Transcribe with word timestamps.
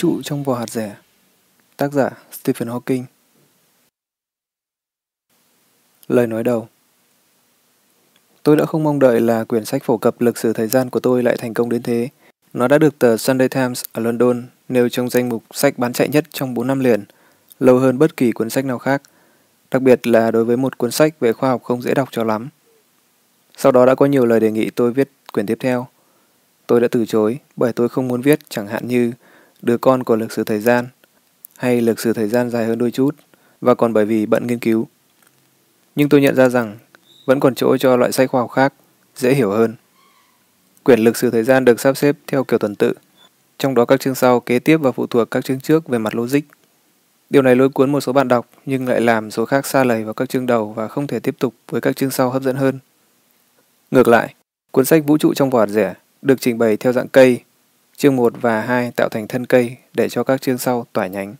trụ 0.00 0.22
trong 0.22 0.42
vỏ 0.42 0.54
hạt 0.54 0.70
rẻ 0.70 0.96
Tác 1.76 1.92
giả 1.92 2.10
Stephen 2.32 2.68
Hawking 2.68 3.04
Lời 6.08 6.26
nói 6.26 6.44
đầu 6.44 6.68
Tôi 8.42 8.56
đã 8.56 8.66
không 8.66 8.84
mong 8.84 8.98
đợi 8.98 9.20
là 9.20 9.44
quyển 9.44 9.64
sách 9.64 9.82
phổ 9.84 9.96
cập 9.96 10.20
lịch 10.20 10.38
sử 10.38 10.52
thời 10.52 10.66
gian 10.66 10.90
của 10.90 11.00
tôi 11.00 11.22
lại 11.22 11.36
thành 11.36 11.54
công 11.54 11.68
đến 11.68 11.82
thế. 11.82 12.08
Nó 12.52 12.68
đã 12.68 12.78
được 12.78 12.98
tờ 12.98 13.16
Sunday 13.16 13.48
Times 13.48 13.82
ở 13.92 14.02
London 14.02 14.42
nêu 14.68 14.88
trong 14.88 15.10
danh 15.10 15.28
mục 15.28 15.42
sách 15.50 15.78
bán 15.78 15.92
chạy 15.92 16.08
nhất 16.08 16.24
trong 16.30 16.54
4 16.54 16.66
năm 16.66 16.80
liền, 16.80 17.04
lâu 17.58 17.78
hơn 17.78 17.98
bất 17.98 18.16
kỳ 18.16 18.32
cuốn 18.32 18.50
sách 18.50 18.64
nào 18.64 18.78
khác, 18.78 19.02
đặc 19.70 19.82
biệt 19.82 20.06
là 20.06 20.30
đối 20.30 20.44
với 20.44 20.56
một 20.56 20.78
cuốn 20.78 20.90
sách 20.90 21.20
về 21.20 21.32
khoa 21.32 21.50
học 21.50 21.62
không 21.62 21.82
dễ 21.82 21.94
đọc 21.94 22.08
cho 22.12 22.24
lắm. 22.24 22.48
Sau 23.56 23.72
đó 23.72 23.86
đã 23.86 23.94
có 23.94 24.06
nhiều 24.06 24.26
lời 24.26 24.40
đề 24.40 24.50
nghị 24.50 24.70
tôi 24.70 24.92
viết 24.92 25.10
quyển 25.32 25.46
tiếp 25.46 25.56
theo. 25.60 25.86
Tôi 26.66 26.80
đã 26.80 26.88
từ 26.90 27.06
chối 27.06 27.38
bởi 27.56 27.72
tôi 27.72 27.88
không 27.88 28.08
muốn 28.08 28.20
viết 28.20 28.38
chẳng 28.48 28.66
hạn 28.66 28.88
như 28.88 29.12
đứa 29.62 29.78
con 29.78 30.02
của 30.02 30.16
lịch 30.16 30.32
sử 30.32 30.44
thời 30.44 30.60
gian 30.60 30.86
hay 31.56 31.80
lịch 31.80 32.00
sử 32.00 32.12
thời 32.12 32.28
gian 32.28 32.50
dài 32.50 32.66
hơn 32.66 32.78
đôi 32.78 32.90
chút 32.90 33.16
và 33.60 33.74
còn 33.74 33.92
bởi 33.92 34.04
vì 34.04 34.26
bận 34.26 34.46
nghiên 34.46 34.58
cứu. 34.58 34.88
Nhưng 35.94 36.08
tôi 36.08 36.20
nhận 36.20 36.36
ra 36.36 36.48
rằng 36.48 36.78
vẫn 37.26 37.40
còn 37.40 37.54
chỗ 37.54 37.76
cho 37.76 37.96
loại 37.96 38.12
sách 38.12 38.30
khoa 38.30 38.40
học 38.40 38.50
khác, 38.50 38.74
dễ 39.16 39.34
hiểu 39.34 39.50
hơn. 39.50 39.74
Quyển 40.82 41.00
lịch 41.00 41.16
sử 41.16 41.30
thời 41.30 41.44
gian 41.44 41.64
được 41.64 41.80
sắp 41.80 41.96
xếp 41.96 42.16
theo 42.26 42.44
kiểu 42.44 42.58
tuần 42.58 42.74
tự, 42.74 42.92
trong 43.58 43.74
đó 43.74 43.84
các 43.84 44.00
chương 44.00 44.14
sau 44.14 44.40
kế 44.40 44.58
tiếp 44.58 44.76
và 44.76 44.92
phụ 44.92 45.06
thuộc 45.06 45.30
các 45.30 45.44
chương 45.44 45.60
trước 45.60 45.88
về 45.88 45.98
mặt 45.98 46.14
logic. 46.14 46.40
Điều 47.30 47.42
này 47.42 47.56
lôi 47.56 47.68
cuốn 47.68 47.92
một 47.92 48.00
số 48.00 48.12
bạn 48.12 48.28
đọc 48.28 48.46
nhưng 48.66 48.88
lại 48.88 49.00
làm 49.00 49.30
số 49.30 49.44
khác 49.44 49.66
xa 49.66 49.84
lầy 49.84 50.04
vào 50.04 50.14
các 50.14 50.28
chương 50.28 50.46
đầu 50.46 50.72
và 50.72 50.88
không 50.88 51.06
thể 51.06 51.20
tiếp 51.20 51.34
tục 51.38 51.54
với 51.68 51.80
các 51.80 51.96
chương 51.96 52.10
sau 52.10 52.30
hấp 52.30 52.42
dẫn 52.42 52.56
hơn. 52.56 52.78
Ngược 53.90 54.08
lại, 54.08 54.34
cuốn 54.70 54.84
sách 54.84 55.04
Vũ 55.06 55.18
trụ 55.18 55.34
trong 55.34 55.50
vỏ 55.50 55.66
rẻ 55.66 55.94
được 56.22 56.40
trình 56.40 56.58
bày 56.58 56.76
theo 56.76 56.92
dạng 56.92 57.08
cây, 57.08 57.40
chương 58.00 58.16
1 58.16 58.32
và 58.40 58.60
2 58.60 58.90
tạo 58.96 59.08
thành 59.08 59.28
thân 59.28 59.46
cây 59.46 59.76
để 59.94 60.08
cho 60.08 60.24
các 60.24 60.42
chương 60.42 60.58
sau 60.58 60.86
tỏa 60.92 61.06
nhánh. 61.06 61.34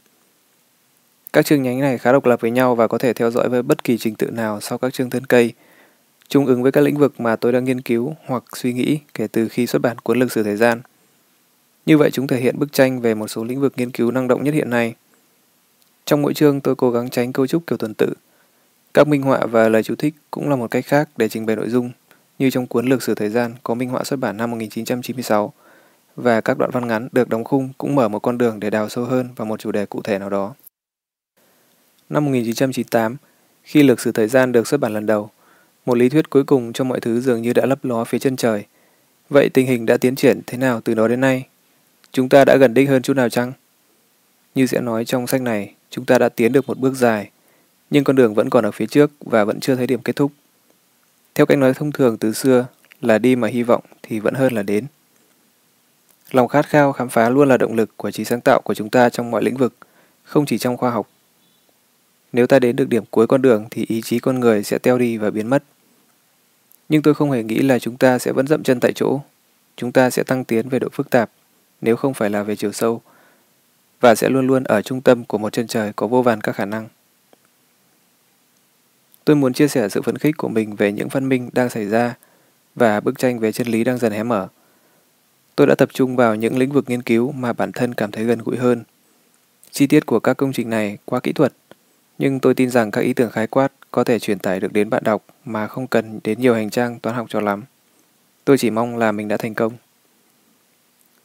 Các 1.33 1.47
chương 1.47 1.63
nhánh 1.63 1.81
này 1.81 1.99
khá 1.99 2.13
độc 2.13 2.27
lập 2.27 2.41
với 2.41 2.51
nhau 2.51 2.75
và 2.75 2.87
có 2.87 2.99
thể 2.99 3.13
theo 3.13 3.31
dõi 3.31 3.49
với 3.49 3.63
bất 3.63 3.85
kỳ 3.85 3.99
trình 3.99 4.15
tự 4.15 4.31
nào 4.31 4.61
sau 4.61 4.79
các 4.79 4.95
chương 4.95 5.11
thân 5.11 5.27
cây, 5.27 5.53
trung 6.29 6.47
ứng 6.47 6.63
với 6.63 6.73
các 6.73 6.81
lĩnh 6.81 6.97
vực 6.97 7.21
mà 7.21 7.37
tôi 7.37 7.53
đang 7.53 7.65
nghiên 7.65 7.81
cứu 7.81 8.15
hoặc 8.27 8.45
suy 8.57 8.73
nghĩ 8.73 8.99
kể 9.15 9.27
từ 9.27 9.49
khi 9.49 9.67
xuất 9.67 9.83
bản 9.83 9.99
cuốn 9.99 10.19
lịch 10.19 10.33
sử 10.33 10.43
thời 10.43 10.57
gian. 10.57 10.81
Như 11.87 11.99
vậy 11.99 12.11
chúng 12.11 12.27
thể 12.27 12.41
hiện 12.41 12.59
bức 12.59 12.73
tranh 12.73 13.01
về 13.01 13.15
một 13.15 13.29
số 13.29 13.45
lĩnh 13.45 13.61
vực 13.61 13.73
nghiên 13.77 13.91
cứu 13.91 14.11
năng 14.11 14.29
động 14.29 14.45
nhất 14.45 14.55
hiện 14.55 14.71
nay. 14.71 14.95
Trong 16.05 16.23
mỗi 16.23 16.35
chương 16.35 16.61
tôi 16.61 16.77
cố 16.77 16.91
gắng 16.91 17.11
tránh 17.11 17.33
cấu 17.33 17.47
trúc 17.47 17.67
kiểu 17.67 17.79
tuần 17.79 17.95
tự. 17.95 18.15
Các 18.95 19.09
minh 19.09 19.23
họa 19.23 19.47
và 19.47 19.69
lời 19.69 19.83
chú 19.83 19.95
thích 19.95 20.15
cũng 20.31 20.51
là 20.51 20.57
một 20.57 20.71
cách 20.71 20.87
khác 20.87 21.09
để 21.17 21.29
trình 21.29 21.47
bày 21.47 21.57
nội 21.57 21.69
dung, 21.69 21.91
như 22.39 22.51
trong 22.51 22.67
cuốn 22.67 22.87
lịch 22.87 23.03
sử 23.03 23.15
thời 23.15 23.31
gian 23.31 23.55
có 23.63 23.75
minh 23.75 23.89
họa 23.89 24.05
xuất 24.05 24.21
bản 24.21 24.37
năm 24.37 24.51
1996, 24.51 25.53
và 26.17 26.41
các 26.41 26.59
đoạn 26.59 26.71
văn 26.71 26.89
ngắn 26.89 27.09
được 27.13 27.29
đóng 27.29 27.45
khung 27.45 27.69
cũng 27.79 27.95
mở 27.95 28.09
một 28.09 28.19
con 28.19 28.39
đường 28.39 28.61
để 28.61 28.71
đào 28.71 28.89
sâu 28.89 29.05
hơn 29.05 29.29
vào 29.37 29.47
một 29.47 29.61
chủ 29.61 29.73
đề 29.73 29.87
cụ 29.87 30.03
thể 30.03 30.19
nào 30.19 30.31
đó. 30.31 30.55
Năm 32.09 32.25
1998, 32.25 33.17
khi 33.63 33.83
lịch 33.83 34.01
sử 34.01 34.13
thời 34.13 34.29
gian 34.29 34.53
được 34.53 34.67
xuất 34.67 34.81
bản 34.81 34.93
lần 34.93 35.07
đầu, 35.07 35.31
một 35.87 35.99
lý 35.99 36.09
thuyết 36.09 36.31
cuối 36.31 36.45
cùng 36.45 36.73
cho 36.73 36.85
mọi 36.85 37.01
thứ 37.01 37.21
dường 37.21 37.43
như 37.43 37.53
đã 37.53 37.67
lấp 37.67 37.85
ló 37.85 38.05
phía 38.05 38.19
chân 38.19 38.37
trời. 38.37 38.65
Vậy 39.29 39.49
tình 39.49 39.67
hình 39.67 39.87
đã 39.87 39.97
tiến 39.97 40.17
triển 40.17 40.41
thế 40.47 40.59
nào 40.59 40.81
từ 40.81 40.95
đó 40.95 41.09
đến 41.09 41.21
nay? 41.21 41.47
Chúng 42.13 42.29
ta 42.29 42.45
đã 42.45 42.57
gần 42.57 42.75
đích 42.75 42.89
hơn 42.89 43.03
chút 43.03 43.17
nào 43.17 43.29
chăng? 43.29 43.53
Như 44.55 44.67
sẽ 44.67 44.81
nói 44.81 45.05
trong 45.05 45.27
sách 45.27 45.43
này, 45.43 45.75
chúng 45.91 46.05
ta 46.05 46.19
đã 46.19 46.29
tiến 46.29 46.53
được 46.53 46.69
một 46.69 46.79
bước 46.79 46.95
dài, 46.95 47.31
nhưng 47.91 48.05
con 48.05 48.17
đường 48.17 48.35
vẫn 48.35 48.51
còn 48.51 48.67
ở 48.67 48.71
phía 48.71 48.87
trước 48.87 49.11
và 49.21 49.45
vẫn 49.45 49.61
chưa 49.61 49.75
thấy 49.75 49.87
điểm 49.87 50.03
kết 50.03 50.17
thúc. 50.17 50.33
Theo 51.35 51.47
cách 51.47 51.59
nói 51.59 51.75
thông 51.75 51.93
thường 51.93 52.19
từ 52.19 52.33
xưa 52.33 52.67
là 53.01 53.19
đi 53.19 53.37
mà 53.37 53.49
hy 53.49 53.63
vọng 53.63 53.83
thì 54.03 54.21
vẫn 54.21 54.35
hơn 54.35 54.53
là 54.53 54.63
đến. 54.63 54.87
Lòng 56.31 56.49
khát 56.49 56.69
khao 56.69 56.93
khám 56.93 57.09
phá 57.09 57.29
luôn 57.29 57.49
là 57.49 57.57
động 57.57 57.75
lực 57.75 57.97
của 57.97 58.11
trí 58.11 58.25
sáng 58.25 58.41
tạo 58.41 58.61
của 58.61 58.75
chúng 58.75 58.91
ta 58.91 59.09
trong 59.09 59.31
mọi 59.31 59.43
lĩnh 59.43 59.57
vực, 59.57 59.75
không 60.25 60.47
chỉ 60.47 60.59
trong 60.59 60.77
khoa 60.77 60.91
học. 60.91 61.09
Nếu 62.33 62.47
ta 62.47 62.59
đến 62.59 62.77
được 62.77 62.89
điểm 62.89 63.05
cuối 63.11 63.27
con 63.27 63.43
đường 63.43 63.67
thì 63.71 63.85
ý 63.89 64.03
chí 64.03 64.19
con 64.19 64.41
người 64.41 64.63
sẽ 64.63 64.79
teo 64.79 64.99
đi 64.99 65.17
và 65.17 65.31
biến 65.31 65.47
mất. 65.47 65.63
Nhưng 66.89 67.03
tôi 67.03 67.15
không 67.15 67.31
hề 67.31 67.43
nghĩ 67.43 67.59
là 67.59 67.79
chúng 67.79 67.97
ta 67.97 68.19
sẽ 68.19 68.33
vẫn 68.33 68.47
dậm 68.47 68.63
chân 68.63 68.81
tại 68.81 68.93
chỗ. 68.93 69.21
Chúng 69.77 69.93
ta 69.93 70.11
sẽ 70.11 70.23
tăng 70.23 70.45
tiến 70.45 70.69
về 70.69 70.79
độ 70.79 70.89
phức 70.93 71.11
tạp, 71.11 71.31
nếu 71.81 71.97
không 71.97 72.15
phải 72.15 72.31
là 72.31 72.43
về 72.43 72.57
chiều 72.57 72.73
sâu, 72.73 73.03
và 74.01 74.15
sẽ 74.15 74.29
luôn 74.29 74.47
luôn 74.47 74.65
ở 74.65 74.83
trung 74.83 75.01
tâm 75.01 75.25
của 75.25 75.39
một 75.39 75.53
chân 75.53 75.67
trời 75.67 75.93
có 75.97 76.07
vô 76.07 76.23
vàn 76.23 76.41
các 76.41 76.53
khả 76.53 76.65
năng. 76.65 76.89
Tôi 79.25 79.37
muốn 79.37 79.53
chia 79.53 79.69
sẻ 79.69 79.89
sự 79.89 80.03
phấn 80.03 80.19
khích 80.19 80.37
của 80.37 80.49
mình 80.49 80.77
về 80.77 80.93
những 80.93 81.09
phát 81.09 81.23
minh 81.23 81.51
đang 81.53 81.71
xảy 81.71 81.87
ra 81.87 82.15
và 82.75 83.01
bức 83.01 83.19
tranh 83.19 83.39
về 83.39 83.53
chân 83.53 83.67
lý 83.67 83.85
đang 83.85 83.99
dần 83.99 84.13
hé 84.13 84.23
mở. 84.23 84.49
Tôi 85.61 85.67
đã 85.67 85.75
tập 85.75 85.89
trung 85.93 86.17
vào 86.17 86.35
những 86.35 86.59
lĩnh 86.59 86.73
vực 86.73 86.85
nghiên 86.89 87.03
cứu 87.03 87.33
mà 87.33 87.53
bản 87.53 87.73
thân 87.73 87.95
cảm 87.95 88.11
thấy 88.11 88.25
gần 88.25 88.39
gũi 88.45 88.57
hơn. 88.57 88.85
Chi 89.71 89.87
tiết 89.87 90.07
của 90.07 90.21
các 90.21 90.37
công 90.37 90.53
trình 90.53 90.71
này 90.71 90.99
quá 91.05 91.21
kỹ 91.21 91.33
thuật, 91.33 91.53
nhưng 92.19 92.41
tôi 92.41 92.55
tin 92.55 92.71
rằng 92.71 92.91
các 92.91 93.01
ý 93.01 93.13
tưởng 93.13 93.31
khái 93.31 93.47
quát 93.47 93.73
có 93.91 94.05
thể 94.05 94.19
truyền 94.19 94.39
tải 94.39 94.61
được 94.61 94.73
đến 94.73 94.91
bạn 94.91 95.05
đọc 95.05 95.25
mà 95.45 95.67
không 95.67 95.87
cần 95.87 96.21
đến 96.25 96.41
nhiều 96.41 96.55
hành 96.55 96.71
trang 96.71 96.99
toán 96.99 97.17
học 97.17 97.27
cho 97.29 97.41
lắm. 97.41 97.65
Tôi 98.45 98.59
chỉ 98.59 98.71
mong 98.71 98.97
là 98.99 99.13
mình 99.13 99.29
đã 99.29 99.37
thành 99.37 99.55
công. 99.55 99.73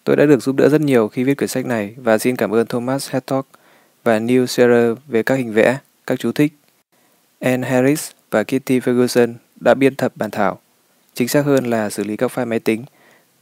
Tôi 0.04 0.16
đã 0.16 0.26
được 0.26 0.44
giúp 0.44 0.56
đỡ 0.56 0.70
rất 0.70 0.82
nhiều 0.82 1.08
khi 1.08 1.24
viết 1.24 1.38
quyển 1.38 1.48
sách 1.48 1.66
này 1.66 1.96
và 1.98 2.18
xin 2.18 2.36
cảm 2.36 2.54
ơn 2.54 2.68
Thomas 2.68 3.10
Hedtog 3.10 3.46
và 4.04 4.20
Neil 4.20 4.46
Serer 4.46 4.98
về 5.08 5.24
các 5.24 5.36
hình 5.36 5.54
vẽ, 5.54 5.78
các 6.08 6.20
chú 6.20 6.32
thích. 6.32 6.54
Anne 7.40 7.70
Harris 7.70 8.12
và 8.32 8.44
Kitty 8.44 8.80
Ferguson 8.80 9.34
đã 9.60 9.74
biên 9.74 9.96
tập 9.96 10.12
bản 10.16 10.32
thảo. 10.32 10.60
Chính 11.14 11.28
xác 11.28 11.46
hơn 11.46 11.66
là 11.66 11.90
xử 11.90 12.04
lý 12.04 12.18
các 12.18 12.32
file 12.36 12.48
máy 12.48 12.60
tính, 12.60 12.84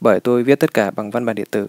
bởi 0.00 0.20
tôi 0.20 0.42
viết 0.42 0.60
tất 0.60 0.74
cả 0.74 0.90
bằng 0.90 1.10
văn 1.10 1.24
bản 1.24 1.36
điện 1.36 1.48
tử. 1.50 1.68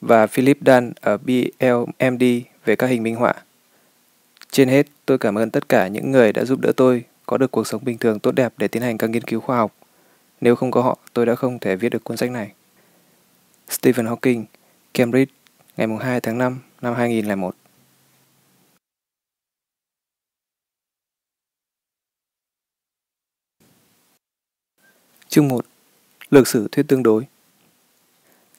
Và 0.00 0.26
Philip 0.26 0.58
Dan 0.66 0.92
ở 1.00 1.16
BLMD 1.16 2.22
về 2.64 2.76
các 2.76 2.86
hình 2.86 3.02
minh 3.02 3.16
họa. 3.16 3.34
Trên 4.50 4.68
hết, 4.68 4.86
tôi 5.06 5.18
cảm 5.18 5.38
ơn 5.38 5.50
tất 5.50 5.68
cả 5.68 5.88
những 5.88 6.10
người 6.10 6.32
đã 6.32 6.44
giúp 6.44 6.60
đỡ 6.60 6.72
tôi 6.76 7.04
có 7.26 7.38
được 7.38 7.50
cuộc 7.50 7.66
sống 7.66 7.84
bình 7.84 7.98
thường 7.98 8.18
tốt 8.18 8.32
đẹp 8.32 8.52
để 8.56 8.68
tiến 8.68 8.82
hành 8.82 8.98
các 8.98 9.10
nghiên 9.10 9.22
cứu 9.22 9.40
khoa 9.40 9.56
học. 9.56 9.74
Nếu 10.40 10.56
không 10.56 10.70
có 10.70 10.82
họ, 10.82 10.98
tôi 11.12 11.26
đã 11.26 11.34
không 11.34 11.58
thể 11.58 11.76
viết 11.76 11.88
được 11.88 12.04
cuốn 12.04 12.16
sách 12.16 12.30
này. 12.30 12.52
Stephen 13.68 14.06
Hawking, 14.06 14.44
Cambridge, 14.94 15.32
ngày 15.76 15.88
2 16.00 16.20
tháng 16.20 16.38
5 16.38 16.58
năm 16.82 16.94
2001 16.94 17.54
Chương 25.28 25.48
1 25.48 25.64
Lược 26.30 26.48
sử 26.48 26.68
thuyết 26.72 26.88
tương 26.88 27.02
đối 27.02 27.26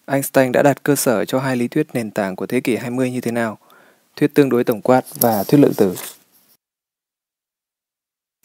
Einstein 0.06 0.52
đã 0.52 0.64
đặt 0.64 0.84
cơ 0.84 0.96
sở 0.96 1.26
cho 1.26 1.40
hai 1.40 1.56
lý 1.56 1.68
thuyết 1.68 1.88
nền 1.94 2.12
tảng 2.12 2.36
của 2.36 2.46
thế 2.46 2.60
kỷ 2.60 2.76
20 2.76 3.12
như 3.12 3.22
thế 3.22 3.32
nào– 3.32 3.58
thuyết 4.20 4.34
tương 4.34 4.50
đối 4.50 4.64
tổng 4.64 4.82
quát 4.82 5.06
và 5.20 5.44
thuyết 5.44 5.58
lượng 5.58 5.74
tử. 5.78 5.96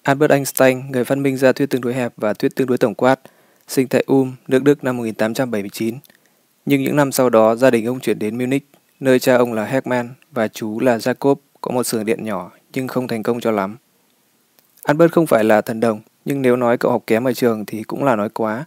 Albert 0.03 0.31
Einstein, 0.31 0.91
người 0.91 1.05
phát 1.05 1.19
minh 1.19 1.37
ra 1.37 1.53
thuyết 1.53 1.71
tương 1.71 1.81
đối 1.81 1.95
hẹp 1.95 2.13
và 2.17 2.35
thuyết 2.35 2.57
tương 2.57 2.67
đối 2.67 2.79
tổng 2.79 2.95
quát, 2.95 3.21
sinh 3.69 3.89
tại 3.89 4.05
Ulm, 4.13 4.33
nước 4.49 4.63
Đức 4.63 4.85
năm 4.85 4.97
1879. 4.97 5.99
Nhưng 6.67 6.83
những 6.83 6.97
năm 6.97 7.13
sau 7.13 7.31
đó, 7.31 7.55
gia 7.55 7.71
đình 7.71 7.87
ông 7.87 8.01
chuyển 8.01 8.19
đến 8.19 8.39
Munich, 8.39 8.69
nơi 9.01 9.19
cha 9.19 9.37
ông 9.37 9.53
là 9.53 9.65
Hermann 9.65 10.09
và 10.33 10.49
chú 10.49 10.81
là 10.81 10.97
Jacob 10.97 11.37
có 11.61 11.71
một 11.71 11.85
xưởng 11.85 12.05
điện 12.05 12.25
nhỏ 12.25 12.51
nhưng 12.73 12.89
không 12.89 13.09
thành 13.09 13.23
công 13.23 13.41
cho 13.41 13.51
lắm. 13.51 13.77
Albert 14.85 15.13
không 15.13 15.27
phải 15.27 15.45
là 15.45 15.61
thần 15.61 15.81
đồng, 15.81 16.01
nhưng 16.25 16.43
nếu 16.43 16.57
nói 16.57 16.79
cậu 16.79 16.91
học 16.91 17.03
kém 17.07 17.25
ở 17.25 17.33
trường 17.33 17.67
thì 17.67 17.83
cũng 17.83 18.05
là 18.05 18.17
nói 18.17 18.29
quá. 18.29 18.65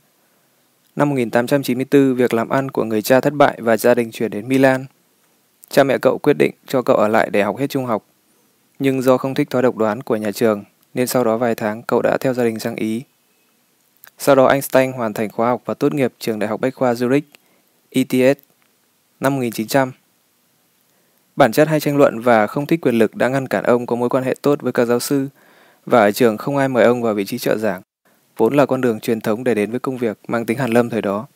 Năm 0.98 1.10
1894, 1.10 2.16
việc 2.16 2.34
làm 2.34 2.50
ăn 2.50 2.72
của 2.72 2.84
người 2.84 3.02
cha 3.02 3.22
thất 3.22 3.34
bại 3.34 3.58
và 3.62 3.78
gia 3.78 3.94
đình 3.94 4.12
chuyển 4.12 4.32
đến 4.32 4.48
Milan– 4.48 4.86
Cha 5.70 5.84
mẹ 5.84 5.98
cậu 5.98 6.18
quyết 6.18 6.34
định 6.34 6.52
cho 6.68 6.82
cậu 6.82 6.96
ở 6.96 7.08
lại 7.08 7.30
để 7.32 7.44
học 7.44 7.58
hết 7.58 7.70
trung 7.70 7.86
học. 7.86 8.04
Nhưng 8.80 9.02
do 9.02 9.18
không 9.18 9.34
thích 9.34 9.50
thói 9.50 9.62
độc 9.62 9.78
đoán 9.78 10.04
của 10.04 10.16
nhà 10.16 10.32
trường, 10.32 10.64
nên 10.94 11.08
sau 11.08 11.24
đó 11.24 11.38
vài 11.38 11.56
tháng 11.56 11.84
cậu 11.84 12.02
đã 12.02 12.18
theo 12.18 12.34
gia 12.34 12.44
đình 12.44 12.60
sang 12.60 12.76
Ý. 12.76 13.04
Sau 14.18 14.36
đó 14.36 14.48
Einstein 14.48 14.92
hoàn 14.92 15.14
thành 15.14 15.30
khóa 15.30 15.48
học 15.50 15.62
và 15.66 15.74
tốt 15.74 15.94
nghiệp 15.94 16.14
trường 16.20 16.40
Đại 16.40 16.48
học 16.48 16.62
Bách 16.62 16.76
khoa 16.76 16.94
Zurich, 16.94 17.22
ETS, 17.90 18.40
năm 19.20 19.36
1900. 19.36 19.92
Bản 21.36 21.52
chất 21.52 21.68
hay 21.68 21.80
tranh 21.80 21.98
luận 21.98 22.20
và 22.20 22.48
không 22.48 22.66
thích 22.66 22.82
quyền 22.82 22.96
lực 22.96 23.16
đã 23.16 23.28
ngăn 23.28 23.48
cản 23.48 23.64
ông 23.64 23.86
có 23.86 23.96
mối 23.96 24.10
quan 24.10 24.24
hệ 24.24 24.36
tốt 24.42 24.62
với 24.62 24.72
các 24.72 24.86
giáo 24.86 25.00
sư, 25.00 25.28
và 25.86 26.00
ở 26.00 26.12
trường 26.12 26.38
không 26.38 26.58
ai 26.58 26.70
mời 26.70 26.84
ông 26.84 27.02
vào 27.02 27.14
vị 27.14 27.26
trí 27.26 27.38
trợ 27.38 27.58
giảng, 27.58 27.82
vốn 28.38 28.54
là 28.54 28.66
con 28.66 28.82
đường 28.82 29.00
truyền 29.00 29.22
thống 29.22 29.44
để 29.44 29.54
đến 29.54 29.72
với 29.72 29.80
công 29.80 29.98
việc 29.98 30.18
mang 30.28 30.46
tính 30.46 30.58
hàn 30.58 30.72
lâm 30.72 30.90
thời 30.90 31.02
đó. 31.02 31.28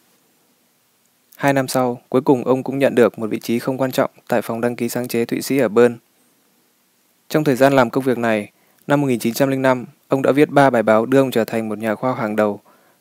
Hai 1.36 1.54
năm 1.54 1.68
sau, 1.68 2.02
cuối 2.10 2.22
cùng 2.22 2.44
ông 2.44 2.64
cũng 2.64 2.80
nhận 2.80 2.96
được 2.96 3.20
một 3.20 3.28
vị 3.28 3.40
trí 3.40 3.60
không 3.60 3.78
quan 3.78 3.92
trọng 3.92 4.12
tại 4.28 4.42
phòng 4.42 4.62
đăng 4.62 4.76
ký 4.76 4.90
sáng 4.90 5.08
chế 5.08 5.26
Thụy 5.26 5.42
Sĩ 5.42 5.58
ở 5.58 5.68
Bern. 5.68 5.98
Trong 7.30 7.44
thời 7.44 7.56
gian 7.56 7.74
làm 7.74 7.90
công 7.90 8.04
việc 8.04 8.18
này, 8.18 8.52
năm 8.88 9.02
1905, 9.02 9.86
ông 10.08 10.22
đã 10.22 10.32
viết 10.32 10.50
ba 10.50 10.70
bài 10.70 10.84
báo 10.84 11.06
đưa 11.06 11.20
ông 11.20 11.32
trở 11.32 11.44
thành 11.44 11.70
một 11.70 11.78
nhà 11.78 11.96
khoa 11.96 12.10
học 12.10 12.20
hàng 12.20 12.36
đầu 12.36 12.60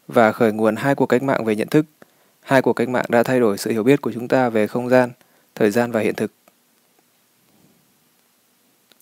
và 0.08 0.32
khởi 0.32 0.52
nguồn 0.52 0.76
hai 0.76 0.94
cuộc 0.94 1.06
cách 1.06 1.22
mạng 1.22 1.44
về 1.44 1.56
nhận 1.56 1.68
thức. 1.68 1.86
Hai 2.40 2.62
cuộc 2.62 2.72
cách 2.72 2.88
mạng 2.88 3.04
đã 3.08 3.22
thay 3.22 3.40
đổi 3.40 3.58
sự 3.58 3.70
hiểu 3.70 3.82
biết 3.82 4.00
của 4.00 4.12
chúng 4.12 4.28
ta 4.28 4.48
về 4.48 4.66
không 4.66 4.88
gian, 4.88 5.10
thời 5.54 5.70
gian 5.70 5.92
và 5.92 6.00
hiện 6.00 6.14
thực. 6.14 6.32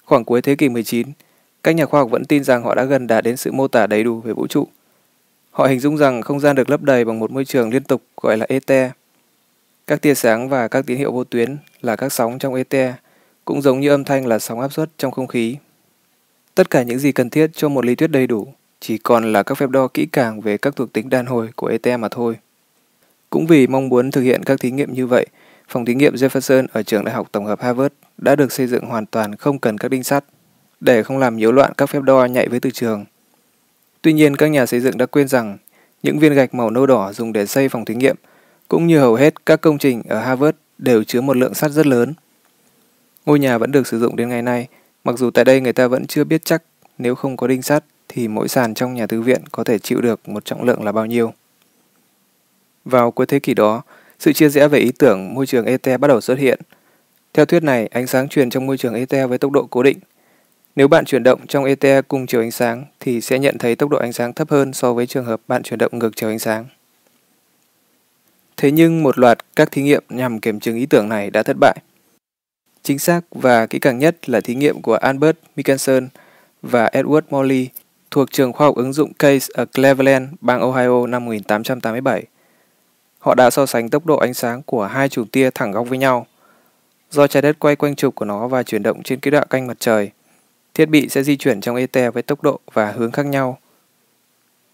Khoảng 0.04 0.24
cuối 0.24 0.42
thế 0.42 0.54
kỷ 0.54 0.68
19, 0.68 1.08
các 1.62 1.72
nhà 1.72 1.86
khoa 1.86 2.00
học 2.00 2.10
vẫn 2.10 2.24
tin 2.24 2.44
rằng 2.44 2.62
họ 2.62 2.74
đã 2.74 2.84
gần 2.84 3.06
đạt 3.06 3.24
đến 3.24 3.36
sự 3.36 3.52
mô 3.52 3.68
tả 3.68 3.86
đầy 3.86 4.04
đủ 4.04 4.20
về 4.20 4.32
vũ 4.32 4.46
trụ. 4.46 4.68
Họ 5.50 5.66
hình 5.66 5.80
dung 5.80 5.96
rằng 5.96 6.22
không 6.22 6.40
gian 6.40 6.56
được 6.56 6.70
lấp 6.70 6.82
đầy 6.82 7.04
bằng 7.04 7.18
một 7.18 7.30
môi 7.30 7.44
trường 7.44 7.70
liên 7.70 7.84
tục 7.84 8.02
gọi 8.22 8.36
là 8.36 8.46
ether 8.48 8.90
Các 9.86 10.02
tia 10.02 10.14
sáng 10.14 10.48
và 10.48 10.68
các 10.68 10.86
tín 10.86 10.98
hiệu 10.98 11.12
vô 11.12 11.24
tuyến 11.24 11.56
là 11.80 11.96
các 11.96 12.12
sóng 12.12 12.38
trong 12.38 12.54
ether, 12.54 12.94
cũng 13.44 13.62
giống 13.62 13.80
như 13.80 13.90
âm 13.90 14.04
thanh 14.04 14.26
là 14.26 14.38
sóng 14.38 14.60
áp 14.60 14.72
suất 14.72 14.88
trong 14.98 15.12
không 15.12 15.26
khí. 15.26 15.56
Tất 16.54 16.70
cả 16.70 16.82
những 16.82 16.98
gì 16.98 17.12
cần 17.12 17.30
thiết 17.30 17.50
cho 17.54 17.68
một 17.68 17.84
lý 17.84 17.94
thuyết 17.94 18.10
đầy 18.10 18.26
đủ 18.26 18.52
chỉ 18.80 18.98
còn 18.98 19.32
là 19.32 19.42
các 19.42 19.54
phép 19.54 19.70
đo 19.70 19.88
kỹ 19.88 20.06
càng 20.06 20.40
về 20.40 20.58
các 20.58 20.76
thuộc 20.76 20.92
tính 20.92 21.08
đàn 21.08 21.26
hồi 21.26 21.50
của 21.56 21.66
ether 21.66 22.00
mà 22.00 22.08
thôi. 22.08 22.36
Cũng 23.30 23.46
vì 23.46 23.66
mong 23.66 23.88
muốn 23.88 24.10
thực 24.10 24.20
hiện 24.20 24.44
các 24.44 24.60
thí 24.60 24.70
nghiệm 24.70 24.92
như 24.92 25.06
vậy, 25.06 25.26
phòng 25.68 25.84
thí 25.84 25.94
nghiệm 25.94 26.14
Jefferson 26.14 26.66
ở 26.72 26.82
trường 26.82 27.04
đại 27.04 27.14
học 27.14 27.28
tổng 27.32 27.46
hợp 27.46 27.60
Harvard 27.60 27.94
đã 28.18 28.36
được 28.36 28.52
xây 28.52 28.66
dựng 28.66 28.84
hoàn 28.84 29.06
toàn 29.06 29.36
không 29.36 29.58
cần 29.58 29.78
các 29.78 29.88
đinh 29.88 30.04
sắt 30.04 30.24
để 30.80 31.02
không 31.02 31.18
làm 31.18 31.36
nhiễu 31.36 31.52
loạn 31.52 31.72
các 31.76 31.86
phép 31.86 32.02
đo 32.02 32.24
nhạy 32.24 32.48
với 32.48 32.60
từ 32.60 32.70
trường. 32.70 33.04
Tuy 34.02 34.12
nhiên, 34.12 34.36
các 34.36 34.46
nhà 34.46 34.66
xây 34.66 34.80
dựng 34.80 34.98
đã 34.98 35.06
quên 35.06 35.28
rằng 35.28 35.58
những 36.02 36.18
viên 36.18 36.34
gạch 36.34 36.54
màu 36.54 36.70
nâu 36.70 36.86
đỏ 36.86 37.12
dùng 37.12 37.32
để 37.32 37.46
xây 37.46 37.68
phòng 37.68 37.84
thí 37.84 37.94
nghiệm, 37.94 38.16
cũng 38.68 38.86
như 38.86 38.98
hầu 38.98 39.14
hết 39.14 39.46
các 39.46 39.60
công 39.60 39.78
trình 39.78 40.02
ở 40.08 40.20
Harvard 40.20 40.56
đều 40.78 41.04
chứa 41.04 41.20
một 41.20 41.36
lượng 41.36 41.54
sắt 41.54 41.70
rất 41.70 41.86
lớn. 41.86 42.14
Ngôi 43.26 43.38
nhà 43.38 43.58
vẫn 43.58 43.72
được 43.72 43.86
sử 43.86 43.98
dụng 43.98 44.16
đến 44.16 44.28
ngày 44.28 44.42
nay, 44.42 44.66
mặc 45.04 45.18
dù 45.18 45.30
tại 45.30 45.44
đây 45.44 45.60
người 45.60 45.72
ta 45.72 45.86
vẫn 45.86 46.06
chưa 46.06 46.24
biết 46.24 46.44
chắc 46.44 46.62
nếu 46.98 47.14
không 47.14 47.36
có 47.36 47.46
đinh 47.46 47.62
sắt 47.62 47.84
thì 48.08 48.28
mỗi 48.28 48.48
sàn 48.48 48.74
trong 48.74 48.94
nhà 48.94 49.06
thư 49.06 49.22
viện 49.22 49.42
có 49.52 49.64
thể 49.64 49.78
chịu 49.78 50.00
được 50.00 50.28
một 50.28 50.44
trọng 50.44 50.62
lượng 50.62 50.84
là 50.84 50.92
bao 50.92 51.06
nhiêu. 51.06 51.32
Vào 52.84 53.10
cuối 53.10 53.26
thế 53.26 53.38
kỷ 53.38 53.54
đó, 53.54 53.82
sự 54.18 54.32
chia 54.32 54.48
rẽ 54.48 54.68
về 54.68 54.78
ý 54.78 54.92
tưởng 54.98 55.34
môi 55.34 55.46
trường 55.46 55.64
ether 55.64 56.00
bắt 56.00 56.08
đầu 56.08 56.20
xuất 56.20 56.38
hiện. 56.38 56.60
Theo 57.32 57.44
thuyết 57.44 57.62
này, 57.62 57.86
ánh 57.86 58.06
sáng 58.06 58.28
truyền 58.28 58.50
trong 58.50 58.66
môi 58.66 58.78
trường 58.78 58.94
ether 58.94 59.28
với 59.28 59.38
tốc 59.38 59.52
độ 59.52 59.66
cố 59.70 59.82
định. 59.82 59.98
Nếu 60.76 60.88
bạn 60.88 61.04
chuyển 61.04 61.22
động 61.22 61.46
trong 61.46 61.64
ether 61.64 62.04
cùng 62.08 62.26
chiều 62.26 62.40
ánh 62.40 62.50
sáng 62.50 62.84
thì 63.00 63.20
sẽ 63.20 63.38
nhận 63.38 63.58
thấy 63.58 63.76
tốc 63.76 63.90
độ 63.90 63.98
ánh 63.98 64.12
sáng 64.12 64.32
thấp 64.32 64.50
hơn 64.50 64.72
so 64.72 64.92
với 64.92 65.06
trường 65.06 65.24
hợp 65.24 65.40
bạn 65.48 65.62
chuyển 65.62 65.78
động 65.78 65.98
ngược 65.98 66.16
chiều 66.16 66.28
ánh 66.28 66.38
sáng. 66.38 66.66
Thế 68.56 68.70
nhưng 68.70 69.02
một 69.02 69.18
loạt 69.18 69.38
các 69.56 69.70
thí 69.72 69.82
nghiệm 69.82 70.04
nhằm 70.08 70.40
kiểm 70.40 70.60
chứng 70.60 70.76
ý 70.76 70.86
tưởng 70.86 71.08
này 71.08 71.30
đã 71.30 71.42
thất 71.42 71.56
bại. 71.60 71.78
Chính 72.82 72.98
xác 72.98 73.20
và 73.30 73.66
kỹ 73.66 73.78
càng 73.78 73.98
nhất 73.98 74.28
là 74.28 74.40
thí 74.40 74.54
nghiệm 74.54 74.82
của 74.82 74.94
Albert 74.94 75.36
Michelson 75.56 76.08
và 76.62 76.90
Edward 76.92 77.22
Morley 77.30 77.68
thuộc 78.10 78.30
trường 78.30 78.52
khoa 78.52 78.66
học 78.66 78.76
ứng 78.76 78.92
dụng 78.92 79.12
Case 79.14 79.46
ở 79.54 79.64
Cleveland, 79.64 80.28
bang 80.40 80.60
Ohio 80.60 81.06
năm 81.06 81.24
1887. 81.24 82.24
Họ 83.18 83.34
đã 83.34 83.50
so 83.50 83.66
sánh 83.66 83.88
tốc 83.88 84.06
độ 84.06 84.16
ánh 84.16 84.34
sáng 84.34 84.62
của 84.62 84.86
hai 84.86 85.08
chùm 85.08 85.26
tia 85.26 85.50
thẳng 85.54 85.72
góc 85.72 85.88
với 85.88 85.98
nhau. 85.98 86.26
Do 87.10 87.26
trái 87.26 87.42
đất 87.42 87.58
quay 87.58 87.76
quanh 87.76 87.96
trục 87.96 88.14
của 88.14 88.24
nó 88.24 88.48
và 88.48 88.62
chuyển 88.62 88.82
động 88.82 89.02
trên 89.02 89.20
quỹ 89.20 89.30
đạo 89.30 89.44
canh 89.50 89.66
mặt 89.66 89.76
trời, 89.80 90.10
thiết 90.78 90.88
bị 90.88 91.08
sẽ 91.08 91.22
di 91.22 91.36
chuyển 91.36 91.60
trong 91.60 91.76
ether 91.76 92.14
với 92.14 92.22
tốc 92.22 92.42
độ 92.42 92.60
và 92.72 92.92
hướng 92.92 93.12
khác 93.12 93.26
nhau. 93.26 93.58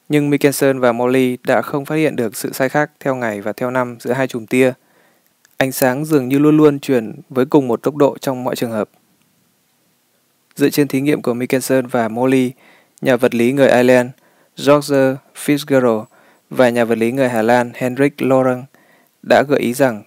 Nhưng 0.09 0.31
Michelson 0.31 0.81
và 0.81 0.93
Morley 0.93 1.39
đã 1.47 1.63
không 1.63 1.85
phát 1.85 1.95
hiện 1.95 2.17
được 2.17 2.37
sự 2.37 2.53
sai 2.53 2.69
khác 2.69 2.91
theo 3.01 3.15
ngày 3.15 3.41
và 3.41 3.53
theo 3.53 3.71
năm 3.71 3.97
giữa 4.01 4.13
hai 4.13 4.27
chùm 4.27 4.47
tia. 4.47 4.73
Ánh 5.57 5.73
sáng 5.73 6.05
dường 6.05 6.29
như 6.29 6.39
luôn 6.39 6.57
luôn 6.57 6.79
chuyển 6.79 7.21
với 7.29 7.47
cùng 7.47 7.69
một 7.69 7.83
tốc 7.83 7.97
độ 7.97 8.19
trong 8.19 8.45
mọi 8.45 8.57
trường 8.57 8.71
hợp. 8.71 8.89
Dựa 10.57 10.71
trên 10.71 10.89
thí 10.89 11.01
nghiệm 11.01 11.23
của 11.23 11.35
Michelson 11.35 11.87
và 11.87 12.09
Morley, 12.09 12.53
nhà 13.01 13.17
vật 13.17 13.35
lý 13.35 13.53
người 13.53 13.69
Ireland 13.69 14.11
George 14.67 14.97
Fitzgerald 15.45 16.05
và 16.51 16.69
nhà 16.69 16.85
vật 16.85 16.99
lý 16.99 17.13
người 17.13 17.29
Hà 17.29 17.43
Lan 17.43 17.71
Henrik 17.75 18.17
Lorentz 18.17 18.63
đã 19.23 19.43
gợi 19.49 19.61
ý 19.61 19.75
rằng 19.75 20.03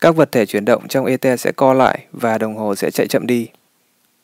các 0.00 0.16
vật 0.16 0.32
thể 0.32 0.46
chuyển 0.46 0.64
động 0.64 0.88
trong 0.88 1.06
ether 1.06 1.40
sẽ 1.40 1.52
co 1.52 1.74
lại 1.74 2.06
và 2.12 2.38
đồng 2.38 2.56
hồ 2.56 2.74
sẽ 2.74 2.90
chạy 2.90 3.06
chậm 3.06 3.26
đi. 3.26 3.48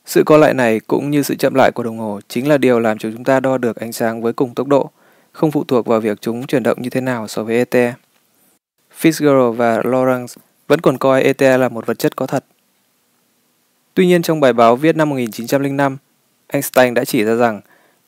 Sự 0.06 0.22
co 0.26 0.36
lại 0.36 0.54
này 0.54 0.80
cũng 0.80 1.10
như 1.10 1.22
sự 1.22 1.34
chậm 1.34 1.54
lại 1.54 1.72
của 1.72 1.82
đồng 1.82 1.98
hồ 1.98 2.20
chính 2.28 2.48
là 2.48 2.58
điều 2.58 2.80
làm 2.80 2.98
cho 2.98 3.10
chúng 3.12 3.24
ta 3.24 3.40
đo 3.40 3.58
được 3.58 3.76
ánh 3.76 3.92
sáng 3.92 4.22
với 4.22 4.32
cùng 4.32 4.54
tốc 4.54 4.66
độ, 4.66 4.90
không 5.32 5.50
phụ 5.50 5.64
thuộc 5.64 5.86
vào 5.86 6.00
việc 6.00 6.20
chúng 6.20 6.46
chuyển 6.46 6.62
động 6.62 6.82
như 6.82 6.90
thế 6.90 7.00
nào 7.00 7.28
so 7.28 7.44
với 7.44 7.56
ET. 7.56 7.94
Fitzgerald 9.00 9.52
và 9.52 9.78
Lawrence 9.78 10.36
vẫn 10.68 10.80
còn 10.80 10.98
coi 10.98 11.22
ET 11.22 11.42
là 11.42 11.68
một 11.68 11.86
vật 11.86 11.98
chất 11.98 12.16
có 12.16 12.26
thật. 12.26 12.44
Tuy 13.94 14.06
nhiên 14.06 14.22
trong 14.22 14.40
bài 14.40 14.52
báo 14.52 14.76
viết 14.76 14.96
năm 14.96 15.08
1905, 15.08 15.96
Einstein 16.46 16.94
đã 16.94 17.04
chỉ 17.04 17.24
ra 17.24 17.34
rằng 17.34 17.60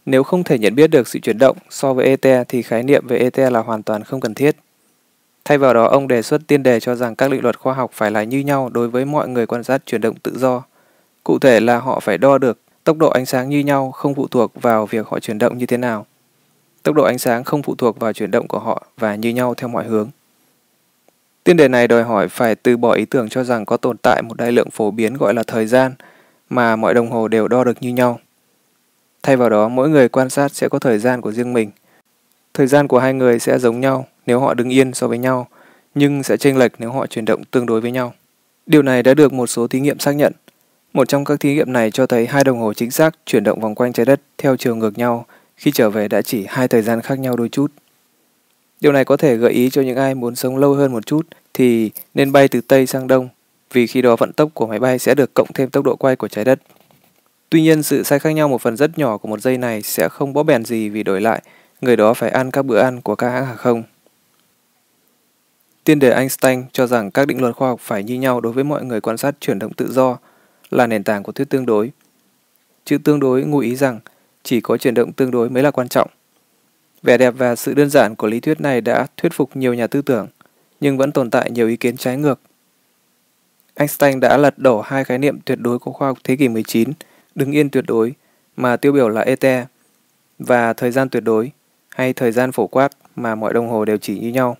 nếu 0.07 0.23
không 0.23 0.45
thể 0.45 0.59
nhận 0.59 0.75
biết 0.75 0.91
được 0.91 1.09
sự 1.09 1.19
chuyển 1.19 1.39
động 1.39 1.57
so 1.71 1.95
với 1.95 2.07
ET 2.07 2.49
thì 2.49 2.63
khái 2.63 2.83
niệm 2.83 3.07
về 3.07 3.19
ET 3.19 3.53
là 3.53 3.61
hoàn 3.61 3.83
toàn 3.83 4.05
không 4.05 4.21
cần 4.21 4.35
thiết. 4.35 4.57
Thay 5.45 5.59
vào 5.59 5.75
đó, 5.75 5.85
ông 5.85 6.09
đề 6.09 6.23
xuất 6.23 6.47
tiên 6.47 6.63
đề 6.63 6.81
cho 6.81 6.95
rằng 6.95 7.17
các 7.17 7.31
định 7.31 7.43
luật 7.43 7.59
khoa 7.59 7.75
học 7.75 7.91
phải 7.95 8.11
là 8.11 8.23
như 8.23 8.39
nhau 8.39 8.71
đối 8.73 8.89
với 8.89 9.05
mọi 9.05 9.29
người 9.29 9.47
quan 9.47 9.65
sát 9.65 9.83
chuyển 9.87 10.01
động 10.01 10.15
tự 10.23 10.39
do. 10.39 10.63
Cụ 11.25 11.39
thể 11.39 11.61
là 11.61 11.79
họ 11.79 12.01
phải 12.01 12.19
đo 12.19 12.39
được 12.39 12.59
tốc 12.85 12.99
độ 12.99 13.09
ánh 13.11 13.27
sáng 13.27 13.49
như 13.49 13.61
nhau 13.61 13.91
không 13.91 14.15
phụ 14.15 14.29
thuộc 14.29 14.63
vào 14.63 14.87
việc 14.87 15.07
họ 15.07 15.19
chuyển 15.21 15.39
động 15.39 15.59
như 15.59 15.67
thế 15.67 15.77
nào. 15.77 16.07
Tốc 16.83 16.95
độ 16.95 17.05
ánh 17.05 17.19
sáng 17.19 17.45
không 17.45 17.63
phụ 17.63 17.75
thuộc 17.75 18.01
vào 18.01 18.13
chuyển 18.13 18.31
động 18.31 18.49
của 18.49 18.59
họ 18.59 18.87
và 18.99 19.15
như 19.15 19.31
nhau 19.31 19.55
theo 19.55 19.69
mọi 19.69 19.85
hướng. 19.85 20.11
Tiên 21.45 21.57
đề 21.57 21.69
này 21.69 21.89
đòi 21.89 22.03
hỏi 22.03 22.29
phải 22.29 22.55
từ 22.55 22.77
bỏ 22.77 22.93
ý 22.93 23.05
tưởng 23.05 23.29
cho 23.29 23.45
rằng 23.45 23.65
có 23.65 23.77
tồn 23.77 23.97
tại 23.99 24.23
một 24.23 24.37
đại 24.37 24.53
lượng 24.53 24.71
phổ 24.71 24.91
biến 24.91 25.15
gọi 25.15 25.35
là 25.35 25.43
thời 25.47 25.67
gian 25.67 25.93
mà 26.51 26.77
mọi 26.77 26.95
đồng 26.95 27.11
hồ 27.11 27.29
đều 27.29 27.49
đo 27.49 27.65
được 27.65 27.83
như 27.83 27.89
nhau. 27.89 28.21
Thay 29.23 29.37
vào 29.37 29.51
đó, 29.51 29.69
mỗi 29.69 29.89
người 29.89 30.09
quan 30.09 30.31
sát 30.31 30.55
sẽ 30.55 30.69
có 30.69 30.79
thời 30.79 30.99
gian 30.99 31.21
của 31.21 31.33
riêng 31.33 31.53
mình. 31.53 31.71
Thời 32.55 32.67
gian 32.67 32.89
của 32.89 32.99
hai 32.99 33.15
người 33.15 33.39
sẽ 33.39 33.59
giống 33.59 33.81
nhau 33.81 34.07
nếu 34.27 34.41
họ 34.41 34.55
đứng 34.55 34.69
yên 34.69 34.95
so 34.95 35.09
với 35.09 35.19
nhau, 35.19 35.49
nhưng 35.95 36.23
sẽ 36.23 36.37
chênh 36.37 36.59
lệch 36.59 36.73
nếu 36.79 36.91
họ 36.91 37.07
chuyển 37.07 37.25
động 37.25 37.45
tương 37.45 37.67
đối 37.67 37.81
với 37.81 37.91
nhau. 37.91 38.15
Điều 38.67 38.83
này 38.83 39.03
đã 39.03 39.15
được 39.15 39.33
một 39.33 39.47
số 39.47 39.67
thí 39.67 39.81
nghiệm 39.81 39.99
xác 39.99 40.13
nhận. 40.13 40.33
Một 40.95 41.09
trong 41.09 41.25
các 41.25 41.41
thí 41.41 41.55
nghiệm 41.55 41.73
này 41.73 41.91
cho 41.91 42.07
thấy 42.07 42.27
hai 42.27 42.45
đồng 42.45 42.59
hồ 42.59 42.73
chính 42.75 42.91
xác 42.91 43.15
chuyển 43.27 43.45
động 43.45 43.61
vòng 43.61 43.75
quanh 43.75 43.93
trái 43.93 44.07
đất 44.07 44.21
theo 44.39 44.57
chiều 44.57 44.77
ngược 44.77 44.99
nhau 44.99 45.27
khi 45.57 45.71
trở 45.71 45.91
về 45.91 46.09
đã 46.09 46.23
chỉ 46.23 46.47
hai 46.49 46.69
thời 46.69 46.83
gian 46.83 47.01
khác 47.01 47.19
nhau 47.19 47.37
đôi 47.37 47.49
chút. 47.49 47.73
Điều 48.81 48.93
này 48.93 49.05
có 49.05 49.17
thể 49.17 49.37
gợi 49.37 49.53
ý 49.53 49.71
cho 49.71 49.83
những 49.83 49.97
ai 49.97 50.15
muốn 50.15 50.35
sống 50.35 50.57
lâu 50.57 50.75
hơn 50.75 50.93
một 50.93 51.07
chút 51.07 51.27
thì 51.55 51.91
nên 52.15 52.33
bay 52.33 52.49
từ 52.49 52.61
Tây 52.61 52.87
sang 52.87 53.07
Đông, 53.07 53.29
vì 53.73 53.87
khi 53.87 54.03
đó 54.03 54.17
vận 54.17 54.33
tốc 54.33 54.51
của 54.55 54.67
máy 54.67 54.79
bay 54.79 54.99
sẽ 54.99 55.15
được 55.15 55.35
cộng 55.35 55.53
thêm 55.55 55.71
tốc 55.71 55.85
độ 55.85 55.97
quay 55.97 56.17
của 56.17 56.29
trái 56.29 56.45
đất. 56.45 56.61
Tuy 57.51 57.63
nhiên, 57.63 57.83
sự 57.83 58.03
sai 58.03 58.19
khác 58.19 58.31
nhau 58.31 58.49
một 58.49 58.63
phần 58.63 58.77
rất 58.77 58.99
nhỏ 58.99 59.19
của 59.19 59.29
một 59.29 59.41
giây 59.41 59.59
này 59.59 59.83
sẽ 59.83 60.09
không 60.09 60.33
bó 60.33 60.43
bèn 60.43 60.65
gì 60.65 60.89
vì 60.89 61.03
đổi 61.03 61.21
lại, 61.21 61.43
người 61.81 61.97
đó 61.97 62.15
phải 62.15 62.31
ăn 62.31 62.51
các 62.51 62.65
bữa 62.65 62.79
ăn 62.79 63.01
của 63.01 63.15
các 63.15 63.31
hãng 63.31 63.47
hàng 63.47 63.57
không. 63.57 63.83
Tiên 65.85 65.99
đề 65.99 66.11
Einstein 66.11 66.65
cho 66.73 66.87
rằng 66.87 67.11
các 67.11 67.27
định 67.27 67.41
luật 67.41 67.57
khoa 67.57 67.69
học 67.69 67.81
phải 67.81 68.03
như 68.03 68.15
nhau 68.15 68.41
đối 68.41 68.53
với 68.53 68.65
mọi 68.65 68.85
người 68.85 69.01
quan 69.01 69.17
sát 69.17 69.35
chuyển 69.41 69.59
động 69.59 69.73
tự 69.73 69.93
do 69.93 70.19
là 70.75 70.87
nền 70.87 71.05
tảng 71.05 71.23
của 71.23 71.33
thuyết 71.33 71.51
tương 71.51 71.67
đối. 71.67 71.93
Chữ 72.85 72.99
tương 73.05 73.21
đối 73.21 73.45
ngụ 73.45 73.59
ý 73.59 73.77
rằng 73.77 74.01
chỉ 74.43 74.61
có 74.61 74.77
chuyển 74.77 74.95
động 74.95 75.13
tương 75.13 75.31
đối 75.31 75.51
mới 75.51 75.63
là 75.63 75.71
quan 75.71 75.89
trọng. 75.89 76.11
Vẻ 77.03 77.19
đẹp 77.19 77.35
và 77.37 77.57
sự 77.57 77.75
đơn 77.75 77.91
giản 77.91 78.15
của 78.15 78.27
lý 78.27 78.41
thuyết 78.41 78.61
này 78.61 78.81
đã 78.81 79.07
thuyết 79.17 79.33
phục 79.33 79.57
nhiều 79.57 79.75
nhà 79.75 79.87
tư 79.87 80.03
tưởng, 80.03 80.27
nhưng 80.81 80.99
vẫn 80.99 81.13
tồn 81.13 81.31
tại 81.31 81.51
nhiều 81.51 81.69
ý 81.69 81.77
kiến 81.77 81.97
trái 81.97 82.17
ngược. 82.17 82.41
Einstein 83.75 84.21
đã 84.21 84.37
lật 84.37 84.59
đổ 84.59 84.81
hai 84.81 85.05
khái 85.05 85.19
niệm 85.19 85.39
tuyệt 85.45 85.59
đối 85.61 85.79
của 85.79 85.93
khoa 85.93 86.09
học 86.09 86.19
thế 86.25 86.37
kỷ 86.37 86.49
19 86.49 86.93
đứng 87.35 87.53
yên 87.53 87.71
tuyệt 87.71 87.85
đối 87.89 88.15
mà 88.57 88.77
tiêu 88.77 88.93
biểu 88.93 89.09
là 89.09 89.21
ET 89.21 89.69
và 90.39 90.73
thời 90.73 90.91
gian 90.91 91.09
tuyệt 91.09 91.23
đối 91.25 91.51
hay 91.89 92.13
thời 92.13 92.33
gian 92.33 92.53
phổ 92.53 92.67
quát 92.67 92.93
mà 93.17 93.35
mọi 93.35 93.55
đồng 93.55 93.69
hồ 93.69 93.85
đều 93.85 93.99
chỉ 93.99 94.19
như 94.19 94.29
nhau. 94.29 94.57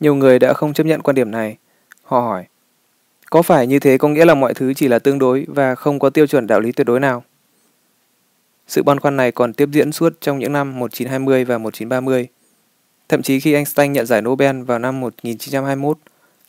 Nhiều 0.00 0.14
người 0.14 0.38
đã 0.38 0.52
không 0.52 0.72
chấp 0.72 0.86
nhận 0.86 1.02
quan 1.02 1.14
điểm 1.14 1.30
này. 1.30 1.56
Họ 2.02 2.20
hỏi, 2.20 2.44
có 3.34 3.42
phải 3.42 3.66
như 3.66 3.78
thế 3.78 3.98
có 3.98 4.08
nghĩa 4.08 4.24
là 4.24 4.34
mọi 4.34 4.54
thứ 4.54 4.74
chỉ 4.74 4.88
là 4.88 4.98
tương 4.98 5.18
đối 5.18 5.44
và 5.48 5.74
không 5.74 5.98
có 5.98 6.10
tiêu 6.10 6.26
chuẩn 6.26 6.46
đạo 6.46 6.60
lý 6.60 6.72
tuyệt 6.72 6.86
đối 6.86 7.00
nào? 7.00 7.24
Sự 8.66 8.82
băn 8.82 9.00
khoăn 9.00 9.16
này 9.16 9.32
còn 9.32 9.52
tiếp 9.52 9.68
diễn 9.72 9.92
suốt 9.92 10.20
trong 10.20 10.38
những 10.38 10.52
năm 10.52 10.78
1920 10.78 11.44
và 11.44 11.58
1930. 11.58 12.28
Thậm 13.08 13.22
chí 13.22 13.40
khi 13.40 13.54
Einstein 13.54 13.92
nhận 13.92 14.06
giải 14.06 14.22
Nobel 14.22 14.62
vào 14.62 14.78
năm 14.78 15.00
1921, 15.00 15.98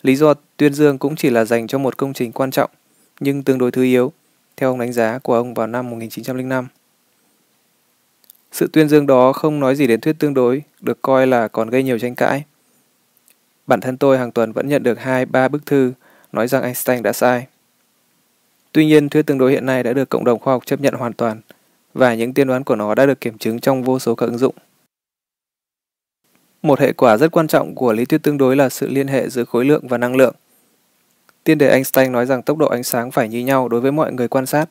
lý 0.01 0.15
do 0.15 0.33
tuyên 0.57 0.73
dương 0.73 0.97
cũng 0.97 1.15
chỉ 1.15 1.29
là 1.29 1.45
dành 1.45 1.67
cho 1.67 1.77
một 1.77 1.97
công 1.97 2.13
trình 2.13 2.31
quan 2.31 2.51
trọng 2.51 2.69
nhưng 3.19 3.43
tương 3.43 3.57
đối 3.57 3.71
thứ 3.71 3.83
yếu 3.83 4.11
theo 4.57 4.69
ông 4.69 4.79
đánh 4.79 4.93
giá 4.93 5.19
của 5.19 5.35
ông 5.35 5.53
vào 5.53 5.67
năm 5.67 5.89
1905. 5.89 6.67
Sự 8.51 8.69
tuyên 8.73 8.89
dương 8.89 9.07
đó 9.07 9.33
không 9.33 9.59
nói 9.59 9.75
gì 9.75 9.87
đến 9.87 10.01
thuyết 10.01 10.19
tương 10.19 10.33
đối, 10.33 10.63
được 10.81 11.01
coi 11.01 11.27
là 11.27 11.47
còn 11.47 11.69
gây 11.69 11.83
nhiều 11.83 11.99
tranh 11.99 12.15
cãi. 12.15 12.43
Bản 13.67 13.81
thân 13.81 13.97
tôi 13.97 14.17
hàng 14.17 14.31
tuần 14.31 14.51
vẫn 14.51 14.67
nhận 14.67 14.83
được 14.83 14.99
hai 14.99 15.25
ba 15.25 15.47
bức 15.47 15.65
thư 15.65 15.93
nói 16.35 16.47
rằng 16.47 16.63
Einstein 16.63 17.03
đã 17.03 17.13
sai. 17.13 17.47
Tuy 18.71 18.85
nhiên, 18.85 19.09
thuyết 19.09 19.25
tương 19.25 19.37
đối 19.37 19.51
hiện 19.51 19.65
nay 19.65 19.83
đã 19.83 19.93
được 19.93 20.09
cộng 20.09 20.23
đồng 20.23 20.39
khoa 20.39 20.53
học 20.53 20.65
chấp 20.65 20.81
nhận 20.81 20.93
hoàn 20.93 21.13
toàn, 21.13 21.41
và 21.93 22.13
những 22.13 22.33
tiên 22.33 22.47
đoán 22.47 22.63
của 22.63 22.75
nó 22.75 22.95
đã 22.95 23.05
được 23.05 23.21
kiểm 23.21 23.37
chứng 23.37 23.59
trong 23.59 23.83
vô 23.83 23.99
số 23.99 24.15
các 24.15 24.25
ứng 24.25 24.37
dụng. 24.37 24.55
Một 26.61 26.79
hệ 26.79 26.93
quả 26.93 27.17
rất 27.17 27.31
quan 27.31 27.47
trọng 27.47 27.75
của 27.75 27.93
lý 27.93 28.05
thuyết 28.05 28.23
tương 28.23 28.37
đối 28.37 28.55
là 28.55 28.69
sự 28.69 28.87
liên 28.87 29.07
hệ 29.07 29.29
giữa 29.29 29.45
khối 29.45 29.65
lượng 29.65 29.87
và 29.87 29.97
năng 29.97 30.15
lượng. 30.15 30.35
Tiên 31.43 31.57
đề 31.57 31.69
Einstein 31.69 32.11
nói 32.11 32.25
rằng 32.25 32.41
tốc 32.41 32.57
độ 32.57 32.67
ánh 32.67 32.83
sáng 32.83 33.11
phải 33.11 33.29
như 33.29 33.39
nhau 33.39 33.67
đối 33.67 33.81
với 33.81 33.91
mọi 33.91 34.13
người 34.13 34.27
quan 34.27 34.45
sát, 34.45 34.69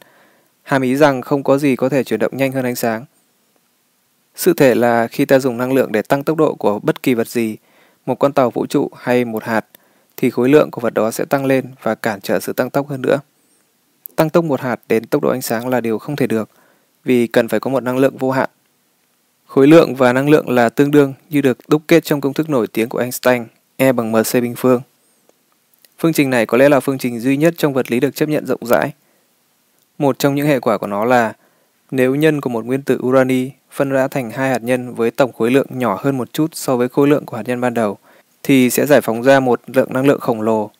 hàm 0.62 0.82
ý 0.82 0.96
rằng 0.96 1.22
không 1.22 1.42
có 1.42 1.58
gì 1.58 1.76
có 1.76 1.88
thể 1.88 2.04
chuyển 2.04 2.20
động 2.20 2.36
nhanh 2.36 2.52
hơn 2.52 2.64
ánh 2.64 2.76
sáng. 2.76 3.04
Sự 4.34 4.52
thể 4.56 4.74
là 4.74 5.06
khi 5.06 5.24
ta 5.24 5.38
dùng 5.38 5.58
năng 5.58 5.72
lượng 5.72 5.92
để 5.92 6.02
tăng 6.02 6.24
tốc 6.24 6.36
độ 6.36 6.54
của 6.54 6.78
bất 6.78 7.02
kỳ 7.02 7.14
vật 7.14 7.28
gì, 7.28 7.56
một 8.06 8.14
con 8.14 8.32
tàu 8.32 8.50
vũ 8.50 8.66
trụ 8.66 8.90
hay 8.96 9.24
một 9.24 9.44
hạt, 9.44 9.66
thì 10.16 10.30
khối 10.30 10.48
lượng 10.48 10.70
của 10.70 10.80
vật 10.80 10.94
đó 10.94 11.10
sẽ 11.10 11.24
tăng 11.24 11.44
lên 11.44 11.64
và 11.82 11.94
cản 11.94 12.20
trở 12.20 12.40
sự 12.40 12.52
tăng 12.52 12.70
tốc 12.70 12.88
hơn 12.88 13.02
nữa. 13.02 13.18
Tăng 14.16 14.30
tốc 14.30 14.44
một 14.44 14.60
hạt 14.60 14.80
đến 14.88 15.06
tốc 15.06 15.22
độ 15.22 15.30
ánh 15.30 15.42
sáng 15.42 15.68
là 15.68 15.80
điều 15.80 15.98
không 15.98 16.16
thể 16.16 16.26
được, 16.26 16.48
vì 17.04 17.26
cần 17.26 17.48
phải 17.48 17.60
có 17.60 17.70
một 17.70 17.82
năng 17.82 17.98
lượng 17.98 18.16
vô 18.18 18.30
hạn. 18.30 18.50
Khối 19.46 19.66
lượng 19.66 19.94
và 19.94 20.12
năng 20.12 20.30
lượng 20.30 20.48
là 20.48 20.68
tương 20.68 20.90
đương 20.90 21.14
như 21.30 21.40
được 21.40 21.58
đúc 21.68 21.82
kết 21.88 22.04
trong 22.04 22.20
công 22.20 22.32
thức 22.32 22.50
nổi 22.50 22.66
tiếng 22.66 22.88
của 22.88 22.98
Einstein, 22.98 23.44
E 23.76 23.92
bằng 23.92 24.12
mc 24.12 24.34
bình 24.34 24.54
phương. 24.56 24.80
Phương 25.98 26.12
trình 26.12 26.30
này 26.30 26.46
có 26.46 26.58
lẽ 26.58 26.68
là 26.68 26.80
phương 26.80 26.98
trình 26.98 27.20
duy 27.20 27.36
nhất 27.36 27.54
trong 27.56 27.72
vật 27.72 27.90
lý 27.90 28.00
được 28.00 28.14
chấp 28.14 28.28
nhận 28.28 28.46
rộng 28.46 28.66
rãi. 28.66 28.92
Một 29.98 30.18
trong 30.18 30.34
những 30.34 30.46
hệ 30.46 30.60
quả 30.60 30.78
của 30.78 30.86
nó 30.86 31.04
là 31.04 31.32
nếu 31.90 32.14
nhân 32.14 32.40
của 32.40 32.50
một 32.50 32.64
nguyên 32.64 32.82
tử 32.82 32.98
urani 33.02 33.50
phân 33.70 33.90
rã 33.90 34.08
thành 34.08 34.30
hai 34.30 34.50
hạt 34.50 34.62
nhân 34.62 34.94
với 34.94 35.10
tổng 35.10 35.32
khối 35.32 35.50
lượng 35.50 35.66
nhỏ 35.70 36.00
hơn 36.02 36.18
một 36.18 36.32
chút 36.32 36.50
so 36.54 36.76
với 36.76 36.88
khối 36.88 37.08
lượng 37.08 37.26
của 37.26 37.36
hạt 37.36 37.42
nhân 37.46 37.60
ban 37.60 37.74
đầu, 37.74 37.98
thì 38.44 38.70
sẽ 38.70 38.86
giải 38.86 39.00
phóng 39.00 39.22
ra 39.22 39.40
một 39.40 39.60
lượng 39.66 39.92
năng 39.92 40.06
lượng 40.06 40.20
khổng 40.20 40.42
lồ. 40.42 40.70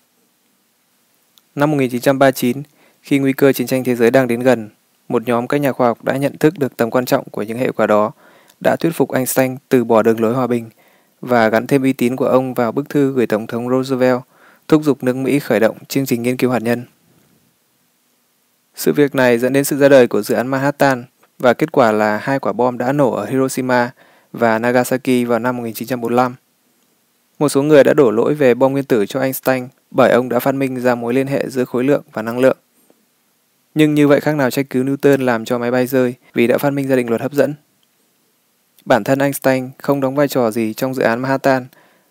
Năm 1.55 1.71
1939, 1.71 2.63
khi 3.03 3.19
nguy 3.19 3.33
cơ 3.33 3.53
chiến 3.53 3.67
tranh 3.67 3.85
thế 3.85 3.95
giới 3.95 4.11
đang 4.11 4.29
đến 4.29 4.41
gần, 4.41 4.69
một 5.09 5.27
nhóm 5.27 5.47
các 5.47 5.59
nhà 5.59 5.73
khoa 5.73 5.87
học 5.87 6.05
đã 6.05 6.17
nhận 6.17 6.39
thức 6.39 6.59
được 6.59 6.77
tầm 6.77 6.91
quan 6.91 7.05
trọng 7.05 7.25
của 7.31 7.43
những 7.43 7.59
hệ 7.59 7.73
quả 7.73 7.87
đó, 7.87 8.13
đã 8.61 8.77
thuyết 8.77 8.91
phục 8.95 9.13
Einstein 9.13 9.57
từ 9.69 9.85
bỏ 9.85 10.03
đường 10.03 10.21
lối 10.21 10.35
hòa 10.35 10.47
bình 10.47 10.71
và 11.21 11.49
gắn 11.49 11.67
thêm 11.67 11.83
uy 11.83 11.93
tín 11.93 12.17
của 12.17 12.27
ông 12.27 12.55
vào 12.55 12.73
bức 12.73 12.89
thư 12.89 13.13
gửi 13.13 13.27
Tổng 13.27 13.47
thống 13.47 13.69
Roosevelt 13.71 14.21
thúc 14.69 14.83
giục 14.85 15.05
nước 15.05 15.17
Mỹ 15.17 15.39
khởi 15.39 15.61
động 15.61 15.77
chương 15.89 16.07
trình 16.07 16.23
nghiên 16.23 16.37
cứu 16.37 16.51
hạt 16.51 16.63
nhân. 16.63 16.85
Sự 18.75 18.93
việc 18.93 19.15
này 19.15 19.39
dẫn 19.39 19.53
đến 19.53 19.65
sự 19.65 19.79
ra 19.79 19.89
đời 19.89 20.07
của 20.07 20.23
dự 20.23 20.35
án 20.35 20.47
Manhattan 20.47 21.05
và 21.39 21.55
kết 21.55 21.73
quả 21.73 21.93
là 21.93 22.19
hai 22.23 22.39
quả 22.39 22.53
bom 22.53 22.79
đã 22.79 22.93
nổ 22.93 23.11
ở 23.11 23.27
Hiroshima 23.27 23.91
và 24.33 24.59
Nagasaki 24.59 25.27
vào 25.27 25.39
năm 25.39 25.57
1945. 25.57 26.35
Một 27.39 27.49
số 27.49 27.63
người 27.63 27.85
đã 27.85 27.95
đổ 27.95 28.11
lỗi 28.11 28.35
về 28.35 28.55
bom 28.55 28.73
nguyên 28.73 28.85
tử 28.85 29.07
cho 29.07 29.21
Einstein 29.21 29.69
bởi 29.91 30.11
ông 30.11 30.29
đã 30.29 30.39
phát 30.39 30.55
minh 30.55 30.81
ra 30.81 30.95
mối 30.95 31.15
liên 31.15 31.27
hệ 31.27 31.49
giữa 31.49 31.65
khối 31.65 31.85
lượng 31.85 32.03
và 32.13 32.23
năng 32.23 32.39
lượng. 32.39 32.57
Nhưng 33.75 33.95
như 33.95 34.09
vậy 34.09 34.21
khác 34.21 34.37
nào 34.37 34.51
trách 34.51 34.67
cứ 34.71 34.83
Newton 34.83 35.25
làm 35.25 35.45
cho 35.45 35.59
máy 35.59 35.71
bay 35.71 35.87
rơi 35.87 36.15
vì 36.35 36.47
đã 36.47 36.59
phát 36.59 36.71
minh 36.71 36.89
ra 36.89 36.97
định 36.97 37.09
luật 37.09 37.21
hấp 37.21 37.33
dẫn. 37.33 37.55
Bản 38.85 39.05
thân 39.05 39.19
Einstein 39.19 39.71
không 39.79 40.01
đóng 40.01 40.15
vai 40.15 40.29
trò 40.29 40.51
gì 40.51 40.75
trong 40.75 40.95
dự 40.95 41.03
án 41.03 41.21
Manhattan 41.21 41.67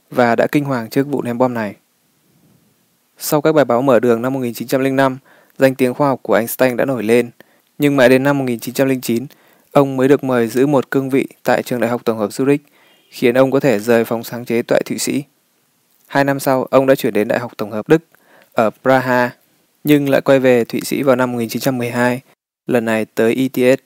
và 0.10 0.36
đã 0.36 0.48
kinh 0.51 0.63
hoàng 0.63 0.89
trước 0.89 1.08
vụ 1.08 1.22
ném 1.22 1.38
bom 1.38 1.53
này. 1.53 1.75
Sau 3.18 3.42
các 3.42 3.51
bài 3.51 3.65
báo 3.65 3.82
mở 3.82 4.00
đường 4.00 4.22
năm 4.22 4.34
1905, 4.34 5.18
danh 5.58 5.75
tiếng 5.75 5.94
khoa 5.94 6.08
học 6.08 6.20
của 6.24 6.34
Einstein 6.34 6.77
đã 6.77 6.86
nổi 6.86 7.03
lên, 7.03 7.30
nhưng 7.77 7.96
mãi 7.96 8.10
đến 8.10 8.24
năm 8.24 8.38
1909, 8.38 9.25
ông 9.72 9.98
mới 9.98 10.08
được 10.08 10.24
mời 10.24 10.48
giữ 10.48 10.65
một 10.65 10.92
cương 10.92 11.10
vị 11.10 11.27
tại 11.44 11.63
trường 11.63 11.80
đại 11.80 11.89
học 11.89 12.01
tổng 12.06 12.18
hợp 12.18 12.30
Zurich, 12.30 12.58
khiến 13.13 13.38
ông 13.38 13.51
có 13.51 13.60
thể 13.60 13.79
rời 13.79 14.05
phòng 14.05 14.24
sáng 14.24 14.46
chế 14.46 14.62
tại 14.67 14.82
Thụy 14.86 14.98
Sĩ. 14.98 15.24
Hai 16.08 16.24
năm 16.24 16.39
sau, 16.39 16.63
ông 16.63 16.86
đã 16.86 16.96
chuyển 16.96 17.13
đến 17.13 17.27
Đại 17.27 17.39
học 17.39 17.51
Tổng 17.58 17.72
hợp 17.72 17.89
Đức 17.89 18.03
ở 18.53 18.70
Praha, 18.82 19.32
nhưng 19.84 20.10
lại 20.10 20.22
quay 20.22 20.39
về 20.39 20.65
Thụy 20.65 20.82
Sĩ 20.82 21.03
vào 21.03 21.15
năm 21.15 21.32
1912, 21.32 22.22
lần 22.67 22.86
này 22.86 23.05
tới 23.05 23.50
ETS. 23.53 23.82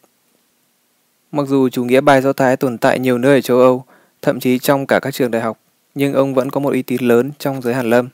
Mặc 1.32 1.48
dù 1.48 1.70
chủ 1.70 1.84
nghĩa 1.84 2.02
bài 2.02 2.22
do 2.22 2.34
Thái 2.34 2.58
tồn 2.58 2.78
tại 2.78 3.00
nhiều 3.00 3.18
nơi 3.18 3.36
ở 3.36 3.42
châu 3.42 3.60
Âu, 3.60 3.86
thậm 4.22 4.40
chí 4.40 4.60
trong 4.60 4.86
cả 4.86 5.00
các 5.02 5.14
trường 5.14 5.32
đại 5.32 5.42
học, 5.42 5.60
nhưng 5.96 6.14
ông 6.14 6.34
vẫn 6.34 6.50
có 6.50 6.60
một 6.60 6.74
uy 6.74 6.82
tín 6.82 7.04
lớn 7.04 7.32
trong 7.40 7.62
giới 7.62 7.74
hàn 7.74 7.90
lâm. 7.90 8.10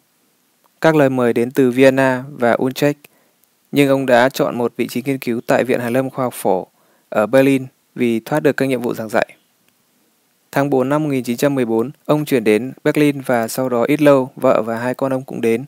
Các 0.81 0.95
lời 0.95 1.09
mời 1.09 1.33
đến 1.33 1.51
từ 1.51 1.71
Vienna 1.71 2.23
và 2.31 2.57
Utrecht, 2.63 2.97
nhưng 3.71 3.89
ông 3.89 4.05
đã 4.05 4.29
chọn 4.29 4.57
một 4.57 4.73
vị 4.77 4.87
trí 4.87 5.01
nghiên 5.05 5.17
cứu 5.17 5.41
tại 5.47 5.63
Viện 5.63 5.79
Hàn 5.79 5.93
lâm 5.93 6.09
Khoa 6.09 6.25
học 6.25 6.33
Phổ 6.33 6.67
ở 7.09 7.25
Berlin 7.25 7.65
vì 7.95 8.19
thoát 8.19 8.43
được 8.43 8.57
các 8.57 8.65
nhiệm 8.65 8.81
vụ 8.81 8.93
giảng 8.93 9.09
dạy. 9.09 9.27
Tháng 10.55 10.69
4 10.69 10.89
năm 10.89 11.03
1914, 11.03 11.91
ông 12.05 12.25
chuyển 12.25 12.43
đến 12.43 12.73
Berlin 12.83 13.21
và 13.21 13.47
sau 13.47 13.69
đó 13.69 13.83
ít 13.83 14.01
lâu, 14.01 14.31
vợ 14.35 14.61
và 14.61 14.77
hai 14.77 14.93
con 14.93 15.13
ông 15.13 15.23
cũng 15.23 15.41
đến. 15.41 15.65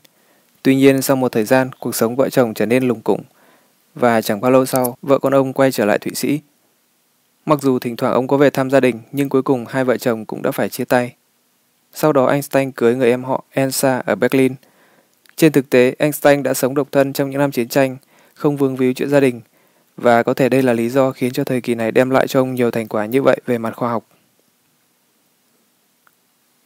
Tuy 0.62 0.76
nhiên, 0.76 1.02
sau 1.02 1.16
một 1.16 1.32
thời 1.32 1.44
gian, 1.44 1.70
cuộc 1.80 1.94
sống 1.94 2.16
vợ 2.16 2.28
chồng 2.28 2.54
trở 2.54 2.66
nên 2.66 2.88
lùng 2.88 3.00
củng. 3.00 3.22
Và 3.94 4.20
chẳng 4.20 4.40
bao 4.40 4.50
lâu 4.50 4.66
sau, 4.66 4.96
vợ 5.02 5.18
con 5.18 5.34
ông 5.34 5.52
quay 5.52 5.72
trở 5.72 5.84
lại 5.84 5.98
Thụy 5.98 6.14
Sĩ. 6.14 6.40
Mặc 7.46 7.62
dù 7.62 7.78
thỉnh 7.78 7.96
thoảng 7.96 8.12
ông 8.12 8.26
có 8.26 8.36
về 8.36 8.50
thăm 8.50 8.70
gia 8.70 8.80
đình, 8.80 9.00
nhưng 9.12 9.28
cuối 9.28 9.42
cùng 9.42 9.64
hai 9.68 9.84
vợ 9.84 9.96
chồng 9.96 10.24
cũng 10.24 10.42
đã 10.42 10.50
phải 10.50 10.68
chia 10.68 10.84
tay. 10.84 11.14
Sau 11.92 12.12
đó 12.12 12.26
Einstein 12.26 12.72
cưới 12.72 12.96
người 12.96 13.10
em 13.10 13.24
họ 13.24 13.44
Elsa 13.50 13.98
ở 13.98 14.14
Berlin. 14.14 14.54
Trên 15.36 15.52
thực 15.52 15.70
tế, 15.70 15.94
Einstein 15.98 16.42
đã 16.42 16.54
sống 16.54 16.74
độc 16.74 16.88
thân 16.92 17.12
trong 17.12 17.30
những 17.30 17.40
năm 17.40 17.50
chiến 17.50 17.68
tranh, 17.68 17.96
không 18.34 18.56
vương 18.56 18.76
víu 18.76 18.92
chuyện 18.92 19.08
gia 19.08 19.20
đình, 19.20 19.40
và 19.96 20.22
có 20.22 20.34
thể 20.34 20.48
đây 20.48 20.62
là 20.62 20.72
lý 20.72 20.88
do 20.88 21.10
khiến 21.10 21.32
cho 21.32 21.44
thời 21.44 21.60
kỳ 21.60 21.74
này 21.74 21.92
đem 21.92 22.10
lại 22.10 22.26
cho 22.26 22.40
ông 22.40 22.54
nhiều 22.54 22.70
thành 22.70 22.88
quả 22.88 23.06
như 23.06 23.22
vậy 23.22 23.40
về 23.46 23.58
mặt 23.58 23.76
khoa 23.76 23.90
học. 23.90 24.04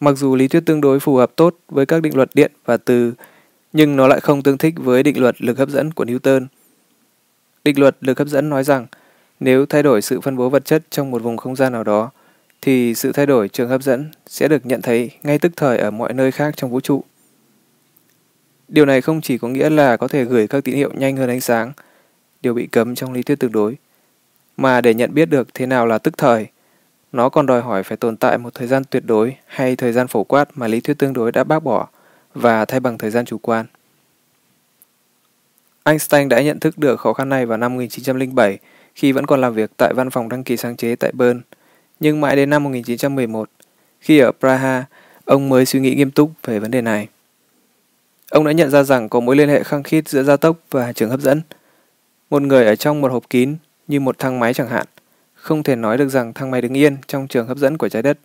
Mặc 0.00 0.16
dù 0.16 0.36
lý 0.36 0.48
thuyết 0.48 0.66
tương 0.66 0.80
đối 0.80 1.00
phù 1.00 1.16
hợp 1.16 1.32
tốt 1.36 1.56
với 1.68 1.86
các 1.86 2.02
định 2.02 2.16
luật 2.16 2.30
điện 2.34 2.52
và 2.64 2.76
từ, 2.76 3.12
nhưng 3.72 3.96
nó 3.96 4.06
lại 4.06 4.20
không 4.20 4.42
tương 4.42 4.58
thích 4.58 4.74
với 4.76 5.02
định 5.02 5.20
luật 5.20 5.42
lực 5.42 5.58
hấp 5.58 5.68
dẫn 5.68 5.92
của 5.92 6.04
Newton. 6.04 6.46
Định 7.64 7.80
luật 7.80 7.96
lực 8.00 8.18
hấp 8.18 8.28
dẫn 8.28 8.48
nói 8.48 8.64
rằng 8.64 8.86
nếu 9.40 9.66
thay 9.66 9.82
đổi 9.82 10.02
sự 10.02 10.20
phân 10.20 10.36
bố 10.36 10.48
vật 10.48 10.64
chất 10.64 10.82
trong 10.90 11.10
một 11.10 11.22
vùng 11.22 11.36
không 11.36 11.56
gian 11.56 11.72
nào 11.72 11.84
đó, 11.84 12.10
thì 12.62 12.94
sự 12.94 13.12
thay 13.12 13.26
đổi 13.26 13.48
trường 13.48 13.68
hấp 13.68 13.82
dẫn 13.82 14.10
sẽ 14.26 14.48
được 14.48 14.66
nhận 14.66 14.82
thấy 14.82 15.10
ngay 15.22 15.38
tức 15.38 15.52
thời 15.56 15.78
ở 15.78 15.90
mọi 15.90 16.12
nơi 16.12 16.30
khác 16.30 16.54
trong 16.56 16.70
vũ 16.70 16.80
trụ. 16.80 17.04
Điều 18.68 18.86
này 18.86 19.00
không 19.00 19.20
chỉ 19.20 19.38
có 19.38 19.48
nghĩa 19.48 19.70
là 19.70 19.96
có 19.96 20.08
thể 20.08 20.24
gửi 20.24 20.46
các 20.46 20.64
tín 20.64 20.74
hiệu 20.76 20.90
nhanh 20.94 21.16
hơn 21.16 21.28
ánh 21.28 21.40
sáng, 21.40 21.72
điều 22.42 22.54
bị 22.54 22.66
cấm 22.66 22.94
trong 22.94 23.12
lý 23.12 23.22
thuyết 23.22 23.38
tương 23.38 23.52
đối, 23.52 23.76
mà 24.56 24.80
để 24.80 24.94
nhận 24.94 25.14
biết 25.14 25.30
được 25.30 25.48
thế 25.54 25.66
nào 25.66 25.86
là 25.86 25.98
tức 25.98 26.18
thời– 26.18 26.46
nó 27.12 27.28
còn 27.28 27.46
đòi 27.46 27.60
hỏi 27.60 27.82
phải 27.82 27.96
tồn 27.96 28.16
tại 28.16 28.38
một 28.38 28.54
thời 28.54 28.66
gian 28.68 28.84
tuyệt 28.84 29.02
đối 29.06 29.36
hay 29.46 29.76
thời 29.76 29.92
gian 29.92 30.08
phổ 30.08 30.24
quát 30.24 30.48
mà 30.54 30.68
lý 30.68 30.80
thuyết 30.80 30.98
tương 30.98 31.12
đối 31.12 31.32
đã 31.32 31.44
bác 31.44 31.62
bỏ 31.62 31.88
và 32.34 32.64
thay 32.64 32.80
bằng 32.80 32.98
thời 32.98 33.10
gian 33.10 33.24
chủ 33.24 33.38
quan. 33.38 33.66
Einstein 35.84 36.28
đã 36.28 36.42
nhận 36.42 36.60
thức 36.60 36.78
được 36.78 37.00
khó 37.00 37.12
khăn 37.12 37.28
này 37.28 37.46
vào 37.46 37.58
năm 37.58 37.74
1907 37.74 38.58
khi 38.94 39.12
vẫn 39.12 39.26
còn 39.26 39.40
làm 39.40 39.54
việc 39.54 39.70
tại 39.76 39.94
văn 39.94 40.10
phòng 40.10 40.28
đăng 40.28 40.44
ký 40.44 40.56
sáng 40.56 40.76
chế 40.76 40.96
tại 40.96 41.12
Bern. 41.12 41.40
Nhưng 42.00 42.20
mãi 42.20 42.36
đến 42.36 42.50
năm 42.50 42.64
1911, 42.64 43.50
khi 44.00 44.18
ở 44.18 44.32
Praha, 44.40 44.84
ông 45.24 45.48
mới 45.48 45.66
suy 45.66 45.80
nghĩ 45.80 45.94
nghiêm 45.94 46.10
túc 46.10 46.30
về 46.44 46.58
vấn 46.58 46.70
đề 46.70 46.80
này. 46.80 47.08
Ông 48.30 48.44
đã 48.44 48.52
nhận 48.52 48.70
ra 48.70 48.82
rằng 48.82 49.08
có 49.08 49.20
mối 49.20 49.36
liên 49.36 49.48
hệ 49.48 49.62
khăng 49.62 49.82
khít 49.82 50.08
giữa 50.08 50.22
gia 50.22 50.36
tốc 50.36 50.56
và 50.70 50.92
trường 50.92 51.10
hấp 51.10 51.20
dẫn. 51.20 51.42
Một 52.30 52.42
người 52.42 52.66
ở 52.66 52.76
trong 52.76 53.00
một 53.00 53.12
hộp 53.12 53.30
kín 53.30 53.56
như 53.88 54.00
một 54.00 54.18
thang 54.18 54.38
máy 54.38 54.54
chẳng 54.54 54.68
hạn– 54.68 54.86
không 55.40 55.62
thể 55.62 55.76
nói 55.76 55.98
được 55.98 56.08
rằng 56.08 56.32
thang 56.32 56.50
máy 56.50 56.62
đứng 56.62 56.76
yên 56.76 56.96
trong 57.06 57.28
trường 57.28 57.46
hấp 57.46 57.58
dẫn 57.58 57.78
của 57.78 57.88
trái 57.88 58.02
đất, 58.02 58.18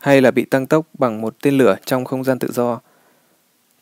hay 0.00 0.20
là 0.20 0.30
bị 0.30 0.44
tăng 0.44 0.66
tốc 0.66 0.86
bằng 0.98 1.20
một 1.20 1.36
tên 1.42 1.58
lửa 1.58 1.76
trong 1.84 2.04
không 2.04 2.24
gian 2.24 2.38
tự 2.38 2.52
do. 2.52 2.80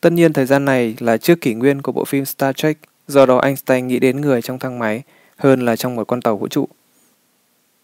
Tất 0.01 0.13
nhiên 0.13 0.33
thời 0.33 0.45
gian 0.45 0.65
này 0.65 0.95
là 0.99 1.17
trước 1.17 1.41
kỷ 1.41 1.53
nguyên 1.53 1.81
của 1.81 1.91
bộ 1.91 2.05
phim 2.05 2.25
Star 2.25 2.55
Trek, 2.55 2.77
do 3.07 3.25
đó 3.25 3.37
Einstein 3.37 3.87
nghĩ 3.87 3.99
đến 3.99 4.21
người 4.21 4.41
trong 4.41 4.59
thang 4.59 4.79
máy 4.79 5.03
hơn 5.37 5.65
là 5.65 5.75
trong 5.75 5.95
một 5.95 6.07
con 6.07 6.21
tàu 6.21 6.37
vũ 6.37 6.47
trụ. 6.47 6.67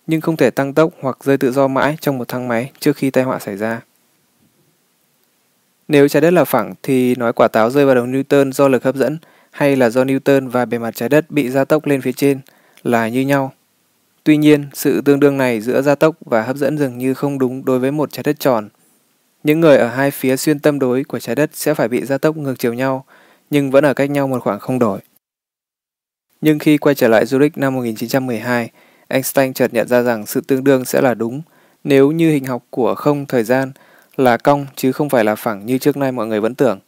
Nhưng 0.08 0.22
không 0.22 0.38
thể 0.38 0.50
tăng 0.50 0.74
tốc 0.74 0.94
hoặc 1.02 1.24
rơi 1.24 1.38
tự 1.38 1.52
do 1.52 1.68
mãi 1.68 1.98
trong 2.02 2.18
một 2.18 2.28
thang 2.28 2.48
máy 2.48 2.72
trước 2.80 2.96
khi 2.96 3.10
tai 3.10 3.24
họa 3.24 3.40
xảy 3.40 3.58
ra. 3.58 3.82
Nếu 5.88 6.08
trái 6.08 6.22
đất 6.22 6.34
là 6.34 6.44
phẳng 6.44 6.74
thì 6.84 7.16
nói 7.16 7.34
quả 7.34 7.48
táo 7.48 7.70
rơi 7.70 7.86
vào 7.86 7.96
đầu 7.96 8.06
Newton 8.06 8.52
do 8.52 8.68
lực 8.68 8.84
hấp 8.84 8.96
dẫn 8.96 9.18
hay 9.52 9.76
là 9.76 9.90
do 9.90 10.04
Newton 10.04 10.50
và 10.50 10.66
bề 10.66 10.78
mặt 10.78 10.96
trái 10.96 11.10
đất 11.10 11.32
bị 11.32 11.50
gia 11.50 11.66
tốc 11.66 11.86
lên 11.86 12.02
phía 12.02 12.12
trên 12.12 12.40
là 12.84 13.08
như 13.08 13.22
nhau. 13.22 13.54
Tuy 14.24 14.38
nhiên, 14.38 14.66
sự 14.74 15.02
tương 15.02 15.20
đương 15.20 15.38
này 15.38 15.62
giữa 15.62 15.82
gia 15.82 15.96
tốc 15.96 16.16
và 16.26 16.42
hấp 16.42 16.58
dẫn 16.58 16.78
dường 16.78 16.98
như 16.98 17.14
không 17.14 17.40
đúng 17.40 17.66
đối 17.66 17.80
với 17.80 17.92
một 17.92 18.12
trái 18.12 18.24
đất 18.24 18.40
tròn. 18.40 18.70
Những 19.44 19.60
người 19.60 19.78
ở 19.78 19.88
hai 19.88 20.12
phía 20.12 20.38
xuyên 20.38 20.60
tâm 20.60 20.80
đối 20.80 21.04
của 21.04 21.20
trái 21.20 21.36
đất 21.36 21.50
sẽ 21.54 21.74
phải 21.74 21.88
bị 21.88 22.06
gia 22.06 22.18
tốc 22.18 22.38
ngược 22.38 22.60
chiều 22.60 22.74
nhau, 22.74 23.06
nhưng 23.50 23.72
vẫn 23.72 23.86
ở 23.86 23.94
cách 23.94 24.10
nhau 24.10 24.28
một 24.28 24.44
khoảng 24.44 24.60
không 24.60 24.80
đổi. 24.80 25.00
Nhưng 26.42 26.60
khi 26.60 26.78
quay 26.78 26.96
trở 26.96 27.08
lại 27.08 27.26
Zurich 27.26 27.50
năm 27.56 27.76
1912, 27.76 28.70
Einstein 29.08 29.54
chợt 29.54 29.74
nhận 29.74 29.88
ra 29.88 30.02
rằng 30.02 30.26
sự 30.26 30.42
tương 30.42 30.64
đương 30.64 30.86
sẽ 30.86 31.02
là 31.02 31.14
đúng 31.14 31.42
nếu 31.84 32.12
như 32.12 32.32
hình 32.32 32.46
học 32.46 32.64
của 32.70 32.96
không 32.96 33.26
thời 33.26 33.44
gian 33.44 33.72
là 34.18 34.38
cong 34.38 34.66
chứ 34.76 34.92
không 34.92 35.10
phải 35.10 35.24
là 35.24 35.36
phẳng 35.36 35.66
như 35.66 35.78
trước 35.78 35.98
nay 35.98 36.12
mọi 36.12 36.28
người 36.28 36.42
vẫn 36.42 36.56
tưởng. 36.56 36.80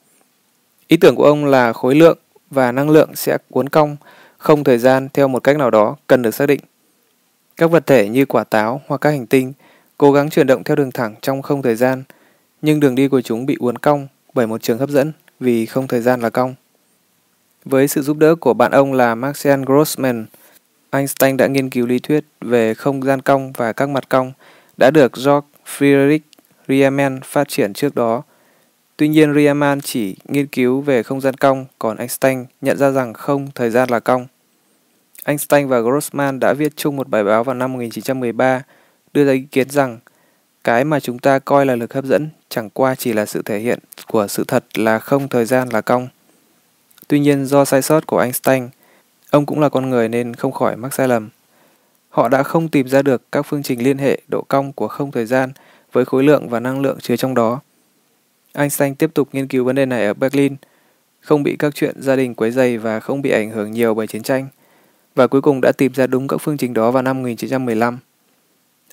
Ý 0.88 0.98
tưởng 0.98 1.16
của 1.16 1.24
ông 1.24 1.46
là 1.46 1.74
khối 1.74 1.96
lượng 1.96 2.18
và 2.50 2.72
năng 2.72 2.90
lượng 2.90 3.16
sẽ 3.16 3.38
cuốn 3.50 3.70
cong 3.70 3.96
không 4.38 4.64
thời 4.64 4.78
gian 4.78 5.08
theo 5.14 5.28
một 5.28 5.44
cách 5.44 5.58
nào 5.58 5.72
đó 5.72 5.96
cần 6.08 6.22
được 6.22 6.34
xác 6.36 6.46
định. 6.46 6.60
Các 7.58 7.72
vật 7.72 7.88
thể 7.88 8.10
như 8.10 8.26
quả 8.26 8.44
táo 8.44 8.82
hoặc 8.88 9.02
các 9.02 9.10
hành 9.10 9.28
tinh 9.28 9.54
cố 9.98 10.12
gắng 10.12 10.30
chuyển 10.30 10.48
động 10.48 10.64
theo 10.64 10.76
đường 10.76 10.92
thẳng 10.92 11.16
trong 11.22 11.42
không 11.42 11.62
thời 11.62 11.76
gian, 11.76 12.04
nhưng 12.62 12.80
đường 12.80 12.96
đi 12.96 13.08
của 13.08 13.22
chúng 13.22 13.46
bị 13.46 13.58
uốn 13.60 13.78
cong 13.78 14.08
bởi 14.34 14.48
một 14.48 14.62
trường 14.62 14.78
hấp 14.78 14.90
dẫn 14.90 15.12
vì 15.40 15.66
không 15.66 15.88
thời 15.88 16.02
gian 16.02 16.22
là 16.22 16.30
cong. 16.30 16.56
Với 17.66 17.88
sự 17.88 18.02
giúp 18.02 18.18
đỡ 18.18 18.36
của 18.36 18.54
bạn 18.54 18.72
ông 18.72 18.94
là 18.94 19.16
Maxence 19.16 19.66
Grossman, 19.66 20.26
Einstein 20.90 21.38
đã 21.38 21.48
nghiên 21.48 21.70
cứu 21.70 21.86
lý 21.86 22.00
thuyết 22.00 22.26
về 22.42 22.74
không 22.74 23.04
gian 23.04 23.22
cong 23.22 23.52
và 23.58 23.74
các 23.74 23.90
mặt 23.90 24.10
cong 24.10 24.32
đã 24.78 24.92
được 24.92 25.12
Georg 25.26 25.46
Friedrich 25.66 26.20
Riemann 26.68 27.20
phát 27.24 27.48
triển 27.48 27.74
trước 27.74 27.96
đó. 27.96 28.24
Tuy 28.98 29.08
nhiên 29.08 29.34
Riemann 29.34 29.82
chỉ 29.82 30.16
nghiên 30.26 30.48
cứu 30.48 30.82
về 30.82 31.04
không 31.04 31.22
gian 31.22 31.34
cong, 31.34 31.66
còn 31.80 31.98
Einstein 31.98 32.46
nhận 32.62 32.78
ra 32.78 32.92
rằng 32.92 33.14
không 33.14 33.48
thời 33.56 33.70
gian 33.70 33.90
là 33.90 34.00
cong. 34.00 34.28
Einstein 35.26 35.68
và 35.68 35.80
Grossman 35.80 36.40
đã 36.40 36.54
viết 36.54 36.74
chung 36.76 36.96
một 36.96 37.10
bài 37.10 37.24
báo 37.24 37.44
vào 37.44 37.56
năm 37.56 37.74
1913 37.74 38.64
đưa 39.14 39.26
ra 39.26 39.32
ý 39.32 39.44
kiến 39.52 39.70
rằng 39.70 40.00
cái 40.64 40.84
mà 40.84 41.00
chúng 41.00 41.20
ta 41.20 41.40
coi 41.40 41.66
là 41.66 41.76
lực 41.76 41.94
hấp 41.94 42.06
dẫn 42.06 42.30
chẳng 42.50 42.70
qua 42.70 42.96
chỉ 42.96 43.14
là 43.14 43.26
sự 43.26 43.42
thể 43.42 43.60
hiện 43.60 43.80
của 44.08 44.28
sự 44.28 44.44
thật 44.48 44.78
là 44.78 45.00
không 45.00 45.28
thời 45.28 45.46
gian 45.46 45.70
là 45.70 45.82
cong. 45.82 46.08
Tuy 47.08 47.20
nhiên 47.20 47.46
do 47.46 47.66
sai 47.66 47.82
sót 47.82 48.08
của 48.08 48.20
Einstein, 48.20 48.70
ông 49.30 49.46
cũng 49.46 49.60
là 49.60 49.70
con 49.70 49.90
người 49.90 50.10
nên 50.10 50.34
không 50.34 50.52
khỏi 50.52 50.76
mắc 50.76 50.94
sai 50.94 51.08
lầm. 51.08 51.30
Họ 52.10 52.30
đã 52.30 52.44
không 52.44 52.70
tìm 52.70 52.88
ra 52.88 53.02
được 53.02 53.32
các 53.32 53.42
phương 53.42 53.64
trình 53.64 53.84
liên 53.84 53.98
hệ 53.98 54.22
độ 54.28 54.42
cong 54.48 54.74
của 54.74 54.88
không 54.88 55.12
thời 55.12 55.26
gian 55.26 55.52
với 55.92 56.06
khối 56.06 56.24
lượng 56.24 56.50
và 56.50 56.60
năng 56.60 56.82
lượng 56.82 56.98
chứa 57.02 57.16
trong 57.16 57.34
đó. 57.34 57.60
Einstein 58.54 58.96
tiếp 58.96 59.10
tục 59.14 59.30
nghiên 59.32 59.48
cứu 59.48 59.64
vấn 59.64 59.76
đề 59.76 59.86
này 59.86 60.06
ở 60.06 60.14
Berlin. 60.14 60.56
không 61.20 61.44
bị 61.44 61.56
các 61.60 61.76
chuyện 61.76 62.02
gia 62.02 62.16
đình 62.16 62.36
quấy 62.36 62.52
dày 62.52 62.78
và 62.78 63.00
không 63.00 63.22
bị 63.22 63.30
ảnh 63.30 63.52
hưởng 63.52 63.72
nhiều 63.72 63.94
bởi 63.94 64.08
chiến 64.08 64.24
tranh, 64.24 64.48
và 65.16 65.28
cuối 65.28 65.42
cùng 65.42 65.62
đã 65.62 65.72
tìm 65.72 65.94
ra 65.94 66.08
đúng 66.08 66.28
các 66.28 66.38
phương 66.38 66.58
trình 66.58 66.74
đó 66.74 66.92
vào 66.92 67.04
năm 67.04 67.18
1915. 67.18 68.00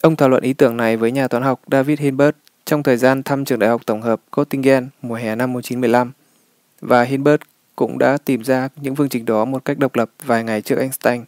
Ông 0.00 0.16
thảo 0.16 0.28
luận 0.28 0.42
ý 0.42 0.52
tưởng 0.52 0.76
này 0.76 0.96
với 0.96 1.12
nhà 1.12 1.28
toán 1.28 1.42
học 1.42 1.60
David 1.70 2.00
Hilbert 2.00 2.36
trong 2.64 2.82
thời 2.82 2.96
gian 2.96 3.22
thăm 3.22 3.44
trường 3.44 3.58
đại 3.58 3.70
học 3.70 3.80
tổng 3.86 4.02
hợp 4.02 4.20
Göttingen 4.32 4.86
mùa 5.02 5.14
hè 5.14 5.36
năm 5.36 5.52
1915, 5.52 6.12
và 6.80 7.02
Hilbert 7.02 7.40
cũng 7.76 7.98
đã 7.98 8.18
tìm 8.24 8.44
ra 8.44 8.68
những 8.76 8.96
phương 8.96 9.08
trình 9.08 9.24
đó 9.24 9.44
một 9.44 9.64
cách 9.64 9.78
độc 9.78 9.96
lập 9.96 10.10
vài 10.24 10.44
ngày 10.44 10.62
trước 10.62 10.78
Einstein. 10.78 11.24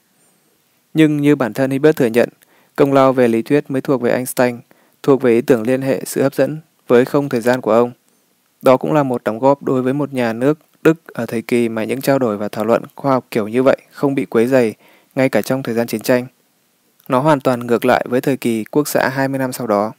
Nhưng 0.94 1.16
như 1.16 1.36
bản 1.36 1.52
thân 1.52 1.70
Hilbert 1.70 1.96
thừa 1.96 2.06
nhận, 2.06 2.28
công 2.76 2.92
lao 2.92 3.12
về 3.12 3.28
lý 3.28 3.42
thuyết 3.42 3.70
mới 3.70 3.80
thuộc 3.80 4.00
về 4.00 4.10
Einstein, 4.10 4.58
thuộc 5.02 5.22
về 5.22 5.32
ý 5.32 5.40
tưởng 5.40 5.62
liên 5.62 5.82
hệ 5.82 6.02
sự 6.06 6.22
hấp 6.22 6.34
dẫn 6.34 6.58
với 6.86 7.04
không 7.04 7.28
thời 7.28 7.40
gian 7.40 7.60
của 7.60 7.72
ông. 7.72 7.92
Đó 8.62 8.76
cũng 8.76 8.92
là 8.92 9.02
một 9.02 9.24
đóng 9.24 9.38
góp 9.38 9.62
đối 9.62 9.82
với 9.82 9.92
một 9.92 10.12
nhà 10.12 10.32
nước 10.32 10.58
Đức 10.82 11.06
ở 11.06 11.26
thời 11.26 11.42
kỳ 11.42 11.68
mà 11.68 11.84
những 11.84 12.00
trao 12.00 12.18
đổi 12.18 12.36
và 12.36 12.48
thảo 12.48 12.64
luận 12.64 12.82
khoa 12.94 13.12
học 13.12 13.26
kiểu 13.30 13.48
như 13.48 13.62
vậy 13.62 13.76
không 13.90 14.14
bị 14.14 14.24
quấy 14.24 14.46
dày 14.46 14.74
ngay 15.14 15.28
cả 15.28 15.42
trong 15.42 15.62
thời 15.62 15.74
gian 15.74 15.86
chiến 15.86 16.00
tranh. 16.00 16.26
Nó 17.08 17.20
hoàn 17.20 17.40
toàn 17.40 17.66
ngược 17.66 17.84
lại 17.84 18.06
với 18.08 18.20
thời 18.20 18.36
kỳ 18.36 18.64
quốc 18.64 18.88
xã 18.88 19.08
20 19.08 19.38
năm 19.38 19.52
sau 19.52 19.66
đó. 19.66 19.92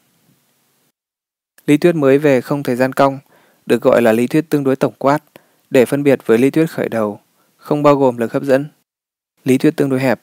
Lý 1.66 1.78
thuyết 1.78 1.96
mới 1.96 2.18
về 2.18 2.42
không 2.42 2.64
thời 2.64 2.76
gian 2.76 2.94
cong 2.94 3.20
được 3.66 3.82
gọi 3.82 4.02
là 4.02 4.12
lý 4.12 4.28
thuyết 4.28 4.50
tương 4.50 4.64
đối 4.64 4.76
tổng 4.76 4.94
quát 4.98 5.20
để 5.70 5.86
phân 5.86 6.04
biệt 6.04 6.20
với 6.26 6.38
lý 6.38 6.50
thuyết 6.50 6.72
khởi 6.72 6.90
đầu, 6.90 7.20
không 7.58 7.84
bao 7.84 7.96
gồm 7.96 8.18
lực 8.18 8.34
hấp 8.34 8.44
dẫn. 8.44 8.66
Lý 9.44 9.58
thuyết 9.58 9.76
tương 9.76 9.90
đối 9.90 10.00
hẹp. 10.00 10.22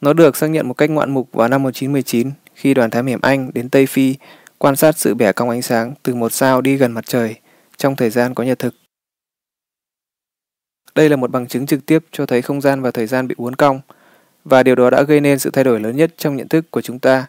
Nó 0.00 0.12
được 0.12 0.36
xác 0.36 0.46
nhận 0.46 0.68
một 0.68 0.74
cách 0.74 0.90
ngoạn 0.90 1.10
mục 1.10 1.28
vào 1.32 1.48
năm 1.48 1.62
1919 1.62 2.30
khi 2.54 2.74
đoàn 2.74 2.90
thám 2.90 3.06
hiểm 3.06 3.20
Anh 3.22 3.50
đến 3.54 3.68
Tây 3.68 3.86
Phi 3.86 4.14
quan 4.58 4.76
sát 4.76 4.98
sự 4.98 5.14
bẻ 5.14 5.32
cong 5.32 5.50
ánh 5.50 5.62
sáng 5.62 5.94
từ 6.02 6.14
một 6.14 6.32
sao 6.32 6.60
đi 6.60 6.76
gần 6.76 6.92
mặt 6.92 7.04
trời 7.06 7.34
trong 7.76 7.96
thời 7.96 8.10
gian 8.10 8.34
có 8.34 8.44
nhật 8.44 8.58
thực. 8.58 8.74
Đây 10.96 11.08
là 11.08 11.16
một 11.16 11.30
bằng 11.30 11.46
chứng 11.46 11.66
trực 11.66 11.86
tiếp 11.86 12.04
cho 12.12 12.26
thấy 12.26 12.42
không 12.42 12.60
gian 12.60 12.82
và 12.82 12.90
thời 12.90 13.06
gian 13.06 13.28
bị 13.28 13.34
uốn 13.38 13.56
cong, 13.56 13.80
và 14.44 14.62
điều 14.62 14.74
đó 14.74 14.90
đã 14.90 15.02
gây 15.02 15.20
nên 15.20 15.38
sự 15.38 15.50
thay 15.50 15.64
đổi 15.64 15.80
lớn 15.80 15.96
nhất 15.96 16.14
trong 16.16 16.36
nhận 16.36 16.48
thức 16.48 16.70
của 16.70 16.80
chúng 16.80 16.98
ta 16.98 17.26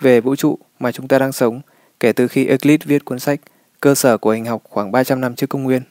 về 0.00 0.20
vũ 0.20 0.36
trụ 0.36 0.58
mà 0.78 0.92
chúng 0.92 1.08
ta 1.08 1.18
đang 1.18 1.32
sống 1.32 1.60
kể 2.00 2.12
từ 2.12 2.28
khi 2.28 2.46
Euclid 2.46 2.80
viết 2.84 3.04
cuốn 3.04 3.18
sách 3.18 3.40
Cơ 3.80 3.94
sở 3.94 4.18
của 4.18 4.30
hình 4.30 4.44
học 4.44 4.62
khoảng 4.70 4.92
300 4.92 5.20
năm 5.20 5.34
trước 5.34 5.46
công 5.46 5.62
nguyên. 5.62 5.82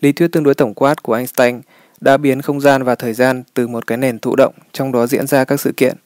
Lý 0.00 0.12
thuyết 0.12 0.32
tương 0.32 0.42
đối 0.42 0.54
tổng 0.54 0.74
quát 0.74 1.02
của 1.02 1.14
Einstein 1.14 1.60
đã 2.00 2.16
biến 2.16 2.42
không 2.42 2.60
gian 2.60 2.82
và 2.82 2.94
thời 2.94 3.12
gian 3.12 3.42
từ 3.54 3.68
một 3.68 3.86
cái 3.86 3.98
nền 3.98 4.18
thụ 4.18 4.36
động 4.36 4.54
trong 4.72 4.92
đó 4.92 5.06
diễn 5.06 5.26
ra 5.26 5.44
các 5.44 5.60
sự 5.60 5.72
kiện 5.76 5.96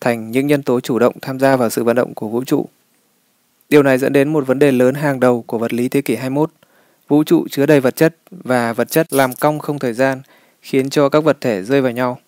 thành 0.00 0.30
những 0.30 0.46
nhân 0.46 0.62
tố 0.62 0.80
chủ 0.80 0.98
động 0.98 1.14
tham 1.22 1.38
gia 1.38 1.56
vào 1.56 1.70
sự 1.70 1.84
vận 1.84 1.96
động 1.96 2.14
của 2.14 2.28
vũ 2.28 2.44
trụ. 2.44 2.68
Điều 3.68 3.82
này 3.82 3.98
dẫn 3.98 4.12
đến 4.12 4.32
một 4.32 4.46
vấn 4.46 4.58
đề 4.58 4.72
lớn 4.72 4.94
hàng 4.94 5.20
đầu 5.20 5.44
của 5.46 5.58
vật 5.58 5.72
lý 5.72 5.88
thế 5.88 6.00
kỷ 6.00 6.16
21. 6.16 6.50
Vũ 7.10 7.24
trụ 7.24 7.46
chứa 7.50 7.66
đầy 7.66 7.80
vật 7.80 7.96
chất 7.96 8.16
và 8.30 8.72
vật 8.72 8.90
chất 8.90 9.12
làm 9.12 9.32
cong 9.40 9.58
không 9.58 9.78
thời 9.78 9.92
gian, 9.92 10.22
khiến 10.62 10.90
cho 10.90 11.08
các 11.08 11.24
vật 11.24 11.36
thể 11.40 11.62
rơi 11.62 11.80
vào 11.80 11.92
nhau. 11.92 12.18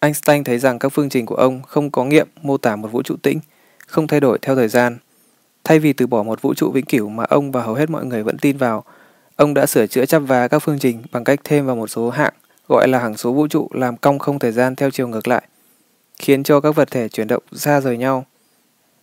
Einstein 0.00 0.44
thấy 0.44 0.58
rằng 0.58 0.78
các 0.78 0.88
phương 0.88 1.08
trình 1.08 1.26
của 1.26 1.34
ông 1.34 1.62
không 1.62 1.90
có 1.90 2.04
nghiệm 2.04 2.28
mô 2.42 2.56
tả 2.56 2.76
một 2.76 2.88
vũ 2.92 3.02
trụ 3.02 3.16
tĩnh, 3.22 3.38
không 3.86 4.06
thay 4.06 4.20
đổi 4.20 4.38
theo 4.42 4.56
thời 4.56 4.68
gian. 4.68 4.98
Thay 5.64 5.78
vì 5.78 5.92
từ 5.92 6.06
bỏ 6.06 6.22
một 6.22 6.42
vũ 6.42 6.54
trụ 6.54 6.70
vĩnh 6.70 6.84
cửu 6.84 7.08
mà 7.08 7.24
ông 7.24 7.52
và 7.52 7.62
hầu 7.62 7.74
hết 7.74 7.90
mọi 7.90 8.04
người 8.04 8.22
vẫn 8.22 8.38
tin 8.38 8.56
vào, 8.56 8.84
ông 9.36 9.54
đã 9.54 9.66
sửa 9.66 9.86
chữa 9.86 10.06
chắp 10.06 10.22
vá 10.26 10.48
các 10.48 10.58
phương 10.58 10.78
trình 10.78 11.02
bằng 11.12 11.24
cách 11.24 11.40
thêm 11.44 11.66
vào 11.66 11.76
một 11.76 11.86
số 11.86 12.10
hạng 12.10 12.34
gọi 12.68 12.88
là 12.88 12.98
hằng 12.98 13.16
số 13.16 13.32
vũ 13.32 13.48
trụ 13.48 13.68
làm 13.72 13.96
cong 13.96 14.18
không 14.18 14.38
thời 14.38 14.52
gian 14.52 14.76
theo 14.76 14.90
chiều 14.90 15.08
ngược 15.08 15.28
lại, 15.28 15.42
khiến 16.18 16.42
cho 16.42 16.60
các 16.60 16.76
vật 16.76 16.90
thể 16.90 17.08
chuyển 17.08 17.28
động 17.28 17.42
xa 17.52 17.80
rời 17.80 17.96
nhau. 17.96 18.26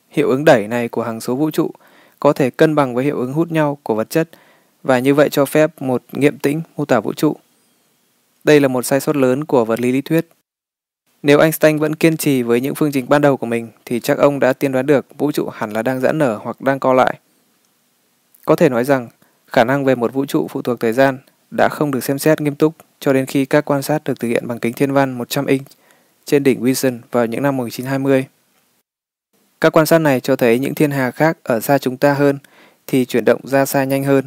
Hiệu 0.10 0.30
ứng 0.30 0.45
đẩy 0.45 0.67
này 0.67 0.89
của 0.89 1.04
hằng 1.04 1.21
số 1.21 1.36
vũ 1.36 1.52
trụ 1.52 1.71
có 2.19 2.34
thể 2.34 2.50
cân 2.50 2.76
bằng 2.76 2.95
với 2.95 3.06
hiệu 3.06 3.17
ứng 3.17 3.34
hút 3.34 3.52
nhau 3.52 3.78
của 3.84 3.95
vật 3.95 4.10
chất 4.10 4.30
và 4.84 5.00
như 5.00 5.13
vậy 5.13 5.30
cho 5.30 5.46
phép 5.46 5.82
một 5.82 6.04
nghiệm 6.12 6.38
tĩnh 6.38 6.62
mô 6.78 6.86
tả 6.86 7.00
vũ 7.00 7.13
trụ. 7.13 7.36
Đây 8.44 8.60
là 8.60 8.67
một 8.67 8.86
sai 8.86 9.00
sót 9.00 9.15
lớn 9.15 9.46
của 9.46 9.65
vật 9.65 9.80
lý 9.80 9.91
lý 9.91 10.02
thuyết. 10.02 10.28
Nếu 11.24 11.39
Einstein 11.39 11.78
vẫn 11.78 11.96
kiên 11.96 12.17
trì 12.17 12.41
với 12.41 12.62
những 12.62 12.76
phương 12.76 12.91
trình 12.91 13.06
ban 13.10 13.22
đầu 13.22 13.38
của 13.38 13.46
mình, 13.46 13.70
thì 13.86 14.00
chắc 14.00 14.17
ông 14.17 14.39
đã 14.39 14.54
tiên 14.54 14.72
đoán 14.72 14.86
được 14.86 15.06
vũ 15.17 15.32
trụ 15.32 15.50
hẳn 15.50 15.72
là 15.72 15.82
đang 15.82 16.00
giãn 16.00 16.17
nở 16.17 16.39
hoặc 16.44 16.62
đang 16.62 16.80
co 16.80 16.94
lại. 16.94 17.20
Có 18.46 18.56
thể 18.56 18.70
nói 18.70 18.84
rằng, 18.84 19.08
khả 19.48 19.63
năng 19.63 19.86
về 19.86 19.96
một 19.96 20.13
vũ 20.13 20.26
trụ 20.26 20.48
phụ 20.50 20.62
thuộc 20.62 20.80
thời 20.80 20.94
gian 20.94 21.17
đã 21.52 21.70
không 21.70 21.91
được 21.91 22.04
xem 22.04 22.20
xét 22.20 22.41
nghiêm 22.41 22.56
túc 22.56 22.74
cho 23.00 23.13
đến 23.13 23.26
khi 23.26 23.46
các 23.46 23.65
quan 23.65 23.82
sát 23.82 24.04
được 24.04 24.20
thực 24.20 24.28
hiện 24.28 24.48
bằng 24.48 24.60
kính 24.60 24.74
thiên 24.74 24.91
văn 24.91 25.17
100 25.17 25.46
inch 25.46 25.67
trên 26.26 26.44
đỉnh 26.44 26.63
Wilson 26.63 27.00
vào 27.12 27.26
những 27.26 27.44
năm 27.44 27.58
1920. 27.58 28.26
Các 29.62 29.70
quan 29.74 29.86
sát 29.86 29.98
này 29.98 30.20
cho 30.20 30.36
thấy 30.36 30.60
những 30.60 30.76
thiên 30.76 30.91
hà 30.91 31.12
khác 31.12 31.38
ở 31.44 31.60
xa 31.60 31.78
chúng 31.78 31.98
ta 31.98 32.13
hơn 32.13 32.38
thì 32.88 33.06
chuyển 33.06 33.26
động 33.26 33.41
ra 33.44 33.65
xa 33.65 33.84
nhanh 33.84 34.04
hơn. 34.04 34.26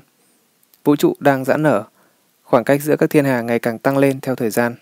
Vũ 0.84 0.96
trụ 0.96 1.14
đang 1.20 1.44
giãn 1.44 1.62
nở, 1.62 1.84
khoảng 2.42 2.64
cách 2.64 2.82
giữa 2.82 2.96
các 2.96 3.10
thiên 3.10 3.24
hà 3.24 3.40
ngày 3.40 3.58
càng 3.58 3.78
tăng 3.78 3.98
lên 3.98 4.20
theo 4.20 4.34
thời 4.34 4.50
gian. 4.50 4.74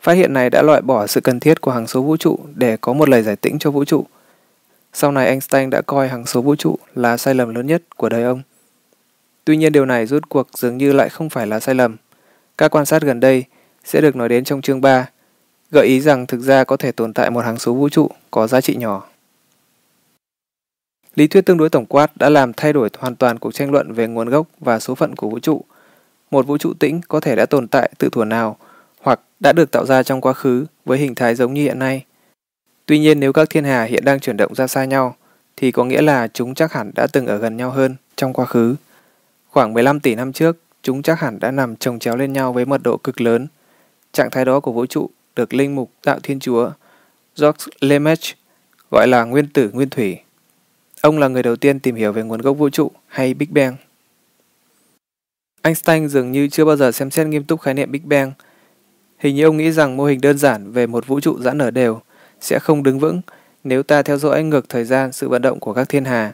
Phát 0.00 0.12
hiện 0.12 0.32
này 0.32 0.50
đã 0.50 0.62
loại 0.62 0.80
bỏ 0.80 1.06
sự 1.06 1.20
cần 1.20 1.40
thiết 1.40 1.60
của 1.60 1.70
hằng 1.70 1.86
số 1.86 2.02
vũ 2.02 2.16
trụ 2.16 2.38
để 2.54 2.76
có 2.76 2.92
một 2.92 3.08
lời 3.08 3.22
giải 3.22 3.36
tĩnh 3.36 3.58
cho 3.58 3.70
vũ 3.70 3.84
trụ. 3.84 4.06
Sau 4.92 5.12
này 5.12 5.26
Einstein 5.26 5.70
đã 5.70 5.82
coi 5.82 6.08
hằng 6.08 6.26
số 6.26 6.42
vũ 6.42 6.56
trụ 6.56 6.78
là 6.94 7.16
sai 7.16 7.34
lầm 7.34 7.54
lớn 7.54 7.66
nhất 7.66 7.82
của 7.96 8.08
đời 8.08 8.22
ông. 8.22 8.42
Tuy 9.44 9.56
nhiên 9.56 9.72
điều 9.72 9.86
này 9.86 10.06
rút 10.06 10.28
cuộc 10.28 10.48
dường 10.54 10.78
như 10.78 10.92
lại 10.92 11.08
không 11.08 11.30
phải 11.30 11.46
là 11.46 11.60
sai 11.60 11.74
lầm. 11.74 11.96
Các 12.58 12.70
quan 12.70 12.86
sát 12.86 13.02
gần 13.02 13.20
đây 13.20 13.44
sẽ 13.84 14.00
được 14.00 14.16
nói 14.16 14.28
đến 14.28 14.44
trong 14.44 14.62
chương 14.62 14.80
3, 14.80 15.10
gợi 15.70 15.86
ý 15.86 16.00
rằng 16.00 16.26
thực 16.26 16.40
ra 16.40 16.64
có 16.64 16.76
thể 16.76 16.92
tồn 16.92 17.12
tại 17.12 17.30
một 17.30 17.44
hằng 17.44 17.58
số 17.58 17.74
vũ 17.74 17.88
trụ 17.88 18.10
có 18.30 18.46
giá 18.46 18.60
trị 18.60 18.76
nhỏ. 18.76 19.07
Lý 21.18 21.26
thuyết 21.26 21.46
tương 21.46 21.56
đối 21.56 21.68
tổng 21.68 21.86
quát 21.86 22.16
đã 22.16 22.28
làm 22.28 22.52
thay 22.52 22.72
đổi 22.72 22.88
hoàn 22.98 23.16
toàn 23.16 23.38
cuộc 23.38 23.54
tranh 23.54 23.70
luận 23.70 23.92
về 23.92 24.06
nguồn 24.06 24.28
gốc 24.28 24.46
và 24.60 24.80
số 24.80 24.94
phận 24.94 25.14
của 25.14 25.28
vũ 25.28 25.38
trụ. 25.38 25.64
Một 26.30 26.46
vũ 26.46 26.58
trụ 26.58 26.72
tĩnh 26.78 27.00
có 27.08 27.20
thể 27.20 27.36
đã 27.36 27.46
tồn 27.46 27.68
tại 27.68 27.90
từ 27.98 28.08
thuở 28.12 28.24
nào 28.24 28.56
hoặc 29.00 29.20
đã 29.40 29.52
được 29.52 29.70
tạo 29.70 29.86
ra 29.86 30.02
trong 30.02 30.20
quá 30.20 30.32
khứ 30.32 30.66
với 30.84 30.98
hình 30.98 31.14
thái 31.14 31.34
giống 31.34 31.54
như 31.54 31.62
hiện 31.62 31.78
nay. 31.78 32.04
Tuy 32.86 32.98
nhiên 32.98 33.20
nếu 33.20 33.32
các 33.32 33.50
thiên 33.50 33.64
hà 33.64 33.84
hiện 33.84 34.04
đang 34.04 34.20
chuyển 34.20 34.36
động 34.36 34.54
ra 34.54 34.66
xa 34.66 34.84
nhau 34.84 35.16
thì 35.56 35.72
có 35.72 35.84
nghĩa 35.84 36.02
là 36.02 36.28
chúng 36.28 36.54
chắc 36.54 36.72
hẳn 36.72 36.90
đã 36.94 37.06
từng 37.12 37.26
ở 37.26 37.36
gần 37.36 37.56
nhau 37.56 37.70
hơn 37.70 37.96
trong 38.16 38.32
quá 38.32 38.44
khứ. 38.44 38.74
Khoảng 39.50 39.74
15 39.74 40.00
tỷ 40.00 40.14
năm 40.14 40.32
trước, 40.32 40.56
chúng 40.82 41.02
chắc 41.02 41.20
hẳn 41.20 41.38
đã 41.40 41.50
nằm 41.50 41.76
chồng 41.76 41.98
chéo 41.98 42.16
lên 42.16 42.32
nhau 42.32 42.52
với 42.52 42.64
mật 42.64 42.82
độ 42.84 42.96
cực 42.96 43.20
lớn. 43.20 43.46
Trạng 44.12 44.30
thái 44.30 44.44
đó 44.44 44.60
của 44.60 44.72
vũ 44.72 44.86
trụ 44.86 45.10
được 45.36 45.54
linh 45.54 45.74
mục 45.74 45.90
Tạo 46.04 46.18
Thiên 46.22 46.40
Chúa 46.40 46.70
George 47.40 47.64
Lemaitre 47.80 48.34
gọi 48.90 49.08
là 49.08 49.24
nguyên 49.24 49.46
tử 49.46 49.70
nguyên 49.72 49.90
thủy. 49.90 50.18
Ông 51.00 51.18
là 51.18 51.28
người 51.28 51.42
đầu 51.42 51.56
tiên 51.56 51.80
tìm 51.80 51.94
hiểu 51.94 52.12
về 52.12 52.22
nguồn 52.22 52.40
gốc 52.40 52.58
vũ 52.58 52.70
trụ 52.70 52.90
hay 53.06 53.34
Big 53.34 53.48
Bang. 53.50 53.76
Einstein 55.62 56.08
dường 56.08 56.32
như 56.32 56.48
chưa 56.48 56.64
bao 56.64 56.76
giờ 56.76 56.92
xem 56.92 57.10
xét 57.10 57.26
nghiêm 57.26 57.44
túc 57.44 57.60
khái 57.60 57.74
niệm 57.74 57.92
Big 57.92 58.08
Bang. 58.08 58.32
Hình 59.18 59.34
như 59.34 59.44
ông 59.44 59.56
nghĩ 59.56 59.72
rằng 59.72 59.96
mô 59.96 60.04
hình 60.04 60.20
đơn 60.20 60.38
giản 60.38 60.72
về 60.72 60.86
một 60.86 61.06
vũ 61.06 61.20
trụ 61.20 61.40
giãn 61.40 61.58
nở 61.58 61.70
đều 61.70 62.00
sẽ 62.40 62.58
không 62.58 62.82
đứng 62.82 62.98
vững 62.98 63.20
nếu 63.64 63.82
ta 63.82 64.02
theo 64.02 64.18
dõi 64.18 64.42
ngược 64.42 64.68
thời 64.68 64.84
gian 64.84 65.12
sự 65.12 65.28
vận 65.28 65.42
động 65.42 65.60
của 65.60 65.72
các 65.72 65.88
thiên 65.88 66.04
hà 66.04 66.32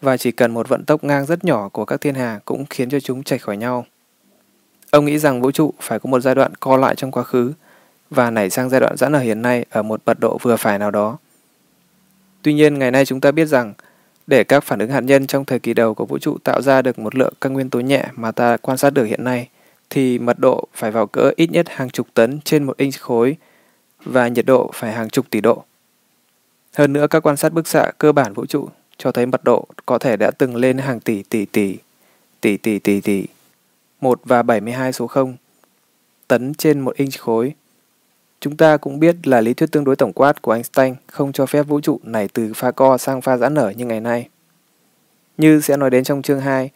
và 0.00 0.16
chỉ 0.16 0.32
cần 0.32 0.54
một 0.54 0.68
vận 0.68 0.84
tốc 0.84 1.04
ngang 1.04 1.26
rất 1.26 1.44
nhỏ 1.44 1.68
của 1.68 1.84
các 1.84 2.00
thiên 2.00 2.14
hà 2.14 2.40
cũng 2.44 2.64
khiến 2.70 2.90
cho 2.90 3.00
chúng 3.00 3.22
chạy 3.22 3.38
khỏi 3.38 3.56
nhau. 3.56 3.86
Ông 4.90 5.04
nghĩ 5.04 5.18
rằng 5.18 5.42
vũ 5.42 5.50
trụ 5.50 5.74
phải 5.80 5.98
có 5.98 6.10
một 6.10 6.20
giai 6.20 6.34
đoạn 6.34 6.52
co 6.60 6.76
lại 6.76 6.94
trong 6.96 7.10
quá 7.10 7.22
khứ 7.22 7.52
và 8.10 8.30
nảy 8.30 8.50
sang 8.50 8.70
giai 8.70 8.80
đoạn 8.80 8.96
giãn 8.96 9.12
nở 9.12 9.18
hiện 9.18 9.42
nay 9.42 9.64
ở 9.70 9.82
một 9.82 10.00
mật 10.06 10.20
độ 10.20 10.38
vừa 10.42 10.56
phải 10.56 10.78
nào 10.78 10.90
đó. 10.90 11.18
Tuy 12.42 12.54
nhiên, 12.54 12.78
ngày 12.78 12.90
nay 12.90 13.04
chúng 13.04 13.20
ta 13.20 13.30
biết 13.30 13.44
rằng 13.46 13.74
để 14.30 14.44
các 14.44 14.64
phản 14.64 14.78
ứng 14.78 14.90
hạt 14.90 15.00
nhân 15.00 15.26
trong 15.26 15.44
thời 15.44 15.58
kỳ 15.58 15.74
đầu 15.74 15.94
của 15.94 16.06
vũ 16.06 16.18
trụ 16.18 16.38
tạo 16.44 16.62
ra 16.62 16.82
được 16.82 16.98
một 16.98 17.14
lượng 17.14 17.34
các 17.40 17.48
nguyên 17.48 17.70
tố 17.70 17.80
nhẹ 17.80 18.06
mà 18.16 18.32
ta 18.32 18.56
quan 18.56 18.78
sát 18.78 18.90
được 18.90 19.04
hiện 19.04 19.24
nay, 19.24 19.48
thì 19.90 20.18
mật 20.18 20.38
độ 20.38 20.68
phải 20.74 20.90
vào 20.90 21.06
cỡ 21.06 21.32
ít 21.36 21.50
nhất 21.50 21.66
hàng 21.68 21.90
chục 21.90 22.06
tấn 22.14 22.40
trên 22.44 22.64
một 22.64 22.76
inch 22.76 23.00
khối 23.00 23.36
và 24.04 24.28
nhiệt 24.28 24.46
độ 24.46 24.70
phải 24.74 24.92
hàng 24.92 25.10
chục 25.10 25.30
tỷ 25.30 25.40
độ. 25.40 25.64
Hơn 26.76 26.92
nữa, 26.92 27.06
các 27.10 27.26
quan 27.26 27.36
sát 27.36 27.52
bức 27.52 27.68
xạ 27.68 27.90
cơ 27.98 28.12
bản 28.12 28.32
vũ 28.32 28.46
trụ 28.46 28.68
cho 28.96 29.12
thấy 29.12 29.26
mật 29.26 29.44
độ 29.44 29.66
có 29.86 29.98
thể 29.98 30.16
đã 30.16 30.30
từng 30.38 30.56
lên 30.56 30.78
hàng 30.78 31.00
tỷ 31.00 31.22
tỷ 31.22 31.44
tỷ, 31.44 31.76
tỷ 32.40 32.56
tỷ 32.56 32.78
tỷ 32.78 33.00
tỷ, 33.00 33.24
1 34.00 34.20
và 34.24 34.42
72 34.42 34.92
số 34.92 35.06
0, 35.06 35.36
tấn 36.28 36.54
trên 36.54 36.80
một 36.80 36.96
inch 36.96 37.18
khối. 37.18 37.52
Chúng 38.40 38.56
ta 38.56 38.76
cũng 38.76 39.00
biết 39.00 39.26
là 39.26 39.40
lý 39.40 39.54
thuyết 39.54 39.72
tương 39.72 39.84
đối 39.84 39.96
tổng 39.96 40.12
quát 40.12 40.42
của 40.42 40.52
Einstein 40.52 40.94
không 41.06 41.32
cho 41.32 41.46
phép 41.46 41.62
vũ 41.62 41.80
trụ 41.80 42.00
nảy 42.02 42.28
từ 42.28 42.52
pha 42.54 42.70
co 42.70 42.98
sang 42.98 43.20
pha 43.20 43.36
giãn 43.36 43.54
nở 43.54 43.72
như 43.76 43.86
ngày 43.86 44.00
nay. 44.00 44.28
Như 45.38 45.60
sẽ 45.60 45.76
nói 45.76 45.90
đến 45.90 46.04
trong 46.04 46.22
chương 46.22 46.40
2, 46.40 46.70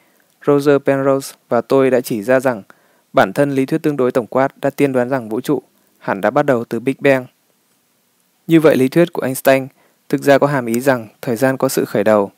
Roger 0.46 0.76
Penrose 0.84 1.36
và 1.48 1.60
tôi 1.60 1.90
đã 1.90 2.00
chỉ 2.00 2.22
ra 2.22 2.40
rằng 2.40 2.62
bản 3.12 3.32
thân 3.32 3.50
lý 3.50 3.66
thuyết 3.66 3.82
tương 3.82 3.96
đối 3.96 4.10
tổng 4.12 4.26
quát 4.26 4.58
đã 4.58 4.70
tiên 4.70 4.92
đoán 4.92 5.08
rằng 5.08 5.28
vũ 5.28 5.40
trụ 5.40 5.62
hẳn 5.98 6.20
đã 6.20 6.30
bắt 6.30 6.46
đầu 6.46 6.64
từ 6.64 6.80
Big 6.80 6.94
Bang. 6.98 7.26
Như 8.46 8.60
vậy 8.60 8.76
lý 8.76 8.88
thuyết 8.88 9.12
của 9.12 9.22
Einstein 9.22 9.66
thực 10.08 10.22
ra 10.22 10.38
có 10.38 10.46
hàm 10.46 10.66
ý 10.66 10.80
rằng 10.80 11.08
thời 11.22 11.36
gian 11.36 11.56
có 11.56 11.68
sự 11.68 11.84
khởi 11.84 12.04
đầu, 12.04 12.30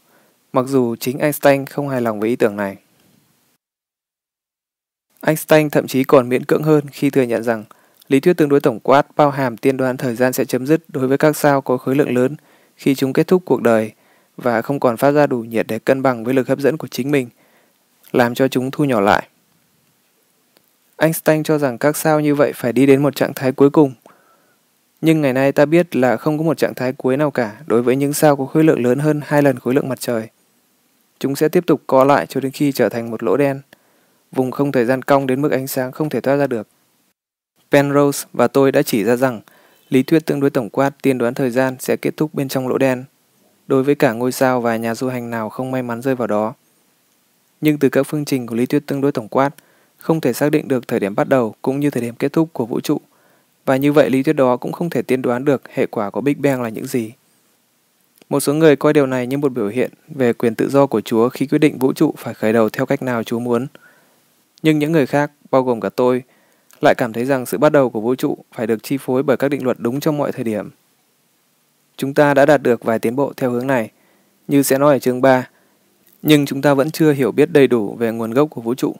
mặc 0.52 0.66
dù 0.68 0.96
chính 0.96 1.18
Einstein 1.18 1.66
không 1.66 1.88
hài 1.88 2.00
lòng 2.00 2.20
với 2.20 2.28
ý 2.28 2.36
tưởng 2.36 2.56
này. 2.56 2.76
Einstein 5.20 5.70
thậm 5.70 5.86
chí 5.86 6.04
còn 6.04 6.28
miễn 6.28 6.44
cưỡng 6.44 6.62
hơn 6.62 6.84
khi 6.92 7.10
thừa 7.10 7.22
nhận 7.22 7.42
rằng 7.42 7.64
lý 8.08 8.20
thuyết 8.20 8.36
tương 8.36 8.48
đối 8.48 8.60
tổng 8.60 8.80
quát 8.80 9.06
bao 9.16 9.30
hàm 9.30 9.56
tiên 9.56 9.76
đoán 9.76 9.96
thời 9.96 10.14
gian 10.14 10.32
sẽ 10.32 10.44
chấm 10.44 10.66
dứt 10.66 10.82
đối 10.88 11.08
với 11.08 11.18
các 11.18 11.36
sao 11.36 11.60
có 11.60 11.76
khối 11.76 11.96
lượng 11.96 12.14
lớn 12.14 12.36
khi 12.76 12.94
chúng 12.94 13.12
kết 13.12 13.26
thúc 13.26 13.42
cuộc 13.44 13.62
đời 13.62 13.92
và 14.36 14.62
không 14.62 14.80
còn 14.80 14.96
phát 14.96 15.10
ra 15.10 15.26
đủ 15.26 15.38
nhiệt 15.38 15.66
để 15.66 15.78
cân 15.78 16.02
bằng 16.02 16.24
với 16.24 16.34
lực 16.34 16.48
hấp 16.48 16.58
dẫn 16.58 16.76
của 16.76 16.88
chính 16.88 17.10
mình. 17.10 17.28
làm 18.12 18.34
cho 18.34 18.48
chúng 18.48 18.70
thu 18.70 18.84
nhỏ 18.84 19.00
lại. 19.00 19.28
Einstein 20.96 21.42
cho 21.42 21.58
rằng 21.58 21.78
các 21.78 21.96
sao 21.96 22.20
như 22.20 22.34
vậy 22.34 22.52
phải 22.54 22.72
đi 22.72 22.86
đến 22.86 23.02
một 23.02 23.16
trạng 23.16 23.34
thái 23.34 23.52
cuối 23.52 23.70
cùng. 23.70 23.92
Nhưng 25.00 25.20
ngày 25.20 25.32
nay 25.32 25.52
ta 25.52 25.66
biết 25.66 25.96
là 25.96 26.16
không 26.16 26.38
có 26.38 26.44
một 26.44 26.58
trạng 26.58 26.74
thái 26.74 26.92
cuối 26.92 27.16
nào 27.16 27.30
cả 27.30 27.56
đối 27.66 27.82
với 27.82 27.96
những 27.96 28.12
sao 28.12 28.36
có 28.36 28.46
khối 28.46 28.64
lượng 28.64 28.84
lớn 28.84 28.98
hơn 28.98 29.20
hai 29.24 29.42
lần 29.42 29.58
khối 29.58 29.74
lượng 29.74 29.88
mặt 29.88 30.00
trời. 30.00 30.28
Chúng 31.18 31.36
sẽ 31.36 31.48
tiếp 31.48 31.66
tục 31.66 31.82
co 31.86 32.04
lại 32.04 32.26
cho 32.26 32.40
đến 32.40 32.52
khi 32.52 32.72
trở 32.72 32.88
thành 32.88 33.10
một 33.10 33.22
lỗ 33.22 33.36
đen, 33.36 33.60
vùng 34.32 34.50
không 34.50 34.72
thời 34.72 34.84
gian 34.84 35.02
cong 35.02 35.26
đến 35.26 35.42
mức 35.42 35.52
ánh 35.52 35.66
sáng 35.66 35.92
không 35.92 36.08
thể 36.08 36.20
thoát 36.20 36.36
ra 36.36 36.46
được. 36.46 36.68
Penrose 37.70 38.28
và 38.32 38.48
tôi 38.48 38.72
đã 38.72 38.82
chỉ 38.82 39.04
ra 39.04 39.16
rằng 39.16 39.40
lý 39.88 40.02
thuyết 40.02 40.26
tương 40.26 40.40
đối 40.40 40.50
tổng 40.50 40.70
quát 40.70 41.02
tiên 41.02 41.18
đoán 41.18 41.34
thời 41.34 41.50
gian 41.50 41.76
sẽ 41.78 41.96
kết 41.96 42.16
thúc 42.16 42.34
bên 42.34 42.48
trong 42.48 42.68
lỗ 42.68 42.78
đen, 42.78 43.04
đối 43.66 43.82
với 43.82 43.94
cả 43.94 44.12
ngôi 44.12 44.32
sao 44.32 44.60
và 44.60 44.76
nhà 44.76 44.94
du 44.94 45.08
hành 45.08 45.30
nào 45.30 45.48
không 45.48 45.70
may 45.70 45.82
mắn 45.82 46.02
rơi 46.02 46.14
vào 46.14 46.26
đó. 46.26 46.54
Nhưng 47.60 47.78
từ 47.78 47.88
các 47.88 48.02
phương 48.02 48.24
trình 48.24 48.46
của 48.46 48.54
lý 48.54 48.66
thuyết 48.66 48.86
tương 48.86 49.00
đối 49.00 49.12
tổng 49.12 49.28
quát, 49.28 49.50
không 49.96 50.20
thể 50.20 50.32
xác 50.32 50.50
định 50.50 50.68
được 50.68 50.88
thời 50.88 51.00
điểm 51.00 51.14
bắt 51.14 51.28
đầu 51.28 51.54
cũng 51.62 51.80
như 51.80 51.90
thời 51.90 52.02
điểm 52.02 52.14
kết 52.14 52.32
thúc 52.32 52.48
của 52.52 52.66
vũ 52.66 52.80
trụ, 52.80 53.00
và 53.64 53.76
như 53.76 53.92
vậy 53.92 54.10
lý 54.10 54.22
thuyết 54.22 54.36
đó 54.36 54.56
cũng 54.56 54.72
không 54.72 54.90
thể 54.90 55.02
tiên 55.02 55.22
đoán 55.22 55.44
được 55.44 55.62
hệ 55.74 55.86
quả 55.86 56.10
của 56.10 56.20
Big 56.20 56.42
Bang 56.42 56.62
là 56.62 56.68
những 56.68 56.86
gì. 56.86 57.12
Một 58.28 58.40
số 58.40 58.54
người 58.54 58.76
coi 58.76 58.92
điều 58.92 59.06
này 59.06 59.26
như 59.26 59.38
một 59.38 59.52
biểu 59.52 59.68
hiện 59.68 59.90
về 60.08 60.32
quyền 60.32 60.54
tự 60.54 60.68
do 60.68 60.86
của 60.86 61.00
Chúa 61.00 61.28
khi 61.28 61.46
quyết 61.46 61.58
định 61.58 61.78
vũ 61.78 61.92
trụ 61.92 62.14
phải 62.18 62.34
khởi 62.34 62.52
đầu 62.52 62.68
theo 62.68 62.86
cách 62.86 63.02
nào 63.02 63.22
Chúa 63.22 63.38
muốn. 63.38 63.66
Nhưng 64.62 64.78
những 64.78 64.92
người 64.92 65.06
khác, 65.06 65.30
bao 65.50 65.62
gồm 65.62 65.80
cả 65.80 65.88
tôi, 65.88 66.22
lại 66.80 66.94
cảm 66.94 67.12
thấy 67.12 67.24
rằng 67.24 67.46
sự 67.46 67.58
bắt 67.58 67.72
đầu 67.72 67.90
của 67.90 68.00
vũ 68.00 68.14
trụ 68.14 68.38
phải 68.52 68.66
được 68.66 68.82
chi 68.82 68.96
phối 69.00 69.22
bởi 69.22 69.36
các 69.36 69.48
định 69.48 69.64
luật 69.64 69.76
đúng 69.80 70.00
trong 70.00 70.18
mọi 70.18 70.32
thời 70.32 70.44
điểm. 70.44 70.70
Chúng 71.96 72.14
ta 72.14 72.34
đã 72.34 72.46
đạt 72.46 72.62
được 72.62 72.84
vài 72.84 72.98
tiến 72.98 73.16
bộ 73.16 73.32
theo 73.36 73.50
hướng 73.50 73.66
này, 73.66 73.90
như 74.48 74.62
sẽ 74.62 74.78
nói 74.78 74.94
ở 74.94 74.98
chương 74.98 75.20
3, 75.20 75.48
nhưng 76.22 76.46
chúng 76.46 76.62
ta 76.62 76.74
vẫn 76.74 76.90
chưa 76.90 77.12
hiểu 77.12 77.32
biết 77.32 77.52
đầy 77.52 77.66
đủ 77.66 77.94
về 77.98 78.12
nguồn 78.12 78.30
gốc 78.30 78.50
của 78.50 78.60
vũ 78.60 78.74
trụ. 78.74 78.96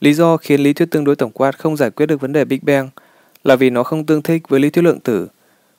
Lý 0.00 0.14
do 0.14 0.36
khiến 0.36 0.60
lý 0.60 0.72
thuyết 0.72 0.90
tương 0.90 1.04
đối 1.04 1.16
tổng 1.16 1.30
quát 1.30 1.58
không 1.58 1.76
giải 1.76 1.90
quyết 1.90 2.06
được 2.06 2.20
vấn 2.20 2.32
đề 2.32 2.44
Big 2.44 2.58
Bang 2.62 2.88
là 3.44 3.56
vì 3.56 3.70
nó 3.70 3.82
không 3.82 4.06
tương 4.06 4.22
thích 4.22 4.48
với 4.48 4.60
lý 4.60 4.70
thuyết 4.70 4.82
lượng 4.82 5.00
tử, 5.00 5.28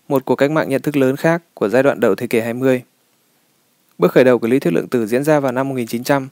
một 0.07 0.25
cuộc 0.25 0.35
cách 0.35 0.51
mạng 0.51 0.69
nhận 0.69 0.81
thức 0.81 0.95
lớn 0.95 1.15
khác 1.15 1.41
của 1.53 1.69
giai 1.69 1.83
đoạn 1.83 1.99
đầu 1.99 2.15
thế 2.15 2.27
kỷ 2.27 2.39
20. 2.39 2.83
Bước 3.97 4.11
khởi 4.11 4.23
đầu 4.23 4.39
của 4.39 4.47
lý 4.47 4.59
thuyết 4.59 4.73
lượng 4.73 4.87
tử 4.87 5.05
diễn 5.05 5.23
ra 5.23 5.39
vào 5.39 5.51
năm 5.51 5.69
1900 5.69 6.27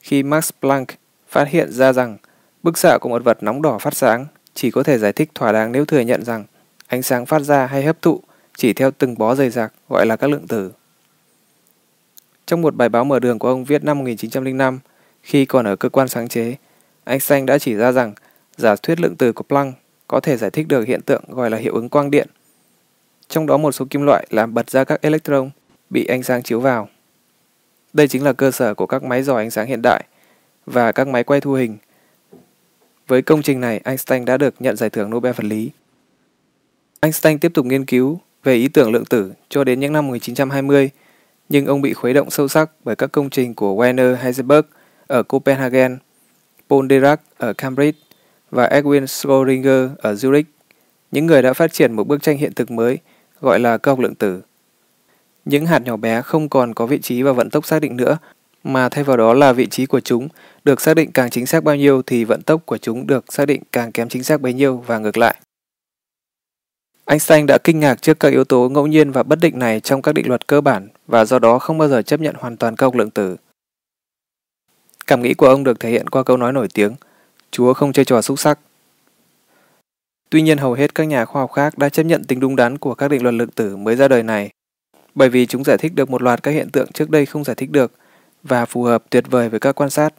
khi 0.00 0.22
Max 0.22 0.50
Planck 0.60 0.94
phát 1.28 1.48
hiện 1.48 1.72
ra 1.72 1.92
rằng 1.92 2.16
bức 2.62 2.78
xạ 2.78 2.98
của 3.00 3.08
một 3.08 3.24
vật 3.24 3.42
nóng 3.42 3.62
đỏ 3.62 3.78
phát 3.78 3.94
sáng 3.94 4.26
chỉ 4.54 4.70
có 4.70 4.82
thể 4.82 4.98
giải 4.98 5.12
thích 5.12 5.30
thỏa 5.34 5.52
đáng 5.52 5.72
nếu 5.72 5.84
thừa 5.84 6.00
nhận 6.00 6.24
rằng 6.24 6.44
ánh 6.86 7.02
sáng 7.02 7.26
phát 7.26 7.38
ra 7.38 7.66
hay 7.66 7.82
hấp 7.82 8.02
thụ 8.02 8.20
chỉ 8.56 8.72
theo 8.72 8.90
từng 8.90 9.18
bó 9.18 9.34
dày 9.34 9.50
dạc 9.50 9.72
gọi 9.88 10.06
là 10.06 10.16
các 10.16 10.30
lượng 10.30 10.46
tử. 10.46 10.72
Trong 12.46 12.62
một 12.62 12.76
bài 12.76 12.88
báo 12.88 13.04
mở 13.04 13.18
đường 13.18 13.38
của 13.38 13.48
ông 13.48 13.64
viết 13.64 13.84
năm 13.84 13.98
1905, 13.98 14.78
khi 15.22 15.44
còn 15.44 15.66
ở 15.66 15.76
cơ 15.76 15.88
quan 15.88 16.08
sáng 16.08 16.28
chế, 16.28 16.56
Einstein 17.04 17.46
đã 17.46 17.58
chỉ 17.58 17.74
ra 17.74 17.92
rằng 17.92 18.12
giả 18.56 18.76
thuyết 18.76 19.00
lượng 19.00 19.16
tử 19.16 19.32
của 19.32 19.44
Planck 19.44 19.78
có 20.08 20.20
thể 20.20 20.36
giải 20.36 20.50
thích 20.50 20.68
được 20.68 20.86
hiện 20.86 21.00
tượng 21.02 21.24
gọi 21.28 21.50
là 21.50 21.56
hiệu 21.56 21.74
ứng 21.74 21.88
quang 21.88 22.10
điện. 22.10 22.28
Trong 23.28 23.46
đó 23.46 23.56
một 23.56 23.72
số 23.72 23.84
kim 23.90 24.02
loại 24.02 24.26
làm 24.30 24.54
bật 24.54 24.70
ra 24.70 24.84
các 24.84 25.02
electron 25.02 25.50
bị 25.90 26.04
ánh 26.04 26.22
sáng 26.22 26.42
chiếu 26.42 26.60
vào. 26.60 26.88
Đây 27.92 28.08
chính 28.08 28.24
là 28.24 28.32
cơ 28.32 28.50
sở 28.50 28.74
của 28.74 28.86
các 28.86 29.02
máy 29.02 29.22
dò 29.22 29.36
ánh 29.36 29.50
sáng 29.50 29.66
hiện 29.66 29.82
đại 29.82 30.04
và 30.66 30.92
các 30.92 31.08
máy 31.08 31.24
quay 31.24 31.40
thu 31.40 31.52
hình. 31.52 31.76
Với 33.08 33.22
công 33.22 33.42
trình 33.42 33.60
này, 33.60 33.80
Einstein 33.84 34.24
đã 34.24 34.36
được 34.36 34.54
nhận 34.58 34.76
giải 34.76 34.90
thưởng 34.90 35.10
Nobel 35.10 35.32
vật 35.32 35.44
lý. 35.44 35.70
Einstein 37.00 37.38
tiếp 37.38 37.52
tục 37.54 37.66
nghiên 37.66 37.84
cứu 37.84 38.20
về 38.44 38.54
ý 38.54 38.68
tưởng 38.68 38.92
lượng 38.92 39.04
tử 39.04 39.32
cho 39.48 39.64
đến 39.64 39.80
những 39.80 39.92
năm 39.92 40.06
1920, 40.06 40.90
nhưng 41.48 41.66
ông 41.66 41.80
bị 41.80 41.92
khuấy 41.92 42.14
động 42.14 42.30
sâu 42.30 42.48
sắc 42.48 42.70
bởi 42.84 42.96
các 42.96 43.12
công 43.12 43.30
trình 43.30 43.54
của 43.54 43.84
Werner 43.84 44.16
Heisenberg 44.16 44.66
ở 45.06 45.22
Copenhagen 45.22 45.98
Paul 46.70 46.86
Dirac 46.90 47.20
ở 47.38 47.52
Cambridge 47.52 47.98
và 48.50 48.68
Edwin 48.68 49.06
Schrödinger 49.06 49.88
ở 49.98 50.14
Zurich, 50.14 50.44
những 51.12 51.26
người 51.26 51.42
đã 51.42 51.52
phát 51.52 51.72
triển 51.72 51.92
một 51.92 52.06
bức 52.06 52.22
tranh 52.22 52.38
hiện 52.38 52.52
thực 52.54 52.70
mới 52.70 52.98
gọi 53.40 53.60
là 53.60 53.78
cơ 53.78 53.90
học 53.90 53.98
lượng 53.98 54.14
tử. 54.14 54.42
Những 55.44 55.66
hạt 55.66 55.82
nhỏ 55.82 55.96
bé 55.96 56.22
không 56.22 56.48
còn 56.48 56.74
có 56.74 56.86
vị 56.86 56.98
trí 56.98 57.22
và 57.22 57.32
vận 57.32 57.50
tốc 57.50 57.66
xác 57.66 57.82
định 57.82 57.96
nữa, 57.96 58.18
mà 58.64 58.88
thay 58.88 59.04
vào 59.04 59.16
đó 59.16 59.34
là 59.34 59.52
vị 59.52 59.66
trí 59.66 59.86
của 59.86 60.00
chúng 60.00 60.28
được 60.64 60.80
xác 60.80 60.94
định 60.94 61.12
càng 61.12 61.30
chính 61.30 61.46
xác 61.46 61.64
bao 61.64 61.76
nhiêu 61.76 62.02
thì 62.02 62.24
vận 62.24 62.42
tốc 62.42 62.66
của 62.66 62.78
chúng 62.78 63.06
được 63.06 63.32
xác 63.32 63.44
định 63.44 63.62
càng 63.72 63.92
kém 63.92 64.08
chính 64.08 64.22
xác 64.22 64.40
bấy 64.40 64.52
nhiêu 64.52 64.76
và 64.76 64.98
ngược 64.98 65.16
lại. 65.16 65.36
Einstein 67.04 67.46
đã 67.46 67.58
kinh 67.64 67.80
ngạc 67.80 68.02
trước 68.02 68.20
các 68.20 68.28
yếu 68.28 68.44
tố 68.44 68.68
ngẫu 68.68 68.86
nhiên 68.86 69.10
và 69.10 69.22
bất 69.22 69.38
định 69.40 69.58
này 69.58 69.80
trong 69.80 70.02
các 70.02 70.12
định 70.12 70.28
luật 70.28 70.46
cơ 70.46 70.60
bản 70.60 70.88
và 71.06 71.24
do 71.24 71.38
đó 71.38 71.58
không 71.58 71.78
bao 71.78 71.88
giờ 71.88 72.02
chấp 72.02 72.20
nhận 72.20 72.34
hoàn 72.38 72.56
toàn 72.56 72.76
các 72.76 72.86
học 72.86 72.94
lượng 72.94 73.10
tử. 73.10 73.36
Cảm 75.06 75.22
nghĩ 75.22 75.34
của 75.34 75.48
ông 75.48 75.64
được 75.64 75.80
thể 75.80 75.90
hiện 75.90 76.08
qua 76.08 76.22
câu 76.22 76.36
nói 76.36 76.52
nổi 76.52 76.68
tiếng, 76.74 76.94
Chúa 77.50 77.74
không 77.74 77.92
chơi 77.92 78.04
trò 78.04 78.22
xúc 78.22 78.38
sắc. 78.38 78.58
Tuy 80.30 80.42
nhiên 80.42 80.58
hầu 80.58 80.72
hết 80.72 80.94
các 80.94 81.04
nhà 81.04 81.24
khoa 81.24 81.42
học 81.42 81.52
khác 81.52 81.78
đã 81.78 81.88
chấp 81.88 82.02
nhận 82.02 82.24
tính 82.24 82.40
đúng 82.40 82.56
đắn 82.56 82.78
của 82.78 82.94
các 82.94 83.08
định 83.08 83.22
luật 83.22 83.34
lượng 83.34 83.50
tử 83.50 83.76
mới 83.76 83.96
ra 83.96 84.08
đời 84.08 84.22
này, 84.22 84.50
bởi 85.14 85.28
vì 85.28 85.46
chúng 85.46 85.64
giải 85.64 85.78
thích 85.78 85.92
được 85.94 86.10
một 86.10 86.22
loạt 86.22 86.42
các 86.42 86.50
hiện 86.50 86.70
tượng 86.70 86.92
trước 86.92 87.10
đây 87.10 87.26
không 87.26 87.44
giải 87.44 87.54
thích 87.54 87.70
được 87.70 87.92
và 88.42 88.64
phù 88.64 88.82
hợp 88.82 89.04
tuyệt 89.10 89.24
vời 89.30 89.48
với 89.48 89.60
các 89.60 89.72
quan 89.72 89.90
sát. 89.90 90.14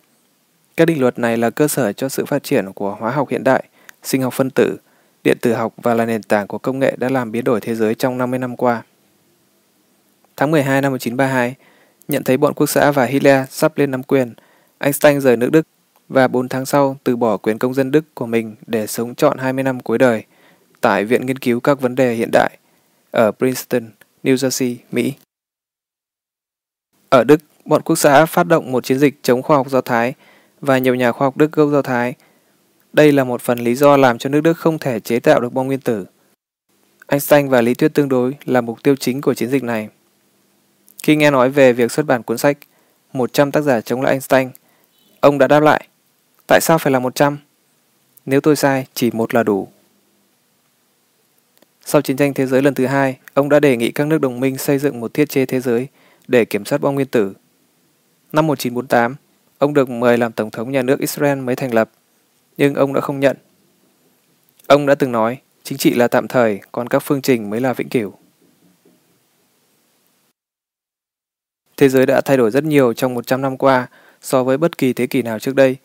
Các 0.78 0.86
định 0.86 1.02
luật 1.02 1.20
này 1.20 1.38
là 1.38 1.50
cơ 1.50 1.68
sở 1.68 1.94
cho 1.94 2.10
sự 2.10 2.26
phát 2.26 2.44
triển 2.44 2.74
của 2.74 2.96
hóa 3.00 3.12
học 3.12 3.30
hiện 3.30 3.44
đại, 3.44 3.64
sinh 4.04 4.22
học 4.22 4.34
phân 4.34 4.50
tử, 4.50 4.78
điện 5.24 5.38
tử 5.42 5.54
học 5.54 5.74
và 5.78 5.94
là 5.94 6.06
nền 6.06 6.24
tảng 6.24 6.48
của 6.48 6.58
công 6.58 6.80
nghệ 6.80 6.96
đã 6.98 7.10
làm 7.10 7.32
biến 7.32 7.44
đổi 7.44 7.62
thế 7.62 7.76
giới 7.76 7.96
trong 7.96 8.18
50 8.18 8.40
năm 8.40 8.56
qua. 8.56 8.84
Tháng 10.38 10.52
12 10.52 10.82
năm 10.82 10.92
1932, 10.92 11.56
nhận 12.08 12.24
thấy 12.24 12.38
bọn 12.38 12.54
quốc 12.54 12.68
xã 12.68 12.92
và 12.92 13.06
Hitler 13.06 13.50
sắp 13.50 13.78
lên 13.78 13.92
nắm 13.92 14.04
quyền, 14.04 14.34
Einstein 14.78 15.22
rời 15.22 15.38
nước 15.38 15.50
Đức 15.52 15.68
và 16.10 16.28
4 16.28 16.50
tháng 16.50 16.66
sau 16.66 16.98
từ 17.04 17.16
bỏ 17.16 17.38
quyền 17.38 17.58
công 17.58 17.74
dân 17.74 17.92
Đức 17.92 18.16
của 18.16 18.26
mình 18.26 18.56
để 18.68 18.88
sống 18.88 19.16
trọn 19.16 19.38
20 19.38 19.64
năm 19.64 19.80
cuối 19.80 19.98
đời 19.98 20.24
tại 20.82 21.06
Viện 21.06 21.26
Nghiên 21.26 21.40
cứu 21.40 21.60
các 21.60 21.82
vấn 21.82 21.96
đề 21.96 22.14
hiện 22.14 22.30
đại 22.32 22.58
ở 23.12 23.32
Princeton, 23.32 23.90
New 24.24 24.36
Jersey, 24.36 24.76
Mỹ. 24.92 25.14
Ở 27.10 27.24
Đức, 27.24 27.42
bọn 27.66 27.82
quốc 27.82 27.96
xã 27.96 28.26
phát 28.26 28.48
động 28.48 28.72
một 28.72 28.84
chiến 28.84 29.00
dịch 29.00 29.20
chống 29.24 29.42
khoa 29.42 29.58
học 29.58 29.70
Do 29.70 29.82
Thái 29.82 30.14
và 30.62 30.78
nhiều 30.78 30.96
nhà 30.96 31.12
khoa 31.12 31.28
học 31.28 31.38
Đức 31.38 31.52
gốc 31.52 31.70
Do 31.72 31.82
Thái. 31.82 32.14
Đây 32.94 33.12
là 33.12 33.24
một 33.24 33.42
phần 33.42 33.60
lý 33.60 33.76
do 33.76 33.98
làm 33.98 34.18
cho 34.18 34.30
nước 34.30 34.42
Đức 34.42 34.58
không 34.58 34.80
thể 34.80 35.00
chế 35.00 35.20
tạo 35.20 35.40
được 35.40 35.54
bom 35.54 35.68
nguyên 35.68 35.80
tử. 35.80 36.06
Einstein 37.08 37.50
và 37.50 37.62
lý 37.62 37.74
thuyết 37.74 37.94
tương 37.94 38.10
đối 38.10 38.36
là 38.46 38.62
mục 38.62 38.84
tiêu 38.84 38.96
chính 38.96 39.22
của 39.22 39.34
chiến 39.34 39.50
dịch 39.50 39.64
này. 39.64 39.90
Khi 41.04 41.16
nghe 41.16 41.32
nói 41.32 41.50
về 41.50 41.74
việc 41.74 41.92
xuất 41.92 42.06
bản 42.06 42.24
cuốn 42.24 42.38
sách 42.38 42.58
100 43.14 43.52
tác 43.52 43.62
giả 43.62 43.82
chống 43.82 44.02
lại 44.02 44.12
Einstein, 44.12 44.50
Ông 45.24 45.38
đã 45.38 45.48
đáp 45.48 45.60
lại, 45.60 45.88
tại 46.48 46.62
sao 46.62 46.78
phải 46.78 46.92
là 46.92 47.00
100? 47.00 47.38
Nếu 48.26 48.42
tôi 48.42 48.56
sai, 48.56 48.86
chỉ 48.94 49.12
một 49.12 49.34
là 49.34 49.44
đủ. 49.44 49.68
Sau 51.86 52.02
chiến 52.02 52.18
tranh 52.18 52.34
thế 52.34 52.46
giới 52.46 52.62
lần 52.62 52.74
thứ 52.74 52.86
hai, 52.86 53.18
ông 53.34 53.50
đã 53.50 53.60
đề 53.60 53.78
nghị 53.78 53.92
các 53.92 54.08
nước 54.08 54.22
đồng 54.22 54.40
minh 54.40 54.58
xây 54.58 54.80
dựng 54.80 55.00
một 55.00 55.14
thiết 55.14 55.30
chế 55.30 55.46
thế 55.46 55.60
giới 55.60 55.88
để 56.28 56.46
kiểm 56.46 56.66
soát 56.66 56.82
bom 56.82 56.96
nguyên 56.96 57.08
tử. 57.08 57.34
Năm 58.34 58.48
1948, 58.48 59.16
ông 59.58 59.74
được 59.74 59.90
mời 59.90 60.18
làm 60.18 60.32
Tổng 60.32 60.52
thống 60.52 60.72
nhà 60.72 60.82
nước 60.82 61.00
Israel 61.00 61.40
mới 61.40 61.56
thành 61.56 61.74
lập, 61.74 61.90
nhưng 62.58 62.74
ông 62.74 62.94
đã 62.94 63.02
không 63.02 63.20
nhận. 63.20 63.38
Ông 64.68 64.86
đã 64.86 64.96
từng 64.96 65.12
nói, 65.12 65.38
chính 65.64 65.78
trị 65.78 65.94
là 65.94 66.08
tạm 66.08 66.28
thời, 66.28 66.60
còn 66.72 66.88
các 66.88 67.00
phương 67.00 67.22
trình 67.22 67.50
mới 67.50 67.62
là 67.62 67.74
vĩnh 67.74 67.90
cửu. 67.90 68.14
Thế 71.78 71.90
giới 71.90 72.06
đã 72.06 72.22
thay 72.22 72.38
đổi 72.38 72.52
rất 72.52 72.64
nhiều 72.64 72.94
trong 72.94 73.14
100 73.14 73.42
năm 73.42 73.58
qua 73.58 73.88
so 74.22 74.44
với 74.44 74.58
bất 74.58 74.78
kỳ 74.78 74.94
thế 74.94 75.08
kỷ 75.08 75.22
nào 75.22 75.40
trước 75.40 75.56
đây. 75.56 75.76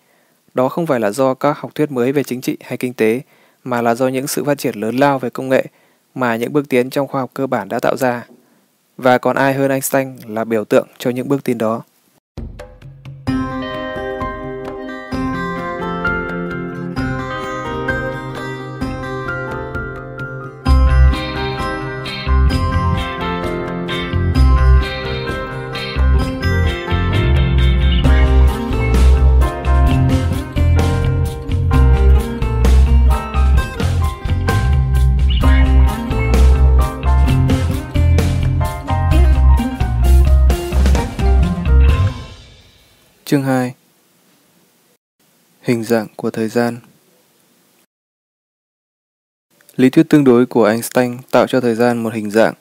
Đó 0.55 0.69
không 0.69 0.87
phải 0.87 1.01
là 1.01 1.11
do 1.11 1.35
các 1.35 1.59
học 1.59 1.75
thuyết 1.75 1.91
mới 1.91 2.13
về 2.13 2.23
chính 2.23 2.41
trị 2.41 2.57
hay 2.61 2.77
kinh 2.77 2.95
tế, 2.95 3.21
mà 3.65 3.83
là 3.83 3.95
do 3.95 4.09
những 4.09 4.27
sự 4.27 4.45
phát 4.45 4.59
triển 4.59 4.75
lớn 4.75 4.97
lao 4.97 5.19
về 5.19 5.31
công 5.31 5.49
nghệ 5.49 5.65
mà 6.15 6.37
những 6.37 6.53
bước 6.53 6.69
tiến 6.69 6.91
trong 6.91 7.09
khoa 7.09 7.21
học 7.21 7.31
cơ 7.35 7.47
bản 7.47 7.69
đã 7.69 7.81
tạo 7.81 7.97
ra. 7.97 8.27
Và 8.97 9.19
còn 9.19 9.37
ai 9.37 9.55
hơn 9.55 9.71
Einstein 9.71 10.17
là 10.27 10.45
biểu 10.45 10.65
tượng 10.65 10.87
cho 10.99 11.11
những 11.11 11.29
bước 11.29 11.45
tiến 11.45 11.59
đó. 11.59 11.83
you 12.39 12.68
Chương 43.29 43.43
2 43.43 43.75
Hình 45.63 45.85
dạng 45.85 46.07
của 46.17 46.31
thời 46.31 46.49
gian 46.49 46.77
Lý 49.77 49.91
thuyết 49.91 50.09
tương 50.09 50.25
đối 50.25 50.47
của 50.47 50.65
Einstein 50.65 51.19
tạo 51.31 51.47
cho 51.47 51.61
thời 51.61 51.75
gian 51.75 52.03
một 52.03 52.15
hình 52.15 52.31
dạng. 52.31 52.55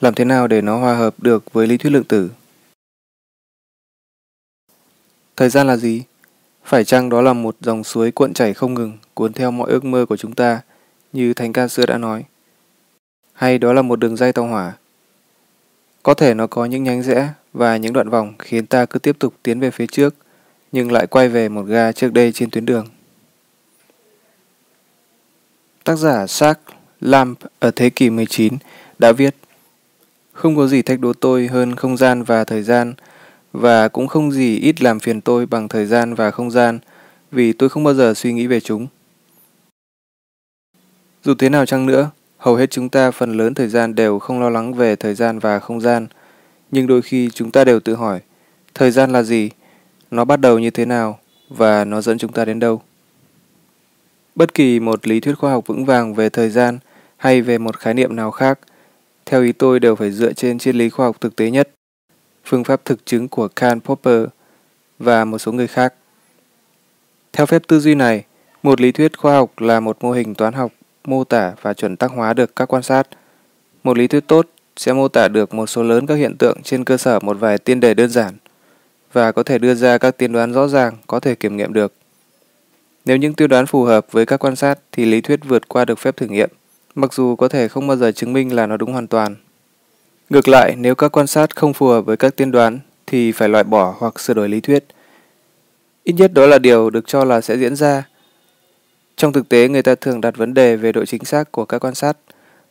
Làm 0.00 0.14
thế 0.14 0.24
nào 0.24 0.48
để 0.48 0.60
nó 0.60 0.78
hòa 0.78 0.94
hợp 0.94 1.14
được 1.18 1.52
với 1.52 1.66
lý 1.66 1.76
thuyết 1.76 1.90
lượng 1.90 2.04
tử? 2.04 2.30
Thời 5.36 5.48
gian 5.48 5.66
là 5.66 5.76
gì? 5.76 6.02
Phải 6.64 6.84
chăng 6.84 7.08
đó 7.08 7.22
là 7.22 7.32
một 7.32 7.56
dòng 7.60 7.84
suối 7.84 8.10
cuộn 8.10 8.34
chảy 8.34 8.54
không 8.54 8.74
ngừng, 8.74 8.98
cuốn 9.14 9.32
theo 9.32 9.50
mọi 9.50 9.70
ước 9.70 9.84
mơ 9.84 10.06
của 10.08 10.16
chúng 10.16 10.34
ta, 10.34 10.60
như 11.12 11.34
thánh 11.34 11.52
ca 11.52 11.68
xưa 11.68 11.86
đã 11.86 11.98
nói? 11.98 12.24
Hay 13.32 13.58
đó 13.58 13.72
là 13.72 13.82
một 13.82 13.96
đường 13.96 14.16
dây 14.16 14.32
tàu 14.32 14.46
hỏa? 14.46 14.76
Có 16.06 16.14
thể 16.14 16.34
nó 16.34 16.46
có 16.46 16.64
những 16.64 16.84
nhánh 16.84 17.02
rẽ 17.02 17.28
và 17.52 17.76
những 17.76 17.92
đoạn 17.92 18.08
vòng 18.08 18.34
khiến 18.38 18.66
ta 18.66 18.86
cứ 18.86 18.98
tiếp 18.98 19.16
tục 19.18 19.34
tiến 19.42 19.60
về 19.60 19.70
phía 19.70 19.86
trước, 19.86 20.14
nhưng 20.72 20.92
lại 20.92 21.06
quay 21.06 21.28
về 21.28 21.48
một 21.48 21.62
ga 21.62 21.92
trước 21.92 22.12
đây 22.12 22.32
trên 22.32 22.50
tuyến 22.50 22.66
đường. 22.66 22.86
Tác 25.84 25.96
giả 25.96 26.26
Sark 26.26 26.58
Lamp 27.00 27.38
ở 27.58 27.70
thế 27.76 27.90
kỷ 27.90 28.10
19 28.10 28.54
đã 28.98 29.12
viết 29.12 29.36
Không 30.32 30.56
có 30.56 30.66
gì 30.66 30.82
thách 30.82 31.00
đố 31.00 31.12
tôi 31.12 31.46
hơn 31.46 31.76
không 31.76 31.96
gian 31.96 32.22
và 32.22 32.44
thời 32.44 32.62
gian, 32.62 32.94
và 33.52 33.88
cũng 33.88 34.08
không 34.08 34.32
gì 34.32 34.58
ít 34.58 34.82
làm 34.82 35.00
phiền 35.00 35.20
tôi 35.20 35.46
bằng 35.46 35.68
thời 35.68 35.86
gian 35.86 36.14
và 36.14 36.30
không 36.30 36.50
gian, 36.50 36.78
vì 37.30 37.52
tôi 37.52 37.68
không 37.68 37.84
bao 37.84 37.94
giờ 37.94 38.14
suy 38.14 38.32
nghĩ 38.32 38.46
về 38.46 38.60
chúng. 38.60 38.86
Dù 41.24 41.34
thế 41.34 41.48
nào 41.48 41.66
chăng 41.66 41.86
nữa, 41.86 42.10
hầu 42.38 42.54
hết 42.54 42.70
chúng 42.70 42.88
ta 42.88 43.10
phần 43.10 43.32
lớn 43.32 43.54
thời 43.54 43.68
gian 43.68 43.94
đều 43.94 44.18
không 44.18 44.40
lo 44.40 44.50
lắng 44.50 44.74
về 44.74 44.96
thời 44.96 45.14
gian 45.14 45.38
và 45.38 45.58
không 45.58 45.80
gian, 45.80 46.06
nhưng 46.70 46.86
đôi 46.86 47.02
khi 47.02 47.30
chúng 47.30 47.50
ta 47.50 47.64
đều 47.64 47.80
tự 47.80 47.94
hỏi, 47.94 48.20
thời 48.74 48.90
gian 48.90 49.12
là 49.12 49.22
gì, 49.22 49.50
nó 50.10 50.24
bắt 50.24 50.40
đầu 50.40 50.58
như 50.58 50.70
thế 50.70 50.84
nào, 50.84 51.18
và 51.48 51.84
nó 51.84 52.00
dẫn 52.00 52.18
chúng 52.18 52.32
ta 52.32 52.44
đến 52.44 52.60
đâu. 52.60 52.82
Bất 54.34 54.54
kỳ 54.54 54.80
một 54.80 55.06
lý 55.06 55.20
thuyết 55.20 55.34
khoa 55.38 55.50
học 55.50 55.66
vững 55.66 55.84
vàng 55.84 56.14
về 56.14 56.28
thời 56.28 56.50
gian 56.50 56.78
hay 57.16 57.42
về 57.42 57.58
một 57.58 57.76
khái 57.76 57.94
niệm 57.94 58.16
nào 58.16 58.30
khác, 58.30 58.58
theo 59.26 59.42
ý 59.42 59.52
tôi 59.52 59.80
đều 59.80 59.96
phải 59.96 60.10
dựa 60.10 60.32
trên 60.32 60.58
triết 60.58 60.74
lý 60.74 60.90
khoa 60.90 61.06
học 61.06 61.16
thực 61.20 61.36
tế 61.36 61.50
nhất, 61.50 61.70
phương 62.44 62.64
pháp 62.64 62.84
thực 62.84 63.06
chứng 63.06 63.28
của 63.28 63.48
Karl 63.48 63.78
Popper 63.78 64.24
và 64.98 65.24
một 65.24 65.38
số 65.38 65.52
người 65.52 65.66
khác. 65.66 65.94
Theo 67.32 67.46
phép 67.46 67.62
tư 67.68 67.80
duy 67.80 67.94
này, 67.94 68.24
một 68.62 68.80
lý 68.80 68.92
thuyết 68.92 69.18
khoa 69.18 69.34
học 69.34 69.60
là 69.60 69.80
một 69.80 69.96
mô 70.00 70.12
hình 70.12 70.34
toán 70.34 70.54
học 70.54 70.72
mô 71.08 71.24
tả 71.24 71.52
và 71.62 71.74
chuẩn 71.74 71.96
tác 71.96 72.10
hóa 72.10 72.32
được 72.32 72.56
các 72.56 72.66
quan 72.66 72.82
sát. 72.82 73.08
Một 73.84 73.98
lý 73.98 74.06
thuyết 74.06 74.26
tốt 74.26 74.46
sẽ 74.76 74.92
mô 74.92 75.08
tả 75.08 75.28
được 75.28 75.54
một 75.54 75.66
số 75.66 75.82
lớn 75.82 76.06
các 76.06 76.14
hiện 76.14 76.36
tượng 76.38 76.62
trên 76.62 76.84
cơ 76.84 76.96
sở 76.96 77.20
một 77.20 77.36
vài 77.40 77.58
tiên 77.58 77.80
đề 77.80 77.94
đơn 77.94 78.10
giản 78.10 78.34
và 79.12 79.32
có 79.32 79.42
thể 79.42 79.58
đưa 79.58 79.74
ra 79.74 79.98
các 79.98 80.18
tiên 80.18 80.32
đoán 80.32 80.52
rõ 80.52 80.68
ràng 80.68 80.96
có 81.06 81.20
thể 81.20 81.34
kiểm 81.34 81.56
nghiệm 81.56 81.72
được. 81.72 81.92
Nếu 83.04 83.16
những 83.16 83.34
tiêu 83.34 83.48
đoán 83.48 83.66
phù 83.66 83.84
hợp 83.84 84.06
với 84.10 84.26
các 84.26 84.36
quan 84.36 84.56
sát 84.56 84.78
thì 84.92 85.04
lý 85.04 85.20
thuyết 85.20 85.40
vượt 85.44 85.68
qua 85.68 85.84
được 85.84 85.98
phép 85.98 86.16
thử 86.16 86.26
nghiệm, 86.26 86.50
mặc 86.94 87.12
dù 87.12 87.36
có 87.36 87.48
thể 87.48 87.68
không 87.68 87.86
bao 87.86 87.96
giờ 87.96 88.12
chứng 88.12 88.32
minh 88.32 88.54
là 88.54 88.66
nó 88.66 88.76
đúng 88.76 88.92
hoàn 88.92 89.06
toàn. 89.06 89.36
Ngược 90.30 90.48
lại, 90.48 90.74
nếu 90.78 90.94
các 90.94 91.12
quan 91.12 91.26
sát 91.26 91.56
không 91.56 91.72
phù 91.72 91.86
hợp 91.86 92.00
với 92.00 92.16
các 92.16 92.36
tiên 92.36 92.50
đoán 92.50 92.78
thì 93.06 93.32
phải 93.32 93.48
loại 93.48 93.64
bỏ 93.64 93.94
hoặc 93.98 94.20
sửa 94.20 94.34
đổi 94.34 94.48
lý 94.48 94.60
thuyết. 94.60 94.84
Ít 96.04 96.12
nhất 96.12 96.32
đó 96.32 96.46
là 96.46 96.58
điều 96.58 96.90
được 96.90 97.06
cho 97.06 97.24
là 97.24 97.40
sẽ 97.40 97.56
diễn 97.58 97.76
ra. 97.76 98.04
Trong 99.16 99.32
thực 99.32 99.48
tế, 99.48 99.68
người 99.68 99.82
ta 99.82 99.94
thường 99.94 100.20
đặt 100.20 100.36
vấn 100.36 100.54
đề 100.54 100.76
về 100.76 100.92
độ 100.92 101.04
chính 101.04 101.24
xác 101.24 101.52
của 101.52 101.64
các 101.64 101.84
quan 101.84 101.94
sát, 101.94 102.16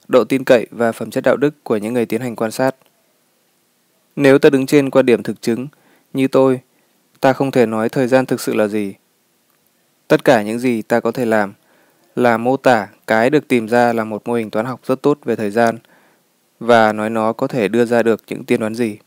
độ 0.07 0.23
tin 0.23 0.43
cậy 0.43 0.67
và 0.71 0.91
phẩm 0.91 1.11
chất 1.11 1.23
đạo 1.23 1.37
đức 1.37 1.53
của 1.63 1.77
những 1.77 1.93
người 1.93 2.05
tiến 2.05 2.21
hành 2.21 2.35
quan 2.35 2.51
sát. 2.51 2.75
Nếu 4.15 4.39
ta 4.39 4.49
đứng 4.49 4.65
trên 4.65 4.89
quan 4.89 5.05
điểm 5.05 5.23
thực 5.23 5.41
chứng, 5.41 5.67
như 6.13 6.27
tôi, 6.27 6.59
ta 7.19 7.33
không 7.33 7.51
thể 7.51 7.65
nói 7.65 7.89
thời 7.89 8.07
gian 8.07 8.25
thực 8.25 8.41
sự 8.41 8.53
là 8.53 8.67
gì. 8.67 8.93
Tất 10.07 10.23
cả 10.23 10.41
những 10.41 10.59
gì 10.59 10.81
ta 10.81 10.99
có 10.99 11.11
thể 11.11 11.25
làm 11.25 11.53
là 12.15 12.37
mô 12.37 12.57
tả 12.57 12.87
cái 13.07 13.29
được 13.29 13.47
tìm 13.47 13.67
ra 13.67 13.93
là 13.93 14.03
một 14.03 14.27
mô 14.27 14.33
hình 14.33 14.49
toán 14.49 14.65
học 14.65 14.79
rất 14.83 15.01
tốt 15.01 15.19
về 15.23 15.35
thời 15.35 15.51
gian 15.51 15.77
và 16.59 16.93
nói 16.93 17.09
nó 17.09 17.33
có 17.33 17.47
thể 17.47 17.67
đưa 17.67 17.85
ra 17.85 18.03
được 18.03 18.21
những 18.27 18.43
tiên 18.43 18.59
đoán 18.59 18.75
gì. 18.75 18.97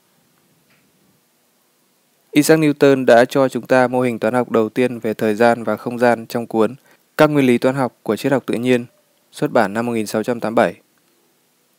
Isaac 2.30 2.58
Newton 2.58 3.04
đã 3.04 3.24
cho 3.24 3.48
chúng 3.48 3.66
ta 3.66 3.88
mô 3.88 4.00
hình 4.00 4.18
toán 4.18 4.34
học 4.34 4.50
đầu 4.50 4.68
tiên 4.68 4.98
về 4.98 5.14
thời 5.14 5.34
gian 5.34 5.64
và 5.64 5.76
không 5.76 5.98
gian 5.98 6.26
trong 6.26 6.46
cuốn 6.46 6.74
các 7.18 7.30
nguyên 7.30 7.46
lý 7.46 7.58
toán 7.58 7.74
học 7.74 7.98
của 8.02 8.16
triết 8.16 8.32
học 8.32 8.42
tự 8.46 8.54
nhiên, 8.54 8.86
xuất 9.32 9.52
bản 9.52 9.72
năm 9.72 9.86
1687. 9.86 10.74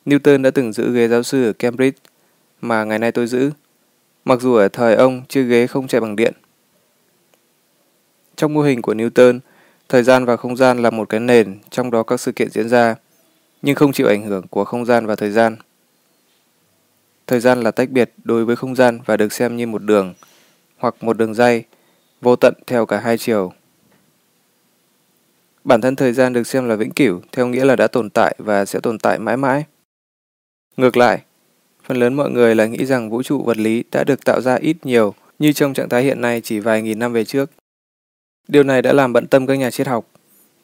Newton 0.06 0.42
đã 0.42 0.52
từng 0.52 0.74
giữ 0.74 0.94
ghế 0.94 1.08
giáo 1.08 1.24
sư 1.24 1.46
ở 1.46 1.54
Cambridge 1.54 1.98
mà 2.62 2.84
ngày 2.84 3.00
nay 3.00 3.12
tôi 3.12 3.28
giữ, 3.28 3.52
mặc 4.26 4.42
dù 4.42 4.56
ở 4.56 4.68
thời 4.68 4.96
ông 4.96 5.22
chiếc 5.30 5.44
ghế 5.44 5.68
không 5.68 5.88
chạy 5.88 6.02
bằng 6.02 6.16
điện. 6.16 6.34
Trong 8.36 8.54
mô 8.54 8.62
hình 8.62 8.82
của 8.82 8.94
Newton, 8.94 9.40
thời 9.90 10.04
gian 10.04 10.26
và 10.26 10.38
không 10.38 10.58
gian 10.58 10.82
là 10.82 10.90
một 10.90 11.10
cái 11.10 11.20
nền 11.20 11.60
trong 11.70 11.92
đó 11.92 12.04
các 12.04 12.20
sự 12.20 12.32
kiện 12.32 12.50
diễn 12.50 12.70
ra, 12.70 12.96
nhưng 13.62 13.76
không 13.76 13.92
chịu 13.92 14.08
ảnh 14.08 14.24
hưởng 14.24 14.48
của 14.48 14.66
không 14.66 14.86
gian 14.86 15.06
và 15.06 15.16
thời 15.16 15.32
gian. 15.32 15.56
Thời 17.28 17.40
gian 17.40 17.62
là 17.62 17.72
tách 17.72 17.90
biệt 17.90 18.12
đối 18.24 18.46
với 18.46 18.56
không 18.56 18.76
gian 18.76 19.00
và 19.06 19.18
được 19.18 19.34
xem 19.34 19.58
như 19.58 19.68
một 19.68 19.84
đường 19.84 20.14
hoặc 20.78 20.96
một 21.02 21.18
đường 21.18 21.34
dây 21.34 21.64
vô 22.22 22.36
tận 22.36 22.54
theo 22.68 22.86
cả 22.86 23.00
hai 23.00 23.18
chiều. 23.18 23.54
Bản 25.64 25.82
thân 25.82 25.96
thời 25.96 26.14
gian 26.14 26.34
được 26.34 26.48
xem 26.48 26.70
là 26.70 26.76
vĩnh 26.76 26.92
cửu 26.92 27.22
theo 27.32 27.48
nghĩa 27.48 27.66
là 27.66 27.76
đã 27.76 27.88
tồn 27.88 28.10
tại 28.10 28.36
và 28.38 28.66
sẽ 28.66 28.80
tồn 28.80 29.00
tại 29.00 29.20
mãi 29.20 29.38
mãi. 29.38 29.64
Ngược 30.78 30.98
lại, 30.98 31.22
phần 31.84 31.98
lớn 31.98 32.14
mọi 32.14 32.32
người 32.32 32.56
lại 32.56 32.70
nghĩ 32.70 32.86
rằng 32.86 33.10
vũ 33.10 33.24
trụ 33.24 33.44
vật 33.44 33.58
lý 33.58 33.84
đã 33.92 34.04
được 34.04 34.26
tạo 34.26 34.42
ra 34.42 34.56
ít 34.56 34.78
nhiều 34.84 35.14
như 35.40 35.54
trong 35.54 35.74
trạng 35.74 35.90
thái 35.90 36.04
hiện 36.04 36.22
nay 36.22 36.42
chỉ 36.42 36.60
vài 36.60 36.82
nghìn 36.82 37.00
năm 37.00 37.14
về 37.14 37.26
trước. 37.26 37.52
Điều 38.48 38.64
này 38.64 38.82
đã 38.82 38.94
làm 38.94 39.14
bận 39.14 39.28
tâm 39.28 39.48
các 39.48 39.56
nhà 39.56 39.72
triết 39.72 39.88
học, 39.88 40.06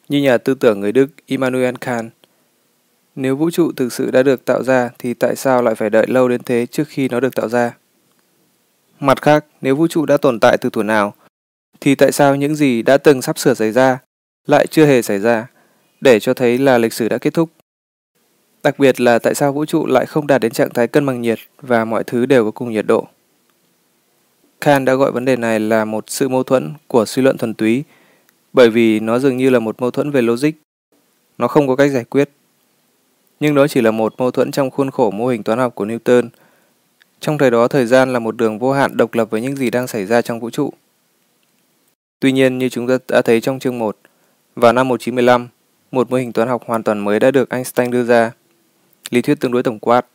như 0.08 0.22
nhà 0.22 0.38
tư 0.38 0.54
tưởng 0.54 0.80
người 0.80 0.92
Đức 0.92 1.10
Immanuel 1.26 1.74
Kant. 1.80 2.10
Nếu 3.16 3.36
vũ 3.36 3.50
trụ 3.50 3.72
thực 3.72 3.92
sự 3.92 4.10
đã 4.10 4.22
được 4.22 4.44
tạo 4.44 4.62
ra 4.62 4.90
thì 4.98 5.14
tại 5.14 5.36
sao 5.36 5.62
lại 5.62 5.74
phải 5.74 5.90
đợi 5.90 6.06
lâu 6.08 6.28
đến 6.28 6.42
thế 6.42 6.66
trước 6.66 6.88
khi 6.88 7.08
nó 7.08 7.20
được 7.20 7.34
tạo 7.34 7.48
ra? 7.48 7.76
Mặt 9.00 9.22
khác, 9.22 9.44
nếu 9.60 9.76
vũ 9.76 9.86
trụ 9.86 10.06
đã 10.06 10.16
tồn 10.16 10.40
tại 10.40 10.58
từ 10.58 10.70
thuở 10.70 10.82
nào, 10.82 11.14
thì 11.80 11.94
tại 11.94 12.12
sao 12.12 12.36
những 12.36 12.54
gì 12.54 12.82
đã 12.82 12.96
từng 12.98 13.22
sắp 13.22 13.38
sửa 13.38 13.54
xảy 13.54 13.72
ra 13.72 13.98
lại 14.46 14.66
chưa 14.66 14.86
hề 14.86 15.02
xảy 15.02 15.18
ra, 15.18 15.46
để 16.00 16.20
cho 16.20 16.34
thấy 16.34 16.58
là 16.58 16.78
lịch 16.78 16.92
sử 16.92 17.08
đã 17.08 17.18
kết 17.18 17.34
thúc? 17.34 17.50
Đặc 18.62 18.78
biệt 18.78 19.00
là 19.00 19.18
tại 19.18 19.34
sao 19.34 19.52
vũ 19.52 19.64
trụ 19.64 19.86
lại 19.86 20.06
không 20.06 20.26
đạt 20.26 20.40
đến 20.40 20.52
trạng 20.52 20.70
thái 20.70 20.88
cân 20.88 21.06
bằng 21.06 21.22
nhiệt 21.22 21.38
và 21.60 21.84
mọi 21.84 22.04
thứ 22.04 22.26
đều 22.26 22.44
có 22.44 22.50
cùng 22.50 22.72
nhiệt 22.72 22.86
độ? 22.86 23.06
Kant 24.60 24.86
đã 24.86 24.94
gọi 24.94 25.12
vấn 25.12 25.24
đề 25.24 25.36
này 25.36 25.60
là 25.60 25.84
một 25.84 26.04
sự 26.06 26.28
mâu 26.28 26.42
thuẫn 26.42 26.74
của 26.86 27.04
suy 27.06 27.22
luận 27.22 27.38
thuần 27.38 27.54
túy, 27.54 27.84
bởi 28.52 28.70
vì 28.70 29.00
nó 29.00 29.18
dường 29.18 29.36
như 29.36 29.50
là 29.50 29.58
một 29.58 29.80
mâu 29.80 29.90
thuẫn 29.90 30.10
về 30.10 30.22
logic. 30.22 30.50
Nó 31.38 31.48
không 31.48 31.68
có 31.68 31.76
cách 31.76 31.90
giải 31.90 32.04
quyết. 32.04 32.30
Nhưng 33.40 33.54
đó 33.54 33.68
chỉ 33.68 33.80
là 33.80 33.90
một 33.90 34.14
mâu 34.18 34.30
thuẫn 34.30 34.50
trong 34.50 34.70
khuôn 34.70 34.90
khổ 34.90 35.10
mô 35.10 35.26
hình 35.26 35.42
toán 35.42 35.58
học 35.58 35.74
của 35.74 35.84
Newton. 35.86 36.28
Trong 37.20 37.38
thời 37.38 37.50
đó, 37.50 37.68
thời 37.68 37.86
gian 37.86 38.12
là 38.12 38.18
một 38.18 38.36
đường 38.36 38.58
vô 38.58 38.72
hạn 38.72 38.96
độc 38.96 39.14
lập 39.14 39.30
với 39.30 39.40
những 39.40 39.56
gì 39.56 39.70
đang 39.70 39.86
xảy 39.86 40.06
ra 40.06 40.22
trong 40.22 40.40
vũ 40.40 40.50
trụ. 40.50 40.72
Tuy 42.20 42.32
nhiên, 42.32 42.58
như 42.58 42.68
chúng 42.68 42.88
ta 42.88 42.98
đã 43.08 43.22
thấy 43.22 43.40
trong 43.40 43.58
chương 43.58 43.78
1, 43.78 43.96
vào 44.56 44.72
năm 44.72 44.88
1915, 44.88 45.48
một 45.90 46.10
mô 46.10 46.16
hình 46.16 46.32
toán 46.32 46.48
học 46.48 46.62
hoàn 46.66 46.82
toàn 46.82 46.98
mới 46.98 47.20
đã 47.20 47.30
được 47.30 47.50
Einstein 47.50 47.90
đưa 47.90 48.04
ra, 48.04 48.32
lý 49.10 49.22
thuyết 49.22 49.40
tương 49.40 49.52
đối 49.52 49.62
tổng 49.62 49.78
quát. 49.78 50.06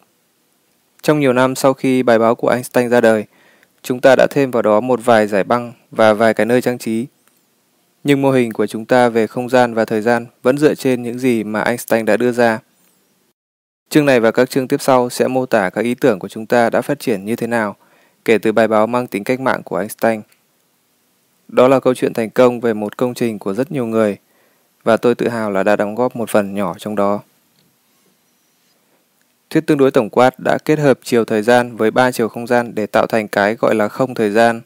Trong 1.01 1.19
nhiều 1.19 1.33
năm 1.33 1.55
sau 1.55 1.73
khi 1.73 2.03
bài 2.03 2.19
báo 2.19 2.35
của 2.35 2.49
Einstein 2.49 2.89
ra 2.89 3.01
đời, 3.01 3.25
Chúng 3.83 3.99
ta 3.99 4.15
đã 4.15 4.27
thêm 4.29 4.51
vào 4.51 4.61
đó 4.61 4.79
một 4.79 4.99
vài 5.05 5.27
giải 5.27 5.43
băng 5.43 5.73
và 5.91 6.13
vài 6.13 6.33
cái 6.33 6.45
nơi 6.45 6.61
trang 6.61 6.77
trí. 6.77 7.05
Nhưng 8.03 8.21
mô 8.21 8.31
hình 8.31 8.53
của 8.53 8.67
chúng 8.67 8.85
ta 8.85 9.09
về 9.09 9.27
không 9.27 9.49
gian 9.49 9.73
và 9.73 9.85
thời 9.85 10.01
gian 10.01 10.25
vẫn 10.43 10.57
dựa 10.57 10.75
trên 10.75 11.03
những 11.03 11.19
gì 11.19 11.43
mà 11.43 11.61
Einstein 11.61 12.05
đã 12.05 12.17
đưa 12.17 12.31
ra. 12.31 12.59
Chương 13.89 14.05
này 14.05 14.19
và 14.19 14.31
các 14.31 14.49
chương 14.49 14.67
tiếp 14.67 14.81
sau 14.81 15.09
sẽ 15.09 15.27
mô 15.27 15.45
tả 15.45 15.69
các 15.69 15.81
ý 15.81 15.95
tưởng 15.95 16.19
của 16.19 16.27
chúng 16.27 16.45
ta 16.45 16.69
đã 16.69 16.81
phát 16.81 16.99
triển 16.99 17.25
như 17.25 17.35
thế 17.35 17.47
nào 17.47 17.75
kể 18.25 18.37
từ 18.37 18.51
bài 18.51 18.67
báo 18.67 18.87
mang 18.87 19.07
tính 19.07 19.23
cách 19.23 19.39
mạng 19.39 19.63
của 19.63 19.77
Einstein. 19.77 20.21
Đó 21.47 21.67
là 21.67 21.79
câu 21.79 21.93
chuyện 21.93 22.13
thành 22.13 22.29
công 22.29 22.59
về 22.59 22.73
một 22.73 22.97
công 22.97 23.13
trình 23.13 23.39
của 23.39 23.53
rất 23.53 23.71
nhiều 23.71 23.85
người 23.85 24.17
và 24.83 24.97
tôi 24.97 25.15
tự 25.15 25.27
hào 25.27 25.51
là 25.51 25.63
đã 25.63 25.75
đóng 25.75 25.95
góp 25.95 26.15
một 26.15 26.29
phần 26.29 26.53
nhỏ 26.53 26.75
trong 26.77 26.95
đó. 26.95 27.19
Thuyết 29.49 29.67
tương 29.67 29.77
đối 29.77 29.91
tổng 29.91 30.09
quát 30.09 30.39
đã 30.39 30.57
kết 30.65 30.79
hợp 30.79 30.99
chiều 31.03 31.25
thời 31.25 31.41
gian 31.41 31.75
với 31.75 31.91
ba 31.91 32.11
chiều 32.11 32.27
không 32.29 32.47
gian 32.47 32.75
để 32.75 32.85
tạo 32.85 33.07
thành 33.07 33.27
cái 33.27 33.55
gọi 33.55 33.75
là 33.75 33.87
không 33.87 34.13
thời 34.13 34.31
gian. 34.31 34.61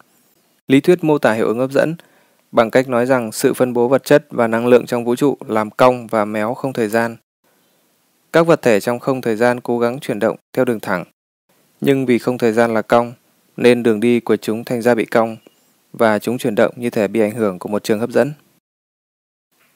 Lý 0.67 0.81
thuyết 0.81 1.03
mô 1.03 1.17
tả 1.17 1.33
hiệu 1.33 1.47
ứng 1.47 1.59
hấp 1.59 1.71
dẫn 1.71 1.95
bằng 2.51 2.71
cách 2.71 2.89
nói 2.89 3.05
rằng 3.05 3.31
sự 3.31 3.53
phân 3.53 3.73
bố 3.73 3.87
vật 3.87 4.03
chất 4.03 4.25
và 4.29 4.47
năng 4.47 4.67
lượng 4.67 4.85
trong 4.85 5.05
vũ 5.05 5.15
trụ 5.15 5.37
làm 5.47 5.69
cong 5.69 6.07
và 6.07 6.25
méo 6.25 6.53
không 6.53 6.73
thời 6.73 6.87
gian. 6.87 7.15
Các 8.33 8.47
vật 8.47 8.61
thể 8.61 8.79
trong 8.79 8.99
không 8.99 9.21
thời 9.21 9.35
gian 9.35 9.59
cố 9.59 9.79
gắng 9.79 9.99
chuyển 9.99 10.19
động 10.19 10.35
theo 10.53 10.65
đường 10.65 10.79
thẳng, 10.79 11.03
nhưng 11.81 12.05
vì 12.05 12.19
không 12.19 12.37
thời 12.37 12.53
gian 12.53 12.73
là 12.73 12.81
cong 12.81 13.13
nên 13.57 13.83
đường 13.83 13.99
đi 13.99 14.19
của 14.19 14.35
chúng 14.35 14.63
thành 14.63 14.81
ra 14.81 14.95
bị 14.95 15.05
cong 15.05 15.37
và 15.93 16.19
chúng 16.19 16.37
chuyển 16.37 16.55
động 16.55 16.73
như 16.75 16.89
thể 16.89 17.07
bị 17.07 17.19
ảnh 17.19 17.31
hưởng 17.31 17.59
của 17.59 17.69
một 17.69 17.83
trường 17.83 17.99
hấp 17.99 18.09
dẫn. 18.09 18.33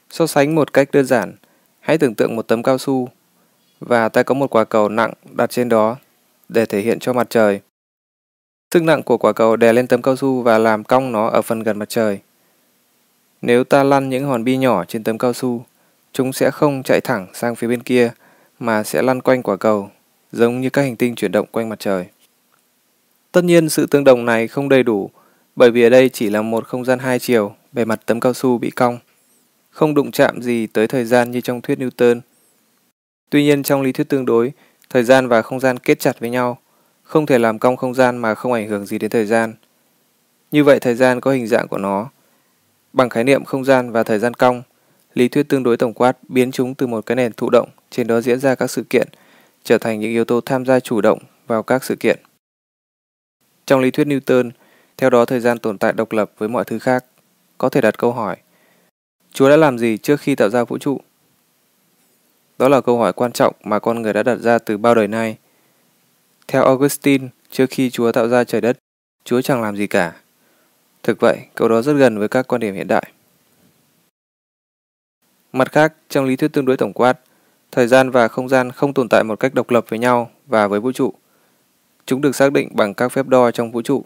So 0.10 0.28
sánh 0.28 0.56
một 0.56 0.74
cách 0.74 0.90
đơn 0.92 1.06
giản, 1.06 1.36
hãy 1.80 1.98
tưởng 1.98 2.16
tượng 2.16 2.36
một 2.36 2.48
tấm 2.48 2.64
cao 2.64 2.78
su 2.78 3.10
và 3.80 4.10
ta 4.10 4.24
có 4.24 4.36
một 4.36 4.56
quả 4.56 4.64
cầu 4.64 4.90
nặng 4.90 5.14
đặt 5.32 5.50
trên 5.50 5.70
đó 5.70 5.96
để 6.50 6.66
thể 6.66 6.82
hiện 6.82 7.00
cho 7.00 7.14
mặt 7.14 7.28
trời. 7.30 7.62
Sức 8.74 8.84
nặng 8.84 9.04
của 9.04 9.18
quả 9.18 9.34
cầu 9.34 9.56
đè 9.56 9.74
lên 9.74 9.88
tấm 9.88 10.02
cao 10.02 10.16
su 10.16 10.42
và 10.42 10.58
làm 10.58 10.84
cong 10.84 11.12
nó 11.12 11.28
ở 11.28 11.42
phần 11.42 11.64
gần 11.64 11.80
mặt 11.80 11.90
trời. 11.90 12.20
Nếu 13.42 13.64
ta 13.64 13.84
lăn 13.84 14.10
những 14.10 14.26
hòn 14.26 14.44
bi 14.44 14.58
nhỏ 14.58 14.86
trên 14.86 15.04
tấm 15.04 15.18
cao 15.18 15.34
su, 15.34 15.66
chúng 16.14 16.34
sẽ 16.34 16.52
không 16.52 16.84
chạy 16.84 17.02
thẳng 17.02 17.28
sang 17.34 17.56
phía 17.56 17.68
bên 17.68 17.84
kia 17.84 18.12
mà 18.60 18.84
sẽ 18.84 19.02
lăn 19.02 19.22
quanh 19.22 19.44
quả 19.44 19.58
cầu, 19.58 19.90
giống 20.32 20.62
như 20.62 20.70
các 20.70 20.82
hành 20.82 20.96
tinh 20.96 21.16
chuyển 21.16 21.32
động 21.32 21.48
quanh 21.52 21.70
mặt 21.70 21.80
trời. 21.80 22.06
Tất 23.32 23.44
nhiên 23.44 23.70
sự 23.70 23.86
tương 23.86 24.04
đồng 24.04 24.26
này 24.26 24.48
không 24.48 24.70
đầy 24.70 24.84
đủ 24.84 25.10
Bởi 25.60 25.72
vì 25.72 25.84
ở 25.84 25.90
đây 25.90 26.10
chỉ 26.10 26.30
là 26.30 26.42
một 26.42 26.68
không 26.68 26.86
gian 26.86 27.00
hai 27.00 27.20
chiều, 27.20 27.56
bề 27.72 27.86
mặt 27.86 28.00
tấm 28.06 28.20
cao 28.20 28.34
su 28.34 28.58
bị 28.58 28.70
cong, 28.70 28.98
không 29.80 29.94
đụng 29.94 30.12
chạm 30.12 30.42
gì 30.42 30.68
tới 30.68 30.88
thời 30.88 31.06
gian 31.06 31.32
như 31.32 31.42
trong 31.42 31.62
thuyết 31.62 31.80
Newton. 31.80 32.20
Tuy 33.30 33.44
nhiên 33.44 33.64
trong 33.64 33.82
lý 33.82 33.92
thuyết 33.92 34.10
tương 34.10 34.26
đối, 34.26 34.52
thời 34.90 35.04
gian 35.04 35.28
và 35.28 35.42
không 35.42 35.60
gian 35.60 35.78
kết 35.78 36.00
chặt 36.00 36.20
với 36.20 36.30
nhau, 36.30 36.58
không 37.04 37.26
thể 37.26 37.40
làm 37.40 37.60
cong 37.60 37.78
không 37.78 37.94
gian 37.94 38.18
mà 38.18 38.36
không 38.36 38.54
ảnh 38.54 38.68
hưởng 38.68 38.86
gì 38.86 38.98
đến 38.98 39.10
thời 39.10 39.26
gian. 39.26 39.54
Như 40.52 40.64
vậy 40.64 40.80
thời 40.80 40.96
gian 40.96 41.22
có 41.22 41.32
hình 41.32 41.48
dạng 41.48 41.68
của 41.68 41.78
nó. 41.78 42.10
Bằng 42.94 43.10
khái 43.10 43.24
niệm 43.24 43.46
không 43.46 43.66
gian 43.66 43.92
và 43.92 44.04
thời 44.04 44.20
gian 44.20 44.34
cong, 44.34 44.62
lý 45.14 45.28
thuyết 45.28 45.50
tương 45.50 45.64
đối 45.64 45.78
tổng 45.78 45.94
quát 45.94 46.18
biến 46.30 46.52
chúng 46.52 46.76
từ 46.76 46.88
một 46.88 47.06
cái 47.06 47.16
nền 47.16 47.34
thụ 47.34 47.50
động 47.50 47.70
trên 47.90 48.08
đó 48.08 48.22
diễn 48.22 48.40
ra 48.40 48.56
các 48.56 48.72
sự 48.72 48.84
kiện, 48.90 49.08
trở 49.64 49.78
thành 49.78 50.00
những 50.00 50.12
yếu 50.12 50.26
tố 50.26 50.42
tham 50.42 50.66
gia 50.66 50.80
chủ 50.80 51.02
động 51.02 51.20
vào 51.48 51.64
các 51.64 51.84
sự 51.84 51.96
kiện. 51.96 52.20
Trong 53.66 53.80
lý 53.80 53.92
thuyết 53.92 54.08
Newton, 54.08 54.52
theo 54.98 55.10
đó 55.10 55.26
thời 55.26 55.40
gian 55.40 55.60
tồn 55.60 55.78
tại 55.78 55.94
độc 55.94 56.12
lập 56.12 56.32
với 56.38 56.50
mọi 56.50 56.64
thứ 56.66 56.80
khác, 56.80 57.06
có 57.58 57.70
thể 57.70 57.82
đặt 57.82 57.98
câu 57.98 58.12
hỏi 58.12 58.38
Chúa 59.34 59.50
đã 59.50 59.58
làm 59.58 59.78
gì 59.78 59.98
trước 59.98 60.20
khi 60.20 60.36
tạo 60.36 60.50
ra 60.50 60.64
vũ 60.64 60.78
trụ? 60.78 61.02
Đó 62.58 62.68
là 62.68 62.82
câu 62.82 62.98
hỏi 62.98 63.14
quan 63.14 63.32
trọng 63.32 63.56
mà 63.64 63.80
con 63.80 64.02
người 64.02 64.14
đã 64.14 64.24
đặt 64.24 64.36
ra 64.36 64.60
từ 64.60 64.78
bao 64.78 64.96
đời 64.96 65.08
nay. 65.08 65.38
Theo 66.48 66.64
Augustine, 66.64 67.28
trước 67.52 67.66
khi 67.70 67.90
Chúa 67.90 68.12
tạo 68.12 68.28
ra 68.28 68.44
trời 68.44 68.62
đất, 68.62 68.78
Chúa 69.24 69.42
chẳng 69.42 69.62
làm 69.62 69.76
gì 69.76 69.88
cả. 69.88 70.16
Thực 71.04 71.20
vậy, 71.20 71.38
câu 71.56 71.68
đó 71.68 71.82
rất 71.82 71.94
gần 71.94 72.20
với 72.20 72.28
các 72.28 72.48
quan 72.48 72.62
điểm 72.62 72.76
hiện 72.76 72.88
đại. 72.88 73.12
Mặt 75.54 75.72
khác, 75.72 75.94
trong 76.10 76.26
lý 76.26 76.36
thuyết 76.36 76.54
tương 76.54 76.66
đối 76.66 76.78
tổng 76.78 76.94
quát, 76.94 77.20
thời 77.72 77.88
gian 77.88 78.10
và 78.10 78.28
không 78.28 78.50
gian 78.50 78.72
không 78.72 78.94
tồn 78.94 79.10
tại 79.10 79.24
một 79.24 79.40
cách 79.40 79.54
độc 79.54 79.70
lập 79.70 79.86
với 79.90 80.00
nhau 80.00 80.32
và 80.48 80.68
với 80.68 80.80
vũ 80.80 80.92
trụ. 80.92 81.14
Chúng 82.06 82.22
được 82.22 82.36
xác 82.36 82.52
định 82.52 82.70
bằng 82.74 82.94
các 82.94 83.10
phép 83.10 83.28
đo 83.28 83.52
trong 83.52 83.72
vũ 83.72 83.82
trụ, 83.82 84.04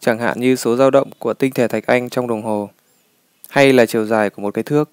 chẳng 0.00 0.18
hạn 0.18 0.40
như 0.40 0.56
số 0.56 0.76
dao 0.76 0.90
động 0.90 1.10
của 1.18 1.34
tinh 1.34 1.52
thể 1.52 1.68
thạch 1.68 1.86
anh 1.86 2.08
trong 2.08 2.28
đồng 2.28 2.42
hồ, 2.42 2.70
hay 3.56 3.72
là 3.72 3.86
chiều 3.86 4.04
dài 4.04 4.30
của 4.30 4.42
một 4.42 4.54
cái 4.54 4.64
thước. 4.64 4.90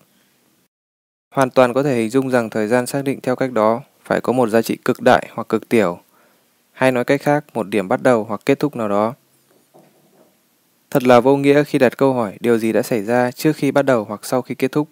Hoàn 1.36 1.50
toàn 1.50 1.74
có 1.74 1.84
thể 1.84 1.96
hình 1.96 2.10
dung 2.10 2.30
rằng 2.30 2.50
thời 2.50 2.68
gian 2.68 2.86
xác 2.86 3.04
định 3.04 3.20
theo 3.22 3.36
cách 3.36 3.52
đó 3.52 3.82
phải 4.04 4.22
có 4.22 4.34
một 4.34 4.50
giá 4.50 4.62
trị 4.62 4.78
cực 4.86 5.02
đại 5.02 5.30
hoặc 5.34 5.50
cực 5.50 5.70
tiểu, 5.70 6.00
hay 6.72 6.92
nói 6.92 7.04
cách 7.04 7.22
khác 7.22 7.46
một 7.54 7.68
điểm 7.70 7.88
bắt 7.88 8.02
đầu 8.04 8.24
hoặc 8.24 8.42
kết 8.46 8.60
thúc 8.60 8.76
nào 8.76 8.90
đó. 8.90 9.14
Thật 10.90 11.04
là 11.04 11.20
vô 11.20 11.38
nghĩa 11.38 11.64
khi 11.64 11.80
đặt 11.80 11.98
câu 11.98 12.14
hỏi 12.14 12.38
điều 12.40 12.58
gì 12.58 12.72
đã 12.72 12.82
xảy 12.82 13.04
ra 13.04 13.32
trước 13.32 13.56
khi 13.56 13.72
bắt 13.72 13.82
đầu 13.82 14.04
hoặc 14.04 14.26
sau 14.26 14.42
khi 14.42 14.56
kết 14.56 14.72
thúc, 14.72 14.88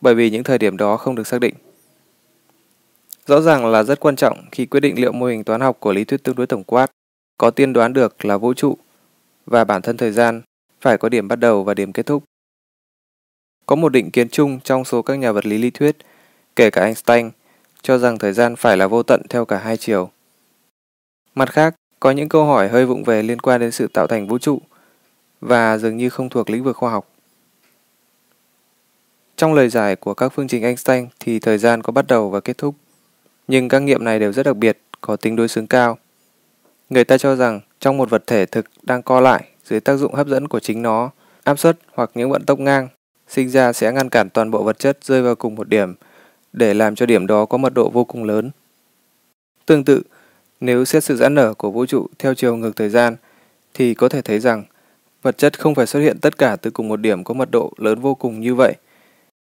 bởi 0.00 0.14
vì 0.14 0.30
những 0.30 0.44
thời 0.44 0.58
điểm 0.58 0.76
đó 0.76 0.96
không 0.96 1.14
được 1.14 1.26
xác 1.26 1.40
định. 1.40 1.54
Rõ 3.26 3.40
ràng 3.40 3.66
là 3.66 3.82
rất 3.82 4.00
quan 4.00 4.16
trọng 4.16 4.44
khi 4.52 4.66
quyết 4.66 4.80
định 4.80 5.00
liệu 5.00 5.12
mô 5.12 5.26
hình 5.26 5.44
toán 5.44 5.60
học 5.60 5.76
của 5.80 5.92
lý 5.92 6.04
thuyết 6.04 6.22
tương 6.22 6.36
đối 6.36 6.46
tổng 6.46 6.64
quát 6.64 6.90
có 7.38 7.50
tiên 7.50 7.72
đoán 7.72 7.92
được 7.92 8.24
là 8.24 8.36
vũ 8.36 8.54
trụ 8.54 8.76
và 9.46 9.64
bản 9.64 9.82
thân 9.82 9.96
thời 9.96 10.12
gian 10.12 10.42
phải 10.80 10.98
có 10.98 11.08
điểm 11.08 11.28
bắt 11.28 11.36
đầu 11.36 11.64
và 11.64 11.74
điểm 11.74 11.92
kết 11.92 12.06
thúc. 12.06 12.24
Có 13.68 13.76
một 13.76 13.88
định 13.88 14.10
kiến 14.10 14.28
chung 14.28 14.60
trong 14.64 14.84
số 14.84 15.02
các 15.02 15.14
nhà 15.14 15.32
vật 15.32 15.46
lý 15.46 15.58
lý 15.58 15.70
thuyết, 15.70 15.96
kể 16.56 16.70
cả 16.70 16.82
Einstein, 16.82 17.30
cho 17.82 17.98
rằng 17.98 18.18
thời 18.18 18.32
gian 18.32 18.56
phải 18.56 18.76
là 18.76 18.86
vô 18.86 19.02
tận 19.02 19.22
theo 19.28 19.44
cả 19.44 19.58
hai 19.58 19.76
chiều. 19.76 20.10
Mặt 21.34 21.52
khác, 21.52 21.74
có 22.00 22.10
những 22.10 22.28
câu 22.28 22.44
hỏi 22.44 22.68
hơi 22.68 22.86
vụng 22.86 23.04
về 23.04 23.22
liên 23.22 23.40
quan 23.40 23.60
đến 23.60 23.70
sự 23.70 23.88
tạo 23.92 24.06
thành 24.06 24.28
vũ 24.28 24.38
trụ 24.38 24.60
và 25.40 25.78
dường 25.78 25.96
như 25.96 26.08
không 26.08 26.28
thuộc 26.28 26.50
lĩnh 26.50 26.64
vực 26.64 26.76
khoa 26.76 26.90
học. 26.90 27.08
Trong 29.36 29.54
lời 29.54 29.68
giải 29.68 29.96
của 29.96 30.14
các 30.14 30.28
phương 30.28 30.48
trình 30.48 30.62
Einstein 30.62 31.06
thì 31.20 31.38
thời 31.38 31.58
gian 31.58 31.82
có 31.82 31.92
bắt 31.92 32.06
đầu 32.06 32.30
và 32.30 32.40
kết 32.40 32.58
thúc, 32.58 32.74
nhưng 33.48 33.68
các 33.68 33.78
nghiệm 33.78 34.04
này 34.04 34.18
đều 34.18 34.32
rất 34.32 34.42
đặc 34.42 34.56
biệt, 34.56 34.78
có 35.00 35.16
tính 35.16 35.36
đối 35.36 35.48
xứng 35.48 35.66
cao. 35.66 35.98
Người 36.90 37.04
ta 37.04 37.18
cho 37.18 37.36
rằng 37.36 37.60
trong 37.80 37.96
một 37.96 38.10
vật 38.10 38.22
thể 38.26 38.46
thực 38.46 38.66
đang 38.82 39.02
co 39.02 39.20
lại 39.20 39.44
dưới 39.64 39.80
tác 39.80 39.96
dụng 39.96 40.14
hấp 40.14 40.28
dẫn 40.28 40.48
của 40.48 40.60
chính 40.60 40.82
nó, 40.82 41.10
áp 41.44 41.58
suất 41.58 41.78
hoặc 41.94 42.10
những 42.14 42.30
vận 42.30 42.44
tốc 42.44 42.58
ngang 42.58 42.88
sinh 43.28 43.48
ra 43.48 43.72
sẽ 43.72 43.92
ngăn 43.92 44.08
cản 44.08 44.30
toàn 44.30 44.50
bộ 44.50 44.62
vật 44.62 44.78
chất 44.78 44.98
rơi 45.04 45.22
vào 45.22 45.34
cùng 45.34 45.54
một 45.54 45.68
điểm 45.68 45.94
để 46.52 46.74
làm 46.74 46.94
cho 46.94 47.06
điểm 47.06 47.26
đó 47.26 47.44
có 47.44 47.58
mật 47.58 47.74
độ 47.74 47.90
vô 47.90 48.04
cùng 48.04 48.24
lớn. 48.24 48.50
Tương 49.66 49.84
tự, 49.84 50.02
nếu 50.60 50.84
xét 50.84 51.04
sự 51.04 51.16
giãn 51.16 51.34
nở 51.34 51.54
của 51.54 51.70
vũ 51.70 51.86
trụ 51.86 52.06
theo 52.18 52.34
chiều 52.34 52.56
ngược 52.56 52.76
thời 52.76 52.88
gian 52.88 53.16
thì 53.74 53.94
có 53.94 54.08
thể 54.08 54.22
thấy 54.22 54.38
rằng 54.38 54.64
vật 55.22 55.38
chất 55.38 55.60
không 55.60 55.74
phải 55.74 55.86
xuất 55.86 56.00
hiện 56.00 56.18
tất 56.18 56.38
cả 56.38 56.56
từ 56.56 56.70
cùng 56.70 56.88
một 56.88 57.00
điểm 57.00 57.24
có 57.24 57.34
mật 57.34 57.50
độ 57.50 57.72
lớn 57.76 58.00
vô 58.00 58.14
cùng 58.14 58.40
như 58.40 58.54
vậy. 58.54 58.74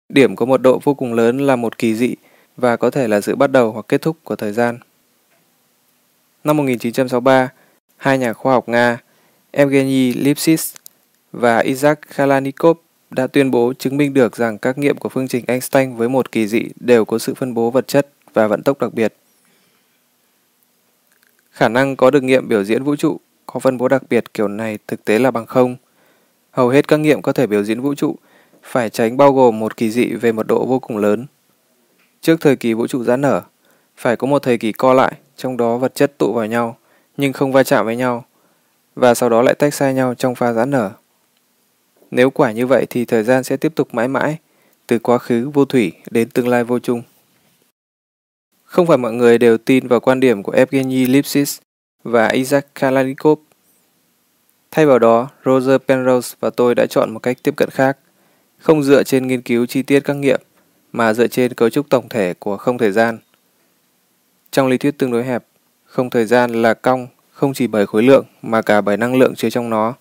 Điểm 0.09 0.37
có 0.37 0.47
mật 0.47 0.63
độ 0.63 0.81
vô 0.85 0.95
cùng 0.95 1.15
lớn 1.15 1.39
là 1.39 1.57
một 1.57 1.79
kỳ 1.79 1.95
dị 1.95 2.15
và 2.57 2.77
có 2.77 2.91
thể 2.91 3.09
là 3.09 3.21
sự 3.21 3.37
bắt 3.37 3.51
đầu 3.51 3.73
hoặc 3.73 3.87
kết 3.89 4.03
thúc 4.03 4.17
của 4.25 4.37
thời 4.37 4.53
gian. 4.53 4.79
Năm 6.45 6.57
1963, 6.57 7.49
hai 7.97 8.19
nhà 8.19 8.33
khoa 8.33 8.53
học 8.53 8.69
Nga 8.69 8.99
Evgeny 9.51 10.13
Lipschitz 10.13 10.75
và 11.33 11.59
Isaac 11.59 12.01
Kalanikov 12.17 12.77
đã 13.15 13.27
tuyên 13.27 13.51
bố 13.51 13.73
chứng 13.79 13.97
minh 13.97 14.15
được 14.15 14.37
rằng 14.37 14.59
các 14.59 14.79
nghiệm 14.79 14.97
của 14.97 15.09
phương 15.09 15.29
trình 15.29 15.45
Einstein 15.47 15.97
với 15.97 16.09
một 16.09 16.33
kỳ 16.33 16.47
dị 16.47 16.63
đều 16.81 17.05
có 17.05 17.19
sự 17.19 17.35
phân 17.35 17.55
bố 17.55 17.71
vật 17.71 17.89
chất 17.89 18.09
và 18.35 18.47
vận 18.47 18.63
tốc 18.63 18.81
đặc 18.81 18.95
biệt. 18.95 19.15
Khả 21.51 21.69
năng 21.69 21.97
có 21.97 22.11
được 22.11 22.23
nghiệm 22.23 22.49
biểu 22.49 22.65
diễn 22.65 22.85
vũ 22.85 22.97
trụ 22.97 23.21
có 23.47 23.61
phân 23.61 23.79
bố 23.79 23.89
đặc 23.89 24.03
biệt 24.11 24.35
kiểu 24.35 24.49
này 24.49 24.79
thực 24.87 25.05
tế 25.05 25.19
là 25.19 25.31
bằng 25.31 25.47
không. 25.47 25.77
Hầu 26.51 26.69
hết 26.69 26.89
các 26.89 26.97
nghiệm 26.97 27.23
có 27.23 27.33
thể 27.33 27.47
biểu 27.47 27.65
diễn 27.65 27.81
vũ 27.81 27.95
trụ 27.95 28.17
phải 28.63 28.91
tránh 28.91 29.17
bao 29.17 29.33
gồm 29.33 29.59
một 29.59 29.77
kỳ 29.77 29.91
dị 29.91 30.07
về 30.07 30.33
mật 30.33 30.47
độ 30.47 30.67
vô 30.67 30.79
cùng 30.79 30.99
lớn. 30.99 31.27
Trước 32.21 32.41
thời 32.41 32.57
kỳ 32.57 32.75
vũ 32.75 32.87
trụ 32.87 33.05
giãn 33.05 33.21
nở, 33.21 33.43
phải 33.97 34.17
có 34.17 34.27
một 34.27 34.43
thời 34.43 34.59
kỳ 34.59 34.73
co 34.73 34.95
lại, 34.95 35.13
trong 35.37 35.57
đó 35.57 35.77
vật 35.77 35.95
chất 35.95 36.19
tụ 36.19 36.33
vào 36.33 36.47
nhau, 36.47 36.77
nhưng 37.17 37.33
không 37.33 37.53
va 37.53 37.63
chạm 37.63 37.87
với 37.87 37.97
nhau, 37.97 38.25
và 38.95 39.15
sau 39.15 39.29
đó 39.29 39.43
lại 39.43 39.55
tách 39.55 39.75
xa 39.75 39.93
nhau 39.93 40.15
trong 40.15 40.35
pha 40.35 40.53
giãn 40.53 40.71
nở. 40.71 40.91
Nếu 42.11 42.31
quả 42.31 42.53
như 42.53 42.67
vậy 42.67 42.87
thì 42.91 43.05
thời 43.05 43.23
gian 43.23 43.45
sẽ 43.45 43.57
tiếp 43.57 43.73
tục 43.75 43.95
mãi 43.95 44.09
mãi, 44.09 44.37
từ 44.87 44.99
quá 44.99 45.19
khứ 45.19 45.51
vô 45.55 45.65
thủy 45.65 45.93
đến 46.11 46.29
tương 46.29 46.49
lai 46.49 46.65
vô 46.65 46.79
chung. 46.79 47.03
Không 48.65 48.87
phải 48.87 48.99
mọi 48.99 49.13
người 49.13 49.39
đều 49.39 49.59
tin 49.59 49.89
vào 49.89 50.01
quan 50.01 50.21
điểm 50.21 50.43
của 50.43 50.53
Evgeny 50.53 51.07
Lipsis 51.07 51.59
và 52.03 52.29
Isaac 52.29 52.75
Kalanikov. 52.75 53.39
Thay 54.71 54.87
vào 54.87 54.99
đó, 54.99 55.29
Roger 55.45 55.77
Penrose 55.89 56.37
và 56.41 56.51
tôi 56.51 56.75
đã 56.75 56.87
chọn 56.87 57.15
một 57.15 57.21
cách 57.21 57.37
tiếp 57.43 57.55
cận 57.57 57.71
khác, 57.71 57.99
không 58.59 58.83
dựa 58.83 59.03
trên 59.03 59.27
nghiên 59.27 59.43
cứu 59.43 59.67
chi 59.67 59.83
tiết 59.83 60.01
các 60.01 60.17
nghiệm, 60.17 60.41
mà 60.93 61.15
dựa 61.15 61.27
trên 61.27 61.55
cấu 61.55 61.71
trúc 61.71 61.89
tổng 61.91 62.09
thể 62.09 62.35
của 62.35 62.57
không 62.57 62.79
thời 62.79 62.93
gian. 62.93 63.19
Trong 64.51 64.69
lý 64.69 64.79
thuyết 64.79 64.99
tương 64.99 65.11
đối 65.13 65.25
hẹp, 65.25 65.45
không 65.85 66.11
thời 66.11 66.25
gian 66.27 66.63
là 66.63 66.75
cong 66.75 67.07
không 67.31 67.55
chỉ 67.55 67.67
bởi 67.67 67.87
khối 67.87 68.03
lượng 68.03 68.25
mà 68.43 68.63
cả 68.63 68.81
bởi 68.81 68.97
năng 68.97 69.15
lượng 69.15 69.35
chứa 69.35 69.51
trong 69.51 69.71
nó. 69.71 69.95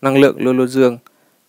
Năng 0.00 0.18
lượng 0.18 0.36
luôn 0.38 0.56
luôn 0.56 0.68
dương, 0.68 0.98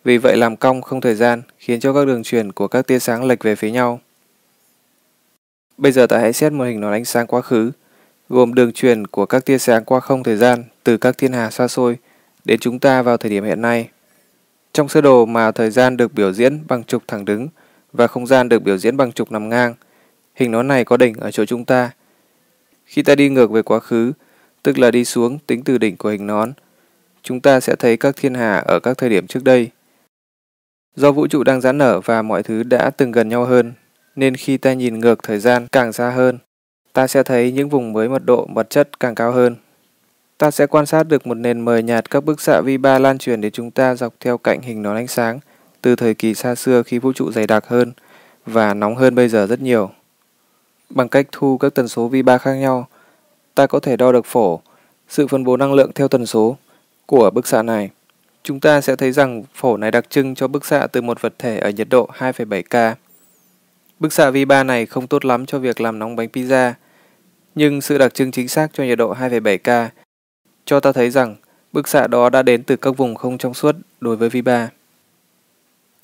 vì 0.03 0.17
vậy 0.17 0.37
làm 0.37 0.55
cong 0.55 0.81
không 0.81 1.01
thời 1.01 1.15
gian 1.15 1.41
khiến 1.59 1.79
cho 1.79 1.93
các 1.93 2.07
đường 2.07 2.23
truyền 2.23 2.51
của 2.51 2.67
các 2.67 2.87
tia 2.87 2.99
sáng 2.99 3.23
lệch 3.23 3.43
về 3.43 3.55
phía 3.55 3.71
nhau. 3.71 3.99
Bây 5.77 5.91
giờ 5.91 6.07
ta 6.07 6.17
hãy 6.17 6.33
xét 6.33 6.51
một 6.51 6.63
hình 6.63 6.79
nón 6.79 6.91
ánh 6.91 7.05
sáng 7.05 7.27
quá 7.27 7.41
khứ, 7.41 7.71
gồm 8.29 8.53
đường 8.53 8.71
truyền 8.71 9.07
của 9.07 9.25
các 9.25 9.45
tia 9.45 9.57
sáng 9.57 9.85
qua 9.85 9.99
không 9.99 10.23
thời 10.23 10.37
gian 10.37 10.63
từ 10.83 10.97
các 10.97 11.17
thiên 11.17 11.33
hà 11.33 11.51
xa 11.51 11.67
xôi 11.67 11.97
đến 12.45 12.59
chúng 12.59 12.79
ta 12.79 13.01
vào 13.01 13.17
thời 13.17 13.31
điểm 13.31 13.43
hiện 13.43 13.61
nay. 13.61 13.89
Trong 14.73 14.89
sơ 14.89 15.01
đồ 15.01 15.25
mà 15.25 15.51
thời 15.51 15.71
gian 15.71 15.97
được 15.97 16.13
biểu 16.13 16.33
diễn 16.33 16.67
bằng 16.67 16.83
trục 16.83 17.03
thẳng 17.07 17.25
đứng 17.25 17.47
và 17.93 18.07
không 18.07 18.27
gian 18.27 18.49
được 18.49 18.63
biểu 18.63 18.77
diễn 18.77 18.97
bằng 18.97 19.11
trục 19.11 19.31
nằm 19.31 19.49
ngang, 19.49 19.73
hình 20.35 20.51
nón 20.51 20.67
này 20.67 20.85
có 20.85 20.97
đỉnh 20.97 21.13
ở 21.19 21.31
chỗ 21.31 21.45
chúng 21.45 21.65
ta. 21.65 21.91
Khi 22.85 23.03
ta 23.03 23.15
đi 23.15 23.29
ngược 23.29 23.51
về 23.51 23.61
quá 23.61 23.79
khứ, 23.79 24.11
tức 24.63 24.79
là 24.79 24.91
đi 24.91 25.05
xuống 25.05 25.39
tính 25.47 25.63
từ 25.63 25.77
đỉnh 25.77 25.97
của 25.97 26.09
hình 26.09 26.27
nón, 26.27 26.53
chúng 27.23 27.39
ta 27.39 27.59
sẽ 27.59 27.75
thấy 27.75 27.97
các 27.97 28.15
thiên 28.15 28.33
hà 28.33 28.57
ở 28.57 28.79
các 28.79 28.97
thời 28.97 29.09
điểm 29.09 29.27
trước 29.27 29.43
đây. 29.43 29.69
Do 30.95 31.11
vũ 31.11 31.27
trụ 31.27 31.43
đang 31.43 31.61
giãn 31.61 31.77
nở 31.77 31.99
và 32.05 32.21
mọi 32.21 32.43
thứ 32.43 32.63
đã 32.63 32.89
từng 32.89 33.11
gần 33.11 33.29
nhau 33.29 33.45
hơn, 33.45 33.73
nên 34.15 34.35
khi 34.35 34.57
ta 34.57 34.73
nhìn 34.73 34.99
ngược 34.99 35.23
thời 35.23 35.39
gian 35.39 35.67
càng 35.71 35.93
xa 35.93 36.09
hơn, 36.09 36.39
ta 36.93 37.07
sẽ 37.07 37.23
thấy 37.23 37.51
những 37.51 37.69
vùng 37.69 37.93
mới 37.93 38.09
mật 38.09 38.25
độ 38.25 38.47
vật 38.53 38.69
chất 38.69 38.99
càng 38.99 39.15
cao 39.15 39.31
hơn. 39.31 39.55
Ta 40.37 40.51
sẽ 40.51 40.67
quan 40.67 40.85
sát 40.85 41.03
được 41.03 41.27
một 41.27 41.33
nền 41.33 41.59
mờ 41.59 41.77
nhạt 41.77 42.09
các 42.09 42.25
bức 42.25 42.41
xạ 42.41 42.61
vi 42.61 42.77
ba 42.77 42.99
lan 42.99 43.17
truyền 43.17 43.41
đến 43.41 43.51
chúng 43.51 43.71
ta 43.71 43.95
dọc 43.95 44.13
theo 44.19 44.37
cạnh 44.37 44.61
hình 44.61 44.81
nón 44.81 44.95
ánh 44.95 45.07
sáng 45.07 45.39
từ 45.81 45.95
thời 45.95 46.13
kỳ 46.13 46.33
xa 46.33 46.55
xưa 46.55 46.83
khi 46.83 46.99
vũ 46.99 47.13
trụ 47.13 47.31
dày 47.31 47.47
đặc 47.47 47.67
hơn 47.67 47.91
và 48.45 48.73
nóng 48.73 48.95
hơn 48.95 49.15
bây 49.15 49.29
giờ 49.29 49.47
rất 49.47 49.61
nhiều. 49.61 49.89
Bằng 50.89 51.09
cách 51.09 51.27
thu 51.31 51.57
các 51.57 51.73
tần 51.73 51.87
số 51.87 52.07
vi 52.07 52.21
ba 52.21 52.37
khác 52.37 52.53
nhau, 52.53 52.87
ta 53.55 53.67
có 53.67 53.79
thể 53.79 53.97
đo 53.97 54.11
được 54.11 54.25
phổ, 54.25 54.61
sự 55.09 55.27
phân 55.27 55.43
bố 55.43 55.57
năng 55.57 55.73
lượng 55.73 55.91
theo 55.95 56.07
tần 56.07 56.25
số 56.25 56.57
của 57.05 57.29
bức 57.29 57.47
xạ 57.47 57.63
này. 57.63 57.89
Chúng 58.43 58.59
ta 58.59 58.81
sẽ 58.81 58.95
thấy 58.95 59.11
rằng 59.11 59.43
phổ 59.53 59.77
này 59.77 59.91
đặc 59.91 60.09
trưng 60.09 60.35
cho 60.35 60.47
bức 60.47 60.65
xạ 60.65 60.87
từ 60.87 61.01
một 61.01 61.21
vật 61.21 61.33
thể 61.39 61.57
ở 61.57 61.69
nhiệt 61.69 61.87
độ 61.89 62.09
2,7 62.17 62.93
K. 62.93 62.97
Bức 63.99 64.13
xạ 64.13 64.29
vi 64.29 64.45
3 64.45 64.63
này 64.63 64.85
không 64.85 65.07
tốt 65.07 65.25
lắm 65.25 65.45
cho 65.45 65.59
việc 65.59 65.81
làm 65.81 65.99
nóng 65.99 66.15
bánh 66.15 66.29
pizza, 66.33 66.73
nhưng 67.55 67.81
sự 67.81 67.97
đặc 67.97 68.13
trưng 68.13 68.31
chính 68.31 68.47
xác 68.47 68.67
cho 68.73 68.83
nhiệt 68.83 68.97
độ 68.97 69.13
2,7 69.13 69.57
K 69.89 69.91
cho 70.65 70.79
ta 70.79 70.91
thấy 70.91 71.09
rằng 71.09 71.35
bức 71.71 71.87
xạ 71.87 72.07
đó 72.07 72.29
đã 72.29 72.41
đến 72.41 72.63
từ 72.63 72.75
các 72.75 72.97
vùng 72.97 73.15
không 73.15 73.37
trong 73.37 73.53
suốt 73.53 73.75
đối 73.99 74.15
với 74.15 74.29
vi 74.29 74.41
3. 74.41 74.69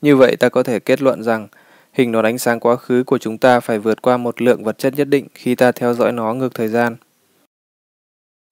Như 0.01 0.15
vậy 0.15 0.35
ta 0.35 0.49
có 0.49 0.63
thể 0.63 0.79
kết 0.79 1.01
luận 1.01 1.23
rằng 1.23 1.47
hình 1.93 2.11
nón 2.11 2.25
ánh 2.25 2.37
sáng 2.37 2.59
quá 2.59 2.75
khứ 2.75 3.03
của 3.03 3.17
chúng 3.17 3.37
ta 3.37 3.59
phải 3.59 3.79
vượt 3.79 4.01
qua 4.01 4.17
một 4.17 4.41
lượng 4.41 4.63
vật 4.63 4.77
chất 4.77 4.93
nhất 4.97 5.07
định 5.07 5.27
khi 5.33 5.55
ta 5.55 5.71
theo 5.71 5.93
dõi 5.93 6.11
nó 6.11 6.33
ngược 6.33 6.53
thời 6.53 6.67
gian. 6.67 6.95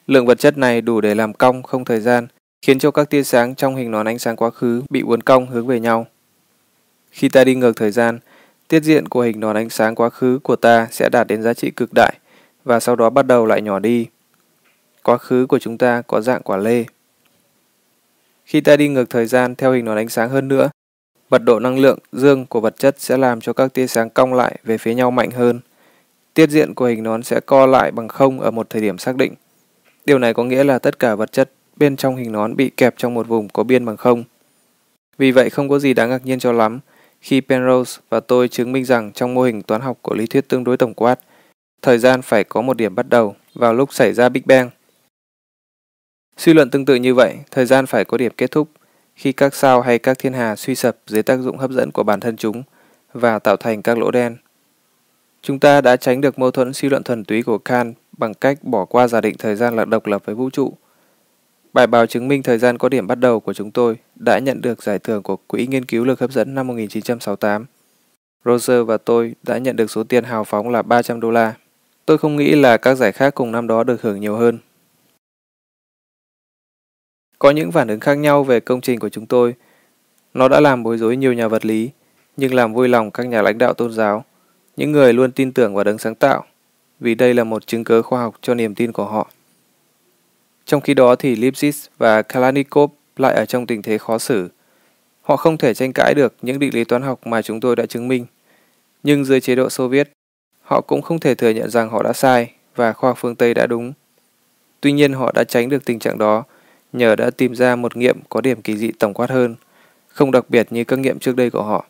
Lượng 0.07 0.25
vật 0.25 0.39
chất 0.39 0.57
này 0.57 0.81
đủ 0.81 1.01
để 1.01 1.15
làm 1.15 1.33
cong 1.33 1.63
không 1.63 1.86
thời 1.86 1.99
gian 1.99 2.27
khiến 2.66 2.80
cho 2.80 2.91
các 2.91 3.09
tia 3.09 3.24
sáng 3.24 3.55
trong 3.55 3.76
hình 3.76 3.91
nón 3.91 4.05
ánh 4.05 4.20
sáng 4.20 4.36
quá 4.36 4.49
khứ 4.49 4.84
bị 4.89 5.01
uốn 5.01 5.22
cong 5.22 5.47
hướng 5.47 5.68
về 5.68 5.80
nhau. 5.80 6.07
Khi 7.11 7.30
ta 7.30 7.43
đi 7.43 7.55
ngược 7.55 7.76
thời 7.76 7.91
gian, 7.91 8.20
tiết 8.68 8.84
diện 8.84 9.07
của 9.07 9.22
hình 9.22 9.39
nón 9.39 9.55
ánh 9.55 9.70
sáng 9.70 9.95
quá 9.95 10.09
khứ 10.09 10.39
của 10.43 10.55
ta 10.55 10.88
sẽ 10.91 11.09
đạt 11.09 11.28
đến 11.28 11.43
giá 11.43 11.53
trị 11.53 11.72
cực 11.72 11.89
đại 11.95 12.16
và 12.63 12.80
sau 12.80 12.95
đó 12.95 13.09
bắt 13.09 13.28
đầu 13.28 13.45
lại 13.45 13.61
nhỏ 13.61 13.80
đi. 13.80 14.07
Quá 15.03 15.18
khứ 15.18 15.45
của 15.45 15.59
chúng 15.59 15.78
ta 15.78 16.01
có 16.07 16.22
dạng 16.22 16.41
quả 16.41 16.57
lê. 16.57 16.86
Khi 18.45 18.61
ta 18.61 18.78
đi 18.78 18.88
ngược 18.88 19.09
thời 19.09 19.26
gian 19.26 19.55
theo 19.55 19.72
hình 19.72 19.86
nón 19.86 19.97
ánh 19.97 20.09
sáng 20.09 20.30
hơn 20.30 20.47
nữa, 20.47 20.70
mật 21.30 21.43
độ 21.43 21.59
năng 21.59 21.80
lượng 21.80 21.99
dương 22.11 22.45
của 22.45 22.59
vật 22.59 22.76
chất 22.78 22.95
sẽ 22.99 23.18
làm 23.18 23.41
cho 23.41 23.53
các 23.53 23.74
tia 23.74 23.88
sáng 23.88 24.09
cong 24.09 24.34
lại 24.34 24.59
về 24.63 24.78
phía 24.78 24.93
nhau 24.93 25.11
mạnh 25.11 25.32
hơn. 25.32 25.59
Tiết 26.34 26.49
diện 26.49 26.74
của 26.74 26.86
hình 26.86 27.03
nón 27.03 27.24
sẽ 27.24 27.39
co 27.45 27.66
lại 27.66 27.91
bằng 27.91 28.07
không 28.07 28.39
ở 28.39 28.51
một 28.51 28.70
thời 28.70 28.82
điểm 28.82 28.97
xác 28.97 29.16
định. 29.16 29.34
Điều 30.05 30.20
này 30.20 30.34
có 30.34 30.43
nghĩa 30.43 30.63
là 30.63 30.80
tất 30.80 30.99
cả 30.99 31.16
vật 31.16 31.32
chất 31.32 31.49
bên 31.78 31.95
trong 31.95 32.15
hình 32.15 32.32
nón 32.32 32.55
bị 32.55 32.69
kẹp 32.69 32.93
trong 32.97 33.13
một 33.13 33.28
vùng 33.28 33.49
có 33.49 33.63
biên 33.63 33.86
bằng 33.86 33.97
không. 33.97 34.23
Vì 35.17 35.32
vậy 35.32 35.49
không 35.49 35.69
có 35.69 35.80
gì 35.80 35.93
đáng 35.93 36.09
ngạc 36.09 36.26
nhiên 36.26 36.39
cho 36.39 36.51
lắm 36.51 36.80
khi 37.21 37.41
Penrose 37.41 38.01
và 38.09 38.19
tôi 38.19 38.47
chứng 38.47 38.71
minh 38.71 38.86
rằng 38.86 39.11
trong 39.11 39.34
mô 39.34 39.43
hình 39.43 39.61
toán 39.61 39.82
học 39.82 39.97
của 40.01 40.15
lý 40.15 40.26
thuyết 40.26 40.47
tương 40.47 40.63
đối 40.63 40.78
tổng 40.78 40.93
quát, 40.93 41.19
thời 41.82 41.97
gian 41.97 42.21
phải 42.21 42.43
có 42.43 42.61
một 42.61 42.78
điểm 42.78 42.95
bắt 42.95 43.09
đầu 43.09 43.36
vào 43.53 43.73
lúc 43.73 43.93
xảy 43.93 44.13
ra 44.13 44.30
Big 44.30 44.41
Bang. 44.45 44.69
Suy 46.38 46.53
luận 46.53 46.69
tương 46.69 46.86
tự 46.86 46.95
như 46.95 47.13
vậy, 47.13 47.36
thời 47.51 47.65
gian 47.65 47.86
phải 47.86 48.05
có 48.05 48.17
điểm 48.17 48.32
kết 48.38 48.51
thúc 48.51 48.69
khi 49.15 49.32
các 49.32 49.55
sao 49.55 49.82
hay 49.82 49.99
các 49.99 50.19
thiên 50.19 50.34
hà 50.34 50.55
suy 50.55 50.76
sập 50.76 50.97
dưới 51.07 51.23
tác 51.23 51.38
dụng 51.38 51.57
hấp 51.57 51.71
dẫn 51.71 51.91
của 51.91 52.03
bản 52.03 52.19
thân 52.19 52.38
chúng 52.38 52.63
và 53.13 53.39
tạo 53.39 53.57
thành 53.57 53.82
các 53.82 53.97
lỗ 53.97 54.11
đen. 54.11 54.38
Chúng 55.41 55.59
ta 55.59 55.82
đã 55.82 55.95
tránh 55.95 56.21
được 56.21 56.39
mâu 56.39 56.51
thuẫn 56.51 56.73
suy 56.73 56.89
luận 56.89 57.03
thuần 57.03 57.26
túy 57.26 57.43
của 57.43 57.57
Kant 57.57 57.95
bằng 58.17 58.34
cách 58.34 58.63
bỏ 58.63 58.86
qua 58.86 59.07
giả 59.07 59.21
định 59.21 59.36
thời 59.39 59.55
gian 59.55 59.76
là 59.76 59.86
độc 59.86 60.07
lập 60.07 60.21
với 60.26 60.36
vũ 60.36 60.49
trụ. 60.49 60.73
Bài 61.76 61.88
báo 61.88 62.05
chứng 62.05 62.28
minh 62.28 62.43
thời 62.43 62.57
gian 62.57 62.78
có 62.78 62.89
điểm 62.89 63.07
bắt 63.07 63.15
đầu 63.15 63.39
của 63.39 63.53
chúng 63.53 63.71
tôi 63.71 63.97
đã 64.15 64.39
nhận 64.39 64.61
được 64.61 64.84
giải 64.84 64.99
thưởng 64.99 65.23
của 65.23 65.36
Quỹ 65.36 65.67
Nghiên 65.67 65.86
cứu 65.86 66.03
lực 66.03 66.19
hấp 66.19 66.32
dẫn 66.32 66.55
năm 66.55 66.67
1968. 66.67 67.65
Roger 68.45 68.88
và 68.88 68.97
tôi 68.97 69.36
đã 69.43 69.57
nhận 69.57 69.76
được 69.76 69.91
số 69.91 70.03
tiền 70.03 70.23
hào 70.23 70.43
phóng 70.43 70.69
là 70.69 70.82
300 70.82 71.19
đô 71.19 71.32
la. 71.32 71.53
Tôi 72.05 72.17
không 72.17 72.36
nghĩ 72.36 72.55
là 72.55 72.78
các 72.78 72.95
giải 72.95 73.11
khác 73.11 73.36
cùng 73.36 73.51
năm 73.51 73.67
đó 73.67 73.84
được 73.84 74.01
hưởng 74.01 74.19
nhiều 74.19 74.36
hơn. 74.36 74.57
Có 77.39 77.51
những 77.51 77.71
phản 77.71 77.88
ứng 77.88 77.99
khác 77.99 78.13
nhau 78.13 78.43
về 78.43 78.59
công 78.59 78.82
trình 78.82 78.99
của 78.99 79.09
chúng 79.09 79.26
tôi. 79.26 79.53
Nó 80.34 80.47
đã 80.47 80.59
làm 80.59 80.84
bối 80.84 80.97
rối 80.97 81.17
nhiều 81.17 81.34
nhà 81.34 81.47
vật 81.47 81.65
lý, 81.65 81.89
nhưng 82.38 82.53
làm 82.53 82.73
vui 82.73 82.88
lòng 82.88 83.11
các 83.11 83.23
nhà 83.28 83.41
lãnh 83.41 83.57
đạo 83.57 83.73
tôn 83.73 83.91
giáo, 83.91 84.26
những 84.78 84.91
người 84.91 85.13
luôn 85.13 85.32
tin 85.32 85.51
tưởng 85.51 85.76
vào 85.76 85.84
đấng 85.84 85.97
sáng 85.97 86.15
tạo, 86.15 86.45
vì 86.99 87.15
đây 87.15 87.34
là 87.34 87.43
một 87.43 87.67
chứng 87.67 87.84
cớ 87.84 88.01
khoa 88.01 88.21
học 88.21 88.36
cho 88.41 88.53
niềm 88.53 88.76
tin 88.76 88.91
của 88.91 89.05
họ. 89.05 89.32
Trong 90.66 90.82
khi 90.82 90.93
đó 90.93 91.16
thì 91.16 91.36
Lipschitz 91.36 91.88
và 91.97 92.22
Kalashnikov 92.22 92.91
lại 93.18 93.34
ở 93.34 93.45
trong 93.45 93.68
tình 93.68 93.82
thế 93.82 93.97
khó 93.97 94.18
xử. 94.18 94.49
Họ 95.22 95.36
không 95.36 95.57
thể 95.57 95.74
tranh 95.74 95.93
cãi 95.93 96.13
được 96.13 96.34
những 96.41 96.59
định 96.59 96.74
lý 96.74 96.84
toán 96.84 97.01
học 97.01 97.28
mà 97.28 97.41
chúng 97.41 97.59
tôi 97.59 97.76
đã 97.76 97.86
chứng 97.86 98.07
minh. 98.07 98.26
Nhưng 99.03 99.26
dưới 99.26 99.41
chế 99.41 99.55
độ 99.55 99.70
Xô 99.70 99.88
Viết, 99.88 100.11
họ 100.61 100.82
cũng 100.82 101.01
không 101.01 101.20
thể 101.20 101.36
thừa 101.36 101.49
nhận 101.49 101.70
rằng 101.70 101.89
họ 101.89 102.03
đã 102.03 102.13
sai 102.13 102.51
và 102.76 102.93
khoa 102.93 103.09
học 103.09 103.18
phương 103.22 103.36
Tây 103.36 103.53
đã 103.53 103.68
đúng. 103.68 103.93
Tuy 104.82 104.91
nhiên 104.91 105.13
họ 105.13 105.32
đã 105.32 105.43
tránh 105.43 105.70
được 105.70 105.86
tình 105.86 105.99
trạng 105.99 106.18
đó 106.18 106.43
nhờ 106.93 107.16
đã 107.16 107.30
tìm 107.30 107.55
ra 107.55 107.76
một 107.76 107.97
nghiệm 107.97 108.20
có 108.30 108.41
điểm 108.41 108.61
kỳ 108.61 108.78
dị 108.78 108.91
tổng 108.91 109.13
quát 109.13 109.30
hơn, 109.30 109.55
không 110.07 110.32
đặc 110.32 110.45
biệt 110.49 110.68
như 110.72 110.84
các 110.84 110.99
nghiệm 110.99 111.20
trước 111.20 111.36
đây 111.36 111.49
của 111.49 111.63
họ. 111.63 111.86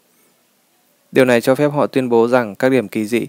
Điều 1.11 1.25
này 1.25 1.41
cho 1.41 1.55
phép 1.55 1.67
họ 1.67 1.87
tuyên 1.87 2.09
bố 2.09 2.27
rằng 2.27 2.55
các 2.55 2.69
điểm 2.69 2.87
kỳ 2.87 3.05
dị, 3.05 3.27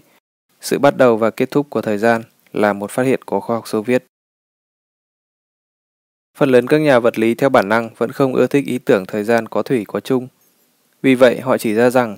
sự 0.61 0.79
bắt 0.79 0.97
đầu 0.97 1.17
và 1.17 1.29
kết 1.29 1.51
thúc 1.51 1.67
của 1.69 1.81
thời 1.81 1.97
gian 1.97 2.23
là 2.53 2.73
một 2.73 2.91
phát 2.91 3.03
hiện 3.03 3.21
của 3.25 3.39
khoa 3.39 3.55
học 3.55 3.67
Xô 3.67 3.81
Viết. 3.81 4.03
Phần 6.37 6.49
lớn 6.49 6.67
các 6.67 6.77
nhà 6.77 6.99
vật 6.99 7.19
lý 7.19 7.35
theo 7.35 7.49
bản 7.49 7.69
năng 7.69 7.89
vẫn 7.97 8.11
không 8.11 8.33
ưa 8.33 8.47
thích 8.47 8.65
ý 8.65 8.77
tưởng 8.77 9.05
thời 9.05 9.23
gian 9.23 9.47
có 9.47 9.63
thủy 9.63 9.85
có 9.87 9.99
chung. 9.99 10.27
Vì 11.01 11.15
vậy, 11.15 11.39
họ 11.39 11.57
chỉ 11.57 11.73
ra 11.73 11.89
rằng 11.89 12.17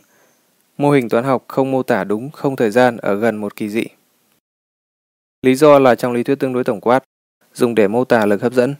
mô 0.77 0.91
hình 0.91 1.09
toán 1.09 1.23
học 1.23 1.43
không 1.47 1.71
mô 1.71 1.83
tả 1.83 2.03
đúng 2.03 2.31
không 2.31 2.55
thời 2.55 2.71
gian 2.71 2.97
ở 2.97 3.15
gần 3.15 3.37
một 3.37 3.55
kỳ 3.55 3.69
dị. 3.69 3.83
Lý 5.41 5.55
do 5.55 5.79
là 5.79 5.95
trong 5.95 6.13
lý 6.13 6.23
thuyết 6.23 6.39
tương 6.39 6.53
đối 6.53 6.63
tổng 6.63 6.81
quát, 6.81 7.03
dùng 7.53 7.75
để 7.75 7.87
mô 7.87 8.05
tả 8.05 8.25
lực 8.25 8.41
hấp 8.41 8.53
dẫn, 8.53 8.75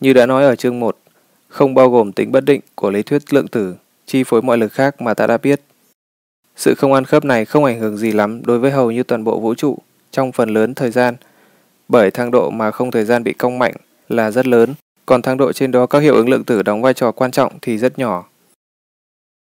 như 0.00 0.12
đã 0.12 0.26
nói 0.26 0.44
ở 0.44 0.56
chương 0.56 0.80
1, 0.80 0.98
không 1.48 1.74
bao 1.74 1.90
gồm 1.90 2.12
tính 2.12 2.32
bất 2.32 2.44
định 2.44 2.60
của 2.74 2.90
lý 2.90 3.02
thuyết 3.02 3.34
lượng 3.34 3.48
tử 3.48 3.74
chi 4.06 4.24
phối 4.24 4.42
mọi 4.42 4.58
lực 4.58 4.72
khác 4.72 5.00
mà 5.00 5.14
ta 5.14 5.26
đã 5.26 5.38
biết. 5.38 5.60
Sự 6.56 6.74
không 6.78 6.92
ăn 6.92 7.04
khớp 7.04 7.24
này 7.24 7.44
không 7.44 7.64
ảnh 7.64 7.80
hưởng 7.80 7.96
gì 7.96 8.12
lắm 8.12 8.42
đối 8.44 8.58
với 8.58 8.70
hầu 8.70 8.90
như 8.90 9.02
toàn 9.02 9.24
bộ 9.24 9.40
vũ 9.40 9.54
trụ 9.54 9.78
trong 10.10 10.32
phần 10.32 10.48
lớn 10.48 10.74
thời 10.74 10.90
gian, 10.90 11.14
bởi 11.88 12.10
thang 12.10 12.30
độ 12.30 12.50
mà 12.50 12.70
không 12.70 12.90
thời 12.90 13.04
gian 13.04 13.24
bị 13.24 13.32
cong 13.32 13.58
mạnh 13.58 13.74
là 14.10 14.30
rất 14.30 14.46
lớn, 14.46 14.74
còn 15.06 15.22
thang 15.22 15.36
độ 15.36 15.52
trên 15.52 15.70
đó 15.70 15.86
các 15.86 15.98
hiệu 15.98 16.14
ứng 16.14 16.28
lượng 16.28 16.44
tử 16.44 16.62
đóng 16.62 16.82
vai 16.82 16.94
trò 16.94 17.12
quan 17.12 17.30
trọng 17.30 17.58
thì 17.62 17.78
rất 17.78 17.98
nhỏ. 17.98 18.26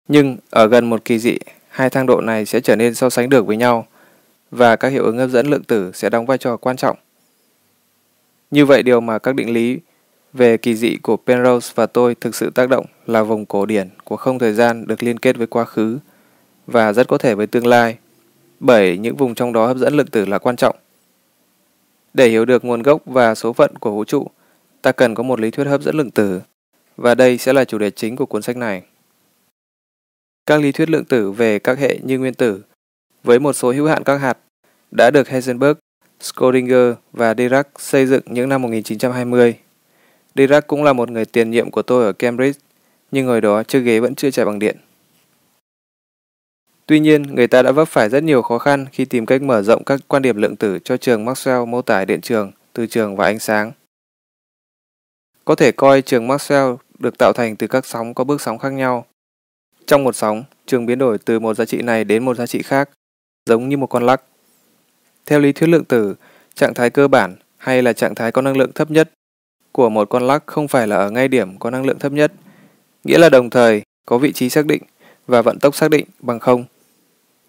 Nhưng 0.08 0.38
ở 0.50 0.68
gần 0.68 0.90
một 0.90 1.06
kỳ 1.06 1.20
dị, 1.20 1.38
hai 1.70 1.90
thang 1.90 2.06
độ 2.06 2.22
này 2.22 2.46
sẽ 2.46 2.60
trở 2.60 2.76
nên 2.76 2.96
so 2.96 3.10
sánh 3.10 3.30
được 3.30 3.48
với 3.48 3.58
nhau 3.58 3.88
và 4.52 4.76
các 4.76 4.88
hiệu 4.88 5.04
ứng 5.04 5.18
hấp 5.18 5.30
dẫn 5.30 5.48
lượng 5.48 5.64
tử 5.64 5.92
sẽ 5.94 6.10
đóng 6.10 6.26
vai 6.26 6.38
trò 6.38 6.58
quan 6.58 6.78
trọng. 6.78 6.98
Như 8.52 8.66
vậy 8.66 8.84
điều 8.84 9.02
mà 9.02 9.20
các 9.20 9.36
định 9.36 9.54
lý 9.54 9.80
về 10.34 10.58
kỳ 10.58 10.76
dị 10.76 10.96
của 10.96 11.18
Penrose 11.18 11.74
và 11.76 11.86
tôi 11.86 12.16
thực 12.16 12.36
sự 12.36 12.50
tác 12.50 12.70
động 12.70 12.86
là 13.06 13.24
vùng 13.24 13.46
cổ 13.46 13.66
điển 13.66 13.90
của 14.04 14.18
không 14.18 14.40
thời 14.40 14.54
gian 14.54 14.88
được 14.88 15.04
liên 15.04 15.20
kết 15.20 15.38
với 15.38 15.48
quá 15.48 15.66
khứ 15.66 16.00
và 16.68 16.94
rất 16.94 17.08
có 17.08 17.18
thể 17.18 17.36
với 17.36 17.48
tương 17.48 17.68
lai, 17.68 17.98
bởi 18.60 18.98
những 18.98 19.16
vùng 19.16 19.36
trong 19.36 19.54
đó 19.54 19.68
hấp 19.68 19.78
dẫn 19.78 19.94
lượng 19.94 20.08
tử 20.08 20.26
là 20.26 20.40
quan 20.40 20.56
trọng. 20.56 20.76
Để 22.14 22.30
hiểu 22.30 22.46
được 22.46 22.66
nguồn 22.66 22.82
gốc 22.82 23.02
và 23.06 23.36
số 23.36 23.54
phận 23.54 23.78
của 23.80 23.92
vũ 23.92 24.04
trụ, 24.04 24.28
ta 24.86 24.92
cần 24.92 25.16
có 25.16 25.24
một 25.24 25.40
lý 25.40 25.52
thuyết 25.52 25.68
hấp 25.68 25.82
dẫn 25.82 25.96
lượng 25.96 26.12
tử, 26.12 26.42
và 26.98 27.16
đây 27.16 27.38
sẽ 27.38 27.54
là 27.54 27.66
chủ 27.66 27.78
đề 27.78 27.92
chính 27.92 28.16
của 28.16 28.26
cuốn 28.26 28.42
sách 28.42 28.58
này. 28.58 28.84
Các 30.46 30.62
lý 30.62 30.72
thuyết 30.72 30.90
lượng 30.90 31.06
tử 31.06 31.32
về 31.32 31.60
các 31.60 31.80
hệ 31.80 32.00
như 32.04 32.20
nguyên 32.20 32.34
tử, 32.34 32.62
với 33.24 33.40
một 33.40 33.54
số 33.54 33.72
hữu 33.72 33.88
hạn 33.88 34.04
các 34.04 34.18
hạt, 34.18 34.38
đã 34.92 35.12
được 35.12 35.28
Heisenberg, 35.28 35.78
Schrödinger 36.22 36.94
và 37.14 37.34
Dirac 37.38 37.68
xây 37.80 38.06
dựng 38.06 38.22
những 38.26 38.50
năm 38.50 38.62
1920. 38.62 39.56
Dirac 40.36 40.68
cũng 40.68 40.84
là 40.84 40.94
một 40.94 41.10
người 41.12 41.26
tiền 41.26 41.52
nhiệm 41.52 41.72
của 41.72 41.82
tôi 41.82 42.06
ở 42.06 42.14
Cambridge, 42.14 42.60
nhưng 43.12 43.28
hồi 43.28 43.42
đó 43.42 43.64
chiếc 43.64 43.80
ghế 43.80 44.00
vẫn 44.00 44.16
chưa 44.16 44.32
chạy 44.32 44.46
bằng 44.46 44.60
điện. 44.60 44.78
Tuy 46.86 47.00
nhiên, 47.00 47.24
người 47.24 47.48
ta 47.48 47.62
đã 47.62 47.72
vấp 47.72 47.88
phải 47.88 48.10
rất 48.10 48.24
nhiều 48.24 48.42
khó 48.42 48.58
khăn 48.58 48.86
khi 48.92 49.06
tìm 49.06 49.26
cách 49.26 49.42
mở 49.42 49.62
rộng 49.62 49.84
các 49.84 50.00
quan 50.08 50.22
điểm 50.22 50.38
lượng 50.38 50.56
tử 50.56 50.80
cho 50.84 50.98
trường 50.98 51.26
Maxwell 51.26 51.66
mô 51.66 51.82
tả 51.82 52.06
điện 52.06 52.22
trường, 52.22 52.52
từ 52.74 52.88
trường 52.88 53.16
và 53.16 53.26
ánh 53.26 53.40
sáng. 53.40 53.72
Có 55.46 55.56
thể 55.56 55.72
coi 55.72 56.02
trường 56.02 56.28
Maxwell 56.28 56.78
được 57.00 57.18
tạo 57.18 57.34
thành 57.34 57.56
từ 57.56 57.68
các 57.68 57.86
sóng 57.86 58.14
có 58.14 58.24
bước 58.24 58.42
sóng 58.42 58.58
khác 58.58 58.70
nhau. 58.70 59.06
Trong 59.86 60.04
một 60.04 60.16
sóng, 60.16 60.44
trường 60.66 60.86
biến 60.86 61.00
đổi 61.00 61.18
từ 61.18 61.40
một 61.40 61.54
giá 61.54 61.66
trị 61.66 61.82
này 61.82 62.04
đến 62.04 62.26
một 62.26 62.38
giá 62.38 62.46
trị 62.46 62.62
khác, 62.62 62.90
giống 63.46 63.70
như 63.70 63.78
một 63.78 63.88
con 63.88 64.06
lắc. 64.06 64.22
Theo 65.26 65.40
lý 65.40 65.52
thuyết 65.52 65.68
lượng 65.68 65.86
tử, 65.86 66.16
trạng 66.56 66.74
thái 66.74 66.90
cơ 66.90 67.08
bản 67.08 67.36
hay 67.58 67.82
là 67.82 67.94
trạng 67.94 68.16
thái 68.16 68.32
có 68.32 68.42
năng 68.42 68.58
lượng 68.58 68.72
thấp 68.76 68.92
nhất 68.92 69.12
của 69.72 69.90
một 69.90 70.10
con 70.10 70.28
lắc 70.28 70.44
không 70.46 70.68
phải 70.68 70.88
là 70.88 70.96
ở 70.96 71.12
ngay 71.12 71.28
điểm 71.28 71.58
có 71.58 71.70
năng 71.70 71.86
lượng 71.86 72.00
thấp 72.00 72.12
nhất, 72.12 72.34
nghĩa 73.04 73.18
là 73.18 73.30
đồng 73.30 73.50
thời 73.50 73.82
có 74.06 74.18
vị 74.18 74.32
trí 74.32 74.50
xác 74.50 74.66
định 74.66 74.82
và 75.28 75.42
vận 75.42 75.60
tốc 75.60 75.76
xác 75.76 75.92
định 75.92 76.06
bằng 76.20 76.40
không. 76.40 76.66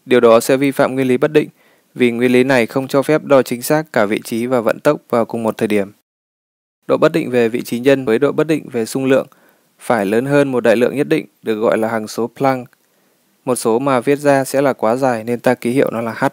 Điều 0.06 0.20
đó 0.20 0.40
sẽ 0.40 0.56
vi 0.56 0.70
phạm 0.70 0.94
nguyên 0.94 1.08
lý 1.08 1.16
bất 1.16 1.32
định 1.32 1.48
vì 1.94 2.10
nguyên 2.10 2.32
lý 2.32 2.44
này 2.44 2.66
không 2.66 2.88
cho 2.88 3.02
phép 3.02 3.24
đo 3.24 3.42
chính 3.42 3.62
xác 3.62 3.92
cả 3.92 4.06
vị 4.06 4.20
trí 4.24 4.46
và 4.46 4.60
vận 4.60 4.80
tốc 4.80 5.00
vào 5.10 5.24
cùng 5.24 5.42
một 5.42 5.56
thời 5.56 5.68
điểm. 5.68 5.92
Độ 6.86 6.96
bất 6.96 7.12
định 7.12 7.30
về 7.30 7.48
vị 7.48 7.62
trí 7.62 7.80
nhân 7.80 8.04
với 8.04 8.18
độ 8.18 8.32
bất 8.32 8.46
định 8.46 8.68
về 8.68 8.86
xung 8.86 9.04
lượng 9.04 9.26
phải 9.78 10.06
lớn 10.06 10.26
hơn 10.26 10.52
một 10.52 10.60
đại 10.60 10.76
lượng 10.76 10.96
nhất 10.96 11.08
định 11.08 11.26
được 11.42 11.54
gọi 11.54 11.78
là 11.78 11.88
hằng 11.88 12.08
số 12.08 12.30
Planck. 12.36 12.70
Một 13.44 13.54
số 13.54 13.78
mà 13.78 14.00
viết 14.00 14.18
ra 14.18 14.44
sẽ 14.44 14.62
là 14.62 14.72
quá 14.72 14.96
dài 14.96 15.24
nên 15.24 15.40
ta 15.40 15.54
ký 15.54 15.70
hiệu 15.70 15.90
nó 15.92 16.00
là 16.00 16.14
h. 16.18 16.24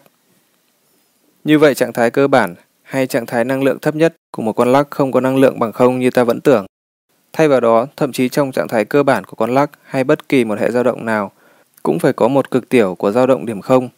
Như 1.44 1.60
vậy 1.60 1.76
trạng 1.76 1.94
thái 1.94 2.12
cơ 2.12 2.28
bản 2.28 2.56
hay 2.84 3.08
trạng 3.08 3.26
thái 3.26 3.46
năng 3.46 3.64
lượng 3.64 3.80
thấp 3.80 3.96
nhất 3.96 4.16
của 4.32 4.42
một 4.42 4.54
con 4.54 4.72
lắc 4.72 4.88
không 4.92 5.12
có 5.12 5.20
năng 5.20 5.38
lượng 5.38 5.60
bằng 5.60 5.72
không 5.72 6.00
như 6.00 6.10
ta 6.10 6.24
vẫn 6.24 6.42
tưởng. 6.42 6.66
Thay 7.34 7.48
vào 7.48 7.60
đó, 7.60 7.88
thậm 7.98 8.12
chí 8.12 8.30
trong 8.30 8.52
trạng 8.52 8.68
thái 8.68 8.86
cơ 8.86 9.04
bản 9.04 9.24
của 9.24 9.36
con 9.36 9.54
lắc 9.54 9.72
hay 9.84 10.04
bất 10.04 10.30
kỳ 10.30 10.46
một 10.46 10.60
hệ 10.60 10.72
dao 10.72 10.84
động 10.84 11.06
nào 11.06 11.32
cũng 11.84 12.00
phải 12.00 12.14
có 12.14 12.28
một 12.28 12.52
cực 12.52 12.70
tiểu 12.70 12.96
của 12.96 13.12
dao 13.12 13.28
động 13.28 13.46
điểm 13.46 13.62
không. 13.62 13.90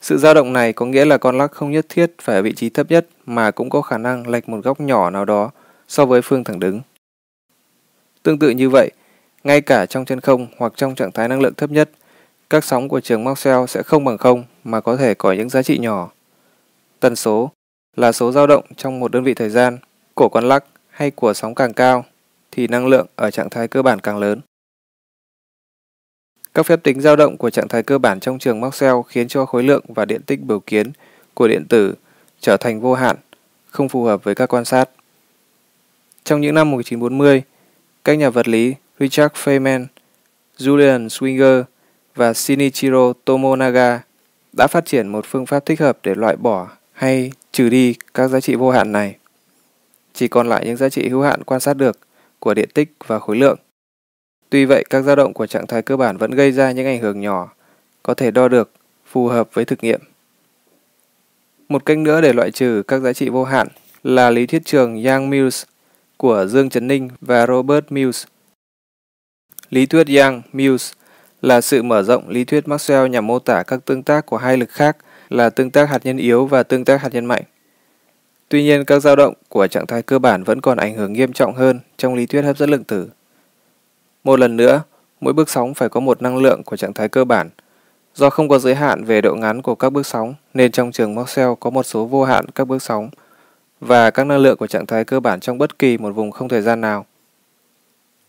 Sự 0.00 0.18
dao 0.18 0.34
động 0.34 0.52
này 0.52 0.72
có 0.72 0.86
nghĩa 0.86 1.04
là 1.04 1.18
con 1.18 1.38
lắc 1.38 1.52
không 1.52 1.70
nhất 1.70 1.86
thiết 1.88 2.12
phải 2.22 2.36
ở 2.36 2.42
vị 2.42 2.52
trí 2.52 2.70
thấp 2.70 2.90
nhất 2.90 3.06
mà 3.26 3.50
cũng 3.50 3.70
có 3.70 3.82
khả 3.82 3.98
năng 3.98 4.28
lệch 4.28 4.48
một 4.48 4.64
góc 4.64 4.80
nhỏ 4.80 5.10
nào 5.10 5.24
đó 5.24 5.50
so 5.88 6.06
với 6.06 6.22
phương 6.22 6.44
thẳng 6.44 6.60
đứng. 6.60 6.80
Tương 8.22 8.38
tự 8.38 8.50
như 8.50 8.70
vậy, 8.70 8.90
ngay 9.44 9.60
cả 9.60 9.86
trong 9.86 10.04
chân 10.04 10.20
không 10.20 10.46
hoặc 10.58 10.72
trong 10.76 10.94
trạng 10.94 11.12
thái 11.12 11.28
năng 11.28 11.40
lượng 11.40 11.54
thấp 11.54 11.70
nhất, 11.70 11.90
các 12.50 12.64
sóng 12.64 12.88
của 12.88 13.00
trường 13.00 13.24
Maxwell 13.24 13.66
sẽ 13.66 13.82
không 13.82 14.04
bằng 14.04 14.18
không 14.18 14.44
mà 14.64 14.80
có 14.80 14.96
thể 14.96 15.14
có 15.14 15.32
những 15.32 15.48
giá 15.48 15.62
trị 15.62 15.78
nhỏ. 15.78 16.10
Tần 17.00 17.16
số 17.16 17.50
là 17.96 18.12
số 18.12 18.32
dao 18.32 18.46
động 18.46 18.64
trong 18.76 19.00
một 19.00 19.12
đơn 19.12 19.24
vị 19.24 19.34
thời 19.34 19.50
gian 19.50 19.78
của 20.14 20.28
con 20.28 20.48
lắc 20.48 20.64
hay 20.88 21.10
của 21.10 21.34
sóng 21.34 21.54
càng 21.54 21.72
cao 21.72 22.04
thì 22.50 22.66
năng 22.66 22.86
lượng 22.86 23.06
ở 23.16 23.30
trạng 23.30 23.50
thái 23.50 23.68
cơ 23.68 23.82
bản 23.82 24.00
càng 24.00 24.18
lớn. 24.18 24.40
Các 26.58 26.66
phép 26.66 26.82
tính 26.82 27.00
dao 27.00 27.16
động 27.16 27.36
của 27.36 27.50
trạng 27.50 27.68
thái 27.68 27.82
cơ 27.82 27.98
bản 27.98 28.20
trong 28.20 28.38
trường 28.38 28.60
Maxwell 28.60 29.02
khiến 29.02 29.28
cho 29.28 29.46
khối 29.46 29.62
lượng 29.62 29.84
và 29.88 30.04
điện 30.04 30.22
tích 30.22 30.40
biểu 30.40 30.60
kiến 30.60 30.92
của 31.34 31.48
điện 31.48 31.64
tử 31.68 31.94
trở 32.40 32.56
thành 32.56 32.80
vô 32.80 32.94
hạn, 32.94 33.16
không 33.70 33.88
phù 33.88 34.04
hợp 34.04 34.24
với 34.24 34.34
các 34.34 34.46
quan 34.46 34.64
sát. 34.64 34.90
Trong 36.24 36.40
những 36.40 36.54
năm 36.54 36.70
1940, 36.70 37.42
các 38.04 38.14
nhà 38.14 38.30
vật 38.30 38.48
lý 38.48 38.74
Richard 39.00 39.34
Feynman, 39.34 39.86
Julian 40.58 41.06
Swinger 41.06 41.62
và 42.14 42.34
Shinichiro 42.34 43.12
Tomonaga 43.24 44.00
đã 44.52 44.66
phát 44.66 44.86
triển 44.86 45.08
một 45.08 45.26
phương 45.28 45.46
pháp 45.46 45.66
thích 45.66 45.80
hợp 45.80 45.98
để 46.02 46.14
loại 46.14 46.36
bỏ 46.36 46.68
hay 46.92 47.32
trừ 47.52 47.68
đi 47.68 47.94
các 48.14 48.28
giá 48.28 48.40
trị 48.40 48.54
vô 48.54 48.70
hạn 48.70 48.92
này. 48.92 49.16
Chỉ 50.14 50.28
còn 50.28 50.48
lại 50.48 50.64
những 50.66 50.76
giá 50.76 50.88
trị 50.88 51.08
hữu 51.08 51.22
hạn 51.22 51.44
quan 51.44 51.60
sát 51.60 51.74
được 51.74 51.98
của 52.38 52.54
điện 52.54 52.68
tích 52.74 52.92
và 53.06 53.18
khối 53.18 53.36
lượng. 53.36 53.58
Tuy 54.50 54.64
vậy, 54.64 54.84
các 54.90 55.02
dao 55.02 55.16
động 55.16 55.32
của 55.32 55.46
trạng 55.46 55.66
thái 55.66 55.82
cơ 55.82 55.96
bản 55.96 56.16
vẫn 56.16 56.30
gây 56.30 56.52
ra 56.52 56.72
những 56.72 56.86
ảnh 56.86 57.00
hưởng 57.00 57.20
nhỏ, 57.20 57.52
có 58.02 58.14
thể 58.14 58.30
đo 58.30 58.48
được, 58.48 58.70
phù 59.06 59.26
hợp 59.26 59.48
với 59.52 59.64
thực 59.64 59.84
nghiệm. 59.84 60.00
Một 61.68 61.84
cách 61.86 61.98
nữa 61.98 62.20
để 62.20 62.32
loại 62.32 62.50
trừ 62.50 62.82
các 62.88 62.98
giá 62.98 63.12
trị 63.12 63.28
vô 63.28 63.44
hạn 63.44 63.68
là 64.02 64.30
lý 64.30 64.46
thuyết 64.46 64.62
trường 64.64 64.94
Yang-Mills 64.94 65.64
của 66.16 66.46
Dương 66.46 66.70
Trấn 66.70 66.86
Ninh 66.86 67.08
và 67.20 67.46
Robert 67.46 67.84
Mills. 67.90 68.24
Lý 69.70 69.86
thuyết 69.86 70.06
Yang-Mills 70.06 70.92
là 71.42 71.60
sự 71.60 71.82
mở 71.82 72.02
rộng 72.02 72.28
lý 72.28 72.44
thuyết 72.44 72.64
Maxwell 72.64 73.06
nhằm 73.06 73.26
mô 73.26 73.38
tả 73.38 73.62
các 73.62 73.84
tương 73.84 74.02
tác 74.02 74.26
của 74.26 74.36
hai 74.36 74.56
lực 74.56 74.70
khác 74.70 74.96
là 75.28 75.50
tương 75.50 75.70
tác 75.70 75.88
hạt 75.90 76.06
nhân 76.06 76.16
yếu 76.16 76.46
và 76.46 76.62
tương 76.62 76.84
tác 76.84 77.02
hạt 77.02 77.08
nhân 77.12 77.26
mạnh. 77.26 77.42
Tuy 78.48 78.62
nhiên, 78.62 78.84
các 78.84 79.00
dao 79.00 79.16
động 79.16 79.34
của 79.48 79.66
trạng 79.66 79.86
thái 79.86 80.02
cơ 80.02 80.18
bản 80.18 80.44
vẫn 80.44 80.60
còn 80.60 80.78
ảnh 80.78 80.94
hưởng 80.94 81.12
nghiêm 81.12 81.32
trọng 81.32 81.54
hơn 81.54 81.80
trong 81.96 82.14
lý 82.14 82.26
thuyết 82.26 82.42
hấp 82.42 82.58
dẫn 82.58 82.70
lượng 82.70 82.84
tử. 82.84 83.08
Một 84.28 84.38
lần 84.38 84.56
nữa, 84.56 84.82
mỗi 85.20 85.32
bước 85.32 85.50
sóng 85.50 85.74
phải 85.74 85.88
có 85.88 86.00
một 86.00 86.22
năng 86.22 86.36
lượng 86.36 86.62
của 86.62 86.76
trạng 86.76 86.92
thái 86.92 87.08
cơ 87.08 87.24
bản. 87.24 87.48
Do 88.14 88.30
không 88.30 88.48
có 88.48 88.58
giới 88.58 88.74
hạn 88.74 89.04
về 89.04 89.20
độ 89.20 89.34
ngắn 89.34 89.62
của 89.62 89.74
các 89.74 89.90
bước 89.90 90.06
sóng, 90.06 90.34
nên 90.54 90.72
trong 90.72 90.92
trường 90.92 91.14
Maxwell 91.14 91.54
có 91.54 91.70
một 91.70 91.82
số 91.82 92.04
vô 92.04 92.24
hạn 92.24 92.44
các 92.54 92.64
bước 92.64 92.82
sóng 92.82 93.10
và 93.80 94.10
các 94.10 94.24
năng 94.24 94.38
lượng 94.38 94.56
của 94.56 94.66
trạng 94.66 94.86
thái 94.86 95.04
cơ 95.04 95.20
bản 95.20 95.40
trong 95.40 95.58
bất 95.58 95.78
kỳ 95.78 95.98
một 95.98 96.10
vùng 96.10 96.30
không 96.30 96.48
thời 96.48 96.62
gian 96.62 96.80
nào. 96.80 97.06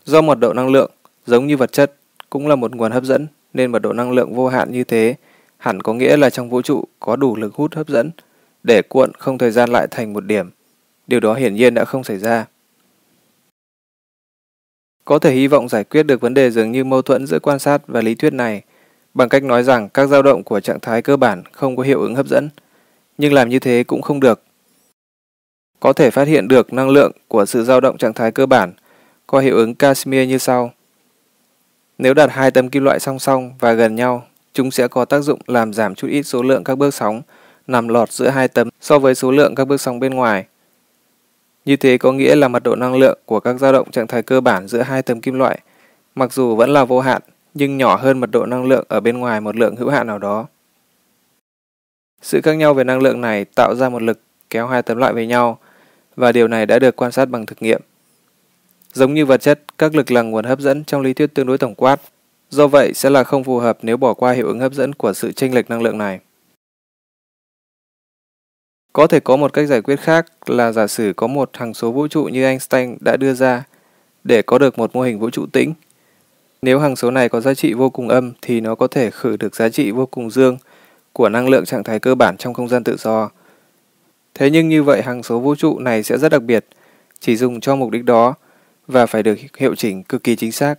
Do 0.05 0.21
mật 0.21 0.39
độ 0.39 0.53
năng 0.53 0.69
lượng, 0.69 0.91
giống 1.25 1.47
như 1.47 1.57
vật 1.57 1.71
chất, 1.71 1.95
cũng 2.29 2.47
là 2.47 2.55
một 2.55 2.75
nguồn 2.75 2.91
hấp 2.91 3.03
dẫn, 3.03 3.27
nên 3.53 3.71
mật 3.71 3.79
độ 3.79 3.93
năng 3.93 4.11
lượng 4.11 4.35
vô 4.35 4.47
hạn 4.47 4.71
như 4.71 4.83
thế 4.83 5.15
hẳn 5.57 5.81
có 5.81 5.93
nghĩa 5.93 6.17
là 6.17 6.29
trong 6.29 6.49
vũ 6.49 6.61
trụ 6.61 6.83
có 6.99 7.15
đủ 7.15 7.35
lực 7.35 7.55
hút 7.55 7.75
hấp 7.75 7.87
dẫn 7.87 8.11
để 8.63 8.81
cuộn 8.81 9.11
không 9.19 9.37
thời 9.37 9.51
gian 9.51 9.69
lại 9.69 9.87
thành 9.91 10.13
một 10.13 10.25
điểm. 10.25 10.49
Điều 11.07 11.19
đó 11.19 11.33
hiển 11.33 11.55
nhiên 11.55 11.73
đã 11.73 11.85
không 11.85 12.03
xảy 12.03 12.17
ra. 12.17 12.45
Có 15.09 15.19
thể 15.19 15.31
hy 15.31 15.47
vọng 15.47 15.69
giải 15.69 15.83
quyết 15.83 16.03
được 16.03 16.21
vấn 16.21 16.33
đề 16.33 16.51
dường 16.51 16.71
như 16.71 16.83
mâu 16.83 17.01
thuẫn 17.01 17.27
giữa 17.27 17.39
quan 17.39 17.59
sát 17.59 17.81
và 17.87 18.01
lý 18.01 18.15
thuyết 18.15 18.33
này 18.33 18.61
bằng 19.13 19.29
cách 19.29 19.43
nói 19.43 19.63
rằng 19.63 19.89
các 19.89 20.07
dao 20.07 20.21
động 20.21 20.43
của 20.43 20.59
trạng 20.59 20.79
thái 20.79 21.01
cơ 21.01 21.17
bản 21.17 21.43
không 21.51 21.75
có 21.75 21.83
hiệu 21.83 22.01
ứng 22.01 22.15
hấp 22.15 22.27
dẫn, 22.27 22.49
nhưng 23.17 23.33
làm 23.33 23.49
như 23.49 23.59
thế 23.59 23.83
cũng 23.83 24.01
không 24.01 24.19
được. 24.19 24.43
Có 25.79 25.93
thể 25.93 26.11
phát 26.11 26.27
hiện 26.27 26.47
được 26.47 26.73
năng 26.73 26.89
lượng 26.89 27.11
của 27.27 27.45
sự 27.45 27.63
dao 27.63 27.81
động 27.81 27.97
trạng 27.97 28.13
thái 28.13 28.31
cơ 28.31 28.45
bản 28.45 28.73
có 29.27 29.39
hiệu 29.39 29.55
ứng 29.55 29.75
Casimir 29.75 30.29
như 30.29 30.37
sau. 30.37 30.71
Nếu 31.97 32.13
đặt 32.13 32.31
hai 32.31 32.51
tấm 32.51 32.69
kim 32.69 32.83
loại 32.83 32.99
song 32.99 33.19
song 33.19 33.53
và 33.59 33.73
gần 33.73 33.95
nhau, 33.95 34.25
chúng 34.53 34.71
sẽ 34.71 34.87
có 34.87 35.05
tác 35.05 35.19
dụng 35.19 35.39
làm 35.47 35.73
giảm 35.73 35.95
chút 35.95 36.07
ít 36.07 36.23
số 36.23 36.41
lượng 36.41 36.63
các 36.63 36.75
bước 36.75 36.93
sóng 36.93 37.21
nằm 37.67 37.87
lọt 37.87 38.11
giữa 38.11 38.29
hai 38.29 38.47
tấm 38.47 38.69
so 38.81 38.99
với 38.99 39.15
số 39.15 39.31
lượng 39.31 39.55
các 39.55 39.65
bước 39.65 39.81
sóng 39.81 39.99
bên 39.99 40.13
ngoài. 40.13 40.45
Như 41.65 41.75
thế 41.75 41.97
có 41.97 42.11
nghĩa 42.11 42.35
là 42.35 42.47
mật 42.47 42.63
độ 42.63 42.75
năng 42.75 42.95
lượng 42.95 43.19
của 43.25 43.39
các 43.39 43.59
dao 43.59 43.73
động 43.73 43.91
trạng 43.91 44.07
thái 44.07 44.23
cơ 44.23 44.41
bản 44.41 44.67
giữa 44.67 44.81
hai 44.81 45.01
tấm 45.01 45.21
kim 45.21 45.39
loại, 45.39 45.59
mặc 46.15 46.33
dù 46.33 46.55
vẫn 46.55 46.69
là 46.69 46.85
vô 46.85 46.99
hạn, 46.99 47.21
nhưng 47.53 47.77
nhỏ 47.77 47.95
hơn 47.95 48.19
mật 48.19 48.31
độ 48.31 48.45
năng 48.45 48.65
lượng 48.65 48.85
ở 48.87 48.99
bên 48.99 49.17
ngoài 49.17 49.41
một 49.41 49.55
lượng 49.55 49.75
hữu 49.75 49.89
hạn 49.89 50.07
nào 50.07 50.17
đó. 50.17 50.47
Sự 52.21 52.41
khác 52.41 52.53
nhau 52.53 52.73
về 52.73 52.83
năng 52.83 53.01
lượng 53.01 53.21
này 53.21 53.45
tạo 53.45 53.75
ra 53.75 53.89
một 53.89 54.01
lực 54.01 54.19
kéo 54.49 54.67
hai 54.67 54.81
tấm 54.81 54.97
loại 54.97 55.13
với 55.13 55.27
nhau, 55.27 55.59
và 56.15 56.31
điều 56.31 56.47
này 56.47 56.65
đã 56.65 56.79
được 56.79 56.95
quan 56.95 57.11
sát 57.11 57.25
bằng 57.25 57.45
thực 57.45 57.61
nghiệm. 57.61 57.81
Giống 58.93 59.13
như 59.13 59.25
vật 59.25 59.41
chất, 59.41 59.59
các 59.77 59.95
lực 59.95 60.11
là 60.11 60.21
nguồn 60.21 60.45
hấp 60.45 60.59
dẫn 60.59 60.83
trong 60.83 61.01
lý 61.01 61.13
thuyết 61.13 61.33
tương 61.33 61.47
đối 61.47 61.57
tổng 61.57 61.75
quát, 61.75 62.01
do 62.49 62.67
vậy 62.67 62.93
sẽ 62.93 63.09
là 63.09 63.23
không 63.23 63.43
phù 63.43 63.59
hợp 63.59 63.77
nếu 63.81 63.97
bỏ 63.97 64.13
qua 64.13 64.31
hiệu 64.31 64.47
ứng 64.47 64.59
hấp 64.59 64.73
dẫn 64.73 64.93
của 64.93 65.13
sự 65.13 65.31
chênh 65.31 65.53
lệch 65.53 65.69
năng 65.69 65.81
lượng 65.81 65.97
này. 65.97 66.19
Có 68.93 69.07
thể 69.07 69.19
có 69.19 69.35
một 69.35 69.53
cách 69.53 69.67
giải 69.67 69.81
quyết 69.81 69.99
khác 69.99 70.49
là 70.49 70.71
giả 70.71 70.87
sử 70.87 71.13
có 71.15 71.27
một 71.27 71.49
hằng 71.53 71.73
số 71.73 71.91
vũ 71.91 72.07
trụ 72.07 72.23
như 72.23 72.43
Einstein 72.43 72.97
đã 73.01 73.17
đưa 73.17 73.33
ra 73.33 73.63
để 74.23 74.41
có 74.41 74.57
được 74.57 74.77
một 74.77 74.95
mô 74.95 75.01
hình 75.01 75.19
vũ 75.19 75.29
trụ 75.29 75.45
tĩnh. 75.45 75.73
Nếu 76.61 76.79
hằng 76.79 76.95
số 76.95 77.11
này 77.11 77.29
có 77.29 77.41
giá 77.41 77.53
trị 77.53 77.73
vô 77.73 77.89
cùng 77.89 78.09
âm 78.09 78.33
thì 78.41 78.61
nó 78.61 78.75
có 78.75 78.87
thể 78.87 79.11
khử 79.11 79.37
được 79.37 79.55
giá 79.55 79.69
trị 79.69 79.91
vô 79.91 80.05
cùng 80.05 80.31
dương 80.31 80.57
của 81.13 81.29
năng 81.29 81.49
lượng 81.49 81.65
trạng 81.65 81.83
thái 81.83 81.99
cơ 81.99 82.15
bản 82.15 82.37
trong 82.37 82.53
không 82.53 82.67
gian 82.67 82.83
tự 82.83 82.95
do. 82.97 83.29
Thế 84.33 84.49
nhưng 84.49 84.69
như 84.69 84.83
vậy 84.83 85.01
hằng 85.01 85.23
số 85.23 85.39
vũ 85.39 85.55
trụ 85.55 85.79
này 85.79 86.03
sẽ 86.03 86.17
rất 86.17 86.29
đặc 86.29 86.43
biệt, 86.43 86.65
chỉ 87.19 87.35
dùng 87.35 87.59
cho 87.59 87.75
mục 87.75 87.91
đích 87.91 88.05
đó 88.05 88.35
và 88.87 89.05
phải 89.05 89.23
được 89.23 89.39
hiệu 89.57 89.75
chỉnh 89.75 90.03
cực 90.03 90.23
kỳ 90.23 90.35
chính 90.35 90.51
xác. 90.51 90.75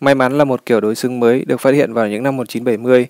May 0.00 0.14
mắn 0.14 0.38
là 0.38 0.44
một 0.44 0.66
kiểu 0.66 0.80
đối 0.80 0.94
xứng 0.94 1.20
mới 1.20 1.44
được 1.44 1.60
phát 1.60 1.74
hiện 1.74 1.92
vào 1.92 2.08
những 2.08 2.22
năm 2.22 2.36
1970 2.36 3.06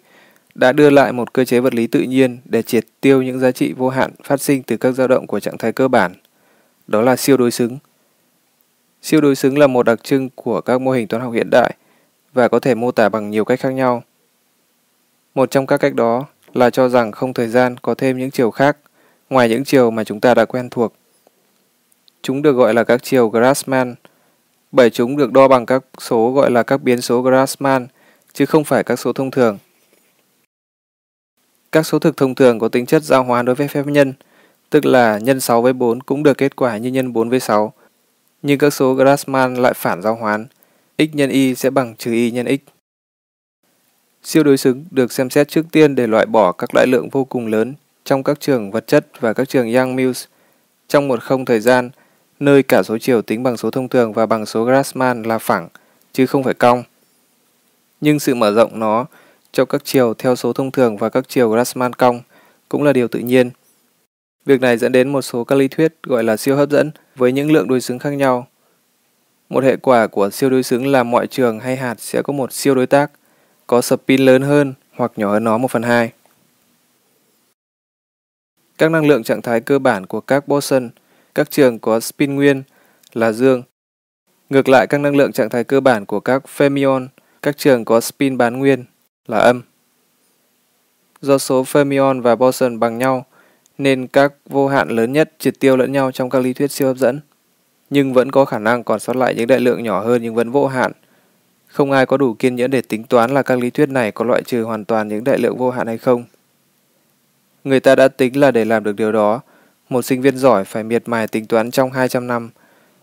đã 0.55 0.73
đưa 0.73 0.91
lại 0.91 1.13
một 1.13 1.33
cơ 1.33 1.45
chế 1.45 1.61
vật 1.61 1.75
lý 1.75 1.87
tự 1.87 2.01
nhiên 2.01 2.39
để 2.45 2.63
triệt 2.63 2.85
tiêu 3.01 3.23
những 3.23 3.39
giá 3.39 3.51
trị 3.51 3.73
vô 3.73 3.89
hạn 3.89 4.11
phát 4.25 4.41
sinh 4.41 4.63
từ 4.63 4.77
các 4.77 4.93
dao 4.93 5.09
động 5.09 5.27
của 5.27 5.41
trạng 5.41 5.59
thái 5.59 5.73
cơ 5.73 5.89
bản. 5.89 6.15
Đó 6.87 7.01
là 7.01 7.17
siêu 7.17 7.37
đối 7.37 7.51
xứng. 7.51 7.79
Siêu 9.03 9.21
đối 9.21 9.37
xứng 9.37 9.59
là 9.59 9.67
một 9.67 9.83
đặc 9.83 10.05
trưng 10.05 10.31
của 10.35 10.61
các 10.61 10.81
mô 10.81 10.91
hình 10.91 11.09
toán 11.09 11.23
học 11.23 11.33
hiện 11.33 11.51
đại 11.51 11.75
và 12.33 12.49
có 12.49 12.59
thể 12.59 12.75
mô 12.75 12.91
tả 12.91 13.09
bằng 13.09 13.31
nhiều 13.31 13.45
cách 13.45 13.61
khác 13.61 13.71
nhau. 13.71 14.03
Một 15.35 15.51
trong 15.51 15.67
các 15.67 15.77
cách 15.77 15.95
đó 15.95 16.27
là 16.55 16.71
cho 16.71 16.89
rằng 16.89 17.13
không 17.13 17.35
thời 17.35 17.49
gian 17.49 17.77
có 17.83 17.95
thêm 17.95 18.19
những 18.19 18.31
chiều 18.31 18.51
khác 18.51 18.77
ngoài 19.31 19.49
những 19.49 19.65
chiều 19.65 19.91
mà 19.91 20.05
chúng 20.05 20.21
ta 20.21 20.35
đã 20.35 20.45
quen 20.45 20.69
thuộc. 20.71 20.95
Chúng 22.23 22.43
được 22.43 22.53
gọi 22.53 22.75
là 22.75 22.85
các 22.85 23.03
chiều 23.03 23.29
Grassmann, 23.29 23.95
bởi 24.73 24.91
chúng 24.91 25.17
được 25.17 25.33
đo 25.33 25.49
bằng 25.49 25.67
các 25.67 25.85
số 25.99 26.33
gọi 26.33 26.51
là 26.51 26.63
các 26.63 26.83
biến 26.83 27.01
số 27.01 27.23
Grassmann, 27.23 27.87
chứ 28.33 28.47
không 28.47 28.65
phải 28.65 28.85
các 28.85 28.99
số 28.99 29.13
thông 29.13 29.31
thường. 29.31 29.59
Các 31.75 31.87
số 31.87 31.99
thực 31.99 32.17
thông 32.17 32.35
thường 32.35 32.59
có 32.59 32.69
tính 32.69 32.87
chất 32.87 33.03
giao 33.03 33.25
hóa 33.25 33.43
đối 33.43 33.55
với 33.55 33.69
phép 33.69 33.87
nhân, 33.87 34.13
tức 34.71 34.85
là 34.85 35.19
nhân 35.19 35.41
6 35.41 35.63
với 35.63 35.73
4 35.73 36.01
cũng 36.01 36.23
được 36.23 36.39
kết 36.39 36.57
quả 36.57 36.77
như 36.77 36.91
nhân 36.91 37.13
4 37.13 37.31
với 37.31 37.41
6. 37.41 37.73
Nhưng 38.43 38.59
các 38.59 38.71
số 38.71 38.95
Grassmann 38.95 39.55
lại 39.55 39.75
phản 39.75 40.03
giao 40.03 40.15
hoán, 40.15 40.47
x 40.99 41.03
nhân 41.13 41.31
y 41.31 41.55
sẽ 41.55 41.71
bằng 41.71 41.95
trừ 41.97 42.13
y 42.13 42.31
nhân 42.31 42.47
x. 42.47 42.71
Siêu 44.23 44.43
đối 44.43 44.57
xứng 44.57 44.85
được 44.91 45.13
xem 45.13 45.31
xét 45.31 45.49
trước 45.49 45.67
tiên 45.73 45.95
để 45.95 46.07
loại 46.07 46.27
bỏ 46.27 46.53
các 46.53 46.71
đại 46.75 46.87
lượng 46.87 47.09
vô 47.09 47.25
cùng 47.25 47.47
lớn 47.47 47.75
trong 48.05 48.23
các 48.23 48.41
trường 48.41 48.71
vật 48.71 48.87
chất 48.87 49.07
và 49.21 49.33
các 49.33 49.49
trường 49.49 49.67
Young-Mills 49.67 50.25
trong 50.89 51.09
một 51.09 51.23
không 51.23 51.45
thời 51.45 51.61
gian, 51.61 51.91
nơi 52.41 52.63
cả 52.63 52.83
số 52.83 52.99
chiều 52.99 53.23
tính 53.23 53.43
bằng 53.43 53.57
số 53.57 53.71
thông 53.71 53.89
thường 53.89 54.13
và 54.13 54.27
bằng 54.27 54.47
số 54.47 54.65
Grassmann 54.65 55.23
là 55.23 55.39
phẳng, 55.39 55.69
chứ 56.13 56.27
không 56.27 56.45
phải 56.45 56.55
cong. 56.55 56.83
Nhưng 58.01 58.21
sự 58.21 58.35
mở 58.35 58.53
rộng 58.53 58.81
nó 58.81 59.07
cho 59.55 59.65
các 59.65 59.85
chiều 59.85 60.15
theo 60.15 60.37
số 60.37 60.53
thông 60.53 60.71
thường 60.71 60.97
và 60.97 61.09
các 61.09 61.29
chiều 61.29 61.51
Grassmann 61.51 61.93
cong 61.93 62.21
cũng 62.69 62.83
là 62.83 62.93
điều 62.93 63.09
tự 63.09 63.19
nhiên. 63.19 63.51
Việc 64.45 64.61
này 64.61 64.77
dẫn 64.77 64.93
đến 64.93 65.13
một 65.13 65.23
số 65.23 65.45
các 65.45 65.57
lý 65.57 65.69
thuyết 65.69 65.95
gọi 66.03 66.25
là 66.25 66.37
siêu 66.37 66.57
hấp 66.57 66.71
dẫn 66.71 66.91
với 67.17 67.33
những 67.33 67.53
lượng 67.53 67.69
đối 67.69 67.81
xứng 67.81 67.99
khác 67.99 68.11
nhau. 68.11 68.47
Một 69.49 69.65
hệ 69.65 69.77
quả 69.77 70.07
của 70.07 70.31
siêu 70.31 70.51
đối 70.51 70.63
xứng 70.63 70.87
là 70.87 71.03
mọi 71.03 71.27
trường 71.27 71.61
hay 71.61 71.77
hạt 71.77 72.01
sẽ 72.01 72.23
có 72.23 72.33
một 72.33 72.53
siêu 72.53 72.75
đối 72.75 72.87
tác, 72.87 73.11
có 73.67 73.81
spin 73.81 74.21
lớn 74.21 74.43
hơn 74.43 74.75
hoặc 74.97 75.13
nhỏ 75.17 75.33
hơn 75.33 75.45
nó 75.45 75.59
1 75.59 75.71
phần 75.71 75.83
2. 75.83 76.13
Các 78.79 78.91
năng 78.91 79.07
lượng 79.07 79.23
trạng 79.23 79.43
thái 79.43 79.61
cơ 79.61 79.79
bản 79.79 80.07
của 80.07 80.21
các 80.21 80.49
boson, 80.49 80.91
các 81.35 81.51
trường 81.51 81.79
có 81.79 82.01
spin 82.01 82.35
nguyên 82.35 82.63
là 83.13 83.33
dương. 83.33 83.63
Ngược 84.51 84.69
lại 84.69 84.87
các 84.87 84.99
năng 84.99 85.17
lượng 85.17 85.33
trạng 85.33 85.51
thái 85.51 85.65
cơ 85.65 85.81
bản 85.81 86.07
của 86.07 86.21
các 86.21 86.43
fermion, 86.57 87.07
các 87.43 87.57
trường 87.57 87.85
có 87.85 88.01
spin 88.01 88.39
bán 88.39 88.59
nguyên 88.59 88.85
là 89.27 89.39
âm. 89.39 89.63
Do 91.21 91.39
số 91.39 91.63
fermion 91.63 92.23
và 92.23 92.37
boson 92.37 92.79
bằng 92.81 92.99
nhau, 92.99 93.27
nên 93.79 94.07
các 94.07 94.33
vô 94.47 94.69
hạn 94.69 94.89
lớn 94.89 95.13
nhất 95.13 95.33
triệt 95.39 95.61
tiêu 95.61 95.77
lẫn 95.77 95.93
nhau 95.93 96.13
trong 96.13 96.31
các 96.31 96.39
lý 96.39 96.53
thuyết 96.53 96.71
siêu 96.71 96.89
hấp 96.89 96.97
dẫn. 96.97 97.21
Nhưng 97.91 98.13
vẫn 98.13 98.31
có 98.31 98.45
khả 98.45 98.59
năng 98.59 98.85
còn 98.85 99.01
sót 99.01 99.17
lại 99.17 99.35
những 99.35 99.47
đại 99.47 99.61
lượng 99.61 99.83
nhỏ 99.83 100.01
hơn 100.01 100.23
nhưng 100.23 100.35
vẫn 100.35 100.51
vô 100.51 100.67
hạn. 100.67 100.93
Không 101.67 101.93
ai 101.93 102.07
có 102.07 102.17
đủ 102.17 102.35
kiên 102.35 102.57
nhẫn 102.57 102.71
để 102.71 102.83
tính 102.83 103.05
toán 103.05 103.31
là 103.31 103.43
các 103.43 103.59
lý 103.59 103.71
thuyết 103.71 103.89
này 103.89 104.13
có 104.13 104.25
loại 104.25 104.43
trừ 104.43 104.63
hoàn 104.63 104.85
toàn 104.85 105.09
những 105.09 105.25
đại 105.25 105.39
lượng 105.39 105.57
vô 105.57 105.71
hạn 105.71 105.87
hay 105.87 105.99
không. 105.99 106.25
Người 107.65 107.81
ta 107.81 107.95
đã 107.95 108.09
tính 108.09 108.37
là 108.37 108.51
để 108.51 108.65
làm 108.65 108.85
được 108.85 108.97
điều 108.97 109.13
đó, 109.13 109.41
một 109.89 110.03
sinh 110.03 110.23
viên 110.23 110.37
giỏi 110.37 110.65
phải 110.65 110.85
miệt 110.85 111.09
mài 111.09 111.29
tính 111.29 111.47
toán 111.47 111.71
trong 111.71 111.93
200 111.93 112.27
năm, 112.27 112.51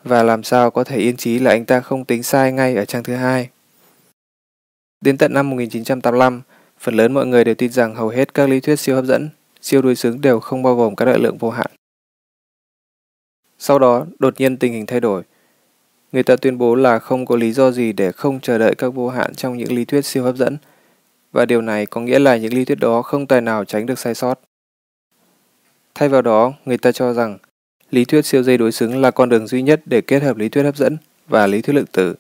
và 0.04 0.24
làm 0.24 0.44
sao 0.44 0.72
có 0.72 0.84
thể 0.84 0.98
yên 0.98 1.18
trí 1.18 1.40
là 1.40 1.52
anh 1.52 1.66
ta 1.66 1.80
không 1.80 2.06
tính 2.06 2.24
sai 2.24 2.52
ngay 2.52 2.76
ở 2.76 2.86
trang 2.86 3.04
thứ 3.04 3.16
hai. 3.16 3.50
Đến 5.02 5.18
tận 5.18 5.34
năm 5.34 5.50
1985, 5.50 6.42
phần 6.80 6.96
lớn 6.96 7.14
mọi 7.14 7.26
người 7.26 7.44
đều 7.44 7.56
tin 7.56 7.72
rằng 7.72 7.96
hầu 7.96 8.10
hết 8.10 8.34
các 8.34 8.50
lý 8.50 8.60
thuyết 8.60 8.80
siêu 8.80 8.96
hấp 8.96 9.06
dẫn, 9.06 9.30
siêu 9.62 9.82
đối 9.82 9.96
xứng 9.96 10.22
đều 10.22 10.40
không 10.40 10.64
bao 10.64 10.76
gồm 10.76 10.96
các 10.96 11.06
đại 11.06 11.20
lượng 11.20 11.38
vô 11.38 11.50
hạn. 11.50 11.72
Sau 13.58 13.80
đó, 13.80 14.06
đột 14.20 14.40
nhiên 14.40 14.58
tình 14.58 14.74
hình 14.74 14.86
thay 14.86 15.00
đổi. 15.00 15.24
Người 16.12 16.24
ta 16.24 16.36
tuyên 16.36 16.58
bố 16.58 16.76
là 16.76 17.00
không 17.00 17.26
có 17.26 17.36
lý 17.36 17.52
do 17.52 17.72
gì 17.72 17.94
để 17.94 18.12
không 18.12 18.40
chờ 18.40 18.58
đợi 18.58 18.76
các 18.76 18.90
vô 18.90 19.10
hạn 19.10 19.36
trong 19.36 19.58
những 19.58 19.72
lý 19.72 19.86
thuyết 19.86 20.06
siêu 20.06 20.24
hấp 20.24 20.36
dẫn, 20.36 20.58
và 21.32 21.46
điều 21.46 21.62
này 21.62 21.86
có 21.86 22.02
nghĩa 22.02 22.20
là 22.20 22.38
những 22.38 22.54
lý 22.54 22.66
thuyết 22.66 22.80
đó 22.80 23.02
không 23.02 23.28
tài 23.28 23.42
nào 23.42 23.66
tránh 23.66 23.86
được 23.86 24.00
sai 24.00 24.16
sót. 24.16 24.40
Thay 25.96 26.10
vào 26.10 26.22
đó, 26.22 26.54
người 26.66 26.78
ta 26.78 26.92
cho 26.92 27.14
rằng 27.14 27.38
lý 27.92 28.06
thuyết 28.06 28.26
siêu 28.26 28.44
dây 28.44 28.58
đối 28.58 28.72
xứng 28.72 29.02
là 29.02 29.12
con 29.12 29.30
đường 29.30 29.48
duy 29.48 29.62
nhất 29.62 29.82
để 29.86 30.02
kết 30.02 30.24
hợp 30.24 30.38
lý 30.38 30.50
thuyết 30.50 30.64
hấp 30.64 30.78
dẫn 30.78 30.98
và 31.28 31.48
lý 31.48 31.62
thuyết 31.62 31.74
lượng 31.74 31.86
tử. 31.92 32.16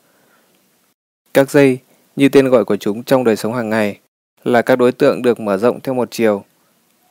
Các 1.33 1.51
dây, 1.51 1.79
như 2.15 2.29
tên 2.29 2.49
gọi 2.49 2.65
của 2.65 2.77
chúng 2.77 3.03
trong 3.03 3.23
đời 3.23 3.35
sống 3.35 3.53
hàng 3.53 3.69
ngày, 3.69 3.99
là 4.43 4.61
các 4.61 4.75
đối 4.75 4.91
tượng 4.91 5.21
được 5.21 5.39
mở 5.39 5.57
rộng 5.57 5.79
theo 5.79 5.95
một 5.95 6.11
chiều. 6.11 6.43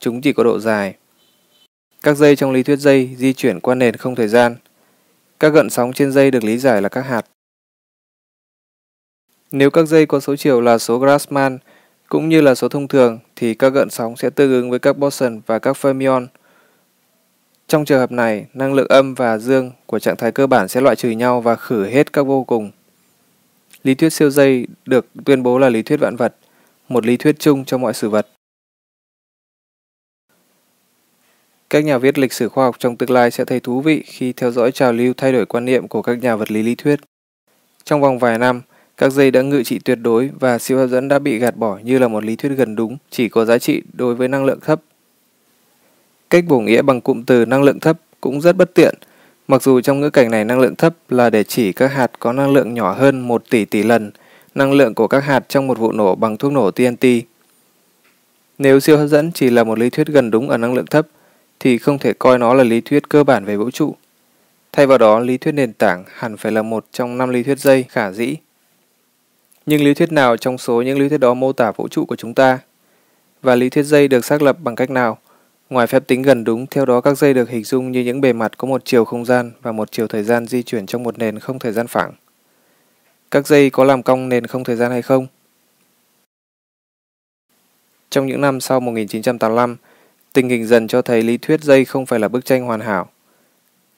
Chúng 0.00 0.20
chỉ 0.20 0.32
có 0.32 0.44
độ 0.44 0.58
dài. 0.58 0.94
Các 2.02 2.16
dây 2.16 2.36
trong 2.36 2.52
lý 2.52 2.62
thuyết 2.62 2.78
dây 2.78 3.10
di 3.16 3.32
chuyển 3.32 3.60
qua 3.60 3.74
nền 3.74 3.96
không 3.96 4.14
thời 4.14 4.28
gian. 4.28 4.56
Các 5.40 5.48
gợn 5.48 5.70
sóng 5.70 5.92
trên 5.92 6.12
dây 6.12 6.30
được 6.30 6.44
lý 6.44 6.58
giải 6.58 6.82
là 6.82 6.88
các 6.88 7.00
hạt. 7.00 7.26
Nếu 9.52 9.70
các 9.70 9.88
dây 9.88 10.06
có 10.06 10.20
số 10.20 10.36
chiều 10.36 10.60
là 10.60 10.78
số 10.78 10.98
Grassmann 10.98 11.58
cũng 12.08 12.28
như 12.28 12.40
là 12.40 12.54
số 12.54 12.68
thông 12.68 12.88
thường 12.88 13.18
thì 13.36 13.54
các 13.54 13.68
gợn 13.68 13.90
sóng 13.90 14.16
sẽ 14.16 14.30
tương 14.30 14.50
ứng 14.50 14.70
với 14.70 14.78
các 14.78 14.98
boson 14.98 15.40
và 15.46 15.58
các 15.58 15.76
fermion. 15.76 16.26
Trong 17.66 17.84
trường 17.84 17.98
hợp 17.98 18.12
này, 18.12 18.46
năng 18.54 18.74
lượng 18.74 18.88
âm 18.88 19.14
và 19.14 19.38
dương 19.38 19.70
của 19.86 19.98
trạng 19.98 20.16
thái 20.16 20.32
cơ 20.32 20.46
bản 20.46 20.68
sẽ 20.68 20.80
loại 20.80 20.96
trừ 20.96 21.10
nhau 21.10 21.40
và 21.40 21.56
khử 21.56 21.86
hết 21.86 22.12
các 22.12 22.22
vô 22.22 22.44
cùng. 22.44 22.70
Lý 23.84 23.94
thuyết 23.94 24.12
siêu 24.12 24.30
dây 24.30 24.66
được 24.86 25.06
tuyên 25.24 25.42
bố 25.42 25.58
là 25.58 25.68
lý 25.68 25.82
thuyết 25.82 26.00
vạn 26.00 26.16
vật, 26.16 26.36
một 26.88 27.06
lý 27.06 27.16
thuyết 27.16 27.38
chung 27.38 27.64
cho 27.64 27.78
mọi 27.78 27.94
sự 27.94 28.08
vật. 28.08 28.28
Các 31.70 31.84
nhà 31.84 31.98
viết 31.98 32.18
lịch 32.18 32.32
sử 32.32 32.48
khoa 32.48 32.64
học 32.64 32.76
trong 32.78 32.96
tương 32.96 33.10
lai 33.10 33.30
sẽ 33.30 33.44
thấy 33.44 33.60
thú 33.60 33.80
vị 33.80 34.02
khi 34.06 34.32
theo 34.32 34.50
dõi 34.50 34.72
trào 34.72 34.92
lưu 34.92 35.14
thay 35.16 35.32
đổi 35.32 35.46
quan 35.46 35.64
niệm 35.64 35.88
của 35.88 36.02
các 36.02 36.22
nhà 36.22 36.36
vật 36.36 36.50
lý 36.50 36.62
lý 36.62 36.74
thuyết. 36.74 37.00
Trong 37.84 38.00
vòng 38.00 38.18
vài 38.18 38.38
năm, 38.38 38.62
các 38.96 39.12
dây 39.12 39.30
đã 39.30 39.42
ngự 39.42 39.62
trị 39.62 39.78
tuyệt 39.78 39.98
đối 40.02 40.30
và 40.40 40.58
siêu 40.58 40.78
hấp 40.78 40.90
dẫn 40.90 41.08
đã 41.08 41.18
bị 41.18 41.38
gạt 41.38 41.56
bỏ 41.56 41.78
như 41.82 41.98
là 41.98 42.08
một 42.08 42.24
lý 42.24 42.36
thuyết 42.36 42.48
gần 42.48 42.76
đúng, 42.76 42.96
chỉ 43.10 43.28
có 43.28 43.44
giá 43.44 43.58
trị 43.58 43.82
đối 43.92 44.14
với 44.14 44.28
năng 44.28 44.44
lượng 44.44 44.60
thấp. 44.60 44.80
Cách 46.30 46.44
bổ 46.48 46.60
nghĩa 46.60 46.82
bằng 46.82 47.00
cụm 47.00 47.22
từ 47.24 47.44
năng 47.44 47.62
lượng 47.62 47.80
thấp 47.80 47.98
cũng 48.20 48.40
rất 48.40 48.56
bất 48.56 48.74
tiện, 48.74 48.94
mặc 49.50 49.62
dù 49.62 49.80
trong 49.80 50.00
ngữ 50.00 50.10
cảnh 50.10 50.30
này 50.30 50.44
năng 50.44 50.60
lượng 50.60 50.76
thấp 50.76 50.94
là 51.08 51.30
để 51.30 51.44
chỉ 51.44 51.72
các 51.72 51.92
hạt 51.92 52.10
có 52.18 52.32
năng 52.32 52.52
lượng 52.52 52.74
nhỏ 52.74 52.92
hơn 52.92 53.20
1 53.20 53.42
tỷ 53.50 53.64
tỷ 53.64 53.82
lần 53.82 54.10
năng 54.54 54.72
lượng 54.72 54.94
của 54.94 55.08
các 55.08 55.24
hạt 55.24 55.44
trong 55.48 55.66
một 55.66 55.78
vụ 55.78 55.92
nổ 55.92 56.14
bằng 56.14 56.36
thuốc 56.36 56.52
nổ 56.52 56.70
TNT. 56.70 57.04
Nếu 58.58 58.80
siêu 58.80 58.98
hấp 58.98 59.08
dẫn 59.08 59.32
chỉ 59.32 59.50
là 59.50 59.64
một 59.64 59.78
lý 59.78 59.90
thuyết 59.90 60.06
gần 60.06 60.30
đúng 60.30 60.48
ở 60.48 60.56
năng 60.56 60.74
lượng 60.74 60.86
thấp, 60.86 61.06
thì 61.60 61.78
không 61.78 61.98
thể 61.98 62.12
coi 62.12 62.38
nó 62.38 62.54
là 62.54 62.64
lý 62.64 62.80
thuyết 62.80 63.08
cơ 63.08 63.24
bản 63.24 63.44
về 63.44 63.56
vũ 63.56 63.70
trụ. 63.70 63.94
Thay 64.72 64.86
vào 64.86 64.98
đó, 64.98 65.18
lý 65.18 65.38
thuyết 65.38 65.52
nền 65.52 65.72
tảng 65.72 66.04
hẳn 66.14 66.36
phải 66.36 66.52
là 66.52 66.62
một 66.62 66.84
trong 66.92 67.18
năm 67.18 67.28
lý 67.28 67.42
thuyết 67.42 67.58
dây 67.58 67.84
khả 67.88 68.12
dĩ. 68.12 68.36
Nhưng 69.66 69.84
lý 69.84 69.94
thuyết 69.94 70.12
nào 70.12 70.36
trong 70.36 70.58
số 70.58 70.82
những 70.82 70.98
lý 70.98 71.08
thuyết 71.08 71.20
đó 71.20 71.34
mô 71.34 71.52
tả 71.52 71.72
vũ 71.72 71.88
trụ 71.88 72.04
của 72.04 72.16
chúng 72.16 72.34
ta? 72.34 72.58
Và 73.42 73.54
lý 73.54 73.68
thuyết 73.68 73.82
dây 73.82 74.08
được 74.08 74.24
xác 74.24 74.42
lập 74.42 74.56
bằng 74.60 74.76
cách 74.76 74.90
nào? 74.90 75.18
Ngoài 75.70 75.86
phép 75.86 76.06
tính 76.06 76.22
gần 76.22 76.44
đúng, 76.44 76.66
theo 76.66 76.84
đó 76.84 77.00
các 77.00 77.18
dây 77.18 77.34
được 77.34 77.48
hình 77.48 77.64
dung 77.64 77.92
như 77.92 78.00
những 78.00 78.20
bề 78.20 78.32
mặt 78.32 78.58
có 78.58 78.68
một 78.68 78.82
chiều 78.84 79.04
không 79.04 79.24
gian 79.24 79.52
và 79.62 79.72
một 79.72 79.92
chiều 79.92 80.06
thời 80.06 80.22
gian 80.22 80.46
di 80.46 80.62
chuyển 80.62 80.86
trong 80.86 81.02
một 81.02 81.18
nền 81.18 81.38
không 81.38 81.58
thời 81.58 81.72
gian 81.72 81.86
phẳng. 81.86 82.12
Các 83.30 83.46
dây 83.46 83.70
có 83.70 83.84
làm 83.84 84.02
cong 84.02 84.28
nền 84.28 84.46
không 84.46 84.64
thời 84.64 84.76
gian 84.76 84.90
hay 84.90 85.02
không? 85.02 85.26
Trong 88.10 88.26
những 88.26 88.40
năm 88.40 88.60
sau 88.60 88.80
1985, 88.80 89.76
tình 90.32 90.48
hình 90.48 90.66
dần 90.66 90.88
cho 90.88 91.02
thấy 91.02 91.22
lý 91.22 91.36
thuyết 91.36 91.60
dây 91.62 91.84
không 91.84 92.06
phải 92.06 92.18
là 92.18 92.28
bức 92.28 92.44
tranh 92.44 92.64
hoàn 92.64 92.80
hảo. 92.80 93.08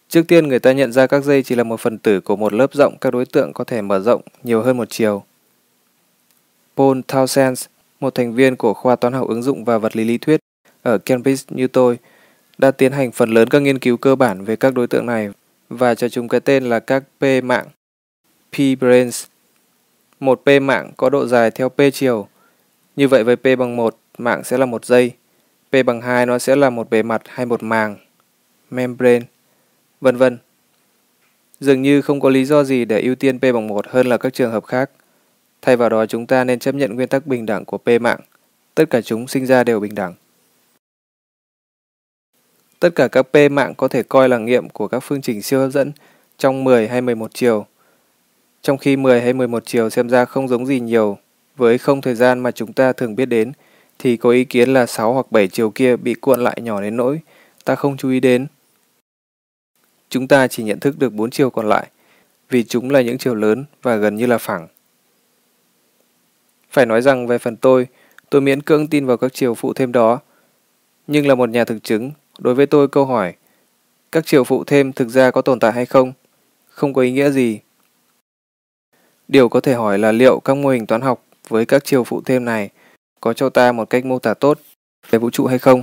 Trước 0.08 0.22
tiên 0.28 0.48
người 0.48 0.58
ta 0.58 0.72
nhận 0.72 0.92
ra 0.92 1.06
các 1.06 1.24
dây 1.24 1.42
chỉ 1.42 1.54
là 1.54 1.64
một 1.64 1.80
phần 1.80 1.98
tử 1.98 2.20
của 2.20 2.36
một 2.36 2.52
lớp 2.52 2.74
rộng 2.74 2.96
các 3.00 3.12
đối 3.12 3.26
tượng 3.26 3.52
có 3.52 3.64
thể 3.64 3.82
mở 3.82 4.00
rộng 4.00 4.22
nhiều 4.42 4.62
hơn 4.62 4.76
một 4.76 4.90
chiều. 4.90 5.24
Paul 6.76 6.98
Townsend, 7.08 7.66
một 8.00 8.14
thành 8.14 8.34
viên 8.34 8.56
của 8.56 8.74
khoa 8.74 8.96
toán 8.96 9.12
học 9.12 9.28
ứng 9.28 9.42
dụng 9.42 9.64
và 9.64 9.78
vật 9.78 9.96
lý 9.96 10.04
lý 10.04 10.18
thuyết 10.18 10.40
ở 10.82 10.98
Cambridge 10.98 11.44
như 11.48 11.66
tôi, 11.66 11.98
đã 12.58 12.70
tiến 12.70 12.92
hành 12.92 13.12
phần 13.12 13.30
lớn 13.30 13.48
các 13.48 13.62
nghiên 13.62 13.78
cứu 13.78 13.96
cơ 13.96 14.14
bản 14.14 14.44
về 14.44 14.56
các 14.56 14.74
đối 14.74 14.86
tượng 14.86 15.06
này 15.06 15.28
và 15.68 15.94
cho 15.94 16.08
chúng 16.08 16.28
cái 16.28 16.40
tên 16.40 16.64
là 16.64 16.80
các 16.80 17.04
P 17.20 17.24
mạng, 17.44 17.66
P-branes. 18.52 19.26
Một 20.20 20.42
P 20.44 20.62
mạng 20.62 20.90
có 20.96 21.10
độ 21.10 21.26
dài 21.26 21.50
theo 21.50 21.68
P 21.68 21.80
chiều. 21.92 22.28
Như 22.96 23.08
vậy 23.08 23.24
với 23.24 23.36
P 23.36 23.58
bằng 23.58 23.76
1, 23.76 23.96
mạng 24.18 24.44
sẽ 24.44 24.58
là 24.58 24.66
một 24.66 24.84
dây. 24.84 25.12
P 25.72 25.74
bằng 25.86 26.00
2 26.00 26.26
nó 26.26 26.38
sẽ 26.38 26.56
là 26.56 26.70
một 26.70 26.90
bề 26.90 27.02
mặt 27.02 27.22
hay 27.26 27.46
một 27.46 27.62
màng, 27.62 27.96
membrane, 28.70 29.24
vân 30.00 30.16
vân. 30.16 30.38
Dường 31.60 31.82
như 31.82 32.02
không 32.02 32.20
có 32.20 32.28
lý 32.28 32.44
do 32.44 32.64
gì 32.64 32.84
để 32.84 33.00
ưu 33.00 33.14
tiên 33.14 33.38
P 33.38 33.42
bằng 33.42 33.68
1 33.68 33.86
hơn 33.88 34.06
là 34.06 34.16
các 34.16 34.34
trường 34.34 34.52
hợp 34.52 34.64
khác. 34.64 34.90
Thay 35.62 35.76
vào 35.76 35.88
đó 35.88 36.06
chúng 36.06 36.26
ta 36.26 36.44
nên 36.44 36.58
chấp 36.58 36.74
nhận 36.74 36.94
nguyên 36.94 37.08
tắc 37.08 37.26
bình 37.26 37.46
đẳng 37.46 37.64
của 37.64 37.78
P 37.78 37.88
mạng. 38.00 38.20
Tất 38.74 38.84
cả 38.90 39.00
chúng 39.00 39.28
sinh 39.28 39.46
ra 39.46 39.64
đều 39.64 39.80
bình 39.80 39.94
đẳng. 39.94 40.14
Tất 42.82 42.94
cả 42.94 43.08
các 43.08 43.22
P 43.22 43.36
mạng 43.50 43.74
có 43.76 43.88
thể 43.88 44.02
coi 44.02 44.28
là 44.28 44.38
nghiệm 44.38 44.68
của 44.68 44.88
các 44.88 45.00
phương 45.00 45.22
trình 45.22 45.42
siêu 45.42 45.60
hấp 45.60 45.72
dẫn 45.72 45.92
trong 46.38 46.64
10 46.64 46.88
hay 46.88 47.00
11 47.00 47.30
chiều. 47.34 47.66
Trong 48.62 48.78
khi 48.78 48.96
10 48.96 49.20
hay 49.20 49.32
11 49.32 49.62
chiều 49.66 49.90
xem 49.90 50.08
ra 50.08 50.24
không 50.24 50.48
giống 50.48 50.66
gì 50.66 50.80
nhiều 50.80 51.18
với 51.56 51.78
không 51.78 52.00
thời 52.00 52.14
gian 52.14 52.40
mà 52.40 52.50
chúng 52.50 52.72
ta 52.72 52.92
thường 52.92 53.16
biết 53.16 53.26
đến, 53.26 53.52
thì 53.98 54.16
có 54.16 54.30
ý 54.30 54.44
kiến 54.44 54.72
là 54.72 54.86
6 54.86 55.12
hoặc 55.12 55.32
7 55.32 55.48
chiều 55.48 55.70
kia 55.70 55.96
bị 55.96 56.14
cuộn 56.14 56.40
lại 56.40 56.58
nhỏ 56.62 56.80
đến 56.80 56.96
nỗi 56.96 57.20
ta 57.64 57.74
không 57.74 57.96
chú 57.96 58.10
ý 58.10 58.20
đến. 58.20 58.46
Chúng 60.08 60.28
ta 60.28 60.48
chỉ 60.48 60.62
nhận 60.62 60.80
thức 60.80 60.98
được 60.98 61.12
4 61.12 61.30
chiều 61.30 61.50
còn 61.50 61.68
lại, 61.68 61.86
vì 62.48 62.64
chúng 62.64 62.90
là 62.90 63.00
những 63.00 63.18
chiều 63.18 63.34
lớn 63.34 63.64
và 63.82 63.96
gần 63.96 64.16
như 64.16 64.26
là 64.26 64.38
phẳng. 64.38 64.68
Phải 66.70 66.86
nói 66.86 67.02
rằng 67.02 67.26
về 67.26 67.38
phần 67.38 67.56
tôi, 67.56 67.86
tôi 68.30 68.40
miễn 68.40 68.62
cưỡng 68.62 68.86
tin 68.86 69.06
vào 69.06 69.16
các 69.16 69.32
chiều 69.34 69.54
phụ 69.54 69.72
thêm 69.72 69.92
đó. 69.92 70.20
Nhưng 71.06 71.26
là 71.26 71.34
một 71.34 71.48
nhà 71.48 71.64
thực 71.64 71.84
chứng, 71.84 72.10
đối 72.38 72.54
với 72.54 72.66
tôi 72.66 72.88
câu 72.88 73.04
hỏi, 73.04 73.34
các 74.12 74.26
chiều 74.26 74.44
phụ 74.44 74.64
thêm 74.64 74.92
thực 74.92 75.08
ra 75.08 75.30
có 75.30 75.42
tồn 75.42 75.60
tại 75.60 75.72
hay 75.72 75.86
không? 75.86 76.12
Không 76.68 76.92
có 76.92 77.02
ý 77.02 77.12
nghĩa 77.12 77.30
gì. 77.30 77.60
Điều 79.28 79.48
có 79.48 79.60
thể 79.60 79.74
hỏi 79.74 79.98
là 79.98 80.12
liệu 80.12 80.40
các 80.40 80.56
mô 80.56 80.68
hình 80.68 80.86
toán 80.86 81.00
học 81.00 81.24
với 81.48 81.66
các 81.66 81.84
chiều 81.84 82.04
phụ 82.04 82.22
thêm 82.24 82.44
này 82.44 82.70
có 83.20 83.32
cho 83.32 83.48
ta 83.48 83.72
một 83.72 83.90
cách 83.90 84.04
mô 84.04 84.18
tả 84.18 84.34
tốt 84.34 84.58
về 85.10 85.18
vũ 85.18 85.30
trụ 85.30 85.46
hay 85.46 85.58
không? 85.58 85.82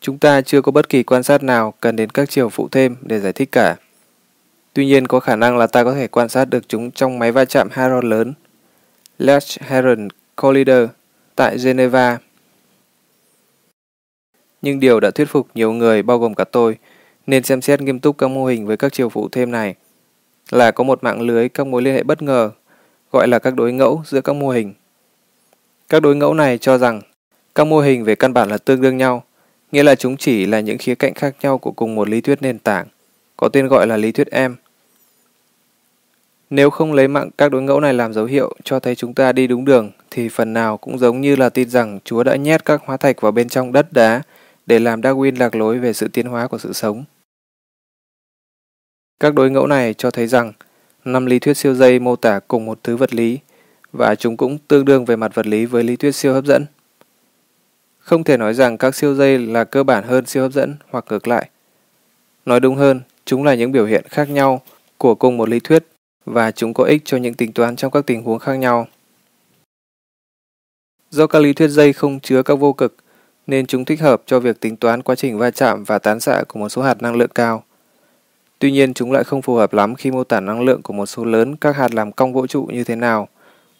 Chúng 0.00 0.18
ta 0.18 0.40
chưa 0.40 0.62
có 0.62 0.72
bất 0.72 0.88
kỳ 0.88 1.02
quan 1.02 1.22
sát 1.22 1.42
nào 1.42 1.74
cần 1.80 1.96
đến 1.96 2.10
các 2.10 2.30
chiều 2.30 2.48
phụ 2.48 2.68
thêm 2.68 2.96
để 3.00 3.20
giải 3.20 3.32
thích 3.32 3.48
cả. 3.52 3.76
Tuy 4.72 4.86
nhiên 4.86 5.06
có 5.06 5.20
khả 5.20 5.36
năng 5.36 5.58
là 5.58 5.66
ta 5.66 5.84
có 5.84 5.94
thể 5.94 6.08
quan 6.08 6.28
sát 6.28 6.44
được 6.44 6.68
chúng 6.68 6.90
trong 6.90 7.18
máy 7.18 7.32
va 7.32 7.44
chạm 7.44 7.68
hadron 7.70 8.10
lớn 8.10 8.34
Large 9.18 9.56
Hadron 9.60 10.08
Collider 10.36 10.88
tại 11.36 11.56
Geneva. 11.64 12.18
Nhưng 14.64 14.80
điều 14.80 15.00
đã 15.00 15.10
thuyết 15.10 15.28
phục 15.28 15.48
nhiều 15.54 15.72
người 15.72 16.02
bao 16.02 16.18
gồm 16.18 16.34
cả 16.34 16.44
tôi 16.44 16.76
nên 17.26 17.42
xem 17.42 17.62
xét 17.62 17.80
nghiêm 17.80 18.00
túc 18.00 18.18
các 18.18 18.28
mô 18.28 18.46
hình 18.46 18.66
với 18.66 18.76
các 18.76 18.92
chiều 18.92 19.08
phụ 19.08 19.28
thêm 19.32 19.50
này 19.50 19.74
là 20.50 20.70
có 20.70 20.84
một 20.84 21.04
mạng 21.04 21.20
lưới 21.20 21.48
các 21.48 21.66
mối 21.66 21.82
liên 21.82 21.94
hệ 21.94 22.02
bất 22.02 22.22
ngờ 22.22 22.50
gọi 23.12 23.28
là 23.28 23.38
các 23.38 23.54
đối 23.54 23.72
ngẫu 23.72 24.02
giữa 24.06 24.20
các 24.20 24.32
mô 24.32 24.50
hình. 24.50 24.72
Các 25.88 26.02
đối 26.02 26.16
ngẫu 26.16 26.34
này 26.34 26.58
cho 26.58 26.78
rằng 26.78 27.00
các 27.54 27.66
mô 27.66 27.80
hình 27.80 28.04
về 28.04 28.14
căn 28.14 28.32
bản 28.32 28.48
là 28.48 28.58
tương 28.58 28.80
đương 28.80 28.96
nhau, 28.96 29.24
nghĩa 29.72 29.82
là 29.82 29.94
chúng 29.94 30.16
chỉ 30.16 30.46
là 30.46 30.60
những 30.60 30.78
khía 30.78 30.94
cạnh 30.94 31.14
khác 31.14 31.36
nhau 31.42 31.58
của 31.58 31.72
cùng 31.72 31.94
một 31.94 32.08
lý 32.08 32.20
thuyết 32.20 32.42
nền 32.42 32.58
tảng, 32.58 32.86
có 33.36 33.48
tên 33.48 33.66
gọi 33.66 33.86
là 33.86 33.96
lý 33.96 34.12
thuyết 34.12 34.30
EM. 34.30 34.56
Nếu 36.50 36.70
không 36.70 36.92
lấy 36.92 37.08
mạng 37.08 37.30
các 37.38 37.52
đối 37.52 37.62
ngẫu 37.62 37.80
này 37.80 37.94
làm 37.94 38.12
dấu 38.12 38.24
hiệu 38.24 38.54
cho 38.64 38.80
thấy 38.80 38.94
chúng 38.94 39.14
ta 39.14 39.32
đi 39.32 39.46
đúng 39.46 39.64
đường, 39.64 39.90
thì 40.10 40.28
phần 40.28 40.52
nào 40.52 40.76
cũng 40.76 40.98
giống 40.98 41.20
như 41.20 41.36
là 41.36 41.48
tin 41.48 41.70
rằng 41.70 41.98
Chúa 42.04 42.22
đã 42.22 42.36
nhét 42.36 42.64
các 42.64 42.82
hóa 42.84 42.96
thạch 42.96 43.20
vào 43.20 43.32
bên 43.32 43.48
trong 43.48 43.72
đất 43.72 43.92
đá 43.92 44.22
để 44.66 44.78
làm 44.78 45.00
Darwin 45.00 45.38
lạc 45.38 45.54
lối 45.54 45.78
về 45.78 45.92
sự 45.92 46.08
tiến 46.08 46.26
hóa 46.26 46.48
của 46.48 46.58
sự 46.58 46.72
sống. 46.72 47.04
Các 49.20 49.34
đối 49.34 49.50
ngẫu 49.50 49.66
này 49.66 49.94
cho 49.94 50.10
thấy 50.10 50.26
rằng 50.26 50.52
năm 51.04 51.26
lý 51.26 51.38
thuyết 51.38 51.56
siêu 51.56 51.74
dây 51.74 51.98
mô 51.98 52.16
tả 52.16 52.40
cùng 52.48 52.64
một 52.64 52.78
thứ 52.82 52.96
vật 52.96 53.14
lý 53.14 53.38
và 53.92 54.14
chúng 54.14 54.36
cũng 54.36 54.58
tương 54.68 54.84
đương 54.84 55.04
về 55.04 55.16
mặt 55.16 55.34
vật 55.34 55.46
lý 55.46 55.66
với 55.66 55.84
lý 55.84 55.96
thuyết 55.96 56.14
siêu 56.14 56.32
hấp 56.32 56.44
dẫn. 56.44 56.66
Không 57.98 58.24
thể 58.24 58.36
nói 58.36 58.54
rằng 58.54 58.78
các 58.78 58.94
siêu 58.94 59.14
dây 59.14 59.38
là 59.38 59.64
cơ 59.64 59.82
bản 59.82 60.04
hơn 60.04 60.26
siêu 60.26 60.42
hấp 60.42 60.52
dẫn 60.52 60.76
hoặc 60.90 61.04
ngược 61.08 61.28
lại. 61.28 61.50
Nói 62.46 62.60
đúng 62.60 62.76
hơn, 62.76 63.00
chúng 63.24 63.44
là 63.44 63.54
những 63.54 63.72
biểu 63.72 63.86
hiện 63.86 64.04
khác 64.08 64.30
nhau 64.30 64.62
của 64.98 65.14
cùng 65.14 65.36
một 65.36 65.48
lý 65.48 65.60
thuyết 65.60 65.84
và 66.24 66.50
chúng 66.50 66.74
có 66.74 66.84
ích 66.84 67.02
cho 67.04 67.16
những 67.16 67.34
tính 67.34 67.52
toán 67.52 67.76
trong 67.76 67.90
các 67.90 68.06
tình 68.06 68.22
huống 68.22 68.38
khác 68.38 68.54
nhau. 68.54 68.86
Do 71.10 71.26
các 71.26 71.38
lý 71.38 71.52
thuyết 71.52 71.68
dây 71.68 71.92
không 71.92 72.20
chứa 72.20 72.42
các 72.42 72.54
vô 72.54 72.72
cực, 72.72 72.96
nên 73.46 73.66
chúng 73.66 73.84
thích 73.84 74.00
hợp 74.00 74.22
cho 74.26 74.40
việc 74.40 74.60
tính 74.60 74.76
toán 74.76 75.02
quá 75.02 75.14
trình 75.14 75.38
va 75.38 75.50
chạm 75.50 75.84
và 75.84 75.98
tán 75.98 76.20
xạ 76.20 76.42
của 76.48 76.58
một 76.58 76.68
số 76.68 76.82
hạt 76.82 77.02
năng 77.02 77.16
lượng 77.16 77.30
cao. 77.34 77.64
Tuy 78.58 78.72
nhiên 78.72 78.94
chúng 78.94 79.12
lại 79.12 79.24
không 79.24 79.42
phù 79.42 79.54
hợp 79.54 79.74
lắm 79.74 79.94
khi 79.94 80.10
mô 80.10 80.24
tả 80.24 80.40
năng 80.40 80.60
lượng 80.60 80.82
của 80.82 80.92
một 80.92 81.06
số 81.06 81.24
lớn 81.24 81.56
các 81.56 81.76
hạt 81.76 81.94
làm 81.94 82.12
cong 82.12 82.32
vũ 82.32 82.46
trụ 82.46 82.62
như 82.72 82.84
thế 82.84 82.96
nào, 82.96 83.28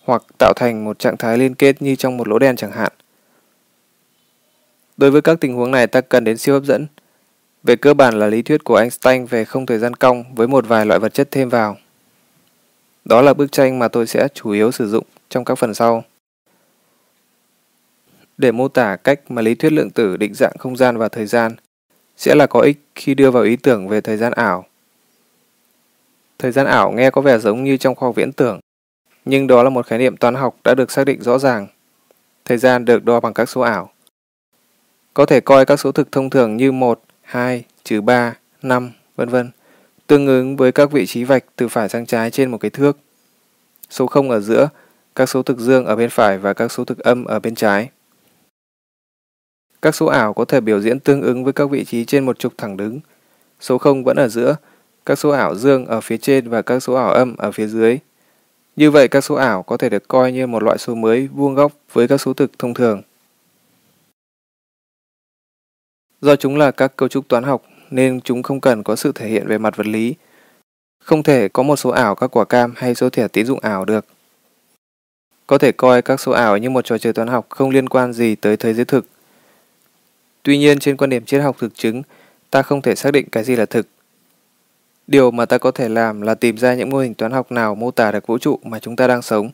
hoặc 0.05 0.23
tạo 0.39 0.53
thành 0.57 0.85
một 0.85 0.99
trạng 0.99 1.17
thái 1.17 1.39
liên 1.39 1.55
kết 1.55 1.83
như 1.83 1.97
trong 1.97 2.17
một 2.17 2.29
lỗ 2.29 2.39
đen 2.39 2.57
chẳng 2.57 2.73
hạn. 2.73 2.93
Đối 4.97 5.11
với 5.11 5.23
các 5.23 5.41
tình 5.41 5.55
huống 5.55 5.71
này 5.71 5.87
ta 5.87 6.01
cần 6.01 6.25
đến 6.25 6.37
siêu 6.37 6.55
hấp 6.55 6.65
dẫn. 6.65 6.87
Về 7.63 7.77
cơ 7.77 7.95
bản 7.95 8.19
là 8.19 8.27
lý 8.27 8.43
thuyết 8.43 8.65
của 8.65 8.77
Einstein 8.77 9.27
về 9.27 9.45
không 9.45 9.67
thời 9.67 9.79
gian 9.79 9.95
cong 9.95 10.25
với 10.35 10.49
một 10.49 10.69
vài 10.69 10.87
loại 10.87 11.01
vật 11.01 11.15
chất 11.15 11.29
thêm 11.31 11.49
vào. 11.49 11.77
Đó 13.05 13.23
là 13.23 13.35
bức 13.35 13.53
tranh 13.53 13.79
mà 13.79 13.89
tôi 13.89 14.07
sẽ 14.07 14.29
chủ 14.35 14.51
yếu 14.51 14.73
sử 14.73 14.89
dụng 14.89 15.05
trong 15.29 15.45
các 15.45 15.55
phần 15.55 15.75
sau. 15.75 16.05
Để 18.39 18.53
mô 18.53 18.69
tả 18.69 18.97
cách 18.97 19.31
mà 19.31 19.43
lý 19.43 19.55
thuyết 19.55 19.73
lượng 19.73 19.91
tử 19.91 20.17
định 20.17 20.35
dạng 20.35 20.59
không 20.59 20.77
gian 20.77 20.97
và 20.97 21.09
thời 21.09 21.27
gian, 21.27 21.57
sẽ 22.17 22.35
là 22.35 22.47
có 22.47 22.61
ích 22.61 22.77
khi 22.95 23.15
đưa 23.15 23.31
vào 23.31 23.43
ý 23.43 23.57
tưởng 23.57 23.89
về 23.89 24.01
thời 24.01 24.17
gian 24.17 24.33
ảo. 24.33 24.65
Thời 26.39 26.53
gian 26.53 26.67
ảo 26.67 26.93
nghe 26.93 27.11
có 27.11 27.21
vẻ 27.21 27.39
giống 27.39 27.65
như 27.65 27.77
trong 27.77 27.95
khoa 27.95 28.09
học 28.09 28.17
viễn 28.17 28.33
tưởng, 28.33 28.61
nhưng 29.25 29.47
đó 29.47 29.63
là 29.63 29.71
một 29.71 29.87
khái 29.87 29.99
niệm 29.99 30.17
toán 30.17 30.35
học 30.35 30.57
đã 30.65 30.75
được 30.75 30.91
xác 30.91 31.05
định 31.05 31.23
rõ 31.23 31.39
ràng. 31.39 31.67
Thời 32.45 32.59
gian 32.59 32.85
được 32.85 33.05
đo 33.05 33.21
bằng 33.21 33.35
các 33.35 33.49
số 33.49 33.61
ảo. 33.61 33.91
Có 35.15 35.27
thể 35.27 35.41
coi 35.41 35.65
các 35.65 35.81
số 35.81 35.93
thực 35.93 36.13
thông 36.13 36.31
thường 36.31 36.57
như 36.57 36.73
1, 36.73 37.03
2, 37.23 37.65
trừ 37.85 38.01
3, 38.01 38.35
5, 38.63 38.91
vân 39.17 39.29
vân, 39.29 39.51
tương 40.07 40.27
ứng 40.27 40.57
với 40.57 40.73
các 40.73 40.93
vị 40.93 41.07
trí 41.07 41.25
vạch 41.25 41.45
từ 41.57 41.69
phải 41.69 41.89
sang 41.89 42.07
trái 42.07 42.31
trên 42.31 42.51
một 42.51 42.59
cái 42.59 42.71
thước. 42.71 42.99
Số 43.91 44.07
0 44.07 44.31
ở 44.31 44.41
giữa, 44.41 44.69
các 45.15 45.29
số 45.29 45.43
thực 45.43 45.59
dương 45.59 45.85
ở 45.85 45.97
bên 45.97 46.11
phải 46.11 46.39
và 46.39 46.53
các 46.53 46.73
số 46.73 46.85
thực 46.85 46.99
âm 46.99 47.25
ở 47.25 47.41
bên 47.41 47.55
trái. 47.55 47.89
Các 49.85 49.95
số 49.95 50.07
ảo 50.07 50.33
có 50.33 50.45
thể 50.45 50.61
biểu 50.61 50.81
diễn 50.81 51.01
tương 51.01 51.23
ứng 51.23 51.45
với 51.45 51.53
các 51.53 51.71
vị 51.71 51.85
trí 51.85 52.05
trên 52.05 52.27
một 52.27 52.39
trục 52.39 52.59
thẳng 52.59 52.77
đứng. 52.77 53.01
Số 53.61 53.79
0 53.79 54.05
vẫn 54.05 54.17
ở 54.17 54.29
giữa, 54.29 54.57
các 55.07 55.19
số 55.19 55.31
ảo 55.31 55.55
dương 55.55 55.87
ở 55.87 56.01
phía 56.01 56.17
trên 56.17 56.49
và 56.49 56.63
các 56.63 56.81
số 56.81 56.95
ảo 56.95 57.13
âm 57.13 57.37
ở 57.37 57.53
phía 57.53 57.67
dưới. 57.67 57.99
Như 58.77 58.91
vậy 58.91 59.09
các 59.09 59.21
số 59.25 59.35
ảo 59.35 59.63
có 59.63 59.77
thể 59.77 59.89
được 59.89 60.09
coi 60.09 60.33
như 60.33 60.47
một 60.47 60.63
loại 60.63 60.79
số 60.79 60.95
mới 60.95 61.27
vuông 61.27 61.55
góc 61.55 61.73
với 61.93 62.09
các 62.09 62.19
số 62.19 62.35
thực 62.35 62.59
thông 62.59 62.75
thường. 62.75 63.03
Do 66.21 66.37
chúng 66.37 66.57
là 66.57 66.71
các 66.71 66.97
cấu 66.97 67.09
trúc 67.09 67.29
toán 67.29 67.45
học 67.45 67.63
nên 67.91 68.21
chúng 68.21 68.43
không 68.43 68.61
cần 68.61 68.83
có 68.83 68.97
sự 68.97 69.13
thể 69.15 69.29
hiện 69.29 69.47
về 69.47 69.59
mặt 69.59 69.77
vật 69.77 69.87
lý. 69.87 70.15
Không 71.05 71.23
thể 71.23 71.49
có 71.49 71.63
một 71.63 71.77
số 71.77 71.91
ảo 71.91 72.15
các 72.15 72.37
quả 72.37 72.45
cam 72.45 72.75
hay 72.77 72.95
số 72.95 73.11
thẻ 73.11 73.29
tín 73.29 73.47
dụng 73.47 73.61
ảo 73.61 73.85
được. 73.85 74.05
Có 75.47 75.59
thể 75.59 75.73
coi 75.73 76.03
các 76.03 76.21
số 76.21 76.33
ảo 76.33 76.59
như 76.59 76.71
một 76.71 76.85
trò 76.85 76.99
chơi 76.99 77.13
toán 77.13 77.29
học 77.29 77.47
không 77.49 77.71
liên 77.71 77.89
quan 77.89 78.13
gì 78.13 78.35
tới 78.35 78.57
thế 78.57 78.75
giới 78.75 78.85
thực. 78.85 79.07
Tuy 80.45 80.59
nhiên 80.59 80.79
trên 80.79 80.97
quan 80.97 81.11
điểm 81.11 81.25
triết 81.25 81.43
học 81.43 81.57
thực 81.59 81.75
chứng, 81.75 82.03
ta 82.51 82.63
không 82.63 82.83
thể 82.83 82.95
xác 82.95 83.11
định 83.11 83.27
cái 83.33 83.45
gì 83.45 83.57
là 83.57 83.67
thực. 83.67 83.89
Điều 85.07 85.31
mà 85.31 85.47
ta 85.47 85.59
có 85.59 85.71
thể 85.71 85.89
làm 85.89 86.21
là 86.21 86.35
tìm 86.35 86.59
ra 86.59 86.75
những 86.75 86.91
mô 86.91 86.99
hình 86.99 87.15
toán 87.15 87.33
học 87.33 87.53
nào 87.53 87.75
mô 87.75 87.91
tả 87.91 88.13
được 88.13 88.27
vũ 88.27 88.39
trụ 88.39 88.59
mà 88.63 88.79
chúng 88.79 88.97
ta 88.97 89.07
đang 89.07 89.23
sống. 89.23 89.51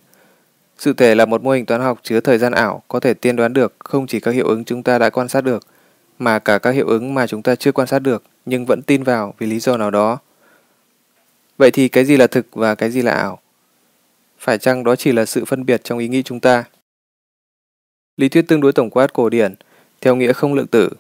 Sự 0.79 0.93
thể 0.93 1.15
là 1.15 1.25
một 1.25 1.43
mô 1.43 1.51
hình 1.51 1.67
toán 1.67 1.81
học 1.81 2.01
chứa 2.03 2.21
thời 2.21 2.39
gian 2.39 2.53
ảo 2.53 2.83
có 2.89 3.01
thể 3.01 3.15
tiên 3.15 3.37
đoán 3.37 3.53
được 3.53 3.75
không 3.79 4.07
chỉ 4.07 4.21
các 4.21 4.31
hiệu 4.31 4.47
ứng 4.47 4.65
chúng 4.65 4.83
ta 4.83 4.99
đã 4.99 5.11
quan 5.11 5.29
sát 5.29 5.41
được, 5.41 5.67
mà 6.19 6.39
cả 6.39 6.59
các 6.59 6.71
hiệu 6.71 6.87
ứng 6.87 7.15
mà 7.15 7.27
chúng 7.27 7.43
ta 7.43 7.55
chưa 7.55 7.73
quan 7.73 7.87
sát 7.87 7.99
được 7.99 8.23
nhưng 8.47 8.65
vẫn 8.67 8.83
tin 8.83 9.03
vào 9.03 9.35
vì 9.39 9.47
lý 9.47 9.61
do 9.61 9.77
nào 9.77 9.91
đó. 9.91 10.19
Vậy 11.59 11.71
thì 11.71 11.89
cái 11.89 12.05
gì 12.05 12.17
là 12.17 12.27
thực 12.27 12.47
và 12.53 12.75
cái 12.75 12.91
gì 12.91 13.03
là 13.03 13.13
ảo? 13.13 13.41
Phải 14.39 14.59
chăng 14.59 14.85
đó 14.85 14.97
chỉ 14.97 15.13
là 15.13 15.25
sự 15.25 15.45
phân 15.45 15.67
biệt 15.67 15.85
trong 15.85 15.99
ý 15.99 16.09
nghĩ 16.09 16.23
chúng 16.23 16.41
ta? 16.41 16.65
Lý 18.17 18.29
thuyết 18.29 18.43
tương 18.49 18.61
đối 18.61 18.73
tổng 18.73 18.91
quát 18.91 19.13
cổ 19.13 19.29
điển, 19.29 19.55
theo 20.01 20.17
nghĩa 20.17 20.33
không 20.33 20.55
lượng 20.55 20.67
tử, 20.67 20.91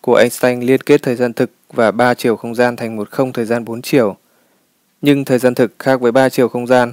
của 0.00 0.14
Einstein 0.14 0.60
liên 0.60 0.80
kết 0.80 1.02
thời 1.02 1.16
gian 1.16 1.32
thực 1.32 1.50
và 1.72 1.90
ba 1.90 2.14
chiều 2.14 2.36
không 2.36 2.54
gian 2.54 2.76
thành 2.76 2.96
một 2.96 3.10
không 3.10 3.32
thời 3.32 3.44
gian 3.44 3.64
bốn 3.64 3.82
chiều. 3.82 4.16
Nhưng 5.02 5.24
thời 5.24 5.38
gian 5.38 5.54
thực 5.54 5.72
khác 5.78 6.00
với 6.00 6.12
ba 6.12 6.28
chiều 6.28 6.48
không 6.48 6.66
gian. 6.66 6.92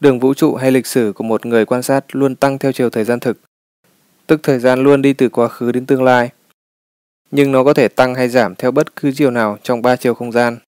Đường 0.00 0.18
vũ 0.18 0.34
trụ 0.34 0.54
hay 0.54 0.72
lịch 0.72 0.86
sử 0.86 1.12
của 1.16 1.24
một 1.24 1.46
người 1.46 1.64
quan 1.64 1.82
sát 1.82 2.04
luôn 2.12 2.34
tăng 2.34 2.58
theo 2.58 2.72
chiều 2.72 2.90
thời 2.90 3.04
gian 3.04 3.20
thực, 3.20 3.38
tức 4.26 4.40
thời 4.42 4.58
gian 4.58 4.82
luôn 4.82 5.02
đi 5.02 5.12
từ 5.12 5.28
quá 5.28 5.48
khứ 5.48 5.72
đến 5.72 5.86
tương 5.86 6.02
lai. 6.02 6.30
Nhưng 7.30 7.52
nó 7.52 7.64
có 7.64 7.74
thể 7.74 7.88
tăng 7.88 8.14
hay 8.14 8.28
giảm 8.28 8.54
theo 8.54 8.70
bất 8.70 8.96
cứ 8.96 9.12
chiều 9.12 9.30
nào 9.30 9.58
trong 9.62 9.82
ba 9.82 9.96
chiều 9.96 10.14
không 10.14 10.32
gian. 10.32 10.58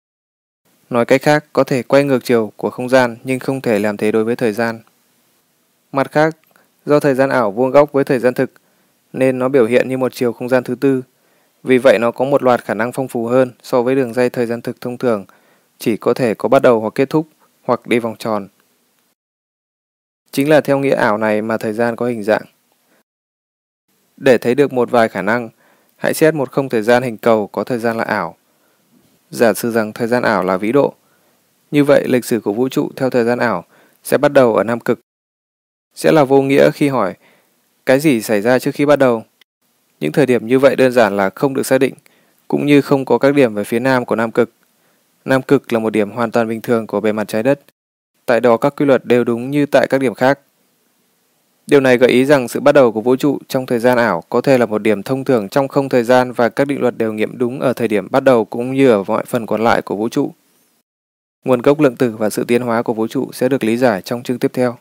Nói 0.91 1.05
cách 1.05 1.23
khác, 1.23 1.45
có 1.53 1.65
thể 1.65 1.83
quay 1.83 2.05
ngược 2.05 2.25
chiều 2.25 2.53
của 2.57 2.71
không 2.71 2.89
gian 2.89 3.17
nhưng 3.25 3.39
không 3.39 3.61
thể 3.61 3.79
làm 3.79 3.97
thế 3.97 4.13
đối 4.13 4.25
với 4.25 4.37
thời 4.37 4.53
gian. 4.53 4.81
Mặt 5.93 6.13
khác, 6.13 6.37
do 6.87 7.01
thời 7.01 7.15
gian 7.15 7.31
ảo 7.31 7.51
vuông 7.51 7.71
góc 7.71 7.93
với 7.93 8.05
thời 8.05 8.19
gian 8.19 8.35
thực, 8.35 8.51
nên 9.13 9.39
nó 9.39 9.49
biểu 9.49 9.67
hiện 9.67 9.89
như 9.89 9.99
một 9.99 10.15
chiều 10.15 10.33
không 10.33 10.49
gian 10.49 10.65
thứ 10.65 10.75
tư. 10.75 11.03
Vì 11.63 11.79
vậy 11.79 11.99
nó 12.01 12.11
có 12.11 12.25
một 12.25 12.43
loạt 12.43 12.65
khả 12.65 12.75
năng 12.75 12.93
phong 12.93 13.09
phú 13.09 13.27
hơn 13.27 13.53
so 13.63 13.83
với 13.83 13.95
đường 13.95 14.15
dây 14.15 14.31
thời 14.31 14.47
gian 14.47 14.63
thực 14.63 14.81
thông 14.81 14.99
thường, 14.99 15.25
chỉ 15.79 15.97
có 15.97 16.15
thể 16.15 16.35
có 16.35 16.49
bắt 16.49 16.63
đầu 16.63 16.81
hoặc 16.81 16.95
kết 16.95 17.11
thúc, 17.11 17.27
hoặc 17.63 17.87
đi 17.87 17.99
vòng 17.99 18.17
tròn. 18.19 18.49
Chính 20.31 20.49
là 20.49 20.61
theo 20.61 20.79
nghĩa 20.79 20.95
ảo 20.95 21.19
này 21.19 21.43
mà 21.43 21.57
thời 21.57 21.73
gian 21.73 21.97
có 21.97 22.07
hình 22.07 22.23
dạng. 22.23 22.43
Để 24.17 24.39
thấy 24.39 24.55
được 24.55 24.73
một 24.73 24.91
vài 24.91 25.09
khả 25.09 25.23
năng, 25.23 25.49
hãy 25.97 26.15
xét 26.15 26.35
một 26.35 26.53
không 26.53 26.69
thời 26.69 26.83
gian 26.83 27.03
hình 27.03 27.17
cầu 27.17 27.47
có 27.47 27.65
thời 27.65 27.79
gian 27.79 27.97
là 27.97 28.05
ảo. 28.05 28.37
Giả 29.31 29.53
sử 29.53 29.71
rằng 29.71 29.93
thời 29.93 30.09
gian 30.09 30.23
ảo 30.23 30.45
là 30.45 30.57
vĩ 30.57 30.73
độ. 30.73 30.95
Như 31.71 31.85
vậy, 31.85 32.05
lịch 32.09 32.25
sử 32.25 32.41
của 32.41 32.53
vũ 32.53 32.69
trụ 32.69 32.91
theo 32.97 33.11
thời 33.11 33.25
gian 33.25 33.39
ảo 33.39 33.65
sẽ 34.05 34.19
bắt 34.19 34.33
đầu 34.33 34.55
ở 34.57 34.65
Nam 34.65 34.81
Cực. 34.81 35.01
Sẽ 35.95 36.13
là 36.13 36.25
vô 36.25 36.43
nghĩa 36.43 36.71
khi 36.71 36.89
hỏi 36.89 37.15
cái 37.87 38.01
gì 38.01 38.23
xảy 38.23 38.41
ra 38.41 38.59
trước 38.59 38.75
khi 38.75 38.87
bắt 38.87 38.97
đầu. 38.97 39.23
Những 40.01 40.13
thời 40.13 40.27
điểm 40.27 40.47
như 40.47 40.59
vậy 40.59 40.77
đơn 40.77 40.93
giản 40.93 41.17
là 41.17 41.31
không 41.31 41.55
được 41.55 41.67
xác 41.67 41.79
định, 41.79 41.95
cũng 42.49 42.67
như 42.67 42.81
không 42.81 43.05
có 43.05 43.19
các 43.19 43.35
điểm 43.35 43.55
về 43.55 43.65
phía 43.65 43.79
nam 43.79 44.05
của 44.05 44.17
Nam 44.17 44.31
Cực. 44.31 44.51
Nam 45.25 45.43
Cực 45.43 45.73
là 45.73 45.79
một 45.79 45.91
điểm 45.91 46.11
hoàn 46.11 46.31
toàn 46.31 46.49
bình 46.49 46.61
thường 46.61 46.87
của 46.87 47.01
bề 47.01 47.13
mặt 47.13 47.29
trái 47.29 47.43
đất. 47.43 47.61
Tại 48.27 48.41
đó 48.41 48.57
các 48.57 48.77
quy 48.77 48.87
luật 48.87 49.05
đều 49.05 49.25
đúng 49.25 49.51
như 49.51 49.67
tại 49.67 49.87
các 49.91 50.01
điểm 50.01 50.15
khác. 50.15 50.39
Điều 51.67 51.81
này 51.81 51.99
gợi 51.99 52.11
ý 52.11 52.25
rằng 52.25 52.49
sự 52.49 52.61
bắt 52.61 52.73
đầu 52.73 52.93
của 52.93 53.01
vũ 53.01 53.17
trụ 53.17 53.39
trong 53.49 53.67
thời 53.67 53.79
gian 53.79 53.99
ảo 53.99 54.23
có 54.29 54.41
thể 54.41 54.59
là 54.59 54.67
một 54.67 54.83
điểm 54.83 55.03
thông 55.03 55.25
thường 55.25 55.49
trong 55.49 55.69
không 55.69 55.89
thời 55.89 56.05
gian 56.05 56.33
và 56.33 56.49
các 56.49 56.65
định 56.65 56.81
luật 56.81 56.99
đều 56.99 57.13
nghiệm 57.13 57.39
đúng 57.39 57.61
ở 57.61 57.73
thời 57.73 57.89
điểm 57.89 58.09
bắt 58.11 58.25
đầu 58.25 58.45
cũng 58.45 58.75
như 58.75 58.91
ở 58.91 59.05
mọi 59.07 59.25
phần 59.25 59.47
còn 59.47 59.65
lại 59.65 59.83
của 59.83 59.97
vũ 59.97 60.09
trụ. 60.09 60.33
Nguồn 61.45 61.63
gốc 61.63 61.81
lượng 61.81 61.97
tử 61.97 62.17
và 62.19 62.31
sự 62.31 62.45
tiến 62.45 62.63
hóa 62.63 62.83
của 62.83 62.95
vũ 62.95 63.07
trụ 63.07 63.31
sẽ 63.33 63.49
được 63.49 63.65
lý 63.65 63.77
giải 63.77 64.03
trong 64.03 64.23
chương 64.23 64.39
tiếp 64.39 64.51
theo. 64.55 64.77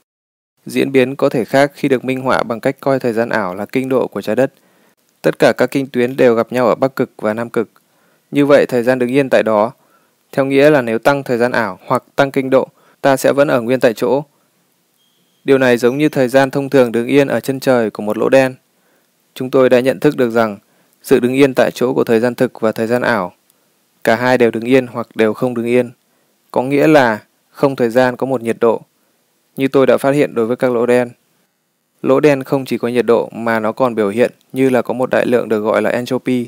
Diễn 0.69 0.91
biến 0.91 1.15
có 1.15 1.29
thể 1.29 1.45
khác 1.45 1.71
khi 1.73 1.87
được 1.87 2.05
minh 2.05 2.21
họa 2.21 2.43
bằng 2.43 2.59
cách 2.59 2.75
coi 2.79 2.99
thời 2.99 3.13
gian 3.13 3.29
ảo 3.29 3.55
là 3.55 3.65
kinh 3.65 3.89
độ 3.89 4.07
của 4.07 4.21
trái 4.21 4.35
đất. 4.35 4.53
Tất 5.21 5.39
cả 5.39 5.53
các 5.57 5.71
kinh 5.71 5.87
tuyến 5.87 6.17
đều 6.17 6.35
gặp 6.35 6.51
nhau 6.51 6.67
ở 6.67 6.75
Bắc 6.75 6.95
Cực 6.95 7.09
và 7.17 7.33
Nam 7.33 7.49
Cực. 7.49 7.69
Như 8.31 8.45
vậy 8.45 8.65
thời 8.65 8.83
gian 8.83 8.99
đứng 8.99 9.09
yên 9.09 9.29
tại 9.29 9.43
đó. 9.43 9.71
Theo 10.31 10.45
nghĩa 10.45 10.69
là 10.69 10.81
nếu 10.81 10.99
tăng 10.99 11.23
thời 11.23 11.37
gian 11.37 11.51
ảo 11.51 11.79
hoặc 11.85 12.03
tăng 12.15 12.31
kinh 12.31 12.49
độ, 12.49 12.67
ta 13.01 13.17
sẽ 13.17 13.33
vẫn 13.33 13.47
ở 13.47 13.61
nguyên 13.61 13.79
tại 13.79 13.93
chỗ, 13.93 14.23
Điều 15.43 15.57
này 15.57 15.77
giống 15.77 15.97
như 15.97 16.09
thời 16.09 16.27
gian 16.27 16.51
thông 16.51 16.69
thường 16.69 16.91
đứng 16.91 17.07
yên 17.07 17.27
ở 17.27 17.39
chân 17.39 17.59
trời 17.59 17.89
của 17.89 18.03
một 18.03 18.17
lỗ 18.17 18.29
đen. 18.29 18.55
Chúng 19.33 19.49
tôi 19.49 19.69
đã 19.69 19.79
nhận 19.79 19.99
thức 19.99 20.17
được 20.17 20.29
rằng 20.29 20.57
sự 21.03 21.19
đứng 21.19 21.33
yên 21.33 21.53
tại 21.53 21.71
chỗ 21.73 21.93
của 21.93 22.03
thời 22.03 22.19
gian 22.19 22.35
thực 22.35 22.61
và 22.61 22.71
thời 22.71 22.87
gian 22.87 23.01
ảo, 23.01 23.33
cả 24.03 24.15
hai 24.15 24.37
đều 24.37 24.51
đứng 24.51 24.63
yên 24.63 24.87
hoặc 24.87 25.07
đều 25.15 25.33
không 25.33 25.53
đứng 25.53 25.65
yên, 25.65 25.91
có 26.51 26.61
nghĩa 26.61 26.87
là 26.87 27.19
không 27.49 27.75
thời 27.75 27.89
gian 27.89 28.15
có 28.15 28.25
một 28.25 28.41
nhiệt 28.41 28.57
độ, 28.59 28.81
như 29.59 29.67
tôi 29.67 29.87
đã 29.87 29.97
phát 29.97 30.11
hiện 30.11 30.35
đối 30.35 30.45
với 30.45 30.57
các 30.57 30.71
lỗ 30.71 30.85
đen. 30.85 31.09
Lỗ 32.01 32.19
đen 32.19 32.43
không 32.43 32.65
chỉ 32.65 32.77
có 32.77 32.87
nhiệt 32.87 33.05
độ 33.05 33.29
mà 33.31 33.59
nó 33.59 33.71
còn 33.71 33.95
biểu 33.95 34.09
hiện 34.09 34.31
như 34.53 34.69
là 34.69 34.81
có 34.81 34.93
một 34.93 35.09
đại 35.09 35.25
lượng 35.25 35.49
được 35.49 35.59
gọi 35.59 35.81
là 35.81 35.89
entropy. 35.89 36.47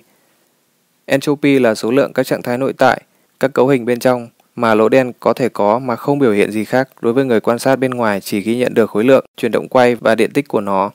Entropy 1.05 1.59
là 1.59 1.75
số 1.75 1.91
lượng 1.91 2.13
các 2.13 2.25
trạng 2.25 2.41
thái 2.41 2.57
nội 2.57 2.73
tại, 2.73 3.01
các 3.39 3.53
cấu 3.53 3.67
hình 3.67 3.85
bên 3.85 3.99
trong 3.99 4.27
mà 4.55 4.75
lỗ 4.75 4.89
đen 4.89 5.11
có 5.19 5.33
thể 5.33 5.49
có 5.49 5.79
mà 5.79 5.95
không 5.95 6.19
biểu 6.19 6.31
hiện 6.31 6.51
gì 6.51 6.65
khác 6.65 6.89
đối 7.01 7.13
với 7.13 7.25
người 7.25 7.39
quan 7.39 7.59
sát 7.59 7.75
bên 7.75 7.91
ngoài 7.91 8.21
chỉ 8.21 8.41
ghi 8.41 8.57
nhận 8.57 8.73
được 8.73 8.89
khối 8.89 9.03
lượng, 9.03 9.25
chuyển 9.37 9.51
động 9.51 9.67
quay 9.67 9.95
và 9.95 10.15
điện 10.15 10.31
tích 10.31 10.47
của 10.47 10.61
nó. 10.61 10.91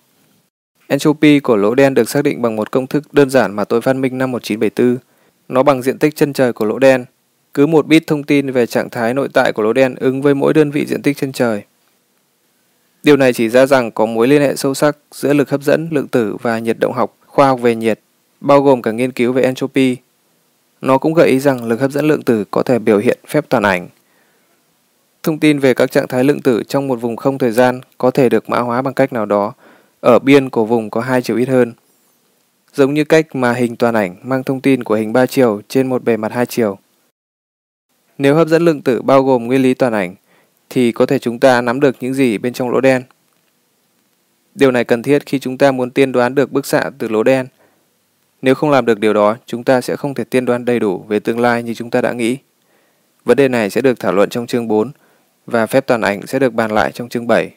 Entropy 0.87 1.41
của 1.41 1.57
lỗ 1.57 1.75
đen 1.75 1.95
được 1.95 2.09
xác 2.09 2.23
định 2.23 2.43
bằng 2.43 2.57
một 2.57 2.71
công 2.71 2.87
thức 2.87 3.15
đơn 3.15 3.31
giản 3.31 3.57
mà 3.57 3.65
tôi 3.65 3.81
phát 3.81 3.97
minh 3.97 4.19
năm 4.19 4.31
1974. 4.31 4.99
Nó 5.49 5.63
bằng 5.63 5.83
diện 5.83 5.99
tích 5.99 6.17
chân 6.17 6.33
trời 6.33 6.53
của 6.53 6.65
lỗ 6.65 6.79
đen. 6.79 7.05
Cứ 7.55 7.67
một 7.67 7.87
bit 7.87 8.07
thông 8.07 8.23
tin 8.25 8.51
về 8.51 8.67
trạng 8.67 8.91
thái 8.91 9.15
nội 9.15 9.29
tại 9.33 9.53
của 9.53 9.63
lỗ 9.63 9.73
đen 9.73 9.95
ứng 9.95 10.23
với 10.23 10.35
mỗi 10.35 10.55
đơn 10.55 10.71
vị 10.71 10.87
diện 10.87 11.03
tích 11.03 11.17
chân 11.17 11.33
trời. 11.33 11.63
Điều 13.07 13.17
này 13.17 13.33
chỉ 13.33 13.49
ra 13.49 13.67
rằng 13.67 13.91
có 13.91 14.07
mối 14.07 14.29
liên 14.29 14.43
hệ 14.43 14.57
sâu 14.57 14.75
sắc 14.75 14.97
giữa 15.13 15.33
lực 15.33 15.51
hấp 15.51 15.63
dẫn, 15.63 15.89
lượng 15.91 16.09
tử 16.09 16.37
và 16.43 16.59
nhiệt 16.59 16.77
động 16.79 16.93
học, 16.93 17.17
khoa 17.27 17.47
học 17.47 17.61
về 17.61 17.75
nhiệt, 17.75 18.01
bao 18.41 18.63
gồm 18.63 18.83
cả 18.83 18.93
nghiên 18.93 19.13
cứu 19.13 19.33
về 19.33 19.43
entropy 19.43 19.97
nó 20.81 20.99
cũng 20.99 21.15
gợi 21.15 21.29
ý 21.29 21.39
rằng 21.39 21.65
lực 21.65 21.81
hấp 21.81 21.91
dẫn 21.91 22.09
lượng 22.09 22.23
tử 22.23 22.45
có 22.51 22.63
thể 22.63 22.79
biểu 22.79 22.99
hiện 22.99 23.19
phép 23.27 23.45
toàn 23.49 23.63
ảnh. 23.63 23.89
Thông 25.23 25.39
tin 25.39 25.59
về 25.59 25.75
các 25.75 25.91
trạng 25.91 26.09
thái 26.09 26.25
lượng 26.25 26.41
tử 26.41 26.63
trong 26.69 26.89
một 26.89 27.01
vùng 27.01 27.17
không 27.17 27.39
thời 27.39 27.51
gian 27.51 27.81
có 27.99 28.11
thể 28.11 28.29
được 28.29 28.51
mã 28.51 28.59
hóa 28.59 28.83
bằng 28.83 28.95
cách 28.95 29.13
nào 29.13 29.27
đó, 29.27 29.53
ở 30.01 30.19
biên 30.19 30.51
của 30.51 30.65
vùng 30.65 30.91
có 30.91 31.01
hai 31.01 31.23
chiều 31.23 31.37
ít 31.37 31.49
hơn. 31.49 31.73
Giống 32.75 32.95
như 32.95 33.05
cách 33.05 33.37
mà 33.37 33.53
hình 33.53 33.77
toàn 33.77 33.95
ảnh 33.95 34.17
mang 34.23 34.45
thông 34.45 34.61
tin 34.61 34.85
của 34.85 34.95
hình 34.95 35.13
ba 35.13 35.27
chiều 35.27 35.61
trên 35.69 35.89
một 35.89 36.05
bề 36.05 36.17
mặt 36.17 36.33
hai 36.33 36.47
chiều. 36.47 36.79
Nếu 38.19 38.35
hấp 38.35 38.49
dẫn 38.49 38.65
lượng 38.65 38.83
tử 38.83 39.03
bao 39.03 39.23
gồm 39.23 39.47
nguyên 39.47 39.63
lý 39.63 39.75
toàn 39.75 39.93
ảnh, 39.93 40.15
thì 40.71 40.93
có 40.93 41.07
thể 41.07 41.19
chúng 41.19 41.39
ta 41.39 41.61
nắm 41.61 41.81
được 41.81 41.97
những 42.01 42.15
gì 42.15 42.39
bên 42.39 42.53
trong 42.53 42.71
lỗ 42.71 42.81
đen. 42.81 43.03
Điều 44.55 44.71
này 44.71 44.85
cần 44.85 45.03
thiết 45.03 45.27
khi 45.27 45.39
chúng 45.39 45.59
ta 45.59 45.73
muốn 45.73 45.91
tiên 45.91 46.13
đoán 46.13 46.35
được 46.35 46.53
bức 46.53 46.67
xạ 46.67 46.91
từ 46.99 47.09
lỗ 47.09 47.23
đen 47.23 47.47
nếu 48.43 48.55
không 48.55 48.71
làm 48.71 48.87
được 48.87 49.01
điều 49.01 49.13
đó, 49.13 49.37
chúng 49.47 49.65
ta 49.65 49.81
sẽ 49.81 49.97
không 49.97 50.15
thể 50.15 50.25
tiên 50.25 50.45
đoán 50.45 50.65
đầy 50.65 50.79
đủ 50.79 51.05
về 51.09 51.21
tương 51.21 51.41
lai 51.41 51.63
như 51.63 51.75
chúng 51.75 51.91
ta 51.91 52.01
đã 52.01 52.13
nghĩ. 52.13 52.39
Vấn 53.25 53.37
đề 53.37 53.49
này 53.49 53.71
sẽ 53.71 53.81
được 53.81 54.01
thảo 54.01 54.13
luận 54.13 54.29
trong 54.29 54.47
chương 54.47 54.69
4 54.69 54.91
và 55.47 55.67
phép 55.67 55.87
toàn 55.87 56.01
ảnh 56.01 56.27
sẽ 56.27 56.39
được 56.39 56.55
bàn 56.55 56.71
lại 56.71 56.93
trong 56.93 57.09
chương 57.09 57.27
7. 57.27 57.51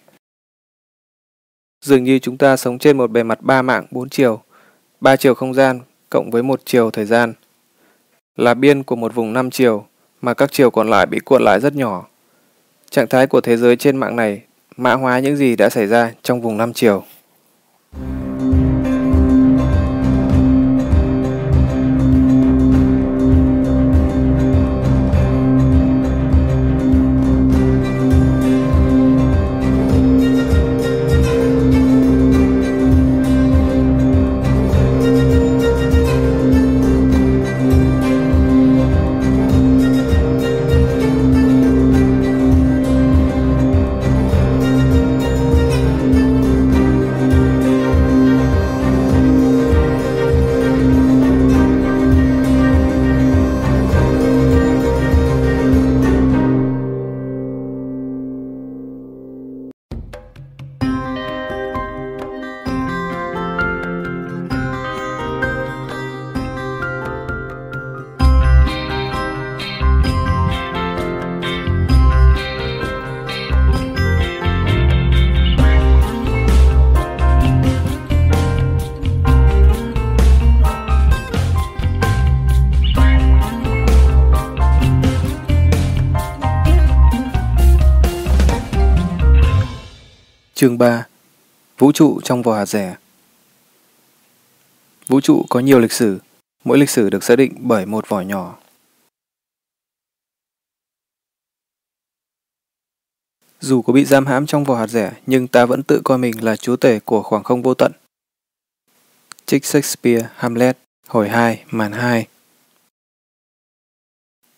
Dường 1.85 2.03
như 2.03 2.19
chúng 2.19 2.37
ta 2.37 2.57
sống 2.57 2.79
trên 2.79 2.97
một 2.97 3.11
bề 3.11 3.23
mặt 3.23 3.41
ba 3.41 3.61
mạng 3.61 3.85
bốn 3.91 4.09
chiều, 4.09 4.41
ba 4.99 5.15
chiều 5.15 5.33
không 5.33 5.53
gian 5.53 5.79
cộng 6.09 6.29
với 6.31 6.43
một 6.43 6.61
chiều 6.65 6.91
thời 6.91 7.05
gian 7.05 7.33
là 8.35 8.53
biên 8.53 8.83
của 8.83 8.95
một 8.95 9.15
vùng 9.15 9.33
năm 9.33 9.49
chiều 9.49 9.85
mà 10.21 10.33
các 10.33 10.51
chiều 10.51 10.71
còn 10.71 10.89
lại 10.89 11.05
bị 11.05 11.19
cuộn 11.19 11.41
lại 11.41 11.59
rất 11.59 11.75
nhỏ. 11.75 12.07
Trạng 12.91 13.07
thái 13.07 13.27
của 13.27 13.41
thế 13.41 13.57
giới 13.57 13.75
trên 13.75 13.97
mạng 13.97 14.15
này, 14.15 14.41
mã 14.77 14.93
hóa 14.93 15.19
những 15.19 15.35
gì 15.35 15.55
đã 15.55 15.69
xảy 15.69 15.87
ra 15.87 16.11
trong 16.23 16.41
vùng 16.41 16.57
năm 16.57 16.73
chiều. 16.73 17.03
Chương 90.59 90.77
3 90.77 91.07
Vũ 91.77 91.91
trụ 91.91 92.21
trong 92.23 92.41
vỏ 92.41 92.55
hạt 92.55 92.65
rẻ 92.65 92.97
Vũ 95.07 95.21
trụ 95.21 95.45
có 95.49 95.59
nhiều 95.59 95.79
lịch 95.79 95.91
sử, 95.91 96.19
mỗi 96.63 96.77
lịch 96.77 96.89
sử 96.89 97.09
được 97.09 97.23
xác 97.23 97.35
định 97.35 97.55
bởi 97.59 97.85
một 97.85 98.09
vỏ 98.09 98.21
nhỏ. 98.21 98.57
Dù 103.59 103.81
có 103.81 103.93
bị 103.93 104.05
giam 104.05 104.25
hãm 104.25 104.45
trong 104.45 104.63
vỏ 104.63 104.75
hạt 104.75 104.87
rẻ, 104.87 105.11
nhưng 105.25 105.47
ta 105.47 105.65
vẫn 105.65 105.83
tự 105.83 106.01
coi 106.03 106.17
mình 106.17 106.43
là 106.43 106.55
chúa 106.55 106.75
tể 106.75 106.99
của 106.99 107.23
khoảng 107.23 107.43
không 107.43 107.61
vô 107.61 107.73
tận. 107.73 107.91
Trích 109.45 109.65
Shakespeare, 109.65 110.29
Hamlet, 110.35 110.77
hồi 111.07 111.29
2, 111.29 111.63
màn 111.71 111.91
2 111.91 112.27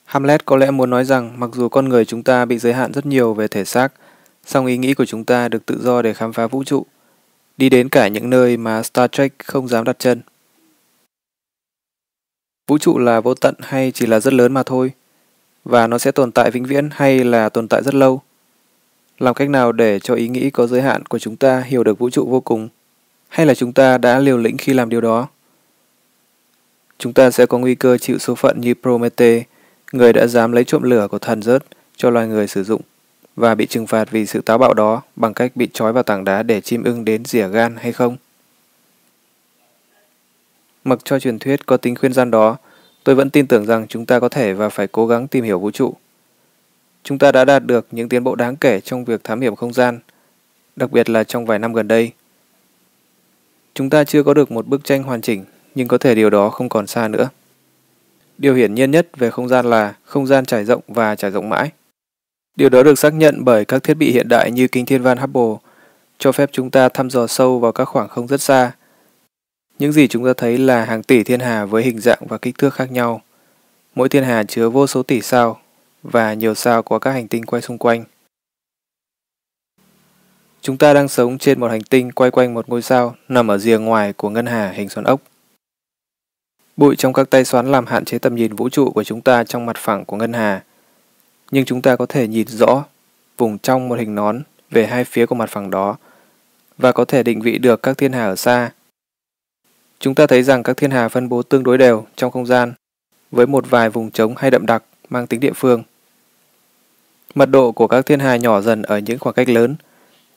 Hamlet 0.06 0.45
có 0.45 0.58
lẽ 0.58 0.72
muốn 0.72 0.89
nói 0.89 1.06
rằng 1.06 1.39
mặc 1.39 1.49
dù 1.54 1.70
con 1.70 1.89
người 1.89 2.06
chúng 2.06 2.24
ta 2.24 2.45
bị 2.45 2.58
giới 2.58 2.74
hạn 2.74 2.91
rất 2.91 3.06
nhiều 3.06 3.34
về 3.34 3.47
thể 3.47 3.66
xác, 3.66 3.93
song 4.46 4.66
ý 4.66 4.78
nghĩ 4.78 4.94
của 4.94 5.06
chúng 5.06 5.24
ta 5.24 5.48
được 5.48 5.66
tự 5.66 5.82
do 5.82 6.02
để 6.02 6.14
khám 6.14 6.34
phá 6.34 6.48
vũ 6.48 6.64
trụ, 6.64 6.86
đi 7.58 7.70
đến 7.70 7.89
cả 7.89 8.08
những 8.08 8.30
nơi 8.30 8.58
mà 8.58 8.84
Star 8.84 9.12
Trek 9.12 9.34
không 9.39 9.68
dám 9.68 9.84
đặt 9.84 10.00
chân. 10.00 10.22
Vũ 12.68 12.78
trụ 12.78 12.98
là 12.98 13.22
vô 13.22 13.34
tận 13.34 13.56
hay 13.60 13.92
chỉ 13.92 14.06
là 14.06 14.20
rất 14.20 14.34
lớn 14.34 14.54
mà 14.54 14.64
thôi? 14.64 14.92
Và 15.66 15.88
nó 15.88 15.98
sẽ 15.98 16.12
tồn 16.12 16.32
tại 16.32 16.52
vĩnh 16.52 16.66
viễn 16.66 16.89
hay 16.92 17.24
là 17.24 17.50
tồn 17.50 17.68
tại 17.68 17.84
rất 17.84 17.94
lâu? 17.94 18.22
Làm 19.20 19.34
cách 19.34 19.50
nào 19.50 19.72
để 19.72 20.00
cho 20.00 20.16
ý 20.16 20.28
nghĩ 20.28 20.50
có 20.50 20.68
giới 20.68 20.82
hạn 20.82 21.06
của 21.06 21.20
chúng 21.20 21.36
ta 21.36 21.62
hiểu 21.62 21.84
được 21.84 22.00
vũ 22.00 22.10
trụ 22.10 22.26
vô 22.30 22.39
cùng? 22.42 22.70
Hay 23.28 23.46
là 23.46 23.56
chúng 23.56 23.74
ta 23.74 23.98
đã 23.98 24.20
liều 24.20 24.38
lĩnh 24.38 24.58
khi 24.58 24.74
làm 24.74 24.89
điều 24.89 25.02
đó? 25.02 25.28
Chúng 26.98 27.14
ta 27.14 27.32
sẽ 27.32 27.46
có 27.46 27.58
nguy 27.58 27.76
cơ 27.76 27.98
chịu 27.98 28.18
số 28.18 28.36
phận 28.36 28.62
như 28.62 28.74
Prometheus, 28.82 29.44
người 29.92 30.14
đã 30.14 30.28
dám 30.28 30.52
lấy 30.52 30.64
trộm 30.64 30.84
lửa 30.84 31.08
của 31.08 31.20
thần 31.20 31.42
rớt 31.42 31.64
cho 31.96 32.10
loài 32.10 32.28
người 32.28 32.48
sử 32.48 32.64
dụng 32.64 32.82
và 33.36 33.55
bị 33.55 33.65
trừng 33.65 33.88
phạt 33.88 34.11
vì 34.11 34.25
sự 34.25 34.41
táo 34.41 34.57
bạo 34.57 34.73
đó 34.73 35.01
bằng 35.15 35.34
cách 35.34 35.51
bị 35.55 35.67
trói 35.73 35.93
vào 35.93 36.03
tảng 36.03 36.23
đá 36.23 36.43
để 36.43 36.61
chim 36.61 36.84
ưng 36.84 37.05
đến 37.05 37.25
rỉa 37.25 37.47
gan 37.47 37.75
hay 37.75 37.91
không? 37.91 38.17
Mặc 40.84 40.99
cho 41.03 41.19
truyền 41.19 41.39
thuyết 41.39 41.65
có 41.65 41.77
tính 41.77 41.95
khuyên 41.95 42.13
gian 42.13 42.32
đó, 42.32 42.57
tôi 43.03 43.15
vẫn 43.15 43.29
tin 43.29 43.47
tưởng 43.47 43.65
rằng 43.65 43.88
chúng 43.88 44.05
ta 44.05 44.19
có 44.19 44.29
thể 44.29 44.53
và 44.53 44.69
phải 44.69 44.88
cố 44.88 45.07
gắng 45.07 45.27
tìm 45.27 45.43
hiểu 45.43 45.59
vũ 45.59 45.71
trụ. 45.71 45.93
Chúng 47.03 47.17
ta 47.17 47.32
đã 47.32 47.45
đạt 47.45 47.65
được 47.65 47.88
những 47.91 48.09
tiến 48.09 48.23
bộ 48.23 48.36
đáng 48.36 48.55
kể 48.55 48.79
trong 48.79 49.05
việc 49.05 49.23
thám 49.23 49.41
hiểm 49.41 49.55
không 49.55 49.73
gian, 49.73 49.99
đặc 50.75 50.91
biệt 50.91 51.09
là 51.09 51.23
trong 51.23 51.45
vài 51.45 51.59
năm 51.59 51.73
gần 51.73 51.88
đây. 51.88 52.11
Chúng 53.73 53.89
ta 53.89 54.03
chưa 54.03 54.23
có 54.23 54.34
được 54.34 54.51
một 54.51 54.67
bức 54.67 54.84
tranh 54.84 55.03
hoàn 55.03 55.21
chỉnh, 55.21 55.45
nhưng 55.75 55.88
có 55.88 55.97
thể 55.97 56.15
điều 56.15 56.29
đó 56.29 56.49
không 56.49 56.69
còn 56.69 56.88
xa 56.88 57.07
nữa. 57.07 57.29
Điều 58.38 58.55
hiển 58.55 58.75
nhiên 58.75 58.91
nhất 58.91 59.07
về 59.17 59.29
không 59.29 59.47
gian 59.47 59.65
là 59.65 59.95
không 60.03 60.27
gian 60.27 60.45
trải 60.45 60.65
rộng 60.65 60.82
và 60.88 61.15
trải 61.15 61.32
rộng 61.32 61.49
mãi. 61.49 61.71
Điều 62.56 62.70
đó 62.70 62.84
được 62.84 62.99
xác 62.99 63.14
nhận 63.14 63.45
bởi 63.45 63.66
các 63.66 63.84
thiết 63.84 63.93
bị 63.93 64.12
hiện 64.12 64.28
đại 64.30 64.52
như 64.52 64.68
kính 64.68 64.86
thiên 64.86 65.02
văn 65.02 65.18
Hubble, 65.18 65.70
cho 66.18 66.32
phép 66.32 66.49
chúng 66.52 66.72
ta 66.72 66.89
thăm 66.89 67.10
dò 67.10 67.28
sâu 67.28 67.60
vào 67.60 67.72
các 67.72 67.86
khoảng 67.86 68.10
không 68.10 68.28
rất 68.28 68.41
xa. 68.41 68.72
Những 69.80 69.91
gì 69.91 70.08
chúng 70.08 70.26
ta 70.26 70.34
thấy 70.38 70.58
là 70.58 70.86
hàng 70.86 71.04
tỷ 71.04 71.24
thiên 71.24 71.39
hà 71.39 71.66
với 71.66 71.84
hình 71.84 71.99
dạng 71.99 72.20
và 72.28 72.38
kích 72.38 72.58
thước 72.58 72.74
khác 72.74 72.91
nhau. 72.91 73.22
Mỗi 73.95 74.10
thiên 74.10 74.24
hà 74.24 74.43
chứa 74.43 74.70
vô 74.70 74.88
số 74.88 75.04
tỷ 75.04 75.22
sao 75.22 75.60
và 76.04 76.34
nhiều 76.34 76.56
sao 76.56 76.84
có 76.84 76.99
các 76.99 77.12
hành 77.12 77.28
tinh 77.28 77.45
quay 77.45 77.62
xung 77.62 77.78
quanh. 77.78 78.04
Chúng 80.62 80.78
ta 80.78 80.93
đang 80.93 81.08
sống 81.08 81.38
trên 81.38 81.60
một 81.60 81.72
hành 81.72 81.84
tinh 81.84 82.12
quay 82.12 82.32
quanh 82.32 82.54
một 82.54 82.70
ngôi 82.70 82.82
sao 82.82 83.16
nằm 83.30 83.47
ở 83.52 83.58
rìa 83.58 83.78
ngoài 83.78 84.14
của 84.14 84.30
ngân 84.30 84.45
hà 84.45 84.70
hình 84.70 84.89
xoắn 84.89 85.06
ốc. 85.06 85.22
Bụi 86.78 86.95
trong 86.95 87.14
các 87.14 87.30
tay 87.30 87.45
xoắn 87.45 87.72
làm 87.72 87.86
hạn 87.86 88.06
chế 88.06 88.20
tầm 88.20 88.36
nhìn 88.36 88.56
vũ 88.56 88.70
trụ 88.70 88.91
của 88.91 89.04
chúng 89.04 89.22
ta 89.22 89.43
trong 89.43 89.66
mặt 89.66 89.78
phẳng 89.80 90.06
của 90.06 90.18
ngân 90.18 90.34
hà. 90.34 90.64
Nhưng 91.52 91.66
chúng 91.66 91.82
ta 91.82 91.95
có 91.95 92.06
thể 92.06 92.28
nhìn 92.28 92.47
rõ 92.47 92.84
vùng 93.38 93.58
trong 93.58 93.89
một 93.89 93.99
hình 93.99 94.16
nón 94.16 94.41
về 94.72 94.88
hai 94.88 95.04
phía 95.04 95.26
của 95.26 95.36
mặt 95.36 95.49
phẳng 95.49 95.70
đó 95.70 95.97
và 96.78 96.91
có 96.91 97.06
thể 97.06 97.24
định 97.24 97.41
vị 97.41 97.58
được 97.58 97.84
các 97.84 97.97
thiên 97.97 98.14
hà 98.14 98.26
ở 98.26 98.36
xa. 98.36 98.72
Chúng 99.99 100.16
ta 100.16 100.28
thấy 100.28 100.43
rằng 100.43 100.64
các 100.64 100.78
thiên 100.78 100.91
hà 100.91 101.10
phân 101.10 101.30
bố 101.30 101.43
tương 101.43 101.64
đối 101.64 101.78
đều 101.78 102.06
trong 102.16 102.32
không 102.32 102.45
gian 102.45 102.74
với 103.32 103.47
một 103.47 103.70
vài 103.70 103.89
vùng 103.89 104.12
trống 104.12 104.34
hay 104.38 104.52
đậm 104.52 104.66
đặc 104.66 104.84
mang 105.10 105.28
tính 105.28 105.39
địa 105.39 105.54
phương. 105.56 105.84
Mật 107.36 107.45
độ 107.45 107.72
của 107.72 107.88
các 107.88 108.06
thiên 108.06 108.20
hà 108.20 108.36
nhỏ 108.36 108.62
dần 108.62 108.82
ở 108.82 108.97
những 108.97 109.20
khoảng 109.20 109.36
cách 109.36 109.49
lớn, 109.49 109.76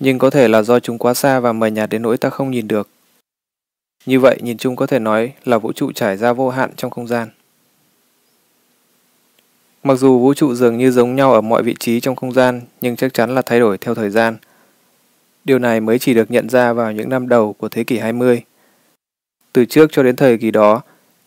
nhưng 0.01 0.19
có 0.19 0.31
thể 0.31 0.49
là 0.49 0.63
do 0.63 0.81
chúng 0.81 0.99
quá 0.99 1.15
xa 1.15 1.41
và 1.41 1.53
mờ 1.53 1.67
nhạt 1.67 1.91
đến 1.91 2.03
nỗi 2.03 2.19
ta 2.19 2.31
không 2.31 2.51
nhìn 2.51 2.69
được. 2.69 2.89
Như 4.07 4.21
vậy, 4.21 4.39
nhìn 4.43 4.59
chung 4.59 4.77
có 4.77 4.87
thể 4.87 4.99
nói 4.99 5.33
là 5.45 5.59
vũ 5.59 5.73
trụ 5.73 5.93
trải 5.93 6.17
ra 6.17 6.33
vô 6.33 6.51
hạn 6.51 6.71
trong 6.77 6.91
không 6.91 7.07
gian. 7.07 7.29
Mặc 9.85 9.95
dù 9.95 10.19
vũ 10.19 10.35
trụ 10.35 10.55
dường 10.55 10.79
như 10.79 10.91
giống 10.91 11.17
nhau 11.17 11.33
ở 11.33 11.41
mọi 11.41 11.63
vị 11.63 11.75
trí 11.79 12.01
trong 12.01 12.17
không 12.17 12.33
gian, 12.33 12.61
nhưng 12.81 12.97
chắc 12.97 13.15
chắn 13.15 13.35
là 13.35 13.43
thay 13.43 13.61
đổi 13.61 13.79
theo 13.79 13.95
thời 13.95 14.11
gian. 14.11 14.37
Điều 15.45 15.59
này 15.59 15.81
mới 15.81 15.99
chỉ 15.99 16.15
được 16.15 16.31
nhận 16.31 16.49
ra 16.49 16.73
vào 16.73 16.93
những 16.93 17.09
năm 17.09 17.29
đầu 17.29 17.53
của 17.53 17.69
thế 17.69 17.85
kỷ 17.85 17.99
20. 17.99 18.43
Từ 19.53 19.65
trước 19.65 19.93
cho 19.93 20.03
đến 20.03 20.17
thời 20.17 20.39
kỳ 20.39 20.51
đó, 20.51 20.81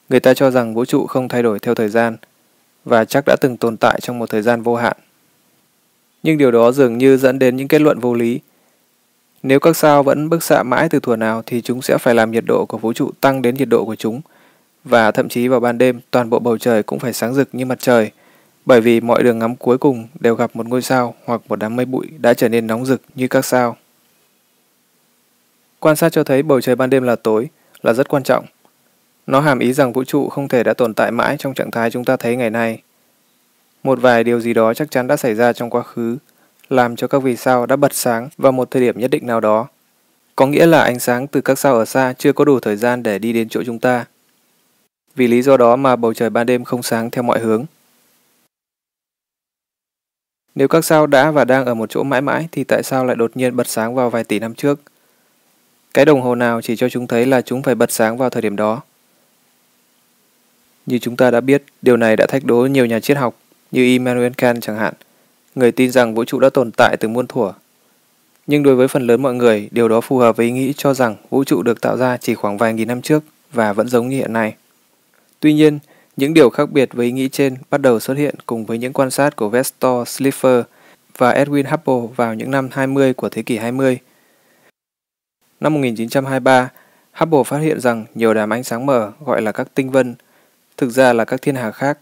người 0.09 0.19
ta 0.19 0.33
cho 0.33 0.51
rằng 0.51 0.73
vũ 0.73 0.85
trụ 0.85 1.05
không 1.07 1.27
thay 1.27 1.43
đổi 1.43 1.59
theo 1.59 1.75
thời 1.75 1.89
gian, 1.89 2.17
và 2.85 3.05
chắc 3.05 3.23
đã 3.25 3.35
từng 3.41 3.57
tồn 3.57 3.77
tại 3.77 3.99
trong 4.01 4.19
một 4.19 4.29
thời 4.29 4.41
gian 4.41 4.61
vô 4.61 4.75
hạn. 4.75 4.97
Nhưng 6.23 6.37
điều 6.37 6.51
đó 6.51 6.71
dường 6.71 6.97
như 6.97 7.17
dẫn 7.17 7.39
đến 7.39 7.55
những 7.55 7.67
kết 7.67 7.81
luận 7.81 7.99
vô 7.99 8.13
lý. 8.13 8.39
Nếu 9.43 9.59
các 9.59 9.77
sao 9.77 10.03
vẫn 10.03 10.29
bức 10.29 10.43
xạ 10.43 10.63
mãi 10.63 10.89
từ 10.89 10.99
thuở 10.99 11.15
nào 11.15 11.43
thì 11.45 11.61
chúng 11.61 11.81
sẽ 11.81 11.97
phải 11.97 12.15
làm 12.15 12.31
nhiệt 12.31 12.43
độ 12.47 12.65
của 12.65 12.77
vũ 12.77 12.93
trụ 12.93 13.11
tăng 13.21 13.41
đến 13.41 13.55
nhiệt 13.55 13.69
độ 13.69 13.85
của 13.85 13.95
chúng, 13.95 14.21
và 14.83 15.11
thậm 15.11 15.29
chí 15.29 15.47
vào 15.47 15.59
ban 15.59 15.77
đêm 15.77 15.99
toàn 16.11 16.29
bộ 16.29 16.39
bầu 16.39 16.57
trời 16.57 16.83
cũng 16.83 16.99
phải 16.99 17.13
sáng 17.13 17.33
rực 17.33 17.49
như 17.51 17.65
mặt 17.65 17.79
trời, 17.79 18.11
bởi 18.67 18.81
vì 18.81 19.01
mọi 19.01 19.23
đường 19.23 19.39
ngắm 19.39 19.55
cuối 19.55 19.77
cùng 19.77 20.07
đều 20.19 20.35
gặp 20.35 20.55
một 20.55 20.67
ngôi 20.67 20.81
sao 20.81 21.15
hoặc 21.25 21.41
một 21.47 21.59
đám 21.59 21.75
mây 21.75 21.85
bụi 21.85 22.07
đã 22.17 22.33
trở 22.33 22.49
nên 22.49 22.67
nóng 22.67 22.85
rực 22.85 23.01
như 23.15 23.27
các 23.27 23.45
sao. 23.45 23.77
Quan 25.79 25.95
sát 25.95 26.11
cho 26.11 26.23
thấy 26.23 26.43
bầu 26.43 26.61
trời 26.61 26.75
ban 26.75 26.89
đêm 26.89 27.03
là 27.03 27.15
tối 27.15 27.49
là 27.83 27.93
rất 27.93 28.07
quan 28.07 28.23
trọng. 28.23 28.45
Nó 29.27 29.39
hàm 29.39 29.59
ý 29.59 29.73
rằng 29.73 29.93
vũ 29.93 30.03
trụ 30.03 30.29
không 30.29 30.47
thể 30.47 30.63
đã 30.63 30.73
tồn 30.73 30.93
tại 30.93 31.11
mãi 31.11 31.35
trong 31.39 31.53
trạng 31.53 31.71
thái 31.71 31.91
chúng 31.91 32.05
ta 32.05 32.17
thấy 32.17 32.35
ngày 32.35 32.49
nay. 32.49 32.81
Một 33.83 34.01
vài 34.01 34.23
điều 34.23 34.39
gì 34.39 34.53
đó 34.53 34.73
chắc 34.73 34.91
chắn 34.91 35.07
đã 35.07 35.17
xảy 35.17 35.35
ra 35.35 35.53
trong 35.53 35.69
quá 35.69 35.81
khứ, 35.81 36.17
làm 36.69 36.95
cho 36.95 37.07
các 37.07 37.19
vì 37.19 37.35
sao 37.35 37.65
đã 37.65 37.75
bật 37.75 37.93
sáng 37.93 38.29
vào 38.37 38.51
một 38.51 38.71
thời 38.71 38.81
điểm 38.81 38.99
nhất 38.99 39.11
định 39.11 39.27
nào 39.27 39.39
đó. 39.39 39.67
Có 40.35 40.47
nghĩa 40.47 40.65
là 40.65 40.81
ánh 40.83 40.99
sáng 40.99 41.27
từ 41.27 41.41
các 41.41 41.59
sao 41.59 41.75
ở 41.75 41.85
xa 41.85 42.13
chưa 42.17 42.33
có 42.33 42.45
đủ 42.45 42.59
thời 42.59 42.75
gian 42.75 43.03
để 43.03 43.19
đi 43.19 43.33
đến 43.33 43.49
chỗ 43.49 43.63
chúng 43.65 43.79
ta. 43.79 44.05
Vì 45.15 45.27
lý 45.27 45.41
do 45.41 45.57
đó 45.57 45.75
mà 45.75 45.95
bầu 45.95 46.13
trời 46.13 46.29
ban 46.29 46.45
đêm 46.45 46.63
không 46.63 46.83
sáng 46.83 47.09
theo 47.09 47.23
mọi 47.23 47.39
hướng. 47.39 47.65
Nếu 50.57 50.67
các 50.67 50.85
sao 50.85 51.07
đã 51.07 51.31
và 51.31 51.45
đang 51.45 51.65
ở 51.65 51.73
một 51.73 51.89
chỗ 51.89 52.03
mãi 52.03 52.21
mãi 52.21 52.47
thì 52.51 52.63
tại 52.63 52.83
sao 52.83 53.05
lại 53.05 53.15
đột 53.15 53.31
nhiên 53.37 53.55
bật 53.55 53.67
sáng 53.67 53.95
vào 53.95 54.09
vài 54.09 54.23
tỷ 54.23 54.39
năm 54.39 54.53
trước? 54.53 54.79
Cái 55.93 56.05
đồng 56.05 56.21
hồ 56.21 56.35
nào 56.35 56.61
chỉ 56.61 56.75
cho 56.75 56.89
chúng 56.89 57.07
thấy 57.07 57.25
là 57.25 57.41
chúng 57.41 57.63
phải 57.63 57.75
bật 57.75 57.91
sáng 57.91 58.17
vào 58.17 58.29
thời 58.29 58.41
điểm 58.41 58.55
đó? 58.55 58.81
Như 60.85 60.99
chúng 60.99 61.15
ta 61.15 61.31
đã 61.31 61.41
biết, 61.41 61.63
điều 61.81 61.97
này 61.97 62.15
đã 62.15 62.25
thách 62.25 62.45
đố 62.45 62.65
nhiều 62.65 62.85
nhà 62.85 62.99
triết 62.99 63.17
học, 63.17 63.35
như 63.71 63.83
Immanuel 63.83 64.31
Kant 64.37 64.61
chẳng 64.61 64.77
hạn, 64.77 64.93
người 65.55 65.71
tin 65.71 65.91
rằng 65.91 66.15
vũ 66.15 66.23
trụ 66.25 66.39
đã 66.39 66.49
tồn 66.49 66.71
tại 66.71 66.97
từ 66.97 67.07
muôn 67.07 67.27
thuở. 67.27 67.53
Nhưng 68.47 68.63
đối 68.63 68.75
với 68.75 68.87
phần 68.87 69.07
lớn 69.07 69.21
mọi 69.21 69.33
người, 69.33 69.69
điều 69.71 69.87
đó 69.87 70.01
phù 70.01 70.17
hợp 70.17 70.37
với 70.37 70.45
ý 70.45 70.51
nghĩ 70.51 70.73
cho 70.77 70.93
rằng 70.93 71.15
vũ 71.29 71.43
trụ 71.43 71.61
được 71.61 71.81
tạo 71.81 71.97
ra 71.97 72.17
chỉ 72.17 72.35
khoảng 72.35 72.57
vài 72.57 72.73
nghìn 72.73 72.87
năm 72.87 73.01
trước 73.01 73.23
và 73.53 73.73
vẫn 73.73 73.87
giống 73.87 74.09
như 74.09 74.17
hiện 74.17 74.33
nay. 74.33 74.55
Tuy 75.39 75.53
nhiên, 75.53 75.79
những 76.17 76.33
điều 76.33 76.49
khác 76.49 76.71
biệt 76.71 76.93
với 76.93 77.05
ý 77.05 77.11
nghĩ 77.11 77.29
trên 77.29 77.55
bắt 77.69 77.81
đầu 77.81 77.99
xuất 77.99 78.17
hiện 78.17 78.35
cùng 78.45 78.65
với 78.65 78.77
những 78.77 78.93
quan 78.93 79.11
sát 79.11 79.35
của 79.35 79.49
Vestor 79.49 80.07
Slipher 80.07 80.61
và 81.17 81.33
Edwin 81.33 81.69
Hubble 81.69 82.13
vào 82.15 82.33
những 82.33 82.51
năm 82.51 82.69
20 82.71 83.13
của 83.13 83.29
thế 83.29 83.41
kỷ 83.41 83.57
20. 83.57 83.99
Năm 85.59 85.73
1923, 85.73 86.69
Hubble 87.13 87.43
phát 87.43 87.57
hiện 87.57 87.79
rằng 87.79 88.05
nhiều 88.15 88.33
đám 88.33 88.53
ánh 88.53 88.63
sáng 88.63 88.85
mờ 88.85 89.11
gọi 89.25 89.41
là 89.41 89.51
các 89.51 89.67
tinh 89.73 89.91
vân 89.91 90.15
thực 90.77 90.89
ra 90.89 91.13
là 91.13 91.25
các 91.25 91.41
thiên 91.41 91.55
hà 91.55 91.71
khác, 91.71 91.99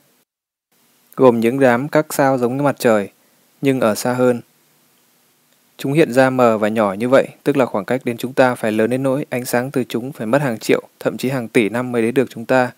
gồm 1.15 1.39
những 1.39 1.59
đám 1.59 1.87
các 1.87 2.13
sao 2.13 2.37
giống 2.37 2.57
như 2.57 2.63
mặt 2.63 2.75
trời, 2.79 3.09
nhưng 3.61 3.79
ở 3.79 3.95
xa 3.95 4.13
hơn. 4.13 4.41
Chúng 5.77 5.93
hiện 5.93 6.13
ra 6.13 6.29
mờ 6.29 6.57
và 6.57 6.67
nhỏ 6.67 6.93
như 6.93 7.09
vậy, 7.09 7.27
tức 7.43 7.57
là 7.57 7.65
khoảng 7.65 7.85
cách 7.85 8.01
đến 8.05 8.17
chúng 8.17 8.33
ta 8.33 8.55
phải 8.55 8.71
lớn 8.71 8.89
đến 8.89 9.03
nỗi 9.03 9.25
ánh 9.29 9.45
sáng 9.45 9.71
từ 9.71 9.83
chúng 9.89 10.11
phải 10.11 10.27
mất 10.27 10.41
hàng 10.41 10.59
triệu, 10.59 10.81
thậm 10.99 11.17
chí 11.17 11.29
hàng 11.29 11.47
tỷ 11.47 11.69
năm 11.69 11.91
mới 11.91 12.01
đến 12.01 12.13
được 12.13 12.29
chúng 12.29 12.45
ta. 12.45 12.71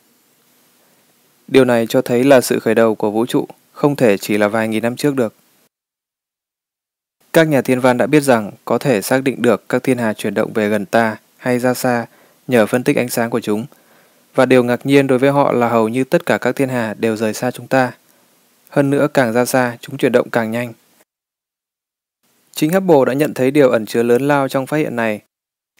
Điều 1.47 1.65
này 1.65 1.87
cho 1.87 2.01
thấy 2.01 2.23
là 2.23 2.41
sự 2.41 2.59
khởi 2.59 2.75
đầu 2.75 2.95
của 2.95 3.11
vũ 3.11 3.25
trụ 3.25 3.47
không 3.71 3.95
thể 3.95 4.17
chỉ 4.17 4.37
là 4.37 4.47
vài 4.47 4.67
nghìn 4.67 4.83
năm 4.83 4.95
trước 4.95 5.15
được. 5.15 5.33
Các 7.33 7.47
nhà 7.47 7.61
thiên 7.61 7.79
văn 7.79 7.97
đã 7.97 8.07
biết 8.07 8.23
rằng 8.23 8.51
có 8.65 8.77
thể 8.77 9.01
xác 9.01 9.23
định 9.23 9.41
được 9.41 9.69
các 9.69 9.83
thiên 9.83 9.97
hà 9.97 10.13
chuyển 10.13 10.33
động 10.33 10.53
về 10.53 10.69
gần 10.69 10.85
ta 10.85 11.17
hay 11.37 11.59
ra 11.59 11.73
xa 11.73 12.05
nhờ 12.47 12.65
phân 12.65 12.83
tích 12.83 12.95
ánh 12.95 13.09
sáng 13.09 13.29
của 13.29 13.39
chúng– 13.39 13.65
và 14.37 14.45
điều 14.45 14.63
ngạc 14.63 14.85
nhiên 14.85 15.07
đối 15.07 15.19
với 15.19 15.31
họ 15.31 15.51
là 15.51 15.69
hầu 15.69 15.89
như 15.89 16.03
tất 16.03 16.25
cả 16.25 16.37
các 16.37 16.55
thiên 16.55 16.69
hà 16.69 16.93
đều 16.93 17.15
rời 17.15 17.33
xa 17.33 17.51
chúng 17.51 17.67
ta. 17.67 17.91
Hơn 18.69 18.89
nữa 18.89 19.07
càng 19.13 19.33
ra 19.33 19.45
xa, 19.45 19.77
chúng 19.81 19.97
chuyển 19.97 20.11
động 20.11 20.29
càng 20.29 20.51
nhanh. 20.51 20.73
Chính 22.51 22.73
Hubble 22.73 23.05
đã 23.07 23.13
nhận 23.13 23.33
thấy 23.33 23.51
điều 23.51 23.69
ẩn 23.69 23.85
chứa 23.85 24.03
lớn 24.03 24.27
lao 24.27 24.47
trong 24.47 24.67
phát 24.67 24.77
hiện 24.77 24.95
này. 24.95 25.21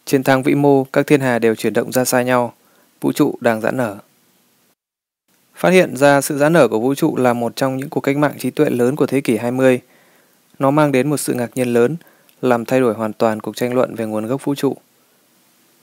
Trên 0.05 0.24
thang 0.24 0.43
vĩ 0.43 0.55
mô, 0.55 0.84
các 0.84 1.07
thiên 1.07 1.22
hà 1.22 1.39
đều 1.39 1.55
chuyển 1.55 1.74
động 1.74 1.91
ra 1.91 2.05
xa 2.05 2.22
nhau, 2.22 2.53
vũ 3.01 3.11
trụ 3.11 3.38
đang 3.41 3.61
giãn 3.61 3.78
nở. 3.78 3.97
Phát 5.57 5.69
hiện 5.69 5.97
ra 5.97 6.21
sự 6.21 6.37
giãn 6.37 6.53
nở 6.53 6.67
của 6.67 6.79
vũ 6.79 6.95
trụ 6.95 7.15
là 7.15 7.33
một 7.33 7.55
trong 7.55 7.77
những 7.77 7.89
cuộc 7.89 8.01
cách 8.01 8.17
mạng 8.17 8.33
trí 8.39 8.49
tuệ 8.49 8.69
lớn 8.69 8.95
của 8.95 9.05
thế 9.05 9.21
kỷ 9.21 9.37
20. 9.37 9.79
Nó 10.59 10.71
mang 10.71 10.91
đến 10.91 11.09
một 11.09 11.17
sự 11.17 11.33
ngạc 11.33 11.51
nhiên 11.55 11.67
lớn 11.67 11.95
làm 12.41 12.65
thay 12.65 12.79
đổi 12.79 12.93
hoàn 12.93 13.13
toàn 13.13 13.39
cuộc 13.39 13.55
tranh 13.55 13.73
luận 13.73 13.95
về 13.95 14.05
nguồn 14.05 14.27
gốc 14.27 14.45
vũ 14.45 14.55
trụ. 14.55 14.77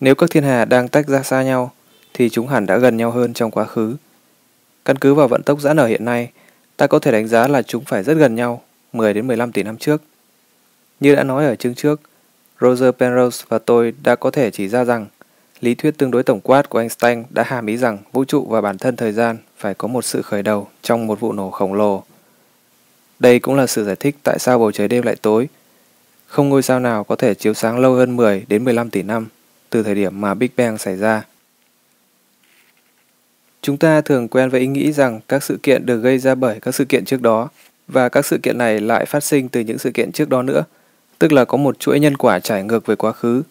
Nếu 0.00 0.14
các 0.14 0.30
thiên 0.30 0.44
hà 0.44 0.64
đang 0.64 0.88
tách 0.88 1.08
ra 1.08 1.22
xa 1.22 1.42
nhau, 1.42 1.72
thì 2.12 2.28
chúng 2.28 2.48
hẳn 2.48 2.66
đã 2.66 2.78
gần 2.78 2.96
nhau 2.96 3.10
hơn 3.10 3.34
trong 3.34 3.50
quá 3.50 3.64
khứ. 3.64 3.96
Căn 4.84 4.98
cứ 4.98 5.14
vào 5.14 5.28
vận 5.28 5.42
tốc 5.42 5.60
giãn 5.60 5.76
nở 5.76 5.86
hiện 5.86 6.04
nay, 6.04 6.30
ta 6.76 6.86
có 6.86 6.98
thể 6.98 7.12
đánh 7.12 7.28
giá 7.28 7.48
là 7.48 7.62
chúng 7.62 7.84
phải 7.84 8.02
rất 8.02 8.14
gần 8.14 8.34
nhau 8.34 8.62
10 8.92 9.14
đến 9.14 9.26
15 9.26 9.52
tỷ 9.52 9.62
năm 9.62 9.76
trước. 9.76 10.02
Như 11.00 11.14
đã 11.14 11.24
nói 11.24 11.46
ở 11.46 11.56
chương 11.56 11.74
trước, 11.74 12.00
Roger 12.60 12.90
Penrose 12.98 13.44
và 13.48 13.58
tôi 13.58 13.92
đã 14.02 14.16
có 14.16 14.30
thể 14.30 14.50
chỉ 14.50 14.68
ra 14.68 14.84
rằng 14.84 15.06
lý 15.60 15.74
thuyết 15.74 15.98
tương 15.98 16.10
đối 16.10 16.22
tổng 16.22 16.40
quát 16.40 16.68
của 16.68 16.78
Einstein 16.78 17.24
đã 17.30 17.42
hàm 17.42 17.66
ý 17.66 17.76
rằng 17.76 17.98
vũ 18.12 18.24
trụ 18.24 18.46
và 18.50 18.60
bản 18.60 18.78
thân 18.78 18.96
thời 18.96 19.12
gian 19.12 19.36
phải 19.64 19.74
có 19.74 19.88
một 19.88 20.04
sự 20.04 20.22
khởi 20.22 20.42
đầu 20.42 20.68
trong 20.82 21.06
một 21.06 21.20
vụ 21.20 21.32
nổ 21.32 21.50
khổng 21.50 21.74
lồ. 21.74 22.04
Đây 23.18 23.38
cũng 23.38 23.54
là 23.54 23.66
sự 23.66 23.84
giải 23.84 23.96
thích 23.96 24.16
tại 24.22 24.38
sao 24.38 24.58
bầu 24.58 24.72
trời 24.72 24.88
đêm 24.88 25.02
lại 25.02 25.16
tối. 25.22 25.48
Không 26.26 26.48
ngôi 26.48 26.62
sao 26.62 26.80
nào 26.80 27.04
có 27.04 27.16
thể 27.16 27.34
chiếu 27.34 27.54
sáng 27.54 27.78
lâu 27.78 27.94
hơn 27.94 28.16
10 28.16 28.44
đến 28.48 28.64
15 28.64 28.90
tỷ 28.90 29.02
năm 29.02 29.26
từ 29.70 29.82
thời 29.82 29.94
điểm 29.94 30.20
mà 30.20 30.34
Big 30.34 30.48
Bang 30.56 30.78
xảy 30.78 30.96
ra. 30.96 31.22
Chúng 33.62 33.76
ta 33.76 34.00
thường 34.00 34.28
quen 34.28 34.50
với 34.50 34.60
ý 34.60 34.66
nghĩ 34.66 34.92
rằng 34.92 35.20
các 35.28 35.42
sự 35.42 35.58
kiện 35.62 35.86
được 35.86 35.98
gây 35.98 36.18
ra 36.18 36.34
bởi 36.34 36.60
các 36.60 36.74
sự 36.74 36.84
kiện 36.84 37.04
trước 37.04 37.22
đó 37.22 37.48
và 37.88 38.08
các 38.08 38.26
sự 38.26 38.38
kiện 38.42 38.58
này 38.58 38.80
lại 38.80 39.06
phát 39.06 39.24
sinh 39.24 39.48
từ 39.48 39.60
những 39.60 39.78
sự 39.78 39.90
kiện 39.90 40.12
trước 40.12 40.28
đó 40.28 40.42
nữa, 40.42 40.64
tức 41.18 41.32
là 41.32 41.44
có 41.44 41.56
một 41.56 41.78
chuỗi 41.78 42.00
nhân 42.00 42.16
quả 42.16 42.40
trải 42.40 42.62
ngược 42.62 42.86
về 42.86 42.96
quá 42.96 43.12
khứ. 43.12 43.42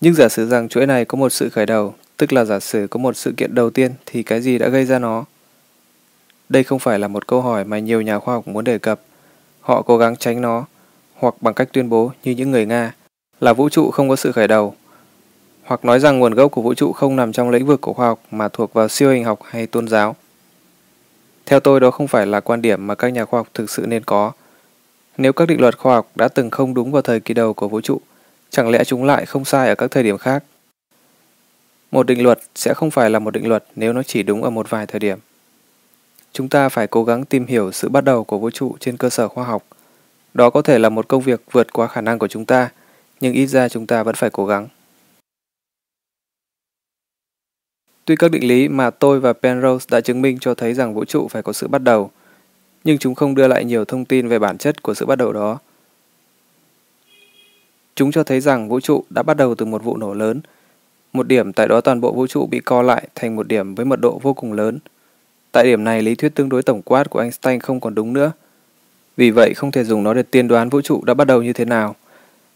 Nhưng 0.00 0.14
giả 0.14 0.28
sử 0.28 0.48
rằng 0.48 0.68
chuỗi 0.68 0.86
này 0.86 1.04
có 1.04 1.16
một 1.16 1.30
sự 1.30 1.48
khởi 1.48 1.66
đầu, 1.66 1.94
tức 2.20 2.32
là 2.32 2.44
giả 2.44 2.60
sử 2.60 2.86
có 2.90 2.98
một 2.98 3.16
sự 3.16 3.32
kiện 3.36 3.54
đầu 3.54 3.70
tiên 3.70 3.92
thì 4.06 4.22
cái 4.22 4.40
gì 4.40 4.58
đã 4.58 4.68
gây 4.68 4.84
ra 4.84 4.98
nó? 4.98 5.24
Đây 6.48 6.64
không 6.64 6.78
phải 6.78 6.98
là 6.98 7.08
một 7.08 7.26
câu 7.26 7.40
hỏi 7.40 7.64
mà 7.64 7.78
nhiều 7.78 8.00
nhà 8.00 8.18
khoa 8.18 8.34
học 8.34 8.48
muốn 8.48 8.64
đề 8.64 8.78
cập. 8.78 9.00
Họ 9.60 9.82
cố 9.82 9.98
gắng 9.98 10.16
tránh 10.16 10.40
nó, 10.40 10.64
hoặc 11.14 11.34
bằng 11.40 11.54
cách 11.54 11.68
tuyên 11.72 11.88
bố 11.88 12.12
như 12.24 12.32
những 12.32 12.50
người 12.50 12.66
Nga, 12.66 12.94
là 13.40 13.52
vũ 13.52 13.68
trụ 13.68 13.90
không 13.90 14.08
có 14.08 14.16
sự 14.16 14.32
khởi 14.32 14.48
đầu, 14.48 14.74
hoặc 15.64 15.84
nói 15.84 16.00
rằng 16.00 16.18
nguồn 16.18 16.34
gốc 16.34 16.52
của 16.52 16.62
vũ 16.62 16.74
trụ 16.74 16.92
không 16.92 17.16
nằm 17.16 17.32
trong 17.32 17.50
lĩnh 17.50 17.66
vực 17.66 17.80
của 17.80 17.92
khoa 17.92 18.06
học 18.06 18.20
mà 18.30 18.48
thuộc 18.48 18.72
vào 18.72 18.88
siêu 18.88 19.10
hình 19.10 19.24
học 19.24 19.40
hay 19.44 19.66
tôn 19.66 19.88
giáo. 19.88 20.16
Theo 21.46 21.60
tôi 21.60 21.80
đó 21.80 21.90
không 21.90 22.08
phải 22.08 22.26
là 22.26 22.40
quan 22.40 22.62
điểm 22.62 22.86
mà 22.86 22.94
các 22.94 23.08
nhà 23.08 23.24
khoa 23.24 23.40
học 23.40 23.48
thực 23.54 23.70
sự 23.70 23.86
nên 23.86 24.04
có. 24.04 24.32
Nếu 25.16 25.32
các 25.32 25.48
định 25.48 25.60
luật 25.60 25.78
khoa 25.78 25.94
học 25.94 26.10
đã 26.14 26.28
từng 26.28 26.50
không 26.50 26.74
đúng 26.74 26.92
vào 26.92 27.02
thời 27.02 27.20
kỳ 27.20 27.34
đầu 27.34 27.54
của 27.54 27.68
vũ 27.68 27.80
trụ, 27.80 28.00
chẳng 28.50 28.70
lẽ 28.70 28.84
chúng 28.84 29.04
lại 29.04 29.26
không 29.26 29.44
sai 29.44 29.68
ở 29.68 29.74
các 29.74 29.90
thời 29.90 30.02
điểm 30.02 30.18
khác? 30.18 30.44
Một 31.90 32.06
định 32.06 32.22
luật 32.22 32.40
sẽ 32.54 32.74
không 32.74 32.90
phải 32.90 33.10
là 33.10 33.18
một 33.18 33.30
định 33.30 33.48
luật 33.48 33.64
nếu 33.76 33.92
nó 33.92 34.02
chỉ 34.02 34.22
đúng 34.22 34.42
ở 34.42 34.50
một 34.50 34.70
vài 34.70 34.86
thời 34.86 35.00
điểm. 35.00 35.18
Chúng 36.32 36.48
ta 36.48 36.68
phải 36.68 36.86
cố 36.86 37.04
gắng 37.04 37.24
tìm 37.24 37.46
hiểu 37.46 37.72
sự 37.72 37.88
bắt 37.88 38.04
đầu 38.04 38.24
của 38.24 38.38
vũ 38.38 38.50
trụ 38.50 38.76
trên 38.80 38.96
cơ 38.96 39.10
sở 39.10 39.28
khoa 39.28 39.44
học. 39.44 39.64
Đó 40.34 40.50
có 40.50 40.62
thể 40.62 40.78
là 40.78 40.88
một 40.88 41.08
công 41.08 41.22
việc 41.22 41.42
vượt 41.50 41.72
qua 41.72 41.86
khả 41.86 42.00
năng 42.00 42.18
của 42.18 42.28
chúng 42.28 42.44
ta, 42.44 42.70
nhưng 43.20 43.34
ít 43.34 43.46
ra 43.46 43.68
chúng 43.68 43.86
ta 43.86 44.02
vẫn 44.02 44.14
phải 44.14 44.30
cố 44.30 44.46
gắng. 44.46 44.68
Tuy 48.04 48.16
các 48.16 48.30
định 48.30 48.48
lý 48.48 48.68
mà 48.68 48.90
tôi 48.90 49.20
và 49.20 49.32
Penrose 49.32 49.86
đã 49.90 50.00
chứng 50.00 50.22
minh 50.22 50.38
cho 50.40 50.54
thấy 50.54 50.74
rằng 50.74 50.94
vũ 50.94 51.04
trụ 51.04 51.28
phải 51.28 51.42
có 51.42 51.52
sự 51.52 51.68
bắt 51.68 51.82
đầu, 51.82 52.10
nhưng 52.84 52.98
chúng 52.98 53.14
không 53.14 53.34
đưa 53.34 53.48
lại 53.48 53.64
nhiều 53.64 53.84
thông 53.84 54.04
tin 54.04 54.28
về 54.28 54.38
bản 54.38 54.58
chất 54.58 54.82
của 54.82 54.94
sự 54.94 55.06
bắt 55.06 55.16
đầu 55.16 55.32
đó. 55.32 55.58
Chúng 57.94 58.12
cho 58.12 58.22
thấy 58.22 58.40
rằng 58.40 58.68
vũ 58.68 58.80
trụ 58.80 59.04
đã 59.10 59.22
bắt 59.22 59.36
đầu 59.36 59.54
từ 59.54 59.66
một 59.66 59.84
vụ 59.84 59.96
nổ 59.96 60.14
lớn, 60.14 60.40
một 61.12 61.28
điểm 61.28 61.52
tại 61.52 61.68
đó 61.68 61.80
toàn 61.80 62.00
bộ 62.00 62.12
vũ 62.12 62.26
trụ 62.26 62.46
bị 62.46 62.60
co 62.60 62.82
lại 62.82 63.08
thành 63.14 63.36
một 63.36 63.48
điểm 63.48 63.74
với 63.74 63.86
mật 63.86 64.00
độ 64.00 64.18
vô 64.22 64.34
cùng 64.34 64.52
lớn. 64.52 64.78
Tại 65.52 65.64
điểm 65.64 65.84
này, 65.84 66.02
lý 66.02 66.14
thuyết 66.14 66.34
tương 66.34 66.48
đối 66.48 66.62
tổng 66.62 66.82
quát 66.82 67.10
của 67.10 67.20
Einstein 67.20 67.60
không 67.60 67.80
còn 67.80 67.94
đúng 67.94 68.12
nữa. 68.12 68.32
Vì 69.16 69.30
vậy, 69.30 69.54
không 69.54 69.70
thể 69.70 69.84
dùng 69.84 70.02
nó 70.02 70.14
để 70.14 70.22
tiên 70.22 70.48
đoán 70.48 70.68
vũ 70.68 70.80
trụ 70.80 71.04
đã 71.04 71.14
bắt 71.14 71.26
đầu 71.26 71.42
như 71.42 71.52
thế 71.52 71.64
nào. 71.64 71.96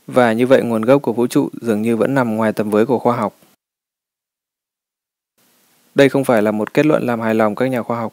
Và 0.06 0.32
như 0.32 0.46
vậy, 0.46 0.62
nguồn 0.62 0.82
gốc 0.82 1.02
của 1.02 1.12
vũ 1.12 1.26
trụ 1.26 1.48
dường 1.60 1.82
như 1.82 1.96
vẫn 1.96 2.14
nằm 2.14 2.36
ngoài 2.36 2.52
tầm 2.52 2.70
với 2.70 2.86
của 2.86 2.98
khoa 2.98 3.16
học. 3.16 3.36
Đây 5.94 6.08
không 6.08 6.24
phải 6.24 6.42
là 6.42 6.50
một 6.50 6.74
kết 6.74 6.86
luận 6.86 7.06
làm 7.06 7.20
hài 7.20 7.34
lòng 7.34 7.54
các 7.54 7.66
nhà 7.66 7.82
khoa 7.82 7.96
học. 8.00 8.12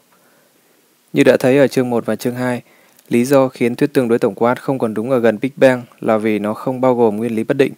Như 1.12 1.24
đã 1.24 1.36
thấy 1.36 1.58
ở 1.58 1.66
chương 1.66 1.90
1 1.90 2.06
và 2.06 2.16
chương 2.16 2.34
2, 2.34 2.62
lý 3.08 3.24
do 3.24 3.48
khiến 3.48 3.74
thuyết 3.74 3.92
tương 3.92 4.08
đối 4.08 4.18
tổng 4.18 4.34
quát 4.34 4.62
không 4.62 4.78
còn 4.78 4.94
đúng 4.94 5.10
ở 5.10 5.18
gần 5.18 5.38
Big 5.42 5.50
Bang 5.56 5.82
là 6.00 6.18
vì 6.18 6.38
nó 6.38 6.54
không 6.54 6.80
bao 6.80 6.94
gồm 6.94 7.16
nguyên 7.16 7.34
lý 7.36 7.44
bất 7.44 7.56
định. 7.56 7.72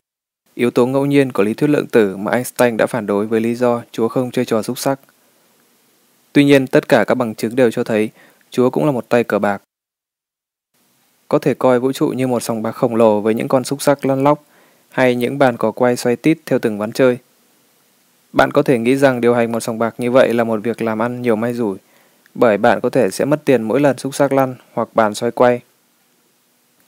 Yếu 0.54 0.70
tố 0.70 0.86
ngẫu 0.86 1.06
nhiên 1.06 1.32
của 1.32 1.42
lý 1.42 1.54
thuyết 1.54 1.70
lượng 1.70 1.86
tử 1.86 2.16
mà 2.16 2.32
Einstein 2.32 2.76
đã 2.76 2.86
phản 2.86 3.06
đối 3.06 3.26
với 3.26 3.40
lý 3.40 3.54
do 3.54 3.82
Chúa 3.92 4.08
không 4.08 4.30
chơi 4.30 4.44
trò 4.44 4.62
xúc 4.62 4.78
sắc. 4.78 5.00
Tuy 6.32 6.44
nhiên, 6.44 6.66
tất 6.66 6.88
cả 6.88 7.04
các 7.04 7.14
bằng 7.14 7.34
chứng 7.34 7.56
đều 7.56 7.70
cho 7.70 7.84
thấy 7.84 8.10
Chúa 8.50 8.70
cũng 8.70 8.84
là 8.84 8.92
một 8.92 9.08
tay 9.08 9.24
cờ 9.24 9.38
bạc. 9.38 9.62
Có 11.28 11.38
thể 11.38 11.54
coi 11.54 11.80
vũ 11.80 11.92
trụ 11.92 12.08
như 12.08 12.26
một 12.26 12.42
sòng 12.42 12.62
bạc 12.62 12.72
khổng 12.72 12.96
lồ 12.96 13.20
với 13.20 13.34
những 13.34 13.48
con 13.48 13.64
xúc 13.64 13.82
sắc 13.82 14.06
lăn 14.06 14.24
lóc 14.24 14.44
hay 14.90 15.14
những 15.14 15.38
bàn 15.38 15.56
cỏ 15.56 15.70
quay 15.70 15.96
xoay 15.96 16.16
tít 16.16 16.38
theo 16.46 16.58
từng 16.58 16.78
ván 16.78 16.92
chơi. 16.92 17.18
Bạn 18.32 18.50
có 18.50 18.62
thể 18.62 18.78
nghĩ 18.78 18.96
rằng 18.96 19.20
điều 19.20 19.34
hành 19.34 19.52
một 19.52 19.60
sòng 19.60 19.78
bạc 19.78 19.94
như 19.98 20.10
vậy 20.10 20.34
là 20.34 20.44
một 20.44 20.60
việc 20.62 20.82
làm 20.82 21.02
ăn 21.02 21.22
nhiều 21.22 21.36
may 21.36 21.54
rủi, 21.54 21.78
bởi 22.34 22.58
bạn 22.58 22.80
có 22.80 22.90
thể 22.90 23.10
sẽ 23.10 23.24
mất 23.24 23.44
tiền 23.44 23.62
mỗi 23.62 23.80
lần 23.80 23.98
xúc 23.98 24.14
sắc 24.14 24.32
lăn 24.32 24.54
hoặc 24.72 24.88
bàn 24.94 25.14
xoay 25.14 25.32
quay. 25.32 25.60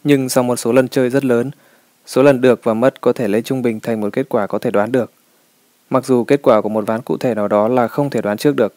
Nhưng 0.05 0.29
sau 0.29 0.45
một 0.45 0.57
số 0.57 0.73
lần 0.73 0.89
chơi 0.89 1.11
rất 1.11 1.25
lớn, 1.25 1.51
số 2.07 2.23
lần 2.23 2.41
được 2.41 2.61
và 2.65 2.75
mất 2.75 3.01
có 3.01 3.13
thể 3.13 3.29
lấy 3.29 3.43
trung 3.43 3.63
bình 3.63 3.81
thành 3.81 4.01
một 4.01 4.13
kết 4.13 4.29
quả 4.29 4.47
có 4.47 4.59
thể 4.59 4.71
đoán 4.71 4.93
được. 4.93 5.11
Mặc 5.91 6.05
dù 6.05 6.25
kết 6.25 6.43
quả 6.43 6.61
của 6.61 6.69
một 6.69 6.87
ván 6.87 7.03
cụ 7.03 7.17
thể 7.17 7.35
nào 7.35 7.49
đó 7.49 7.69
là 7.69 7.89
không 7.89 8.11
thể 8.11 8.23
đoán 8.23 8.37
trước 8.37 8.57
được. 8.57 8.75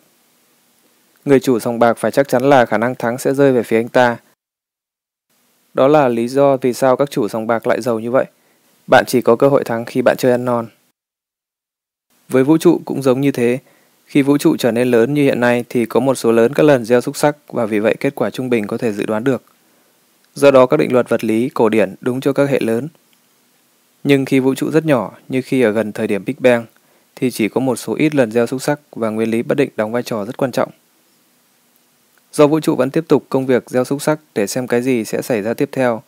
Người 1.25 1.39
chủ 1.39 1.59
sòng 1.59 1.79
bạc 1.79 1.97
phải 1.97 2.11
chắc 2.11 2.27
chắn 2.27 2.43
là 2.43 2.65
khả 2.65 2.77
năng 2.77 2.95
thắng 2.95 3.17
sẽ 3.17 3.33
rơi 3.33 3.51
về 3.51 3.63
phía 3.63 3.79
anh 3.79 3.89
ta. 3.89 4.17
Đó 5.73 5.87
là 5.87 6.07
lý 6.07 6.27
do 6.27 6.57
vì 6.57 6.73
sao 6.73 6.95
các 6.95 7.11
chủ 7.11 7.27
sòng 7.27 7.47
bạc 7.47 7.67
lại 7.67 7.81
giàu 7.81 7.99
như 7.99 8.11
vậy. 8.11 8.25
Bạn 8.87 9.05
chỉ 9.07 9.21
có 9.21 9.35
cơ 9.35 9.47
hội 9.47 9.63
thắng 9.63 9.85
khi 9.85 10.01
bạn 10.01 10.15
chơi 10.17 10.31
ăn 10.31 10.45
non. 10.45 10.67
Với 12.29 12.43
vũ 12.43 12.57
trụ 12.57 12.81
cũng 12.85 13.01
giống 13.01 13.21
như 13.21 13.31
thế. 13.31 13.59
Khi 14.05 14.21
vũ 14.21 14.37
trụ 14.37 14.57
trở 14.57 14.71
nên 14.71 14.91
lớn 14.91 15.13
như 15.13 15.23
hiện 15.23 15.39
nay 15.39 15.65
thì 15.69 15.85
có 15.85 15.99
một 15.99 16.15
số 16.15 16.31
lớn 16.31 16.53
các 16.53 16.63
lần 16.63 16.85
gieo 16.85 17.01
xúc 17.01 17.17
sắc 17.17 17.35
và 17.47 17.65
vì 17.65 17.79
vậy 17.79 17.95
kết 17.99 18.15
quả 18.15 18.29
trung 18.29 18.49
bình 18.49 18.67
có 18.67 18.77
thể 18.77 18.91
dự 18.91 19.05
đoán 19.05 19.23
được. 19.23 19.43
Do 20.33 20.51
đó 20.51 20.65
các 20.65 20.77
định 20.77 20.93
luật 20.93 21.09
vật 21.09 21.23
lý, 21.23 21.49
cổ 21.49 21.69
điển 21.69 21.95
đúng 22.01 22.21
cho 22.21 22.33
các 22.33 22.49
hệ 22.49 22.59
lớn. 22.59 22.87
Nhưng 24.03 24.25
khi 24.25 24.39
vũ 24.39 24.55
trụ 24.55 24.71
rất 24.71 24.85
nhỏ 24.85 25.11
như 25.29 25.41
khi 25.41 25.61
ở 25.61 25.71
gần 25.71 25.91
thời 25.91 26.07
điểm 26.07 26.25
Big 26.25 26.35
Bang 26.39 26.65
thì 27.15 27.31
chỉ 27.31 27.49
có 27.49 27.61
một 27.61 27.75
số 27.75 27.95
ít 27.95 28.15
lần 28.15 28.31
gieo 28.31 28.47
xúc 28.47 28.61
sắc 28.61 28.79
và 28.91 29.09
nguyên 29.09 29.29
lý 29.29 29.41
bất 29.41 29.55
định 29.55 29.69
đóng 29.75 29.91
vai 29.91 30.03
trò 30.03 30.25
rất 30.25 30.37
quan 30.37 30.51
trọng. 30.51 30.69
Do 32.33 32.47
vũ 32.47 32.59
trụ 32.59 32.75
vẫn 32.75 32.91
tiếp 32.91 33.03
tục 33.07 33.25
công 33.29 33.45
việc 33.45 33.69
gieo 33.69 33.83
xúc 33.83 34.01
sắc 34.01 34.19
để 34.35 34.47
xem 34.47 34.67
cái 34.67 34.81
gì 34.81 35.05
sẽ 35.05 35.21
xảy 35.21 35.41
ra 35.41 35.53
tiếp 35.53 35.69
theo, 35.71 36.01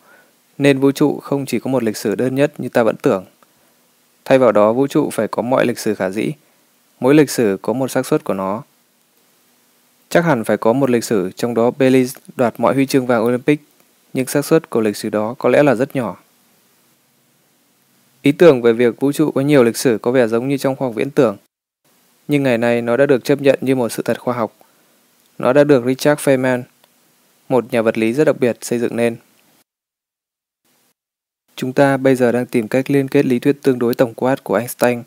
nên 0.58 0.78
vũ 0.78 0.92
trụ 0.92 1.18
không 1.22 1.46
chỉ 1.46 1.58
có 1.58 1.70
một 1.70 1.82
lịch 1.82 1.96
sử 1.96 2.14
đơn 2.14 2.34
nhất 2.34 2.60
như 2.60 2.68
ta 2.68 2.82
vẫn 2.82 2.96
tưởng. 3.02 3.24
Thay 4.24 4.38
vào 4.38 4.52
đó, 4.52 4.72
vũ 4.72 4.86
trụ 4.86 5.10
phải 5.12 5.28
có 5.28 5.42
mọi 5.42 5.66
lịch 5.66 5.78
sử 5.78 5.94
khả 5.94 6.10
dĩ. 6.10 6.32
Mỗi 7.00 7.14
lịch 7.14 7.30
sử 7.30 7.58
có 7.62 7.72
một 7.72 7.90
xác 7.90 8.06
suất 8.06 8.24
của 8.24 8.34
nó. 8.34 8.62
Chắc 10.08 10.24
hẳn 10.24 10.44
phải 10.44 10.56
có 10.56 10.72
một 10.72 10.90
lịch 10.90 11.04
sử 11.04 11.30
trong 11.36 11.54
đó 11.54 11.70
Belize 11.78 12.18
đoạt 12.36 12.54
mọi 12.58 12.74
huy 12.74 12.86
chương 12.86 13.06
vàng 13.06 13.24
Olympic, 13.24 13.60
nhưng 14.12 14.26
xác 14.26 14.44
suất 14.44 14.70
của 14.70 14.80
lịch 14.80 14.96
sử 14.96 15.10
đó 15.10 15.34
có 15.38 15.48
lẽ 15.48 15.62
là 15.62 15.74
rất 15.74 15.96
nhỏ. 15.96 16.21
Ý 18.22 18.32
tưởng 18.32 18.62
về 18.62 18.72
việc 18.72 19.00
vũ 19.00 19.12
trụ 19.12 19.30
có 19.30 19.40
nhiều 19.40 19.64
lịch 19.64 19.76
sử 19.76 19.98
có 20.02 20.10
vẻ 20.10 20.26
giống 20.26 20.48
như 20.48 20.56
trong 20.56 20.76
khoa 20.76 20.88
học 20.88 20.94
viễn 20.94 21.10
tưởng, 21.10 21.36
nhưng 22.28 22.42
ngày 22.42 22.58
nay 22.58 22.82
nó 22.82 22.96
đã 22.96 23.06
được 23.06 23.24
chấp 23.24 23.40
nhận 23.40 23.58
như 23.62 23.74
một 23.74 23.88
sự 23.88 24.02
thật 24.02 24.20
khoa 24.20 24.34
học. 24.34 24.56
Nó 25.38 25.52
đã 25.52 25.64
được 25.64 25.84
Richard 25.86 26.22
Feynman, 26.22 26.62
một 27.48 27.72
nhà 27.72 27.82
vật 27.82 27.98
lý 27.98 28.12
rất 28.12 28.24
đặc 28.24 28.40
biệt, 28.40 28.56
xây 28.60 28.78
dựng 28.78 28.96
nên. 28.96 29.16
Chúng 31.56 31.72
ta 31.72 31.96
bây 31.96 32.16
giờ 32.16 32.32
đang 32.32 32.46
tìm 32.46 32.68
cách 32.68 32.90
liên 32.90 33.08
kết 33.08 33.26
lý 33.26 33.38
thuyết 33.38 33.62
tương 33.62 33.78
đối 33.78 33.94
tổng 33.94 34.14
quát 34.14 34.44
của 34.44 34.54
Einstein 34.54 35.02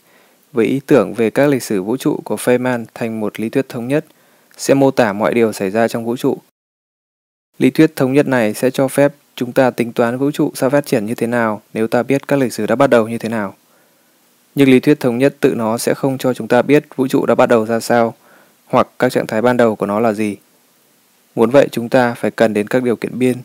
với 0.52 0.66
ý 0.66 0.82
tưởng 0.86 1.14
về 1.14 1.30
các 1.30 1.50
lịch 1.50 1.64
sử 1.64 1.84
vũ 1.84 1.98
trụ 1.98 2.20
của 2.24 2.36
Feynman 2.36 2.86
thành 2.94 3.20
một 3.20 3.40
lý 3.40 3.50
thuyết 3.50 3.70
thống 3.70 3.88
nhất, 3.88 4.06
sẽ 4.58 4.74
mô 4.74 4.92
tả 4.92 5.14
mọi 5.14 5.34
điều 5.34 5.54
xảy 5.54 5.70
ra 5.70 5.88
trong 5.88 6.06
vũ 6.06 6.18
trụ. 6.18 6.38
Lý 7.58 7.70
thuyết 7.70 7.96
thống 7.96 8.14
nhất 8.14 8.28
này 8.28 8.54
sẽ 8.54 8.70
cho 8.70 8.88
phép 8.88 9.14
chúng 9.36 9.52
ta 9.52 9.70
tính 9.70 9.94
toán 9.94 10.18
vũ 10.18 10.32
trụ 10.32 10.52
sẽ 10.56 10.70
phát 10.70 10.86
triển 10.86 11.06
như 11.06 11.16
thế 11.16 11.28
nào 11.28 11.62
nếu 11.74 11.88
ta 11.88 12.04
biết 12.04 12.28
các 12.28 12.40
lịch 12.40 12.54
sử 12.54 12.66
đã 12.66 12.76
bắt 12.76 12.90
đầu 12.90 13.08
như 13.08 13.18
thế 13.18 13.30
nào. 13.30 13.56
Nhưng 14.56 14.70
lý 14.70 14.80
thuyết 14.80 15.00
thống 15.00 15.18
nhất 15.18 15.36
tự 15.40 15.54
nó 15.56 15.78
sẽ 15.78 15.94
không 15.94 16.18
cho 16.18 16.34
chúng 16.34 16.48
ta 16.48 16.62
biết 16.62 16.86
vũ 16.96 17.08
trụ 17.08 17.26
đã 17.26 17.36
bắt 17.36 17.46
đầu 17.46 17.66
ra 17.66 17.80
sao, 17.80 18.14
hoặc 18.66 18.88
các 19.00 19.12
trạng 19.12 19.28
thái 19.28 19.42
ban 19.42 19.58
đầu 19.58 19.76
của 19.76 19.86
nó 19.86 20.00
là 20.00 20.14
gì. 20.14 20.38
Muốn 21.36 21.50
vậy 21.50 21.68
chúng 21.72 21.90
ta 21.90 22.14
phải 22.14 22.32
cần 22.32 22.54
đến 22.54 22.68
các 22.68 22.84
điều 22.84 22.96
kiện 22.96 23.20
biên 23.20 23.38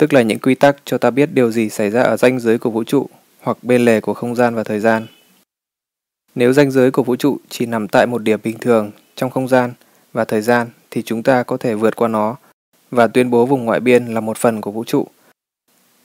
tức 0.00 0.12
là 0.12 0.22
những 0.22 0.38
quy 0.38 0.54
tắc 0.54 0.76
cho 0.84 0.98
ta 0.98 1.10
biết 1.10 1.28
điều 1.32 1.50
gì 1.50 1.68
xảy 1.68 1.90
ra 1.90 2.02
ở 2.02 2.16
ranh 2.16 2.40
giới 2.40 2.58
của 2.58 2.70
vũ 2.70 2.84
trụ 2.84 3.06
hoặc 3.40 3.56
bên 3.62 3.84
lề 3.84 4.00
của 4.00 4.14
không 4.14 4.34
gian 4.34 4.54
và 4.54 4.64
thời 4.64 4.80
gian. 4.80 5.06
Nếu 6.34 6.52
ranh 6.52 6.70
giới 6.70 6.90
của 6.90 7.02
vũ 7.02 7.16
trụ 7.16 7.38
chỉ 7.48 7.66
nằm 7.66 7.88
tại 7.88 8.06
một 8.06 8.22
điểm 8.22 8.40
bình 8.42 8.58
thường 8.58 8.90
trong 9.16 9.30
không 9.30 9.48
gian 9.48 9.72
và 10.12 10.24
thời 10.24 10.40
gian 10.40 10.68
thì 10.90 11.02
chúng 11.02 11.22
ta 11.22 11.42
có 11.42 11.56
thể 11.56 11.74
vượt 11.74 11.96
qua 11.96 12.08
nó 12.08 12.36
và 12.90 13.06
tuyên 13.06 13.30
bố 13.30 13.46
vùng 13.46 13.64
ngoại 13.64 13.80
biên 13.80 14.06
là 14.06 14.20
một 14.20 14.38
phần 14.38 14.60
của 14.60 14.70
vũ 14.70 14.84
trụ. 14.84 15.06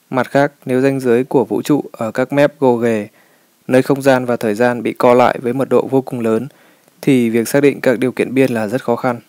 Mặt 0.10 0.32
khác, 0.32 0.52
nếu 0.66 0.82
ranh 0.82 1.00
giới 1.00 1.24
của 1.24 1.46
vũ 1.46 1.62
trụ 1.62 1.84
ở 1.92 2.12
các 2.12 2.34
mép 2.34 2.60
gồ 2.60 2.76
ghề, 2.76 3.08
nơi 3.68 3.82
không 3.82 4.02
gian 4.02 4.26
và 4.26 4.36
thời 4.36 4.56
gian 4.56 4.84
bị 4.84 4.94
co 4.94 5.14
lại 5.14 5.40
với 5.42 5.54
mật 5.54 5.70
độ 5.70 5.88
vô 5.88 6.02
cùng 6.02 6.20
lớn, 6.20 6.48
thì 7.02 7.30
việc 7.30 7.48
xác 7.48 7.60
định 7.62 7.82
các 7.82 8.00
điều 8.00 8.12
kiện 8.12 8.34
biên 8.34 8.52
là 8.52 8.68
rất 8.68 8.84
khó 8.84 8.96
khăn. 8.96 9.20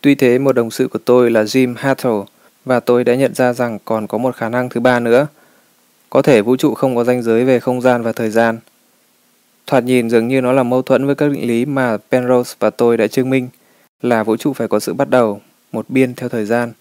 Tuy 0.00 0.14
thế, 0.14 0.38
một 0.38 0.52
đồng 0.52 0.70
sự 0.70 0.88
của 0.88 0.98
tôi 1.04 1.30
là 1.30 1.42
Jim 1.42 1.74
Hattle 1.76 2.20
và 2.64 2.80
tôi 2.80 3.04
đã 3.04 3.14
nhận 3.14 3.34
ra 3.34 3.52
rằng 3.52 3.78
còn 3.84 4.06
có 4.06 4.18
một 4.18 4.36
khả 4.36 4.48
năng 4.48 4.68
thứ 4.68 4.80
ba 4.80 5.00
nữa. 5.00 5.26
Có 6.10 6.22
thể 6.22 6.42
vũ 6.42 6.56
trụ 6.56 6.74
không 6.74 6.96
có 6.96 7.04
ranh 7.04 7.22
giới 7.22 7.44
về 7.44 7.60
không 7.60 7.80
gian 7.80 8.02
và 8.02 8.12
thời 8.12 8.30
gian. 8.30 8.58
Thoạt 9.66 9.84
nhìn 9.84 10.10
dường 10.10 10.28
như 10.28 10.40
nó 10.40 10.52
là 10.52 10.62
mâu 10.62 10.82
thuẫn 10.82 11.06
với 11.06 11.14
các 11.14 11.30
định 11.30 11.48
lý 11.48 11.64
mà 11.64 11.96
Penrose 12.10 12.56
và 12.58 12.70
tôi 12.70 12.96
đã 12.96 13.06
chứng 13.06 13.30
minh 13.30 13.48
là 14.02 14.22
vũ 14.22 14.36
trụ 14.36 14.52
phải 14.52 14.68
có 14.68 14.80
sự 14.80 14.94
bắt 14.94 15.10
đầu, 15.10 15.40
một 15.72 15.86
biên 15.88 16.14
theo 16.14 16.28
thời 16.28 16.44
gian. 16.44 16.72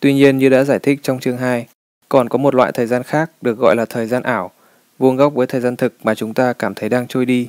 Tuy 0.00 0.14
nhiên 0.14 0.38
như 0.38 0.48
đã 0.48 0.64
giải 0.64 0.78
thích 0.78 1.00
trong 1.02 1.20
chương 1.20 1.36
2, 1.36 1.66
còn 2.08 2.28
có 2.28 2.38
một 2.38 2.54
loại 2.54 2.72
thời 2.72 2.86
gian 2.86 3.02
khác 3.02 3.30
được 3.40 3.58
gọi 3.58 3.76
là 3.76 3.84
thời 3.84 4.06
gian 4.06 4.22
ảo, 4.22 4.50
vuông 4.98 5.16
góc 5.16 5.34
với 5.34 5.46
thời 5.46 5.60
gian 5.60 5.76
thực 5.76 5.92
mà 6.02 6.14
chúng 6.14 6.34
ta 6.34 6.52
cảm 6.52 6.74
thấy 6.74 6.88
đang 6.88 7.06
trôi 7.06 7.26
đi. 7.26 7.48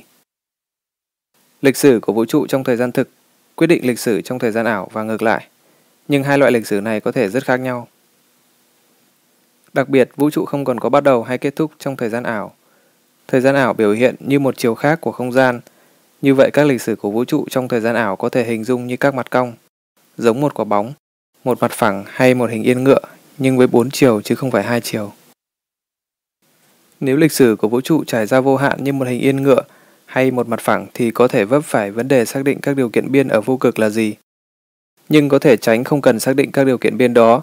Lịch 1.62 1.76
sử 1.76 2.00
của 2.02 2.12
vũ 2.12 2.24
trụ 2.24 2.46
trong 2.46 2.64
thời 2.64 2.76
gian 2.76 2.92
thực 2.92 3.08
quyết 3.54 3.66
định 3.66 3.86
lịch 3.86 3.98
sử 3.98 4.20
trong 4.20 4.38
thời 4.38 4.50
gian 4.50 4.66
ảo 4.66 4.88
và 4.92 5.02
ngược 5.02 5.22
lại. 5.22 5.46
Nhưng 6.08 6.24
hai 6.24 6.38
loại 6.38 6.52
lịch 6.52 6.66
sử 6.66 6.80
này 6.80 7.00
có 7.00 7.12
thể 7.12 7.28
rất 7.28 7.44
khác 7.44 7.60
nhau. 7.60 7.88
Đặc 9.72 9.88
biệt, 9.88 10.10
vũ 10.16 10.30
trụ 10.30 10.44
không 10.44 10.64
còn 10.64 10.80
có 10.80 10.88
bắt 10.88 11.04
đầu 11.04 11.22
hay 11.22 11.38
kết 11.38 11.56
thúc 11.56 11.72
trong 11.78 11.96
thời 11.96 12.08
gian 12.08 12.22
ảo. 12.22 12.54
Thời 13.28 13.40
gian 13.40 13.54
ảo 13.54 13.74
biểu 13.74 13.92
hiện 13.92 14.14
như 14.20 14.38
một 14.38 14.58
chiều 14.58 14.74
khác 14.74 15.00
của 15.00 15.12
không 15.12 15.32
gian. 15.32 15.60
Như 16.22 16.34
vậy 16.34 16.50
các 16.52 16.66
lịch 16.66 16.82
sử 16.82 16.96
của 16.96 17.10
vũ 17.10 17.24
trụ 17.24 17.46
trong 17.50 17.68
thời 17.68 17.80
gian 17.80 17.94
ảo 17.94 18.16
có 18.16 18.28
thể 18.28 18.44
hình 18.44 18.64
dung 18.64 18.86
như 18.86 18.96
các 18.96 19.14
mặt 19.14 19.30
cong, 19.30 19.52
giống 20.16 20.40
một 20.40 20.54
quả 20.54 20.64
bóng, 20.64 20.92
một 21.44 21.58
mặt 21.60 21.70
phẳng 21.70 22.04
hay 22.06 22.34
một 22.34 22.50
hình 22.50 22.62
yên 22.62 22.84
ngựa, 22.84 23.00
nhưng 23.38 23.58
với 23.58 23.66
bốn 23.66 23.90
chiều 23.90 24.20
chứ 24.20 24.34
không 24.34 24.50
phải 24.50 24.62
hai 24.62 24.80
chiều. 24.80 25.12
Nếu 27.00 27.16
lịch 27.16 27.32
sử 27.32 27.56
của 27.56 27.68
vũ 27.68 27.80
trụ 27.80 28.04
trải 28.04 28.26
ra 28.26 28.40
vô 28.40 28.56
hạn 28.56 28.84
như 28.84 28.92
một 28.92 29.08
hình 29.08 29.20
yên 29.20 29.42
ngựa 29.42 29.62
hay 30.06 30.30
một 30.30 30.48
mặt 30.48 30.60
phẳng 30.60 30.86
thì 30.94 31.10
có 31.10 31.28
thể 31.28 31.44
vấp 31.44 31.64
phải 31.64 31.90
vấn 31.90 32.08
đề 32.08 32.24
xác 32.24 32.44
định 32.44 32.58
các 32.60 32.76
điều 32.76 32.88
kiện 32.88 33.12
biên 33.12 33.28
ở 33.28 33.40
vô 33.40 33.56
cực 33.56 33.78
là 33.78 33.88
gì. 33.90 34.14
Nhưng 35.08 35.28
có 35.28 35.38
thể 35.38 35.56
tránh 35.56 35.84
không 35.84 36.00
cần 36.00 36.20
xác 36.20 36.36
định 36.36 36.52
các 36.52 36.64
điều 36.64 36.78
kiện 36.78 36.98
biên 36.98 37.14
đó 37.14 37.42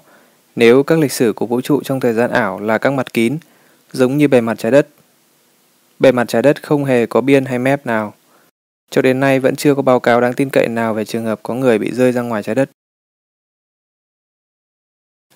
nếu 0.56 0.84
các 0.84 1.00
lịch 1.00 1.12
sử 1.12 1.34
của 1.34 1.46
vũ 1.46 1.62
trụ 1.62 1.82
trong 1.84 2.00
thời 2.00 2.14
gian 2.14 2.32
ảo 2.32 2.60
là 2.60 2.78
các 2.78 2.94
mặt 2.94 3.14
kín, 3.14 3.38
giống 3.92 4.18
như 4.18 4.28
bề 4.28 4.42
mặt 4.42 4.58
trái 4.58 4.72
đất. 4.72 4.88
Bề 6.00 6.12
mặt 6.12 6.28
trái 6.28 6.42
đất 6.42 6.64
không 6.64 6.86
hề 6.86 7.06
có 7.06 7.22
biên 7.22 7.46
hay 7.46 7.60
mép 7.60 7.86
nào. 7.86 8.14
Cho 8.92 9.02
đến 9.02 9.20
nay 9.20 9.40
vẫn 9.40 9.56
chưa 9.56 9.76
có 9.76 9.82
báo 9.82 10.00
cáo 10.00 10.22
đáng 10.22 10.34
tin 10.34 10.50
cậy 10.50 10.68
nào 10.68 10.94
về 10.94 11.06
trường 11.06 11.26
hợp 11.26 11.40
có 11.44 11.54
người 11.54 11.80
bị 11.80 11.92
rơi 11.92 12.12
ra 12.12 12.22
ngoài 12.22 12.44
trái 12.44 12.56
đất. 12.56 12.70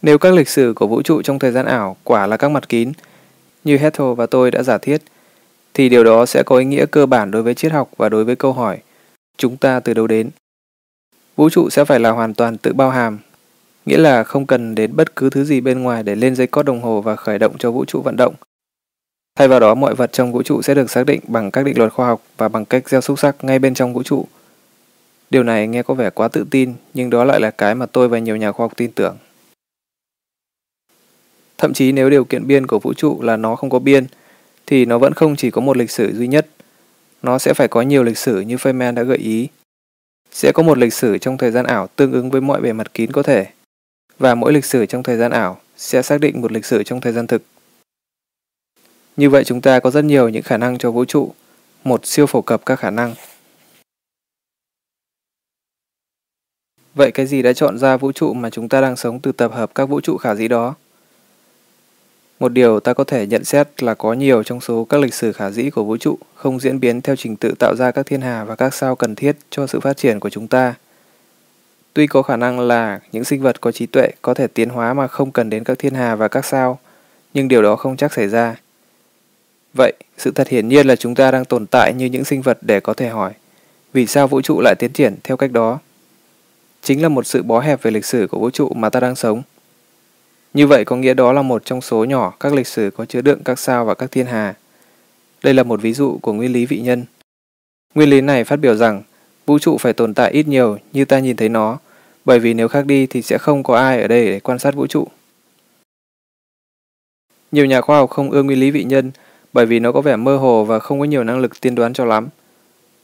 Nếu 0.01 0.17
các 0.17 0.33
lịch 0.33 0.49
sử 0.49 0.73
của 0.75 0.87
vũ 0.87 1.01
trụ 1.01 1.21
trong 1.21 1.39
thời 1.39 1.51
gian 1.51 1.65
ảo 1.65 1.97
quả 2.03 2.27
là 2.27 2.37
các 2.37 2.51
mặt 2.51 2.69
kín, 2.69 2.91
như 3.63 3.77
Hethel 3.77 4.13
và 4.17 4.25
tôi 4.25 4.51
đã 4.51 4.63
giả 4.63 4.77
thiết, 4.77 5.01
thì 5.73 5.89
điều 5.89 6.03
đó 6.03 6.25
sẽ 6.25 6.43
có 6.43 6.57
ý 6.57 6.65
nghĩa 6.65 6.85
cơ 6.85 7.05
bản 7.05 7.31
đối 7.31 7.43
với 7.43 7.53
triết 7.53 7.71
học 7.71 7.89
và 7.97 8.09
đối 8.09 8.23
với 8.23 8.35
câu 8.35 8.53
hỏi 8.53 8.77
chúng 9.37 9.57
ta 9.57 9.79
từ 9.79 9.93
đâu 9.93 10.07
đến. 10.07 10.29
Vũ 11.35 11.49
trụ 11.49 11.69
sẽ 11.69 11.85
phải 11.85 11.99
là 11.99 12.09
hoàn 12.09 12.33
toàn 12.33 12.57
tự 12.57 12.73
bao 12.73 12.89
hàm, 12.89 13.19
nghĩa 13.85 13.97
là 13.97 14.23
không 14.23 14.45
cần 14.45 14.75
đến 14.75 14.95
bất 14.95 15.15
cứ 15.15 15.29
thứ 15.29 15.43
gì 15.43 15.61
bên 15.61 15.81
ngoài 15.83 16.03
để 16.03 16.15
lên 16.15 16.35
dây 16.35 16.47
cót 16.47 16.65
đồng 16.65 16.81
hồ 16.81 17.01
và 17.01 17.15
khởi 17.15 17.39
động 17.39 17.57
cho 17.59 17.71
vũ 17.71 17.85
trụ 17.85 18.01
vận 18.01 18.15
động. 18.15 18.33
Thay 19.35 19.47
vào 19.47 19.59
đó, 19.59 19.75
mọi 19.75 19.95
vật 19.95 20.11
trong 20.11 20.31
vũ 20.31 20.43
trụ 20.43 20.61
sẽ 20.61 20.73
được 20.73 20.91
xác 20.91 21.05
định 21.05 21.19
bằng 21.27 21.51
các 21.51 21.65
định 21.65 21.77
luật 21.77 21.93
khoa 21.93 22.07
học 22.07 22.21
và 22.37 22.49
bằng 22.49 22.65
cách 22.65 22.89
gieo 22.89 23.01
xúc 23.01 23.19
sắc 23.19 23.43
ngay 23.43 23.59
bên 23.59 23.73
trong 23.73 23.93
vũ 23.93 24.03
trụ. 24.03 24.25
Điều 25.29 25.43
này 25.43 25.67
nghe 25.67 25.83
có 25.83 25.93
vẻ 25.93 26.09
quá 26.09 26.27
tự 26.27 26.45
tin, 26.51 26.73
nhưng 26.93 27.09
đó 27.09 27.23
lại 27.23 27.39
là 27.39 27.51
cái 27.51 27.75
mà 27.75 27.85
tôi 27.85 28.07
và 28.07 28.19
nhiều 28.19 28.35
nhà 28.35 28.51
khoa 28.51 28.63
học 28.63 28.73
tin 28.77 28.91
tưởng. 28.91 29.17
Thậm 31.59 31.73
chí 31.73 31.91
nếu 31.91 32.09
điều 32.09 32.25
kiện 32.25 32.47
biên 32.47 32.67
của 32.67 32.79
vũ 32.79 32.93
trụ 32.93 33.21
là 33.21 33.37
nó 33.37 33.55
không 33.55 33.69
có 33.69 33.79
biên, 33.79 34.05
thì 34.65 34.85
nó 34.85 34.97
vẫn 34.97 35.13
không 35.13 35.35
chỉ 35.35 35.51
có 35.51 35.61
một 35.61 35.77
lịch 35.77 35.91
sử 35.91 36.13
duy 36.15 36.27
nhất. 36.27 36.47
Nó 37.21 37.39
sẽ 37.39 37.53
phải 37.53 37.67
có 37.67 37.81
nhiều 37.81 38.03
lịch 38.03 38.17
sử 38.17 38.39
như 38.39 38.55
Feynman 38.55 38.93
đã 38.93 39.03
gợi 39.03 39.17
ý. 39.17 39.47
Sẽ 40.31 40.51
có 40.51 40.63
một 40.63 40.77
lịch 40.77 40.93
sử 40.93 41.17
trong 41.17 41.37
thời 41.37 41.51
gian 41.51 41.65
ảo 41.65 41.87
tương 41.95 42.11
ứng 42.11 42.29
với 42.29 42.41
mọi 42.41 42.61
bề 42.61 42.73
mặt 42.73 42.93
kín 42.93 43.11
có 43.11 43.23
thể. 43.23 43.47
Và 44.19 44.35
mỗi 44.35 44.53
lịch 44.53 44.65
sử 44.65 44.85
trong 44.85 45.03
thời 45.03 45.17
gian 45.17 45.31
ảo 45.31 45.61
sẽ 45.77 46.01
xác 46.01 46.19
định 46.19 46.41
một 46.41 46.51
lịch 46.51 46.65
sử 46.65 46.83
trong 46.83 47.01
thời 47.01 47.13
gian 47.13 47.27
thực. 47.27 47.41
Như 49.17 49.29
vậy 49.29 49.43
chúng 49.43 49.61
ta 49.61 49.79
có 49.79 49.91
rất 49.91 50.05
nhiều 50.05 50.29
những 50.29 50.43
khả 50.43 50.57
năng 50.57 50.77
cho 50.77 50.91
vũ 50.91 51.05
trụ, 51.05 51.33
một 51.83 52.05
siêu 52.05 52.25
phổ 52.25 52.41
cập 52.41 52.65
các 52.65 52.75
khả 52.75 52.89
năng. 52.89 53.15
Vậy 56.95 57.11
cái 57.11 57.25
gì 57.25 57.41
đã 57.41 57.53
chọn 57.53 57.77
ra 57.77 57.97
vũ 57.97 58.11
trụ 58.11 58.33
mà 58.33 58.49
chúng 58.49 58.69
ta 58.69 58.81
đang 58.81 58.95
sống 58.95 59.19
từ 59.19 59.31
tập 59.31 59.51
hợp 59.53 59.75
các 59.75 59.85
vũ 59.85 60.01
trụ 60.01 60.17
khả 60.17 60.35
dĩ 60.35 60.47
đó? 60.47 60.75
Một 62.39 62.53
điều 62.53 62.79
ta 62.79 62.93
có 62.93 63.03
thể 63.03 63.27
nhận 63.27 63.43
xét 63.43 63.83
là 63.83 63.93
có 63.93 64.13
nhiều 64.13 64.43
trong 64.43 64.61
số 64.61 64.85
các 64.85 65.01
lịch 65.01 65.13
sử 65.13 65.31
khả 65.31 65.49
dĩ 65.49 65.69
của 65.69 65.83
vũ 65.83 65.97
trụ 65.97 66.17
không 66.35 66.59
diễn 66.59 66.79
biến 66.79 67.01
theo 67.01 67.15
trình 67.15 67.35
tự 67.35 67.53
tạo 67.59 67.75
ra 67.75 67.91
các 67.91 68.05
thiên 68.05 68.21
hà 68.21 68.43
và 68.43 68.55
các 68.55 68.73
sao 68.73 68.95
cần 68.95 69.15
thiết 69.15 69.35
cho 69.49 69.67
sự 69.67 69.79
phát 69.79 69.97
triển 69.97 70.19
của 70.19 70.29
chúng 70.29 70.47
ta. 70.47 70.75
Tuy 71.93 72.07
có 72.07 72.21
khả 72.21 72.37
năng 72.37 72.59
là 72.59 72.99
những 73.11 73.23
sinh 73.23 73.41
vật 73.41 73.61
có 73.61 73.71
trí 73.71 73.85
tuệ 73.85 74.11
có 74.21 74.33
thể 74.33 74.47
tiến 74.47 74.69
hóa 74.69 74.93
mà 74.93 75.07
không 75.07 75.31
cần 75.31 75.49
đến 75.49 75.63
các 75.63 75.79
thiên 75.79 75.93
hà 75.93 76.15
và 76.15 76.27
các 76.27 76.45
sao, 76.45 76.79
nhưng 77.33 77.47
điều 77.47 77.61
đó 77.61 77.75
không 77.75 77.97
chắc 77.97 78.13
xảy 78.13 78.27
ra. 78.27 78.55
Vậy, 79.73 79.93
sự 80.17 80.31
thật 80.31 80.47
hiển 80.47 80.69
nhiên 80.69 80.87
là 80.87 80.95
chúng 80.95 81.15
ta 81.15 81.31
đang 81.31 81.45
tồn 81.45 81.65
tại 81.65 81.93
như 81.93 82.05
những 82.05 82.25
sinh 82.25 82.41
vật 82.41 82.57
để 82.61 82.79
có 82.79 82.93
thể 82.93 83.09
hỏi, 83.09 83.33
vì 83.93 84.07
sao 84.07 84.27
vũ 84.27 84.41
trụ 84.41 84.61
lại 84.61 84.75
tiến 84.79 84.91
triển 84.91 85.15
theo 85.23 85.37
cách 85.37 85.51
đó? 85.51 85.79
Chính 86.81 87.01
là 87.01 87.09
một 87.09 87.27
sự 87.27 87.43
bó 87.43 87.59
hẹp 87.59 87.81
về 87.81 87.91
lịch 87.91 88.05
sử 88.05 88.27
của 88.27 88.39
vũ 88.39 88.49
trụ 88.49 88.73
mà 88.73 88.89
ta 88.89 88.99
đang 88.99 89.15
sống. 89.15 89.41
Như 90.53 90.67
vậy 90.67 90.85
có 90.85 90.95
nghĩa 90.95 91.13
đó 91.13 91.33
là 91.33 91.41
một 91.41 91.65
trong 91.65 91.81
số 91.81 92.05
nhỏ 92.05 92.33
các 92.39 92.53
lịch 92.53 92.67
sử 92.67 92.91
có 92.97 93.05
chứa 93.05 93.21
đựng 93.21 93.43
các 93.45 93.59
sao 93.59 93.85
và 93.85 93.95
các 93.95 94.11
thiên 94.11 94.25
hà. 94.25 94.53
Đây 95.43 95.53
là 95.53 95.63
một 95.63 95.81
ví 95.81 95.93
dụ 95.93 96.17
của 96.21 96.33
nguyên 96.33 96.53
lý 96.53 96.65
vị 96.65 96.79
nhân. 96.79 97.05
Nguyên 97.95 98.09
lý 98.09 98.21
này 98.21 98.43
phát 98.43 98.55
biểu 98.55 98.75
rằng 98.75 99.03
vũ 99.45 99.59
trụ 99.59 99.77
phải 99.77 99.93
tồn 99.93 100.13
tại 100.13 100.31
ít 100.31 100.47
nhiều 100.47 100.77
như 100.93 101.05
ta 101.05 101.19
nhìn 101.19 101.35
thấy 101.35 101.49
nó, 101.49 101.77
bởi 102.25 102.39
vì 102.39 102.53
nếu 102.53 102.67
khác 102.67 102.85
đi 102.85 103.07
thì 103.07 103.21
sẽ 103.21 103.37
không 103.37 103.63
có 103.63 103.75
ai 103.75 104.01
ở 104.01 104.07
đây 104.07 104.25
để 104.25 104.39
quan 104.39 104.59
sát 104.59 104.75
vũ 104.75 104.87
trụ. 104.87 105.07
Nhiều 107.51 107.65
nhà 107.65 107.81
khoa 107.81 107.97
học 107.97 108.09
không 108.09 108.31
ưa 108.31 108.43
nguyên 108.43 108.59
lý 108.59 108.71
vị 108.71 108.83
nhân 108.83 109.11
bởi 109.53 109.65
vì 109.65 109.79
nó 109.79 109.91
có 109.91 110.01
vẻ 110.01 110.15
mơ 110.15 110.37
hồ 110.37 110.65
và 110.65 110.79
không 110.79 110.99
có 110.99 111.05
nhiều 111.05 111.23
năng 111.23 111.39
lực 111.39 111.61
tiên 111.61 111.75
đoán 111.75 111.93
cho 111.93 112.05
lắm. 112.05 112.27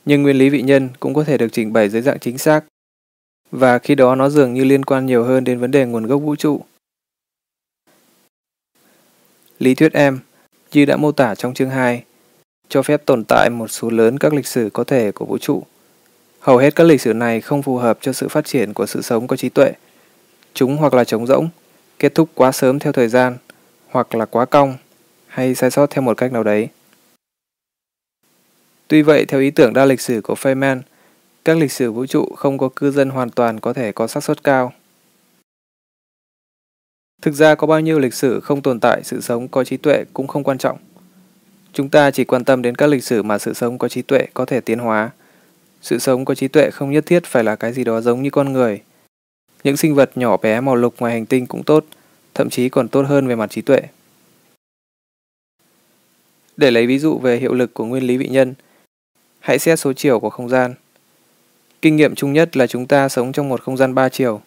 Nhưng 0.05 0.23
nguyên 0.23 0.37
lý 0.37 0.49
vị 0.49 0.61
nhân 0.61 0.89
cũng 0.99 1.13
có 1.13 1.23
thể 1.23 1.37
được 1.37 1.47
trình 1.51 1.73
bày 1.73 1.89
dưới 1.89 2.01
dạng 2.01 2.19
chính 2.19 2.37
xác. 2.37 2.61
Và 3.51 3.79
khi 3.79 3.95
đó 3.95 4.15
nó 4.15 4.29
dường 4.29 4.53
như 4.53 4.63
liên 4.63 4.85
quan 4.85 5.05
nhiều 5.05 5.23
hơn 5.23 5.43
đến 5.43 5.59
vấn 5.59 5.71
đề 5.71 5.85
nguồn 5.85 6.05
gốc 6.05 6.21
vũ 6.21 6.35
trụ. 6.35 6.61
Lý 9.59 9.75
thuyết 9.75 9.93
em, 9.93 10.19
như 10.71 10.85
đã 10.85 10.97
mô 10.97 11.11
tả 11.11 11.35
trong 11.35 11.53
chương 11.53 11.69
2, 11.69 12.03
cho 12.69 12.81
phép 12.81 13.05
tồn 13.05 13.23
tại 13.27 13.49
một 13.49 13.67
số 13.67 13.89
lớn 13.89 14.17
các 14.17 14.33
lịch 14.33 14.47
sử 14.47 14.69
có 14.73 14.83
thể 14.83 15.11
của 15.11 15.25
vũ 15.25 15.37
trụ. 15.37 15.63
Hầu 16.39 16.57
hết 16.57 16.75
các 16.75 16.83
lịch 16.83 17.01
sử 17.01 17.13
này 17.13 17.41
không 17.41 17.61
phù 17.61 17.77
hợp 17.77 17.97
cho 18.01 18.13
sự 18.13 18.27
phát 18.27 18.45
triển 18.45 18.73
của 18.73 18.85
sự 18.85 19.01
sống 19.01 19.27
có 19.27 19.35
trí 19.35 19.49
tuệ. 19.49 19.71
Chúng 20.53 20.77
hoặc 20.77 20.93
là 20.93 21.03
trống 21.03 21.27
rỗng, 21.27 21.49
kết 21.99 22.15
thúc 22.15 22.29
quá 22.33 22.51
sớm 22.51 22.79
theo 22.79 22.93
thời 22.93 23.07
gian, 23.07 23.37
hoặc 23.89 24.15
là 24.15 24.25
quá 24.25 24.45
cong, 24.45 24.77
hay 25.27 25.55
sai 25.55 25.71
sót 25.71 25.89
theo 25.89 26.01
một 26.01 26.17
cách 26.17 26.31
nào 26.31 26.43
đấy. 26.43 26.67
Tuy 28.87 29.01
vậy, 29.01 29.25
theo 29.25 29.41
ý 29.41 29.51
tưởng 29.51 29.73
đa 29.73 29.85
lịch 29.85 30.01
sử 30.01 30.21
của 30.21 30.33
Feynman, 30.33 30.79
các 31.45 31.57
lịch 31.57 31.71
sử 31.71 31.91
vũ 31.91 32.05
trụ 32.05 32.25
không 32.35 32.57
có 32.57 32.69
cư 32.75 32.91
dân 32.91 33.09
hoàn 33.09 33.29
toàn 33.29 33.59
có 33.59 33.73
thể 33.73 33.91
có 33.91 34.07
xác 34.07 34.23
suất 34.23 34.43
cao. 34.43 34.73
Thực 37.25 37.33
ra 37.33 37.55
có 37.55 37.67
bao 37.67 37.79
nhiêu 37.79 37.99
lịch 37.99 38.13
sử 38.13 38.39
không 38.39 38.61
tồn 38.61 38.79
tại 38.79 39.01
sự 39.03 39.21
sống 39.21 39.47
có 39.47 39.63
trí 39.63 39.77
tuệ 39.77 40.03
cũng 40.13 40.27
không 40.27 40.43
quan 40.43 40.57
trọng. 40.57 40.77
Chúng 41.73 41.89
ta 41.89 42.11
chỉ 42.11 42.23
quan 42.23 42.43
tâm 42.43 42.61
đến 42.61 42.75
các 42.75 42.87
lịch 42.87 43.03
sử 43.03 43.23
mà 43.23 43.37
sự 43.37 43.53
sống 43.53 43.77
có 43.77 43.87
trí 43.87 44.01
tuệ 44.01 44.27
có 44.33 44.45
thể 44.45 44.59
tiến 44.61 44.79
hóa. 44.79 45.09
Sự 45.81 45.99
sống 45.99 46.25
có 46.25 46.35
trí 46.35 46.47
tuệ 46.47 46.69
không 46.71 46.91
nhất 46.91 47.05
thiết 47.05 47.25
phải 47.25 47.43
là 47.43 47.55
cái 47.55 47.73
gì 47.73 47.83
đó 47.83 48.01
giống 48.01 48.21
như 48.21 48.29
con 48.29 48.53
người. 48.53 48.81
Những 49.63 49.77
sinh 49.77 49.95
vật 49.95 50.11
nhỏ 50.15 50.37
bé 50.37 50.61
màu 50.61 50.75
lục 50.75 50.95
ngoài 50.99 51.13
hành 51.13 51.25
tinh 51.25 51.45
cũng 51.45 51.63
tốt, 51.63 51.85
thậm 52.33 52.49
chí 52.49 52.69
còn 52.69 52.87
tốt 52.87 53.05
hơn 53.07 53.27
về 53.27 53.35
mặt 53.35 53.51
trí 53.51 53.61
tuệ. 53.61 53.81
Để 56.57 56.71
lấy 56.71 56.87
ví 56.87 56.99
dụ 56.99 57.17
về 57.17 57.37
hiệu 57.37 57.53
lực 57.53 57.73
của 57.73 57.85
nguyên 57.85 58.03
lý 58.03 58.17
vị 58.17 58.27
nhân, 58.27 58.53
hãy 59.39 59.59
xét 59.59 59.79
số 59.79 59.93
chiều 59.93 60.19
của 60.19 60.29
không 60.29 60.49
gian. 60.49 60.73
Kinh 61.81 61.95
nghiệm 61.95 62.15
chung 62.15 62.33
nhất 62.33 62.57
là 62.57 62.67
chúng 62.67 62.87
ta 62.87 63.09
sống 63.09 63.31
trong 63.31 63.49
một 63.49 63.61
không 63.61 63.77
gian 63.77 63.95
ba 63.95 64.09
chiều. 64.09 64.41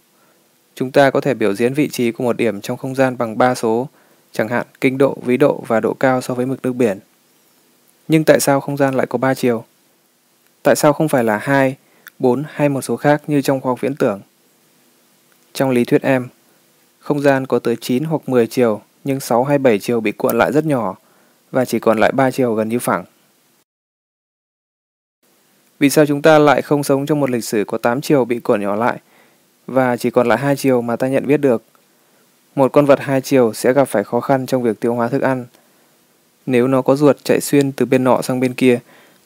Chúng 0.78 0.90
ta 0.90 1.10
có 1.10 1.20
thể 1.20 1.34
biểu 1.34 1.54
diễn 1.54 1.74
vị 1.74 1.88
trí 1.88 2.12
của 2.12 2.24
một 2.24 2.36
điểm 2.36 2.60
trong 2.60 2.76
không 2.76 2.94
gian 2.94 3.18
bằng 3.18 3.38
3 3.38 3.54
số, 3.54 3.88
chẳng 4.32 4.48
hạn 4.48 4.66
kinh 4.80 4.98
độ, 4.98 5.16
vĩ 5.24 5.36
độ 5.36 5.64
và 5.66 5.80
độ 5.80 5.94
cao 5.94 6.20
so 6.20 6.34
với 6.34 6.46
mực 6.46 6.62
nước 6.62 6.72
biển. 6.72 6.98
Nhưng 8.08 8.24
tại 8.24 8.40
sao 8.40 8.60
không 8.60 8.76
gian 8.76 8.94
lại 8.94 9.06
có 9.06 9.18
3 9.18 9.34
chiều? 9.34 9.64
Tại 10.62 10.76
sao 10.76 10.92
không 10.92 11.08
phải 11.08 11.24
là 11.24 11.38
2, 11.38 11.76
4 12.18 12.44
hay 12.48 12.68
một 12.68 12.80
số 12.80 12.96
khác 12.96 13.22
như 13.26 13.42
trong 13.42 13.60
khoa 13.60 13.70
học 13.70 13.80
viễn 13.80 13.96
tưởng? 13.96 14.20
Trong 15.52 15.70
lý 15.70 15.84
thuyết 15.84 16.02
em, 16.02 16.28
không 16.98 17.20
gian 17.20 17.46
có 17.46 17.58
tới 17.58 17.76
9 17.80 18.04
hoặc 18.04 18.28
10 18.28 18.46
chiều, 18.46 18.80
nhưng 19.04 19.20
6 19.20 19.44
hay 19.44 19.58
7 19.58 19.78
chiều 19.78 20.00
bị 20.00 20.12
cuộn 20.12 20.38
lại 20.38 20.52
rất 20.52 20.64
nhỏ 20.64 20.96
và 21.50 21.64
chỉ 21.64 21.78
còn 21.78 21.98
lại 21.98 22.12
3 22.12 22.30
chiều 22.30 22.54
gần 22.54 22.68
như 22.68 22.78
phẳng. 22.78 23.04
Vì 25.78 25.90
sao 25.90 26.06
chúng 26.06 26.22
ta 26.22 26.38
lại 26.38 26.62
không 26.62 26.82
sống 26.82 27.06
trong 27.06 27.20
một 27.20 27.30
lịch 27.30 27.44
sử 27.44 27.64
có 27.66 27.78
8 27.78 28.00
chiều 28.00 28.24
bị 28.24 28.40
cuộn 28.40 28.60
nhỏ 28.60 28.76
lại 28.76 28.98
và 29.68 29.96
chỉ 29.96 30.10
còn 30.10 30.26
lại 30.26 30.38
hai 30.38 30.56
chiều 30.56 30.82
mà 30.82 30.96
ta 30.96 31.08
nhận 31.08 31.26
biết 31.26 31.36
được. 31.36 31.62
Một 32.54 32.72
con 32.72 32.86
vật 32.86 33.00
hai 33.00 33.20
chiều 33.20 33.52
sẽ 33.54 33.72
gặp 33.72 33.88
phải 33.88 34.04
khó 34.04 34.20
khăn 34.20 34.46
trong 34.46 34.62
việc 34.62 34.80
tiêu 34.80 34.94
hóa 34.94 35.08
thức 35.08 35.22
ăn. 35.22 35.46
Nếu 36.46 36.68
nó 36.68 36.82
có 36.82 36.96
ruột 36.96 37.16
chạy 37.24 37.40
xuyên 37.40 37.72
từ 37.72 37.86
bên 37.86 38.04
nọ 38.04 38.22
sang 38.22 38.40
bên 38.40 38.54
kia, 38.54 38.78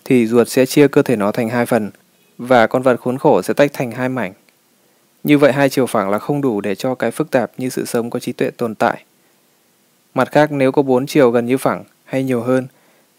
thì 0.05 0.27
ruột 0.27 0.49
sẽ 0.49 0.67
chia 0.67 0.89
cơ 0.89 1.03
thể 1.03 1.17
nó 1.17 1.33
thành 1.33 1.49
hai 1.49 1.67
phần, 1.67 1.91
và 2.39 2.67
con 2.67 2.83
vật 2.83 3.01
khốn 3.01 3.19
khổ 3.19 3.43
sẽ 3.43 3.55
tách 3.55 3.73
thành 3.73 3.91
hai 3.91 4.09
mảnh. 4.09 4.33
Như 5.25 5.39
vậy 5.39 5.53
hai 5.53 5.69
chiều 5.69 5.87
phẳng 5.87 6.11
là 6.11 6.19
không 6.19 6.41
đủ 6.41 6.61
để 6.61 6.75
cho 6.75 6.95
cái 6.95 7.11
phức 7.11 7.31
tạp 7.31 7.53
như 7.59 7.69
sự 7.69 7.85
sống 7.85 8.11
có 8.11 8.19
trí 8.19 8.33
tuệ 8.33 8.51
tồn 8.51 8.75
tại. 8.75 9.05
Mặt 10.15 10.33
khác 10.33 10.53
nếu 10.53 10.73
có 10.73 10.83
bốn 10.83 11.07
chiều 11.07 11.31
gần 11.31 11.47
như 11.47 11.59
phẳng 11.59 11.85
hay 12.05 12.25
nhiều 12.25 12.41
hơn, 12.41 12.67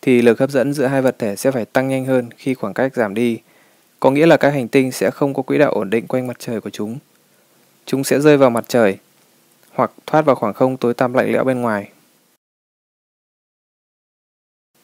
thì 0.01 0.21
lực 0.21 0.39
hấp 0.39 0.49
dẫn 0.49 0.73
giữa 0.73 0.85
hai 0.85 1.01
vật 1.01 1.15
thể 1.19 1.35
sẽ 1.35 1.51
phải 1.51 1.65
tăng 1.65 1.87
nhanh 1.87 2.05
hơn 2.05 2.29
khi 2.37 2.53
khoảng 2.53 2.73
cách 2.73 2.95
giảm 2.95 3.13
đi, 3.13 3.39
có 3.99 4.11
nghĩa 4.11 4.25
là 4.25 4.37
các 4.37 4.49
hành 4.49 4.67
tinh 4.67 4.91
sẽ 4.91 5.11
không 5.11 5.33
có 5.33 5.41
quỹ 5.41 5.57
đạo 5.57 5.71
ổn 5.71 5.89
định 5.89 6.07
quanh 6.07 6.27
mặt 6.27 6.35
trời 6.39 6.61
của 6.61 6.69
chúng. 6.69 6.97
Chúng 7.85 8.03
sẽ 8.03 8.19
rơi 8.19 8.37
vào 8.37 8.49
mặt 8.49 8.65
trời, 8.67 8.97
hoặc 9.71 9.91
thoát 10.05 10.25
vào 10.25 10.35
khoảng 10.35 10.53
không 10.53 10.77
tối 10.77 10.93
tăm 10.93 11.13
lạnh 11.13 11.33
lẽo 11.33 11.43
bên 11.43 11.61
ngoài. 11.61 11.91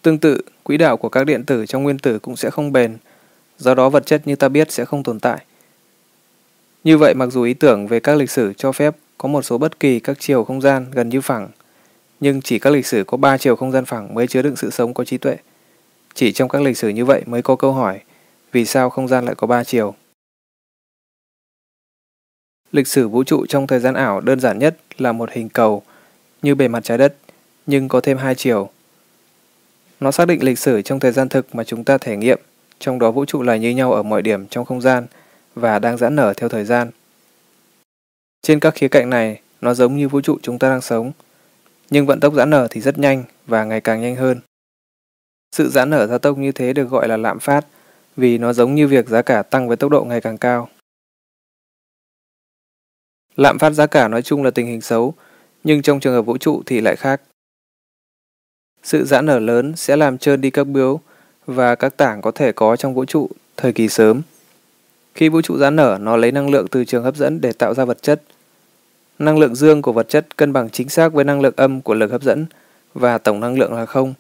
Tương 0.02 0.20
tự, 0.20 0.42
quỹ 0.64 0.78
đạo 0.78 0.98
của 0.98 1.10
các 1.10 1.24
điện 1.24 1.46
tử 1.46 1.66
trong 1.66 1.84
nguyên 1.84 2.00
tử 2.00 2.20
cũng 2.20 2.36
sẽ 2.36 2.50
không 2.50 2.72
bền, 2.72 2.98
do 3.58 3.76
đó 3.76 3.90
vật 3.90 4.06
chất 4.06 4.28
như 4.28 4.36
ta 4.36 4.50
biết 4.50 4.72
sẽ 4.72 4.86
không 4.86 5.04
tồn 5.04 5.20
tại. 5.20 5.46
Như 6.84 6.98
vậy 6.98 7.14
mặc 7.14 7.28
dù 7.28 7.44
ý 7.44 7.54
tưởng 7.54 7.88
về 7.88 8.00
các 8.00 8.18
lịch 8.18 8.30
sử 8.30 8.54
cho 8.54 8.72
phép 8.72 8.96
có 9.18 9.30
một 9.30 9.42
số 9.42 9.58
bất 9.58 9.80
kỳ 9.80 10.00
các 10.00 10.18
chiều 10.20 10.44
không 10.44 10.62
gian 10.62 10.86
gần 10.92 11.10
như 11.10 11.22
phẳng, 11.22 11.50
nhưng 12.20 12.42
chỉ 12.42 12.60
các 12.60 12.74
lịch 12.74 12.86
sử 12.86 13.04
có 13.04 13.18
3 13.18 13.38
chiều 13.38 13.56
không 13.56 13.72
gian 13.72 13.86
phẳng 13.86 14.14
mới 14.14 14.28
chứa 14.28 14.42
đựng 14.42 14.56
sự 14.56 14.70
sống 14.70 14.94
có 14.94 15.04
trí 15.04 15.18
tuệ. 15.18 15.38
Chỉ 16.14 16.32
trong 16.32 16.50
các 16.50 16.62
lịch 16.62 16.78
sử 16.78 16.90
như 16.90 17.06
vậy 17.06 17.24
mới 17.26 17.42
có 17.42 17.56
câu 17.56 17.74
hỏi 17.74 18.00
vì 18.52 18.66
sao 18.66 18.90
không 18.90 19.08
gian 19.08 19.26
lại 19.26 19.36
có 19.36 19.48
3 19.48 19.64
chiều. 19.64 19.96
Lịch 22.72 22.88
sử 22.88 23.08
vũ 23.08 23.24
trụ 23.24 23.46
trong 23.46 23.68
thời 23.68 23.80
gian 23.80 23.94
ảo 23.94 24.22
đơn 24.22 24.40
giản 24.40 24.60
nhất 24.60 24.78
là 24.98 25.12
một 25.12 25.32
hình 25.32 25.50
cầu 25.50 25.84
như 26.42 26.56
bề 26.56 26.68
mặt 26.68 26.84
trái 26.84 26.98
đất 26.98 27.16
nhưng 27.66 27.88
có 27.88 28.02
thêm 28.02 28.18
hai 28.18 28.36
chiều. 28.36 28.70
Nó 30.00 30.12
xác 30.12 30.28
định 30.28 30.44
lịch 30.44 30.60
sử 30.60 30.82
trong 30.82 31.00
thời 31.00 31.12
gian 31.12 31.30
thực 31.30 31.56
mà 31.56 31.64
chúng 31.64 31.84
ta 31.84 31.98
thể 31.98 32.18
nghiệm, 32.18 32.40
trong 32.80 33.00
đó 33.00 33.12
vũ 33.12 33.26
trụ 33.26 33.42
là 33.42 33.56
như 33.56 33.70
nhau 33.70 33.94
ở 33.94 34.04
mọi 34.04 34.22
điểm 34.22 34.48
trong 34.48 34.66
không 34.66 34.82
gian 34.82 35.06
và 35.56 35.80
đang 35.80 35.98
giãn 35.98 36.16
nở 36.16 36.34
theo 36.38 36.50
thời 36.50 36.66
gian. 36.66 36.90
Trên 38.42 38.60
các 38.60 38.76
khía 38.76 38.88
cạnh 38.88 39.10
này, 39.10 39.42
nó 39.62 39.74
giống 39.74 39.98
như 39.98 40.08
vũ 40.08 40.22
trụ 40.22 40.38
chúng 40.42 40.60
ta 40.60 40.70
đang 40.70 40.82
sống, 40.82 41.12
nhưng 41.90 42.06
vận 42.06 42.20
tốc 42.20 42.34
giãn 42.34 42.50
nở 42.50 42.68
thì 42.72 42.82
rất 42.82 43.00
nhanh 43.00 43.24
và 43.48 43.64
ngày 43.64 43.82
càng 43.82 44.02
nhanh 44.02 44.16
hơn. 44.16 44.40
Sự 45.56 45.70
giãn 45.70 45.90
nở 45.90 46.08
gia 46.08 46.18
tốc 46.18 46.38
như 46.38 46.52
thế 46.52 46.74
được 46.74 46.90
gọi 46.90 47.08
là 47.08 47.18
lạm 47.18 47.40
phát 47.40 47.66
vì 48.18 48.38
nó 48.38 48.54
giống 48.54 48.76
như 48.76 48.88
việc 48.88 49.10
giá 49.10 49.22
cả 49.22 49.44
tăng 49.44 49.68
với 49.68 49.78
tốc 49.78 49.92
độ 49.92 50.04
ngày 50.04 50.22
càng 50.22 50.38
cao. 50.38 50.70
Lạm 53.40 53.60
phát 53.60 53.70
giá 53.70 53.88
cả 53.88 54.08
nói 54.08 54.22
chung 54.22 54.44
là 54.44 54.52
tình 54.52 54.68
hình 54.68 54.82
xấu, 54.82 55.14
nhưng 55.64 55.82
trong 55.82 56.00
trường 56.00 56.14
hợp 56.14 56.22
vũ 56.22 56.38
trụ 56.38 56.62
thì 56.66 56.82
lại 56.82 56.96
khác. 56.96 57.22
Sự 58.84 59.06
giãn 59.06 59.26
nở 59.26 59.40
lớn 59.40 59.74
sẽ 59.76 59.96
làm 59.96 60.18
trơn 60.18 60.42
đi 60.42 60.50
các 60.50 60.64
biếu 60.64 61.00
và 61.46 61.76
các 61.76 61.98
tảng 61.98 62.22
có 62.22 62.32
thể 62.32 62.52
có 62.52 62.76
trong 62.76 62.94
vũ 62.94 63.06
trụ 63.06 63.30
thời 63.58 63.74
kỳ 63.74 63.88
sớm. 63.88 64.22
Khi 65.16 65.30
vũ 65.30 65.42
trụ 65.42 65.58
giãn 65.58 65.76
nở, 65.76 65.98
nó 66.02 66.18
lấy 66.18 66.32
năng 66.32 66.50
lượng 66.50 66.68
từ 66.68 66.86
trường 66.86 67.04
hấp 67.04 67.16
dẫn 67.16 67.42
để 67.42 67.52
tạo 67.52 67.74
ra 67.74 67.86
vật 67.86 68.02
chất. 68.02 68.22
Năng 69.20 69.40
lượng 69.40 69.56
dương 69.56 69.82
của 69.82 69.94
vật 69.94 70.10
chất 70.10 70.38
cân 70.38 70.54
bằng 70.54 70.70
chính 70.70 70.90
xác 70.90 71.14
với 71.14 71.26
năng 71.26 71.42
lượng 71.42 71.54
âm 71.58 71.82
của 71.82 71.94
lực 71.94 72.12
hấp 72.12 72.24
dẫn 72.24 72.46
và 72.94 73.18
tổng 73.18 73.40
năng 73.40 73.60
lượng 73.60 73.74
là 73.74 73.86
không. 73.86 74.14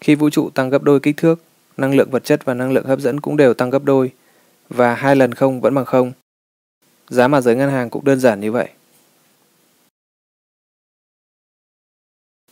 Khi 0.00 0.14
vũ 0.14 0.30
trụ 0.30 0.50
tăng 0.50 0.70
gấp 0.70 0.82
đôi 0.82 1.00
kích 1.00 1.16
thước, 1.16 1.42
năng 1.76 1.94
lượng 1.94 2.10
vật 2.10 2.24
chất 2.24 2.44
và 2.44 2.54
năng 2.54 2.72
lượng 2.72 2.86
hấp 2.86 3.00
dẫn 3.00 3.20
cũng 3.20 3.36
đều 3.36 3.54
tăng 3.54 3.70
gấp 3.70 3.84
đôi 3.84 4.10
và 4.68 4.94
hai 4.94 5.16
lần 5.16 5.34
không 5.34 5.60
vẫn 5.60 5.74
bằng 5.74 5.84
không. 5.84 6.12
Giá 7.14 7.28
mà 7.28 7.40
giới 7.40 7.56
ngân 7.56 7.70
hàng 7.70 7.90
cũng 7.90 8.04
đơn 8.04 8.20
giản 8.20 8.40
như 8.40 8.52
vậy. 8.52 8.68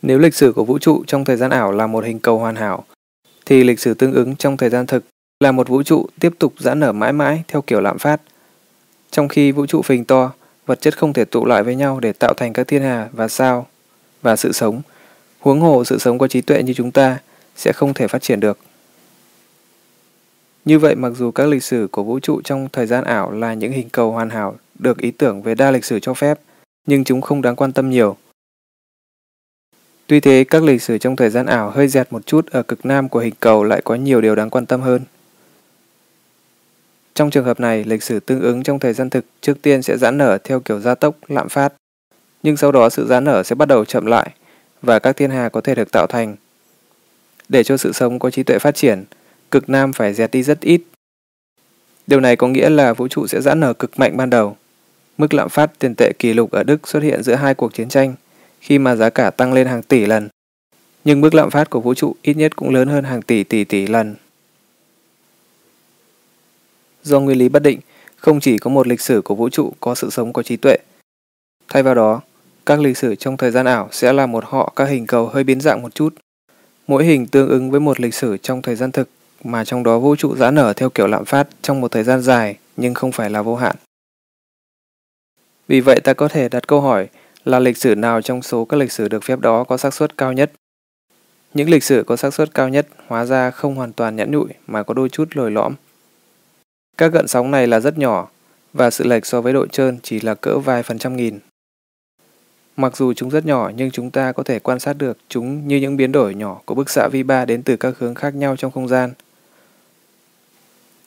Nếu 0.01 0.19
lịch 0.19 0.33
sử 0.33 0.53
của 0.55 0.65
vũ 0.65 0.79
trụ 0.79 1.03
trong 1.07 1.25
thời 1.25 1.37
gian 1.37 1.49
ảo 1.49 1.71
là 1.71 1.87
một 1.87 2.03
hình 2.03 2.19
cầu 2.19 2.39
hoàn 2.39 2.55
hảo, 2.55 2.85
thì 3.45 3.63
lịch 3.63 3.79
sử 3.79 3.93
tương 3.93 4.13
ứng 4.13 4.35
trong 4.35 4.57
thời 4.57 4.69
gian 4.69 4.85
thực 4.85 5.03
là 5.39 5.51
một 5.51 5.69
vũ 5.69 5.83
trụ 5.83 6.07
tiếp 6.19 6.33
tục 6.39 6.53
giãn 6.59 6.79
nở 6.79 6.91
mãi 6.91 7.13
mãi 7.13 7.43
theo 7.47 7.61
kiểu 7.61 7.81
lạm 7.81 7.97
phát. 7.97 8.21
Trong 9.11 9.27
khi 9.27 9.51
vũ 9.51 9.65
trụ 9.65 9.81
phình 9.81 10.05
to, 10.05 10.31
vật 10.65 10.81
chất 10.81 10.97
không 10.97 11.13
thể 11.13 11.25
tụ 11.25 11.45
lại 11.45 11.63
với 11.63 11.75
nhau 11.75 11.99
để 11.99 12.13
tạo 12.13 12.33
thành 12.33 12.53
các 12.53 12.67
thiên 12.67 12.81
hà 12.81 13.09
và 13.11 13.27
sao 13.27 13.67
và 14.21 14.35
sự 14.35 14.51
sống. 14.51 14.81
Huống 15.39 15.61
hồ 15.61 15.83
sự 15.83 15.97
sống 15.97 16.17
có 16.17 16.27
trí 16.27 16.41
tuệ 16.41 16.63
như 16.63 16.73
chúng 16.73 16.91
ta 16.91 17.19
sẽ 17.55 17.71
không 17.71 17.93
thể 17.93 18.07
phát 18.07 18.21
triển 18.21 18.39
được. 18.39 18.57
Như 20.65 20.79
vậy 20.79 20.95
mặc 20.95 21.09
dù 21.09 21.31
các 21.31 21.47
lịch 21.47 21.63
sử 21.63 21.87
của 21.91 22.03
vũ 22.03 22.19
trụ 22.19 22.41
trong 22.41 22.67
thời 22.71 22.85
gian 22.87 23.03
ảo 23.03 23.31
là 23.31 23.53
những 23.53 23.71
hình 23.71 23.89
cầu 23.89 24.11
hoàn 24.11 24.29
hảo 24.29 24.55
được 24.79 24.97
ý 24.97 25.11
tưởng 25.11 25.41
về 25.41 25.55
đa 25.55 25.71
lịch 25.71 25.85
sử 25.85 25.99
cho 25.99 26.13
phép, 26.13 26.39
nhưng 26.85 27.03
chúng 27.03 27.21
không 27.21 27.41
đáng 27.41 27.55
quan 27.55 27.71
tâm 27.71 27.89
nhiều. 27.89 28.17
Tuy 30.07 30.19
thế, 30.19 30.45
các 30.49 30.63
lịch 30.63 30.81
sử 30.81 30.97
trong 30.97 31.15
thời 31.15 31.29
gian 31.29 31.45
ảo 31.45 31.69
hơi 31.69 31.87
dẹt 31.87 32.13
một 32.13 32.25
chút 32.25 32.51
ở 32.51 32.63
cực 32.63 32.85
nam 32.85 33.09
của 33.09 33.19
hình 33.19 33.33
cầu 33.39 33.63
lại 33.63 33.81
có 33.83 33.95
nhiều 33.95 34.21
điều 34.21 34.35
đáng 34.35 34.49
quan 34.49 34.65
tâm 34.65 34.81
hơn. 34.81 35.01
Trong 37.13 37.29
trường 37.29 37.45
hợp 37.45 37.59
này, 37.59 37.83
lịch 37.83 38.03
sử 38.03 38.19
tương 38.19 38.41
ứng 38.41 38.63
trong 38.63 38.79
thời 38.79 38.93
gian 38.93 39.09
thực 39.09 39.25
trước 39.41 39.61
tiên 39.61 39.81
sẽ 39.81 39.97
giãn 39.97 40.17
nở 40.17 40.37
theo 40.43 40.59
kiểu 40.59 40.79
gia 40.79 40.95
tốc, 40.95 41.15
lạm 41.27 41.49
phát, 41.49 41.73
nhưng 42.43 42.57
sau 42.57 42.71
đó 42.71 42.89
sự 42.89 43.07
giãn 43.07 43.23
nở 43.23 43.43
sẽ 43.43 43.55
bắt 43.55 43.67
đầu 43.67 43.85
chậm 43.85 44.05
lại 44.05 44.31
và 44.81 44.99
các 44.99 45.17
thiên 45.17 45.31
hà 45.31 45.49
có 45.49 45.61
thể 45.61 45.75
được 45.75 45.91
tạo 45.91 46.07
thành. 46.07 46.35
Để 47.49 47.63
cho 47.63 47.77
sự 47.77 47.91
sống 47.91 48.19
có 48.19 48.29
trí 48.29 48.43
tuệ 48.43 48.59
phát 48.59 48.75
triển, 48.75 49.03
cực 49.53 49.69
nam 49.69 49.93
phải 49.93 50.13
dẹt 50.13 50.31
đi 50.31 50.43
rất 50.43 50.61
ít. 50.61 50.81
Điều 52.07 52.19
này 52.19 52.35
có 52.35 52.47
nghĩa 52.47 52.69
là 52.69 52.93
vũ 52.93 53.07
trụ 53.07 53.27
sẽ 53.27 53.41
giãn 53.41 53.59
nở 53.59 53.73
cực 53.73 53.99
mạnh 53.99 54.17
ban 54.17 54.29
đầu. 54.29 54.57
Mức 55.17 55.33
lạm 55.33 55.49
phát 55.49 55.79
tiền 55.79 55.93
tệ 55.97 56.11
kỷ 56.19 56.33
lục 56.33 56.51
ở 56.51 56.63
Đức 56.63 56.87
xuất 56.87 57.03
hiện 57.03 57.23
giữa 57.23 57.35
hai 57.35 57.53
cuộc 57.53 57.73
chiến 57.73 57.89
tranh, 57.89 58.13
khi 58.59 58.79
mà 58.79 58.95
giá 58.95 59.09
cả 59.09 59.29
tăng 59.29 59.53
lên 59.53 59.67
hàng 59.67 59.83
tỷ 59.83 60.05
lần. 60.05 60.29
Nhưng 61.03 61.21
mức 61.21 61.33
lạm 61.33 61.49
phát 61.49 61.69
của 61.69 61.81
vũ 61.81 61.93
trụ 61.93 62.15
ít 62.21 62.37
nhất 62.37 62.55
cũng 62.55 62.69
lớn 62.69 62.87
hơn 62.87 63.03
hàng 63.03 63.21
tỷ 63.21 63.43
tỷ 63.43 63.63
tỷ 63.63 63.87
lần. 63.87 64.15
Do 67.03 67.19
nguyên 67.19 67.37
lý 67.37 67.49
bất 67.49 67.63
định, 67.63 67.79
không 68.17 68.39
chỉ 68.39 68.57
có 68.57 68.69
một 68.69 68.87
lịch 68.87 69.01
sử 69.01 69.21
của 69.21 69.35
vũ 69.35 69.49
trụ 69.49 69.73
có 69.79 69.95
sự 69.95 70.09
sống 70.09 70.33
có 70.33 70.43
trí 70.43 70.57
tuệ. 70.57 70.77
Thay 71.67 71.83
vào 71.83 71.95
đó, 71.95 72.21
các 72.65 72.79
lịch 72.79 72.97
sử 72.97 73.15
trong 73.15 73.37
thời 73.37 73.51
gian 73.51 73.65
ảo 73.65 73.89
sẽ 73.91 74.13
là 74.13 74.25
một 74.25 74.43
họ 74.47 74.73
các 74.75 74.85
hình 74.85 75.07
cầu 75.07 75.27
hơi 75.27 75.43
biến 75.43 75.61
dạng 75.61 75.81
một 75.81 75.95
chút. 75.95 76.15
Mỗi 76.87 77.05
hình 77.05 77.27
tương 77.27 77.49
ứng 77.49 77.71
với 77.71 77.79
một 77.79 77.99
lịch 77.99 78.13
sử 78.13 78.37
trong 78.37 78.61
thời 78.61 78.75
gian 78.75 78.91
thực 78.91 79.09
mà 79.43 79.65
trong 79.65 79.83
đó 79.83 79.99
vũ 79.99 80.15
trụ 80.15 80.35
giãn 80.35 80.55
nở 80.55 80.73
theo 80.73 80.89
kiểu 80.89 81.07
lạm 81.07 81.25
phát 81.25 81.47
trong 81.61 81.81
một 81.81 81.91
thời 81.91 82.03
gian 82.03 82.21
dài, 82.21 82.57
nhưng 82.77 82.93
không 82.93 83.11
phải 83.11 83.29
là 83.29 83.41
vô 83.41 83.55
hạn. 83.55 83.75
Vì 85.67 85.81
vậy 85.81 85.99
ta 85.99 86.13
có 86.13 86.27
thể 86.27 86.49
đặt 86.49 86.67
câu 86.67 86.81
hỏi 86.81 87.07
là 87.45 87.59
lịch 87.59 87.77
sử 87.77 87.95
nào 87.95 88.21
trong 88.21 88.41
số 88.41 88.65
các 88.65 88.77
lịch 88.77 88.91
sử 88.91 89.07
được 89.07 89.23
phép 89.23 89.39
đó 89.39 89.63
có 89.63 89.77
xác 89.77 89.93
suất 89.93 90.17
cao 90.17 90.33
nhất. 90.33 90.51
Những 91.53 91.69
lịch 91.69 91.83
sử 91.83 92.03
có 92.07 92.15
xác 92.15 92.33
suất 92.33 92.53
cao 92.53 92.69
nhất 92.69 92.87
hóa 93.07 93.25
ra 93.25 93.51
không 93.51 93.75
hoàn 93.75 93.93
toàn 93.93 94.15
nhẵn 94.15 94.31
nhụi 94.31 94.49
mà 94.67 94.83
có 94.83 94.93
đôi 94.93 95.09
chút 95.09 95.27
lồi 95.33 95.51
lõm. 95.51 95.73
Các 96.97 97.07
gợn 97.13 97.27
sóng 97.27 97.51
này 97.51 97.67
là 97.67 97.79
rất 97.79 97.97
nhỏ 97.97 98.29
và 98.73 98.89
sự 98.89 99.03
lệch 99.03 99.25
so 99.25 99.41
với 99.41 99.53
độ 99.53 99.67
trơn 99.67 99.97
chỉ 100.03 100.19
là 100.19 100.35
cỡ 100.35 100.59
vài 100.59 100.83
phần 100.83 100.99
trăm 100.99 101.15
nghìn. 101.15 101.39
Mặc 102.77 102.97
dù 102.97 103.13
chúng 103.13 103.29
rất 103.29 103.45
nhỏ 103.45 103.71
nhưng 103.75 103.91
chúng 103.91 104.11
ta 104.11 104.31
có 104.31 104.43
thể 104.43 104.59
quan 104.59 104.79
sát 104.79 104.93
được 104.93 105.17
chúng 105.29 105.67
như 105.67 105.77
những 105.77 105.97
biến 105.97 106.11
đổi 106.11 106.35
nhỏ 106.35 106.61
của 106.65 106.75
bức 106.75 106.89
xạ 106.89 107.07
vi 107.11 107.23
ba 107.23 107.45
đến 107.45 107.63
từ 107.63 107.77
các 107.77 107.93
hướng 107.97 108.15
khác 108.15 108.35
nhau 108.35 108.55
trong 108.55 108.71
không 108.71 108.87
gian. 108.87 109.13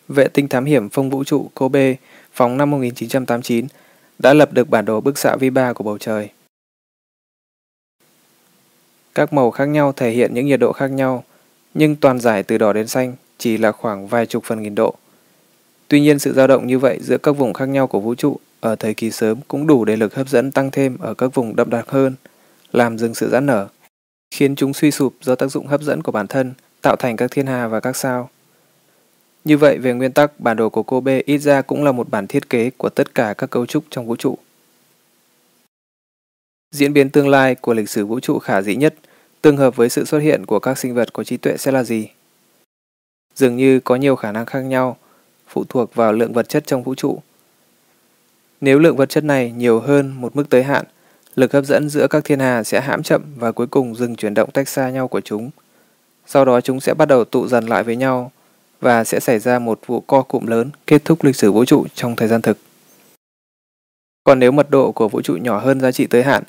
Vệ 0.09 0.29
tinh 0.29 0.49
thám 0.49 0.65
hiểm 0.65 0.89
phong 0.89 1.11
vũ 1.11 1.25
trụ 1.25 1.51
Kobe 1.55 1.95
phóng 2.33 2.57
năm 2.57 2.71
1989 2.71 3.67
đã 4.19 4.35
lập 4.35 4.53
được 4.53 4.69
bản 4.69 4.85
đồ 4.85 5.01
bức 5.01 5.19
xạ 5.19 5.37
vi 5.37 5.51
ba 5.51 5.73
của 5.73 5.85
bầu 5.85 5.99
trời. 5.99 6.29
Các 9.15 9.33
màu 9.33 9.51
khác 9.51 9.65
nhau 9.65 9.93
thể 9.93 10.11
hiện 10.11 10.35
những 10.35 10.47
nhiệt 10.47 10.61
độ 10.61 10.73
khác 10.73 10.87
nhau, 10.87 11.25
nhưng 11.75 11.97
toàn 11.97 12.21
giải 12.21 12.43
từ 12.43 12.59
đỏ 12.59 12.73
đến 12.73 12.87
xanh 12.87 13.15
chỉ 13.39 13.57
là 13.57 13.73
khoảng 13.73 14.07
vài 14.07 14.27
chục 14.27 14.45
phần 14.45 14.63
nghìn 14.63 14.75
độ. 14.75 14.95
Tuy 15.89 16.01
nhiên 16.01 16.19
sự 16.19 16.33
dao 16.33 16.47
động 16.47 16.67
như 16.67 16.79
vậy 16.79 16.99
giữa 17.03 17.19
các 17.19 17.33
vùng 17.33 17.53
khác 17.53 17.69
nhau 17.69 17.87
của 17.87 18.01
vũ 18.01 18.15
trụ 18.15 18.37
ở 18.61 18.77
thời 18.77 18.95
kỳ 18.95 19.11
sớm 19.11 19.39
cũng 19.49 19.67
đủ 19.67 19.85
để 19.85 19.97
lực 19.97 20.15
hấp 20.15 20.29
dẫn 20.29 20.53
tăng 20.53 20.71
thêm 20.71 20.99
ở 20.99 21.15
các 21.15 21.35
vùng 21.35 21.57
đậm 21.57 21.71
đặc 21.71 21.89
hơn, 21.89 22.15
làm 22.73 22.99
dừng 22.99 23.15
sự 23.15 23.31
giãn 23.31 23.47
nở, 23.47 23.69
khiến 24.31 24.57
chúng 24.57 24.75
suy 24.75 24.91
sụp 24.91 25.15
do 25.21 25.35
tác 25.35 25.47
dụng 25.47 25.67
hấp 25.67 25.83
dẫn 25.83 26.03
của 26.03 26.13
bản 26.13 26.27
thân, 26.27 26.55
tạo 26.83 26.97
thành 26.97 27.17
các 27.17 27.31
thiên 27.31 27.47
hà 27.47 27.69
và 27.69 27.81
các 27.81 27.97
sao. 27.97 28.31
Như 29.47 29.59
vậy, 29.59 29.79
về 29.79 29.93
nguyên 29.93 30.13
tắc, 30.13 30.41
bản 30.41 30.57
đồ 30.57 30.71
của 30.71 30.83
Kobe 30.83 31.21
ít 31.27 31.39
ra 31.39 31.63
cũng 31.63 31.85
là 31.85 31.93
một 31.93 32.11
bản 32.11 32.27
thiết 32.27 32.51
kế 32.51 32.71
của 32.71 32.89
tất 32.89 33.15
cả 33.15 33.35
các 33.39 33.51
cấu 33.51 33.67
trúc 33.67 33.85
trong 33.91 34.07
vũ 34.07 34.17
trụ. 34.17 34.39
Diễn 36.75 36.93
biến 36.93 37.11
tương 37.11 37.29
lai 37.29 37.55
của 37.55 37.75
lịch 37.75 37.89
sử 37.89 38.07
vũ 38.07 38.21
trụ 38.21 38.39
khả 38.39 38.63
dĩ 38.63 38.77
nhất 38.77 38.95
tương 39.43 39.57
hợp 39.57 39.77
với 39.77 39.89
sự 39.89 40.05
xuất 40.05 40.19
hiện 40.19 40.47
của 40.47 40.59
các 40.59 40.79
sinh 40.79 40.95
vật 40.95 41.13
có 41.13 41.25
trí 41.25 41.37
tuệ 41.37 41.57
sẽ 41.57 41.73
là 41.73 41.83
gì? 41.83 42.09
Dường 43.35 43.57
như 43.57 43.81
có 43.81 43.97
nhiều 43.97 44.17
khả 44.17 44.33
năng 44.33 44.47
khác 44.47 44.61
nhau, 44.61 44.97
phụ 45.49 45.65
thuộc 45.69 45.95
vào 45.95 46.13
lượng 46.13 46.33
vật 46.33 46.49
chất 46.49 46.67
trong 46.67 46.83
vũ 46.83 46.95
trụ. 46.95 47.19
Nếu 48.61 48.79
lượng 48.79 48.97
vật 48.97 49.09
chất 49.09 49.25
này 49.25 49.53
nhiều 49.57 49.81
hơn 49.81 50.15
một 50.21 50.37
mức 50.37 50.51
tới 50.51 50.63
hạn, 50.63 50.85
lực 51.35 51.53
hấp 51.53 51.65
dẫn 51.65 51.89
giữa 51.89 52.07
các 52.11 52.25
thiên 52.25 52.41
hà 52.41 52.63
sẽ 52.63 52.81
hãm 52.81 53.03
chậm 53.03 53.23
và 53.37 53.53
cuối 53.53 53.67
cùng 53.67 53.95
dừng 53.95 54.17
chuyển 54.17 54.35
động 54.35 54.51
tách 54.51 54.69
xa 54.69 54.91
nhau 54.91 55.09
của 55.09 55.21
chúng. 55.21 55.51
Sau 56.27 56.45
đó 56.45 56.61
chúng 56.61 56.81
sẽ 56.81 56.95
bắt 56.95 57.09
đầu 57.09 57.25
tụ 57.25 57.49
dần 57.49 57.67
lại 57.67 57.83
với 57.83 57.97
nhau 57.97 58.33
và 58.87 59.05
sẽ 59.05 59.21
xảy 59.21 59.39
ra 59.39 59.59
một 59.59 59.81
vụ 59.87 60.01
co 60.01 60.23
cụm 60.23 60.47
lớn 60.47 60.71
kết 60.87 61.05
thúc 61.05 61.25
lịch 61.25 61.37
sử 61.37 61.53
vũ 61.53 61.65
trụ 61.65 61.87
trong 61.95 62.17
thời 62.17 62.29
gian 62.29 62.43
thực. 62.43 62.59
Còn 64.25 64.39
nếu 64.39 64.53
mật 64.53 64.71
độ 64.71 64.93
của 64.93 65.09
vũ 65.09 65.23
trụ 65.23 65.37
nhỏ 65.37 65.59
hơn 65.59 65.81
giá 65.81 65.93
trị 65.93 66.07
tới 66.07 66.23
hạn, 66.23 66.43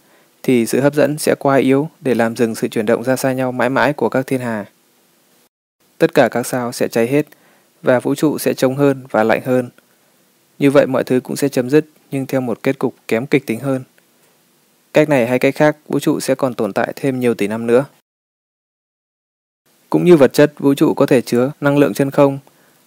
thì 0.43 0.65
sự 0.65 0.81
hấp 0.81 0.93
dẫn 0.93 1.17
sẽ 1.17 1.35
quá 1.39 1.55
yếu 1.55 1.89
để 2.01 2.15
làm 2.15 2.35
dừng 2.35 2.55
sự 2.55 2.67
chuyển 2.67 2.85
động 2.85 3.03
ra 3.03 3.15
xa 3.15 3.33
nhau 3.33 3.51
mãi 3.51 3.69
mãi 3.69 3.93
của 3.93 4.09
các 4.09 4.27
thiên 4.27 4.39
hà. 4.39 4.65
Tất 5.97 6.13
cả 6.13 6.29
các 6.31 6.45
sao 6.45 6.71
sẽ 6.71 6.87
cháy 6.87 7.07
hết 7.07 7.25
và 7.81 7.99
vũ 7.99 8.15
trụ 8.15 8.37
sẽ 8.37 8.53
trống 8.53 8.75
hơn 8.75 9.03
và 9.11 9.23
lạnh 9.23 9.41
hơn. 9.45 9.69
Như 10.59 10.71
vậy 10.71 10.87
mọi 10.87 11.03
thứ 11.03 11.19
cũng 11.19 11.35
sẽ 11.35 11.49
chấm 11.49 11.69
dứt 11.69 11.85
nhưng 12.11 12.25
theo 12.25 12.41
một 12.41 12.63
kết 12.63 12.79
cục 12.79 12.95
kém 13.07 13.27
kịch 13.27 13.45
tính 13.45 13.59
hơn. 13.59 13.83
Cách 14.93 15.09
này 15.09 15.27
hay 15.27 15.39
cách 15.39 15.55
khác, 15.55 15.77
vũ 15.87 15.99
trụ 15.99 16.19
sẽ 16.19 16.35
còn 16.35 16.53
tồn 16.53 16.73
tại 16.73 16.93
thêm 16.95 17.19
nhiều 17.19 17.33
tỷ 17.33 17.47
năm 17.47 17.67
nữa. 17.67 17.85
Cũng 19.89 20.05
như 20.05 20.17
vật 20.17 20.33
chất, 20.33 20.53
vũ 20.59 20.73
trụ 20.73 20.93
có 20.93 21.05
thể 21.05 21.21
chứa 21.21 21.51
năng 21.61 21.77
lượng 21.77 21.93
chân 21.93 22.11
không, 22.11 22.39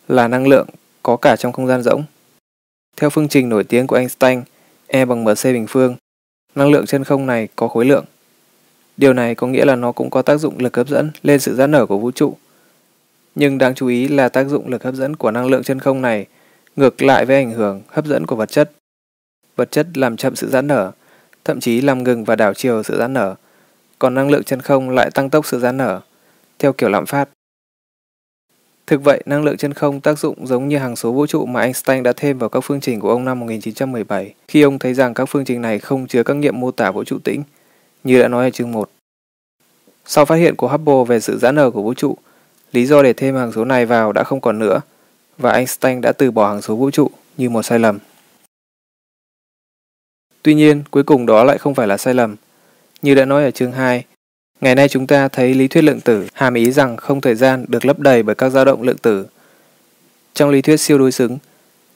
là 0.08 0.28
năng 0.28 0.46
lượng 0.46 0.66
có 1.02 1.16
cả 1.16 1.36
trong 1.36 1.52
không 1.52 1.66
gian 1.66 1.82
rỗng. 1.82 2.04
Theo 2.96 3.10
phương 3.10 3.28
trình 3.28 3.48
nổi 3.48 3.64
tiếng 3.64 3.86
của 3.86 3.96
Einstein, 3.96 4.42
E 4.86 5.04
bằng 5.04 5.24
mc 5.24 5.44
bình 5.44 5.66
phương, 5.68 5.96
năng 6.54 6.70
lượng 6.70 6.86
chân 6.86 7.04
không 7.04 7.26
này 7.26 7.48
có 7.56 7.68
khối 7.68 7.84
lượng. 7.84 8.04
Điều 8.96 9.12
này 9.12 9.34
có 9.34 9.46
nghĩa 9.46 9.64
là 9.64 9.76
nó 9.76 9.92
cũng 9.92 10.10
có 10.10 10.22
tác 10.22 10.36
dụng 10.36 10.58
lực 10.58 10.76
hấp 10.76 10.88
dẫn 10.88 11.10
lên 11.22 11.40
sự 11.40 11.54
giãn 11.54 11.70
nở 11.70 11.86
của 11.86 11.98
vũ 11.98 12.10
trụ. 12.10 12.36
Nhưng 13.34 13.58
đáng 13.58 13.74
chú 13.74 13.86
ý 13.86 14.08
là 14.08 14.28
tác 14.28 14.48
dụng 14.48 14.68
lực 14.68 14.84
hấp 14.84 14.94
dẫn 14.94 15.16
của 15.16 15.30
năng 15.30 15.46
lượng 15.46 15.62
chân 15.62 15.78
không 15.78 16.02
này 16.02 16.26
ngược 16.76 17.02
lại 17.02 17.26
với 17.26 17.36
ảnh 17.36 17.52
hưởng 17.52 17.82
hấp 17.88 18.06
dẫn 18.06 18.26
của 18.26 18.36
vật 18.36 18.50
chất. 18.50 18.72
Vật 19.56 19.70
chất 19.70 19.86
làm 19.94 20.16
chậm 20.16 20.36
sự 20.36 20.48
giãn 20.48 20.66
nở, 20.66 20.92
thậm 21.44 21.60
chí 21.60 21.80
làm 21.80 22.02
ngừng 22.02 22.24
và 22.24 22.36
đảo 22.36 22.54
chiều 22.54 22.82
sự 22.82 22.98
giãn 22.98 23.12
nở, 23.12 23.34
còn 23.98 24.14
năng 24.14 24.30
lượng 24.30 24.44
chân 24.44 24.60
không 24.60 24.90
lại 24.90 25.10
tăng 25.14 25.30
tốc 25.30 25.46
sự 25.46 25.58
giãn 25.58 25.76
nở, 25.76 26.00
theo 26.60 26.72
kiểu 26.72 26.88
lạm 26.88 27.06
phát. 27.06 27.28
Thực 28.86 29.04
vậy, 29.04 29.22
năng 29.26 29.44
lượng 29.44 29.56
chân 29.56 29.72
không 29.72 30.00
tác 30.00 30.18
dụng 30.18 30.46
giống 30.46 30.68
như 30.68 30.78
hàng 30.78 30.96
số 30.96 31.12
vũ 31.12 31.26
trụ 31.26 31.46
mà 31.46 31.60
Einstein 31.60 32.02
đã 32.02 32.12
thêm 32.16 32.38
vào 32.38 32.48
các 32.48 32.60
phương 32.60 32.80
trình 32.80 33.00
của 33.00 33.10
ông 33.10 33.24
năm 33.24 33.40
1917, 33.40 34.34
khi 34.48 34.62
ông 34.62 34.78
thấy 34.78 34.94
rằng 34.94 35.14
các 35.14 35.24
phương 35.24 35.44
trình 35.44 35.62
này 35.62 35.78
không 35.78 36.06
chứa 36.06 36.22
các 36.22 36.34
nghiệm 36.34 36.60
mô 36.60 36.70
tả 36.70 36.90
vũ 36.90 37.04
trụ 37.04 37.18
tĩnh, 37.24 37.42
như 38.04 38.22
đã 38.22 38.28
nói 38.28 38.44
ở 38.44 38.50
chương 38.50 38.72
1. 38.72 38.90
Sau 40.04 40.24
phát 40.24 40.36
hiện 40.36 40.56
của 40.56 40.68
Hubble 40.68 41.04
về 41.08 41.20
sự 41.20 41.38
giãn 41.38 41.54
nở 41.54 41.70
của 41.70 41.82
vũ 41.82 41.94
trụ, 41.94 42.16
lý 42.72 42.86
do 42.86 43.02
để 43.02 43.12
thêm 43.12 43.36
hàng 43.36 43.52
số 43.52 43.64
này 43.64 43.86
vào 43.86 44.12
đã 44.12 44.24
không 44.24 44.40
còn 44.40 44.58
nữa, 44.58 44.80
và 45.38 45.52
Einstein 45.52 46.00
đã 46.00 46.12
từ 46.12 46.30
bỏ 46.30 46.48
hàng 46.48 46.62
số 46.62 46.76
vũ 46.76 46.90
trụ 46.90 47.10
như 47.36 47.50
một 47.50 47.62
sai 47.62 47.78
lầm. 47.78 47.98
Tuy 50.42 50.54
nhiên, 50.54 50.82
cuối 50.90 51.02
cùng 51.02 51.26
đó 51.26 51.44
lại 51.44 51.58
không 51.58 51.74
phải 51.74 51.86
là 51.86 51.96
sai 51.96 52.14
lầm. 52.14 52.36
Như 53.02 53.14
đã 53.14 53.24
nói 53.24 53.44
ở 53.44 53.50
chương 53.50 53.72
2, 53.72 54.04
ngày 54.60 54.74
nay 54.74 54.88
chúng 54.88 55.06
ta 55.06 55.28
thấy 55.28 55.54
lý 55.54 55.68
thuyết 55.68 55.84
lượng 55.84 56.00
tử 56.00 56.26
hàm 56.32 56.54
ý 56.54 56.70
rằng 56.70 56.96
không 56.96 57.20
thời 57.20 57.34
gian 57.34 57.64
được 57.68 57.84
lấp 57.84 57.98
đầy 57.98 58.22
bởi 58.22 58.34
các 58.34 58.48
dao 58.48 58.64
động 58.64 58.82
lượng 58.82 58.98
tử. 58.98 59.26
Trong 60.34 60.50
lý 60.50 60.62
thuyết 60.62 60.76
siêu 60.76 60.98
đối 60.98 61.12
xứng, 61.12 61.38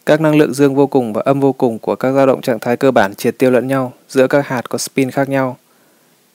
các 0.06 0.20
năng 0.20 0.36
lượng 0.36 0.54
dương 0.54 0.74
vô 0.74 0.86
cùng 0.86 1.12
và 1.12 1.22
âm 1.24 1.40
vô 1.40 1.52
cùng 1.52 1.78
của 1.78 1.96
các 1.96 2.12
dao 2.12 2.26
động 2.26 2.40
trạng 2.40 2.58
thái 2.58 2.76
cơ 2.76 2.90
bản 2.90 3.14
triệt 3.14 3.38
tiêu 3.38 3.50
lẫn 3.50 3.68
nhau 3.68 3.92
giữa 4.08 4.26
các 4.26 4.46
hạt 4.46 4.68
có 4.68 4.78
spin 4.78 5.10
khác 5.10 5.28
nhau. 5.28 5.56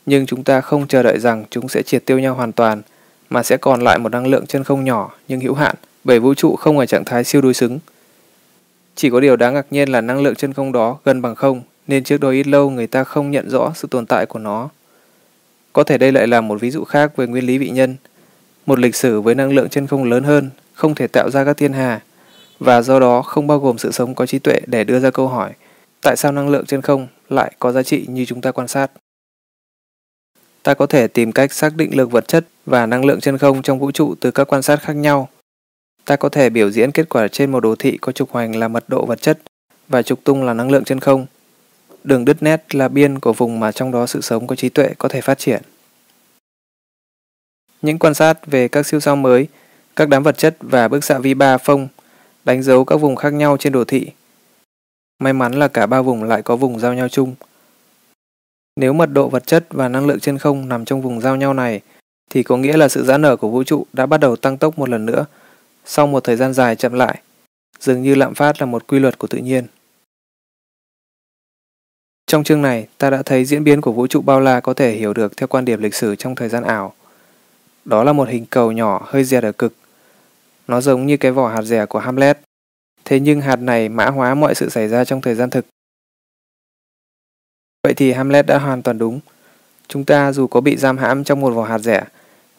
Nhưng 0.06 0.26
chúng 0.26 0.44
ta 0.44 0.62
không 0.62 0.88
chờ 0.88 1.04
đợi 1.04 1.20
rằng 1.20 1.44
chúng 1.50 1.70
sẽ 1.70 1.82
triệt 1.82 2.06
tiêu 2.06 2.20
nhau 2.20 2.36
hoàn 2.36 2.52
toàn, 2.52 2.82
mà 3.30 3.44
sẽ 3.44 3.58
còn 3.58 3.82
lại 3.82 4.00
một 4.00 4.10
năng 4.10 4.28
lượng 4.28 4.46
chân 4.46 4.64
không 4.64 4.84
nhỏ 4.84 5.12
nhưng 5.28 5.40
hữu 5.40 5.54
hạn, 5.54 5.76
bởi 6.04 6.20
vũ 6.20 6.34
trụ 6.34 6.56
không 6.56 6.78
ở 6.78 6.86
trạng 6.86 7.06
thái 7.06 7.24
siêu 7.24 7.42
đối 7.42 7.54
xứng. 7.54 7.80
Chỉ 8.96 9.10
có 9.10 9.20
điều 9.20 9.36
đáng 9.36 9.54
ngạc 9.54 9.66
nhiên 9.72 9.90
là 9.90 10.02
năng 10.02 10.22
lượng 10.22 10.36
chân 10.36 10.54
không 10.54 10.72
đó 10.72 10.98
gần 11.06 11.22
bằng 11.22 11.36
không, 11.36 11.62
nên 11.88 12.04
trước 12.04 12.22
đó 12.22 12.30
ít 12.30 12.48
lâu 12.48 12.70
người 12.70 12.88
ta 12.88 13.04
không 13.04 13.32
nhận 13.32 13.50
rõ 13.50 13.72
sự 13.76 13.88
tồn 13.92 14.06
tại 14.06 14.26
của 14.26 14.40
nó. 14.40 14.70
Có 15.74 15.84
thể 15.84 15.98
đây 15.98 16.12
lại 16.12 16.28
là 16.28 16.42
một 16.42 16.62
ví 16.62 16.72
dụ 16.72 16.84
khác 16.84 17.18
về 17.18 17.28
nguyên 17.28 17.46
lý 17.46 17.58
vị 17.58 17.70
nhân. 17.70 17.96
Một 18.66 18.80
lịch 18.80 18.96
sử 18.96 19.22
với 19.22 19.36
năng 19.36 19.52
lượng 19.52 19.70
chân 19.70 19.88
không 19.88 20.04
lớn 20.04 20.24
hơn, 20.24 20.50
không 20.74 20.96
thể 20.96 21.08
tạo 21.08 21.30
ra 21.30 21.46
các 21.46 21.58
thiên 21.58 21.74
hà, 21.74 22.02
và 22.60 22.82
do 22.82 23.00
đó 23.00 23.22
không 23.22 23.48
bao 23.48 23.60
gồm 23.60 23.78
sự 23.78 23.92
sống 23.92 24.16
có 24.16 24.26
trí 24.26 24.40
tuệ 24.40 24.60
để 24.66 24.84
đưa 24.84 25.00
ra 25.00 25.12
câu 25.12 25.28
hỏi 25.28 25.54
tại 26.02 26.16
sao 26.18 26.32
năng 26.32 26.50
lượng 26.50 26.66
trên 26.66 26.82
không 26.82 27.08
lại 27.30 27.52
có 27.60 27.72
giá 27.72 27.84
trị 27.84 28.06
như 28.08 28.26
chúng 28.26 28.42
ta 28.42 28.52
quan 28.52 28.68
sát. 28.68 28.92
Ta 30.64 30.74
có 30.74 30.86
thể 30.86 31.08
tìm 31.08 31.32
cách 31.32 31.54
xác 31.54 31.76
định 31.76 31.98
lực 31.98 32.12
vật 32.12 32.28
chất 32.28 32.46
và 32.66 32.86
năng 32.86 33.06
lượng 33.06 33.20
trên 33.20 33.38
không 33.38 33.62
trong 33.62 33.80
vũ 33.80 33.92
trụ 33.92 34.16
từ 34.20 34.32
các 34.32 34.44
quan 34.44 34.62
sát 34.62 34.82
khác 34.82 34.94
nhau. 34.94 35.30
Ta 36.06 36.16
có 36.16 36.30
thể 36.30 36.50
biểu 36.50 36.72
diễn 36.72 36.92
kết 36.92 37.10
quả 37.10 37.28
trên 37.28 37.52
một 37.52 37.60
đồ 37.60 37.76
thị 37.80 37.98
có 38.02 38.12
trục 38.12 38.32
hoành 38.32 38.56
là 38.56 38.68
mật 38.68 38.84
độ 38.88 39.06
vật 39.06 39.22
chất 39.22 39.40
và 39.88 40.02
trục 40.02 40.24
tung 40.24 40.44
là 40.44 40.54
năng 40.54 40.72
lượng 40.72 40.84
trên 40.84 41.00
không. 41.00 41.26
Đường 42.04 42.26
đứt 42.26 42.44
nét 42.44 42.76
là 42.76 42.88
biên 42.88 43.20
của 43.20 43.34
vùng 43.34 43.60
mà 43.60 43.72
trong 43.72 43.92
đó 43.92 44.06
sự 44.06 44.22
sống 44.22 44.48
có 44.48 44.56
trí 44.56 44.70
tuệ 44.70 44.90
có 44.98 45.10
thể 45.10 45.22
phát 45.22 45.38
triển. 45.38 45.62
Những 47.82 48.00
quan 48.00 48.14
sát 48.14 48.48
về 48.48 48.68
các 48.68 48.86
siêu 48.86 49.00
sao 49.00 49.16
mới, 49.16 49.48
các 49.96 50.10
đám 50.10 50.24
vật 50.24 50.38
chất 50.38 50.58
và 50.60 50.88
bức 50.88 51.04
xạ 51.04 51.20
vi 51.20 51.34
ba 51.34 51.58
phông 51.58 51.88
đánh 52.46 52.64
dấu 52.64 52.86
các 52.86 52.96
vùng 52.96 53.16
khác 53.16 53.34
nhau 53.34 53.58
trên 53.60 53.74
đồ 53.74 53.84
thị. 53.84 54.08
May 55.20 55.34
mắn 55.34 55.54
là 55.54 55.68
cả 55.68 55.86
ba 55.86 56.02
vùng 56.02 56.24
lại 56.24 56.42
có 56.42 56.56
vùng 56.56 56.80
giao 56.80 56.94
nhau 56.94 57.10
chung. 57.10 57.36
Nếu 58.76 58.94
mật 58.94 59.06
độ 59.06 59.30
vật 59.30 59.48
chất 59.48 59.66
và 59.70 59.90
năng 59.90 60.08
lượng 60.08 60.20
trên 60.20 60.38
không 60.38 60.70
nằm 60.70 60.86
trong 60.86 61.02
vùng 61.02 61.22
giao 61.22 61.36
nhau 61.36 61.54
này, 61.54 61.82
thì 62.30 62.44
có 62.44 62.58
nghĩa 62.58 62.78
là 62.78 62.88
sự 62.88 63.04
giãn 63.04 63.22
nở 63.22 63.36
của 63.36 63.50
vũ 63.50 63.64
trụ 63.64 63.86
đã 63.94 64.06
bắt 64.06 64.18
đầu 64.18 64.36
tăng 64.36 64.58
tốc 64.58 64.80
một 64.80 64.90
lần 64.90 65.06
nữa, 65.06 65.26
sau 65.86 66.08
một 66.08 66.24
thời 66.24 66.36
gian 66.36 66.54
dài 66.54 66.76
chậm 66.76 66.94
lại, 66.94 67.20
dường 67.80 68.02
như 68.02 68.16
lạm 68.16 68.36
phát 68.36 68.62
là 68.62 68.66
một 68.66 68.88
quy 68.88 69.00
luật 69.00 69.18
của 69.18 69.28
tự 69.28 69.38
nhiên. 69.38 69.66
Trong 72.30 72.44
chương 72.44 72.62
này, 72.62 72.88
ta 72.98 73.10
đã 73.10 73.22
thấy 73.26 73.46
diễn 73.46 73.64
biến 73.64 73.82
của 73.82 73.92
vũ 73.92 74.08
trụ 74.08 74.22
bao 74.22 74.40
la 74.40 74.60
có 74.60 74.74
thể 74.74 74.92
hiểu 74.92 75.14
được 75.14 75.38
theo 75.38 75.48
quan 75.48 75.66
điểm 75.66 75.82
lịch 75.82 75.96
sử 75.96 76.16
trong 76.16 76.36
thời 76.36 76.50
gian 76.50 76.64
ảo. 76.64 76.94
Đó 77.86 78.04
là 78.04 78.14
một 78.14 78.30
hình 78.30 78.46
cầu 78.50 78.72
nhỏ 78.72 79.06
hơi 79.06 79.24
dẹt 79.24 79.44
ở 79.44 79.52
cực. 79.52 79.74
Nó 80.68 80.82
giống 80.82 81.06
như 81.06 81.18
cái 81.18 81.32
vỏ 81.32 81.48
hạt 81.48 81.62
dẻ 81.62 81.86
của 81.86 82.00
Hamlet. 82.00 82.40
Thế 83.06 83.20
nhưng 83.20 83.42
hạt 83.42 83.56
này 83.56 83.90
mã 83.90 84.06
hóa 84.06 84.36
mọi 84.36 84.56
sự 84.56 84.70
xảy 84.70 84.88
ra 84.88 85.06
trong 85.06 85.22
thời 85.22 85.36
gian 85.36 85.50
thực. 85.50 85.66
Vậy 87.84 87.94
thì 87.94 88.12
Hamlet 88.12 88.46
đã 88.46 88.58
hoàn 88.58 88.82
toàn 88.82 88.98
đúng. 88.98 89.20
Chúng 89.88 90.06
ta 90.06 90.32
dù 90.32 90.48
có 90.48 90.62
bị 90.62 90.78
giam 90.78 90.98
hãm 90.98 91.24
trong 91.24 91.40
một 91.40 91.54
vỏ 91.54 91.64
hạt 91.64 91.80
rẻ, 91.80 92.04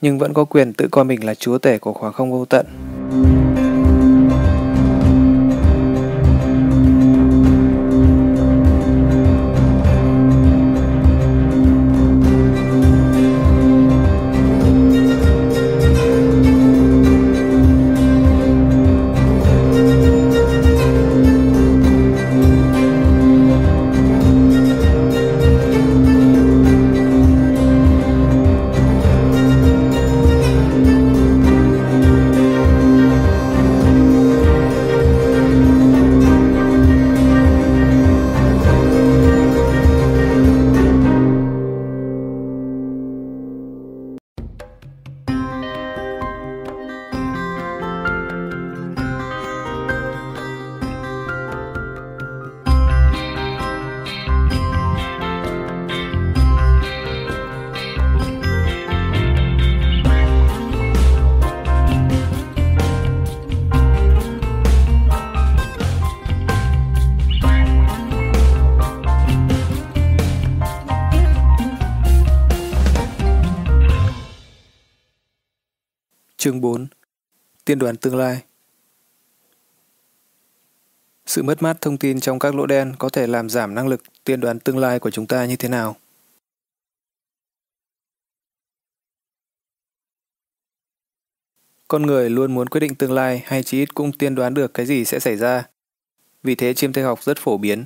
nhưng 0.01 0.19
vẫn 0.19 0.35
có 0.35 0.45
quyền 0.45 0.73
tự 0.73 0.89
coi 0.91 1.05
mình 1.05 1.25
là 1.25 1.35
chúa 1.35 1.59
tể 1.59 1.79
của 1.79 1.93
khoảng 1.93 2.13
không 2.13 2.31
vô 2.31 2.45
tận. 2.45 2.67
Chương 76.51 76.61
4 76.61 76.87
Tiên 77.65 77.79
đoán 77.79 77.97
tương 77.97 78.17
lai 78.17 78.43
Sự 81.27 81.43
mất 81.43 81.63
mát 81.63 81.81
thông 81.81 81.99
tin 81.99 82.21
trong 82.21 82.39
các 82.39 82.55
lỗ 82.55 82.67
đen 82.67 82.95
có 82.99 83.09
thể 83.09 83.27
làm 83.27 83.51
giảm 83.51 83.75
năng 83.75 83.89
lực 83.89 84.03
tiên 84.25 84.41
đoán 84.41 84.61
tương 84.61 84.79
lai 84.79 84.99
của 84.99 85.11
chúng 85.11 85.27
ta 85.27 85.45
như 85.45 85.57
thế 85.57 85.69
nào? 85.69 85.97
Con 91.89 92.03
người 92.07 92.31
luôn 92.31 92.55
muốn 92.55 92.69
quyết 92.69 92.81
định 92.81 92.95
tương 92.95 93.13
lai 93.13 93.43
hay 93.45 93.63
chí 93.63 93.81
ít 93.83 93.95
cũng 93.95 94.13
tiên 94.13 94.35
đoán 94.35 94.55
được 94.55 94.75
cái 94.75 94.87
gì 94.87 95.05
sẽ 95.05 95.19
xảy 95.19 95.37
ra. 95.37 95.69
Vì 96.43 96.55
thế 96.55 96.75
chiêm 96.75 96.93
tinh 96.93 97.05
học 97.05 97.23
rất 97.23 97.39
phổ 97.39 97.59
biến. 97.59 97.85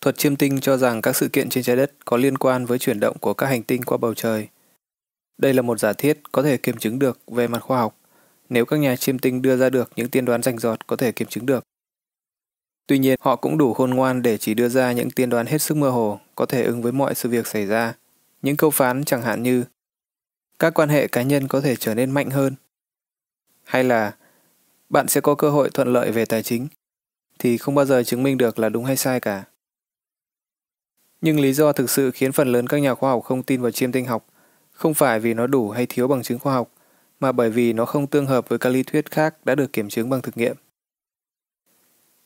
Thuật 0.00 0.18
chiêm 0.18 0.36
tinh 0.36 0.60
cho 0.60 0.76
rằng 0.76 1.02
các 1.02 1.16
sự 1.16 1.28
kiện 1.28 1.48
trên 1.48 1.64
trái 1.64 1.76
đất 1.76 1.92
có 2.04 2.16
liên 2.16 2.38
quan 2.38 2.66
với 2.66 2.78
chuyển 2.78 3.00
động 3.00 3.18
của 3.18 3.34
các 3.34 3.46
hành 3.46 3.62
tinh 3.62 3.82
qua 3.82 3.98
bầu 3.98 4.14
trời. 4.14 4.48
Đây 5.38 5.54
là 5.54 5.62
một 5.62 5.80
giả 5.80 5.92
thiết 5.92 6.20
có 6.32 6.42
thể 6.42 6.56
kiểm 6.56 6.76
chứng 6.76 6.98
được 6.98 7.20
về 7.26 7.48
mặt 7.48 7.58
khoa 7.58 7.78
học, 7.78 7.98
nếu 8.48 8.64
các 8.64 8.76
nhà 8.76 8.96
chiêm 8.96 9.18
tinh 9.18 9.42
đưa 9.42 9.56
ra 9.56 9.70
được 9.70 9.90
những 9.96 10.08
tiên 10.08 10.24
đoán 10.24 10.42
rành 10.42 10.58
rọt 10.58 10.86
có 10.86 10.96
thể 10.96 11.12
kiểm 11.12 11.28
chứng 11.28 11.46
được. 11.46 11.64
Tuy 12.86 12.98
nhiên, 12.98 13.18
họ 13.20 13.36
cũng 13.36 13.58
đủ 13.58 13.74
khôn 13.74 13.90
ngoan 13.90 14.22
để 14.22 14.38
chỉ 14.38 14.54
đưa 14.54 14.68
ra 14.68 14.92
những 14.92 15.10
tiên 15.10 15.30
đoán 15.30 15.46
hết 15.46 15.58
sức 15.58 15.76
mơ 15.76 15.90
hồ, 15.90 16.20
có 16.34 16.46
thể 16.46 16.62
ứng 16.62 16.82
với 16.82 16.92
mọi 16.92 17.14
sự 17.14 17.28
việc 17.28 17.46
xảy 17.46 17.66
ra. 17.66 17.94
Những 18.42 18.56
câu 18.56 18.70
phán 18.70 19.04
chẳng 19.04 19.22
hạn 19.22 19.42
như 19.42 19.64
các 20.58 20.74
quan 20.74 20.88
hệ 20.88 21.08
cá 21.08 21.22
nhân 21.22 21.48
có 21.48 21.60
thể 21.60 21.76
trở 21.76 21.94
nên 21.94 22.10
mạnh 22.10 22.30
hơn, 22.30 22.54
hay 23.64 23.84
là 23.84 24.16
bạn 24.88 25.08
sẽ 25.08 25.20
có 25.20 25.34
cơ 25.34 25.50
hội 25.50 25.70
thuận 25.70 25.92
lợi 25.92 26.12
về 26.12 26.24
tài 26.24 26.42
chính, 26.42 26.68
thì 27.38 27.58
không 27.58 27.74
bao 27.74 27.84
giờ 27.84 28.02
chứng 28.02 28.22
minh 28.22 28.38
được 28.38 28.58
là 28.58 28.68
đúng 28.68 28.84
hay 28.84 28.96
sai 28.96 29.20
cả. 29.20 29.44
Nhưng 31.20 31.40
lý 31.40 31.52
do 31.52 31.72
thực 31.72 31.90
sự 31.90 32.10
khiến 32.10 32.32
phần 32.32 32.52
lớn 32.52 32.66
các 32.66 32.78
nhà 32.78 32.94
khoa 32.94 33.10
học 33.10 33.24
không 33.24 33.42
tin 33.42 33.62
vào 33.62 33.70
chiêm 33.70 33.92
tinh 33.92 34.06
học 34.06 34.26
không 34.78 34.94
phải 34.94 35.20
vì 35.20 35.34
nó 35.34 35.46
đủ 35.46 35.70
hay 35.70 35.86
thiếu 35.86 36.08
bằng 36.08 36.22
chứng 36.22 36.38
khoa 36.38 36.54
học, 36.54 36.70
mà 37.20 37.32
bởi 37.32 37.50
vì 37.50 37.72
nó 37.72 37.84
không 37.84 38.06
tương 38.06 38.26
hợp 38.26 38.48
với 38.48 38.58
các 38.58 38.68
lý 38.68 38.82
thuyết 38.82 39.10
khác 39.10 39.34
đã 39.44 39.54
được 39.54 39.72
kiểm 39.72 39.88
chứng 39.88 40.10
bằng 40.10 40.22
thực 40.22 40.36
nghiệm. 40.36 40.56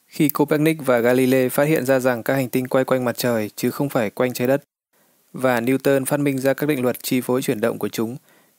Khi 0.07 0.29
Copernic 0.29 0.87
và 0.87 0.99
Galilei 0.99 1.49
phát 1.49 1.65
hiện 1.65 1.87
ra 1.87 1.99
rằng 1.99 2.23
các 2.23 2.35
hành 2.35 2.49
tinh 2.49 2.69
quay 2.69 2.85
quanh 2.85 3.05
mặt 3.05 3.16
trời 3.19 3.51
chứ 3.57 3.70
không 3.70 3.89
phải 3.89 4.11
quanh 4.11 4.33
trái 4.33 4.49
đất, 4.49 4.62
và 5.33 5.61
Newton 5.61 6.05
phát 6.05 6.20
minh 6.20 6.39
ra 6.39 6.55
các 6.55 6.66
định 6.66 6.83
luật 6.83 7.03
chi 7.03 7.20
phối 7.20 7.43
chuyển 7.43 7.61
động 7.61 7.79
của 7.79 7.89
chúng, 7.89 8.16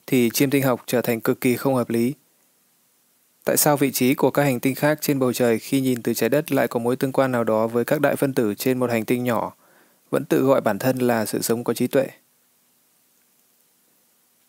thì 0.08 0.30
chiêm 0.34 0.50
tinh 0.50 0.64
học 0.64 0.84
trở 0.86 1.02
thành 1.02 1.22
cực 1.22 1.42
kỳ 1.42 1.56
không 1.56 1.76
hợp 1.76 1.90
lý. 1.90 2.14
Tại 3.46 3.58
sao 3.58 3.78
vị 3.78 3.92
trí 3.92 4.14
của 4.14 4.32
các 4.32 4.44
hành 4.44 4.60
tinh 4.60 4.76
khác 4.76 4.98
trên 5.02 5.20
bầu 5.20 5.34
trời 5.34 5.60
khi 5.60 5.82
nhìn 5.82 6.02
từ 6.02 6.14
trái 6.14 6.30
đất 6.30 6.52
lại 6.52 6.68
có 6.68 6.80
mối 6.80 6.96
tương 6.96 7.12
quan 7.12 7.32
nào 7.32 7.44
đó 7.44 7.68
với 7.68 7.86
các 7.86 8.02
đại 8.02 8.16
phân 8.16 8.34
tử 8.34 8.54
trên 8.56 8.80
một 8.80 8.90
hành 8.90 9.06
tinh 9.06 9.24
nhỏ, 9.24 9.56
vẫn 10.10 10.26
tự 10.26 10.44
gọi 10.44 10.62
bản 10.62 10.80
thân 10.80 10.98
là 10.98 11.26
sự 11.26 11.42
sống 11.42 11.64
có 11.64 11.74
trí 11.74 11.88
tuệ? 11.88 12.08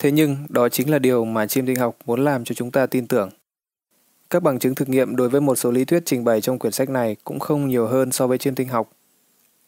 Thế 0.05 0.11
nhưng, 0.11 0.37
đó 0.49 0.69
chính 0.69 0.91
là 0.91 0.99
điều 0.99 1.25
mà 1.25 1.47
chiêm 1.47 1.67
tinh 1.67 1.77
học 1.77 1.97
muốn 2.07 2.25
làm 2.25 2.45
cho 2.45 2.55
chúng 2.55 2.71
ta 2.71 2.87
tin 2.87 3.07
tưởng. 3.07 3.31
Các 4.31 4.43
bằng 4.43 4.59
chứng 4.59 4.75
thực 4.75 4.89
nghiệm 4.89 5.17
đối 5.17 5.29
với 5.29 5.41
một 5.41 5.55
số 5.55 5.71
lý 5.71 5.85
thuyết 5.85 6.03
trình 6.07 6.25
bày 6.25 6.41
trong 6.41 6.59
quyển 6.59 6.73
sách 6.73 6.91
này 6.91 7.17
cũng 7.25 7.39
không 7.39 7.69
nhiều 7.69 7.87
hơn 7.87 8.13
so 8.13 8.27
với 8.27 8.39
chiêm 8.39 8.55
tinh 8.55 8.69
học. 8.69 8.93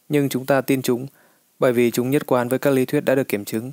Nhưng 0.08 0.28
chúng 0.28 0.46
ta 0.46 0.60
tin 0.60 0.82
chúng 0.82 1.06
bởi 1.58 1.72
vì 1.72 1.90
chúng 1.90 2.10
nhất 2.10 2.26
quán 2.26 2.48
với 2.48 2.58
các 2.58 2.70
lý 2.70 2.84
thuyết 2.84 3.00
đã 3.00 3.14
được 3.14 3.28
kiểm 3.28 3.44
chứng. 3.44 3.72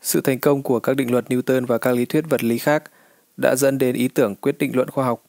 Sự 0.00 0.20
thành 0.20 0.38
công 0.38 0.62
của 0.62 0.80
các 0.80 0.96
định 0.96 1.10
luật 1.10 1.24
Newton 1.28 1.66
và 1.66 1.78
các 1.78 1.92
lý 1.92 2.04
thuyết 2.04 2.24
vật 2.28 2.44
lý 2.44 2.58
khác 2.58 2.90
đã 3.36 3.54
dẫn 3.58 3.78
đến 3.78 3.94
ý 3.94 4.08
tưởng 4.08 4.34
quyết 4.34 4.58
định 4.58 4.76
luận 4.76 4.90
khoa 4.90 5.04
học. 5.04 5.24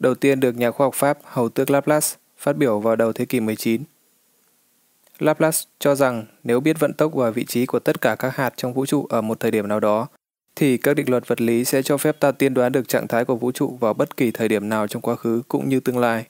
Đầu 0.00 0.14
tiên 0.14 0.40
được 0.40 0.56
nhà 0.56 0.70
khoa 0.70 0.86
học 0.86 0.94
Pháp 0.94 1.18
Hầu 1.24 1.48
Tước 1.48 1.70
Laplace 1.70 2.08
phát 2.36 2.56
biểu 2.56 2.80
vào 2.80 2.96
đầu 2.96 3.12
thế 3.12 3.24
kỷ 3.24 3.40
19. 3.40 3.82
Laplace 5.22 5.58
cho 5.78 5.94
rằng 5.94 6.24
nếu 6.44 6.60
biết 6.60 6.80
vận 6.80 6.92
tốc 6.92 7.14
và 7.14 7.30
vị 7.30 7.44
trí 7.44 7.66
của 7.66 7.78
tất 7.78 8.00
cả 8.00 8.14
các 8.14 8.36
hạt 8.36 8.52
trong 8.56 8.74
vũ 8.74 8.86
trụ 8.86 9.06
ở 9.10 9.20
một 9.20 9.40
thời 9.40 9.50
điểm 9.50 9.68
nào 9.68 9.80
đó, 9.80 10.06
thì 10.56 10.76
các 10.76 10.96
định 10.96 11.10
luật 11.10 11.28
vật 11.28 11.40
lý 11.40 11.64
sẽ 11.64 11.82
cho 11.82 11.96
phép 11.96 12.20
ta 12.20 12.32
tiên 12.32 12.54
đoán 12.54 12.72
được 12.72 12.88
trạng 12.88 13.08
thái 13.08 13.24
của 13.24 13.36
vũ 13.36 13.52
trụ 13.52 13.76
vào 13.80 13.94
bất 13.94 14.16
kỳ 14.16 14.30
thời 14.30 14.48
điểm 14.48 14.68
nào 14.68 14.86
trong 14.86 15.02
quá 15.02 15.16
khứ 15.16 15.42
cũng 15.48 15.68
như 15.68 15.80
tương 15.80 15.98
lai. 15.98 16.24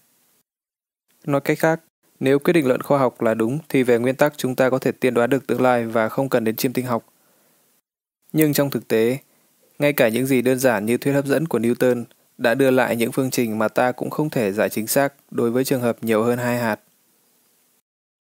Nói 1.27 1.41
cách 1.41 1.59
khác, 1.59 1.81
nếu 2.21 2.39
quyết 2.39 2.53
định 2.53 2.67
luận 2.67 2.83
khoa 2.83 2.99
học 2.99 3.23
là 3.23 3.35
đúng 3.35 3.59
thì 3.69 3.83
về 3.83 3.99
nguyên 3.99 4.15
tắc 4.15 4.33
chúng 4.37 4.55
ta 4.55 4.71
có 4.71 4.79
thể 4.79 4.93
tiên 4.93 5.15
đoán 5.15 5.31
được 5.31 5.47
tương 5.47 5.61
lai 5.61 5.87
và 5.87 6.09
không 6.09 6.29
cần 6.29 6.45
đến 6.45 6.57
chiêm 6.57 6.73
tinh 6.73 6.87
học. 6.87 7.05
Nhưng 8.33 8.53
trong 8.53 8.71
thực 8.71 8.89
tế, 8.89 9.19
ngay 9.79 9.93
cả 9.93 10.09
những 10.09 10.27
gì 10.27 10.43
đơn 10.43 10.59
giản 10.59 10.87
như 10.87 10.97
thuyết 10.97 11.13
hấp 11.13 11.27
dẫn 11.27 11.49
của 11.49 11.59
Newton 11.59 12.05
đã 12.39 12.55
đưa 12.55 12.71
lại 12.71 12.97
những 12.97 13.13
phương 13.13 13.31
trình 13.31 13.59
mà 13.59 13.69
ta 13.69 13.93
cũng 13.93 14.11
không 14.11 14.31
thể 14.31 14.53
giải 14.53 14.69
chính 14.69 14.87
xác 14.87 15.15
đối 15.31 15.51
với 15.51 15.65
trường 15.65 15.81
hợp 15.81 15.97
nhiều 16.03 16.23
hơn 16.23 16.39
hai 16.39 16.59
hạt. 16.59 16.81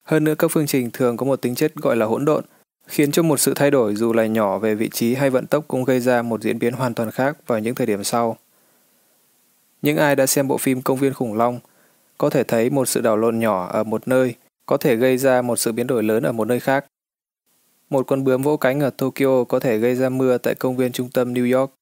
Hơn 0.05 0.25
nữa 0.25 0.35
các 0.35 0.51
phương 0.51 0.67
trình 0.67 0.91
thường 0.91 1.17
có 1.17 1.27
một 1.27 1.37
tính 1.37 1.55
chất 1.55 1.75
gọi 1.75 1.97
là 1.97 2.07
hỗn 2.07 2.25
độn, 2.25 2.45
khiến 2.87 3.13
cho 3.13 3.23
một 3.23 3.37
sự 3.37 3.55
thay 3.55 3.71
đổi 3.71 3.95
dù 3.95 4.13
là 4.13 4.27
nhỏ 4.27 4.59
về 4.59 4.75
vị 4.75 4.89
trí 4.89 5.15
hay 5.15 5.31
vận 5.31 5.47
tốc 5.47 5.65
cũng 5.69 5.85
gây 5.85 6.01
ra 6.01 6.23
một 6.23 6.43
diễn 6.43 6.59
biến 6.59 6.75
hoàn 6.75 6.95
toàn 6.95 7.11
khác 7.11 7.37
vào 7.47 7.59
những 7.59 7.75
thời 7.75 7.87
điểm 7.87 8.05
sau. 8.05 8.37
Những 9.83 9.97
ai 9.97 10.17
đã 10.17 10.27
xem 10.27 10.49
bộ 10.49 10.59
phim 10.59 10.83
Công 10.83 10.99
viên 10.99 11.13
khủng 11.13 11.35
long 11.35 11.61
có 12.19 12.31
thể 12.31 12.45
thấy 12.45 12.71
một 12.71 12.89
sự 12.89 13.01
đảo 13.01 13.17
lộn 13.17 13.39
nhỏ 13.39 13.69
ở 13.73 13.85
một 13.85 14.09
nơi 14.09 14.35
có 14.67 14.77
thể 14.77 14.97
gây 14.97 15.19
ra 15.19 15.43
một 15.43 15.57
sự 15.57 15.73
biến 15.73 15.87
đổi 15.87 16.03
lớn 16.03 16.23
ở 16.23 16.33
một 16.33 16.49
nơi 16.49 16.61
khác. 16.61 16.87
Một 17.91 18.07
con 18.07 18.25
bướm 18.25 18.43
vỗ 18.43 18.57
cánh 18.57 18.81
ở 18.81 18.91
Tokyo 18.91 19.45
có 19.45 19.61
thể 19.61 19.79
gây 19.79 19.95
ra 19.95 20.09
mưa 20.09 20.39
tại 20.39 20.55
công 20.55 20.77
viên 20.77 20.93
trung 20.93 21.09
tâm 21.09 21.35
New 21.35 21.59
York. 21.59 21.73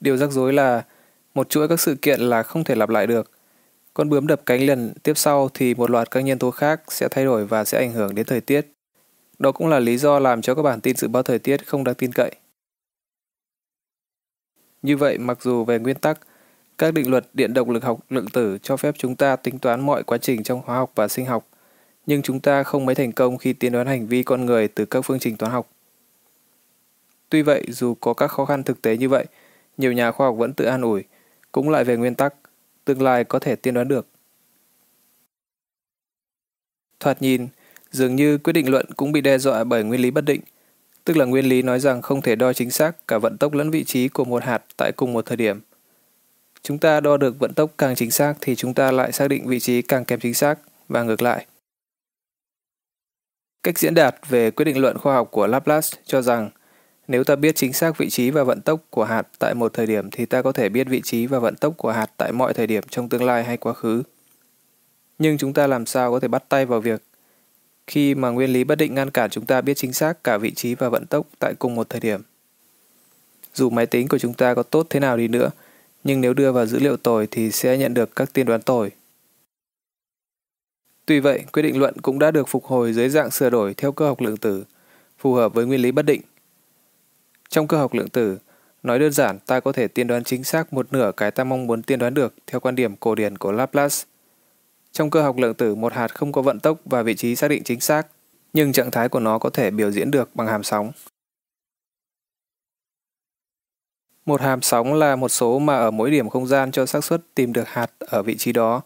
Điều 0.00 0.16
rắc 0.16 0.30
rối 0.30 0.52
là 0.52 0.84
một 1.34 1.48
chuỗi 1.48 1.68
các 1.68 1.80
sự 1.80 1.94
kiện 2.02 2.20
là 2.20 2.42
không 2.42 2.64
thể 2.64 2.74
lặp 2.74 2.88
lại 2.88 3.06
được. 3.06 3.30
Con 4.00 4.08
bướm 4.08 4.26
đập 4.26 4.40
cánh 4.46 4.66
lần 4.66 4.92
tiếp 5.02 5.12
sau 5.16 5.48
thì 5.54 5.74
một 5.74 5.90
loạt 5.90 6.10
các 6.10 6.20
nhân 6.20 6.38
tố 6.38 6.50
khác 6.50 6.82
sẽ 6.88 7.08
thay 7.08 7.24
đổi 7.24 7.46
và 7.46 7.64
sẽ 7.64 7.78
ảnh 7.78 7.92
hưởng 7.92 8.14
đến 8.14 8.26
thời 8.26 8.40
tiết. 8.40 8.66
Đó 9.38 9.52
cũng 9.52 9.68
là 9.68 9.78
lý 9.78 9.96
do 9.96 10.18
làm 10.18 10.42
cho 10.42 10.54
các 10.54 10.62
bản 10.62 10.80
tin 10.80 10.96
dự 10.96 11.08
báo 11.08 11.22
thời 11.22 11.38
tiết 11.38 11.66
không 11.66 11.84
đáng 11.84 11.94
tin 11.94 12.12
cậy. 12.12 12.30
Như 14.82 14.96
vậy, 14.96 15.18
mặc 15.18 15.42
dù 15.42 15.64
về 15.64 15.78
nguyên 15.78 15.96
tắc, 15.96 16.20
các 16.78 16.94
định 16.94 17.10
luật 17.10 17.26
điện 17.32 17.54
động 17.54 17.70
lực 17.70 17.84
học 17.84 18.00
lượng 18.10 18.28
tử 18.32 18.58
cho 18.62 18.76
phép 18.76 18.94
chúng 18.98 19.16
ta 19.16 19.36
tính 19.36 19.58
toán 19.58 19.80
mọi 19.80 20.02
quá 20.02 20.18
trình 20.18 20.42
trong 20.42 20.62
hóa 20.64 20.76
học 20.76 20.92
và 20.94 21.08
sinh 21.08 21.26
học, 21.26 21.48
nhưng 22.06 22.22
chúng 22.22 22.40
ta 22.40 22.62
không 22.62 22.86
mấy 22.86 22.94
thành 22.94 23.12
công 23.12 23.38
khi 23.38 23.52
tiên 23.52 23.72
đoán 23.72 23.86
hành 23.86 24.06
vi 24.06 24.22
con 24.22 24.46
người 24.46 24.68
từ 24.68 24.84
các 24.84 25.00
phương 25.00 25.18
trình 25.18 25.36
toán 25.36 25.52
học. 25.52 25.70
Tuy 27.28 27.42
vậy, 27.42 27.66
dù 27.68 27.94
có 27.94 28.14
các 28.14 28.26
khó 28.26 28.44
khăn 28.44 28.62
thực 28.62 28.82
tế 28.82 28.96
như 28.96 29.08
vậy, 29.08 29.24
nhiều 29.76 29.92
nhà 29.92 30.12
khoa 30.12 30.26
học 30.26 30.36
vẫn 30.38 30.52
tự 30.52 30.64
an 30.64 30.82
ủi, 30.82 31.04
cũng 31.52 31.70
lại 31.70 31.84
về 31.84 31.96
nguyên 31.96 32.14
tắc, 32.14 32.34
tương 32.84 33.02
lai 33.02 33.24
có 33.24 33.38
thể 33.38 33.56
tiên 33.56 33.74
đoán 33.74 33.88
được. 33.88 34.06
Thoạt 37.00 37.22
nhìn, 37.22 37.48
dường 37.90 38.16
như 38.16 38.38
quyết 38.38 38.52
định 38.52 38.70
luận 38.70 38.86
cũng 38.96 39.12
bị 39.12 39.20
đe 39.20 39.38
dọa 39.38 39.64
bởi 39.64 39.84
nguyên 39.84 40.00
lý 40.00 40.10
bất 40.10 40.24
định, 40.24 40.40
tức 41.04 41.16
là 41.16 41.24
nguyên 41.24 41.44
lý 41.44 41.62
nói 41.62 41.80
rằng 41.80 42.02
không 42.02 42.22
thể 42.22 42.36
đo 42.36 42.52
chính 42.52 42.70
xác 42.70 43.08
cả 43.08 43.18
vận 43.18 43.38
tốc 43.38 43.54
lẫn 43.54 43.70
vị 43.70 43.84
trí 43.84 44.08
của 44.08 44.24
một 44.24 44.44
hạt 44.44 44.62
tại 44.76 44.92
cùng 44.96 45.12
một 45.12 45.26
thời 45.26 45.36
điểm. 45.36 45.60
Chúng 46.62 46.78
ta 46.78 47.00
đo 47.00 47.16
được 47.16 47.38
vận 47.38 47.54
tốc 47.54 47.70
càng 47.78 47.94
chính 47.94 48.10
xác 48.10 48.34
thì 48.40 48.56
chúng 48.56 48.74
ta 48.74 48.92
lại 48.92 49.12
xác 49.12 49.28
định 49.28 49.46
vị 49.46 49.60
trí 49.60 49.82
càng 49.82 50.04
kém 50.04 50.20
chính 50.20 50.34
xác 50.34 50.58
và 50.88 51.02
ngược 51.02 51.22
lại. 51.22 51.46
Cách 53.62 53.78
diễn 53.78 53.94
đạt 53.94 54.16
về 54.28 54.50
quyết 54.50 54.64
định 54.64 54.78
luận 54.78 54.98
khoa 54.98 55.14
học 55.14 55.28
của 55.30 55.46
Laplace 55.46 55.88
cho 56.04 56.22
rằng 56.22 56.50
nếu 57.10 57.24
ta 57.24 57.36
biết 57.36 57.56
chính 57.56 57.72
xác 57.72 57.98
vị 57.98 58.10
trí 58.10 58.30
và 58.30 58.44
vận 58.44 58.60
tốc 58.60 58.80
của 58.90 59.04
hạt 59.04 59.28
tại 59.38 59.54
một 59.54 59.74
thời 59.74 59.86
điểm 59.86 60.10
thì 60.10 60.26
ta 60.26 60.42
có 60.42 60.52
thể 60.52 60.68
biết 60.68 60.86
vị 60.88 61.00
trí 61.04 61.26
và 61.26 61.38
vận 61.38 61.56
tốc 61.56 61.74
của 61.76 61.90
hạt 61.90 62.10
tại 62.16 62.32
mọi 62.32 62.54
thời 62.54 62.66
điểm 62.66 62.84
trong 62.90 63.08
tương 63.08 63.24
lai 63.24 63.44
hay 63.44 63.56
quá 63.56 63.72
khứ. 63.72 64.02
Nhưng 65.18 65.38
chúng 65.38 65.52
ta 65.52 65.66
làm 65.66 65.86
sao 65.86 66.10
có 66.10 66.20
thể 66.20 66.28
bắt 66.28 66.44
tay 66.48 66.66
vào 66.66 66.80
việc 66.80 67.02
khi 67.86 68.14
mà 68.14 68.30
nguyên 68.30 68.52
lý 68.52 68.64
bất 68.64 68.74
định 68.74 68.94
ngăn 68.94 69.10
cản 69.10 69.30
chúng 69.30 69.46
ta 69.46 69.60
biết 69.60 69.74
chính 69.74 69.92
xác 69.92 70.24
cả 70.24 70.38
vị 70.38 70.50
trí 70.50 70.74
và 70.74 70.88
vận 70.88 71.06
tốc 71.06 71.26
tại 71.38 71.54
cùng 71.58 71.74
một 71.74 71.88
thời 71.88 72.00
điểm. 72.00 72.20
Dù 73.54 73.70
máy 73.70 73.86
tính 73.86 74.08
của 74.08 74.18
chúng 74.18 74.34
ta 74.34 74.54
có 74.54 74.62
tốt 74.62 74.86
thế 74.90 75.00
nào 75.00 75.16
đi 75.16 75.28
nữa, 75.28 75.50
nhưng 76.04 76.20
nếu 76.20 76.34
đưa 76.34 76.52
vào 76.52 76.66
dữ 76.66 76.78
liệu 76.78 76.96
tồi 76.96 77.28
thì 77.30 77.50
sẽ 77.50 77.78
nhận 77.78 77.94
được 77.94 78.16
các 78.16 78.32
tiên 78.32 78.46
đoán 78.46 78.62
tồi. 78.62 78.90
Tuy 81.06 81.20
vậy, 81.20 81.44
quyết 81.52 81.62
định 81.62 81.78
luận 81.78 81.94
cũng 82.02 82.18
đã 82.18 82.30
được 82.30 82.48
phục 82.48 82.64
hồi 82.64 82.92
dưới 82.92 83.08
dạng 83.08 83.30
sửa 83.30 83.50
đổi 83.50 83.74
theo 83.74 83.92
cơ 83.92 84.06
học 84.06 84.20
lượng 84.20 84.36
tử, 84.36 84.64
phù 85.18 85.34
hợp 85.34 85.54
với 85.54 85.66
nguyên 85.66 85.82
lý 85.82 85.92
bất 85.92 86.02
định. 86.02 86.20
Trong 87.50 87.68
cơ 87.68 87.76
học 87.76 87.94
lượng 87.94 88.08
tử, 88.08 88.38
nói 88.82 88.98
đơn 88.98 89.12
giản 89.12 89.38
ta 89.38 89.60
có 89.60 89.72
thể 89.72 89.88
tiên 89.88 90.06
đoán 90.06 90.24
chính 90.24 90.44
xác 90.44 90.72
một 90.72 90.92
nửa 90.92 91.12
cái 91.16 91.30
ta 91.30 91.44
mong 91.44 91.66
muốn 91.66 91.82
tiên 91.82 91.98
đoán 91.98 92.14
được 92.14 92.34
theo 92.46 92.60
quan 92.60 92.74
điểm 92.74 92.96
cổ 92.96 93.14
điển 93.14 93.38
của 93.38 93.52
Laplace. 93.52 93.96
Trong 94.92 95.10
cơ 95.10 95.22
học 95.22 95.36
lượng 95.36 95.54
tử, 95.54 95.74
một 95.74 95.92
hạt 95.92 96.14
không 96.14 96.32
có 96.32 96.42
vận 96.42 96.60
tốc 96.60 96.78
và 96.84 97.02
vị 97.02 97.14
trí 97.14 97.36
xác 97.36 97.48
định 97.48 97.64
chính 97.64 97.80
xác, 97.80 98.06
nhưng 98.52 98.72
trạng 98.72 98.90
thái 98.90 99.08
của 99.08 99.20
nó 99.20 99.38
có 99.38 99.50
thể 99.50 99.70
biểu 99.70 99.90
diễn 99.90 100.10
được 100.10 100.30
bằng 100.34 100.46
hàm 100.46 100.62
sóng. 100.62 100.92
Một 104.26 104.40
hàm 104.40 104.62
sóng 104.62 104.94
là 104.94 105.16
một 105.16 105.28
số 105.28 105.58
mà 105.58 105.76
ở 105.76 105.90
mỗi 105.90 106.10
điểm 106.10 106.28
không 106.28 106.46
gian 106.46 106.72
cho 106.72 106.86
xác 106.86 107.04
suất 107.04 107.20
tìm 107.34 107.52
được 107.52 107.68
hạt 107.68 107.90
ở 107.98 108.22
vị 108.22 108.36
trí 108.36 108.52
đó. 108.52 108.82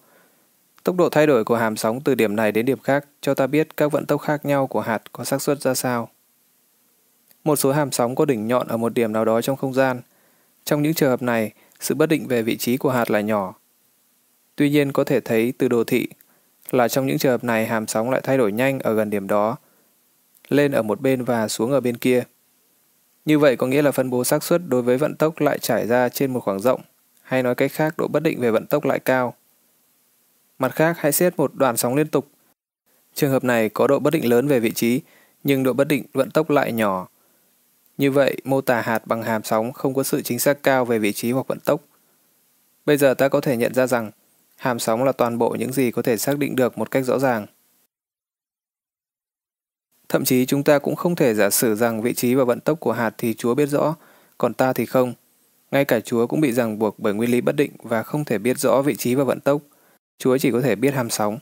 Tốc 0.84 0.96
độ 0.96 1.08
thay 1.08 1.26
đổi 1.26 1.44
của 1.44 1.56
hàm 1.56 1.76
sóng 1.76 2.00
từ 2.00 2.14
điểm 2.14 2.36
này 2.36 2.52
đến 2.52 2.66
điểm 2.66 2.78
khác 2.78 3.06
cho 3.20 3.34
ta 3.34 3.46
biết 3.46 3.76
các 3.76 3.92
vận 3.92 4.06
tốc 4.06 4.20
khác 4.20 4.44
nhau 4.44 4.66
của 4.66 4.80
hạt 4.80 5.02
có 5.12 5.24
xác 5.24 5.42
suất 5.42 5.60
ra 5.60 5.74
sao. 5.74 6.08
Một 7.44 7.56
số 7.56 7.72
hàm 7.72 7.92
sóng 7.92 8.14
có 8.14 8.24
đỉnh 8.24 8.46
nhọn 8.46 8.68
ở 8.68 8.76
một 8.76 8.94
điểm 8.94 9.12
nào 9.12 9.24
đó 9.24 9.40
trong 9.40 9.56
không 9.56 9.74
gian. 9.74 10.00
Trong 10.64 10.82
những 10.82 10.94
trường 10.94 11.10
hợp 11.10 11.22
này, 11.22 11.52
sự 11.80 11.94
bất 11.94 12.06
định 12.06 12.28
về 12.28 12.42
vị 12.42 12.56
trí 12.56 12.76
của 12.76 12.90
hạt 12.90 13.10
là 13.10 13.20
nhỏ. 13.20 13.54
Tuy 14.56 14.70
nhiên 14.70 14.92
có 14.92 15.04
thể 15.04 15.20
thấy 15.20 15.52
từ 15.58 15.68
đồ 15.68 15.84
thị 15.84 16.08
là 16.70 16.88
trong 16.88 17.06
những 17.06 17.18
trường 17.18 17.32
hợp 17.32 17.44
này 17.44 17.66
hàm 17.66 17.86
sóng 17.86 18.10
lại 18.10 18.20
thay 18.24 18.38
đổi 18.38 18.52
nhanh 18.52 18.78
ở 18.78 18.94
gần 18.94 19.10
điểm 19.10 19.26
đó, 19.26 19.56
lên 20.48 20.72
ở 20.72 20.82
một 20.82 21.00
bên 21.00 21.24
và 21.24 21.48
xuống 21.48 21.72
ở 21.72 21.80
bên 21.80 21.96
kia. 21.96 22.24
Như 23.24 23.38
vậy 23.38 23.56
có 23.56 23.66
nghĩa 23.66 23.82
là 23.82 23.90
phân 23.90 24.10
bố 24.10 24.24
xác 24.24 24.42
suất 24.42 24.60
đối 24.68 24.82
với 24.82 24.98
vận 24.98 25.14
tốc 25.16 25.40
lại 25.40 25.58
trải 25.58 25.86
ra 25.86 26.08
trên 26.08 26.32
một 26.32 26.40
khoảng 26.40 26.60
rộng, 26.60 26.80
hay 27.22 27.42
nói 27.42 27.54
cách 27.54 27.72
khác 27.72 27.94
độ 27.98 28.08
bất 28.08 28.22
định 28.22 28.40
về 28.40 28.50
vận 28.50 28.66
tốc 28.66 28.84
lại 28.84 28.98
cao. 28.98 29.34
Mặt 30.58 30.72
khác, 30.74 30.96
hãy 30.98 31.12
xét 31.12 31.36
một 31.36 31.54
đoạn 31.54 31.76
sóng 31.76 31.94
liên 31.94 32.08
tục. 32.08 32.28
Trường 33.14 33.30
hợp 33.30 33.44
này 33.44 33.68
có 33.68 33.86
độ 33.86 33.98
bất 33.98 34.12
định 34.12 34.28
lớn 34.28 34.48
về 34.48 34.60
vị 34.60 34.70
trí, 34.70 35.00
nhưng 35.44 35.62
độ 35.62 35.72
bất 35.72 35.88
định 35.88 36.04
vận 36.12 36.30
tốc 36.30 36.50
lại 36.50 36.72
nhỏ. 36.72 37.08
Như 37.98 38.10
vậy, 38.10 38.36
mô 38.44 38.60
tả 38.60 38.80
hạt 38.80 39.06
bằng 39.06 39.22
hàm 39.22 39.42
sóng 39.42 39.72
không 39.72 39.94
có 39.94 40.02
sự 40.02 40.22
chính 40.22 40.38
xác 40.38 40.62
cao 40.62 40.84
về 40.84 40.98
vị 40.98 41.12
trí 41.12 41.30
hoặc 41.30 41.46
vận 41.46 41.58
tốc. 41.60 41.80
Bây 42.86 42.96
giờ 42.96 43.14
ta 43.14 43.28
có 43.28 43.40
thể 43.40 43.56
nhận 43.56 43.74
ra 43.74 43.86
rằng 43.86 44.10
hàm 44.56 44.78
sóng 44.78 45.04
là 45.04 45.12
toàn 45.12 45.38
bộ 45.38 45.56
những 45.58 45.72
gì 45.72 45.90
có 45.90 46.02
thể 46.02 46.16
xác 46.16 46.38
định 46.38 46.56
được 46.56 46.78
một 46.78 46.90
cách 46.90 47.04
rõ 47.04 47.18
ràng. 47.18 47.46
Thậm 50.08 50.24
chí 50.24 50.46
chúng 50.46 50.62
ta 50.62 50.78
cũng 50.78 50.96
không 50.96 51.16
thể 51.16 51.34
giả 51.34 51.50
sử 51.50 51.74
rằng 51.74 52.02
vị 52.02 52.14
trí 52.14 52.34
và 52.34 52.44
vận 52.44 52.60
tốc 52.60 52.80
của 52.80 52.92
hạt 52.92 53.14
thì 53.18 53.34
Chúa 53.34 53.54
biết 53.54 53.66
rõ, 53.66 53.96
còn 54.38 54.54
ta 54.54 54.72
thì 54.72 54.86
không. 54.86 55.14
Ngay 55.70 55.84
cả 55.84 56.00
Chúa 56.00 56.26
cũng 56.26 56.40
bị 56.40 56.52
ràng 56.52 56.78
buộc 56.78 56.98
bởi 56.98 57.14
nguyên 57.14 57.30
lý 57.30 57.40
bất 57.40 57.56
định 57.56 57.72
và 57.82 58.02
không 58.02 58.24
thể 58.24 58.38
biết 58.38 58.58
rõ 58.58 58.82
vị 58.82 58.94
trí 58.96 59.14
và 59.14 59.24
vận 59.24 59.40
tốc. 59.40 59.62
Chúa 60.18 60.38
chỉ 60.38 60.50
có 60.50 60.60
thể 60.60 60.74
biết 60.74 60.94
hàm 60.94 61.10
sóng. 61.10 61.38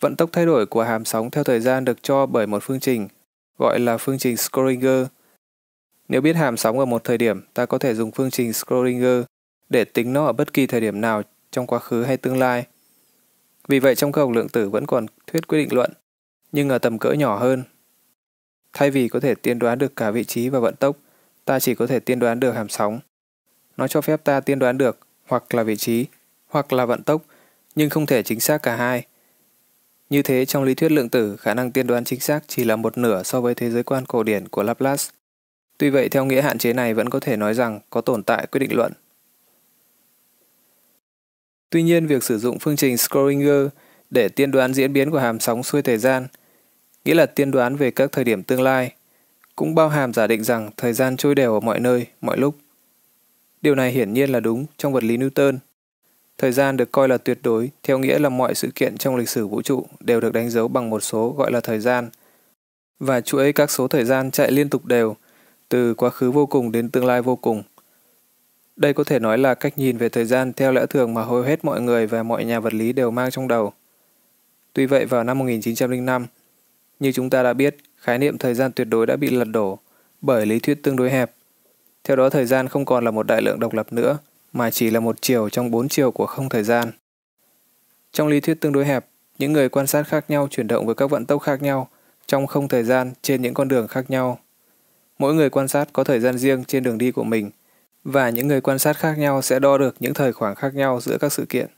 Vận 0.00 0.16
tốc 0.16 0.30
thay 0.32 0.46
đổi 0.46 0.66
của 0.66 0.82
hàm 0.82 1.04
sóng 1.04 1.30
theo 1.30 1.44
thời 1.44 1.60
gian 1.60 1.84
được 1.84 2.02
cho 2.02 2.26
bởi 2.26 2.46
một 2.46 2.62
phương 2.62 2.80
trình, 2.80 3.08
gọi 3.58 3.80
là 3.80 3.96
phương 3.96 4.18
trình 4.18 4.36
Schrödinger. 4.36 5.06
Nếu 6.08 6.20
biết 6.20 6.36
hàm 6.36 6.56
sóng 6.56 6.78
ở 6.78 6.84
một 6.84 7.04
thời 7.04 7.18
điểm, 7.18 7.40
ta 7.54 7.66
có 7.66 7.78
thể 7.78 7.94
dùng 7.94 8.10
phương 8.10 8.30
trình 8.30 8.52
Schrödinger 8.52 9.22
để 9.68 9.84
tính 9.84 10.12
nó 10.12 10.26
ở 10.26 10.32
bất 10.32 10.52
kỳ 10.52 10.66
thời 10.66 10.80
điểm 10.80 11.00
nào 11.00 11.22
trong 11.50 11.66
quá 11.66 11.78
khứ 11.78 12.02
hay 12.02 12.16
tương 12.16 12.38
lai. 12.38 12.66
Vì 13.68 13.78
vậy 13.78 13.94
trong 13.94 14.12
cơ 14.12 14.22
học 14.22 14.30
lượng 14.30 14.48
tử 14.48 14.68
vẫn 14.68 14.86
còn 14.86 15.06
thuyết 15.26 15.48
quyết 15.48 15.58
định 15.58 15.74
luận, 15.74 15.92
nhưng 16.52 16.68
ở 16.68 16.78
tầm 16.78 16.98
cỡ 16.98 17.12
nhỏ 17.12 17.38
hơn. 17.38 17.62
Thay 18.72 18.90
vì 18.90 19.08
có 19.08 19.20
thể 19.20 19.34
tiên 19.34 19.58
đoán 19.58 19.78
được 19.78 19.96
cả 19.96 20.10
vị 20.10 20.24
trí 20.24 20.48
và 20.48 20.58
vận 20.58 20.76
tốc, 20.76 20.96
ta 21.44 21.60
chỉ 21.60 21.74
có 21.74 21.86
thể 21.86 22.00
tiên 22.00 22.18
đoán 22.18 22.40
được 22.40 22.52
hàm 22.52 22.68
sóng. 22.68 23.00
Nó 23.76 23.88
cho 23.88 24.00
phép 24.00 24.24
ta 24.24 24.40
tiên 24.40 24.58
đoán 24.58 24.78
được 24.78 24.98
hoặc 25.26 25.54
là 25.54 25.62
vị 25.62 25.76
trí, 25.76 26.06
hoặc 26.46 26.72
là 26.72 26.86
vận 26.86 27.02
tốc, 27.02 27.22
nhưng 27.74 27.90
không 27.90 28.06
thể 28.06 28.22
chính 28.22 28.40
xác 28.40 28.62
cả 28.62 28.76
hai. 28.76 29.06
Như 30.14 30.22
thế 30.22 30.44
trong 30.44 30.64
lý 30.64 30.74
thuyết 30.74 30.92
lượng 30.92 31.08
tử, 31.08 31.36
khả 31.36 31.54
năng 31.54 31.70
tiên 31.70 31.86
đoán 31.86 32.04
chính 32.04 32.20
xác 32.20 32.40
chỉ 32.46 32.64
là 32.64 32.76
một 32.76 32.98
nửa 32.98 33.22
so 33.22 33.40
với 33.40 33.54
thế 33.54 33.70
giới 33.70 33.82
quan 33.82 34.06
cổ 34.06 34.22
điển 34.22 34.48
của 34.48 34.62
Laplace. 34.62 35.04
Tuy 35.78 35.90
vậy, 35.90 36.08
theo 36.08 36.24
nghĩa 36.24 36.42
hạn 36.42 36.58
chế 36.58 36.72
này 36.72 36.94
vẫn 36.94 37.10
có 37.10 37.20
thể 37.20 37.36
nói 37.36 37.54
rằng 37.54 37.80
có 37.90 38.00
tồn 38.00 38.22
tại 38.22 38.46
quyết 38.46 38.58
định 38.58 38.76
luận. 38.76 38.92
Tuy 41.70 41.82
nhiên, 41.82 42.06
việc 42.06 42.24
sử 42.24 42.38
dụng 42.38 42.58
phương 42.58 42.76
trình 42.76 42.96
Schrödinger 42.96 43.68
để 44.10 44.28
tiên 44.28 44.50
đoán 44.50 44.74
diễn 44.74 44.92
biến 44.92 45.10
của 45.10 45.18
hàm 45.18 45.40
sóng 45.40 45.62
xuôi 45.62 45.82
thời 45.82 45.98
gian, 45.98 46.26
nghĩa 47.04 47.14
là 47.14 47.26
tiên 47.26 47.50
đoán 47.50 47.76
về 47.76 47.90
các 47.90 48.12
thời 48.12 48.24
điểm 48.24 48.42
tương 48.42 48.62
lai, 48.62 48.92
cũng 49.56 49.74
bao 49.74 49.88
hàm 49.88 50.12
giả 50.12 50.26
định 50.26 50.44
rằng 50.44 50.70
thời 50.76 50.92
gian 50.92 51.16
trôi 51.16 51.34
đều 51.34 51.54
ở 51.54 51.60
mọi 51.60 51.80
nơi, 51.80 52.06
mọi 52.20 52.38
lúc. 52.38 52.56
Điều 53.62 53.74
này 53.74 53.92
hiển 53.92 54.12
nhiên 54.12 54.30
là 54.30 54.40
đúng 54.40 54.66
trong 54.76 54.92
vật 54.92 55.04
lý 55.04 55.16
Newton. 55.16 55.58
Thời 56.38 56.52
gian 56.52 56.76
được 56.76 56.92
coi 56.92 57.08
là 57.08 57.18
tuyệt 57.18 57.38
đối, 57.42 57.70
theo 57.82 57.98
nghĩa 57.98 58.18
là 58.18 58.28
mọi 58.28 58.54
sự 58.54 58.70
kiện 58.74 58.96
trong 58.96 59.16
lịch 59.16 59.28
sử 59.28 59.46
vũ 59.46 59.62
trụ 59.62 59.86
đều 60.00 60.20
được 60.20 60.32
đánh 60.32 60.50
dấu 60.50 60.68
bằng 60.68 60.90
một 60.90 61.00
số 61.00 61.34
gọi 61.38 61.52
là 61.52 61.60
thời 61.60 61.80
gian. 61.80 62.08
Và 62.98 63.20
chuỗi 63.20 63.52
các 63.52 63.70
số 63.70 63.88
thời 63.88 64.04
gian 64.04 64.30
chạy 64.30 64.50
liên 64.50 64.68
tục 64.68 64.84
đều, 64.84 65.16
từ 65.68 65.94
quá 65.94 66.10
khứ 66.10 66.30
vô 66.30 66.46
cùng 66.46 66.72
đến 66.72 66.90
tương 66.90 67.06
lai 67.06 67.22
vô 67.22 67.36
cùng. 67.36 67.62
Đây 68.76 68.92
có 68.92 69.04
thể 69.04 69.18
nói 69.18 69.38
là 69.38 69.54
cách 69.54 69.78
nhìn 69.78 69.96
về 69.96 70.08
thời 70.08 70.24
gian 70.24 70.52
theo 70.52 70.72
lẽ 70.72 70.86
thường 70.86 71.14
mà 71.14 71.22
hầu 71.22 71.42
hết 71.42 71.64
mọi 71.64 71.80
người 71.80 72.06
và 72.06 72.22
mọi 72.22 72.44
nhà 72.44 72.60
vật 72.60 72.74
lý 72.74 72.92
đều 72.92 73.10
mang 73.10 73.30
trong 73.30 73.48
đầu. 73.48 73.72
Tuy 74.72 74.86
vậy 74.86 75.06
vào 75.06 75.24
năm 75.24 75.38
1905, 75.38 76.26
như 77.00 77.12
chúng 77.12 77.30
ta 77.30 77.42
đã 77.42 77.52
biết, 77.52 77.76
khái 77.96 78.18
niệm 78.18 78.38
thời 78.38 78.54
gian 78.54 78.72
tuyệt 78.72 78.88
đối 78.90 79.06
đã 79.06 79.16
bị 79.16 79.30
lật 79.30 79.44
đổ 79.44 79.78
bởi 80.20 80.46
lý 80.46 80.58
thuyết 80.58 80.82
tương 80.82 80.96
đối 80.96 81.10
hẹp. 81.10 81.30
Theo 82.04 82.16
đó 82.16 82.30
thời 82.30 82.46
gian 82.46 82.68
không 82.68 82.84
còn 82.84 83.04
là 83.04 83.10
một 83.10 83.26
đại 83.26 83.42
lượng 83.42 83.60
độc 83.60 83.74
lập 83.74 83.92
nữa, 83.92 84.18
mà 84.54 84.70
chỉ 84.70 84.90
là 84.90 85.00
một 85.00 85.16
chiều 85.20 85.48
trong 85.48 85.70
bốn 85.70 85.88
chiều 85.88 86.10
của 86.10 86.26
không 86.26 86.48
thời 86.48 86.62
gian. 86.62 86.90
Trong 88.12 88.28
lý 88.28 88.40
thuyết 88.40 88.60
tương 88.60 88.72
đối 88.72 88.84
hẹp, 88.84 89.06
những 89.38 89.52
người 89.52 89.68
quan 89.68 89.86
sát 89.86 90.02
khác 90.02 90.24
nhau 90.28 90.48
chuyển 90.50 90.66
động 90.66 90.86
với 90.86 90.94
các 90.94 91.10
vận 91.10 91.26
tốc 91.26 91.42
khác 91.42 91.62
nhau 91.62 91.88
trong 92.26 92.46
không 92.46 92.68
thời 92.68 92.84
gian 92.84 93.12
trên 93.22 93.42
những 93.42 93.54
con 93.54 93.68
đường 93.68 93.88
khác 93.88 94.10
nhau. 94.10 94.38
Mỗi 95.18 95.34
người 95.34 95.50
quan 95.50 95.68
sát 95.68 95.88
có 95.92 96.04
thời 96.04 96.20
gian 96.20 96.38
riêng 96.38 96.64
trên 96.64 96.82
đường 96.82 96.98
đi 96.98 97.10
của 97.10 97.24
mình– 97.24 97.50
và 98.04 98.30
những 98.30 98.48
người 98.48 98.60
quan 98.60 98.78
sát 98.78 98.96
khác 98.96 99.18
nhau 99.18 99.42
sẽ 99.42 99.58
đo 99.58 99.78
được 99.78 99.96
những 100.00 100.14
thời 100.14 100.32
khoảng 100.32 100.54
khác 100.54 100.74
nhau 100.74 101.00
giữa 101.00 101.18
các 101.18 101.32
sự 101.32 101.46
kiện. 101.48 101.68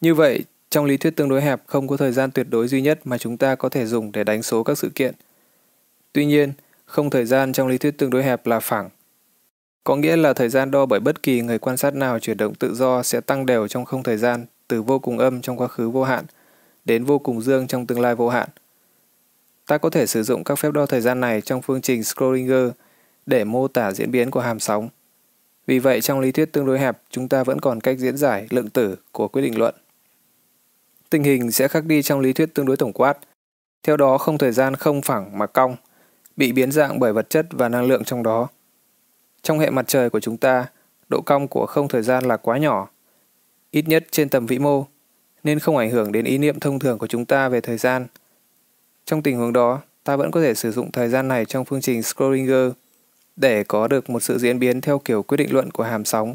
Như 0.00 0.14
vậy, 0.14 0.44
trong 0.70 0.84
lý 0.84 0.96
thuyết 0.96 1.16
tương 1.16 1.28
đối 1.28 1.42
hẹp 1.42 1.62
không 1.66 1.88
có 1.88 1.96
thời 1.96 2.12
gian 2.12 2.30
tuyệt 2.30 2.46
đối 2.50 2.68
duy 2.68 2.82
nhất 2.82 3.00
mà 3.04 3.18
chúng 3.18 3.36
ta 3.36 3.54
có 3.54 3.68
thể 3.68 3.86
dùng 3.86 4.12
để 4.12 4.24
đánh 4.24 4.42
số 4.42 4.62
các 4.62 4.78
sự 4.78 4.90
kiện. 4.94 5.14
Tuy 6.12 6.26
nhiên, 6.26 6.52
không 6.84 7.10
thời 7.10 7.24
gian 7.24 7.52
trong 7.52 7.68
lý 7.68 7.78
thuyết 7.78 7.98
tương 7.98 8.10
đối 8.10 8.22
hẹp 8.22 8.46
là 8.46 8.60
phẳng. 8.60 8.88
Có 9.88 9.96
nghĩa 9.96 10.16
là 10.16 10.32
thời 10.32 10.48
gian 10.48 10.70
đo 10.70 10.86
bởi 10.86 11.00
bất 11.00 11.22
kỳ 11.22 11.40
người 11.40 11.58
quan 11.58 11.76
sát 11.76 11.94
nào 11.94 12.18
chuyển 12.18 12.36
động 12.36 12.54
tự 12.54 12.74
do 12.74 13.02
sẽ 13.02 13.20
tăng 13.20 13.46
đều 13.46 13.68
trong 13.68 13.84
không 13.84 14.02
thời 14.02 14.16
gian 14.16 14.46
từ 14.68 14.82
vô 14.82 14.98
cùng 14.98 15.18
âm 15.18 15.40
trong 15.40 15.56
quá 15.56 15.68
khứ 15.68 15.90
vô 15.90 16.04
hạn 16.04 16.24
đến 16.84 17.04
vô 17.04 17.18
cùng 17.18 17.42
dương 17.42 17.66
trong 17.66 17.86
tương 17.86 18.00
lai 18.00 18.14
vô 18.14 18.28
hạn. 18.28 18.48
Ta 19.66 19.78
có 19.78 19.90
thể 19.90 20.06
sử 20.06 20.22
dụng 20.22 20.44
các 20.44 20.58
phép 20.58 20.72
đo 20.72 20.86
thời 20.86 21.00
gian 21.00 21.20
này 21.20 21.40
trong 21.40 21.62
phương 21.62 21.80
trình 21.80 22.02
Schrödinger 22.02 22.70
để 23.26 23.44
mô 23.44 23.68
tả 23.68 23.92
diễn 23.92 24.10
biến 24.10 24.30
của 24.30 24.40
hàm 24.40 24.60
sóng. 24.60 24.88
Vì 25.66 25.78
vậy, 25.78 26.00
trong 26.00 26.20
lý 26.20 26.32
thuyết 26.32 26.52
tương 26.52 26.66
đối 26.66 26.78
hẹp, 26.78 26.98
chúng 27.10 27.28
ta 27.28 27.44
vẫn 27.44 27.60
còn 27.60 27.80
cách 27.80 27.98
diễn 27.98 28.16
giải 28.16 28.46
lượng 28.50 28.70
tử 28.70 28.96
của 29.12 29.28
quyết 29.28 29.42
định 29.42 29.58
luận. 29.58 29.74
Tình 31.10 31.22
hình 31.22 31.52
sẽ 31.52 31.68
khác 31.68 31.84
đi 31.84 32.02
trong 32.02 32.20
lý 32.20 32.32
thuyết 32.32 32.54
tương 32.54 32.66
đối 32.66 32.76
tổng 32.76 32.92
quát. 32.92 33.18
Theo 33.82 33.96
đó, 33.96 34.18
không 34.18 34.38
thời 34.38 34.52
gian 34.52 34.76
không 34.76 35.02
phẳng 35.02 35.38
mà 35.38 35.46
cong, 35.46 35.76
bị 36.36 36.52
biến 36.52 36.72
dạng 36.72 36.98
bởi 36.98 37.12
vật 37.12 37.30
chất 37.30 37.46
và 37.50 37.68
năng 37.68 37.84
lượng 37.84 38.04
trong 38.04 38.22
đó. 38.22 38.48
Trong 39.42 39.58
hệ 39.58 39.70
mặt 39.70 39.84
trời 39.88 40.10
của 40.10 40.20
chúng 40.20 40.36
ta, 40.36 40.66
độ 41.08 41.20
cong 41.20 41.48
của 41.48 41.66
không 41.66 41.88
thời 41.88 42.02
gian 42.02 42.24
là 42.24 42.36
quá 42.36 42.58
nhỏ, 42.58 42.88
ít 43.70 43.88
nhất 43.88 44.06
trên 44.10 44.28
tầm 44.28 44.46
vĩ 44.46 44.58
mô, 44.58 44.86
nên 45.44 45.58
không 45.58 45.76
ảnh 45.76 45.90
hưởng 45.90 46.12
đến 46.12 46.24
ý 46.24 46.38
niệm 46.38 46.60
thông 46.60 46.78
thường 46.78 46.98
của 46.98 47.06
chúng 47.06 47.24
ta 47.24 47.48
về 47.48 47.60
thời 47.60 47.76
gian. 47.76 48.06
Trong 49.04 49.22
tình 49.22 49.36
huống 49.36 49.52
đó, 49.52 49.80
ta 50.04 50.16
vẫn 50.16 50.30
có 50.30 50.40
thể 50.40 50.54
sử 50.54 50.72
dụng 50.72 50.92
thời 50.92 51.08
gian 51.08 51.28
này 51.28 51.44
trong 51.44 51.64
phương 51.64 51.80
trình 51.80 52.02
Schrödinger 52.02 52.70
để 53.36 53.64
có 53.64 53.88
được 53.88 54.10
một 54.10 54.20
sự 54.20 54.38
diễn 54.38 54.58
biến 54.58 54.80
theo 54.80 54.98
kiểu 54.98 55.22
quyết 55.22 55.36
định 55.36 55.52
luận 55.52 55.70
của 55.70 55.82
hàm 55.84 56.04
sóng. 56.04 56.34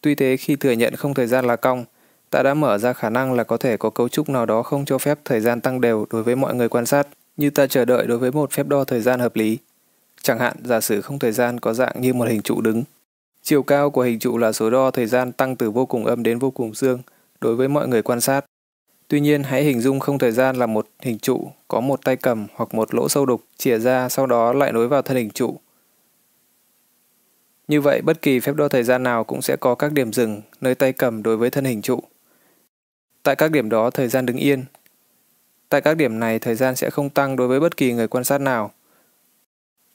Tuy 0.00 0.14
thế 0.14 0.36
khi 0.36 0.56
thừa 0.56 0.72
nhận 0.72 0.96
không 0.96 1.14
thời 1.14 1.26
gian 1.26 1.44
là 1.44 1.56
cong, 1.56 1.84
ta 2.30 2.42
đã 2.42 2.54
mở 2.54 2.78
ra 2.78 2.92
khả 2.92 3.10
năng 3.10 3.32
là 3.32 3.44
có 3.44 3.56
thể 3.56 3.76
có 3.76 3.90
cấu 3.90 4.08
trúc 4.08 4.28
nào 4.28 4.46
đó 4.46 4.62
không 4.62 4.84
cho 4.84 4.98
phép 4.98 5.18
thời 5.24 5.40
gian 5.40 5.60
tăng 5.60 5.80
đều 5.80 6.06
đối 6.10 6.22
với 6.22 6.36
mọi 6.36 6.54
người 6.54 6.68
quan 6.68 6.86
sát, 6.86 7.08
như 7.36 7.50
ta 7.50 7.66
chờ 7.66 7.84
đợi 7.84 8.06
đối 8.06 8.18
với 8.18 8.32
một 8.32 8.52
phép 8.52 8.66
đo 8.66 8.84
thời 8.84 9.00
gian 9.00 9.20
hợp 9.20 9.36
lý. 9.36 9.58
Chẳng 10.22 10.38
hạn, 10.38 10.56
giả 10.64 10.80
sử 10.80 11.00
không 11.00 11.18
thời 11.18 11.32
gian 11.32 11.60
có 11.60 11.72
dạng 11.72 12.00
như 12.00 12.14
một 12.14 12.28
hình 12.28 12.42
trụ 12.42 12.60
đứng. 12.60 12.84
Chiều 13.42 13.62
cao 13.62 13.90
của 13.90 14.02
hình 14.02 14.18
trụ 14.18 14.38
là 14.38 14.52
số 14.52 14.70
đo 14.70 14.90
thời 14.90 15.06
gian 15.06 15.32
tăng 15.32 15.56
từ 15.56 15.70
vô 15.70 15.86
cùng 15.86 16.06
âm 16.06 16.22
đến 16.22 16.38
vô 16.38 16.50
cùng 16.50 16.74
dương 16.74 17.02
đối 17.40 17.56
với 17.56 17.68
mọi 17.68 17.88
người 17.88 18.02
quan 18.02 18.20
sát. 18.20 18.44
Tuy 19.08 19.20
nhiên, 19.20 19.42
hãy 19.42 19.62
hình 19.62 19.80
dung 19.80 20.00
không 20.00 20.18
thời 20.18 20.32
gian 20.32 20.56
là 20.56 20.66
một 20.66 20.88
hình 21.02 21.18
trụ 21.18 21.50
có 21.68 21.80
một 21.80 22.04
tay 22.04 22.16
cầm 22.16 22.46
hoặc 22.54 22.74
một 22.74 22.94
lỗ 22.94 23.08
sâu 23.08 23.26
đục 23.26 23.44
chìa 23.56 23.78
ra 23.78 24.08
sau 24.08 24.26
đó 24.26 24.52
lại 24.52 24.72
nối 24.72 24.88
vào 24.88 25.02
thân 25.02 25.16
hình 25.16 25.30
trụ 25.30 25.58
như 27.68 27.80
vậy, 27.80 28.02
bất 28.02 28.22
kỳ 28.22 28.40
phép 28.40 28.56
đo 28.56 28.68
thời 28.68 28.82
gian 28.82 29.02
nào 29.02 29.24
cũng 29.24 29.42
sẽ 29.42 29.56
có 29.56 29.74
các 29.74 29.92
điểm 29.92 30.12
dừng 30.12 30.42
nơi 30.60 30.74
tay 30.74 30.92
cầm 30.92 31.22
đối 31.22 31.36
với 31.36 31.50
thân 31.50 31.64
hình 31.64 31.82
trụ. 31.82 32.02
Tại 33.22 33.36
các 33.36 33.50
điểm 33.50 33.68
đó, 33.68 33.90
thời 33.90 34.08
gian 34.08 34.26
đứng 34.26 34.36
yên. 34.36 34.64
Tại 35.68 35.80
các 35.80 35.96
điểm 35.96 36.18
này, 36.18 36.38
thời 36.38 36.54
gian 36.54 36.76
sẽ 36.76 36.90
không 36.90 37.10
tăng 37.10 37.36
đối 37.36 37.48
với 37.48 37.60
bất 37.60 37.76
kỳ 37.76 37.92
người 37.92 38.08
quan 38.08 38.24
sát 38.24 38.40
nào. 38.40 38.70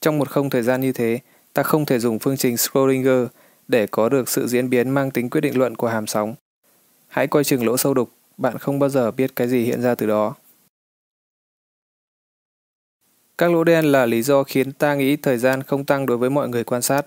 Trong 0.04 0.18
một 0.18 0.28
không 0.28 0.50
thời 0.50 0.62
gian 0.62 0.80
như 0.80 0.92
thế, 0.92 1.18
ta 1.52 1.62
không 1.62 1.86
thể 1.86 1.98
dùng 1.98 2.18
phương 2.18 2.36
trình 2.36 2.56
Schrödinger 2.56 3.26
để 3.68 3.86
có 3.86 4.08
được 4.08 4.28
sự 4.28 4.46
diễn 4.46 4.70
biến 4.70 4.90
mang 4.90 5.10
tính 5.10 5.30
quyết 5.30 5.40
định 5.40 5.58
luận 5.58 5.76
của 5.76 5.88
hàm 5.88 6.06
sóng. 6.06 6.34
Hãy 7.08 7.26
coi 7.26 7.44
chừng 7.44 7.66
lỗ 7.66 7.76
sâu 7.76 7.94
đục, 7.94 8.10
bạn 8.36 8.58
không 8.58 8.78
bao 8.78 8.90
giờ 8.90 9.10
biết 9.10 9.36
cái 9.36 9.48
gì 9.48 9.64
hiện 9.64 9.82
ra 9.82 9.94
từ 9.94 10.06
đó. 10.06 10.34
Các 13.38 13.52
lỗ 13.52 13.64
đen 13.64 13.84
là 13.84 14.06
lý 14.06 14.22
do 14.22 14.42
khiến 14.42 14.72
ta 14.72 14.94
nghĩ 14.94 15.16
thời 15.16 15.38
gian 15.38 15.62
không 15.62 15.84
tăng 15.84 16.06
đối 16.06 16.18
với 16.18 16.30
mọi 16.30 16.48
người 16.48 16.64
quan 16.64 16.82
sát. 16.82 17.06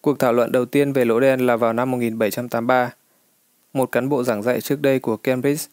Cuộc 0.00 0.18
thảo 0.18 0.32
luận 0.32 0.52
đầu 0.52 0.64
tiên 0.64 0.92
về 0.92 1.04
lỗ 1.04 1.20
đen 1.20 1.46
là 1.46 1.56
vào 1.56 1.72
năm 1.72 1.90
1783. 1.90 2.94
Một 3.72 3.92
cán 3.92 4.08
bộ 4.08 4.24
giảng 4.24 4.42
dạy 4.42 4.60
trước 4.60 4.82
đây 4.82 4.98
của 4.98 5.16
Cambridge, 5.16 5.64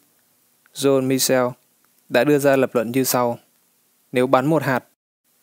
John 0.74 1.02
Michel, 1.02 1.46
đã 2.08 2.24
đưa 2.24 2.38
ra 2.38 2.56
lập 2.56 2.70
luận 2.74 2.92
như 2.92 3.04
sau. 3.04 3.38
Nếu 4.12 4.26
bắn 4.26 4.46
một 4.46 4.62
hạt, 4.62 4.84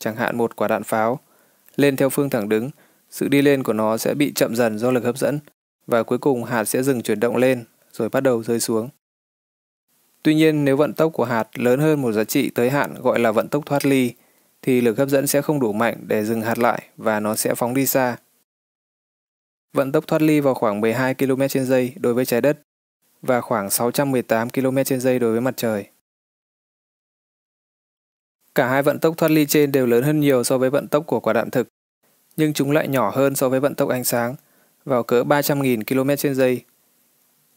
chẳng 0.00 0.16
hạn 0.16 0.36
một 0.36 0.56
quả 0.56 0.68
đạn 0.68 0.82
pháo, 0.82 1.20
lên 1.76 1.96
theo 1.96 2.08
phương 2.08 2.30
thẳng 2.30 2.48
đứng, 2.48 2.70
sự 3.10 3.28
đi 3.28 3.42
lên 3.42 3.62
của 3.62 3.72
nó 3.72 3.96
sẽ 3.96 4.14
bị 4.14 4.32
chậm 4.32 4.56
dần 4.56 4.78
do 4.78 4.90
lực 4.90 5.04
hấp 5.04 5.18
dẫn 5.18 5.38
và 5.86 6.02
cuối 6.02 6.18
cùng 6.18 6.44
hạt 6.44 6.64
sẽ 6.64 6.82
dừng 6.82 7.02
chuyển 7.02 7.20
động 7.20 7.36
lên 7.36 7.64
rồi 7.92 8.08
bắt 8.08 8.20
đầu 8.20 8.42
rơi 8.42 8.60
xuống. 8.60 8.88
Tuy 10.22 10.34
nhiên, 10.34 10.64
nếu 10.64 10.76
vận 10.76 10.94
tốc 10.94 11.12
của 11.12 11.24
hạt 11.24 11.58
lớn 11.58 11.80
hơn 11.80 12.02
một 12.02 12.12
giá 12.12 12.24
trị 12.24 12.50
tới 12.50 12.70
hạn 12.70 12.94
gọi 13.02 13.18
là 13.18 13.32
vận 13.32 13.48
tốc 13.48 13.66
thoát 13.66 13.86
ly, 13.86 14.12
thì 14.62 14.80
lực 14.80 14.98
hấp 14.98 15.08
dẫn 15.08 15.26
sẽ 15.26 15.42
không 15.42 15.60
đủ 15.60 15.72
mạnh 15.72 15.96
để 16.06 16.24
dừng 16.24 16.42
hạt 16.42 16.58
lại 16.58 16.82
và 16.96 17.20
nó 17.20 17.36
sẽ 17.36 17.54
phóng 17.54 17.74
đi 17.74 17.86
xa. 17.86 18.16
Vận 19.72 19.92
tốc 19.92 20.06
thoát 20.06 20.22
ly 20.22 20.40
vào 20.40 20.54
khoảng 20.54 20.80
12 20.80 21.14
km 21.14 21.42
trên 21.48 21.66
giây 21.66 21.94
đối 21.96 22.14
với 22.14 22.24
trái 22.24 22.40
đất 22.40 22.60
và 23.22 23.40
khoảng 23.40 23.70
618 23.70 24.50
km 24.50 24.78
trên 24.86 25.00
giây 25.00 25.18
đối 25.18 25.32
với 25.32 25.40
mặt 25.40 25.54
trời. 25.56 25.86
Cả 28.54 28.68
hai 28.68 28.82
vận 28.82 28.98
tốc 28.98 29.16
thoát 29.16 29.30
ly 29.30 29.46
trên 29.46 29.72
đều 29.72 29.86
lớn 29.86 30.02
hơn 30.02 30.20
nhiều 30.20 30.44
so 30.44 30.58
với 30.58 30.70
vận 30.70 30.88
tốc 30.88 31.06
của 31.06 31.20
quả 31.20 31.32
đạn 31.32 31.50
thực, 31.50 31.68
nhưng 32.36 32.52
chúng 32.52 32.70
lại 32.70 32.88
nhỏ 32.88 33.10
hơn 33.14 33.34
so 33.34 33.48
với 33.48 33.60
vận 33.60 33.74
tốc 33.74 33.88
ánh 33.88 34.04
sáng, 34.04 34.34
vào 34.84 35.02
cỡ 35.02 35.22
300.000 35.22 35.84
km 35.84 36.16
trên 36.18 36.34
giây. 36.34 36.64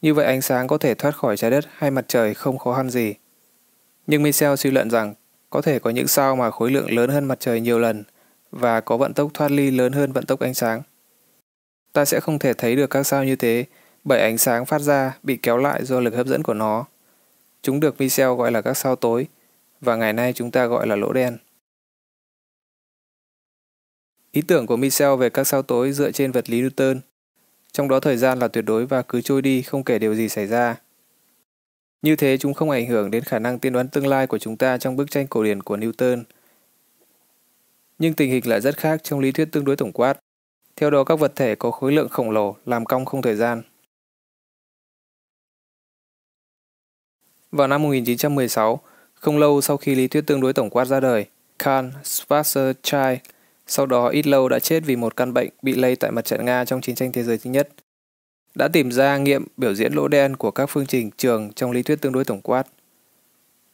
Như 0.02 0.14
vậy 0.14 0.26
ánh 0.26 0.42
sáng 0.42 0.66
có 0.66 0.78
thể 0.78 0.94
thoát 0.94 1.16
khỏi 1.16 1.36
trái 1.36 1.50
đất 1.50 1.64
hay 1.76 1.90
mặt 1.90 2.04
trời 2.08 2.34
không 2.34 2.58
khó 2.58 2.74
khăn 2.74 2.90
gì. 2.90 3.14
Nhưng 4.06 4.22
Michel 4.22 4.54
suy 4.56 4.70
luận 4.70 4.90
rằng 4.90 5.14
có 5.50 5.62
thể 5.62 5.78
có 5.78 5.90
những 5.90 6.06
sao 6.06 6.36
mà 6.36 6.50
khối 6.50 6.70
lượng 6.70 6.90
lớn 6.90 7.10
hơn 7.10 7.24
mặt 7.24 7.40
trời 7.40 7.60
nhiều 7.60 7.78
lần 7.78 8.04
và 8.50 8.80
có 8.80 8.96
vận 8.96 9.14
tốc 9.14 9.30
thoát 9.34 9.50
ly 9.50 9.70
lớn 9.70 9.92
hơn 9.92 10.12
vận 10.12 10.26
tốc 10.26 10.40
ánh 10.40 10.54
sáng 10.54 10.82
ta 11.94 12.04
sẽ 12.04 12.20
không 12.20 12.38
thể 12.38 12.54
thấy 12.54 12.76
được 12.76 12.90
các 12.90 13.02
sao 13.02 13.24
như 13.24 13.36
thế 13.36 13.64
bởi 14.04 14.20
ánh 14.20 14.38
sáng 14.38 14.66
phát 14.66 14.80
ra 14.80 15.18
bị 15.22 15.36
kéo 15.36 15.56
lại 15.56 15.84
do 15.84 16.00
lực 16.00 16.14
hấp 16.14 16.26
dẫn 16.26 16.42
của 16.42 16.54
nó. 16.54 16.84
Chúng 17.62 17.80
được 17.80 18.00
Michel 18.00 18.28
gọi 18.28 18.52
là 18.52 18.60
các 18.60 18.74
sao 18.74 18.96
tối 18.96 19.26
và 19.84 19.96
ngày 19.96 20.12
nay 20.12 20.32
chúng 20.32 20.50
ta 20.50 20.66
gọi 20.66 20.86
là 20.86 20.96
lỗ 20.96 21.12
đen. 21.12 21.38
Ý 24.32 24.42
tưởng 24.42 24.66
của 24.66 24.76
Michel 24.76 25.16
về 25.18 25.30
các 25.30 25.44
sao 25.44 25.62
tối 25.62 25.92
dựa 25.92 26.12
trên 26.12 26.32
vật 26.32 26.50
lý 26.50 26.62
Newton, 26.62 27.00
trong 27.72 27.88
đó 27.88 28.00
thời 28.00 28.16
gian 28.16 28.38
là 28.38 28.48
tuyệt 28.48 28.64
đối 28.64 28.86
và 28.86 29.02
cứ 29.02 29.20
trôi 29.20 29.42
đi 29.42 29.62
không 29.62 29.84
kể 29.84 29.98
điều 29.98 30.14
gì 30.14 30.28
xảy 30.28 30.46
ra. 30.46 30.76
Như 32.02 32.16
thế 32.16 32.36
chúng 32.38 32.54
không 32.54 32.70
ảnh 32.70 32.86
hưởng 32.86 33.10
đến 33.10 33.24
khả 33.24 33.38
năng 33.38 33.58
tiên 33.58 33.72
đoán 33.72 33.88
tương 33.88 34.06
lai 34.06 34.26
của 34.26 34.38
chúng 34.38 34.56
ta 34.56 34.78
trong 34.78 34.96
bức 34.96 35.10
tranh 35.10 35.26
cổ 35.26 35.44
điển 35.44 35.62
của 35.62 35.76
Newton. 35.76 36.22
Nhưng 37.98 38.14
tình 38.14 38.30
hình 38.30 38.48
lại 38.48 38.60
rất 38.60 38.76
khác 38.76 39.00
trong 39.02 39.20
lý 39.20 39.32
thuyết 39.32 39.48
tương 39.52 39.64
đối 39.64 39.76
tổng 39.76 39.92
quát. 39.92 40.20
Theo 40.76 40.90
đó 40.90 41.04
các 41.04 41.18
vật 41.18 41.32
thể 41.36 41.54
có 41.54 41.70
khối 41.70 41.92
lượng 41.92 42.08
khổng 42.08 42.30
lồ 42.30 42.56
làm 42.66 42.84
cong 42.84 43.04
không 43.04 43.22
thời 43.22 43.36
gian. 43.36 43.62
Vào 47.52 47.68
năm 47.68 47.82
1916, 47.82 48.80
không 49.24 49.38
lâu 49.38 49.60
sau 49.60 49.76
khi 49.76 49.94
lý 49.94 50.08
thuyết 50.08 50.26
tương 50.26 50.40
đối 50.40 50.52
tổng 50.52 50.70
quát 50.70 50.84
ra 50.84 51.00
đời, 51.00 51.26
Karl 51.58 51.86
Schwarzschild 52.02 53.16
sau 53.66 53.86
đó 53.86 54.08
ít 54.08 54.26
lâu 54.26 54.48
đã 54.48 54.58
chết 54.58 54.82
vì 54.86 54.96
một 54.96 55.16
căn 55.16 55.34
bệnh 55.34 55.48
bị 55.62 55.74
lây 55.74 55.96
tại 55.96 56.10
mặt 56.10 56.24
trận 56.24 56.44
Nga 56.44 56.64
trong 56.64 56.80
chiến 56.80 56.94
tranh 56.94 57.12
thế 57.12 57.22
giới 57.22 57.38
thứ 57.38 57.50
nhất. 57.50 57.68
Đã 58.54 58.68
tìm 58.68 58.92
ra 58.92 59.16
nghiệm 59.16 59.46
biểu 59.56 59.74
diễn 59.74 59.92
lỗ 59.92 60.08
đen 60.08 60.36
của 60.36 60.50
các 60.50 60.66
phương 60.66 60.86
trình 60.86 61.10
trường 61.16 61.52
trong 61.52 61.70
lý 61.70 61.82
thuyết 61.82 62.00
tương 62.00 62.12
đối 62.12 62.24
tổng 62.24 62.40
quát. 62.40 62.66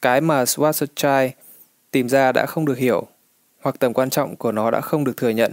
Cái 0.03 0.21
mà 0.21 0.45
Schwarzschild 0.45 1.31
tìm 1.91 2.09
ra 2.09 2.33
đã 2.33 2.47
không 2.47 2.65
được 2.65 2.79
hiểu, 2.79 3.07
hoặc 3.61 3.77
tầm 3.79 3.93
quan 3.93 4.11
trọng 4.11 4.37
của 4.37 4.53
nó 4.53 4.71
đã 4.71 4.81
không 4.81 5.05
được 5.05 5.17
thừa 5.17 5.31
nhận 5.31 5.53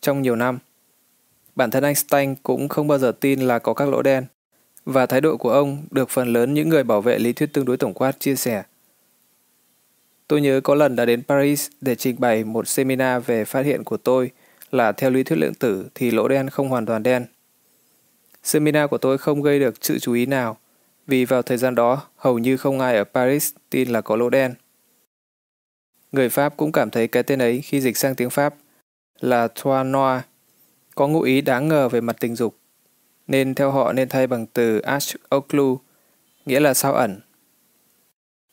trong 0.00 0.22
nhiều 0.22 0.36
năm. 0.36 0.58
Bản 1.56 1.70
thân 1.70 1.84
Einstein 1.84 2.34
cũng 2.42 2.68
không 2.68 2.88
bao 2.88 2.98
giờ 2.98 3.12
tin 3.20 3.40
là 3.40 3.58
có 3.58 3.74
các 3.74 3.88
lỗ 3.88 4.02
đen, 4.02 4.24
và 4.84 5.06
thái 5.06 5.20
độ 5.20 5.36
của 5.36 5.50
ông 5.50 5.82
được 5.90 6.10
phần 6.10 6.32
lớn 6.32 6.54
những 6.54 6.68
người 6.68 6.84
bảo 6.84 7.00
vệ 7.00 7.18
lý 7.18 7.32
thuyết 7.32 7.52
tương 7.52 7.64
đối 7.64 7.76
tổng 7.76 7.94
quát 7.94 8.20
chia 8.20 8.36
sẻ. 8.36 8.62
Tôi 10.28 10.40
nhớ 10.40 10.60
có 10.64 10.74
lần 10.74 10.96
đã 10.96 11.04
đến 11.04 11.22
Paris 11.22 11.68
để 11.80 11.94
trình 11.94 12.16
bày 12.18 12.44
một 12.44 12.68
seminar 12.68 13.26
về 13.26 13.44
phát 13.44 13.66
hiện 13.66 13.84
của 13.84 13.96
tôi 13.96 14.30
là 14.70 14.92
theo 14.92 15.10
lý 15.10 15.22
thuyết 15.22 15.38
lượng 15.38 15.54
tử 15.54 15.88
thì 15.94 16.10
lỗ 16.10 16.28
đen 16.28 16.50
không 16.50 16.68
hoàn 16.68 16.86
toàn 16.86 17.02
đen. 17.02 17.26
Seminar 18.42 18.90
của 18.90 18.98
tôi 18.98 19.18
không 19.18 19.42
gây 19.42 19.60
được 19.60 19.74
sự 19.80 19.98
chú 19.98 20.12
ý 20.12 20.26
nào, 20.26 20.56
vì 21.06 21.24
vào 21.24 21.42
thời 21.42 21.58
gian 21.58 21.74
đó 21.74 22.06
hầu 22.16 22.38
như 22.38 22.56
không 22.56 22.80
ai 22.80 22.96
ở 22.96 23.04
Paris 23.04 23.52
tin 23.70 23.88
là 23.88 24.00
có 24.00 24.16
lỗ 24.16 24.30
đen. 24.30 24.54
Người 26.12 26.28
Pháp 26.28 26.56
cũng 26.56 26.72
cảm 26.72 26.90
thấy 26.90 27.08
cái 27.08 27.22
tên 27.22 27.38
ấy 27.38 27.60
khi 27.60 27.80
dịch 27.80 27.96
sang 27.96 28.14
tiếng 28.14 28.30
Pháp 28.30 28.54
là 29.20 29.48
Trois 29.48 29.86
Noir, 29.86 30.20
có 30.94 31.08
ngụ 31.08 31.20
ý 31.20 31.40
đáng 31.40 31.68
ngờ 31.68 31.88
về 31.88 32.00
mặt 32.00 32.16
tình 32.20 32.36
dục, 32.36 32.56
nên 33.26 33.54
theo 33.54 33.70
họ 33.70 33.92
nên 33.92 34.08
thay 34.08 34.26
bằng 34.26 34.46
từ 34.46 34.78
Ash 34.78 35.16
Oclu, 35.36 35.78
nghĩa 36.46 36.60
là 36.60 36.74
sao 36.74 36.94
ẩn. 36.94 37.20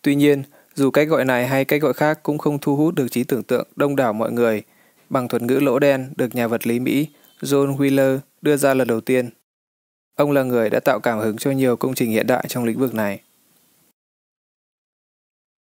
Tuy 0.02 0.15
nhiên, 0.15 0.43
dù 0.76 0.91
cách 0.91 1.07
gọi 1.07 1.26
này 1.26 1.47
hay 1.47 1.65
cách 1.65 1.81
gọi 1.81 1.93
khác 1.93 2.19
cũng 2.23 2.38
không 2.38 2.60
thu 2.60 2.76
hút 2.76 2.95
được 2.95 3.07
trí 3.11 3.23
tưởng 3.23 3.43
tượng 3.43 3.68
đông 3.76 3.95
đảo 3.95 4.14
mọi 4.14 4.31
người 4.31 4.64
bằng 5.10 5.27
thuật 5.27 5.41
ngữ 5.41 5.60
lỗ 5.60 5.80
đen 5.80 6.14
được 6.15 6.35
nhà 6.35 6.47
vật 6.47 6.68
lý 6.68 6.80
Mỹ 6.80 7.07
John 7.41 7.77
Wheeler 7.77 8.19
đưa 8.41 8.57
ra 8.57 8.73
lần 8.73 8.88
đầu 8.88 9.02
tiên. 9.02 9.30
Ông 10.15 10.31
là 10.31 10.43
người 10.43 10.69
đã 10.69 10.80
tạo 10.80 10.99
cảm 10.99 11.19
hứng 11.19 11.38
cho 11.38 11.52
nhiều 11.52 11.76
công 11.76 11.95
trình 11.95 12.11
hiện 12.11 12.27
đại 12.27 12.45
trong 12.47 12.65
lĩnh 12.65 12.80
vực 12.80 12.93
này. 12.93 13.22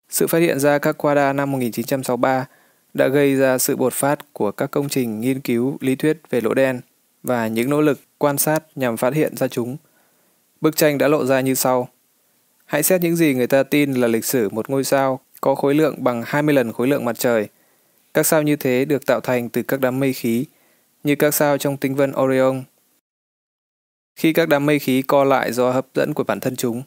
Sự 0.09 0.27
phát 0.27 0.39
hiện 0.39 0.59
ra 0.59 0.77
các 0.77 0.97
quada 0.97 1.33
năm 1.33 1.51
1963 1.51 2.45
đã 2.93 3.07
gây 3.07 3.35
ra 3.35 3.57
sự 3.57 3.75
bột 3.75 3.93
phát 3.93 4.33
của 4.33 4.51
các 4.51 4.71
công 4.71 4.89
trình 4.89 5.21
nghiên 5.21 5.39
cứu 5.39 5.77
lý 5.81 5.95
thuyết 5.95 6.17
về 6.29 6.41
lỗ 6.41 6.53
đen 6.53 6.81
và 7.23 7.47
những 7.47 7.69
nỗ 7.69 7.81
lực 7.81 7.99
quan 8.17 8.37
sát 8.37 8.63
nhằm 8.75 8.97
phát 8.97 9.13
hiện 9.13 9.37
ra 9.37 9.47
chúng. 9.47 9.77
Bức 10.61 10.75
tranh 10.75 10.97
đã 10.97 11.07
lộ 11.07 11.25
ra 11.25 11.41
như 11.41 11.53
sau. 11.53 11.89
Hãy 12.65 12.83
xét 12.83 13.01
những 13.01 13.15
gì 13.15 13.33
người 13.33 13.47
ta 13.47 13.63
tin 13.63 13.93
là 13.93 14.07
lịch 14.07 14.25
sử 14.25 14.49
một 14.49 14.69
ngôi 14.69 14.83
sao 14.83 15.19
có 15.41 15.55
khối 15.55 15.75
lượng 15.75 16.03
bằng 16.03 16.23
20 16.25 16.55
lần 16.55 16.73
khối 16.73 16.87
lượng 16.87 17.05
mặt 17.05 17.19
trời. 17.19 17.47
Các 18.13 18.25
sao 18.25 18.41
như 18.41 18.55
thế 18.55 18.85
được 18.85 19.05
tạo 19.05 19.19
thành 19.19 19.49
từ 19.49 19.61
các 19.61 19.79
đám 19.79 19.99
mây 19.99 20.13
khí, 20.13 20.45
như 21.03 21.15
các 21.15 21.33
sao 21.33 21.57
trong 21.57 21.77
tinh 21.77 21.95
vân 21.95 22.13
Orion. 22.21 22.63
Khi 24.15 24.33
các 24.33 24.49
đám 24.49 24.65
mây 24.65 24.79
khí 24.79 25.01
co 25.01 25.23
lại 25.23 25.53
do 25.53 25.71
hấp 25.71 25.85
dẫn 25.95 26.13
của 26.13 26.23
bản 26.23 26.39
thân 26.39 26.55
chúng, 26.55 26.83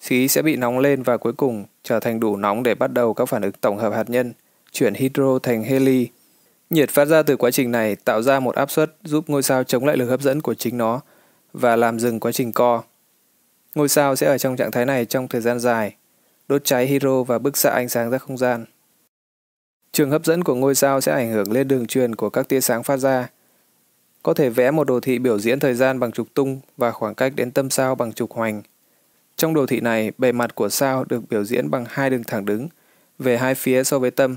khí 0.00 0.28
sẽ 0.28 0.42
bị 0.42 0.56
nóng 0.56 0.78
lên 0.78 1.02
và 1.02 1.16
cuối 1.16 1.32
cùng 1.32 1.64
trở 1.82 2.00
thành 2.00 2.20
đủ 2.20 2.36
nóng 2.36 2.62
để 2.62 2.74
bắt 2.74 2.92
đầu 2.92 3.14
các 3.14 3.28
phản 3.28 3.42
ứng 3.42 3.52
tổng 3.52 3.78
hợp 3.78 3.92
hạt 3.92 4.10
nhân, 4.10 4.32
chuyển 4.72 4.94
hydro 4.94 5.38
thành 5.42 5.62
heli. 5.62 6.08
Nhiệt 6.70 6.90
phát 6.90 7.04
ra 7.04 7.22
từ 7.22 7.36
quá 7.36 7.50
trình 7.50 7.70
này 7.70 7.96
tạo 7.96 8.22
ra 8.22 8.40
một 8.40 8.54
áp 8.54 8.70
suất 8.70 8.96
giúp 9.04 9.24
ngôi 9.30 9.42
sao 9.42 9.64
chống 9.64 9.84
lại 9.84 9.96
lực 9.96 10.06
hấp 10.06 10.20
dẫn 10.20 10.40
của 10.40 10.54
chính 10.54 10.78
nó 10.78 11.00
và 11.52 11.76
làm 11.76 11.98
dừng 11.98 12.20
quá 12.20 12.32
trình 12.32 12.52
co. 12.52 12.82
Ngôi 13.74 13.88
sao 13.88 14.16
sẽ 14.16 14.26
ở 14.26 14.38
trong 14.38 14.56
trạng 14.56 14.70
thái 14.70 14.86
này 14.86 15.04
trong 15.04 15.28
thời 15.28 15.40
gian 15.40 15.60
dài, 15.60 15.96
đốt 16.48 16.64
cháy 16.64 16.86
hydro 16.86 17.22
và 17.22 17.38
bức 17.38 17.56
xạ 17.56 17.70
ánh 17.70 17.88
sáng 17.88 18.10
ra 18.10 18.18
không 18.18 18.38
gian. 18.38 18.64
Trường 19.92 20.10
hấp 20.10 20.24
dẫn 20.24 20.44
của 20.44 20.54
ngôi 20.54 20.74
sao 20.74 21.00
sẽ 21.00 21.12
ảnh 21.12 21.30
hưởng 21.30 21.52
lên 21.52 21.68
đường 21.68 21.86
truyền 21.86 22.14
của 22.14 22.30
các 22.30 22.48
tia 22.48 22.60
sáng 22.60 22.82
phát 22.82 22.96
ra. 22.96 23.30
Có 24.22 24.34
thể 24.34 24.50
vẽ 24.50 24.70
một 24.70 24.86
đồ 24.86 25.00
thị 25.00 25.18
biểu 25.18 25.38
diễn 25.38 25.60
thời 25.60 25.74
gian 25.74 26.00
bằng 26.00 26.12
trục 26.12 26.34
tung 26.34 26.60
và 26.76 26.90
khoảng 26.90 27.14
cách 27.14 27.32
đến 27.36 27.50
tâm 27.50 27.70
sao 27.70 27.94
bằng 27.94 28.12
trục 28.12 28.32
hoành. 28.32 28.62
Trong 29.36 29.54
đồ 29.54 29.66
thị 29.66 29.80
này, 29.80 30.12
bề 30.18 30.32
mặt 30.32 30.54
của 30.54 30.68
sao 30.68 31.04
được 31.08 31.28
biểu 31.30 31.44
diễn 31.44 31.70
bằng 31.70 31.84
hai 31.88 32.10
đường 32.10 32.24
thẳng 32.24 32.44
đứng 32.44 32.68
về 33.18 33.38
hai 33.38 33.54
phía 33.54 33.84
so 33.84 33.98
với 33.98 34.10
tâm. 34.10 34.36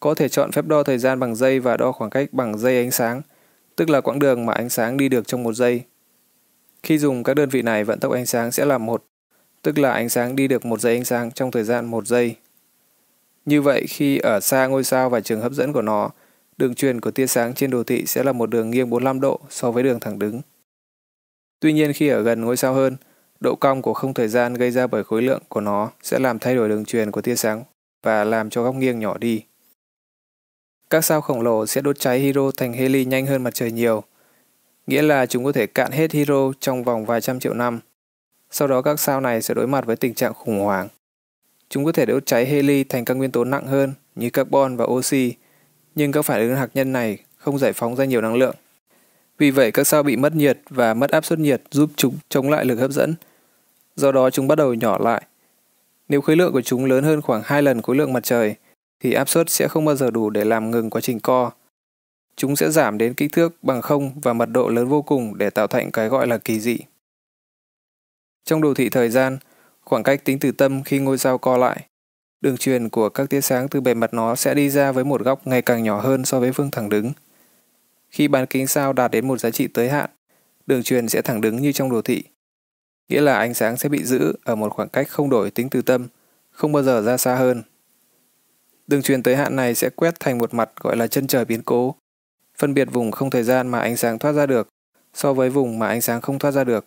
Có 0.00 0.14
thể 0.14 0.28
chọn 0.28 0.52
phép 0.52 0.66
đo 0.66 0.82
thời 0.82 0.98
gian 0.98 1.20
bằng 1.20 1.34
giây 1.34 1.60
và 1.60 1.76
đo 1.76 1.92
khoảng 1.92 2.10
cách 2.10 2.28
bằng 2.32 2.58
giây 2.58 2.76
ánh 2.76 2.90
sáng, 2.90 3.22
tức 3.76 3.90
là 3.90 4.00
quãng 4.00 4.18
đường 4.18 4.46
mà 4.46 4.52
ánh 4.52 4.68
sáng 4.68 4.96
đi 4.96 5.08
được 5.08 5.26
trong 5.26 5.42
một 5.42 5.52
giây. 5.52 5.82
Khi 6.82 6.98
dùng 6.98 7.22
các 7.22 7.34
đơn 7.34 7.48
vị 7.48 7.62
này 7.62 7.84
vận 7.84 8.00
tốc 8.00 8.12
ánh 8.12 8.26
sáng 8.26 8.52
sẽ 8.52 8.64
là 8.64 8.78
một, 8.78 9.04
tức 9.62 9.78
là 9.78 9.92
ánh 9.92 10.08
sáng 10.08 10.36
đi 10.36 10.48
được 10.48 10.64
một 10.64 10.80
giây 10.80 10.94
ánh 10.94 11.04
sáng 11.04 11.30
trong 11.30 11.50
thời 11.50 11.64
gian 11.64 11.86
một 11.86 12.06
giây. 12.06 12.36
Như 13.44 13.62
vậy, 13.62 13.84
khi 13.88 14.18
ở 14.18 14.40
xa 14.40 14.66
ngôi 14.66 14.84
sao 14.84 15.10
và 15.10 15.20
trường 15.20 15.40
hấp 15.40 15.52
dẫn 15.52 15.72
của 15.72 15.82
nó, 15.82 16.10
đường 16.56 16.74
truyền 16.74 17.00
của 17.00 17.10
tia 17.10 17.26
sáng 17.26 17.54
trên 17.54 17.70
đồ 17.70 17.84
thị 17.84 18.04
sẽ 18.06 18.22
là 18.22 18.32
một 18.32 18.50
đường 18.50 18.70
nghiêng 18.70 18.90
45 18.90 19.20
độ 19.20 19.40
so 19.50 19.70
với 19.70 19.82
đường 19.82 20.00
thẳng 20.00 20.18
đứng. 20.18 20.40
Tuy 21.60 21.72
nhiên 21.72 21.92
khi 21.92 22.08
ở 22.08 22.22
gần 22.22 22.44
ngôi 22.44 22.56
sao 22.56 22.74
hơn, 22.74 22.96
độ 23.40 23.54
cong 23.54 23.82
của 23.82 23.94
không 23.94 24.14
thời 24.14 24.28
gian 24.28 24.54
gây 24.54 24.70
ra 24.70 24.86
bởi 24.86 25.04
khối 25.04 25.22
lượng 25.22 25.42
của 25.48 25.60
nó 25.60 25.90
sẽ 26.02 26.18
làm 26.18 26.38
thay 26.38 26.54
đổi 26.54 26.68
đường 26.68 26.84
truyền 26.84 27.10
của 27.10 27.22
tia 27.22 27.36
sáng 27.36 27.64
và 28.02 28.24
làm 28.24 28.50
cho 28.50 28.62
góc 28.62 28.74
nghiêng 28.74 29.00
nhỏ 29.00 29.18
đi. 29.18 29.44
Các 30.90 31.04
sao 31.04 31.20
khổng 31.20 31.40
lồ 31.40 31.66
sẽ 31.66 31.80
đốt 31.80 31.98
cháy 31.98 32.18
hydro 32.18 32.50
thành 32.56 32.72
heli 32.72 33.04
nhanh 33.04 33.26
hơn 33.26 33.42
mặt 33.42 33.54
trời 33.54 33.72
nhiều, 33.72 34.02
nghĩa 34.86 35.02
là 35.02 35.26
chúng 35.26 35.44
có 35.44 35.52
thể 35.52 35.66
cạn 35.66 35.92
hết 35.92 36.12
hydro 36.12 36.52
trong 36.60 36.84
vòng 36.84 37.06
vài 37.06 37.20
trăm 37.20 37.40
triệu 37.40 37.54
năm. 37.54 37.80
Sau 38.50 38.68
đó 38.68 38.82
các 38.82 39.00
sao 39.00 39.20
này 39.20 39.42
sẽ 39.42 39.54
đối 39.54 39.66
mặt 39.66 39.86
với 39.86 39.96
tình 39.96 40.14
trạng 40.14 40.34
khủng 40.34 40.60
hoảng. 40.60 40.88
Chúng 41.68 41.84
có 41.84 41.92
thể 41.92 42.06
đốt 42.06 42.26
cháy 42.26 42.46
heli 42.46 42.84
thành 42.84 43.04
các 43.04 43.14
nguyên 43.14 43.30
tố 43.30 43.44
nặng 43.44 43.66
hơn 43.66 43.94
như 44.14 44.30
carbon 44.30 44.76
và 44.76 44.84
oxy, 44.84 45.34
nhưng 45.94 46.12
các 46.12 46.22
phản 46.22 46.40
ứng 46.40 46.56
hạt 46.56 46.68
nhân 46.74 46.92
này 46.92 47.18
không 47.36 47.58
giải 47.58 47.72
phóng 47.72 47.96
ra 47.96 48.04
nhiều 48.04 48.20
năng 48.20 48.34
lượng. 48.34 48.54
Vì 49.38 49.50
vậy 49.50 49.72
các 49.72 49.86
sao 49.86 50.02
bị 50.02 50.16
mất 50.16 50.34
nhiệt 50.34 50.58
và 50.70 50.94
mất 50.94 51.10
áp 51.10 51.24
suất 51.24 51.38
nhiệt 51.38 51.62
giúp 51.70 51.90
chúng 51.96 52.16
chống 52.28 52.50
lại 52.50 52.64
lực 52.64 52.76
hấp 52.76 52.90
dẫn. 52.90 53.14
Do 53.96 54.12
đó 54.12 54.30
chúng 54.30 54.48
bắt 54.48 54.54
đầu 54.54 54.74
nhỏ 54.74 54.98
lại. 54.98 55.22
Nếu 56.08 56.20
khối 56.20 56.36
lượng 56.36 56.52
của 56.52 56.62
chúng 56.62 56.84
lớn 56.84 57.04
hơn 57.04 57.22
khoảng 57.22 57.42
2 57.44 57.62
lần 57.62 57.82
khối 57.82 57.96
lượng 57.96 58.12
mặt 58.12 58.24
trời, 58.24 58.54
thì 59.00 59.12
áp 59.12 59.28
suất 59.28 59.50
sẽ 59.50 59.68
không 59.68 59.84
bao 59.84 59.96
giờ 59.96 60.10
đủ 60.10 60.30
để 60.30 60.44
làm 60.44 60.70
ngừng 60.70 60.90
quá 60.90 61.00
trình 61.00 61.20
co 61.20 61.50
Chúng 62.40 62.56
sẽ 62.56 62.70
giảm 62.70 62.98
đến 62.98 63.14
kích 63.14 63.32
thước 63.32 63.54
bằng 63.62 63.82
không 63.82 64.20
và 64.22 64.32
mật 64.32 64.46
độ 64.46 64.68
lớn 64.68 64.88
vô 64.88 65.02
cùng 65.02 65.38
để 65.38 65.50
tạo 65.50 65.66
thành 65.66 65.90
cái 65.90 66.08
gọi 66.08 66.26
là 66.26 66.38
kỳ 66.38 66.60
dị. 66.60 66.78
Trong 68.44 68.60
đồ 68.60 68.74
thị 68.74 68.88
thời 68.88 69.10
gian, 69.10 69.38
khoảng 69.80 70.02
cách 70.02 70.24
tính 70.24 70.38
từ 70.38 70.52
tâm 70.52 70.82
khi 70.82 70.98
ngôi 70.98 71.18
sao 71.18 71.38
co 71.38 71.56
lại, 71.56 71.86
đường 72.40 72.56
truyền 72.56 72.88
của 72.88 73.08
các 73.08 73.30
tia 73.30 73.40
sáng 73.40 73.68
từ 73.68 73.80
bề 73.80 73.94
mặt 73.94 74.14
nó 74.14 74.36
sẽ 74.36 74.54
đi 74.54 74.70
ra 74.70 74.92
với 74.92 75.04
một 75.04 75.22
góc 75.22 75.46
ngày 75.46 75.62
càng 75.62 75.82
nhỏ 75.82 76.00
hơn 76.00 76.24
so 76.24 76.40
với 76.40 76.52
phương 76.52 76.70
thẳng 76.70 76.88
đứng. 76.88 77.12
Khi 78.10 78.28
bán 78.28 78.46
kính 78.46 78.66
sao 78.66 78.92
đạt 78.92 79.10
đến 79.10 79.28
một 79.28 79.40
giá 79.40 79.50
trị 79.50 79.66
tới 79.66 79.90
hạn, 79.90 80.10
đường 80.66 80.82
truyền 80.82 81.08
sẽ 81.08 81.22
thẳng 81.22 81.40
đứng 81.40 81.56
như 81.56 81.72
trong 81.72 81.90
đồ 81.90 82.02
thị. 82.02 82.22
Nghĩa 83.08 83.20
là 83.20 83.38
ánh 83.38 83.54
sáng 83.54 83.76
sẽ 83.76 83.88
bị 83.88 84.04
giữ 84.04 84.32
ở 84.44 84.54
một 84.54 84.72
khoảng 84.72 84.88
cách 84.88 85.08
không 85.08 85.30
đổi 85.30 85.50
tính 85.50 85.68
từ 85.68 85.82
tâm, 85.82 86.08
không 86.50 86.72
bao 86.72 86.82
giờ 86.82 87.02
ra 87.02 87.16
xa 87.16 87.34
hơn. 87.34 87.62
Đường 88.86 89.02
truyền 89.02 89.22
tới 89.22 89.36
hạn 89.36 89.56
này 89.56 89.74
sẽ 89.74 89.90
quét 89.90 90.20
thành 90.20 90.38
một 90.38 90.54
mặt 90.54 90.70
gọi 90.80 90.96
là 90.96 91.06
chân 91.06 91.26
trời 91.26 91.44
biến 91.44 91.62
cố, 91.62 91.94
phân 92.60 92.74
biệt 92.74 92.88
vùng 92.92 93.10
không 93.10 93.30
thời 93.30 93.42
gian 93.42 93.68
mà 93.68 93.80
ánh 93.80 93.96
sáng 93.96 94.18
thoát 94.18 94.32
ra 94.32 94.46
được 94.46 94.68
so 95.14 95.32
với 95.32 95.50
vùng 95.50 95.78
mà 95.78 95.88
ánh 95.88 96.00
sáng 96.00 96.20
không 96.20 96.38
thoát 96.38 96.50
ra 96.50 96.64
được. 96.64 96.86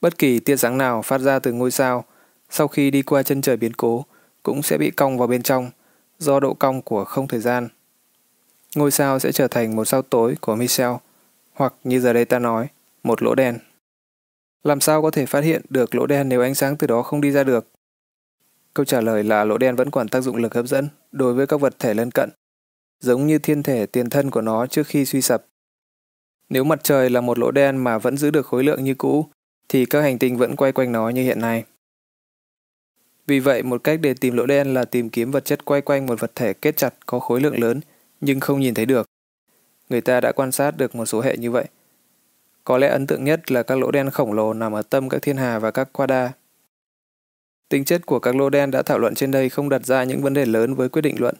Bất 0.00 0.18
kỳ 0.18 0.40
tia 0.40 0.56
sáng 0.56 0.78
nào 0.78 1.02
phát 1.02 1.18
ra 1.18 1.38
từ 1.38 1.52
ngôi 1.52 1.70
sao 1.70 2.04
sau 2.50 2.68
khi 2.68 2.90
đi 2.90 3.02
qua 3.02 3.22
chân 3.22 3.42
trời 3.42 3.56
biến 3.56 3.72
cố 3.74 4.04
cũng 4.42 4.62
sẽ 4.62 4.78
bị 4.78 4.90
cong 4.90 5.18
vào 5.18 5.28
bên 5.28 5.42
trong 5.42 5.70
do 6.18 6.40
độ 6.40 6.54
cong 6.54 6.82
của 6.82 7.04
không 7.04 7.28
thời 7.28 7.40
gian. 7.40 7.68
Ngôi 8.76 8.90
sao 8.90 9.18
sẽ 9.18 9.32
trở 9.32 9.48
thành 9.48 9.76
một 9.76 9.84
sao 9.84 10.02
tối 10.02 10.36
của 10.40 10.54
Michel 10.54 10.90
hoặc 11.52 11.74
như 11.84 12.00
giờ 12.00 12.12
đây 12.12 12.24
ta 12.24 12.38
nói, 12.38 12.68
một 13.02 13.22
lỗ 13.22 13.34
đen. 13.34 13.58
Làm 14.64 14.80
sao 14.80 15.02
có 15.02 15.10
thể 15.10 15.26
phát 15.26 15.44
hiện 15.44 15.62
được 15.70 15.94
lỗ 15.94 16.06
đen 16.06 16.28
nếu 16.28 16.42
ánh 16.42 16.54
sáng 16.54 16.76
từ 16.76 16.86
đó 16.86 17.02
không 17.02 17.20
đi 17.20 17.30
ra 17.30 17.44
được? 17.44 17.66
Câu 18.74 18.84
trả 18.84 19.00
lời 19.00 19.24
là 19.24 19.44
lỗ 19.44 19.58
đen 19.58 19.76
vẫn 19.76 19.90
còn 19.90 20.08
tác 20.08 20.20
dụng 20.20 20.36
lực 20.36 20.54
hấp 20.54 20.66
dẫn 20.66 20.88
đối 21.12 21.34
với 21.34 21.46
các 21.46 21.60
vật 21.60 21.74
thể 21.78 21.94
lân 21.94 22.10
cận 22.10 22.30
giống 23.00 23.26
như 23.26 23.38
thiên 23.38 23.62
thể 23.62 23.86
tiền 23.86 24.10
thân 24.10 24.30
của 24.30 24.40
nó 24.40 24.66
trước 24.66 24.86
khi 24.86 25.04
suy 25.04 25.22
sập. 25.22 25.46
Nếu 26.48 26.64
mặt 26.64 26.80
trời 26.82 27.10
là 27.10 27.20
một 27.20 27.38
lỗ 27.38 27.50
đen 27.50 27.76
mà 27.76 27.98
vẫn 27.98 28.16
giữ 28.16 28.30
được 28.30 28.46
khối 28.46 28.64
lượng 28.64 28.84
như 28.84 28.94
cũ, 28.94 29.26
thì 29.68 29.86
các 29.86 30.00
hành 30.00 30.18
tinh 30.18 30.36
vẫn 30.36 30.56
quay 30.56 30.72
quanh 30.72 30.92
nó 30.92 31.08
như 31.08 31.22
hiện 31.22 31.40
nay. 31.40 31.64
Vì 33.26 33.40
vậy, 33.40 33.62
một 33.62 33.84
cách 33.84 34.00
để 34.02 34.14
tìm 34.14 34.36
lỗ 34.36 34.46
đen 34.46 34.74
là 34.74 34.84
tìm 34.84 35.10
kiếm 35.10 35.30
vật 35.30 35.44
chất 35.44 35.64
quay 35.64 35.80
quanh 35.80 36.06
một 36.06 36.20
vật 36.20 36.32
thể 36.34 36.52
kết 36.52 36.76
chặt 36.76 36.94
có 37.06 37.18
khối 37.18 37.40
lượng 37.40 37.60
lớn 37.60 37.80
nhưng 38.20 38.40
không 38.40 38.60
nhìn 38.60 38.74
thấy 38.74 38.86
được. 38.86 39.06
Người 39.88 40.00
ta 40.00 40.20
đã 40.20 40.32
quan 40.32 40.52
sát 40.52 40.76
được 40.76 40.94
một 40.94 41.06
số 41.06 41.20
hệ 41.20 41.36
như 41.36 41.50
vậy. 41.50 41.64
Có 42.64 42.78
lẽ 42.78 42.88
ấn 42.88 43.06
tượng 43.06 43.24
nhất 43.24 43.52
là 43.52 43.62
các 43.62 43.78
lỗ 43.78 43.90
đen 43.90 44.10
khổng 44.10 44.32
lồ 44.32 44.54
nằm 44.54 44.72
ở 44.72 44.82
tâm 44.82 45.08
các 45.08 45.22
thiên 45.22 45.36
hà 45.36 45.58
và 45.58 45.70
các 45.70 45.92
quada. 45.92 46.32
Tính 47.68 47.84
chất 47.84 48.06
của 48.06 48.18
các 48.18 48.36
lỗ 48.36 48.50
đen 48.50 48.70
đã 48.70 48.82
thảo 48.82 48.98
luận 48.98 49.14
trên 49.14 49.30
đây 49.30 49.48
không 49.48 49.68
đặt 49.68 49.86
ra 49.86 50.04
những 50.04 50.22
vấn 50.22 50.34
đề 50.34 50.46
lớn 50.46 50.74
với 50.74 50.88
quyết 50.88 51.02
định 51.02 51.16
luận. 51.18 51.34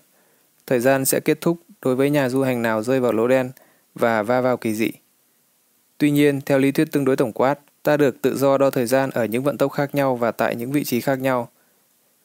Thời 0.66 0.81
gian 0.81 1.05
sẽ 1.05 1.20
kết 1.20 1.41
thúc 1.41 1.59
đối 1.82 1.97
với 1.97 2.11
nhà 2.11 2.28
du 2.28 2.43
hành 2.43 2.62
nào 2.62 2.82
rơi 2.82 3.01
vào 3.01 3.12
lỗ 3.12 3.28
đen 3.28 3.51
và 3.95 4.23
va 4.23 4.41
vào 4.41 4.57
kỳ 4.57 4.74
dị. 4.74 4.91
Tuy 5.99 6.11
nhiên, 6.11 6.41
theo 6.41 6.59
lý 6.59 6.73
thuyết 6.73 6.93
tương 6.93 7.05
đối 7.05 7.16
tổng 7.16 7.32
quát, 7.32 7.59
ta 7.82 7.97
được 7.97 8.23
tự 8.23 8.37
do 8.37 8.59
đo 8.59 8.70
thời 8.70 8.87
gian 8.87 9.11
ở 9.11 9.24
những 9.24 9.43
vận 9.43 9.59
tốc 9.59 9.73
khác 9.73 9.95
nhau 9.95 10.16
và 10.16 10.31
tại 10.31 10.57
những 10.57 10.73
vị 10.73 10.85
trí 10.85 11.01
khác 11.01 11.20
nhau. 11.20 11.49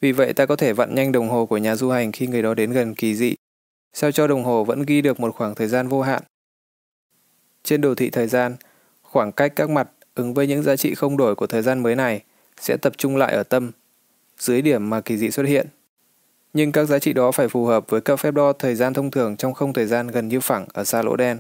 Vì 0.01 0.11
vậy 0.11 0.33
ta 0.33 0.45
có 0.45 0.55
thể 0.55 0.73
vặn 0.73 0.95
nhanh 0.95 1.11
đồng 1.11 1.29
hồ 1.29 1.45
của 1.45 1.57
nhà 1.57 1.75
du 1.75 1.89
hành 1.89 2.11
khi 2.11 2.27
người 2.27 2.41
đó 2.41 2.53
đến 2.53 2.71
gần 2.71 2.95
kỳ 2.95 3.15
dị, 3.15 3.35
sao 3.93 4.11
cho 4.11 4.27
đồng 4.27 4.43
hồ 4.43 4.63
vẫn 4.63 4.83
ghi 4.83 5.01
được 5.01 5.19
một 5.19 5.35
khoảng 5.35 5.55
thời 5.55 5.67
gian 5.67 5.87
vô 5.87 6.01
hạn. 6.01 6.23
Trên 7.63 7.81
đồ 7.81 7.95
thị 7.95 8.09
thời 8.09 8.27
gian, 8.27 8.55
khoảng 9.01 9.31
cách 9.31 9.53
các 9.55 9.69
mặt 9.69 9.89
ứng 10.15 10.33
với 10.33 10.47
những 10.47 10.63
giá 10.63 10.75
trị 10.75 10.95
không 10.95 11.17
đổi 11.17 11.35
của 11.35 11.47
thời 11.47 11.61
gian 11.61 11.83
mới 11.83 11.95
này 11.95 12.23
sẽ 12.59 12.77
tập 12.77 12.93
trung 12.97 13.17
lại 13.17 13.33
ở 13.33 13.43
tâm, 13.43 13.71
dưới 14.39 14.61
điểm 14.61 14.89
mà 14.89 15.01
kỳ 15.01 15.17
dị 15.17 15.31
xuất 15.31 15.45
hiện. 15.45 15.67
Nhưng 16.55 16.71
các 16.71 16.85
giá 16.85 16.99
trị 16.99 17.13
đó 17.13 17.31
phải 17.31 17.47
phù 17.47 17.65
hợp 17.65 17.89
với 17.89 18.01
các 18.01 18.15
phép 18.15 18.33
đo 18.33 18.53
thời 18.53 18.75
gian 18.75 18.93
thông 18.93 19.11
thường 19.11 19.37
trong 19.37 19.53
không 19.53 19.73
thời 19.73 19.85
gian 19.85 20.07
gần 20.07 20.27
như 20.27 20.39
phẳng 20.39 20.65
ở 20.73 20.83
xa 20.83 21.01
lỗ 21.01 21.15
đen. 21.15 21.39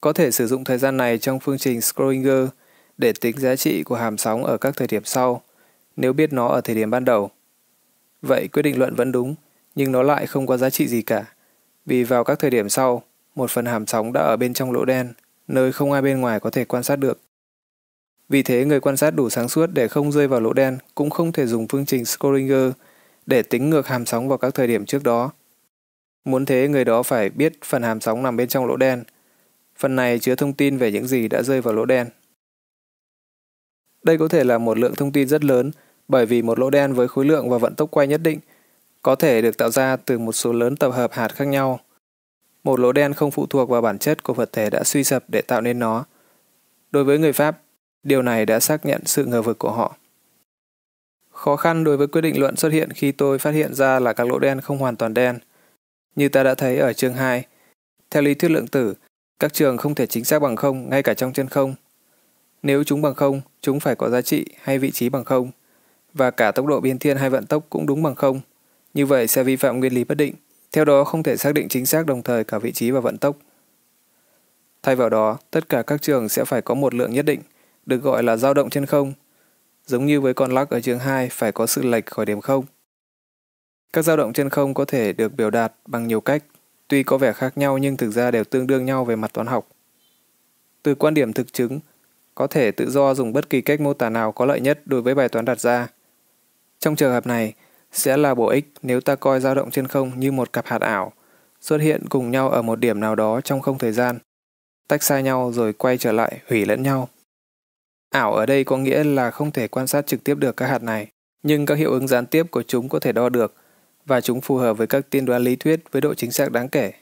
Có 0.00 0.12
thể 0.12 0.30
sử 0.30 0.46
dụng 0.46 0.64
thời 0.64 0.78
gian 0.78 0.96
này 0.96 1.18
trong 1.18 1.40
phương 1.40 1.58
trình 1.58 1.80
Schrödinger 1.80 2.48
để 2.98 3.12
tính 3.20 3.38
giá 3.38 3.56
trị 3.56 3.82
của 3.82 3.94
hàm 3.94 4.18
sóng 4.18 4.44
ở 4.44 4.56
các 4.56 4.76
thời 4.76 4.86
điểm 4.86 5.04
sau, 5.04 5.42
nếu 5.96 6.12
biết 6.12 6.32
nó 6.32 6.48
ở 6.48 6.60
thời 6.60 6.74
điểm 6.74 6.90
ban 6.90 7.04
đầu. 7.04 7.30
Vậy 8.22 8.48
quyết 8.48 8.62
định 8.62 8.78
luận 8.78 8.94
vẫn 8.94 9.12
đúng, 9.12 9.34
nhưng 9.74 9.92
nó 9.92 10.02
lại 10.02 10.26
không 10.26 10.46
có 10.46 10.56
giá 10.56 10.70
trị 10.70 10.88
gì 10.88 11.02
cả, 11.02 11.24
vì 11.86 12.04
vào 12.04 12.24
các 12.24 12.38
thời 12.38 12.50
điểm 12.50 12.68
sau, 12.68 13.02
một 13.34 13.50
phần 13.50 13.66
hàm 13.66 13.86
sóng 13.86 14.12
đã 14.12 14.20
ở 14.20 14.36
bên 14.36 14.54
trong 14.54 14.72
lỗ 14.72 14.84
đen, 14.84 15.12
nơi 15.48 15.72
không 15.72 15.92
ai 15.92 16.02
bên 16.02 16.20
ngoài 16.20 16.40
có 16.40 16.50
thể 16.50 16.64
quan 16.64 16.82
sát 16.82 16.96
được. 16.96 17.20
Vì 18.28 18.42
thế 18.42 18.64
người 18.64 18.80
quan 18.80 18.96
sát 18.96 19.10
đủ 19.10 19.30
sáng 19.30 19.48
suốt 19.48 19.66
để 19.72 19.88
không 19.88 20.12
rơi 20.12 20.28
vào 20.28 20.40
lỗ 20.40 20.52
đen 20.52 20.78
cũng 20.94 21.10
không 21.10 21.32
thể 21.32 21.46
dùng 21.46 21.68
phương 21.68 21.86
trình 21.86 22.04
Schrödinger 22.04 22.72
để 23.26 23.42
tính 23.42 23.70
ngược 23.70 23.86
hàm 23.86 24.06
sóng 24.06 24.28
vào 24.28 24.38
các 24.38 24.54
thời 24.54 24.66
điểm 24.66 24.86
trước 24.86 25.02
đó. 25.02 25.30
Muốn 26.24 26.46
thế 26.46 26.68
người 26.68 26.84
đó 26.84 27.02
phải 27.02 27.30
biết 27.30 27.52
phần 27.64 27.82
hàm 27.82 28.00
sóng 28.00 28.22
nằm 28.22 28.36
bên 28.36 28.48
trong 28.48 28.66
lỗ 28.66 28.76
đen. 28.76 29.04
Phần 29.78 29.96
này 29.96 30.18
chứa 30.18 30.34
thông 30.34 30.52
tin 30.52 30.76
về 30.76 30.92
những 30.92 31.06
gì 31.06 31.28
đã 31.28 31.42
rơi 31.42 31.60
vào 31.60 31.74
lỗ 31.74 31.84
đen. 31.84 32.06
Đây 34.02 34.18
có 34.18 34.28
thể 34.28 34.44
là 34.44 34.58
một 34.58 34.78
lượng 34.78 34.94
thông 34.94 35.12
tin 35.12 35.28
rất 35.28 35.44
lớn 35.44 35.70
bởi 36.08 36.26
vì 36.26 36.42
một 36.42 36.58
lỗ 36.58 36.70
đen 36.70 36.92
với 36.92 37.08
khối 37.08 37.24
lượng 37.24 37.50
và 37.50 37.58
vận 37.58 37.74
tốc 37.74 37.90
quay 37.90 38.06
nhất 38.06 38.20
định 38.22 38.40
có 39.02 39.14
thể 39.14 39.42
được 39.42 39.58
tạo 39.58 39.70
ra 39.70 39.96
từ 39.96 40.18
một 40.18 40.32
số 40.32 40.52
lớn 40.52 40.76
tập 40.76 40.90
hợp 40.90 41.12
hạt 41.12 41.28
khác 41.28 41.44
nhau. 41.44 41.80
Một 42.64 42.80
lỗ 42.80 42.92
đen 42.92 43.12
không 43.12 43.30
phụ 43.30 43.46
thuộc 43.46 43.68
vào 43.68 43.80
bản 43.80 43.98
chất 43.98 44.22
của 44.22 44.34
vật 44.34 44.52
thể 44.52 44.70
đã 44.70 44.84
suy 44.84 45.04
sập 45.04 45.24
để 45.28 45.42
tạo 45.42 45.60
nên 45.60 45.78
nó. 45.78 46.04
Đối 46.90 47.04
với 47.04 47.18
người 47.18 47.32
Pháp, 47.32 47.60
điều 48.02 48.22
này 48.22 48.46
đã 48.46 48.60
xác 48.60 48.86
nhận 48.86 49.00
sự 49.04 49.24
ngờ 49.24 49.42
vực 49.42 49.58
của 49.58 49.72
họ. 49.72 49.96
Khó 51.44 51.56
khăn 51.56 51.84
đối 51.84 51.96
với 51.96 52.06
quyết 52.06 52.20
định 52.20 52.40
luận 52.40 52.56
xuất 52.56 52.72
hiện 52.72 52.90
khi 52.90 53.12
tôi 53.12 53.38
phát 53.38 53.50
hiện 53.50 53.74
ra 53.74 54.00
là 54.00 54.12
các 54.12 54.28
lỗ 54.28 54.38
đen 54.38 54.60
không 54.60 54.78
hoàn 54.78 54.96
toàn 54.96 55.14
đen. 55.14 55.38
Như 56.16 56.28
ta 56.28 56.42
đã 56.42 56.54
thấy 56.54 56.78
ở 56.78 56.92
chương 56.92 57.14
2, 57.14 57.44
theo 58.10 58.22
lý 58.22 58.34
thuyết 58.34 58.50
lượng 58.50 58.66
tử, 58.66 58.94
các 59.38 59.52
trường 59.52 59.76
không 59.76 59.94
thể 59.94 60.06
chính 60.06 60.24
xác 60.24 60.38
bằng 60.42 60.56
không 60.56 60.90
ngay 60.90 61.02
cả 61.02 61.14
trong 61.14 61.32
chân 61.32 61.48
không. 61.48 61.74
Nếu 62.62 62.84
chúng 62.84 63.02
bằng 63.02 63.14
không, 63.14 63.40
chúng 63.60 63.80
phải 63.80 63.94
có 63.94 64.10
giá 64.10 64.22
trị 64.22 64.46
hay 64.62 64.78
vị 64.78 64.90
trí 64.90 65.08
bằng 65.08 65.24
không, 65.24 65.50
và 66.14 66.30
cả 66.30 66.52
tốc 66.52 66.66
độ 66.66 66.80
biên 66.80 66.98
thiên 66.98 67.16
hay 67.16 67.30
vận 67.30 67.46
tốc 67.46 67.66
cũng 67.70 67.86
đúng 67.86 68.02
bằng 68.02 68.14
không. 68.14 68.40
Như 68.94 69.06
vậy 69.06 69.26
sẽ 69.26 69.42
vi 69.42 69.56
phạm 69.56 69.80
nguyên 69.80 69.94
lý 69.94 70.04
bất 70.04 70.14
định, 70.14 70.34
theo 70.72 70.84
đó 70.84 71.04
không 71.04 71.22
thể 71.22 71.36
xác 71.36 71.54
định 71.54 71.68
chính 71.68 71.86
xác 71.86 72.06
đồng 72.06 72.22
thời 72.22 72.44
cả 72.44 72.58
vị 72.58 72.72
trí 72.72 72.90
và 72.90 73.00
vận 73.00 73.18
tốc. 73.18 73.36
Thay 74.82 74.96
vào 74.96 75.10
đó, 75.10 75.38
tất 75.50 75.68
cả 75.68 75.82
các 75.82 76.02
trường 76.02 76.28
sẽ 76.28 76.44
phải 76.44 76.62
có 76.62 76.74
một 76.74 76.94
lượng 76.94 77.12
nhất 77.12 77.24
định, 77.24 77.40
được 77.86 78.02
gọi 78.02 78.22
là 78.22 78.36
dao 78.36 78.54
động 78.54 78.70
trên 78.70 78.86
không, 78.86 79.12
giống 79.86 80.06
như 80.06 80.20
với 80.20 80.34
con 80.34 80.52
lắc 80.52 80.70
ở 80.70 80.80
chương 80.80 80.98
2 80.98 81.28
phải 81.28 81.52
có 81.52 81.66
sự 81.66 81.82
lệch 81.82 82.06
khỏi 82.06 82.26
điểm 82.26 82.40
không. 82.40 82.64
Các 83.92 84.02
dao 84.02 84.16
động 84.16 84.32
trên 84.32 84.48
không 84.48 84.74
có 84.74 84.84
thể 84.84 85.12
được 85.12 85.34
biểu 85.34 85.50
đạt 85.50 85.72
bằng 85.86 86.08
nhiều 86.08 86.20
cách, 86.20 86.44
tuy 86.88 87.02
có 87.02 87.18
vẻ 87.18 87.32
khác 87.32 87.58
nhau 87.58 87.78
nhưng 87.78 87.96
thực 87.96 88.10
ra 88.10 88.30
đều 88.30 88.44
tương 88.44 88.66
đương 88.66 88.84
nhau 88.84 89.04
về 89.04 89.16
mặt 89.16 89.32
toán 89.32 89.46
học. 89.46 89.68
Từ 90.82 90.94
quan 90.94 91.14
điểm 91.14 91.32
thực 91.32 91.52
chứng, 91.52 91.80
có 92.34 92.46
thể 92.46 92.70
tự 92.70 92.90
do 92.90 93.14
dùng 93.14 93.32
bất 93.32 93.50
kỳ 93.50 93.60
cách 93.60 93.80
mô 93.80 93.94
tả 93.94 94.10
nào 94.10 94.32
có 94.32 94.44
lợi 94.44 94.60
nhất 94.60 94.80
đối 94.84 95.02
với 95.02 95.14
bài 95.14 95.28
toán 95.28 95.44
đặt 95.44 95.60
ra. 95.60 95.88
Trong 96.78 96.96
trường 96.96 97.12
hợp 97.12 97.26
này, 97.26 97.54
sẽ 97.92 98.16
là 98.16 98.34
bổ 98.34 98.48
ích 98.48 98.72
nếu 98.82 99.00
ta 99.00 99.14
coi 99.14 99.40
dao 99.40 99.54
động 99.54 99.70
trên 99.70 99.86
không 99.86 100.20
như 100.20 100.32
một 100.32 100.52
cặp 100.52 100.66
hạt 100.66 100.80
ảo, 100.80 101.12
xuất 101.60 101.80
hiện 101.80 102.08
cùng 102.08 102.30
nhau 102.30 102.50
ở 102.50 102.62
một 102.62 102.80
điểm 102.80 103.00
nào 103.00 103.14
đó 103.14 103.40
trong 103.40 103.60
không 103.60 103.78
thời 103.78 103.92
gian, 103.92 104.18
tách 104.88 105.02
xa 105.02 105.20
nhau 105.20 105.52
rồi 105.54 105.72
quay 105.72 105.98
trở 105.98 106.12
lại 106.12 106.38
hủy 106.48 106.66
lẫn 106.66 106.82
nhau. 106.82 107.08
Ảo 108.14 108.34
ở 108.34 108.46
đây 108.46 108.64
có 108.64 108.76
nghĩa 108.76 109.04
là 109.04 109.30
không 109.30 109.50
thể 109.50 109.68
quan 109.68 109.86
sát 109.86 110.06
trực 110.06 110.24
tiếp 110.24 110.38
được 110.38 110.56
các 110.56 110.66
hạt 110.66 110.82
này, 110.82 111.08
nhưng 111.42 111.66
các 111.66 111.78
hiệu 111.78 111.90
ứng 111.90 112.08
gián 112.08 112.26
tiếp 112.26 112.46
của 112.50 112.62
chúng 112.62 112.88
có 112.88 113.00
thể 113.00 113.12
đo 113.12 113.28
được 113.28 113.54
và 114.06 114.20
chúng 114.20 114.40
phù 114.40 114.56
hợp 114.56 114.78
với 114.78 114.86
các 114.86 115.10
tiên 115.10 115.24
đoán 115.24 115.42
lý 115.42 115.56
thuyết 115.56 115.80
với 115.92 116.02
độ 116.02 116.14
chính 116.14 116.30
xác 116.30 116.52
đáng 116.52 116.68
kể. 116.68 116.92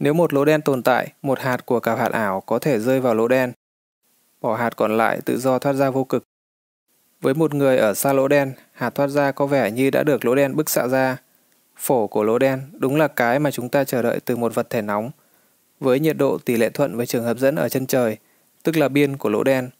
Nếu 0.00 0.14
một 0.14 0.32
lỗ 0.34 0.44
đen 0.44 0.62
tồn 0.62 0.82
tại, 0.82 1.12
một 1.22 1.38
hạt 1.38 1.66
của 1.66 1.80
cặp 1.80 1.98
hạt 1.98 2.12
ảo 2.12 2.40
có 2.40 2.58
thể 2.58 2.78
rơi 2.78 3.00
vào 3.00 3.14
lỗ 3.14 3.28
đen, 3.28 3.52
bỏ 4.40 4.56
hạt 4.56 4.76
còn 4.76 4.96
lại 4.96 5.20
tự 5.24 5.38
do 5.38 5.58
thoát 5.58 5.72
ra 5.72 5.90
vô 5.90 6.04
cực. 6.04 6.24
Với 7.20 7.34
một 7.34 7.54
người 7.54 7.78
ở 7.78 7.94
xa 7.94 8.12
lỗ 8.12 8.28
đen, 8.28 8.52
hạt 8.72 8.90
thoát 8.90 9.08
ra 9.08 9.32
có 9.32 9.46
vẻ 9.46 9.70
như 9.70 9.90
đã 9.90 10.02
được 10.02 10.24
lỗ 10.24 10.34
đen 10.34 10.56
bức 10.56 10.70
xạ 10.70 10.88
ra. 10.88 11.16
Phổ 11.76 12.06
của 12.06 12.22
lỗ 12.22 12.38
đen 12.38 12.62
đúng 12.78 12.96
là 12.96 13.08
cái 13.08 13.38
mà 13.38 13.50
chúng 13.50 13.68
ta 13.68 13.84
chờ 13.84 14.02
đợi 14.02 14.20
từ 14.24 14.36
một 14.36 14.54
vật 14.54 14.70
thể 14.70 14.82
nóng, 14.82 15.10
với 15.80 16.00
nhiệt 16.00 16.16
độ 16.16 16.38
tỷ 16.44 16.56
lệ 16.56 16.70
thuận 16.70 16.96
với 16.96 17.06
trường 17.06 17.24
hấp 17.24 17.38
dẫn 17.38 17.56
ở 17.56 17.68
chân 17.68 17.86
trời, 17.86 18.16
tức 18.62 18.76
là 18.76 18.88
biên 18.88 19.16
của 19.16 19.28
lỗ 19.28 19.44
đen. 19.44 19.70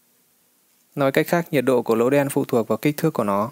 Nói 0.94 1.12
cách 1.12 1.26
khác, 1.26 1.46
nhiệt 1.50 1.64
độ 1.64 1.82
của 1.82 1.94
lỗ 1.94 2.10
đen 2.10 2.28
phụ 2.28 2.44
thuộc 2.44 2.68
vào 2.68 2.78
kích 2.78 2.96
thước 2.96 3.12
của 3.12 3.24
nó. 3.24 3.50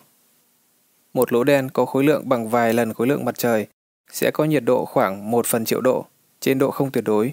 Một 1.15 1.33
lỗ 1.33 1.45
đen 1.45 1.69
có 1.71 1.87
khối 1.87 2.05
lượng 2.05 2.29
bằng 2.29 2.49
vài 2.49 2.73
lần 2.73 2.95
khối 2.95 3.07
lượng 3.07 3.25
mặt 3.25 3.39
trời 3.39 3.67
sẽ 4.13 4.31
có 4.31 4.45
nhiệt 4.45 4.65
độ 4.65 4.85
khoảng 4.85 5.31
1 5.31 5.47
phần 5.47 5.65
triệu 5.65 5.81
độ, 5.81 6.07
trên 6.41 6.59
độ 6.59 6.71
không 6.71 6.91
tuyệt 6.91 7.05
đối. 7.05 7.33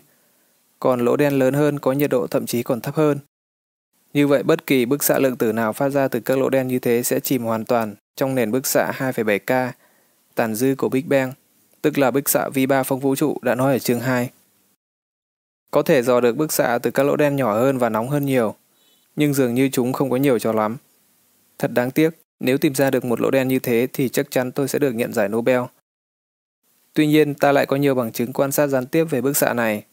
Còn 0.79 1.05
lỗ 1.05 1.15
đen 1.15 1.39
lớn 1.39 1.53
hơn 1.53 1.79
có 1.79 1.91
nhiệt 1.91 2.09
độ 2.09 2.27
thậm 2.27 2.45
chí 2.45 2.63
còn 2.63 2.81
thấp 2.81 2.95
hơn. 2.95 3.19
Như 4.13 4.27
vậy 4.27 4.43
bất 4.43 4.65
kỳ 4.65 4.85
bức 4.85 5.03
xạ 5.03 5.19
lượng 5.19 5.37
tử 5.37 5.53
nào 5.53 5.73
phát 5.73 5.89
ra 5.89 6.07
từ 6.07 6.19
các 6.19 6.37
lỗ 6.37 6.49
đen 6.49 6.67
như 6.67 6.79
thế 6.79 7.03
sẽ 7.03 7.19
chìm 7.19 7.43
hoàn 7.43 7.65
toàn 7.65 7.95
trong 8.15 8.35
nền 8.35 8.51
bức 8.51 8.67
xạ 8.67 8.91
2,7K, 8.97 9.71
tàn 10.35 10.55
dư 10.55 10.75
của 10.77 10.89
Big 10.89 11.09
Bang, 11.09 11.33
tức 11.81 11.97
là 11.97 12.11
bức 12.11 12.29
xạ 12.29 12.49
V3 12.53 12.83
phong 12.83 12.99
vũ 12.99 13.15
trụ 13.15 13.37
đã 13.41 13.55
nói 13.55 13.73
ở 13.73 13.79
chương 13.79 13.99
2. 13.99 14.29
Có 15.71 15.81
thể 15.81 16.01
dò 16.01 16.19
được 16.19 16.37
bức 16.37 16.53
xạ 16.53 16.79
từ 16.83 16.91
các 16.91 17.03
lỗ 17.03 17.15
đen 17.15 17.35
nhỏ 17.35 17.53
hơn 17.53 17.77
và 17.77 17.89
nóng 17.89 18.09
hơn 18.09 18.25
nhiều, 18.25 18.55
nhưng 19.19 19.33
dường 19.33 19.53
như 19.53 19.69
chúng 19.71 19.93
không 19.93 20.09
có 20.09 20.17
nhiều 20.17 20.39
cho 20.39 20.51
lắm. 20.51 20.77
Thật 21.57 21.71
đáng 21.73 21.91
tiếc, 21.91 22.09
nếu 22.39 22.57
tìm 22.57 22.75
ra 22.75 22.91
được 22.91 23.05
một 23.05 23.21
lỗ 23.21 23.31
đen 23.31 23.47
như 23.47 23.59
thế 23.59 23.87
thì 23.93 24.09
chắc 24.09 24.31
chắn 24.31 24.51
tôi 24.51 24.67
sẽ 24.67 24.79
được 24.79 24.95
nhận 24.95 25.13
giải 25.13 25.29
Nobel. 25.29 25.61
Tuy 26.93 27.07
nhiên, 27.07 27.33
ta 27.33 27.51
lại 27.51 27.65
có 27.65 27.75
nhiều 27.75 27.95
bằng 27.95 28.11
chứng 28.11 28.33
quan 28.33 28.51
sát 28.51 28.67
gián 28.67 28.85
tiếp 28.85 29.03
về 29.03 29.21
bức 29.21 29.37
xạ 29.37 29.53
này, 29.53 29.83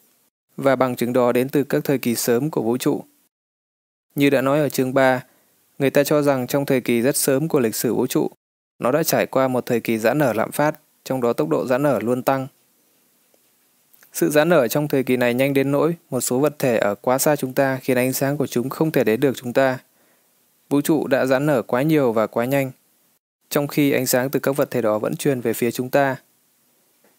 và 0.57 0.77
bằng 0.77 0.97
chứng 0.97 1.13
đó 1.13 1.33
đến 1.33 1.49
từ 1.49 1.65
các 1.65 1.85
thời 1.85 1.99
kỳ 1.99 2.15
sớm 2.15 2.51
của 2.51 2.63
vũ 2.63 2.77
trụ. 2.77 3.05
Như 4.15 4.31
đã 4.31 4.41
nói 4.41 4.61
ở 4.61 4.69
chương 4.69 4.95
3, 4.95 5.25
người 5.79 5.91
ta 5.91 6.05
cho 6.05 6.23
rằng 6.23 6.47
trong 6.47 6.67
thời 6.67 6.81
kỳ 6.81 7.03
rất 7.03 7.17
sớm 7.17 7.49
của 7.49 7.61
lịch 7.61 7.75
sử 7.75 7.95
vũ 7.95 8.07
trụ, 8.07 8.31
nó 8.79 8.93
đã 8.93 9.03
trải 9.03 9.27
qua 9.27 9.49
một 9.49 9.67
thời 9.67 9.81
kỳ 9.81 9.99
giãn 9.99 10.19
nở 10.19 10.33
lạm 10.33 10.53
phát, 10.53 10.81
trong 11.05 11.21
đó 11.21 11.33
tốc 11.33 11.49
độ 11.49 11.67
giãn 11.67 11.83
nở 11.83 11.99
luôn 12.03 12.23
tăng. 12.23 12.47
Sự 14.17 14.31
giãn 14.31 14.49
nở 14.49 14.69
trong 14.69 14.89
thời 14.89 15.03
kỳ 15.03 15.17
này 15.17 15.35
nhanh 15.35 15.55
đến 15.55 15.71
nỗi 15.71 15.97
một 16.11 16.21
số 16.21 16.39
vật 16.39 16.59
thể 16.59 16.79
ở 16.79 16.95
quá 16.95 17.19
xa 17.19 17.37
chúng 17.37 17.53
ta 17.53 17.79
khiến 17.83 17.97
ánh 17.97 18.13
sáng 18.13 18.37
của 18.37 18.47
chúng 18.47 18.69
không 18.69 18.93
thể 18.93 19.05
đến 19.05 19.21
được 19.21 19.33
chúng 19.37 19.53
ta. 19.53 19.79
Vũ 20.69 20.81
trụ 20.81 21.07
đã 21.07 21.27
giãn 21.27 21.47
nở 21.47 21.63
quá 21.63 21.83
nhiều 21.83 22.13
và 22.13 22.27
quá 22.27 22.45
nhanh, 22.45 22.71
trong 23.49 23.67
khi 23.67 23.93
ánh 23.93 24.07
sáng 24.07 24.31
từ 24.31 24.41
các 24.41 24.57
vật 24.57 24.71
thể 24.71 24.83
đó 24.83 24.99
vẫn 24.99 25.17
truyền 25.17 25.41
về 25.41 25.53
phía 25.53 25.71
chúng 25.71 25.91
ta. 25.91 26.17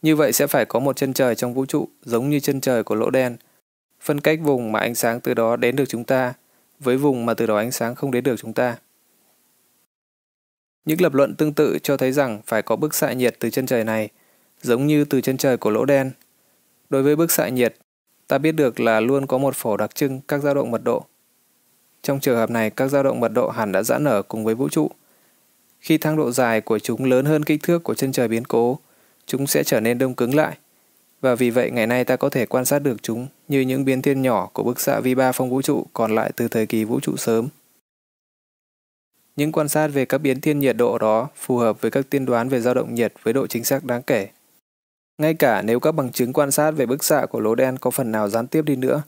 Như 0.02 0.16
vậy 0.16 0.34
sẽ 0.34 0.48
phải 0.48 0.66
có 0.66 0.80
một 0.80 0.96
chân 0.96 1.14
trời 1.14 1.36
trong 1.36 1.54
vũ 1.54 1.66
trụ 1.66 1.88
giống 2.04 2.30
như 2.30 2.40
chân 2.40 2.62
trời 2.62 2.84
của 2.84 2.96
lỗ 2.96 3.10
đen, 3.10 3.38
phân 4.02 4.22
cách 4.22 4.40
vùng 4.42 4.72
mà 4.72 4.80
ánh 4.80 4.96
sáng 4.96 5.20
từ 5.20 5.34
đó 5.34 5.56
đến 5.56 5.76
được 5.76 5.86
chúng 5.90 6.04
ta 6.04 6.34
với 6.80 6.98
vùng 6.98 7.26
mà 7.26 7.34
từ 7.34 7.46
đó 7.46 7.58
ánh 7.58 7.72
sáng 7.72 7.96
không 7.96 8.12
đến 8.12 8.24
được 8.24 8.36
chúng 8.38 8.54
ta. 8.54 8.78
Những 10.86 11.02
lập 11.02 11.14
luận 11.14 11.36
tương 11.36 11.54
tự 11.54 11.78
cho 11.84 11.98
thấy 11.98 12.12
rằng 12.12 12.42
phải 12.46 12.62
có 12.62 12.76
bức 12.76 12.96
xạ 12.96 13.14
nhiệt 13.14 13.36
từ 13.40 13.50
chân 13.50 13.66
trời 13.66 13.84
này, 13.84 14.10
giống 14.62 14.88
như 14.88 15.06
từ 15.06 15.22
chân 15.22 15.38
trời 15.38 15.58
của 15.58 15.70
lỗ 15.70 15.86
đen. 15.86 16.12
Đối 16.90 17.04
với 17.04 17.16
bức 17.16 17.32
xạ 17.32 17.50
nhiệt, 17.50 17.76
ta 18.28 18.38
biết 18.38 18.52
được 18.52 18.80
là 18.80 19.00
luôn 19.00 19.28
có 19.28 19.38
một 19.38 19.56
phổ 19.56 19.78
đặc 19.78 19.96
trưng 19.96 20.22
các 20.28 20.42
dao 20.42 20.54
động 20.54 20.72
mật 20.72 20.84
độ. 20.84 21.06
Trong 22.02 22.20
trường 22.20 22.38
hợp 22.38 22.50
này, 22.50 22.70
các 22.70 22.88
dao 22.88 23.04
động 23.04 23.20
mật 23.20 23.28
độ 23.34 23.50
hẳn 23.50 23.72
đã 23.72 23.84
giãn 23.84 24.04
nở 24.04 24.22
cùng 24.22 24.44
với 24.44 24.56
vũ 24.56 24.70
trụ. 24.70 24.92
Khi 25.80 25.98
thang 25.98 26.18
độ 26.18 26.32
dài 26.32 26.62
của 26.62 26.80
chúng 26.80 27.06
lớn 27.06 27.26
hơn 27.26 27.44
kích 27.44 27.64
thước 27.64 27.84
của 27.84 27.94
chân 27.94 28.12
trời 28.12 28.28
biến 28.28 28.46
cố, 28.46 28.80
chúng 29.26 29.48
sẽ 29.48 29.64
trở 29.64 29.80
nên 29.80 29.98
đông 29.98 30.14
cứng 30.14 30.36
lại. 30.36 30.58
Và 31.22 31.36
vì 31.36 31.50
vậy 31.50 31.72
ngày 31.72 31.88
nay 31.88 32.06
ta 32.06 32.16
có 32.16 32.30
thể 32.30 32.46
quan 32.46 32.66
sát 32.66 32.80
được 32.80 32.98
chúng 33.02 33.28
như 33.48 33.62
những 33.62 33.86
biến 33.86 34.02
thiên 34.02 34.22
nhỏ 34.22 34.50
của 34.54 34.64
bức 34.64 34.80
xạ 34.80 35.00
vi 35.00 35.16
ba 35.16 35.32
phong 35.32 35.50
vũ 35.50 35.62
trụ 35.62 35.86
còn 35.94 36.16
lại 36.16 36.32
từ 36.36 36.48
thời 36.48 36.66
kỳ 36.66 36.84
vũ 36.84 37.00
trụ 37.00 37.18
sớm. 37.18 37.48
Những 39.36 39.52
quan 39.52 39.70
sát 39.70 39.88
về 39.88 40.06
các 40.06 40.18
biến 40.18 40.42
thiên 40.42 40.60
nhiệt 40.60 40.78
độ 40.78 40.98
đó 40.98 41.28
phù 41.36 41.58
hợp 41.58 41.82
với 41.82 41.92
các 41.92 42.10
tiên 42.10 42.26
đoán 42.26 42.50
về 42.50 42.62
dao 42.62 42.74
động 42.74 42.96
nhiệt 42.96 43.14
với 43.24 43.34
độ 43.34 43.48
chính 43.48 43.64
xác 43.64 43.84
đáng 43.84 44.02
kể. 44.02 44.28
Ngay 45.18 45.34
cả 45.34 45.62
nếu 45.62 45.80
các 45.80 45.92
bằng 45.92 46.12
chứng 46.12 46.34
quan 46.34 46.52
sát 46.52 46.72
về 46.72 46.86
bức 46.86 47.04
xạ 47.04 47.26
của 47.26 47.40
lỗ 47.40 47.56
đen 47.56 47.78
có 47.78 47.92
phần 47.92 48.12
nào 48.12 48.30
gián 48.30 48.48
tiếp 48.48 48.62
đi 48.62 48.76
nữa, 48.76 49.04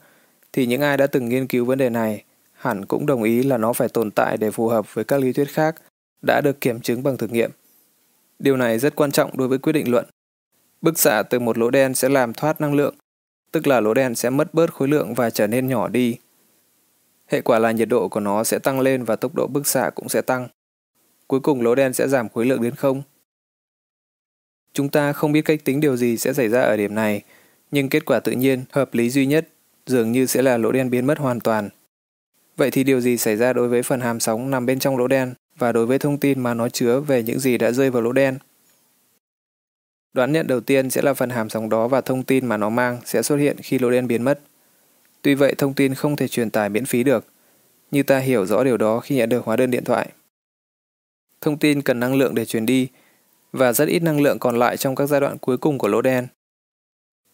thì 0.52 0.66
những 0.66 0.80
ai 0.80 0.96
đã 0.96 1.06
từng 1.06 1.28
nghiên 1.28 1.46
cứu 1.46 1.64
vấn 1.64 1.78
đề 1.78 1.90
này 1.90 2.24
hẳn 2.52 2.86
cũng 2.86 3.06
đồng 3.06 3.22
ý 3.22 3.42
là 3.42 3.58
nó 3.58 3.72
phải 3.72 3.88
tồn 3.88 4.10
tại 4.10 4.36
để 4.36 4.50
phù 4.50 4.68
hợp 4.68 4.94
với 4.94 5.04
các 5.04 5.20
lý 5.20 5.32
thuyết 5.32 5.48
khác 5.50 5.82
đã 6.22 6.40
được 6.40 6.60
kiểm 6.60 6.80
chứng 6.80 7.02
bằng 7.02 7.16
thực 7.16 7.32
nghiệm. 7.32 7.50
Điều 8.38 8.56
này 8.56 8.78
rất 8.78 8.96
quan 8.96 9.10
trọng 9.10 9.36
đối 9.36 9.48
với 9.48 9.58
quyết 9.58 9.72
định 9.72 9.90
luận. 9.90 10.06
Bức 10.80 10.98
xạ 10.98 11.22
từ 11.22 11.38
một 11.38 11.58
lỗ 11.58 11.70
đen 11.70 11.94
sẽ 11.94 12.08
làm 12.08 12.32
thoát 12.32 12.60
năng 12.60 12.74
lượng, 12.74 12.94
tức 13.52 13.66
là 13.66 13.80
lỗ 13.80 13.94
đen 13.94 14.14
sẽ 14.14 14.30
mất 14.30 14.54
bớt 14.54 14.74
khối 14.74 14.88
lượng 14.88 15.14
và 15.14 15.30
trở 15.30 15.46
nên 15.46 15.68
nhỏ 15.68 15.88
đi. 15.88 16.16
Hệ 17.26 17.40
quả 17.40 17.58
là 17.58 17.72
nhiệt 17.72 17.88
độ 17.88 18.08
của 18.08 18.20
nó 18.20 18.44
sẽ 18.44 18.58
tăng 18.58 18.80
lên 18.80 19.04
và 19.04 19.16
tốc 19.16 19.34
độ 19.34 19.46
bức 19.46 19.66
xạ 19.66 19.90
cũng 19.94 20.08
sẽ 20.08 20.22
tăng. 20.22 20.48
Cuối 21.26 21.40
cùng 21.40 21.62
lỗ 21.62 21.74
đen 21.74 21.92
sẽ 21.92 22.08
giảm 22.08 22.28
khối 22.28 22.46
lượng 22.46 22.62
đến 22.62 22.74
không. 22.74 23.02
Chúng 24.72 24.88
ta 24.88 25.12
không 25.12 25.32
biết 25.32 25.44
cách 25.44 25.64
tính 25.64 25.80
điều 25.80 25.96
gì 25.96 26.16
sẽ 26.16 26.32
xảy 26.32 26.48
ra 26.48 26.60
ở 26.60 26.76
điểm 26.76 26.94
này, 26.94 27.22
nhưng 27.70 27.88
kết 27.88 28.04
quả 28.04 28.20
tự 28.20 28.32
nhiên, 28.32 28.64
hợp 28.72 28.94
lý 28.94 29.10
duy 29.10 29.26
nhất 29.26 29.48
dường 29.86 30.12
như 30.12 30.26
sẽ 30.26 30.42
là 30.42 30.56
lỗ 30.56 30.72
đen 30.72 30.90
biến 30.90 31.06
mất 31.06 31.18
hoàn 31.18 31.40
toàn. 31.40 31.68
Vậy 32.56 32.70
thì 32.70 32.84
điều 32.84 33.00
gì 33.00 33.16
xảy 33.16 33.36
ra 33.36 33.52
đối 33.52 33.68
với 33.68 33.82
phần 33.82 34.00
hàm 34.00 34.20
sóng 34.20 34.50
nằm 34.50 34.66
bên 34.66 34.78
trong 34.78 34.96
lỗ 34.96 35.08
đen 35.08 35.34
và 35.58 35.72
đối 35.72 35.86
với 35.86 35.98
thông 35.98 36.18
tin 36.18 36.40
mà 36.40 36.54
nó 36.54 36.68
chứa 36.68 37.00
về 37.00 37.22
những 37.22 37.38
gì 37.38 37.58
đã 37.58 37.70
rơi 37.70 37.90
vào 37.90 38.02
lỗ 38.02 38.12
đen? 38.12 38.38
Đoán 40.12 40.32
nhận 40.32 40.46
đầu 40.46 40.60
tiên 40.60 40.90
sẽ 40.90 41.02
là 41.02 41.14
phần 41.14 41.30
hàm 41.30 41.48
sóng 41.48 41.68
đó 41.68 41.88
và 41.88 42.00
thông 42.00 42.22
tin 42.22 42.46
mà 42.46 42.56
nó 42.56 42.68
mang 42.68 42.98
sẽ 43.04 43.22
xuất 43.22 43.36
hiện 43.36 43.56
khi 43.62 43.78
lỗ 43.78 43.90
đen 43.90 44.06
biến 44.06 44.22
mất. 44.22 44.40
Tuy 45.22 45.34
vậy, 45.34 45.54
thông 45.58 45.74
tin 45.74 45.94
không 45.94 46.16
thể 46.16 46.28
truyền 46.28 46.50
tải 46.50 46.68
miễn 46.68 46.84
phí 46.84 47.02
được, 47.02 47.26
như 47.90 48.02
ta 48.02 48.18
hiểu 48.18 48.46
rõ 48.46 48.64
điều 48.64 48.76
đó 48.76 49.00
khi 49.00 49.16
nhận 49.16 49.28
được 49.28 49.44
hóa 49.44 49.56
đơn 49.56 49.70
điện 49.70 49.84
thoại. 49.84 50.08
Thông 51.40 51.58
tin 51.58 51.82
cần 51.82 52.00
năng 52.00 52.14
lượng 52.14 52.34
để 52.34 52.44
truyền 52.44 52.66
đi, 52.66 52.88
và 53.52 53.72
rất 53.72 53.88
ít 53.88 54.02
năng 54.02 54.20
lượng 54.20 54.38
còn 54.38 54.58
lại 54.58 54.76
trong 54.76 54.94
các 54.94 55.06
giai 55.06 55.20
đoạn 55.20 55.38
cuối 55.38 55.56
cùng 55.58 55.78
của 55.78 55.88
lỗ 55.88 56.02
đen. 56.02 56.26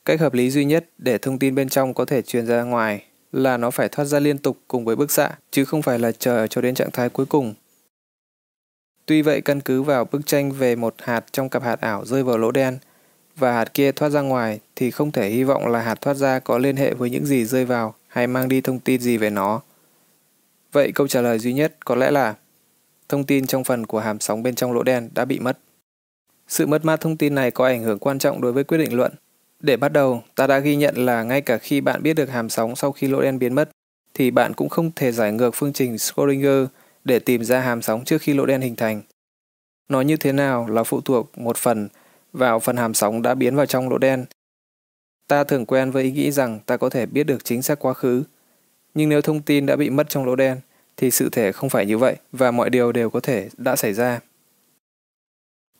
Cách 0.04 0.20
hợp 0.20 0.34
lý 0.34 0.50
duy 0.50 0.64
nhất 0.64 0.90
để 0.98 1.18
thông 1.18 1.38
tin 1.38 1.54
bên 1.54 1.68
trong 1.68 1.94
có 1.94 2.04
thể 2.04 2.22
truyền 2.22 2.46
ra 2.46 2.62
ngoài 2.62 3.04
là 3.32 3.56
nó 3.56 3.70
phải 3.70 3.88
thoát 3.88 4.04
ra 4.04 4.20
liên 4.20 4.38
tục 4.38 4.58
cùng 4.68 4.84
với 4.84 4.96
bức 4.96 5.10
xạ, 5.10 5.30
chứ 5.50 5.64
không 5.64 5.82
phải 5.82 5.98
là 5.98 6.12
chờ 6.12 6.46
cho 6.46 6.60
đến 6.60 6.74
trạng 6.74 6.90
thái 6.90 7.08
cuối 7.08 7.26
cùng. 7.26 7.54
Tuy 9.06 9.22
vậy, 9.22 9.40
căn 9.40 9.60
cứ 9.60 9.82
vào 9.82 10.04
bức 10.04 10.26
tranh 10.26 10.52
về 10.52 10.76
một 10.76 10.94
hạt 10.98 11.24
trong 11.32 11.48
cặp 11.48 11.62
hạt 11.62 11.80
ảo 11.80 12.04
rơi 12.04 12.22
vào 12.22 12.38
lỗ 12.38 12.50
đen 12.50 12.78
và 13.36 13.52
hạt 13.52 13.74
kia 13.74 13.92
thoát 13.92 14.08
ra 14.08 14.20
ngoài 14.20 14.60
thì 14.76 14.90
không 14.90 15.12
thể 15.12 15.28
hy 15.28 15.44
vọng 15.44 15.66
là 15.66 15.82
hạt 15.82 16.00
thoát 16.00 16.14
ra 16.14 16.38
có 16.38 16.58
liên 16.58 16.76
hệ 16.76 16.94
với 16.94 17.10
những 17.10 17.26
gì 17.26 17.44
rơi 17.44 17.64
vào 17.64 17.94
hay 18.08 18.26
mang 18.26 18.48
đi 18.48 18.60
thông 18.60 18.78
tin 18.78 19.00
gì 19.00 19.16
về 19.16 19.30
nó. 19.30 19.60
Vậy 20.72 20.92
câu 20.94 21.08
trả 21.08 21.20
lời 21.20 21.38
duy 21.38 21.52
nhất 21.52 21.76
có 21.84 21.94
lẽ 21.94 22.10
là 22.10 22.34
thông 23.08 23.24
tin 23.24 23.46
trong 23.46 23.64
phần 23.64 23.86
của 23.86 24.00
hàm 24.00 24.20
sóng 24.20 24.42
bên 24.42 24.54
trong 24.54 24.72
lỗ 24.72 24.82
đen 24.82 25.10
đã 25.14 25.24
bị 25.24 25.38
mất. 25.38 25.58
Sự 26.48 26.66
mất 26.66 26.84
mát 26.84 27.00
thông 27.00 27.16
tin 27.16 27.34
này 27.34 27.50
có 27.50 27.66
ảnh 27.66 27.82
hưởng 27.82 27.98
quan 27.98 28.18
trọng 28.18 28.40
đối 28.40 28.52
với 28.52 28.64
quyết 28.64 28.78
định 28.78 28.96
luận. 28.96 29.12
Để 29.60 29.76
bắt 29.76 29.92
đầu, 29.92 30.22
ta 30.34 30.46
đã 30.46 30.58
ghi 30.58 30.76
nhận 30.76 30.96
là 30.96 31.22
ngay 31.22 31.40
cả 31.40 31.58
khi 31.58 31.80
bạn 31.80 32.02
biết 32.02 32.14
được 32.14 32.30
hàm 32.30 32.48
sóng 32.48 32.76
sau 32.76 32.92
khi 32.92 33.08
lỗ 33.08 33.22
đen 33.22 33.38
biến 33.38 33.54
mất, 33.54 33.70
thì 34.14 34.30
bạn 34.30 34.54
cũng 34.54 34.68
không 34.68 34.90
thể 34.96 35.12
giải 35.12 35.32
ngược 35.32 35.50
phương 35.54 35.72
trình 35.72 35.98
Schrödinger 35.98 36.66
để 37.04 37.18
tìm 37.18 37.44
ra 37.44 37.60
hàm 37.60 37.82
sóng 37.82 38.04
trước 38.04 38.22
khi 38.22 38.34
lỗ 38.34 38.46
đen 38.46 38.60
hình 38.60 38.76
thành. 38.76 39.02
Nó 39.88 40.00
như 40.00 40.16
thế 40.16 40.32
nào 40.32 40.68
là 40.68 40.82
phụ 40.82 41.00
thuộc 41.00 41.38
một 41.38 41.56
phần 41.56 41.88
vào 42.32 42.60
phần 42.60 42.76
hàm 42.76 42.94
sóng 42.94 43.22
đã 43.22 43.34
biến 43.34 43.56
vào 43.56 43.66
trong 43.66 43.88
lỗ 43.88 43.98
đen. 43.98 44.24
Ta 45.28 45.44
thường 45.44 45.66
quen 45.66 45.90
với 45.90 46.04
ý 46.04 46.10
nghĩ 46.10 46.30
rằng 46.30 46.60
ta 46.66 46.76
có 46.76 46.90
thể 46.90 47.06
biết 47.06 47.24
được 47.24 47.44
chính 47.44 47.62
xác 47.62 47.78
quá 47.78 47.94
khứ. 47.94 48.22
Nhưng 48.94 49.08
nếu 49.08 49.20
thông 49.20 49.42
tin 49.42 49.66
đã 49.66 49.76
bị 49.76 49.90
mất 49.90 50.08
trong 50.08 50.26
lỗ 50.26 50.36
đen, 50.36 50.60
thì 50.96 51.10
sự 51.10 51.28
thể 51.32 51.52
không 51.52 51.70
phải 51.70 51.86
như 51.86 51.98
vậy 51.98 52.16
và 52.32 52.50
mọi 52.50 52.70
điều 52.70 52.92
đều 52.92 53.10
có 53.10 53.20
thể 53.20 53.48
đã 53.56 53.76
xảy 53.76 53.92
ra. 53.92 54.20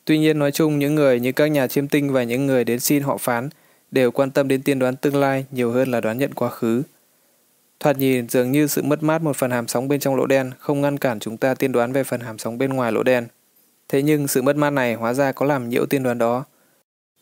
Tuy 0.07 0.19
nhiên 0.19 0.39
nói 0.39 0.53
chung 0.53 0.78
những 0.78 0.95
người 0.95 1.20
như 1.20 1.33
các 1.33 1.47
nhà 1.47 1.66
chiêm 1.66 1.89
tinh 1.89 2.12
và 2.12 2.23
những 2.23 2.47
người 2.47 2.65
đến 2.65 2.81
xin 2.81 3.03
họ 3.03 3.16
phán 3.16 3.49
đều 3.91 4.11
quan 4.11 4.31
tâm 4.31 4.49
đến 4.49 4.62
tiên 4.62 4.78
đoán 4.78 4.97
tương 4.97 5.16
lai 5.16 5.45
nhiều 5.51 5.70
hơn 5.70 5.91
là 5.91 6.01
đoán 6.01 6.19
nhận 6.19 6.35
quá 6.35 6.51
khứ. 6.51 6.83
Thoạt 7.81 7.99
nhìn 7.99 8.28
dường 8.28 8.53
như 8.53 8.66
sự 8.66 8.83
mất 8.83 9.03
mát 9.03 9.23
một 9.23 9.37
phần 9.37 9.51
hàm 9.51 9.69
sóng 9.69 9.89
bên 9.89 10.01
trong 10.01 10.16
lỗ 10.16 10.27
đen 10.27 10.51
không 10.59 10.81
ngăn 10.81 10.99
cản 10.99 11.20
chúng 11.20 11.37
ta 11.37 11.55
tiên 11.55 11.73
đoán 11.73 11.93
về 11.93 12.05
phần 12.05 12.20
hàm 12.20 12.39
sóng 12.39 12.59
bên 12.59 12.73
ngoài 12.73 12.93
lỗ 12.93 13.03
đen. 13.03 13.27
Thế 13.89 14.03
nhưng 14.03 14.28
sự 14.28 14.43
mất 14.43 14.57
mát 14.57 14.70
này 14.70 14.95
hóa 14.95 15.15
ra 15.15 15.33
có 15.33 15.47
làm 15.47 15.69
nhiễu 15.69 15.87
tiên 15.87 16.03
đoán 16.03 16.19
đó. 16.19 16.45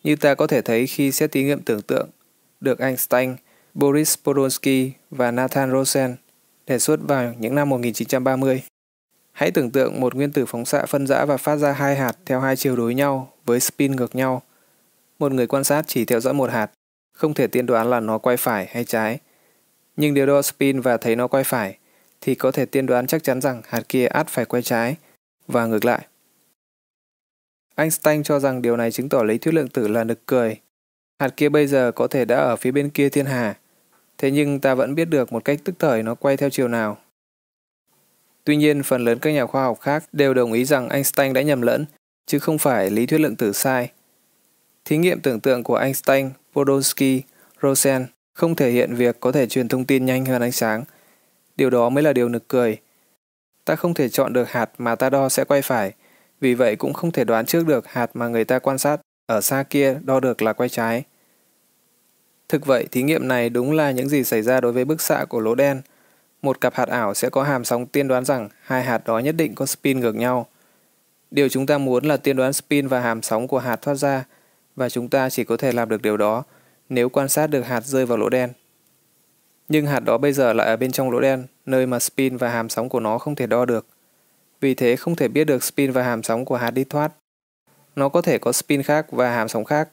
Như 0.05 0.17
ta 0.17 0.35
có 0.35 0.47
thể 0.47 0.63
thấy 0.63 0.87
khi 0.87 1.13
xét 1.13 1.33
thí 1.33 1.45
nghiệm 1.45 1.61
tưởng 1.61 1.83
tượng, 1.83 2.09
được 2.61 2.79
Einstein, 2.79 3.37
Boris 3.75 4.15
Podolsky 4.25 4.93
và 5.11 5.31
Nathan 5.31 5.73
Rosen 5.73 6.17
đề 6.67 6.79
xuất 6.79 7.01
vào 7.03 7.35
những 7.39 7.55
năm 7.55 7.69
1930. 7.69 8.63
Hãy 9.35 9.51
tưởng 9.51 9.71
tượng 9.71 10.01
một 10.01 10.15
nguyên 10.15 10.33
tử 10.33 10.47
phóng 10.47 10.65
xạ 10.65 10.87
phân 10.87 11.07
rã 11.07 11.25
và 11.25 11.37
phát 11.37 11.57
ra 11.57 11.73
hai 11.73 11.97
hạt 11.97 12.17
theo 12.27 12.41
hai 12.41 12.57
chiều 12.57 12.77
đối 12.77 12.95
nhau 12.95 13.33
với 13.45 13.61
spin 13.61 13.93
ngược 13.93 14.15
nhau. 14.15 14.43
Một 15.19 15.33
người 15.33 15.47
quan 15.47 15.65
sát 15.65 15.85
chỉ 15.87 16.05
theo 16.05 16.21
dõi 16.21 16.35
một 16.35 16.51
hạt, 16.51 16.71
không 17.13 17.35
thể 17.35 17.47
tiên 17.47 17.67
đoán 17.67 17.91
là 17.91 18.01
nó 18.01 18.19
quay 18.19 18.37
phải 18.37 18.67
hay 18.71 18.85
trái. 18.85 19.19
Nhưng 19.97 20.15
nếu 20.15 20.27
đo 20.27 20.43
spin 20.43 20.81
và 20.81 20.97
thấy 20.97 21.17
nó 21.17 21.29
quay 21.29 21.45
phải, 21.45 21.79
thì 22.21 22.35
có 22.35 22.53
thể 22.53 22.67
tiên 22.67 22.87
đoán 22.87 23.07
chắc 23.07 23.23
chắn 23.23 23.41
rằng 23.41 23.63
hạt 23.69 23.83
kia 23.89 24.07
át 24.07 24.29
phải 24.29 24.45
quay 24.45 24.63
trái, 24.63 24.97
và 25.49 25.67
ngược 25.67 25.85
lại. 25.85 26.07
Einstein 27.75 28.23
cho 28.23 28.39
rằng 28.39 28.63
điều 28.63 28.77
này 28.77 28.91
chứng 28.91 29.09
tỏ 29.09 29.23
lý 29.23 29.39
thuyết 29.39 29.55
lượng 29.55 29.69
tử 29.69 29.89
là 29.89 30.05
nực 30.05 30.27
cười. 30.27 30.61
Hạt 31.19 31.29
kia 31.37 31.49
bây 31.49 31.67
giờ 31.67 31.93
có 31.93 32.07
thể 32.07 32.25
đã 32.25 32.37
ở 32.37 32.57
phía 32.57 32.71
bên 32.71 32.91
kia 32.91 33.09
thiên 33.09 33.27
hà, 33.27 33.55
thế 34.19 34.31
nhưng 34.31 34.61
ta 34.61 34.75
vẫn 34.75 34.95
biết 34.95 35.05
được 35.05 35.33
một 35.33 35.45
cách 35.45 35.59
tức 35.65 35.75
thời 35.79 36.03
nó 36.03 36.15
quay 36.15 36.37
theo 36.37 36.51
chiều 36.51 36.69
nào. 36.69 36.99
Tuy 38.45 38.57
nhiên, 38.57 38.83
phần 38.83 39.05
lớn 39.05 39.19
các 39.19 39.31
nhà 39.31 39.47
khoa 39.47 39.63
học 39.65 39.81
khác 39.81 40.05
đều 40.13 40.35
đồng 40.35 40.53
ý 40.53 40.65
rằng 40.65 40.89
Einstein 40.89 41.33
đã 41.33 41.43
nhầm 41.43 41.63
lẫn, 41.63 41.85
chứ 42.27 42.39
không 42.39 42.59
phải 42.59 42.91
lý 42.91 43.07
thuyết 43.07 43.19
lượng 43.19 43.37
tử 43.37 43.53
sai. 43.53 43.91
Thí 44.85 44.97
nghiệm 44.97 45.21
tưởng 45.21 45.41
tượng 45.41 45.63
của 45.63 45.77
Einstein, 45.77 46.31
Podolsky, 46.53 47.23
Rosen 47.63 48.07
không 48.33 48.57
thể 48.57 48.71
hiện 48.71 48.95
việc 48.95 49.21
có 49.21 49.33
thể 49.33 49.47
truyền 49.47 49.69
thông 49.69 49.85
tin 49.85 50.07
nhanh 50.07 50.25
hơn 50.25 50.43
ánh 50.43 50.53
sáng. 50.53 50.85
Điều 51.57 51.71
đó 51.71 51.89
mới 51.89 52.05
là 52.05 52.13
điều 52.13 52.29
nực 52.29 52.49
cười. 52.49 52.79
Ta 53.65 53.77
không 53.77 53.95
thể 53.95 54.09
chọn 54.09 54.33
được 54.33 54.51
hạt 54.51 54.71
mà 54.79 54.95
ta 54.95 55.11
đo 55.11 55.29
sẽ 55.29 55.45
quay 55.45 55.63
phải, 55.63 55.93
vì 56.41 56.55
vậy 56.55 56.77
cũng 56.77 56.93
không 56.93 57.13
thể 57.13 57.25
đoán 57.25 57.47
trước 57.47 57.67
được 57.67 57.87
hạt 57.87 58.11
mà 58.15 58.29
người 58.29 58.45
ta 58.45 58.59
quan 58.59 58.79
sát 58.79 59.01
ở 59.27 59.41
xa 59.41 59.63
kia 59.71 59.99
đo 60.05 60.21
được 60.21 60.43
là 60.43 60.53
quay 60.53 60.69
trái. 60.69 61.05
Thực 62.49 62.67
vậy, 62.67 62.87
thí 62.91 63.03
nghiệm 63.03 63.29
này 63.29 63.51
đúng 63.51 63.73
là 63.73 63.91
những 63.91 64.09
gì 64.09 64.25
xảy 64.25 64.43
ra 64.43 64.61
đối 64.61 64.73
với 64.73 64.85
bức 64.85 65.01
xạ 65.01 65.25
của 65.25 65.41
lỗ 65.41 65.55
đen– 65.55 65.83
một 66.45 66.61
cặp 66.61 66.75
hạt 66.75 66.89
ảo 66.89 67.15
sẽ 67.15 67.31
có 67.31 67.43
hàm 67.43 67.65
sóng 67.65 67.87
tiên 67.87 68.09
đoán 68.09 68.25
rằng 68.25 68.49
hai 68.63 68.85
hạt 68.85 69.07
đó 69.07 69.19
nhất 69.19 69.35
định 69.37 69.55
có 69.55 69.67
spin 69.67 70.01
ngược 70.01 70.15
nhau. 70.15 70.47
Điều 71.31 71.49
chúng 71.49 71.67
ta 71.67 71.79
muốn 71.79 72.05
là 72.05 72.17
tiên 72.17 72.37
đoán 72.37 72.53
spin 72.53 72.89
và 72.89 73.01
hàm 73.01 73.23
sóng 73.23 73.49
của 73.49 73.59
hạt 73.59 73.77
thoát 73.83 73.95
ra, 73.95 74.25
và 74.77 74.89
chúng 74.89 75.09
ta 75.09 75.31
chỉ 75.31 75.45
có 75.45 75.57
thể 75.57 75.73
làm 75.73 75.89
được 75.89 76.03
điều 76.03 76.17
đó 76.17 76.43
nếu 76.89 77.09
quan 77.09 77.29
sát 77.29 77.47
được 77.47 77.67
hạt 77.67 77.85
rơi 77.85 78.07
vào 78.07 78.19
lỗ 78.19 78.29
đen. 78.29 78.53
Nhưng 79.69 79.87
hạt 79.87 80.01
đó 80.01 80.19
bây 80.19 80.33
giờ 80.33 80.53
lại 80.53 80.67
ở 80.67 80.77
bên 80.77 80.93
trong 80.93 81.11
lỗ 81.11 81.21
đen, 81.21 81.47
nơi 81.67 81.87
mà 81.87 81.99
spin 81.99 82.37
và 82.37 82.49
hàm 82.49 82.69
sóng 82.69 82.89
của 82.89 83.01
nó 83.01 83.19
không 83.19 83.35
thể 83.35 83.47
đo 83.47 83.65
được. 83.65 83.87
Vì 84.61 84.75
thế 84.75 84.97
không 84.97 85.17
thể 85.17 85.29
biết 85.29 85.45
được 85.45 85.65
spin 85.65 85.93
và 85.93 86.03
hàm 86.03 86.23
sóng 86.23 86.45
của 86.45 86.57
hạt 86.57 86.71
đi 86.71 86.85
thoát. 86.85 87.13
Nó 87.97 88.09
có 88.09 88.23
thể 88.23 88.39
có 88.39 88.53
spin 88.53 88.83
khác 88.83 89.07
và 89.11 89.31
hàm 89.31 89.49
sóng 89.49 89.65
khác, 89.65 89.89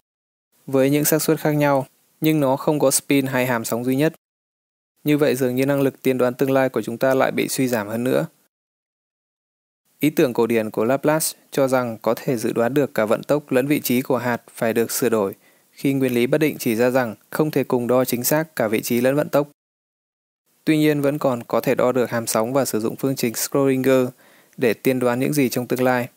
với 0.68 0.90
những 0.90 1.06
xác 1.06 1.22
suất 1.22 1.40
khác 1.40 1.52
nhau, 1.52 1.86
nhưng 2.22 2.40
nó 2.40 2.56
không 2.56 2.80
có 2.80 2.92
spin 2.92 3.26
hay 3.26 3.46
hàm 3.46 3.66
sóng 3.66 3.84
duy 3.84 3.96
nhất. 3.96 4.14
Như 5.04 5.18
vậy 5.18 5.36
dường 5.36 5.56
như 5.56 5.66
năng 5.66 5.82
lực 5.82 6.02
tiên 6.02 6.18
đoán 6.18 6.34
tương 6.34 6.52
lai 6.52 6.70
của 6.70 6.82
chúng 6.82 6.98
ta 6.98 7.14
lại 7.14 7.32
bị 7.32 7.48
suy 7.48 7.68
giảm 7.68 7.88
hơn 7.88 8.04
nữa. 8.04 8.26
Ý 10.00 10.10
tưởng 10.10 10.34
cổ 10.34 10.48
điển 10.48 10.70
của 10.70 10.86
Laplace 10.86 11.28
cho 11.52 11.68
rằng 11.68 11.98
có 12.02 12.14
thể 12.14 12.38
dự 12.38 12.54
đoán 12.54 12.74
được 12.74 12.94
cả 12.94 13.06
vận 13.06 13.24
tốc 13.24 13.52
lẫn 13.52 13.68
vị 13.68 13.80
trí 13.80 14.02
của 14.02 14.18
hạt 14.18 14.42
phải 14.54 14.74
được 14.74 14.92
sửa 14.92 15.10
đổi, 15.10 15.36
khi 15.72 15.94
nguyên 15.94 16.14
lý 16.14 16.28
bất 16.28 16.38
định 16.38 16.56
chỉ 16.60 16.76
ra 16.76 16.90
rằng 16.90 17.16
không 17.30 17.52
thể 17.52 17.64
cùng 17.64 17.88
đo 17.88 18.06
chính 18.06 18.24
xác 18.24 18.56
cả 18.56 18.68
vị 18.68 18.82
trí 18.82 19.02
lẫn 19.02 19.16
vận 19.16 19.30
tốc. 19.30 19.50
Tuy 20.66 20.78
nhiên 20.78 21.02
vẫn 21.02 21.18
còn 21.18 21.44
có 21.44 21.62
thể 21.62 21.76
đo 21.76 21.92
được 21.92 22.10
hàm 22.10 22.28
sóng 22.28 22.54
và 22.54 22.66
sử 22.66 22.80
dụng 22.80 22.96
phương 22.96 23.16
trình 23.16 23.34
Schrödinger 23.34 24.08
để 24.58 24.74
tiên 24.74 25.00
đoán 25.00 25.20
những 25.20 25.34
gì 25.34 25.50
trong 25.50 25.68
tương 25.68 25.84
lai. 25.84 26.10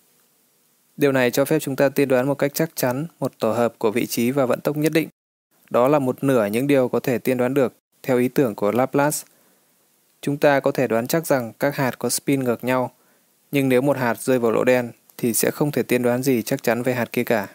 Điều 0.96 1.12
này 1.12 1.30
cho 1.30 1.44
phép 1.44 1.58
chúng 1.58 1.76
ta 1.76 1.88
tiên 1.88 2.08
đoán 2.08 2.26
một 2.26 2.34
cách 2.34 2.54
chắc 2.54 2.70
chắn 2.74 3.06
một 3.20 3.32
tổ 3.38 3.52
hợp 3.52 3.74
của 3.78 3.90
vị 3.90 4.06
trí 4.06 4.30
và 4.30 4.46
vận 4.46 4.60
tốc 4.60 4.76
nhất 4.76 4.92
định. 4.92 5.08
Đó 5.70 5.88
là 5.88 5.98
một 5.98 6.24
nửa 6.24 6.46
những 6.46 6.66
điều 6.66 6.88
có 6.88 7.00
thể 7.00 7.18
tiên 7.18 7.38
đoán 7.38 7.54
được 7.54 7.72
theo 8.04 8.18
ý 8.18 8.28
tưởng 8.28 8.54
của 8.54 8.72
Laplace. 8.72 9.18
Chúng 10.20 10.36
ta 10.36 10.60
có 10.60 10.70
thể 10.70 10.86
đoán 10.86 11.06
chắc 11.06 11.26
rằng 11.26 11.52
các 11.58 11.76
hạt 11.76 11.98
có 11.98 12.08
spin 12.08 12.44
ngược 12.44 12.64
nhau, 12.64 12.90
nhưng 13.52 13.68
nếu 13.68 13.80
một 13.80 13.96
hạt 13.96 14.20
rơi 14.20 14.38
vào 14.38 14.52
lỗ 14.52 14.64
đen 14.64 14.90
thì 15.18 15.34
sẽ 15.34 15.50
không 15.50 15.70
thể 15.70 15.82
tiên 15.82 16.02
đoán 16.02 16.22
gì 16.22 16.42
chắc 16.42 16.62
chắn 16.62 16.82
về 16.82 16.94
hạt 16.94 17.12
kia 17.12 17.24
cả. 17.24 17.48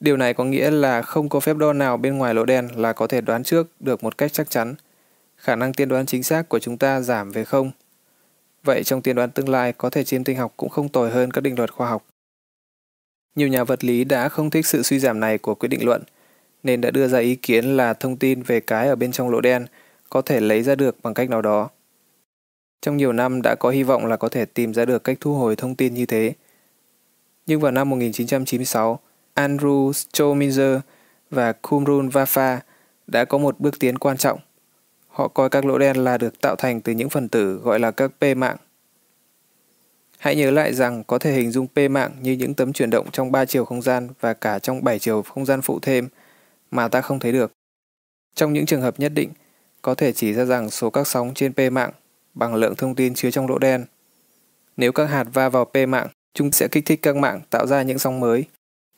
Điều 0.00 0.16
này 0.16 0.34
có 0.34 0.44
nghĩa 0.44 0.70
là 0.70 1.02
không 1.02 1.28
có 1.28 1.40
phép 1.40 1.56
đo 1.56 1.72
nào 1.72 1.96
bên 1.96 2.18
ngoài 2.18 2.34
lỗ 2.34 2.44
đen 2.44 2.68
là 2.76 2.92
có 2.92 3.06
thể 3.06 3.20
đoán 3.20 3.44
trước 3.44 3.66
được 3.80 4.02
một 4.02 4.18
cách 4.18 4.32
chắc 4.32 4.50
chắn. 4.50 4.74
Khả 5.36 5.56
năng 5.56 5.72
tiên 5.72 5.88
đoán 5.88 6.06
chính 6.06 6.22
xác 6.22 6.48
của 6.48 6.58
chúng 6.58 6.78
ta 6.78 7.00
giảm 7.00 7.30
về 7.30 7.44
không. 7.44 7.70
Vậy 8.64 8.84
trong 8.84 9.02
tiên 9.02 9.16
đoán 9.16 9.30
tương 9.30 9.48
lai 9.48 9.72
có 9.72 9.90
thể 9.90 10.04
chiêm 10.04 10.24
tinh 10.24 10.36
học 10.36 10.54
cũng 10.56 10.68
không 10.68 10.88
tồi 10.88 11.10
hơn 11.10 11.30
các 11.30 11.40
định 11.40 11.58
luật 11.58 11.72
khoa 11.72 11.88
học. 11.88 12.04
Nhiều 13.34 13.48
nhà 13.48 13.64
vật 13.64 13.84
lý 13.84 14.04
đã 14.04 14.28
không 14.28 14.50
thích 14.50 14.66
sự 14.66 14.82
suy 14.82 14.98
giảm 14.98 15.20
này 15.20 15.38
của 15.38 15.54
quyết 15.54 15.68
định 15.68 15.84
luận 15.84 16.02
nên 16.64 16.80
đã 16.80 16.90
đưa 16.90 17.08
ra 17.08 17.18
ý 17.18 17.34
kiến 17.36 17.76
là 17.76 17.94
thông 17.94 18.16
tin 18.16 18.42
về 18.42 18.60
cái 18.60 18.88
ở 18.88 18.96
bên 18.96 19.12
trong 19.12 19.30
lỗ 19.30 19.40
đen 19.40 19.66
có 20.10 20.22
thể 20.22 20.40
lấy 20.40 20.62
ra 20.62 20.74
được 20.74 20.96
bằng 21.02 21.14
cách 21.14 21.30
nào 21.30 21.42
đó. 21.42 21.68
Trong 22.82 22.96
nhiều 22.96 23.12
năm 23.12 23.42
đã 23.42 23.54
có 23.54 23.70
hy 23.70 23.82
vọng 23.82 24.06
là 24.06 24.16
có 24.16 24.28
thể 24.28 24.44
tìm 24.44 24.74
ra 24.74 24.84
được 24.84 25.04
cách 25.04 25.18
thu 25.20 25.34
hồi 25.34 25.56
thông 25.56 25.74
tin 25.74 25.94
như 25.94 26.06
thế. 26.06 26.34
Nhưng 27.46 27.60
vào 27.60 27.72
năm 27.72 27.90
1996, 27.90 28.98
Andrew 29.34 29.92
Strominger 29.92 30.78
và 31.30 31.52
Kumrun 31.52 32.08
Vafa 32.08 32.58
đã 33.06 33.24
có 33.24 33.38
một 33.38 33.60
bước 33.60 33.78
tiến 33.78 33.98
quan 33.98 34.16
trọng. 34.16 34.38
Họ 35.08 35.28
coi 35.28 35.48
các 35.48 35.64
lỗ 35.64 35.78
đen 35.78 35.96
là 35.96 36.18
được 36.18 36.40
tạo 36.40 36.56
thành 36.56 36.80
từ 36.80 36.92
những 36.92 37.08
phần 37.08 37.28
tử 37.28 37.54
gọi 37.54 37.80
là 37.80 37.90
các 37.90 38.10
P 38.20 38.36
mạng. 38.36 38.56
Hãy 40.18 40.36
nhớ 40.36 40.50
lại 40.50 40.74
rằng 40.74 41.04
có 41.04 41.18
thể 41.18 41.32
hình 41.32 41.50
dung 41.50 41.66
P 41.66 41.78
mạng 41.90 42.12
như 42.22 42.32
những 42.32 42.54
tấm 42.54 42.72
chuyển 42.72 42.90
động 42.90 43.10
trong 43.12 43.32
3 43.32 43.44
chiều 43.44 43.64
không 43.64 43.82
gian 43.82 44.08
và 44.20 44.34
cả 44.34 44.58
trong 44.58 44.84
7 44.84 44.98
chiều 44.98 45.22
không 45.22 45.44
gian 45.46 45.62
phụ 45.62 45.78
thêm– 45.82 46.08
mà 46.74 46.88
ta 46.88 47.00
không 47.00 47.18
thấy 47.18 47.32
được. 47.32 47.52
Trong 48.34 48.52
những 48.52 48.66
trường 48.66 48.82
hợp 48.82 49.00
nhất 49.00 49.12
định, 49.14 49.30
có 49.82 49.94
thể 49.94 50.12
chỉ 50.12 50.32
ra 50.32 50.44
rằng 50.44 50.70
số 50.70 50.90
các 50.90 51.06
sóng 51.06 51.34
trên 51.34 51.52
P 51.52 51.72
mạng 51.72 51.90
bằng 52.34 52.54
lượng 52.54 52.74
thông 52.76 52.94
tin 52.94 53.14
chứa 53.14 53.30
trong 53.30 53.48
lỗ 53.48 53.58
đen. 53.58 53.84
Nếu 54.76 54.92
các 54.92 55.04
hạt 55.04 55.26
va 55.32 55.48
vào 55.48 55.64
P 55.64 55.76
mạng, 55.88 56.08
chúng 56.34 56.52
sẽ 56.52 56.68
kích 56.68 56.86
thích 56.86 57.02
các 57.02 57.16
mạng 57.16 57.40
tạo 57.50 57.66
ra 57.66 57.82
những 57.82 57.98
sóng 57.98 58.20
mới. 58.20 58.44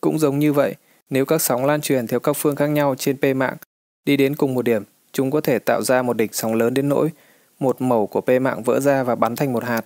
Cũng 0.00 0.18
giống 0.18 0.38
như 0.38 0.52
vậy, 0.52 0.74
nếu 1.10 1.24
các 1.26 1.42
sóng 1.42 1.64
lan 1.64 1.80
truyền 1.80 2.06
theo 2.06 2.20
các 2.20 2.32
phương 2.32 2.56
khác 2.56 2.66
nhau 2.66 2.94
trên 2.98 3.16
P 3.16 3.36
mạng 3.36 3.56
đi 4.04 4.16
đến 4.16 4.36
cùng 4.36 4.54
một 4.54 4.62
điểm, 4.62 4.82
chúng 5.12 5.30
có 5.30 5.40
thể 5.40 5.58
tạo 5.58 5.82
ra 5.82 6.02
một 6.02 6.16
đỉnh 6.16 6.32
sóng 6.32 6.54
lớn 6.54 6.74
đến 6.74 6.88
nỗi 6.88 7.10
một 7.58 7.80
mẩu 7.80 8.06
của 8.06 8.20
P 8.20 8.28
mạng 8.40 8.62
vỡ 8.62 8.80
ra 8.80 9.02
và 9.02 9.14
bắn 9.14 9.36
thành 9.36 9.52
một 9.52 9.64
hạt. 9.64 9.84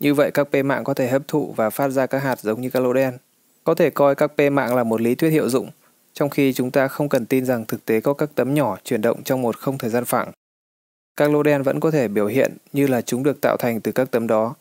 Như 0.00 0.14
vậy 0.14 0.30
các 0.30 0.44
P 0.44 0.64
mạng 0.64 0.84
có 0.84 0.94
thể 0.94 1.08
hấp 1.08 1.28
thụ 1.28 1.52
và 1.56 1.70
phát 1.70 1.88
ra 1.88 2.06
các 2.06 2.22
hạt 2.22 2.40
giống 2.40 2.60
như 2.60 2.70
các 2.70 2.80
lỗ 2.80 2.92
đen. 2.92 3.18
Có 3.64 3.74
thể 3.74 3.90
coi 3.90 4.14
các 4.14 4.26
P 4.26 4.40
mạng 4.52 4.74
là 4.74 4.84
một 4.84 5.00
lý 5.00 5.14
thuyết 5.14 5.30
hiệu 5.30 5.48
dụng, 5.48 5.70
trong 6.14 6.30
khi 6.30 6.52
chúng 6.52 6.70
ta 6.70 6.88
không 6.88 7.08
cần 7.08 7.26
tin 7.26 7.44
rằng 7.44 7.64
thực 7.68 7.84
tế 7.84 8.00
có 8.00 8.14
các 8.14 8.30
tấm 8.34 8.54
nhỏ 8.54 8.78
chuyển 8.84 9.02
động 9.02 9.22
trong 9.22 9.42
một 9.42 9.56
không 9.56 9.78
thời 9.78 9.90
gian 9.90 10.04
phẳng. 10.04 10.32
Các 11.16 11.30
lỗ 11.30 11.42
đen 11.42 11.62
vẫn 11.62 11.80
có 11.80 11.90
thể 11.90 12.08
biểu 12.08 12.26
hiện 12.26 12.56
như 12.72 12.86
là 12.86 13.00
chúng 13.00 13.22
được 13.22 13.40
tạo 13.40 13.56
thành 13.56 13.80
từ 13.80 13.92
các 13.92 14.10
tấm 14.10 14.26
đó, 14.26 14.54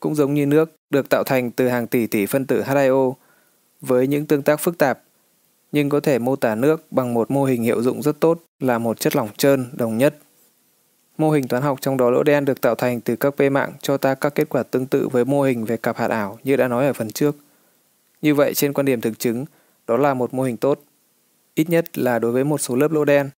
cũng 0.00 0.14
giống 0.14 0.34
như 0.34 0.46
nước 0.46 0.70
được 0.90 1.08
tạo 1.08 1.24
thành 1.24 1.50
từ 1.50 1.68
hàng 1.68 1.86
tỷ 1.86 2.06
tỷ 2.06 2.26
phân 2.26 2.46
tử 2.46 2.62
H2O 2.62 3.12
với 3.80 4.06
những 4.06 4.26
tương 4.26 4.42
tác 4.42 4.60
phức 4.60 4.78
tạp, 4.78 5.02
nhưng 5.72 5.88
có 5.88 6.00
thể 6.00 6.18
mô 6.18 6.36
tả 6.36 6.54
nước 6.54 6.92
bằng 6.92 7.14
một 7.14 7.30
mô 7.30 7.44
hình 7.44 7.62
hiệu 7.62 7.82
dụng 7.82 8.02
rất 8.02 8.20
tốt 8.20 8.40
là 8.60 8.78
một 8.78 9.00
chất 9.00 9.16
lỏng 9.16 9.28
trơn, 9.36 9.66
đồng 9.72 9.98
nhất. 9.98 10.18
Mô 11.18 11.30
hình 11.30 11.48
toán 11.48 11.62
học 11.62 11.78
trong 11.80 11.96
đó 11.96 12.10
lỗ 12.10 12.22
đen 12.22 12.44
được 12.44 12.60
tạo 12.60 12.74
thành 12.74 13.00
từ 13.00 13.16
các 13.16 13.30
P 13.30 13.40
mạng 13.52 13.72
cho 13.82 13.96
ta 13.96 14.14
các 14.14 14.34
kết 14.34 14.48
quả 14.48 14.62
tương 14.62 14.86
tự 14.86 15.08
với 15.08 15.24
mô 15.24 15.42
hình 15.42 15.64
về 15.64 15.76
cặp 15.76 15.96
hạt 15.96 16.10
ảo 16.10 16.38
như 16.44 16.56
đã 16.56 16.68
nói 16.68 16.86
ở 16.86 16.92
phần 16.92 17.10
trước. 17.10 17.36
Như 18.22 18.34
vậy 18.34 18.54
trên 18.54 18.72
quan 18.72 18.84
điểm 18.84 19.00
thực 19.00 19.18
chứng, 19.18 19.44
đó 19.86 19.96
là 19.96 20.14
một 20.14 20.34
mô 20.34 20.42
hình 20.42 20.56
tốt, 20.56 20.82
ít 21.54 21.70
nhất 21.70 21.98
là 21.98 22.18
đối 22.18 22.32
với 22.32 22.44
một 22.44 22.58
số 22.58 22.76
lớp 22.76 22.92
lỗ 22.92 23.04
đen. 23.04 23.30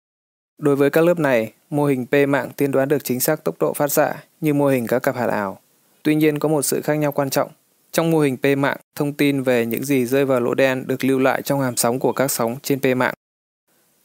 Đối 0.58 0.76
với 0.76 0.90
các 0.90 1.02
lớp 1.02 1.20
này, 1.20 1.54
mô 1.70 1.86
hình 1.86 2.06
P 2.06 2.14
mạng 2.28 2.50
tiên 2.58 2.72
đoán 2.72 2.88
được 2.88 3.04
chính 3.04 3.20
xác 3.20 3.44
tốc 3.44 3.56
độ 3.60 3.74
phát 3.74 3.92
xạ 3.92 4.16
như 4.42 4.54
mô 4.54 4.68
hình 4.68 4.88
các 4.88 5.00
cặp 5.00 5.16
hạt 5.16 5.28
ảo. 5.28 5.60
Tuy 6.04 6.16
nhiên 6.16 6.40
có 6.40 6.50
một 6.50 6.62
sự 6.62 6.82
khác 6.82 6.96
nhau 6.96 7.12
quan 7.12 7.30
trọng. 7.30 7.52
Trong 7.92 8.12
mô 8.12 8.20
hình 8.20 8.38
P 8.38 8.46
mạng, 8.58 8.78
thông 8.96 9.14
tin 9.14 9.44
về 9.44 9.66
những 9.66 9.84
gì 9.84 10.06
rơi 10.06 10.26
vào 10.26 10.40
lỗ 10.40 10.54
đen 10.54 10.84
được 10.88 11.04
lưu 11.04 11.20
lại 11.20 11.42
trong 11.42 11.62
hàm 11.62 11.76
sóng 11.76 12.00
của 12.00 12.14
các 12.14 12.32
sóng 12.32 12.58
trên 12.64 12.80
P 12.80 12.98
mạng. 12.98 13.14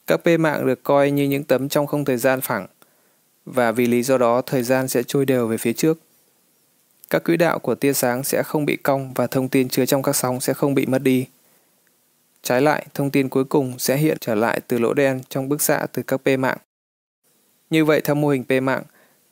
Các 0.07 0.17
P 0.17 0.27
mạng 0.39 0.67
được 0.67 0.83
coi 0.83 1.11
như 1.11 1.25
những 1.25 1.45
tấm 1.45 1.69
trong 1.69 1.87
không 1.87 2.05
thời 2.05 2.17
gian 2.17 2.41
phẳng, 2.41 2.67
và 3.45 3.73
vì 3.73 3.87
lý 3.87 4.03
do 4.03 4.19
đó 4.19 4.43
thời 4.43 4.63
gian 4.63 4.89
sẽ 4.89 5.03
trôi 5.03 5.27
đều 5.27 5.47
về 5.47 5.57
phía 5.57 5.73
trước. 5.73 5.99
Các 7.11 7.25
quỹ 7.25 7.37
đạo 7.37 7.59
của 7.59 7.75
tia 7.75 7.93
sáng 7.93 8.25
sẽ 8.25 8.43
không 8.43 8.65
bị 8.65 8.77
cong 8.77 9.13
và 9.15 9.27
thông 9.27 9.49
tin 9.49 9.69
chứa 9.69 9.87
trong 9.87 10.03
các 10.03 10.17
sóng 10.17 10.41
sẽ 10.41 10.55
không 10.55 10.75
bị 10.75 10.87
mất 10.87 11.03
đi. 11.03 11.27
Trái 12.43 12.63
lại, 12.63 12.87
thông 12.95 13.11
tin 13.11 13.29
cuối 13.29 13.45
cùng 13.45 13.79
sẽ 13.79 13.97
hiện 13.97 14.17
trở 14.21 14.35
lại 14.35 14.61
từ 14.69 14.79
lỗ 14.79 14.95
đen 14.95 15.21
trong 15.29 15.49
bức 15.49 15.63
xạ 15.63 15.87
từ 15.93 16.03
các 16.03 16.17
P 16.17 16.39
mạng. 16.39 16.59
Như 17.71 17.85
vậy, 17.85 18.01
theo 18.01 18.15
mô 18.15 18.29
hình 18.29 18.45
P 18.45 18.63
mạng, 18.63 18.83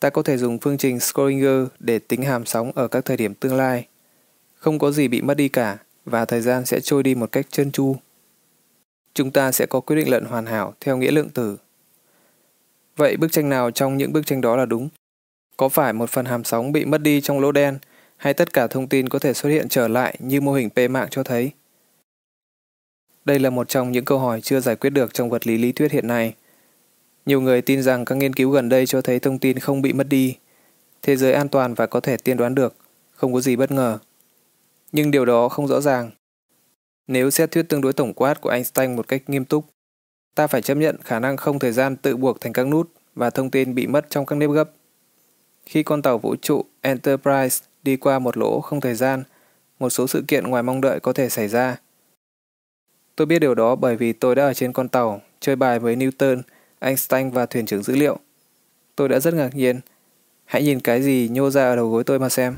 ta 0.00 0.10
có 0.10 0.22
thể 0.22 0.36
dùng 0.36 0.58
phương 0.58 0.78
trình 0.78 1.00
Schrödinger 1.00 1.66
để 1.78 1.98
tính 1.98 2.22
hàm 2.22 2.44
sóng 2.44 2.72
ở 2.74 2.88
các 2.88 3.04
thời 3.04 3.16
điểm 3.16 3.34
tương 3.34 3.56
lai. 3.56 3.86
Không 4.54 4.78
có 4.78 4.90
gì 4.90 5.08
bị 5.08 5.22
mất 5.22 5.36
đi 5.36 5.48
cả 5.48 5.78
và 6.04 6.24
thời 6.24 6.40
gian 6.40 6.66
sẽ 6.66 6.80
trôi 6.80 7.02
đi 7.02 7.14
một 7.14 7.32
cách 7.32 7.46
trơn 7.50 7.72
tru. 7.72 7.96
Chúng 9.14 9.30
ta 9.30 9.52
sẽ 9.52 9.66
có 9.66 9.80
quyết 9.80 9.96
định 9.96 10.10
lận 10.10 10.24
hoàn 10.24 10.46
hảo 10.46 10.74
theo 10.80 10.96
nghĩa 10.96 11.10
lượng 11.10 11.28
tử. 11.28 11.56
Vậy 12.96 13.16
bức 13.16 13.32
tranh 13.32 13.48
nào 13.48 13.70
trong 13.70 13.96
những 13.96 14.12
bức 14.12 14.26
tranh 14.26 14.40
đó 14.40 14.56
là 14.56 14.66
đúng? 14.66 14.88
Có 15.56 15.68
phải 15.68 15.92
một 15.92 16.10
phần 16.10 16.24
hàm 16.24 16.44
sóng 16.44 16.72
bị 16.72 16.84
mất 16.84 16.98
đi 16.98 17.20
trong 17.20 17.40
lỗ 17.40 17.52
đen 17.52 17.78
hay 18.16 18.34
tất 18.34 18.52
cả 18.52 18.66
thông 18.66 18.88
tin 18.88 19.08
có 19.08 19.18
thể 19.18 19.34
xuất 19.34 19.48
hiện 19.48 19.68
trở 19.68 19.88
lại 19.88 20.16
như 20.18 20.40
mô 20.40 20.52
hình 20.52 20.70
P 20.70 20.90
mạng 20.90 21.08
cho 21.10 21.22
thấy? 21.22 21.52
Đây 23.24 23.38
là 23.38 23.50
một 23.50 23.68
trong 23.68 23.92
những 23.92 24.04
câu 24.04 24.18
hỏi 24.18 24.40
chưa 24.40 24.60
giải 24.60 24.76
quyết 24.76 24.90
được 24.90 25.14
trong 25.14 25.30
vật 25.30 25.46
lý 25.46 25.58
lý 25.58 25.72
thuyết 25.72 25.92
hiện 25.92 26.06
nay. 26.06 26.34
Nhiều 27.26 27.40
người 27.40 27.62
tin 27.62 27.82
rằng 27.82 28.04
các 28.04 28.14
nghiên 28.14 28.34
cứu 28.34 28.50
gần 28.50 28.68
đây 28.68 28.86
cho 28.86 29.02
thấy 29.02 29.18
thông 29.18 29.38
tin 29.38 29.58
không 29.58 29.82
bị 29.82 29.92
mất 29.92 30.08
đi. 30.08 30.36
Thế 31.02 31.16
giới 31.16 31.32
an 31.32 31.48
toàn 31.48 31.74
và 31.74 31.86
có 31.86 32.00
thể 32.00 32.16
tiên 32.16 32.36
đoán 32.36 32.54
được, 32.54 32.76
không 33.14 33.32
có 33.32 33.40
gì 33.40 33.56
bất 33.56 33.70
ngờ. 33.70 33.98
Nhưng 34.92 35.10
điều 35.10 35.24
đó 35.24 35.48
không 35.48 35.66
rõ 35.66 35.80
ràng. 35.80 36.10
Nếu 37.06 37.30
xét 37.30 37.50
thuyết 37.50 37.62
tương 37.68 37.80
đối 37.80 37.92
tổng 37.92 38.14
quát 38.14 38.40
của 38.40 38.50
Einstein 38.50 38.96
một 38.96 39.08
cách 39.08 39.22
nghiêm 39.26 39.44
túc, 39.44 39.64
ta 40.34 40.46
phải 40.46 40.62
chấp 40.62 40.74
nhận 40.74 40.96
khả 41.04 41.18
năng 41.18 41.36
không 41.36 41.58
thời 41.58 41.72
gian 41.72 41.96
tự 41.96 42.16
buộc 42.16 42.40
thành 42.40 42.52
các 42.52 42.66
nút 42.66 42.90
và 43.14 43.30
thông 43.30 43.50
tin 43.50 43.74
bị 43.74 43.86
mất 43.86 44.06
trong 44.10 44.26
các 44.26 44.36
nếp 44.36 44.50
gấp. 44.50 44.70
Khi 45.66 45.82
con 45.82 46.02
tàu 46.02 46.18
vũ 46.18 46.36
trụ 46.36 46.64
Enterprise 46.80 47.64
đi 47.82 47.96
qua 47.96 48.18
một 48.18 48.36
lỗ 48.36 48.60
không 48.60 48.80
thời 48.80 48.94
gian, 48.94 49.22
một 49.78 49.90
số 49.90 50.06
sự 50.06 50.24
kiện 50.28 50.44
ngoài 50.44 50.62
mong 50.62 50.80
đợi 50.80 51.00
có 51.00 51.12
thể 51.12 51.28
xảy 51.28 51.48
ra. 51.48 51.76
Tôi 53.20 53.26
biết 53.26 53.38
điều 53.38 53.54
đó 53.54 53.74
bởi 53.74 53.96
vì 53.96 54.12
tôi 54.12 54.34
đã 54.34 54.44
ở 54.44 54.54
trên 54.54 54.72
con 54.72 54.88
tàu, 54.88 55.20
chơi 55.40 55.56
bài 55.56 55.78
với 55.78 55.96
Newton, 55.96 56.42
Einstein 56.78 57.30
và 57.30 57.46
thuyền 57.46 57.66
trưởng 57.66 57.82
dữ 57.82 57.96
liệu. 57.96 58.18
Tôi 58.96 59.08
đã 59.08 59.20
rất 59.20 59.34
ngạc 59.34 59.54
nhiên. 59.54 59.80
Hãy 60.44 60.62
nhìn 60.62 60.80
cái 60.80 61.02
gì 61.02 61.28
nhô 61.32 61.50
ra 61.50 61.70
ở 61.70 61.76
đầu 61.76 61.90
gối 61.90 62.04
tôi 62.04 62.18
mà 62.18 62.28
xem. 62.28 62.56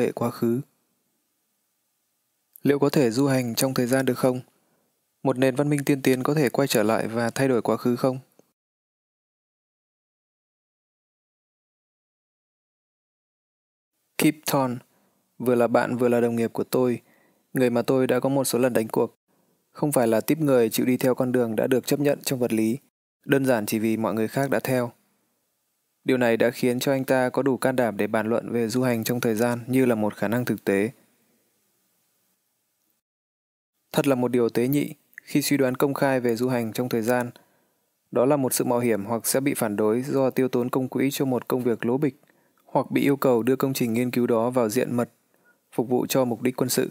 Vệ 0.00 0.12
quá 0.12 0.30
khứ 0.30 0.60
Liệu 2.62 2.78
có 2.78 2.90
thể 2.90 3.10
du 3.10 3.26
hành 3.26 3.54
trong 3.54 3.74
thời 3.74 3.86
gian 3.86 4.06
được 4.06 4.18
không? 4.18 4.40
Một 5.22 5.38
nền 5.38 5.56
văn 5.56 5.68
minh 5.70 5.84
tiên 5.84 6.02
tiến 6.02 6.22
có 6.22 6.34
thể 6.34 6.48
quay 6.48 6.68
trở 6.68 6.82
lại 6.82 7.08
và 7.08 7.30
thay 7.30 7.48
đổi 7.48 7.62
quá 7.62 7.76
khứ 7.76 7.96
không? 7.96 8.18
Kip 14.18 14.34
Thorne, 14.46 14.76
vừa 15.38 15.54
là 15.54 15.66
bạn 15.66 15.96
vừa 15.96 16.08
là 16.08 16.20
đồng 16.20 16.36
nghiệp 16.36 16.52
của 16.52 16.64
tôi, 16.64 17.00
người 17.52 17.70
mà 17.70 17.82
tôi 17.82 18.06
đã 18.06 18.20
có 18.20 18.28
một 18.28 18.44
số 18.44 18.58
lần 18.58 18.72
đánh 18.72 18.88
cuộc. 18.88 19.16
Không 19.70 19.92
phải 19.92 20.06
là 20.06 20.20
tiếp 20.20 20.38
người 20.38 20.70
chịu 20.70 20.86
đi 20.86 20.96
theo 20.96 21.14
con 21.14 21.32
đường 21.32 21.56
đã 21.56 21.66
được 21.66 21.86
chấp 21.86 22.00
nhận 22.00 22.18
trong 22.22 22.38
vật 22.38 22.52
lý, 22.52 22.78
đơn 23.24 23.44
giản 23.44 23.66
chỉ 23.66 23.78
vì 23.78 23.96
mọi 23.96 24.14
người 24.14 24.28
khác 24.28 24.50
đã 24.50 24.60
theo. 24.60 24.92
Điều 26.04 26.16
này 26.16 26.36
đã 26.36 26.50
khiến 26.50 26.78
cho 26.78 26.92
anh 26.92 27.04
ta 27.04 27.28
có 27.28 27.42
đủ 27.42 27.56
can 27.56 27.76
đảm 27.76 27.96
để 27.96 28.06
bàn 28.06 28.26
luận 28.26 28.52
về 28.52 28.68
du 28.68 28.82
hành 28.82 29.04
trong 29.04 29.20
thời 29.20 29.34
gian 29.34 29.58
như 29.66 29.84
là 29.84 29.94
một 29.94 30.14
khả 30.14 30.28
năng 30.28 30.44
thực 30.44 30.64
tế. 30.64 30.90
Thật 33.92 34.06
là 34.06 34.14
một 34.14 34.30
điều 34.30 34.48
tế 34.48 34.68
nhị 34.68 34.94
khi 35.22 35.42
suy 35.42 35.56
đoán 35.56 35.74
công 35.74 35.94
khai 35.94 36.20
về 36.20 36.36
du 36.36 36.48
hành 36.48 36.72
trong 36.72 36.88
thời 36.88 37.02
gian. 37.02 37.30
Đó 38.10 38.24
là 38.24 38.36
một 38.36 38.54
sự 38.54 38.64
mạo 38.64 38.78
hiểm 38.78 39.04
hoặc 39.04 39.26
sẽ 39.26 39.40
bị 39.40 39.54
phản 39.54 39.76
đối 39.76 40.02
do 40.02 40.30
tiêu 40.30 40.48
tốn 40.48 40.70
công 40.70 40.88
quỹ 40.88 41.08
cho 41.12 41.24
một 41.24 41.48
công 41.48 41.62
việc 41.62 41.86
lố 41.86 41.98
bịch 41.98 42.20
hoặc 42.64 42.90
bị 42.90 43.02
yêu 43.02 43.16
cầu 43.16 43.42
đưa 43.42 43.56
công 43.56 43.72
trình 43.72 43.92
nghiên 43.92 44.10
cứu 44.10 44.26
đó 44.26 44.50
vào 44.50 44.68
diện 44.68 44.96
mật, 44.96 45.10
phục 45.72 45.88
vụ 45.88 46.06
cho 46.06 46.24
mục 46.24 46.42
đích 46.42 46.56
quân 46.56 46.68
sự. 46.68 46.90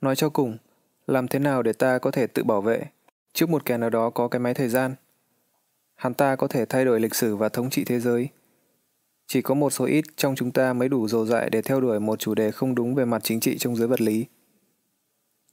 Nói 0.00 0.16
cho 0.16 0.28
cùng, 0.28 0.58
làm 1.06 1.28
thế 1.28 1.38
nào 1.38 1.62
để 1.62 1.72
ta 1.72 1.98
có 1.98 2.10
thể 2.10 2.26
tự 2.26 2.44
bảo 2.44 2.60
vệ 2.60 2.84
trước 3.32 3.48
một 3.48 3.64
kẻ 3.64 3.78
nào 3.78 3.90
đó 3.90 4.10
có 4.10 4.28
cái 4.28 4.40
máy 4.40 4.54
thời 4.54 4.68
gian? 4.68 4.94
Hắn 5.94 6.14
ta 6.14 6.36
có 6.36 6.46
thể 6.46 6.64
thay 6.64 6.84
đổi 6.84 7.00
lịch 7.00 7.14
sử 7.14 7.36
và 7.36 7.48
thống 7.48 7.70
trị 7.70 7.84
thế 7.84 8.00
giới. 8.00 8.28
Chỉ 9.26 9.42
có 9.42 9.54
một 9.54 9.70
số 9.70 9.84
ít 9.84 10.04
trong 10.16 10.34
chúng 10.36 10.50
ta 10.50 10.72
mới 10.72 10.88
đủ 10.88 11.08
dồ 11.08 11.26
dại 11.26 11.50
để 11.50 11.62
theo 11.62 11.80
đuổi 11.80 12.00
một 12.00 12.18
chủ 12.18 12.34
đề 12.34 12.50
không 12.50 12.74
đúng 12.74 12.94
về 12.94 13.04
mặt 13.04 13.24
chính 13.24 13.40
trị 13.40 13.58
trong 13.58 13.76
giới 13.76 13.88
vật 13.88 14.00
lý. 14.00 14.26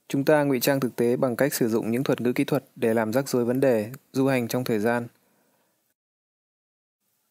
Chúng 0.08 0.24
ta 0.24 0.44
ngụy 0.44 0.60
trang 0.60 0.80
thực 0.80 0.96
tế 0.96 1.16
bằng 1.16 1.36
cách 1.36 1.54
sử 1.54 1.70
dụng 1.70 1.92
những 1.92 2.04
thuật 2.04 2.22
ngữ 2.22 2.34
kỹ 2.34 2.44
thuật 2.44 2.64
để 2.76 2.94
làm 2.94 3.14
rắc 3.14 3.30
rối 3.30 3.46
vấn 3.46 3.60
đề 3.60 3.92
du 4.14 4.28
hành 4.28 4.48
trong 4.48 4.64
thời 4.64 4.80
gian. 4.80 5.08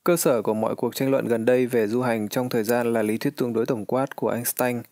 Cơ 0.04 0.16
sở 0.16 0.42
của 0.42 0.54
mọi 0.54 0.76
cuộc 0.76 0.94
tranh 0.94 1.10
luận 1.10 1.28
gần 1.28 1.44
đây 1.44 1.66
về 1.66 1.86
du 1.86 2.02
hành 2.02 2.28
trong 2.28 2.48
thời 2.48 2.64
gian 2.64 2.92
là 2.92 3.02
lý 3.02 3.18
thuyết 3.18 3.36
tương 3.36 3.52
đối 3.52 3.66
tổng 3.66 3.84
quát 3.84 4.16
của 4.16 4.28
Einstein. 4.30 4.82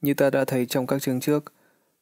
Như 0.00 0.14
ta 0.14 0.30
đã 0.30 0.44
thấy 0.44 0.66
trong 0.66 0.86
các 0.86 1.02
chương 1.02 1.20
trước, 1.20 1.52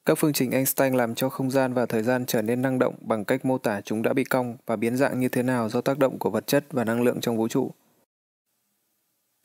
các 0.05 0.19
phương 0.19 0.33
trình 0.33 0.51
Einstein 0.51 0.95
làm 0.95 1.15
cho 1.15 1.29
không 1.29 1.51
gian 1.51 1.75
và 1.75 1.87
thời 1.87 2.03
gian 2.03 2.27
trở 2.27 2.43
nên 2.43 2.63
năng 2.63 2.79
động 2.79 2.95
bằng 3.01 3.25
cách 3.25 3.45
mô 3.45 3.59
tả 3.59 3.81
chúng 3.81 4.03
đã 4.03 4.13
bị 4.13 4.25
cong 4.25 4.57
và 4.67 4.77
biến 4.77 4.97
dạng 4.97 5.21
như 5.21 5.29
thế 5.29 5.43
nào 5.43 5.69
do 5.69 5.81
tác 5.81 5.99
động 5.99 6.19
của 6.19 6.31
vật 6.31 6.47
chất 6.47 6.65
và 6.71 6.85
năng 6.85 7.03
lượng 7.03 7.21
trong 7.21 7.37
vũ 7.37 7.49
trụ. 7.49 7.71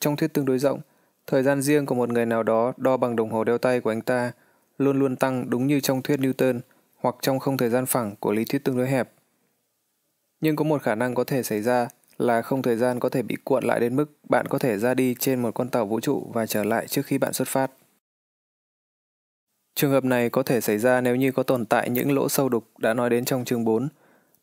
Trong 0.00 0.16
thuyết 0.16 0.32
tương 0.32 0.44
đối 0.44 0.58
rộng, 0.58 0.80
thời 1.26 1.42
gian 1.42 1.62
riêng 1.62 1.86
của 1.86 1.94
một 1.94 2.08
người 2.08 2.26
nào 2.26 2.42
đó 2.42 2.72
đo 2.76 2.96
bằng 2.96 3.16
đồng 3.16 3.30
hồ 3.30 3.44
đeo 3.44 3.58
tay 3.58 3.80
của 3.80 3.90
anh 3.90 4.00
ta 4.00 4.32
luôn 4.78 4.98
luôn 4.98 5.16
tăng 5.16 5.50
đúng 5.50 5.66
như 5.66 5.80
trong 5.80 6.02
thuyết 6.02 6.20
Newton 6.20 6.60
hoặc 6.96 7.14
trong 7.20 7.38
không 7.38 7.56
thời 7.56 7.70
gian 7.70 7.86
phẳng 7.86 8.14
của 8.20 8.32
lý 8.32 8.44
thuyết 8.44 8.64
tương 8.64 8.76
đối 8.76 8.88
hẹp. 8.88 9.12
Nhưng 10.40 10.56
có 10.56 10.64
một 10.64 10.82
khả 10.82 10.94
năng 10.94 11.14
có 11.14 11.24
thể 11.24 11.42
xảy 11.42 11.62
ra 11.62 11.88
là 12.18 12.42
không 12.42 12.62
thời 12.62 12.76
gian 12.76 13.00
có 13.00 13.08
thể 13.08 13.22
bị 13.22 13.36
cuộn 13.44 13.64
lại 13.64 13.80
đến 13.80 13.96
mức 13.96 14.12
bạn 14.28 14.46
có 14.48 14.58
thể 14.58 14.78
ra 14.78 14.94
đi 14.94 15.14
trên 15.18 15.42
một 15.42 15.50
con 15.54 15.68
tàu 15.68 15.86
vũ 15.86 16.00
trụ 16.00 16.30
và 16.34 16.46
trở 16.46 16.64
lại 16.64 16.86
trước 16.86 17.06
khi 17.06 17.18
bạn 17.18 17.32
xuất 17.32 17.48
phát. 17.48 17.70
Trường 19.74 19.90
hợp 19.90 20.04
này 20.04 20.30
có 20.30 20.42
thể 20.42 20.60
xảy 20.60 20.78
ra 20.78 21.00
nếu 21.00 21.16
như 21.16 21.32
có 21.32 21.42
tồn 21.42 21.66
tại 21.66 21.90
những 21.90 22.12
lỗ 22.12 22.28
sâu 22.28 22.48
đục 22.48 22.64
đã 22.78 22.94
nói 22.94 23.10
đến 23.10 23.24
trong 23.24 23.44
chương 23.44 23.64
4, 23.64 23.88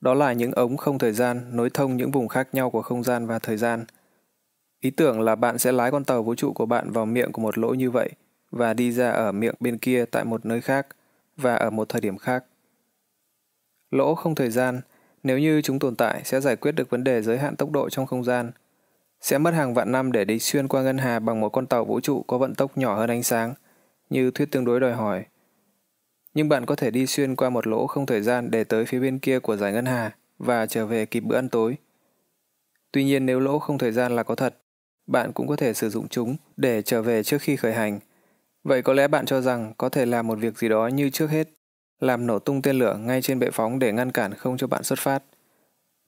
đó 0.02 0.14
là 0.14 0.34
những 0.34 0.52
ống 0.52 0.78
không 0.78 0.98
thời 0.98 1.12
gian 1.12 1.46
nối 1.52 1.70
thông 1.70 1.98
những 1.98 2.12
vùng 2.12 2.28
khác 2.28 2.48
nhau 2.54 2.70
của 2.70 2.82
không 2.82 3.04
gian 3.04 3.28
và 3.28 3.40
thời 3.40 3.58
gian. 3.58 3.86
Ý 4.80 4.90
tưởng 4.90 5.22
là 5.22 5.36
bạn 5.36 5.58
sẽ 5.58 5.72
lái 5.72 5.92
con 5.92 6.04
tàu 6.04 6.24
vũ 6.24 6.36
trụ 6.36 6.54
của 6.54 6.66
bạn 6.66 6.92
vào 6.92 7.06
miệng 7.06 7.32
của 7.32 7.42
một 7.42 7.58
lỗ 7.58 7.74
như 7.74 7.92
vậy 7.92 8.10
và 8.52 8.74
đi 8.74 8.92
ra 8.92 9.10
ở 9.10 9.32
miệng 9.32 9.56
bên 9.60 9.78
kia 9.78 10.06
tại 10.06 10.26
một 10.26 10.46
nơi 10.46 10.62
khác 10.62 10.88
và 11.38 11.56
ở 11.56 11.70
một 11.70 11.90
thời 11.90 12.02
điểm 12.02 12.18
khác. 12.18 12.44
Lỗ 13.92 14.16
không 14.16 14.36
thời 14.36 14.50
gian, 14.50 14.82
nếu 15.24 15.40
như 15.40 15.62
chúng 15.62 15.80
tồn 15.80 15.96
tại 15.96 16.22
sẽ 16.24 16.42
giải 16.42 16.56
quyết 16.56 16.72
được 16.72 16.90
vấn 16.90 17.04
đề 17.04 17.22
giới 17.22 17.38
hạn 17.38 17.56
tốc 17.56 17.72
độ 17.72 17.90
trong 17.90 18.06
không 18.06 18.24
gian. 18.24 18.52
Sẽ 19.22 19.38
mất 19.38 19.54
hàng 19.54 19.74
vạn 19.74 19.92
năm 19.92 20.12
để 20.12 20.26
đi 20.26 20.40
xuyên 20.40 20.68
qua 20.68 20.82
ngân 20.82 20.98
hà 20.98 21.20
bằng 21.20 21.40
một 21.40 21.50
con 21.50 21.68
tàu 21.68 21.86
vũ 21.86 22.00
trụ 22.00 22.24
có 22.28 22.38
vận 22.38 22.56
tốc 22.56 22.78
nhỏ 22.78 22.96
hơn 22.96 23.10
ánh 23.10 23.24
sáng– 23.24 23.54
như 24.12 24.32
thuyết 24.32 24.52
tương 24.52 24.66
đối 24.66 24.80
đòi 24.80 24.94
hỏi. 24.94 25.26
Nhưng 26.34 26.50
bạn 26.50 26.66
có 26.66 26.76
thể 26.76 26.92
đi 26.92 27.06
xuyên 27.06 27.36
qua 27.36 27.50
một 27.50 27.68
lỗ 27.68 27.88
không 27.88 28.06
thời 28.06 28.22
gian 28.22 28.52
để 28.52 28.64
tới 28.64 28.86
phía 28.86 29.00
bên 29.00 29.20
kia 29.20 29.40
của 29.40 29.56
giải 29.56 29.74
ngân 29.74 29.86
hà 29.86 30.16
và 30.40 30.66
trở 30.66 30.86
về 30.86 31.06
kịp 31.06 31.20
bữa 31.20 31.36
ăn 31.36 31.50
tối. 31.50 31.78
Tuy 32.92 33.04
nhiên 33.04 33.26
nếu 33.26 33.40
lỗ 33.40 33.60
không 33.60 33.78
thời 33.78 33.92
gian 33.92 34.16
là 34.16 34.24
có 34.24 34.36
thật, 34.36 34.58
bạn 35.08 35.32
cũng 35.34 35.48
có 35.48 35.56
thể 35.56 35.74
sử 35.74 35.90
dụng 35.90 36.08
chúng 36.08 36.36
để 36.58 36.82
trở 36.82 37.02
về 37.02 37.24
trước 37.24 37.42
khi 37.42 37.56
khởi 37.56 37.74
hành. 37.74 38.00
Vậy 38.64 38.82
có 38.82 38.94
lẽ 38.94 39.08
bạn 39.08 39.26
cho 39.26 39.42
rằng 39.42 39.74
có 39.78 39.90
thể 39.90 40.06
làm 40.06 40.28
một 40.28 40.40
việc 40.40 40.58
gì 40.58 40.70
đó 40.70 40.88
như 40.88 41.10
trước 41.10 41.30
hết, 41.30 41.50
làm 42.00 42.28
nổ 42.28 42.40
tung 42.40 42.62
tên 42.62 42.80
lửa 42.80 42.98
ngay 42.98 43.22
trên 43.22 43.40
bệ 43.40 43.50
phóng 43.54 43.80
để 43.80 43.94
ngăn 43.94 44.12
cản 44.12 44.34
không 44.34 44.58
cho 44.58 44.68
bạn 44.68 44.84
xuất 44.84 45.00
phát. 45.00 45.24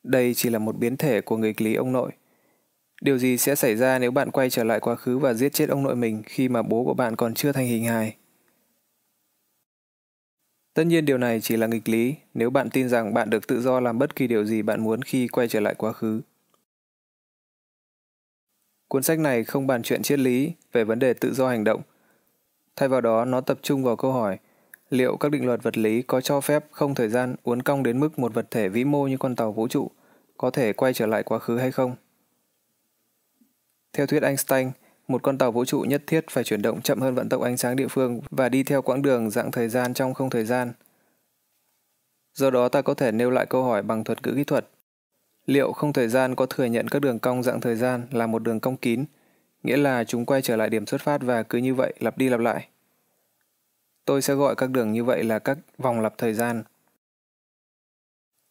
Đây 0.03 0.33
chỉ 0.33 0.49
là 0.49 0.59
một 0.59 0.77
biến 0.77 0.97
thể 0.97 1.21
của 1.21 1.37
nghịch 1.37 1.61
lý 1.61 1.75
ông 1.75 1.91
nội. 1.91 2.11
Điều 3.03 3.17
gì 3.17 3.37
sẽ 3.37 3.55
xảy 3.55 3.75
ra 3.75 3.99
nếu 3.99 4.11
bạn 4.11 4.31
quay 4.31 4.49
trở 4.49 4.63
lại 4.63 4.79
quá 4.79 4.95
khứ 4.95 5.17
và 5.17 5.33
giết 5.33 5.53
chết 5.53 5.69
ông 5.69 5.83
nội 5.83 5.95
mình 5.95 6.23
khi 6.25 6.49
mà 6.49 6.61
bố 6.61 6.83
của 6.83 6.93
bạn 6.93 7.15
còn 7.15 7.33
chưa 7.33 7.51
thành 7.51 7.67
hình 7.67 7.85
hài? 7.85 8.15
Tất 10.73 10.83
nhiên 10.83 11.05
điều 11.05 11.17
này 11.17 11.41
chỉ 11.41 11.57
là 11.57 11.67
nghịch 11.67 11.89
lý 11.89 12.15
nếu 12.33 12.49
bạn 12.49 12.69
tin 12.69 12.89
rằng 12.89 13.13
bạn 13.13 13.29
được 13.29 13.47
tự 13.47 13.61
do 13.61 13.79
làm 13.79 13.99
bất 13.99 14.15
kỳ 14.15 14.27
điều 14.27 14.45
gì 14.45 14.61
bạn 14.61 14.83
muốn 14.83 15.01
khi 15.01 15.27
quay 15.27 15.47
trở 15.47 15.59
lại 15.59 15.75
quá 15.75 15.93
khứ. 15.93 16.21
Cuốn 18.87 19.03
sách 19.03 19.19
này 19.19 19.43
không 19.43 19.67
bàn 19.67 19.83
chuyện 19.83 20.01
triết 20.01 20.19
lý 20.19 20.51
về 20.71 20.83
vấn 20.83 20.99
đề 20.99 21.13
tự 21.13 21.33
do 21.33 21.49
hành 21.49 21.63
động. 21.63 21.81
Thay 22.75 22.89
vào 22.89 23.01
đó, 23.01 23.25
nó 23.25 23.41
tập 23.41 23.59
trung 23.61 23.83
vào 23.83 23.95
câu 23.95 24.11
hỏi 24.11 24.37
liệu 24.89 25.17
các 25.17 25.31
định 25.31 25.45
luật 25.45 25.63
vật 25.63 25.77
lý 25.77 26.01
có 26.01 26.21
cho 26.21 26.41
phép 26.41 26.65
không 26.71 26.95
thời 26.95 27.09
gian 27.09 27.35
uốn 27.43 27.61
cong 27.61 27.83
đến 27.83 27.99
mức 27.99 28.19
một 28.19 28.33
vật 28.33 28.51
thể 28.51 28.69
vĩ 28.69 28.83
mô 28.83 29.07
như 29.07 29.17
con 29.17 29.35
tàu 29.35 29.51
vũ 29.51 29.67
trụ 29.67 29.91
có 30.37 30.49
thể 30.49 30.73
quay 30.73 30.93
trở 30.93 31.05
lại 31.05 31.23
quá 31.23 31.39
khứ 31.39 31.57
hay 31.57 31.71
không? 31.71 31.95
Theo 33.93 34.05
thuyết 34.07 34.23
Einstein, 34.23 34.71
một 35.07 35.23
con 35.23 35.37
tàu 35.37 35.51
vũ 35.51 35.65
trụ 35.65 35.79
nhất 35.79 36.03
thiết 36.07 36.25
phải 36.29 36.43
chuyển 36.43 36.61
động 36.61 36.81
chậm 36.81 36.99
hơn 36.99 37.15
vận 37.15 37.29
tốc 37.29 37.41
ánh 37.41 37.57
sáng 37.57 37.75
địa 37.75 37.87
phương 37.87 38.21
và 38.31 38.49
đi 38.49 38.63
theo 38.63 38.81
quãng 38.81 39.01
đường 39.01 39.29
dạng 39.29 39.51
thời 39.51 39.69
gian 39.69 39.93
trong 39.93 40.13
không 40.13 40.29
thời 40.29 40.45
gian. 40.45 40.73
Do 42.33 42.49
đó 42.49 42.69
ta 42.69 42.81
có 42.81 42.93
thể 42.93 43.11
nêu 43.11 43.31
lại 43.31 43.45
câu 43.45 43.63
hỏi 43.63 43.83
bằng 43.83 44.03
thuật 44.03 44.27
ngữ 44.27 44.33
kỹ 44.35 44.43
thuật. 44.43 44.69
Liệu 45.45 45.71
không 45.71 45.93
thời 45.93 46.07
gian 46.07 46.35
có 46.35 46.45
thừa 46.45 46.65
nhận 46.65 46.87
các 46.87 47.01
đường 47.01 47.19
cong 47.19 47.43
dạng 47.43 47.61
thời 47.61 47.75
gian 47.75 48.07
là 48.11 48.27
một 48.27 48.43
đường 48.43 48.59
cong 48.59 48.77
kín, 48.77 49.05
nghĩa 49.63 49.77
là 49.77 50.03
chúng 50.03 50.25
quay 50.25 50.41
trở 50.41 50.55
lại 50.55 50.69
điểm 50.69 50.85
xuất 50.85 51.01
phát 51.01 51.21
và 51.21 51.43
cứ 51.43 51.57
như 51.57 51.75
vậy 51.75 51.93
lặp 51.99 52.17
đi 52.17 52.29
lặp 52.29 52.39
lại? 52.39 52.67
Tôi 54.05 54.21
sẽ 54.21 54.33
gọi 54.33 54.55
các 54.55 54.69
đường 54.69 54.91
như 54.91 55.03
vậy 55.03 55.23
là 55.23 55.39
các 55.39 55.57
vòng 55.77 56.01
lặp 56.01 56.17
thời 56.17 56.33
gian. 56.33 56.63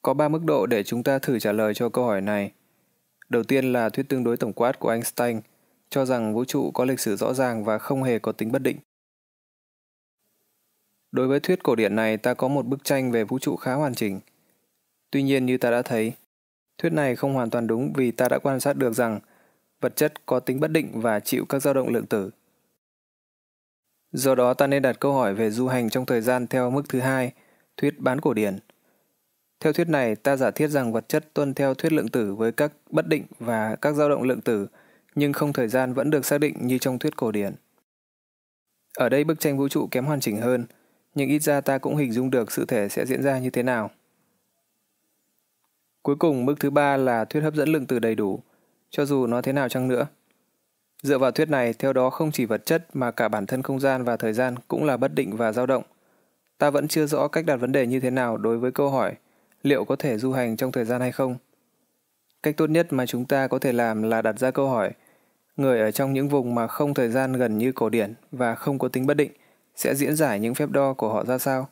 Có 0.02 0.14
ba 0.14 0.28
mức 0.28 0.44
độ 0.44 0.66
để 0.66 0.82
chúng 0.82 1.02
ta 1.02 1.18
thử 1.18 1.38
trả 1.38 1.52
lời 1.52 1.74
cho 1.74 1.88
câu 1.88 2.04
hỏi 2.04 2.20
này. 2.20 2.52
Đầu 3.32 3.42
tiên 3.42 3.72
là 3.72 3.88
thuyết 3.88 4.08
tương 4.08 4.24
đối 4.24 4.36
tổng 4.36 4.52
quát 4.52 4.78
của 4.78 4.88
Einstein, 4.88 5.40
cho 5.90 6.04
rằng 6.04 6.34
vũ 6.34 6.44
trụ 6.44 6.70
có 6.70 6.84
lịch 6.84 7.00
sử 7.00 7.16
rõ 7.16 7.34
ràng 7.34 7.64
và 7.64 7.78
không 7.78 8.02
hề 8.02 8.18
có 8.18 8.32
tính 8.32 8.52
bất 8.52 8.62
định. 8.62 8.76
Đối 11.12 11.28
với 11.28 11.40
thuyết 11.40 11.62
cổ 11.62 11.74
điển 11.74 11.96
này, 11.96 12.16
ta 12.16 12.34
có 12.34 12.48
một 12.48 12.66
bức 12.66 12.84
tranh 12.84 13.10
về 13.10 13.24
vũ 13.24 13.38
trụ 13.38 13.56
khá 13.56 13.74
hoàn 13.74 13.94
chỉnh. 13.94 14.20
Tuy 15.10 15.22
nhiên 15.22 15.46
như 15.46 15.58
ta 15.58 15.70
đã 15.70 15.82
thấy, 15.82 16.12
thuyết 16.78 16.92
này 16.92 17.16
không 17.16 17.34
hoàn 17.34 17.50
toàn 17.50 17.66
đúng 17.66 17.92
vì 17.92 18.10
ta 18.10 18.28
đã 18.28 18.38
quan 18.38 18.60
sát 18.60 18.76
được 18.76 18.92
rằng 18.92 19.20
vật 19.80 19.96
chất 19.96 20.26
có 20.26 20.40
tính 20.40 20.60
bất 20.60 20.70
định 20.70 21.00
và 21.00 21.20
chịu 21.20 21.44
các 21.48 21.62
dao 21.62 21.74
động 21.74 21.88
lượng 21.88 22.06
tử. 22.06 22.30
Do 24.12 24.34
đó 24.34 24.54
ta 24.54 24.66
nên 24.66 24.82
đặt 24.82 25.00
câu 25.00 25.12
hỏi 25.12 25.34
về 25.34 25.50
du 25.50 25.68
hành 25.68 25.90
trong 25.90 26.06
thời 26.06 26.20
gian 26.20 26.46
theo 26.46 26.70
mức 26.70 26.82
thứ 26.88 27.00
hai, 27.00 27.32
thuyết 27.76 27.98
bán 27.98 28.20
cổ 28.20 28.34
điển– 28.34 28.58
theo 29.62 29.72
thuyết 29.72 29.88
này, 29.88 30.16
ta 30.16 30.36
giả 30.36 30.50
thiết 30.50 30.68
rằng 30.68 30.92
vật 30.92 31.08
chất 31.08 31.34
tuân 31.34 31.54
theo 31.54 31.74
thuyết 31.74 31.92
lượng 31.92 32.08
tử 32.08 32.34
với 32.34 32.52
các 32.52 32.72
bất 32.90 33.06
định 33.06 33.24
và 33.38 33.76
các 33.76 33.92
dao 33.92 34.08
động 34.08 34.22
lượng 34.22 34.40
tử, 34.40 34.66
nhưng 35.14 35.32
không 35.32 35.52
thời 35.52 35.68
gian 35.68 35.94
vẫn 35.94 36.10
được 36.10 36.24
xác 36.24 36.38
định 36.38 36.54
như 36.60 36.78
trong 36.78 36.98
thuyết 36.98 37.16
cổ 37.16 37.32
điển. 37.32 37.54
Ở 38.98 39.08
đây 39.08 39.24
bức 39.24 39.40
tranh 39.40 39.58
vũ 39.58 39.68
trụ 39.68 39.88
kém 39.90 40.04
hoàn 40.04 40.20
chỉnh 40.20 40.36
hơn, 40.40 40.66
nhưng 41.14 41.28
ít 41.28 41.38
ra 41.38 41.60
ta 41.60 41.78
cũng 41.78 41.96
hình 41.96 42.12
dung 42.12 42.30
được 42.30 42.52
sự 42.52 42.64
thể 42.64 42.88
sẽ 42.88 43.06
diễn 43.06 43.22
ra 43.22 43.38
như 43.38 43.50
thế 43.50 43.62
nào. 43.62 43.90
Cuối 46.02 46.16
cùng, 46.16 46.44
mức 46.44 46.54
thứ 46.60 46.70
ba 46.70 46.96
là 46.96 47.24
thuyết 47.24 47.40
hấp 47.40 47.54
dẫn 47.54 47.68
lượng 47.68 47.86
tử 47.86 47.98
đầy 47.98 48.14
đủ, 48.14 48.40
cho 48.90 49.04
dù 49.04 49.26
nó 49.26 49.42
thế 49.42 49.52
nào 49.52 49.68
chăng 49.68 49.88
nữa. 49.88 50.06
Dựa 51.02 51.18
vào 51.18 51.30
thuyết 51.30 51.48
này, 51.48 51.72
theo 51.72 51.92
đó 51.92 52.10
không 52.10 52.32
chỉ 52.32 52.44
vật 52.44 52.66
chất 52.66 52.86
mà 52.92 53.10
cả 53.10 53.28
bản 53.28 53.46
thân 53.46 53.62
không 53.62 53.80
gian 53.80 54.04
và 54.04 54.16
thời 54.16 54.32
gian 54.32 54.54
cũng 54.68 54.84
là 54.84 54.96
bất 54.96 55.14
định 55.14 55.36
và 55.36 55.52
dao 55.52 55.66
động. 55.66 55.82
Ta 56.58 56.70
vẫn 56.70 56.88
chưa 56.88 57.06
rõ 57.06 57.28
cách 57.28 57.46
đặt 57.46 57.56
vấn 57.56 57.72
đề 57.72 57.86
như 57.86 58.00
thế 58.00 58.10
nào 58.10 58.36
đối 58.36 58.58
với 58.58 58.72
câu 58.72 58.90
hỏi 58.90 59.14
liệu 59.62 59.84
có 59.84 59.96
thể 59.96 60.18
du 60.18 60.32
hành 60.32 60.56
trong 60.56 60.72
thời 60.72 60.84
gian 60.84 61.00
hay 61.00 61.12
không. 61.12 61.36
Cách 62.42 62.56
tốt 62.56 62.70
nhất 62.70 62.86
mà 62.90 63.06
chúng 63.06 63.24
ta 63.24 63.48
có 63.48 63.58
thể 63.58 63.72
làm 63.72 64.02
là 64.02 64.22
đặt 64.22 64.38
ra 64.38 64.50
câu 64.50 64.68
hỏi, 64.68 64.92
người 65.56 65.80
ở 65.80 65.90
trong 65.90 66.12
những 66.12 66.28
vùng 66.28 66.54
mà 66.54 66.66
không 66.66 66.94
thời 66.94 67.08
gian 67.08 67.32
gần 67.32 67.58
như 67.58 67.72
cổ 67.72 67.88
điển 67.88 68.14
và 68.30 68.54
không 68.54 68.78
có 68.78 68.88
tính 68.88 69.06
bất 69.06 69.14
định 69.14 69.32
sẽ 69.76 69.94
diễn 69.94 70.16
giải 70.16 70.40
những 70.40 70.54
phép 70.54 70.70
đo 70.70 70.94
của 70.94 71.12
họ 71.12 71.24
ra 71.24 71.38
sao? 71.38 71.68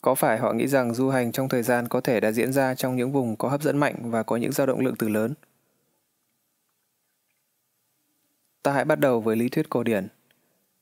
Có 0.00 0.14
phải 0.14 0.38
họ 0.38 0.52
nghĩ 0.52 0.66
rằng 0.66 0.94
du 0.94 1.08
hành 1.08 1.32
trong 1.32 1.48
thời 1.48 1.62
gian 1.62 1.88
có 1.88 2.00
thể 2.00 2.20
đã 2.20 2.32
diễn 2.32 2.52
ra 2.52 2.74
trong 2.74 2.96
những 2.96 3.12
vùng 3.12 3.36
có 3.36 3.48
hấp 3.48 3.62
dẫn 3.62 3.78
mạnh 3.78 3.94
và 4.02 4.22
có 4.22 4.36
những 4.36 4.52
dao 4.52 4.66
động 4.66 4.80
lượng 4.80 4.96
tử 4.96 5.08
lớn? 5.08 5.34
Ta 8.62 8.72
hãy 8.72 8.84
bắt 8.84 9.00
đầu 9.00 9.20
với 9.20 9.36
lý 9.36 9.48
thuyết 9.48 9.70
cổ 9.70 9.82
điển. 9.82 10.08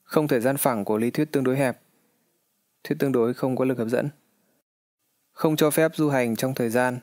Không 0.03 0.29
thời 0.29 0.41
gian 0.41 0.57
phẳng 0.57 0.85
của 0.85 0.99
lý 0.99 1.11
thuyết 1.11 1.33
tương 1.33 1.45
đối 1.45 1.57
hẹp. 1.57 1.81
Thuyết 2.85 2.97
tương 2.99 3.12
đối 3.12 3.35
không 3.35 3.57
có 3.57 3.65
lực 3.65 3.79
hấp 3.79 3.89
dẫn 3.89 4.09
không 5.41 5.57
cho 5.57 5.71
phép 5.71 5.93
du 5.95 6.09
hành 6.09 6.37
trong 6.37 6.55
thời 6.55 6.69
gian, 6.69 6.99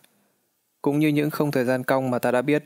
cũng 0.82 1.00
như 1.00 1.08
những 1.08 1.30
không 1.30 1.52
thời 1.52 1.66
gian 1.66 1.84
cong 1.84 2.12
mà 2.12 2.20
ta 2.20 2.32
đã 2.32 2.42
biết. 2.42 2.64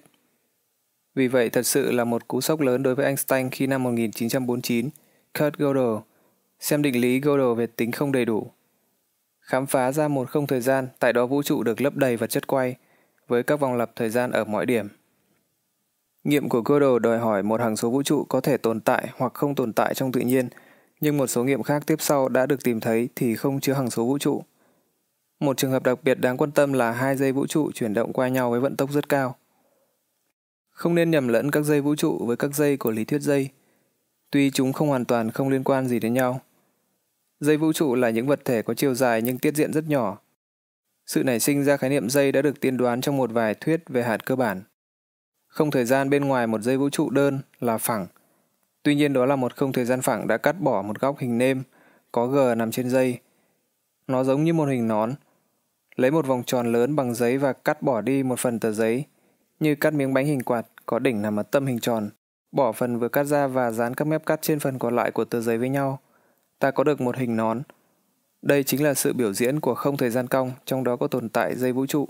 Vì 1.16 1.28
vậy 1.28 1.50
thật 1.50 1.62
sự 1.62 1.92
là 1.92 2.04
một 2.04 2.28
cú 2.28 2.42
sốc 2.42 2.62
lớn 2.62 2.84
đối 2.84 2.96
với 2.96 3.06
Einstein 3.06 3.50
khi 3.50 3.68
năm 3.68 3.84
1949, 3.84 4.90
Kurt 5.40 5.56
Gödel 5.56 6.00
xem 6.60 6.82
định 6.82 7.02
lý 7.02 7.20
Gödel 7.20 7.56
về 7.56 7.68
tính 7.68 7.92
không 7.92 8.12
đầy 8.12 8.26
đủ. 8.26 8.52
Khám 9.40 9.66
phá 9.66 9.92
ra 9.92 10.08
một 10.08 10.30
không 10.30 10.48
thời 10.48 10.62
gian, 10.62 10.88
tại 11.00 11.14
đó 11.14 11.26
vũ 11.26 11.44
trụ 11.44 11.64
được 11.64 11.82
lấp 11.82 11.96
đầy 11.96 12.18
vật 12.18 12.28
chất 12.28 12.48
quay, 12.48 12.76
với 13.28 13.44
các 13.44 13.60
vòng 13.60 13.78
lặp 13.78 13.92
thời 13.96 14.10
gian 14.10 14.32
ở 14.32 14.44
mọi 14.44 14.66
điểm. 14.66 14.88
Nghiệm 16.24 16.50
của 16.50 16.62
Gödel 16.62 17.00
đòi 17.00 17.20
hỏi 17.20 17.44
một 17.44 17.62
hằng 17.62 17.78
số 17.78 17.90
vũ 17.90 18.04
trụ 18.04 18.24
có 18.24 18.42
thể 18.42 18.58
tồn 18.58 18.80
tại 18.80 19.10
hoặc 19.18 19.34
không 19.34 19.56
tồn 19.56 19.74
tại 19.74 19.94
trong 19.94 20.12
tự 20.12 20.22
nhiên, 20.22 20.50
nhưng 21.02 21.18
một 21.18 21.28
số 21.28 21.44
nghiệm 21.44 21.64
khác 21.64 21.84
tiếp 21.88 21.96
sau 22.00 22.30
đã 22.30 22.46
được 22.46 22.64
tìm 22.64 22.80
thấy 22.80 23.10
thì 23.16 23.36
không 23.36 23.60
chứa 23.60 23.74
hằng 23.74 23.90
số 23.90 24.06
vũ 24.06 24.18
trụ. 24.18 24.44
Một 25.42 25.58
trường 25.58 25.72
hợp 25.72 25.84
đặc 25.84 26.04
biệt 26.04 26.16
đáng 26.16 26.38
quan 26.38 26.52
tâm 26.52 26.74
là 26.74 26.92
hai 26.92 27.16
dây 27.16 27.32
vũ 27.32 27.48
trụ 27.48 27.72
chuyển 27.72 27.94
động 27.94 28.14
qua 28.14 28.28
nhau 28.28 28.52
với 28.52 28.60
vận 28.60 28.76
tốc 28.76 28.92
rất 28.92 29.10
cao. 29.10 29.36
Không 30.70 30.96
nên 30.96 31.12
nhầm 31.12 31.28
lẫn 31.28 31.52
các 31.52 31.64
dây 31.64 31.82
vũ 31.82 31.96
trụ 31.96 32.26
với 32.26 32.38
các 32.38 32.56
dây 32.56 32.78
của 32.78 32.92
lý 32.92 33.06
thuyết 33.06 33.22
dây, 33.22 33.50
tuy 34.32 34.52
chúng 34.52 34.74
không 34.74 34.90
hoàn 34.90 35.06
toàn 35.06 35.32
không 35.32 35.50
liên 35.50 35.64
quan 35.64 35.88
gì 35.88 36.00
đến 36.00 36.14
nhau. 36.14 36.42
Dây 37.40 37.58
vũ 37.58 37.74
trụ 37.74 37.96
là 37.96 38.10
những 38.10 38.28
vật 38.28 38.40
thể 38.46 38.62
có 38.62 38.74
chiều 38.74 38.94
dài 38.94 39.22
nhưng 39.22 39.38
tiết 39.38 39.56
diện 39.56 39.74
rất 39.74 39.88
nhỏ. 39.88 40.18
Sự 41.06 41.24
nảy 41.24 41.40
sinh 41.40 41.64
ra 41.64 41.78
khái 41.78 41.90
niệm 41.90 42.10
dây 42.10 42.32
đã 42.32 42.42
được 42.42 42.60
tiên 42.60 42.78
đoán 42.78 43.02
trong 43.02 43.18
một 43.18 43.32
vài 43.32 43.54
thuyết 43.54 43.90
về 43.90 44.04
hạt 44.04 44.26
cơ 44.26 44.36
bản. 44.36 44.62
Không 45.48 45.72
thời 45.72 45.86
gian 45.86 46.10
bên 46.10 46.26
ngoài 46.26 46.48
một 46.48 46.62
dây 46.62 46.78
vũ 46.78 46.90
trụ 46.90 47.10
đơn 47.10 47.40
là 47.60 47.78
phẳng. 47.78 48.08
Tuy 48.84 48.96
nhiên 48.96 49.14
đó 49.14 49.26
là 49.26 49.36
một 49.36 49.56
không 49.56 49.72
thời 49.72 49.86
gian 49.86 50.02
phẳng 50.02 50.28
đã 50.28 50.38
cắt 50.38 50.62
bỏ 50.62 50.82
một 50.82 51.00
góc 51.00 51.18
hình 51.20 51.38
nêm 51.38 51.64
có 52.12 52.28
gờ 52.28 52.56
nằm 52.56 52.72
trên 52.72 52.90
dây. 52.90 53.20
Nó 54.08 54.24
giống 54.24 54.44
như 54.44 54.54
một 54.54 54.66
hình 54.66 54.88
nón. 54.88 55.14
Lấy 56.02 56.12
một 56.12 56.28
vòng 56.28 56.44
tròn 56.44 56.72
lớn 56.72 56.96
bằng 56.96 57.14
giấy 57.14 57.38
và 57.38 57.54
cắt 57.54 57.82
bỏ 57.82 58.02
đi 58.02 58.24
một 58.24 58.40
phần 58.40 58.60
tờ 58.60 58.72
giấy, 58.72 59.06
như 59.60 59.76
cắt 59.76 59.94
miếng 59.94 60.14
bánh 60.14 60.26
hình 60.26 60.44
quạt 60.44 60.66
có 60.86 61.00
đỉnh 61.00 61.22
nằm 61.22 61.40
ở 61.40 61.44
tâm 61.44 61.66
hình 61.66 61.80
tròn. 61.80 62.10
Bỏ 62.52 62.72
phần 62.72 63.00
vừa 63.00 63.10
cắt 63.10 63.24
ra 63.24 63.48
và 63.48 63.72
dán 63.72 63.94
các 63.94 64.06
mép 64.06 64.26
cắt 64.26 64.42
trên 64.42 64.60
phần 64.60 64.80
còn 64.80 64.96
lại 64.96 65.12
của 65.12 65.26
tờ 65.26 65.42
giấy 65.42 65.58
với 65.58 65.70
nhau. 65.70 66.00
Ta 66.60 66.72
có 66.72 66.84
được 66.84 67.02
một 67.02 67.18
hình 67.18 67.36
nón. 67.36 67.62
Đây 68.42 68.64
chính 68.64 68.84
là 68.84 68.94
sự 68.94 69.14
biểu 69.14 69.34
diễn 69.34 69.60
của 69.60 69.76
không 69.76 69.98
thời 69.98 70.10
gian 70.10 70.28
cong, 70.28 70.52
trong 70.66 70.84
đó 70.84 70.96
có 70.96 71.08
tồn 71.08 71.30
tại 71.30 71.56
dây 71.56 71.72
vũ 71.72 71.86
trụ. 71.86 72.08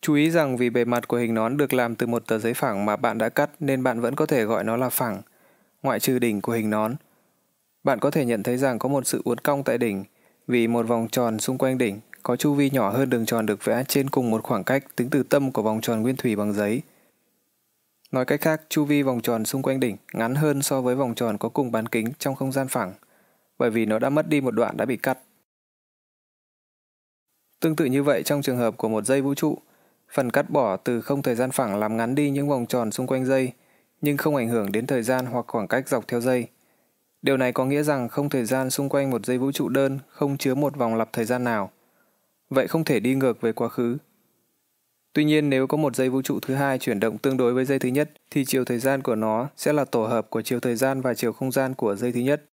Chú 0.00 0.14
ý 0.14 0.30
rằng 0.30 0.56
vì 0.56 0.70
bề 0.70 0.84
mặt 0.84 1.08
của 1.08 1.16
hình 1.16 1.34
nón 1.34 1.56
được 1.56 1.72
làm 1.72 1.94
từ 1.94 2.06
một 2.06 2.26
tờ 2.26 2.38
giấy 2.38 2.54
phẳng 2.54 2.84
mà 2.84 2.96
bạn 2.96 3.18
đã 3.18 3.28
cắt 3.28 3.50
nên 3.60 3.82
bạn 3.82 4.00
vẫn 4.00 4.14
có 4.14 4.26
thể 4.26 4.44
gọi 4.44 4.64
nó 4.64 4.76
là 4.76 4.88
phẳng, 4.88 5.22
ngoại 5.82 6.00
trừ 6.00 6.18
đỉnh 6.18 6.40
của 6.40 6.52
hình 6.52 6.70
nón. 6.70 6.94
Bạn 7.84 7.98
có 7.98 8.10
thể 8.10 8.24
nhận 8.24 8.42
thấy 8.42 8.56
rằng 8.56 8.78
có 8.78 8.88
một 8.88 9.06
sự 9.06 9.22
uốn 9.24 9.38
cong 9.38 9.64
tại 9.64 9.78
đỉnh 9.78 10.04
vì 10.46 10.66
một 10.68 10.86
vòng 10.86 11.08
tròn 11.12 11.38
xung 11.38 11.58
quanh 11.58 11.78
đỉnh 11.78 12.00
có 12.22 12.36
chu 12.36 12.54
vi 12.54 12.70
nhỏ 12.70 12.90
hơn 12.90 13.10
đường 13.10 13.26
tròn 13.26 13.46
được 13.46 13.64
vẽ 13.64 13.84
trên 13.88 14.10
cùng 14.10 14.30
một 14.30 14.42
khoảng 14.42 14.64
cách 14.64 14.84
tính 14.96 15.10
từ 15.10 15.22
tâm 15.22 15.52
của 15.52 15.62
vòng 15.62 15.80
tròn 15.80 16.02
nguyên 16.02 16.16
thủy 16.16 16.36
bằng 16.36 16.52
giấy. 16.52 16.82
Nói 18.10 18.24
cách 18.24 18.40
khác, 18.40 18.62
chu 18.68 18.84
vi 18.84 19.02
vòng 19.02 19.20
tròn 19.20 19.44
xung 19.44 19.62
quanh 19.62 19.80
đỉnh 19.80 19.96
ngắn 20.12 20.34
hơn 20.34 20.62
so 20.62 20.80
với 20.80 20.94
vòng 20.94 21.14
tròn 21.14 21.38
có 21.38 21.48
cùng 21.48 21.72
bán 21.72 21.86
kính 21.86 22.12
trong 22.18 22.34
không 22.34 22.52
gian 22.52 22.68
phẳng, 22.68 22.94
bởi 23.58 23.70
vì 23.70 23.86
nó 23.86 23.98
đã 23.98 24.10
mất 24.10 24.28
đi 24.28 24.40
một 24.40 24.50
đoạn 24.50 24.76
đã 24.76 24.84
bị 24.84 24.96
cắt. 24.96 25.18
Tương 27.60 27.76
tự 27.76 27.84
như 27.84 28.02
vậy 28.02 28.22
trong 28.22 28.42
trường 28.42 28.56
hợp 28.56 28.76
của 28.76 28.88
một 28.88 29.04
dây 29.04 29.20
vũ 29.22 29.34
trụ, 29.34 29.58
phần 30.12 30.30
cắt 30.30 30.50
bỏ 30.50 30.76
từ 30.76 31.00
không 31.00 31.22
thời 31.22 31.34
gian 31.34 31.50
phẳng 31.50 31.78
làm 31.78 31.96
ngắn 31.96 32.14
đi 32.14 32.30
những 32.30 32.48
vòng 32.48 32.66
tròn 32.66 32.90
xung 32.90 33.06
quanh 33.06 33.24
dây, 33.24 33.52
nhưng 34.00 34.16
không 34.16 34.36
ảnh 34.36 34.48
hưởng 34.48 34.72
đến 34.72 34.86
thời 34.86 35.02
gian 35.02 35.26
hoặc 35.26 35.44
khoảng 35.48 35.68
cách 35.68 35.88
dọc 35.88 36.08
theo 36.08 36.20
dây. 36.20 36.48
Điều 37.26 37.36
này 37.36 37.52
có 37.52 37.64
nghĩa 37.64 37.82
rằng 37.82 38.08
không 38.08 38.28
thời 38.28 38.44
gian 38.44 38.70
xung 38.70 38.88
quanh 38.88 39.10
một 39.10 39.26
dây 39.26 39.38
vũ 39.38 39.52
trụ 39.52 39.68
đơn 39.68 39.98
không 40.08 40.36
chứa 40.36 40.54
một 40.54 40.76
vòng 40.76 40.94
lặp 40.94 41.12
thời 41.12 41.24
gian 41.24 41.44
nào. 41.44 41.70
Vậy 42.50 42.68
không 42.68 42.84
thể 42.84 43.00
đi 43.00 43.14
ngược 43.14 43.40
về 43.40 43.52
quá 43.52 43.68
khứ. 43.68 43.96
Tuy 45.12 45.24
nhiên, 45.24 45.50
nếu 45.50 45.66
có 45.66 45.76
một 45.76 45.96
dây 45.96 46.08
vũ 46.08 46.22
trụ 46.22 46.40
thứ 46.40 46.54
hai 46.54 46.78
chuyển 46.78 47.00
động 47.00 47.18
tương 47.18 47.36
đối 47.36 47.54
với 47.54 47.64
dây 47.64 47.78
thứ 47.78 47.88
nhất, 47.88 48.10
thì 48.30 48.44
chiều 48.44 48.64
thời 48.64 48.78
gian 48.78 49.02
của 49.02 49.14
nó 49.14 49.48
sẽ 49.56 49.72
là 49.72 49.84
tổ 49.84 50.06
hợp 50.06 50.30
của 50.30 50.42
chiều 50.42 50.60
thời 50.60 50.76
gian 50.76 51.00
và 51.00 51.14
chiều 51.14 51.32
không 51.32 51.52
gian 51.52 51.74
của 51.74 51.96
dây 51.96 52.12
thứ 52.12 52.20
nhất. 52.20 52.44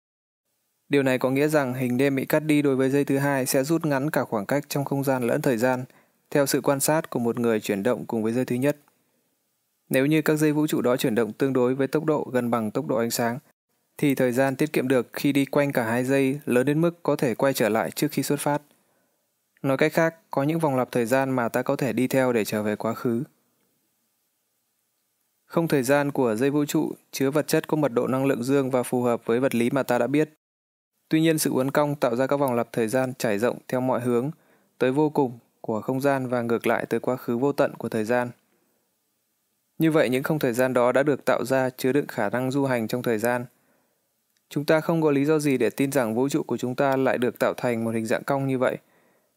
Điều 0.89 1.03
này 1.03 1.17
có 1.17 1.29
nghĩa 1.29 1.47
rằng 1.47 1.73
hình 1.73 1.97
đêm 1.97 2.15
bị 2.15 2.25
cắt 2.25 2.39
đi 2.39 2.61
đối 2.61 2.75
với 2.75 2.89
dây 2.89 3.05
thứ 3.05 3.17
hai 3.17 3.45
sẽ 3.45 3.63
rút 3.63 3.85
ngắn 3.85 4.09
cả 4.09 4.23
khoảng 4.23 4.45
cách 4.45 4.63
trong 4.69 4.85
không 4.85 5.03
gian 5.03 5.23
lẫn 5.23 5.41
thời 5.41 5.57
gian, 5.57 5.83
theo 6.29 6.45
sự 6.45 6.61
quan 6.61 6.79
sát 6.79 7.09
của 7.09 7.19
một 7.19 7.39
người 7.39 7.59
chuyển 7.59 7.83
động 7.83 8.05
cùng 8.05 8.23
với 8.23 8.33
dây 8.33 8.45
thứ 8.45 8.55
nhất. 8.55 8.77
Nếu 9.89 10.05
như 10.05 10.21
các 10.21 10.35
dây 10.35 10.51
vũ 10.51 10.67
trụ 10.67 10.81
đó 10.81 10.97
chuyển 10.97 11.15
động 11.15 11.33
tương 11.33 11.53
đối 11.53 11.75
với 11.75 11.87
tốc 11.87 12.05
độ 12.05 12.29
gần 12.33 12.51
bằng 12.51 12.71
tốc 12.71 12.87
độ 12.87 12.95
ánh 12.95 13.11
sáng 13.11 13.39
thì 13.97 14.15
thời 14.15 14.31
gian 14.31 14.55
tiết 14.55 14.73
kiệm 14.73 14.87
được 14.87 15.09
khi 15.13 15.31
đi 15.31 15.45
quanh 15.45 15.71
cả 15.71 15.83
hai 15.83 16.03
dây 16.03 16.39
lớn 16.45 16.65
đến 16.65 16.81
mức 16.81 17.03
có 17.03 17.15
thể 17.15 17.35
quay 17.35 17.53
trở 17.53 17.69
lại 17.69 17.91
trước 17.91 18.07
khi 18.11 18.23
xuất 18.23 18.39
phát. 18.39 18.61
Nói 19.61 19.77
cách 19.77 19.93
khác, 19.93 20.15
có 20.31 20.43
những 20.43 20.59
vòng 20.59 20.75
lặp 20.75 20.91
thời 20.91 21.05
gian 21.05 21.29
mà 21.29 21.49
ta 21.49 21.61
có 21.61 21.75
thể 21.75 21.93
đi 21.93 22.07
theo 22.07 22.33
để 22.33 22.45
trở 22.45 22.63
về 22.63 22.75
quá 22.75 22.93
khứ. 22.93 23.23
Không 25.45 25.67
thời 25.67 25.83
gian 25.83 26.11
của 26.11 26.35
dây 26.35 26.49
vũ 26.49 26.65
trụ 26.65 26.91
chứa 27.11 27.31
vật 27.31 27.47
chất 27.47 27.67
có 27.67 27.77
mật 27.77 27.91
độ 27.91 28.07
năng 28.07 28.25
lượng 28.25 28.43
dương 28.43 28.71
và 28.71 28.83
phù 28.83 29.01
hợp 29.01 29.25
với 29.25 29.39
vật 29.39 29.55
lý 29.55 29.69
mà 29.69 29.83
ta 29.83 29.97
đã 29.97 30.07
biết. 30.07 30.29
Tuy 31.09 31.21
nhiên 31.21 31.37
sự 31.37 31.51
uốn 31.51 31.71
cong 31.71 31.95
tạo 31.95 32.15
ra 32.15 32.27
các 32.27 32.37
vòng 32.37 32.55
lặp 32.55 32.71
thời 32.71 32.87
gian 32.87 33.13
trải 33.17 33.39
rộng 33.39 33.57
theo 33.67 33.81
mọi 33.81 34.01
hướng, 34.01 34.31
tới 34.77 34.91
vô 34.91 35.09
cùng 35.09 35.39
của 35.61 35.81
không 35.81 36.01
gian 36.01 36.27
và 36.27 36.41
ngược 36.41 36.67
lại 36.67 36.85
tới 36.85 36.99
quá 36.99 37.15
khứ 37.15 37.37
vô 37.37 37.51
tận 37.51 37.73
của 37.77 37.89
thời 37.89 38.03
gian. 38.03 38.29
Như 39.77 39.91
vậy 39.91 40.09
những 40.09 40.23
không 40.23 40.39
thời 40.39 40.53
gian 40.53 40.73
đó 40.73 40.91
đã 40.91 41.03
được 41.03 41.25
tạo 41.25 41.45
ra 41.45 41.69
chứa 41.69 41.91
đựng 41.91 42.07
khả 42.07 42.29
năng 42.29 42.51
du 42.51 42.65
hành 42.65 42.87
trong 42.87 43.03
thời 43.03 43.17
gian. 43.17 43.45
Chúng 44.53 44.65
ta 44.65 44.81
không 44.81 45.01
có 45.01 45.11
lý 45.11 45.25
do 45.25 45.39
gì 45.39 45.57
để 45.57 45.69
tin 45.69 45.91
rằng 45.91 46.15
vũ 46.15 46.29
trụ 46.29 46.43
của 46.43 46.57
chúng 46.57 46.75
ta 46.75 46.97
lại 46.97 47.17
được 47.17 47.39
tạo 47.39 47.53
thành 47.57 47.83
một 47.83 47.91
hình 47.91 48.05
dạng 48.05 48.23
cong 48.23 48.47
như 48.47 48.57
vậy– 48.57 48.77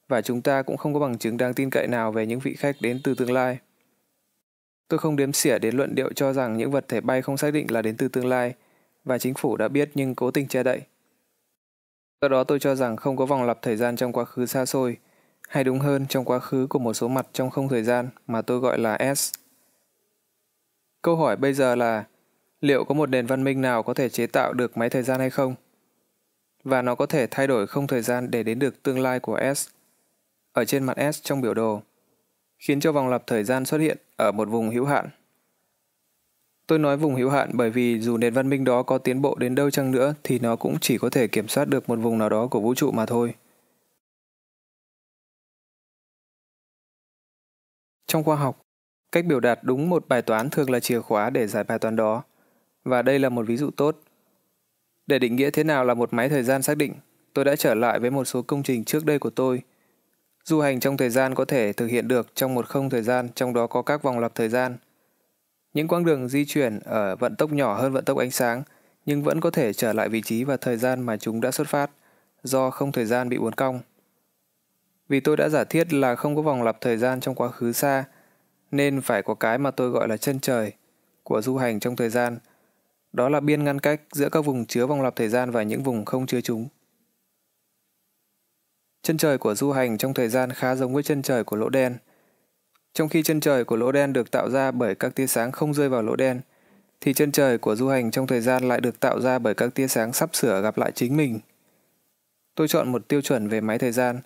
và 0.09 0.23
chúng 0.23 0.43
ta 0.43 0.63
cũng 0.63 0.77
không 0.77 0.95
có 0.95 1.01
bằng 1.01 1.19
chứng 1.19 1.37
đáng 1.37 1.55
tin 1.55 1.71
cậy 1.71 1.87
nào 1.87 2.13
về 2.13 2.27
những 2.27 2.41
vị 2.41 2.55
khách 2.55 2.77
đến 2.81 3.01
từ 3.05 3.15
tương 3.15 3.33
lai. 3.33 3.59
Tôi 4.89 4.99
không 4.99 5.17
đếm 5.17 5.33
xỉa 5.33 5.59
đến 5.59 5.77
luận 5.77 5.95
điệu 5.95 6.13
cho 6.13 6.33
rằng 6.33 6.57
những 6.57 6.71
vật 6.71 6.89
thể 6.89 7.01
bay 7.01 7.23
không 7.23 7.37
xác 7.37 7.51
định 7.51 7.67
là 7.71 7.83
đến 7.83 7.97
từ 7.97 8.09
tương 8.09 8.27
lai 8.27 8.55
và 9.05 9.19
chính 9.19 9.35
phủ 9.35 9.57
đã 9.57 9.69
biết 9.69 9.91
nhưng 9.95 10.15
cố 10.15 10.31
tình 10.31 10.49
che 10.49 10.63
đậy. 10.63 10.81
Do 12.21 12.29
đó 12.29 12.45
tôi 12.45 12.59
cho 12.59 12.75
rằng 12.75 12.97
không 12.97 13.17
có 13.17 13.27
vòng 13.27 13.45
lặp 13.45 13.63
thời 13.63 13.77
gian 13.77 13.97
trong 13.97 14.13
quá 14.13 14.25
khứ 14.25 14.47
xa 14.47 14.67
xôi, 14.67 14.97
hay 15.49 15.65
đúng 15.65 15.79
hơn 15.79 16.07
trong 16.09 16.25
quá 16.25 16.39
khứ 16.39 16.67
của 16.71 16.79
một 16.79 16.95
số 16.95 17.09
mặt 17.09 17.27
trong 17.33 17.51
không 17.51 17.69
thời 17.69 17.83
gian 17.83 18.09
mà 18.27 18.43
tôi 18.43 18.59
gọi 18.59 18.79
là 18.79 19.15
S. 19.15 19.33
Câu 21.03 21.17
hỏi 21.17 21.37
bây 21.37 21.53
giờ 21.53 21.75
là 21.75 22.05
liệu 22.67 22.85
có 22.85 22.95
một 22.95 23.09
nền 23.09 23.27
văn 23.27 23.45
minh 23.45 23.61
nào 23.61 23.83
có 23.83 23.95
thể 23.95 24.09
chế 24.09 24.27
tạo 24.27 24.53
được 24.53 24.77
máy 24.77 24.91
thời 24.91 25.03
gian 25.03 25.21
hay 25.21 25.31
không? 25.31 25.55
Và 26.65 26.83
nó 26.83 26.95
có 26.95 27.07
thể 27.07 27.27
thay 27.31 27.47
đổi 27.47 27.67
không 27.67 27.87
thời 27.87 28.03
gian 28.03 28.31
để 28.31 28.43
đến 28.43 28.59
được 28.59 28.83
tương 28.83 29.01
lai 29.01 29.21
của 29.21 29.41
S 29.55 29.69
ở 30.53 30.65
trên 30.65 30.85
mặt 30.85 31.13
S 31.13 31.23
trong 31.23 31.41
biểu 31.41 31.55
đồ, 31.55 31.83
khiến 32.59 32.81
cho 32.81 32.93
vòng 32.93 33.09
lặp 33.09 33.27
thời 33.27 33.45
gian 33.45 33.65
xuất 33.65 33.79
hiện 33.79 33.99
ở 34.17 34.33
một 34.33 34.49
vùng 34.49 34.71
hữu 34.71 34.85
hạn. 34.85 35.09
Tôi 36.67 36.79
nói 36.79 36.97
vùng 36.97 37.15
hữu 37.15 37.31
hạn 37.31 37.51
bởi 37.55 37.71
vì 37.71 38.01
dù 38.01 38.17
nền 38.17 38.35
văn 38.35 38.49
minh 38.49 38.65
đó 38.65 38.83
có 38.83 38.99
tiến 38.99 39.23
bộ 39.23 39.35
đến 39.35 39.55
đâu 39.55 39.71
chăng 39.71 39.91
nữa 39.91 40.15
thì 40.23 40.39
nó 40.39 40.57
cũng 40.57 40.77
chỉ 40.81 40.99
có 40.99 41.11
thể 41.11 41.27
kiểm 41.27 41.49
soát 41.49 41.65
được 41.65 41.89
một 41.89 41.97
vùng 41.97 42.19
nào 42.19 42.29
đó 42.29 42.47
của 42.47 42.61
vũ 42.61 42.75
trụ 42.75 42.91
mà 42.91 43.07
thôi. 43.07 43.35
Trong 48.07 48.25
khoa 48.25 48.37
học, 48.37 48.63
cách 49.13 49.25
biểu 49.25 49.41
đạt 49.41 49.59
đúng 49.63 49.91
một 49.91 50.09
bài 50.09 50.23
toán 50.23 50.51
thường 50.51 50.71
là 50.71 50.81
chìa 50.81 51.01
khóa 51.01 51.31
để 51.31 51.47
giải 51.47 51.65
bài 51.65 51.79
toán 51.79 51.97
đó, 51.97 52.23
và 52.87 53.03
đây 53.03 53.19
là 53.19 53.29
một 53.29 53.47
ví 53.47 53.57
dụ 53.57 53.71
tốt. 53.71 54.01
Để 55.07 55.19
định 55.19 55.37
nghĩa 55.37 55.51
thế 55.51 55.65
nào 55.65 55.85
là 55.85 55.95
một 55.95 56.13
máy 56.13 56.29
thời 56.29 56.43
gian 56.43 56.63
xác 56.63 56.77
định, 56.77 56.95
tôi 57.33 57.45
đã 57.45 57.57
trở 57.57 57.75
lại 57.75 58.01
với 58.01 58.11
một 58.11 58.25
số 58.25 58.43
công 58.43 58.63
trình 58.63 58.85
trước 58.85 59.05
đây 59.05 59.19
của 59.19 59.31
tôi– 59.31 59.63
Du 60.49 60.61
hành 60.61 60.81
trong 60.81 60.97
thời 60.97 61.11
gian 61.11 61.35
có 61.35 61.45
thể 61.45 61.73
thực 61.73 61.87
hiện 61.87 62.09
được 62.09 62.35
trong 62.35 62.55
một 62.55 62.67
không 62.67 62.91
thời 62.91 63.03
gian 63.03 63.29
trong 63.35 63.55
đó 63.55 63.67
có 63.67 63.83
các 63.83 64.03
vòng 64.03 64.19
lặp 64.19 64.35
thời 64.35 64.49
gian. 64.49 64.77
Những 65.75 65.89
quãng 65.89 66.05
đường 66.05 66.29
di 66.29 66.45
chuyển 66.45 66.79
ở 66.85 67.17
vận 67.17 67.37
tốc 67.37 67.53
nhỏ 67.53 67.75
hơn 67.75 67.93
vận 67.93 68.05
tốc 68.05 68.19
ánh 68.19 68.31
sáng 68.31 68.63
nhưng 69.07 69.23
vẫn 69.23 69.41
có 69.41 69.51
thể 69.51 69.73
trở 69.73 69.93
lại 69.93 70.09
vị 70.09 70.23
trí 70.25 70.45
và 70.45 70.57
thời 70.57 70.77
gian 70.77 71.03
mà 71.03 71.17
chúng 71.17 71.41
đã 71.41 71.51
xuất 71.51 71.69
phát 71.69 71.91
do 72.43 72.71
không 72.71 72.93
thời 72.93 73.05
gian 73.05 73.29
bị 73.29 73.37
uốn 73.37 73.55
cong. 73.55 73.81
Vì 75.09 75.21
tôi 75.21 75.37
đã 75.37 75.49
giả 75.49 75.65
thiết 75.65 75.93
là 75.93 76.15
không 76.15 76.37
có 76.37 76.43
vòng 76.43 76.63
lặp 76.63 76.81
thời 76.81 76.97
gian 76.97 77.21
trong 77.21 77.35
quá 77.35 77.49
khứ 77.49 77.73
xa 77.73 78.05
nên 78.71 79.01
phải 79.01 79.23
có 79.23 79.35
cái 79.35 79.59
mà 79.59 79.71
tôi 79.71 79.91
gọi 79.91 80.09
là 80.09 80.17
chân 80.17 80.41
trời 80.41 80.73
của 81.23 81.43
du 81.43 81.57
hành 81.57 81.81
trong 81.81 81.97
thời 81.97 82.09
gian. 82.09 82.39
Đó 83.17 83.29
là 83.29 83.41
biên 83.41 83.65
ngăn 83.65 83.79
cách 83.79 84.01
giữa 84.13 84.29
các 84.29 84.41
vùng 84.41 84.67
chứa 84.67 84.87
vòng 84.87 85.03
lặp 85.03 85.17
thời 85.17 85.29
gian 85.29 85.51
và 85.51 85.63
những 85.63 85.83
vùng 85.83 86.05
không 86.05 86.27
chứa 86.27 86.41
chúng. 86.41 86.69
Chân 89.03 89.17
trời 89.17 89.39
của 89.39 89.55
du 89.55 89.73
hành 89.73 89.99
trong 89.99 90.15
thời 90.15 90.29
gian 90.29 90.51
khá 90.53 90.75
giống 90.75 90.95
với 90.95 91.03
chân 91.03 91.23
trời 91.23 91.45
của 91.45 91.57
lỗ 91.57 91.69
đen. 91.69 91.97
Trong 92.93 93.09
khi 93.09 93.23
chân 93.23 93.41
trời 93.41 93.65
của 93.65 93.77
lỗ 93.77 93.93
đen 93.93 94.13
được 94.13 94.31
tạo 94.31 94.51
ra 94.51 94.71
bởi 94.71 94.95
các 94.95 95.15
tia 95.15 95.27
sáng 95.27 95.53
không 95.53 95.75
rơi 95.75 95.89
vào 95.89 96.03
lỗ 96.03 96.17
đen, 96.17 96.41
thì 97.01 97.15
chân 97.15 97.33
trời 97.33 97.59
của 97.59 97.77
du 97.77 97.89
hành 97.89 98.11
trong 98.11 98.27
thời 98.27 98.41
gian 98.41 98.69
lại 98.69 98.81
được 98.81 99.01
tạo 99.01 99.21
ra 99.21 99.39
bởi 99.39 99.55
các 99.55 99.75
tia 99.75 99.89
sáng 99.89 100.13
sắp 100.13 100.31
sửa 100.33 100.63
gặp 100.63 100.79
lại 100.79 100.93
chính 100.95 101.17
mình. 101.17 101.41
Tôi 102.55 102.69
chọn 102.69 102.93
một 102.93 103.09
tiêu 103.09 103.21
chuẩn 103.21 103.49
về 103.49 103.61
máy 103.61 103.79
thời 103.79 103.93
gian, 103.93 104.21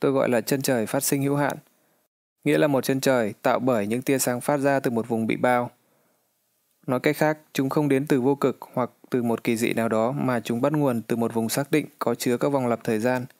tôi 0.00 0.12
gọi 0.12 0.28
là 0.28 0.40
chân 0.40 0.62
trời 0.62 0.86
phát 0.86 1.04
sinh 1.04 1.22
hữu 1.22 1.36
hạn, 1.36 1.56
nghĩa 2.44 2.58
là 2.58 2.66
một 2.66 2.84
chân 2.84 3.00
trời 3.00 3.34
tạo 3.42 3.58
bởi 3.58 3.86
những 3.86 4.02
tia 4.02 4.18
sáng 4.18 4.40
phát 4.40 4.56
ra 4.56 4.80
từ 4.80 4.90
một 4.90 5.08
vùng 5.08 5.26
bị 5.26 5.36
bao. 5.36 5.70
Nói 6.86 7.00
cách 7.00 7.16
khác, 7.16 7.38
chúng 7.52 7.68
không 7.68 7.88
đến 7.88 8.06
từ 8.06 8.20
vô 8.20 8.34
cực 8.34 8.58
hoặc 8.72 8.90
từ 9.10 9.22
một 9.22 9.44
kỳ 9.44 9.56
dị 9.56 9.72
nào 9.72 9.88
đó 9.88 10.12
mà 10.12 10.40
chúng 10.40 10.60
bắt 10.60 10.72
nguồn 10.72 11.02
từ 11.02 11.16
một 11.16 11.34
vùng 11.34 11.48
xác 11.48 11.70
định 11.70 11.86
có 11.98 12.14
chứa 12.14 12.36
các 12.36 12.48
vòng 12.48 12.66
lặp 12.66 12.84
thời 12.84 12.98
gian– 12.98 13.26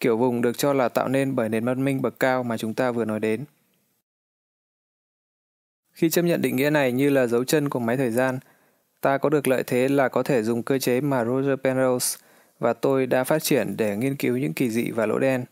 kiểu 0.00 0.16
vùng 0.16 0.42
được 0.42 0.58
cho 0.58 0.72
là 0.72 0.88
tạo 0.88 1.08
nên 1.08 1.36
bởi 1.36 1.48
nền 1.48 1.64
văn 1.64 1.84
minh 1.84 2.02
bậc 2.02 2.20
cao 2.20 2.42
mà 2.42 2.56
chúng 2.56 2.74
ta 2.74 2.90
vừa 2.90 3.04
nói 3.04 3.20
đến. 3.20 3.44
Khi 5.92 6.10
chấp 6.10 6.22
nhận 6.22 6.42
định 6.42 6.56
nghĩa 6.56 6.70
này 6.70 6.92
như 6.92 7.10
là 7.10 7.26
dấu 7.26 7.44
chân 7.44 7.68
của 7.68 7.78
máy 7.78 7.96
thời 7.96 8.10
gian, 8.10 8.38
ta 9.00 9.18
có 9.18 9.28
được 9.28 9.48
lợi 9.48 9.62
thế 9.66 9.88
là 9.88 10.08
có 10.08 10.22
thể 10.22 10.42
dùng 10.42 10.62
cơ 10.62 10.78
chế 10.78 11.00
mà 11.00 11.24
Roger 11.24 11.58
Penrose 11.64 12.18
và 12.58 12.72
tôi 12.72 13.06
đã 13.06 13.24
phát 13.24 13.42
triển 13.42 13.76
để 13.76 13.96
nghiên 13.96 14.16
cứu 14.16 14.36
những 14.36 14.52
kỳ 14.52 14.70
dị 14.70 14.90
và 14.90 15.06
lỗ 15.06 15.18
đen. 15.18 15.44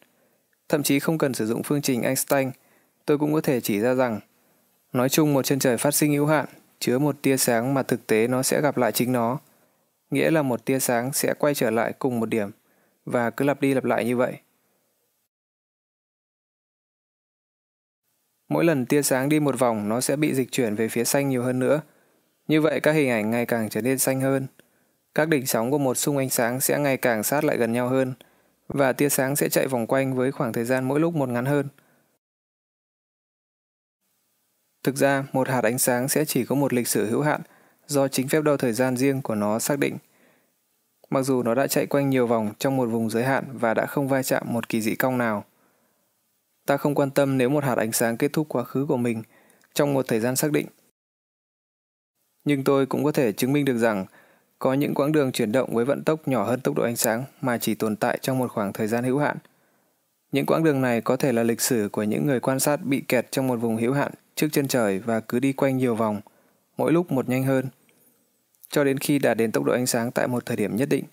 Thậm 0.69 0.83
chí 0.83 0.99
không 0.99 1.19
cần 1.19 1.35
sử 1.35 1.47
dụng 1.47 1.63
phương 1.63 1.83
trình 1.83 2.03
Einstein, 2.03 2.51
tôi 3.07 3.19
cũng 3.19 3.33
có 3.33 3.41
thể 3.41 3.61
chỉ 3.61 3.81
ra 3.81 3.95
rằng 3.95 4.21
nói 4.93 5.09
chung 5.09 5.35
một 5.35 5.43
chân 5.43 5.59
trời 5.59 5.77
phát 5.77 5.95
sinh 5.95 6.13
hữu 6.13 6.27
hạn 6.27 6.47
chứa 6.79 6.99
một 6.99 7.23
tia 7.23 7.37
sáng 7.37 7.75
mà 7.75 7.83
thực 7.83 8.07
tế 8.07 8.29
nó 8.29 8.43
sẽ 8.43 8.61
gặp 8.61 8.77
lại 8.77 8.93
chính 8.93 9.13
nó, 9.13 9.39
nghĩa 10.11 10.31
là 10.31 10.43
một 10.43 10.65
tia 10.65 10.79
sáng 10.79 11.13
sẽ 11.13 11.35
quay 11.39 11.55
trở 11.55 11.71
lại 11.71 11.93
cùng 11.99 12.21
một 12.21 12.27
điểm 12.27 12.51
và 13.05 13.31
cứ 13.31 13.45
lặp 13.45 13.61
đi 13.61 13.75
lặp 13.75 13.85
lại 13.85 14.05
như 14.05 14.17
vậy. 14.17 14.39
Mỗi 18.49 18.65
lần 18.65 18.87
tia 18.87 19.03
sáng 19.03 19.29
đi 19.29 19.41
một 19.41 19.59
vòng 19.59 19.89
nó 19.89 20.01
sẽ 20.01 20.17
bị 20.17 20.35
dịch 20.35 20.53
chuyển 20.53 20.75
về 20.75 20.89
phía 20.89 21.05
xanh 21.05 21.29
nhiều 21.29 21.43
hơn 21.43 21.59
nữa. 21.59 21.81
Như 22.49 22.61
vậy 22.61 22.81
các 22.81 22.93
hình 22.93 23.11
ảnh 23.11 23.31
ngày 23.31 23.47
càng 23.47 23.69
trở 23.69 23.81
nên 23.81 23.99
xanh 23.99 24.21
hơn. 24.21 24.47
Các 25.15 25.29
đỉnh 25.29 25.47
sóng 25.47 25.71
của 25.71 25.79
một 25.79 25.95
xung 25.95 26.17
ánh 26.17 26.31
sáng 26.31 26.61
sẽ 26.61 26.79
ngày 26.79 26.97
càng 26.97 27.23
sát 27.23 27.45
lại 27.45 27.57
gần 27.57 27.73
nhau 27.73 27.89
hơn 27.89 28.15
và 28.69 28.93
tia 28.93 29.09
sáng 29.09 29.37
sẽ 29.37 29.49
chạy 29.49 29.67
vòng 29.67 29.87
quanh 29.87 30.15
với 30.15 30.33
khoảng 30.33 30.53
thời 30.53 30.65
gian 30.65 30.85
mỗi 30.85 31.01
lúc 31.01 31.15
một 31.15 31.29
ngắn 31.29 31.45
hơn. 31.45 31.69
Thực 34.87 34.97
ra, 34.97 35.25
một 35.33 35.49
hạt 35.49 35.65
ánh 35.65 35.79
sáng 35.79 36.09
sẽ 36.09 36.25
chỉ 36.25 36.45
có 36.45 36.55
một 36.55 36.73
lịch 36.73 36.89
sử 36.89 37.07
hữu 37.07 37.23
hạn 37.23 37.41
do 37.87 38.09
chính 38.09 38.29
phép 38.29 38.43
đo 38.43 38.57
thời 38.57 38.73
gian 38.73 38.97
riêng 38.97 39.23
của 39.23 39.35
nó 39.35 39.59
xác 39.59 39.79
định. 39.79 39.97
Mặc 41.11 41.23
dù 41.23 41.43
nó 41.43 41.55
đã 41.55 41.67
chạy 41.67 41.87
quanh 41.87 42.11
nhiều 42.11 42.27
vòng 42.27 42.53
trong 42.59 42.77
một 42.77 42.87
vùng 42.87 43.11
giới 43.11 43.25
hạn 43.25 43.45
và 43.53 43.75
đã 43.75 43.87
không 43.87 44.09
va 44.09 44.23
chạm 44.23 44.43
một 44.53 44.69
kỳ 44.69 44.81
dị 44.81 44.95
cong 44.95 45.19
nào. 45.19 45.45
Ta 46.67 46.77
không 46.77 46.95
quan 46.95 47.11
tâm 47.11 47.39
nếu 47.39 47.49
một 47.49 47.65
hạt 47.65 47.79
ánh 47.79 47.93
sáng 47.93 48.17
kết 48.17 48.33
thúc 48.33 48.47
quá 48.49 48.65
khứ 48.65 48.87
của 48.89 48.97
mình 48.97 49.23
trong 49.75 49.95
một 49.95 50.09
thời 50.09 50.21
gian 50.21 50.37
xác 50.37 50.53
định. 50.53 50.67
Nhưng 52.45 52.65
tôi 52.65 52.87
cũng 52.87 53.05
có 53.05 53.13
thể 53.13 53.33
chứng 53.33 53.53
minh 53.53 53.65
được 53.65 53.79
rằng 53.79 54.07
có 54.59 54.75
những 54.75 54.95
quãng 54.95 55.13
đường 55.13 55.33
chuyển 55.33 55.53
động 55.53 55.75
với 55.75 55.85
vận 55.85 56.05
tốc 56.05 56.29
nhỏ 56.29 56.45
hơn 56.45 56.61
tốc 56.61 56.75
độ 56.75 56.83
ánh 56.83 56.97
sáng 56.97 57.25
mà 57.41 57.59
chỉ 57.59 57.75
tồn 57.75 57.97
tại 57.97 58.19
trong 58.23 58.39
một 58.39 58.53
khoảng 58.53 58.73
thời 58.73 58.87
gian 58.87 59.05
hữu 59.05 59.19
hạn. 59.19 59.37
Những 60.33 60.47
quãng 60.47 60.65
đường 60.65 60.81
này 60.81 61.01
có 61.01 61.17
thể 61.17 61.33
là 61.33 61.43
lịch 61.43 61.61
sử 61.61 61.89
của 61.93 62.03
những 62.03 62.27
người 62.27 62.41
quan 62.41 62.61
sát 62.61 62.85
bị 62.85 63.03
kẹt 63.09 63.33
trong 63.33 63.47
một 63.47 63.57
vùng 63.57 63.77
hữu 63.77 63.93
hạn 63.93 64.13
trước 64.37 64.49
chân 64.53 64.69
trời 64.69 64.99
và 64.99 65.21
cứ 65.21 65.39
đi 65.39 65.53
quanh 65.53 65.77
nhiều 65.77 65.95
vòng, 65.95 66.21
mỗi 66.77 66.93
lúc 66.93 67.13
một 67.13 67.29
nhanh 67.29 67.45
hơn, 67.45 67.67
cho 68.69 68.85
đến 68.85 68.99
khi 68.99 69.19
đạt 69.19 69.37
đến 69.37 69.53
tốc 69.53 69.65
độ 69.65 69.73
ánh 69.73 69.87
sáng 69.87 70.11
tại 70.11 70.29
một 70.29 70.47
thời 70.47 70.57
điểm 70.57 70.77
nhất 70.77 70.89
định. 70.89 71.05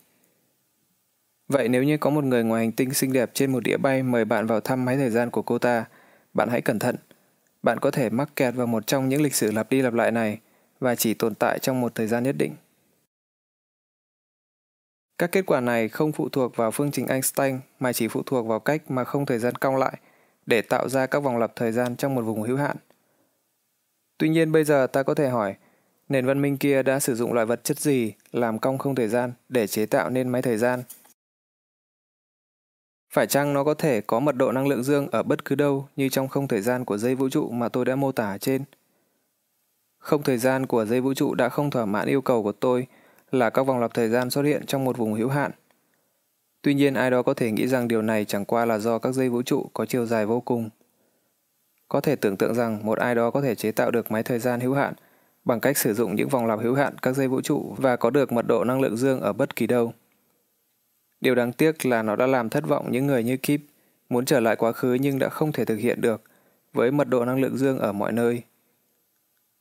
Vậy 1.47 1.69
nếu 1.69 1.83
như 1.83 1.97
có 1.97 2.09
một 2.09 2.23
người 2.23 2.43
ngoài 2.43 2.63
hành 2.63 2.71
tinh 2.71 2.93
xinh 2.93 3.13
đẹp 3.13 3.31
trên 3.33 3.51
một 3.51 3.63
đĩa 3.63 3.77
bay 3.77 4.03
mời 4.03 4.25
bạn 4.25 4.47
vào 4.47 4.61
thăm 4.61 4.85
máy 4.85 4.97
thời 4.97 5.09
gian 5.09 5.29
của 5.29 5.41
cô 5.41 5.57
ta, 5.57 5.85
bạn 6.33 6.49
hãy 6.49 6.61
cẩn 6.61 6.79
thận. 6.79 6.95
Bạn 7.63 7.79
có 7.79 7.91
thể 7.91 8.09
mắc 8.09 8.29
kẹt 8.35 8.55
vào 8.55 8.67
một 8.67 8.87
trong 8.87 9.09
những 9.09 9.21
lịch 9.21 9.35
sử 9.35 9.51
lặp 9.51 9.69
đi 9.69 9.81
lặp 9.81 9.93
lại 9.93 10.11
này 10.11 10.39
và 10.79 10.95
chỉ 10.95 11.13
tồn 11.13 11.35
tại 11.35 11.59
trong 11.59 11.81
một 11.81 11.95
thời 11.95 12.07
gian 12.07 12.23
nhất 12.23 12.35
định. 12.37 12.55
Các 15.17 15.31
kết 15.31 15.45
quả 15.45 15.59
này 15.59 15.89
không 15.89 16.11
phụ 16.11 16.29
thuộc 16.29 16.55
vào 16.55 16.71
phương 16.71 16.91
trình 16.91 17.07
Einstein 17.07 17.59
mà 17.79 17.93
chỉ 17.93 18.07
phụ 18.07 18.23
thuộc 18.25 18.47
vào 18.47 18.59
cách 18.59 18.91
mà 18.91 19.03
không 19.03 19.25
thời 19.25 19.39
gian 19.39 19.55
cong 19.55 19.77
lại 19.77 19.97
để 20.45 20.61
tạo 20.61 20.89
ra 20.89 21.05
các 21.05 21.19
vòng 21.19 21.37
lặp 21.37 21.55
thời 21.55 21.71
gian 21.71 21.95
trong 21.95 22.15
một 22.15 22.21
vùng 22.21 22.41
hữu 22.41 22.57
hạn. 22.57 22.77
Tuy 24.17 24.29
nhiên 24.29 24.51
bây 24.51 24.63
giờ 24.63 24.87
ta 24.87 25.03
có 25.03 25.13
thể 25.13 25.29
hỏi, 25.29 25.55
nền 26.09 26.25
văn 26.25 26.41
minh 26.41 26.57
kia 26.57 26.83
đã 26.83 26.99
sử 26.99 27.15
dụng 27.15 27.33
loại 27.33 27.45
vật 27.45 27.63
chất 27.63 27.79
gì 27.79 28.13
làm 28.31 28.59
cong 28.59 28.77
không 28.77 28.95
thời 28.95 29.07
gian 29.07 29.33
để 29.49 29.67
chế 29.67 29.85
tạo 29.85 30.09
nên 30.09 30.29
máy 30.29 30.41
thời 30.41 30.57
gian? 30.57 30.83
Phải 33.13 33.27
chăng 33.27 33.53
nó 33.53 33.63
có 33.63 33.73
thể 33.73 34.01
có 34.01 34.19
mật 34.19 34.35
độ 34.35 34.51
năng 34.51 34.67
lượng 34.67 34.83
dương 34.83 35.07
ở 35.11 35.23
bất 35.23 35.45
cứ 35.45 35.55
đâu 35.55 35.87
như 35.95 36.09
trong 36.09 36.27
không 36.27 36.47
thời 36.47 36.61
gian 36.61 36.85
của 36.85 36.97
dây 36.97 37.15
vũ 37.15 37.29
trụ 37.29 37.49
mà 37.49 37.69
tôi 37.69 37.85
đã 37.85 37.95
mô 37.95 38.11
tả 38.11 38.37
trên? 38.37 38.63
Không 39.99 40.23
thời 40.23 40.37
gian 40.37 40.65
của 40.65 40.85
dây 40.85 41.01
vũ 41.01 41.13
trụ 41.13 41.35
đã 41.35 41.49
không 41.49 41.69
thỏa 41.69 41.85
mãn 41.85 42.07
yêu 42.07 42.21
cầu 42.21 42.43
của 42.43 42.51
tôi 42.51 42.87
là 43.31 43.49
các 43.49 43.63
vòng 43.63 43.79
lặp 43.79 43.93
thời 43.93 44.09
gian 44.09 44.29
xuất 44.29 44.41
hiện 44.41 44.65
trong 44.65 44.85
một 44.85 44.97
vùng 44.97 45.13
hữu 45.13 45.29
hạn. 45.29 45.51
Tuy 46.61 46.73
nhiên 46.73 46.93
ai 46.93 47.11
đó 47.11 47.23
có 47.23 47.33
thể 47.33 47.51
nghĩ 47.51 47.67
rằng 47.67 47.87
điều 47.87 48.01
này 48.01 48.25
chẳng 48.25 48.45
qua 48.45 48.65
là 48.65 48.77
do 48.77 48.99
các 48.99 49.11
dây 49.11 49.29
vũ 49.29 49.41
trụ 49.41 49.69
có 49.73 49.85
chiều 49.85 50.05
dài 50.05 50.25
vô 50.25 50.39
cùng. 50.39 50.69
Có 51.93 52.01
thể 52.01 52.15
tưởng 52.15 52.37
tượng 52.37 52.53
rằng 52.53 52.85
một 52.85 52.99
ai 52.99 53.15
đó 53.15 53.31
có 53.31 53.41
thể 53.41 53.55
chế 53.55 53.71
tạo 53.71 53.91
được 53.91 54.11
máy 54.11 54.23
thời 54.23 54.39
gian 54.39 54.59
hữu 54.59 54.73
hạn 54.73 54.93
bằng 55.45 55.59
cách 55.59 55.77
sử 55.77 55.93
dụng 55.93 56.15
những 56.15 56.29
vòng 56.29 56.45
lặp 56.45 56.59
hữu 56.59 56.75
hạn 56.75 56.95
các 57.01 57.15
dây 57.15 57.27
vũ 57.27 57.41
trụ 57.41 57.75
và 57.77 57.95
có 57.95 58.09
được 58.09 58.31
mật 58.31 58.47
độ 58.47 58.63
năng 58.63 58.81
lượng 58.81 58.97
dương 58.97 59.21
ở 59.21 59.33
bất 59.33 59.55
kỳ 59.55 59.67
đâu. 59.67 59.93
Điều 61.21 61.35
đáng 61.35 61.53
tiếc 61.53 61.85
là 61.85 62.03
nó 62.03 62.15
đã 62.15 62.27
làm 62.27 62.49
thất 62.49 62.67
vọng 62.67 62.91
những 62.91 63.07
người 63.07 63.23
như 63.23 63.37
Kip 63.37 63.61
muốn 64.09 64.25
trở 64.25 64.39
lại 64.39 64.55
quá 64.55 64.71
khứ 64.71 64.93
nhưng 64.93 65.19
đã 65.19 65.29
không 65.29 65.51
thể 65.51 65.65
thực 65.65 65.75
hiện 65.75 66.01
được 66.01 66.21
với 66.73 66.91
mật 66.91 67.09
độ 67.09 67.25
năng 67.25 67.41
lượng 67.41 67.57
dương 67.57 67.79
ở 67.79 67.91
mọi 67.91 68.11
nơi. 68.11 68.43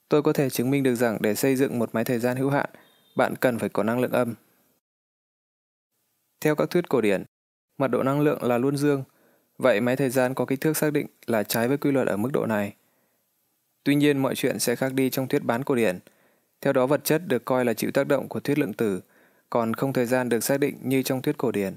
Tôi 0.09 0.23
có 0.23 0.33
thể 0.33 0.51
chứng 0.51 0.71
minh 0.71 0.83
được 0.83 0.95
rằng 0.95 1.19
để 1.21 1.35
xây 1.35 1.57
dựng 1.57 1.79
một 1.79 1.91
máy 1.93 2.05
thời 2.05 2.19
gian 2.19 2.37
hữu 2.37 2.51
hạn, 2.51 2.71
bạn 3.17 3.35
cần 3.37 3.59
phải 3.59 3.69
có 3.69 3.83
năng 3.83 4.01
lượng 4.01 4.13
âm. 4.13 4.35
Theo 6.41 6.55
các 6.55 6.71
thuyết 6.71 6.89
cổ 6.89 7.01
điển, 7.01 7.25
mật 7.79 7.89
độ 7.89 8.03
năng 8.03 8.21
lượng 8.21 8.43
là 8.43 8.59
luôn 8.59 8.77
dương, 8.77 9.05
vậy 9.63 9.81
máy 9.81 9.97
thời 9.97 10.11
gian 10.11 10.35
có 10.35 10.45
kích 10.45 10.61
thước 10.61 10.77
xác 10.77 10.93
định 10.93 11.07
là 11.27 11.43
trái 11.43 11.69
với 11.69 11.77
quy 11.77 11.91
luật 11.91 12.09
ở 12.09 12.17
mức 12.17 12.31
độ 12.33 12.47
này. 12.47 12.75
Tuy 13.85 13.95
nhiên 13.95 14.19
mọi 14.19 14.35
chuyện 14.35 14.59
sẽ 14.59 14.77
khác 14.77 14.93
đi 14.95 15.11
trong 15.11 15.29
thuyết 15.29 15.45
bán 15.45 15.65
cổ 15.65 15.75
điển. 15.75 15.99
Theo 16.61 16.73
đó 16.73 16.87
vật 16.87 17.05
chất 17.05 17.23
được 17.29 17.45
coi 17.45 17.65
là 17.65 17.75
chịu 17.75 17.91
tác 17.91 18.09
động 18.09 18.29
của 18.29 18.41
thuyết 18.41 18.59
lượng 18.59 18.73
tử, 18.73 19.01
còn 19.51 19.75
không 19.75 19.93
thời 19.93 20.07
gian 20.07 20.29
được 20.29 20.45
xác 20.45 20.61
định 20.61 20.77
như 20.83 21.03
trong 21.03 21.23
thuyết 21.23 21.39
cổ 21.39 21.53
điển. 21.53 21.75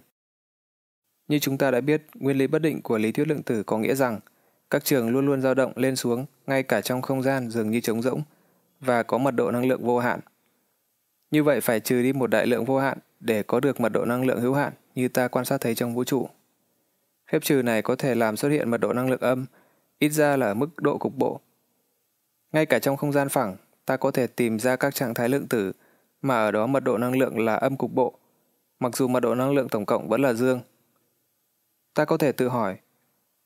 Như 1.28 1.40
chúng 1.40 1.58
ta 1.58 1.72
đã 1.72 1.82
biết, 1.82 2.02
nguyên 2.16 2.38
lý 2.38 2.48
bất 2.48 2.60
định 2.60 2.82
của 2.82 2.98
lý 2.98 3.12
thuyết 3.12 3.28
lượng 3.28 3.44
tử 3.44 3.64
có 3.64 3.78
nghĩa 3.78 3.96
rằng 3.96 4.20
các 4.70 4.86
trường 4.86 5.10
luôn 5.10 5.26
luôn 5.26 5.42
dao 5.42 5.54
động 5.54 5.74
lên 5.76 5.96
xuống 5.96 6.26
ngay 6.48 6.64
cả 6.64 6.82
trong 6.82 7.02
không 7.02 7.24
gian 7.24 7.50
dường 7.50 7.72
như 7.72 7.80
trống 7.82 8.02
rỗng 8.02 8.22
và 8.80 9.04
có 9.04 9.18
mật 9.18 9.32
độ 9.32 9.52
năng 9.52 9.66
lượng 9.66 9.86
vô 9.86 10.00
hạn. 10.00 10.20
Như 11.32 11.44
vậy 11.44 11.62
phải 11.62 11.80
trừ 11.80 12.02
đi 12.02 12.14
một 12.14 12.28
đại 12.28 12.48
lượng 12.48 12.66
vô 12.66 12.80
hạn 12.80 12.98
để 13.20 13.44
có 13.44 13.60
được 13.60 13.80
mật 13.80 13.90
độ 13.90 14.06
năng 14.06 14.26
lượng 14.26 14.42
hữu 14.42 14.54
hạn 14.54 14.74
như 14.96 15.08
ta 15.08 15.28
quan 15.28 15.46
sát 15.46 15.62
thấy 15.62 15.76
trong 15.76 15.96
vũ 15.96 16.04
trụ. 16.04 16.30
Phép 17.36 17.44
trừ 17.44 17.62
này 17.62 17.82
có 17.82 17.96
thể 17.96 18.16
làm 18.16 18.38
xuất 18.38 18.50
hiện 18.50 18.70
mật 18.70 18.78
độ 18.78 18.94
năng 18.94 19.10
lượng 19.10 19.20
âm, 19.20 19.46
ít 20.00 20.10
ra 20.10 20.38
là 20.38 20.48
ở 20.48 20.54
mức 20.54 20.70
độ 20.78 20.98
cục 20.98 21.16
bộ. 21.16 21.40
Ngay 22.52 22.66
cả 22.66 22.80
trong 22.80 22.98
không 22.98 23.12
gian 23.12 23.30
phẳng, 23.30 23.56
ta 23.86 23.98
có 23.98 24.12
thể 24.12 24.28
tìm 24.28 24.60
ra 24.60 24.76
các 24.76 24.96
trạng 24.96 25.14
thái 25.14 25.30
lượng 25.30 25.48
tử 25.48 25.72
mà 26.22 26.36
ở 26.36 26.52
đó 26.52 26.68
mật 26.68 26.80
độ 26.80 26.98
năng 26.98 27.18
lượng 27.18 27.40
là 27.40 27.56
âm 27.56 27.78
cục 27.78 27.94
bộ, 27.94 28.20
mặc 28.80 28.98
dù 28.98 29.08
mật 29.08 29.20
độ 29.20 29.36
năng 29.36 29.54
lượng 29.54 29.70
tổng 29.70 29.86
cộng 29.86 30.10
vẫn 30.10 30.22
là 30.22 30.34
dương. 30.34 30.62
Ta 31.94 32.06
có 32.06 32.18
thể 32.18 32.32
tự 32.32 32.48
hỏi, 32.48 32.78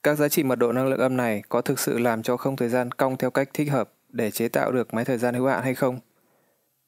các 0.04 0.16
giá 0.16 0.30
trị 0.30 0.44
mật 0.44 0.56
độ 0.56 0.72
năng 0.72 0.88
lượng 0.88 1.00
âm 1.00 1.18
này 1.18 1.44
có 1.50 1.62
thực 1.62 1.80
sự 1.80 2.00
làm 2.00 2.24
cho 2.24 2.38
không 2.38 2.56
thời 2.56 2.70
gian 2.70 2.92
cong 2.92 3.18
theo 3.18 3.32
cách 3.32 3.50
thích 3.54 3.72
hợp 3.72 3.94
để 4.10 4.32
chế 4.32 4.48
tạo 4.48 4.72
được 4.72 4.94
máy 4.94 5.06
thời 5.06 5.18
gian 5.18 5.36
hữu 5.36 5.48
hạn 5.48 5.64
hay 5.64 5.76
không? 5.76 6.00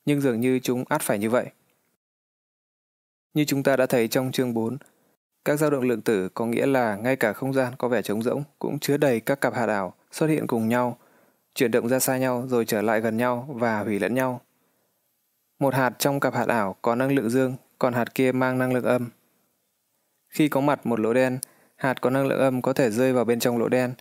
Nhưng 0.06 0.22
dường 0.22 0.40
như 0.40 0.60
chúng 0.60 0.84
át 0.90 1.02
phải 1.02 1.19
như 1.19 1.30
vậy. 1.30 1.45
Như 3.34 3.45
chúng 3.45 3.64
ta 3.64 3.76
đã 3.76 3.86
thấy 3.86 4.07
trong 4.07 4.32
chương 4.32 4.53
4, 4.53 4.78
các 5.45 5.59
dao 5.59 5.69
động 5.69 5.84
lượng 5.84 6.01
tử 6.01 6.30
có 6.30 6.45
nghĩa 6.45 6.65
là 6.65 6.95
ngay 6.95 7.15
cả 7.15 7.34
không 7.34 7.53
gian 7.53 7.73
có 7.77 7.88
vẻ 7.88 8.01
trống 8.01 8.23
rỗng 8.23 8.43
cũng 8.59 8.80
chứa 8.80 8.97
đầy 8.97 9.19
các 9.19 9.41
cặp 9.41 9.53
hạt 9.53 9.65
ảo 9.65 9.93
xuất 10.11 10.27
hiện 10.27 10.47
cùng 10.47 10.68
nhau, 10.68 10.97
chuyển 11.55 11.72
động 11.72 11.89
ra 11.89 11.99
xa 11.99 12.18
nhau 12.18 12.45
rồi 12.47 12.65
trở 12.65 12.81
lại 12.81 13.01
gần 13.01 13.18
nhau 13.18 13.47
và 13.49 13.80
hủy 13.80 13.99
lẫn 13.99 14.13
nhau. 14.13 14.41
Một 15.59 15.73
hạt 15.73 15.93
trong 15.97 16.19
cặp 16.19 16.34
hạt 16.34 16.47
ảo 16.47 16.76
có 16.81 16.95
năng 16.95 17.11
lượng 17.11 17.30
dương, 17.30 17.55
còn 17.80 17.93
hạt 17.93 18.15
kia 18.15 18.31
mang 18.31 18.57
năng 18.57 18.73
lượng 18.73 18.84
âm. 18.84 19.09
Khi 20.30 20.47
có 20.49 20.61
mặt 20.61 20.85
một 20.85 20.99
lỗ 20.99 21.13
đen, 21.13 21.39
hạt 21.76 22.01
có 22.01 22.09
năng 22.09 22.27
lượng 22.27 22.39
âm 22.39 22.61
có 22.61 22.73
thể 22.73 22.91
rơi 22.91 23.13
vào 23.13 23.26
bên 23.26 23.39
trong 23.39 23.57
lỗ 23.57 23.69
đen 23.69 23.93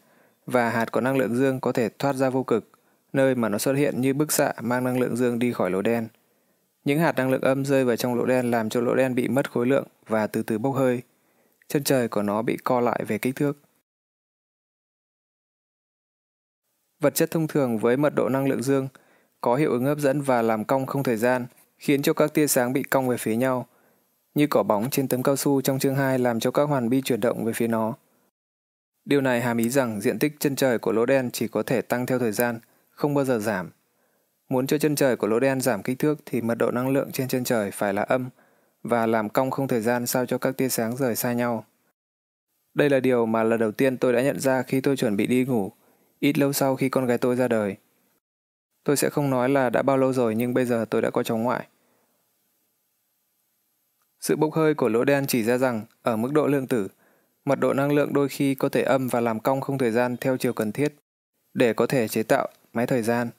và 0.47 0.71
hạt 0.71 0.93
có 0.93 1.01
năng 1.01 1.17
lượng 1.17 1.37
dương 1.37 1.61
có 1.61 1.73
thể 1.73 1.89
thoát 1.99 2.17
ra 2.17 2.31
vô 2.31 2.43
cực, 2.43 2.71
nơi 3.13 3.35
mà 3.35 3.49
nó 3.49 3.59
xuất 3.59 3.73
hiện 3.73 4.01
như 4.01 4.15
bức 4.15 4.33
xạ 4.33 4.53
mang 4.63 4.85
năng 4.85 5.01
lượng 5.01 5.17
dương 5.17 5.39
đi 5.39 5.53
khỏi 5.53 5.71
lỗ 5.71 5.83
đen. 5.83 6.09
Những 6.85 6.99
hạt 6.99 7.13
năng 7.17 7.31
lượng 7.31 7.41
âm 7.41 7.65
rơi 7.65 7.85
vào 7.85 7.97
trong 7.97 8.15
lỗ 8.15 8.25
đen 8.25 8.51
làm 8.51 8.69
cho 8.69 8.81
lỗ 8.81 8.95
đen 8.95 9.15
bị 9.15 9.29
mất 9.29 9.51
khối 9.51 9.67
lượng 9.67 9.85
và 10.07 10.27
từ 10.27 10.43
từ 10.43 10.59
bốc 10.59 10.75
hơi. 10.75 11.03
Chân 11.71 11.85
trời 11.85 12.09
của 12.09 12.23
nó 12.23 12.43
bị 12.43 12.57
co 12.65 12.81
lại 12.81 13.05
về 13.09 13.19
kích 13.19 13.37
thước. 13.37 13.59
Vật 17.01 17.15
chất 17.15 17.31
thông 17.31 17.47
thường 17.47 17.79
với 17.79 17.97
mật 17.97 18.15
độ 18.15 18.29
năng 18.29 18.49
lượng 18.49 18.63
dương 18.63 18.89
có 19.41 19.57
hiệu 19.57 19.71
ứng 19.71 19.85
hấp 19.85 19.99
dẫn 19.99 20.21
và 20.21 20.43
làm 20.43 20.65
cong 20.65 20.87
không 20.87 21.03
thời 21.03 21.17
gian, 21.17 21.47
khiến 21.79 22.03
cho 22.03 22.13
các 22.13 22.35
tia 22.35 22.47
sáng 22.47 22.73
bị 22.73 22.83
cong 22.83 23.09
về 23.09 23.17
phía 23.17 23.37
nhau, 23.37 23.67
như 24.35 24.47
cỏ 24.47 24.63
bóng 24.63 24.91
trên 24.91 25.09
tấm 25.09 25.23
cao 25.23 25.37
su 25.37 25.61
trong 25.61 25.79
chương 25.79 25.95
2 25.95 26.19
làm 26.19 26.41
cho 26.41 26.51
các 26.51 26.63
hoàn 26.63 26.89
bi 26.89 27.03
chuyển 27.05 27.21
động 27.21 27.45
về 27.45 27.53
phía 27.53 27.69
nó. 27.69 27.95
Điều 29.05 29.21
này 29.21 29.41
hàm 29.41 29.57
ý 29.57 29.69
rằng 29.69 30.01
diện 30.01 30.19
tích 30.19 30.33
chân 30.39 30.57
trời 30.57 30.79
của 30.79 30.93
lỗ 30.93 31.07
đen 31.07 31.31
chỉ 31.33 31.49
có 31.49 31.63
thể 31.63 31.83
tăng 31.83 32.07
theo 32.07 32.19
thời 32.19 32.33
gian, 32.33 32.59
không 32.91 33.15
bao 33.15 33.25
giờ 33.25 33.39
giảm. 33.39 33.71
Muốn 34.49 34.67
cho 34.67 34.79
chân 34.79 34.97
trời 34.97 35.17
của 35.17 35.27
lỗ 35.27 35.41
đen 35.41 35.61
giảm 35.61 35.83
kích 35.83 35.99
thước 35.99 36.19
thì 36.27 36.41
mật 36.41 36.55
độ 36.55 36.71
năng 36.71 36.89
lượng 36.89 37.13
trên 37.13 37.29
chân 37.29 37.45
trời 37.45 37.71
phải 37.71 37.95
là 37.95 38.03
âm 38.03 38.31
và 38.83 39.07
làm 39.07 39.29
cong 39.29 39.51
không 39.51 39.69
thời 39.69 39.81
gian 39.81 40.07
sao 40.07 40.27
cho 40.27 40.39
các 40.39 40.57
tia 40.57 40.69
sáng 40.69 40.97
rời 40.97 41.17
xa 41.17 41.33
nhau. 41.33 41.65
Đây 42.75 42.91
là 42.91 43.01
điều 43.01 43.27
mà 43.27 43.43
lần 43.43 43.61
đầu 43.61 43.73
tiên 43.73 43.99
tôi 43.99 44.13
đã 44.13 44.23
nhận 44.23 44.41
ra 44.41 44.63
khi 44.63 44.81
tôi 44.81 44.97
chuẩn 44.97 45.17
bị 45.17 45.27
đi 45.27 45.45
ngủ, 45.45 45.73
ít 46.21 46.39
lâu 46.39 46.53
sau 46.53 46.77
khi 46.77 46.89
con 46.89 47.07
gái 47.07 47.19
tôi 47.19 47.37
ra 47.37 47.49
đời. 47.49 47.77
Tôi 48.85 48.97
sẽ 48.97 49.11
không 49.11 49.31
nói 49.31 49.49
là 49.49 49.71
đã 49.71 49.83
bao 49.83 49.97
lâu 49.97 50.13
rồi 50.13 50.35
nhưng 50.35 50.55
bây 50.55 50.65
giờ 50.65 50.85
tôi 50.91 51.03
đã 51.03 51.11
có 51.11 51.23
cháu 51.23 51.37
ngoại. 51.37 51.67
Sự 54.21 54.37
bốc 54.37 54.55
hơi 54.55 54.75
của 54.75 54.89
lỗ 54.89 55.05
đen 55.05 55.27
chỉ 55.27 55.43
ra 55.43 55.59
rằng 55.59 55.85
ở 56.03 56.17
mức 56.17 56.33
độ 56.33 56.47
lượng 56.47 56.67
tử, 56.67 56.89
mật 57.45 57.61
độ 57.61 57.73
năng 57.73 57.93
lượng 57.93 58.13
đôi 58.13 58.29
khi 58.29 58.55
có 58.55 58.69
thể 58.69 58.83
âm 58.83 59.09
và 59.09 59.21
làm 59.21 59.41
cong 59.41 59.61
không 59.61 59.79
thời 59.79 59.91
gian 59.91 60.17
theo 60.17 60.37
chiều 60.37 60.53
cần 60.53 60.73
thiết 60.73 60.95
để 61.55 61.73
có 61.73 61.87
thể 61.87 62.09
chế 62.09 62.23
tạo 62.23 62.49
máy 62.73 62.87
thời 62.87 63.03
gian. 63.03 63.31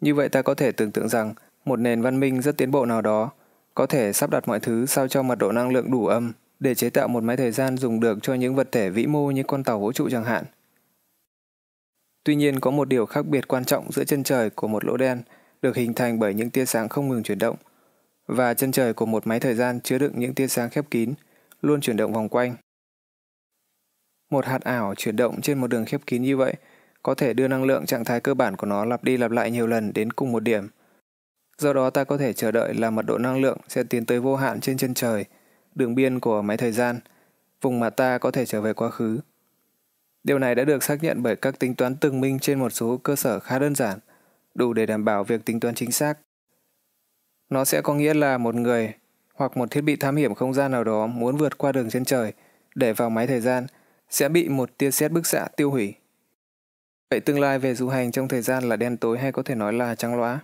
Như 0.00 0.14
vậy 0.14 0.28
ta 0.28 0.42
có 0.42 0.54
thể 0.54 0.72
tưởng 0.72 0.92
tượng 0.92 1.08
rằng 1.08 1.34
một 1.66 1.80
nền 1.80 2.02
văn 2.02 2.20
minh 2.20 2.40
rất 2.40 2.56
tiến 2.56 2.70
bộ 2.70 2.86
nào 2.86 3.02
đó 3.02 3.30
có 3.74 3.86
thể 3.86 4.12
sắp 4.12 4.30
đặt 4.30 4.48
mọi 4.48 4.60
thứ 4.60 4.86
sao 4.86 5.08
cho 5.08 5.22
mật 5.22 5.38
độ 5.38 5.52
năng 5.52 5.72
lượng 5.72 5.90
đủ 5.90 6.06
âm 6.06 6.32
để 6.60 6.74
chế 6.74 6.90
tạo 6.90 7.08
một 7.08 7.22
máy 7.22 7.36
thời 7.36 7.50
gian 7.50 7.76
dùng 7.76 8.00
được 8.00 8.18
cho 8.22 8.34
những 8.34 8.54
vật 8.54 8.68
thể 8.72 8.90
vĩ 8.90 9.06
mô 9.06 9.30
như 9.30 9.42
con 9.42 9.64
tàu 9.64 9.80
vũ 9.80 9.92
trụ 9.92 10.08
chẳng 10.10 10.24
hạn. 10.24 10.44
Tuy 12.24 12.34
nhiên 12.34 12.60
có 12.60 12.70
một 12.70 12.88
điều 12.88 13.06
khác 13.06 13.26
biệt 13.26 13.48
quan 13.48 13.64
trọng 13.64 13.92
giữa 13.92 14.04
chân 14.04 14.22
trời 14.22 14.50
của 14.50 14.68
một 14.68 14.84
lỗ 14.84 14.96
đen 14.96 15.22
được 15.62 15.76
hình 15.76 15.94
thành 15.94 16.18
bởi 16.18 16.34
những 16.34 16.50
tia 16.50 16.64
sáng 16.64 16.88
không 16.88 17.08
ngừng 17.08 17.22
chuyển 17.22 17.38
động 17.38 17.56
và 18.26 18.54
chân 18.54 18.72
trời 18.72 18.94
của 18.94 19.06
một 19.06 19.26
máy 19.26 19.40
thời 19.40 19.54
gian 19.54 19.80
chứa 19.80 19.98
đựng 19.98 20.12
những 20.16 20.34
tia 20.34 20.46
sáng 20.46 20.70
khép 20.70 20.84
kín, 20.90 21.14
luôn 21.62 21.80
chuyển 21.80 21.96
động 21.96 22.12
vòng 22.12 22.28
quanh. 22.28 22.56
Một 24.30 24.44
hạt 24.44 24.60
ảo 24.64 24.94
chuyển 24.94 25.16
động 25.16 25.40
trên 25.40 25.58
một 25.58 25.66
đường 25.66 25.84
khép 25.84 26.00
kín 26.06 26.22
như 26.22 26.36
vậy 26.36 26.54
có 27.02 27.14
thể 27.14 27.34
đưa 27.34 27.48
năng 27.48 27.64
lượng 27.64 27.86
trạng 27.86 28.04
thái 28.04 28.20
cơ 28.20 28.34
bản 28.34 28.56
của 28.56 28.66
nó 28.66 28.84
lặp 28.84 29.04
đi 29.04 29.16
lặp 29.16 29.30
lại 29.30 29.50
nhiều 29.50 29.66
lần 29.66 29.92
đến 29.92 30.12
cùng 30.12 30.32
một 30.32 30.40
điểm. 30.40 30.68
Do 31.58 31.72
đó 31.72 31.90
ta 31.90 32.04
có 32.04 32.16
thể 32.16 32.32
chờ 32.32 32.50
đợi 32.50 32.74
là 32.74 32.90
mật 32.90 33.06
độ 33.06 33.18
năng 33.18 33.40
lượng 33.40 33.58
sẽ 33.68 33.82
tiến 33.82 34.06
tới 34.06 34.20
vô 34.20 34.36
hạn 34.36 34.60
trên 34.60 34.76
chân 34.76 34.94
trời, 34.94 35.24
đường 35.74 35.94
biên 35.94 36.20
của 36.20 36.42
máy 36.42 36.56
thời 36.56 36.72
gian, 36.72 37.00
vùng 37.60 37.80
mà 37.80 37.90
ta 37.90 38.18
có 38.18 38.30
thể 38.30 38.46
trở 38.46 38.60
về 38.60 38.72
quá 38.72 38.90
khứ. 38.90 39.20
Điều 40.24 40.38
này 40.38 40.54
đã 40.54 40.64
được 40.64 40.82
xác 40.82 41.02
nhận 41.02 41.22
bởi 41.22 41.36
các 41.36 41.58
tính 41.58 41.74
toán 41.74 41.96
từng 41.96 42.20
minh 42.20 42.38
trên 42.38 42.58
một 42.58 42.70
số 42.70 42.96
cơ 42.96 43.16
sở 43.16 43.40
khá 43.40 43.58
đơn 43.58 43.74
giản, 43.74 43.98
đủ 44.54 44.72
để 44.72 44.86
đảm 44.86 45.04
bảo 45.04 45.24
việc 45.24 45.44
tính 45.44 45.60
toán 45.60 45.74
chính 45.74 45.92
xác. 45.92 46.18
Nó 47.50 47.64
sẽ 47.64 47.82
có 47.82 47.94
nghĩa 47.94 48.14
là 48.14 48.38
một 48.38 48.54
người 48.54 48.94
hoặc 49.34 49.56
một 49.56 49.70
thiết 49.70 49.80
bị 49.80 49.96
thám 49.96 50.16
hiểm 50.16 50.34
không 50.34 50.54
gian 50.54 50.72
nào 50.72 50.84
đó 50.84 51.06
muốn 51.06 51.36
vượt 51.36 51.58
qua 51.58 51.72
đường 51.72 51.90
chân 51.90 52.04
trời 52.04 52.32
để 52.74 52.92
vào 52.92 53.10
máy 53.10 53.26
thời 53.26 53.40
gian 53.40 53.66
sẽ 54.10 54.28
bị 54.28 54.48
một 54.48 54.78
tia 54.78 54.90
sét 54.90 55.12
bức 55.12 55.26
xạ 55.26 55.48
tiêu 55.56 55.70
hủy. 55.70 55.94
Vậy 57.10 57.20
tương 57.20 57.40
lai 57.40 57.58
về 57.58 57.74
du 57.74 57.88
hành 57.88 58.12
trong 58.12 58.28
thời 58.28 58.42
gian 58.42 58.68
là 58.68 58.76
đen 58.76 58.96
tối 58.96 59.18
hay 59.18 59.32
có 59.32 59.42
thể 59.42 59.54
nói 59.54 59.72
là 59.72 59.94
trắng 59.94 60.20
loá? 60.20 60.40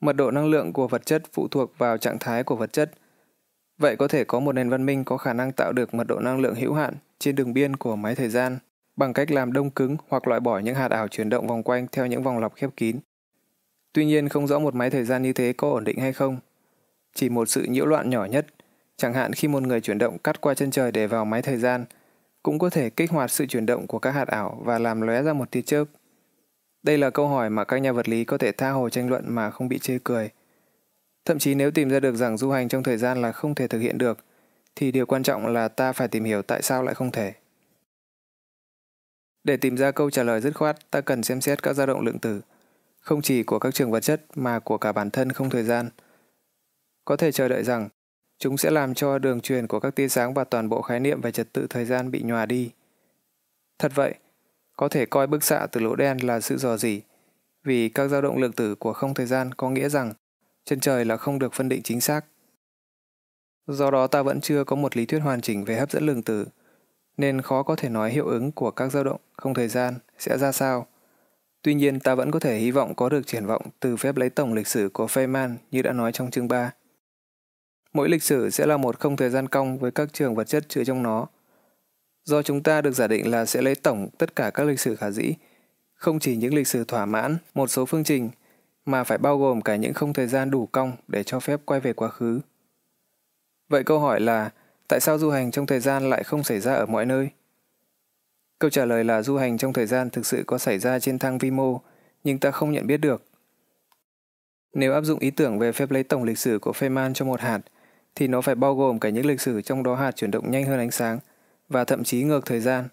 Mật 0.00 0.16
độ 0.16 0.30
năng 0.30 0.46
lượng 0.46 0.72
của 0.72 0.88
vật 0.88 1.06
chất 1.06 1.22
phụ 1.32 1.48
thuộc 1.48 1.78
vào 1.78 1.98
trạng 1.98 2.18
thái 2.18 2.44
của 2.44 2.56
vật 2.56 2.72
chất. 2.72 2.90
Vậy 3.78 3.96
có 3.96 4.08
thể 4.08 4.24
có 4.24 4.40
một 4.40 4.52
nền 4.52 4.70
văn 4.70 4.86
minh 4.86 5.04
có 5.04 5.16
khả 5.16 5.32
năng 5.32 5.52
tạo 5.52 5.72
được 5.72 5.94
mật 5.94 6.06
độ 6.06 6.18
năng 6.20 6.40
lượng 6.40 6.54
hữu 6.54 6.74
hạn 6.74 6.94
trên 7.18 7.34
đường 7.34 7.52
biên 7.52 7.76
của 7.76 7.96
máy 7.96 8.14
thời 8.14 8.28
gian 8.28 8.58
bằng 8.96 9.12
cách 9.12 9.30
làm 9.30 9.52
đông 9.52 9.70
cứng 9.70 9.96
hoặc 10.08 10.28
loại 10.28 10.40
bỏ 10.40 10.58
những 10.58 10.74
hạt 10.74 10.90
ảo 10.90 11.08
chuyển 11.08 11.28
động 11.28 11.46
vòng 11.46 11.62
quanh 11.62 11.86
theo 11.92 12.06
những 12.06 12.22
vòng 12.22 12.38
lặp 12.38 12.54
khép 12.54 12.70
kín. 12.76 12.98
Tuy 13.92 14.04
nhiên 14.04 14.28
không 14.28 14.46
rõ 14.46 14.58
một 14.58 14.74
máy 14.74 14.90
thời 14.90 15.04
gian 15.04 15.22
như 15.22 15.32
thế 15.32 15.52
có 15.52 15.70
ổn 15.70 15.84
định 15.84 15.98
hay 15.98 16.12
không. 16.12 16.36
Chỉ 17.14 17.28
một 17.28 17.48
sự 17.48 17.62
nhiễu 17.62 17.86
loạn 17.86 18.10
nhỏ 18.10 18.24
nhất, 18.24 18.46
chẳng 18.96 19.14
hạn 19.14 19.32
khi 19.32 19.48
một 19.48 19.62
người 19.62 19.80
chuyển 19.80 19.98
động 19.98 20.18
cắt 20.18 20.40
qua 20.40 20.54
chân 20.54 20.70
trời 20.70 20.92
để 20.92 21.06
vào 21.06 21.24
máy 21.24 21.42
thời 21.42 21.56
gian, 21.56 21.84
cũng 22.42 22.58
có 22.58 22.70
thể 22.70 22.90
kích 22.90 23.10
hoạt 23.10 23.30
sự 23.30 23.46
chuyển 23.46 23.66
động 23.66 23.86
của 23.86 23.98
các 23.98 24.10
hạt 24.10 24.28
ảo 24.28 24.60
và 24.64 24.78
làm 24.78 25.00
lóe 25.00 25.22
ra 25.22 25.32
một 25.32 25.50
tia 25.50 25.62
chớp. 25.62 25.84
Đây 26.82 26.98
là 26.98 27.10
câu 27.10 27.28
hỏi 27.28 27.50
mà 27.50 27.64
các 27.64 27.78
nhà 27.78 27.92
vật 27.92 28.08
lý 28.08 28.24
có 28.24 28.38
thể 28.38 28.52
tha 28.52 28.70
hồ 28.70 28.88
tranh 28.90 29.08
luận 29.08 29.24
mà 29.28 29.50
không 29.50 29.68
bị 29.68 29.78
chê 29.78 29.98
cười. 30.04 30.30
Thậm 31.24 31.38
chí 31.38 31.54
nếu 31.54 31.70
tìm 31.70 31.90
ra 31.90 32.00
được 32.00 32.14
rằng 32.14 32.36
du 32.36 32.50
hành 32.50 32.68
trong 32.68 32.82
thời 32.82 32.96
gian 32.96 33.22
là 33.22 33.32
không 33.32 33.54
thể 33.54 33.68
thực 33.68 33.78
hiện 33.78 33.98
được, 33.98 34.18
thì 34.74 34.92
điều 34.92 35.06
quan 35.06 35.22
trọng 35.22 35.46
là 35.46 35.68
ta 35.68 35.92
phải 35.92 36.08
tìm 36.08 36.24
hiểu 36.24 36.42
tại 36.42 36.62
sao 36.62 36.82
lại 36.82 36.94
không 36.94 37.10
thể. 37.10 37.32
Để 39.44 39.56
tìm 39.56 39.76
ra 39.76 39.90
câu 39.90 40.10
trả 40.10 40.22
lời 40.22 40.40
dứt 40.40 40.50
khoát, 40.50 40.90
ta 40.90 41.00
cần 41.00 41.22
xem 41.22 41.40
xét 41.40 41.62
các 41.62 41.72
dao 41.72 41.86
động 41.86 42.00
lượng 42.00 42.18
tử, 42.18 42.40
không 43.00 43.22
chỉ 43.22 43.42
của 43.42 43.58
các 43.58 43.74
trường 43.74 43.90
vật 43.90 44.00
chất 44.00 44.22
mà 44.34 44.58
của 44.58 44.78
cả 44.78 44.92
bản 44.92 45.10
thân 45.10 45.32
không 45.32 45.50
thời 45.50 45.64
gian. 45.64 45.90
Có 47.04 47.16
thể 47.16 47.32
chờ 47.32 47.48
đợi 47.48 47.64
rằng 47.64 47.88
chúng 48.38 48.56
sẽ 48.56 48.70
làm 48.70 48.94
cho 48.94 49.18
đường 49.18 49.40
truyền 49.40 49.66
của 49.66 49.80
các 49.80 49.94
tia 49.94 50.08
sáng 50.08 50.34
và 50.34 50.44
toàn 50.44 50.68
bộ 50.68 50.82
khái 50.82 51.00
niệm 51.00 51.20
về 51.20 51.32
trật 51.32 51.52
tự 51.52 51.66
thời 51.70 51.84
gian 51.84 52.10
bị 52.10 52.22
nhòa 52.22 52.46
đi. 52.46 52.70
Thật 53.78 53.92
vậy, 53.94 54.14
có 54.80 54.88
thể 54.88 55.06
coi 55.06 55.26
bức 55.26 55.44
xạ 55.44 55.66
từ 55.72 55.80
lỗ 55.80 55.96
đen 55.96 56.26
là 56.26 56.40
sự 56.40 56.56
dò 56.56 56.76
dỉ, 56.76 57.00
vì 57.64 57.88
các 57.88 58.08
dao 58.08 58.22
động 58.22 58.38
lượng 58.38 58.52
tử 58.52 58.74
của 58.74 58.92
không 58.92 59.14
thời 59.14 59.26
gian 59.26 59.54
có 59.54 59.70
nghĩa 59.70 59.88
rằng 59.88 60.12
chân 60.64 60.80
trời 60.80 61.04
là 61.04 61.16
không 61.16 61.38
được 61.38 61.52
phân 61.52 61.68
định 61.68 61.82
chính 61.82 62.00
xác. 62.00 62.24
Do 63.66 63.90
đó 63.90 64.06
ta 64.06 64.22
vẫn 64.22 64.40
chưa 64.40 64.64
có 64.64 64.76
một 64.76 64.96
lý 64.96 65.06
thuyết 65.06 65.18
hoàn 65.18 65.40
chỉnh 65.40 65.64
về 65.64 65.76
hấp 65.76 65.90
dẫn 65.90 66.06
lượng 66.06 66.22
tử, 66.22 66.46
nên 67.16 67.42
khó 67.42 67.62
có 67.62 67.76
thể 67.76 67.88
nói 67.88 68.10
hiệu 68.10 68.26
ứng 68.26 68.52
của 68.52 68.70
các 68.70 68.92
dao 68.92 69.04
động 69.04 69.20
không 69.32 69.54
thời 69.54 69.68
gian 69.68 69.94
sẽ 70.18 70.38
ra 70.38 70.52
sao. 70.52 70.86
Tuy 71.62 71.74
nhiên 71.74 72.00
ta 72.00 72.14
vẫn 72.14 72.30
có 72.30 72.38
thể 72.38 72.58
hy 72.58 72.70
vọng 72.70 72.94
có 72.94 73.08
được 73.08 73.26
triển 73.26 73.46
vọng 73.46 73.62
từ 73.80 73.96
phép 73.96 74.16
lấy 74.16 74.30
tổng 74.30 74.54
lịch 74.54 74.66
sử 74.66 74.90
của 74.92 75.06
Feynman 75.06 75.54
như 75.70 75.82
đã 75.82 75.92
nói 75.92 76.12
trong 76.12 76.30
chương 76.30 76.48
3. 76.48 76.72
Mỗi 77.92 78.08
lịch 78.08 78.22
sử 78.22 78.50
sẽ 78.50 78.66
là 78.66 78.76
một 78.76 79.00
không 79.00 79.16
thời 79.16 79.30
gian 79.30 79.48
cong 79.48 79.78
với 79.78 79.90
các 79.90 80.12
trường 80.12 80.34
vật 80.34 80.44
chất 80.44 80.68
chứa 80.68 80.84
trong 80.84 81.02
nó. 81.02 81.26
Do 82.24 82.42
chúng 82.42 82.62
ta 82.62 82.80
được 82.80 82.92
giả 82.92 83.06
định 83.06 83.30
là 83.30 83.46
sẽ 83.46 83.62
lấy 83.62 83.74
tổng 83.74 84.08
tất 84.18 84.36
cả 84.36 84.50
các 84.50 84.64
lịch 84.64 84.80
sử 84.80 84.96
khả 84.96 85.10
dĩ, 85.10 85.34
không 85.94 86.18
chỉ 86.18 86.36
những 86.36 86.54
lịch 86.54 86.68
sử 86.68 86.84
thỏa 86.84 87.06
mãn 87.06 87.36
một 87.54 87.66
số 87.66 87.86
phương 87.86 88.04
trình, 88.04 88.30
mà 88.84 89.04
phải 89.04 89.18
bao 89.18 89.38
gồm 89.38 89.62
cả 89.62 89.76
những 89.76 89.94
không 89.94 90.12
thời 90.12 90.26
gian 90.26 90.50
đủ 90.50 90.66
cong 90.66 90.92
để 91.08 91.22
cho 91.22 91.40
phép 91.40 91.60
quay 91.64 91.80
về 91.80 91.92
quá 91.92 92.08
khứ. 92.08 92.40
Vậy 93.68 93.84
câu 93.84 93.98
hỏi 93.98 94.20
là 94.20 94.50
tại 94.88 95.00
sao 95.00 95.18
du 95.18 95.30
hành 95.30 95.50
trong 95.50 95.66
thời 95.66 95.80
gian 95.80 96.10
lại 96.10 96.24
không 96.24 96.42
xảy 96.42 96.60
ra 96.60 96.74
ở 96.74 96.86
mọi 96.86 97.06
nơi? 97.06 97.30
Câu 98.58 98.70
trả 98.70 98.84
lời 98.84 99.04
là 99.04 99.22
du 99.22 99.36
hành 99.36 99.58
trong 99.58 99.72
thời 99.72 99.86
gian 99.86 100.10
thực 100.10 100.26
sự 100.26 100.44
có 100.46 100.58
xảy 100.58 100.78
ra 100.78 100.98
trên 100.98 101.18
thang 101.18 101.38
vi 101.38 101.50
mô, 101.50 101.80
nhưng 102.24 102.38
ta 102.38 102.50
không 102.50 102.72
nhận 102.72 102.86
biết 102.86 102.96
được. 102.96 103.24
Nếu 104.74 104.92
áp 104.92 105.04
dụng 105.04 105.18
ý 105.18 105.30
tưởng 105.30 105.58
về 105.58 105.72
phép 105.72 105.90
lấy 105.90 106.02
tổng 106.02 106.24
lịch 106.24 106.38
sử 106.38 106.58
của 106.58 106.72
Feynman 106.72 107.14
cho 107.14 107.24
một 107.24 107.40
hạt, 107.40 107.60
thì 108.14 108.26
nó 108.26 108.40
phải 108.40 108.54
bao 108.54 108.74
gồm 108.74 108.98
cả 108.98 109.08
những 109.08 109.26
lịch 109.26 109.40
sử 109.40 109.62
trong 109.62 109.82
đó 109.82 109.94
hạt 109.94 110.12
chuyển 110.16 110.30
động 110.30 110.50
nhanh 110.50 110.64
hơn 110.64 110.78
ánh 110.78 110.90
sáng 110.90 111.18
và 111.70 111.84
thậm 111.84 112.04
chí 112.04 112.22
ngược 112.22 112.46
thời 112.46 112.60
gian. 112.60 112.88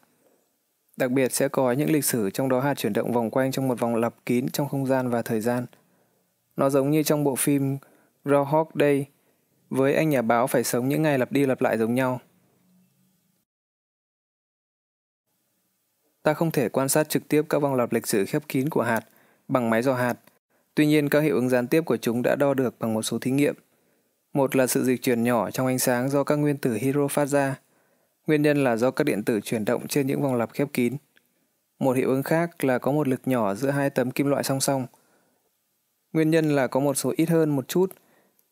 Đặc 0.98 1.12
biệt 1.12 1.34
sẽ 1.34 1.48
có 1.48 1.72
những 1.72 1.92
lịch 1.92 2.06
sử 2.06 2.30
trong 2.30 2.50
đó 2.50 2.60
hạt 2.60 2.74
chuyển 2.74 2.94
động 2.94 3.14
vòng 3.14 3.30
quanh 3.30 3.52
trong 3.52 3.68
một 3.68 3.80
vòng 3.80 3.96
lặp 3.96 4.26
kín 4.26 4.50
trong 4.50 4.70
không 4.70 4.86
gian 4.86 5.10
và 5.10 5.22
thời 5.22 5.42
gian. 5.42 5.66
Nó 6.56 6.70
giống 6.70 6.92
như 6.92 7.04
trong 7.04 7.24
bộ 7.24 7.36
phim 7.36 7.78
Groundhog 8.26 8.68
Day, 8.80 9.06
với 9.70 9.94
anh 9.94 10.10
nhà 10.10 10.22
báo 10.22 10.48
phải 10.48 10.64
sống 10.64 10.90
những 10.90 11.02
ngày 11.02 11.20
lặp 11.20 11.32
đi 11.32 11.46
lặp 11.46 11.62
lại 11.62 11.78
giống 11.78 11.96
nhau. 11.96 12.20
Ta 16.24 16.34
không 16.34 16.52
thể 16.52 16.70
quan 16.70 16.90
sát 16.90 17.10
trực 17.10 17.28
tiếp 17.28 17.44
các 17.50 17.60
vòng 17.60 17.76
lặp 17.76 17.94
lịch 17.94 18.08
sử 18.08 18.26
khép 18.26 18.44
kín 18.48 18.70
của 18.70 18.82
hạt 18.82 19.02
bằng 19.48 19.70
máy 19.70 19.82
dò 19.82 19.94
hạt. 19.94 20.20
Tuy 20.76 20.86
nhiên, 20.86 21.10
các 21.10 21.20
hiệu 21.20 21.36
ứng 21.36 21.50
gián 21.50 21.68
tiếp 21.68 21.82
của 21.82 21.98
chúng 21.98 22.22
đã 22.22 22.36
đo 22.36 22.54
được 22.54 22.80
bằng 22.80 22.94
một 22.94 23.02
số 23.02 23.20
thí 23.20 23.32
nghiệm. 23.32 23.56
Một 24.34 24.56
là 24.56 24.68
sự 24.68 24.84
dịch 24.84 25.02
chuyển 25.02 25.24
nhỏ 25.24 25.52
trong 25.52 25.68
ánh 25.68 25.80
sáng 25.80 26.10
do 26.10 26.24
các 26.24 26.36
nguyên 26.36 26.58
tử 26.58 26.74
hydro 26.74 27.08
phát 27.08 27.26
ra. 27.26 27.60
Nguyên 28.28 28.42
nhân 28.42 28.64
là 28.64 28.78
do 28.78 28.92
các 28.92 29.04
điện 29.04 29.24
tử 29.24 29.42
chuyển 29.42 29.66
động 29.66 29.88
trên 29.88 30.08
những 30.08 30.22
vòng 30.22 30.36
lặp 30.36 30.54
khép 30.54 30.68
kín. 30.74 30.98
Một 31.80 31.92
hiệu 31.92 32.10
ứng 32.10 32.24
khác 32.24 32.64
là 32.64 32.78
có 32.78 32.92
một 32.92 33.08
lực 33.08 33.22
nhỏ 33.26 33.56
giữa 33.56 33.70
hai 33.70 33.90
tấm 33.90 34.12
kim 34.12 34.28
loại 34.28 34.44
song 34.44 34.60
song. 34.60 34.88
Nguyên 36.14 36.32
nhân 36.32 36.56
là 36.56 36.68
có 36.68 36.80
một 36.80 36.94
số 36.94 37.14
ít 37.18 37.30
hơn 37.30 37.50
một 37.50 37.68
chút, 37.68 37.94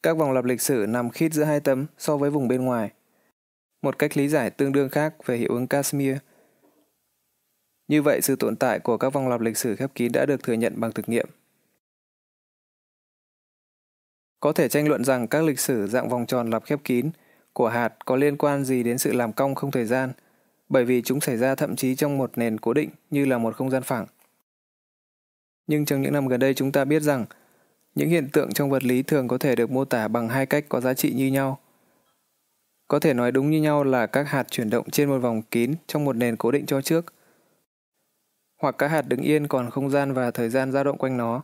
các 0.03 0.17
vòng 0.17 0.31
lặp 0.31 0.45
lịch 0.45 0.61
sử 0.61 0.85
nằm 0.89 1.09
khít 1.09 1.33
giữa 1.33 1.43
hai 1.43 1.59
tấm 1.59 1.85
so 1.97 2.17
với 2.17 2.29
vùng 2.29 2.47
bên 2.47 2.65
ngoài. 2.65 2.91
Một 3.81 3.99
cách 3.99 4.17
lý 4.17 4.27
giải 4.27 4.49
tương 4.49 4.71
đương 4.71 4.89
khác 4.89 5.13
về 5.25 5.37
hiệu 5.37 5.49
ứng 5.49 5.67
Casimir. 5.67 6.17
Như 7.87 8.01
vậy, 8.01 8.21
sự 8.21 8.35
tồn 8.35 8.55
tại 8.55 8.79
của 8.79 8.97
các 8.97 9.13
vòng 9.13 9.27
lặp 9.27 9.41
lịch 9.41 9.57
sử 9.57 9.75
khép 9.75 9.91
kín 9.95 10.11
đã 10.11 10.25
được 10.25 10.43
thừa 10.43 10.53
nhận 10.53 10.73
bằng 10.75 10.91
thực 10.91 11.09
nghiệm. 11.09 11.27
Có 14.39 14.53
thể 14.53 14.69
tranh 14.69 14.87
luận 14.87 15.03
rằng 15.03 15.27
các 15.27 15.43
lịch 15.43 15.59
sử 15.59 15.87
dạng 15.87 16.09
vòng 16.09 16.25
tròn 16.25 16.49
lặp 16.49 16.63
khép 16.63 16.79
kín 16.83 17.11
của 17.55 17.67
hạt 17.67 17.93
có 18.05 18.15
liên 18.15 18.37
quan 18.37 18.65
gì 18.65 18.83
đến 18.83 18.97
sự 18.97 19.13
làm 19.13 19.33
cong 19.33 19.55
không 19.55 19.71
thời 19.71 19.85
gian, 19.85 20.11
bởi 20.69 20.85
vì 20.85 21.01
chúng 21.01 21.21
xảy 21.21 21.37
ra 21.37 21.55
thậm 21.55 21.75
chí 21.75 21.95
trong 21.95 22.17
một 22.17 22.31
nền 22.37 22.57
cố 22.57 22.73
định 22.73 22.89
như 23.09 23.25
là 23.25 23.37
một 23.37 23.55
không 23.55 23.69
gian 23.69 23.83
phẳng. 23.83 24.05
Nhưng 25.67 25.85
trong 25.85 26.01
những 26.01 26.13
năm 26.13 26.27
gần 26.27 26.39
đây 26.39 26.53
chúng 26.53 26.71
ta 26.71 26.85
biết 26.85 27.01
rằng 27.01 27.25
những 27.95 28.09
hiện 28.09 28.29
tượng 28.33 28.53
trong 28.53 28.69
vật 28.69 28.83
lý 28.83 29.03
thường 29.03 29.27
có 29.27 29.37
thể 29.37 29.55
được 29.55 29.71
mô 29.71 29.85
tả 29.85 30.07
bằng 30.07 30.29
hai 30.29 30.45
cách 30.45 30.65
có 30.69 30.81
giá 30.81 30.93
trị 30.93 31.13
như 31.13 31.27
nhau. 31.27 31.59
Có 32.87 32.99
thể 32.99 33.13
nói 33.13 33.31
đúng 33.31 33.51
như 33.51 33.61
nhau 33.61 33.83
là 33.83 34.07
các 34.07 34.29
hạt 34.29 34.47
chuyển 34.51 34.69
động 34.69 34.89
trên 34.89 35.09
một 35.09 35.19
vòng 35.19 35.41
kín 35.41 35.73
trong 35.87 36.05
một 36.05 36.15
nền 36.15 36.37
cố 36.37 36.51
định 36.51 36.65
cho 36.65 36.81
trước, 36.81 37.13
hoặc 38.61 38.75
các 38.77 38.87
hạt 38.87 39.07
đứng 39.07 39.21
yên 39.21 39.47
còn 39.47 39.69
không 39.69 39.89
gian 39.89 40.13
và 40.13 40.31
thời 40.31 40.49
gian 40.49 40.71
dao 40.71 40.83
động 40.83 40.97
quanh 40.97 41.17
nó. 41.17 41.41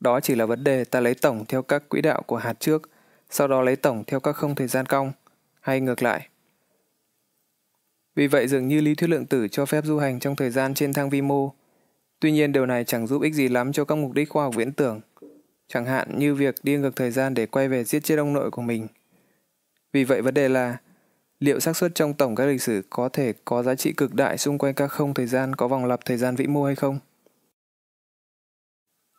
Đó 0.00 0.20
chỉ 0.20 0.34
là 0.34 0.46
vấn 0.46 0.64
đề 0.64 0.84
ta 0.84 1.00
lấy 1.00 1.14
tổng 1.14 1.44
theo 1.48 1.62
các 1.62 1.88
quỹ 1.88 2.00
đạo 2.00 2.22
của 2.26 2.36
hạt 2.36 2.60
trước, 2.60 2.90
sau 3.34 3.48
đó 3.48 3.62
lấy 3.62 3.76
tổng 3.76 4.04
theo 4.06 4.20
các 4.20 4.32
không 4.32 4.54
thời 4.54 4.66
gian 4.66 4.86
cong, 4.86 5.12
hay 5.60 5.80
ngược 5.80 6.02
lại. 6.02 6.28
Vì 8.14 8.26
vậy 8.26 8.48
dường 8.48 8.68
như 8.68 8.80
lý 8.80 8.94
thuyết 8.94 9.10
lượng 9.10 9.26
tử 9.26 9.48
cho 9.48 9.66
phép 9.66 9.84
du 9.84 9.98
hành 9.98 10.20
trong 10.20 10.36
thời 10.36 10.50
gian 10.50 10.74
trên 10.74 10.92
thang 10.92 11.10
vi 11.10 11.22
mô. 11.22 11.52
Tuy 12.20 12.32
nhiên 12.32 12.52
điều 12.52 12.66
này 12.66 12.84
chẳng 12.84 13.06
giúp 13.06 13.22
ích 13.22 13.34
gì 13.34 13.48
lắm 13.48 13.72
cho 13.72 13.84
các 13.84 13.94
mục 13.94 14.12
đích 14.12 14.30
khoa 14.30 14.44
học 14.44 14.54
viễn 14.54 14.72
tưởng, 14.72 15.00
chẳng 15.68 15.84
hạn 15.84 16.18
như 16.18 16.34
việc 16.34 16.54
đi 16.62 16.76
ngược 16.76 16.96
thời 16.96 17.10
gian 17.10 17.34
để 17.34 17.46
quay 17.46 17.68
về 17.68 17.84
giết 17.84 18.04
chết 18.04 18.16
ông 18.16 18.32
nội 18.32 18.50
của 18.50 18.62
mình. 18.62 18.88
Vì 19.92 20.04
vậy 20.04 20.22
vấn 20.22 20.34
đề 20.34 20.48
là 20.48 20.76
liệu 21.40 21.60
xác 21.60 21.76
suất 21.76 21.94
trong 21.94 22.14
tổng 22.14 22.34
các 22.34 22.46
lịch 22.46 22.62
sử 22.62 22.82
có 22.90 23.08
thể 23.08 23.32
có 23.44 23.62
giá 23.62 23.74
trị 23.74 23.92
cực 23.92 24.14
đại 24.14 24.38
xung 24.38 24.58
quanh 24.58 24.74
các 24.74 24.86
không 24.86 25.14
thời 25.14 25.26
gian 25.26 25.54
có 25.54 25.68
vòng 25.68 25.84
lặp 25.84 26.04
thời 26.04 26.16
gian 26.16 26.36
vĩ 26.36 26.46
mô 26.46 26.64
hay 26.64 26.74
không? 26.74 26.98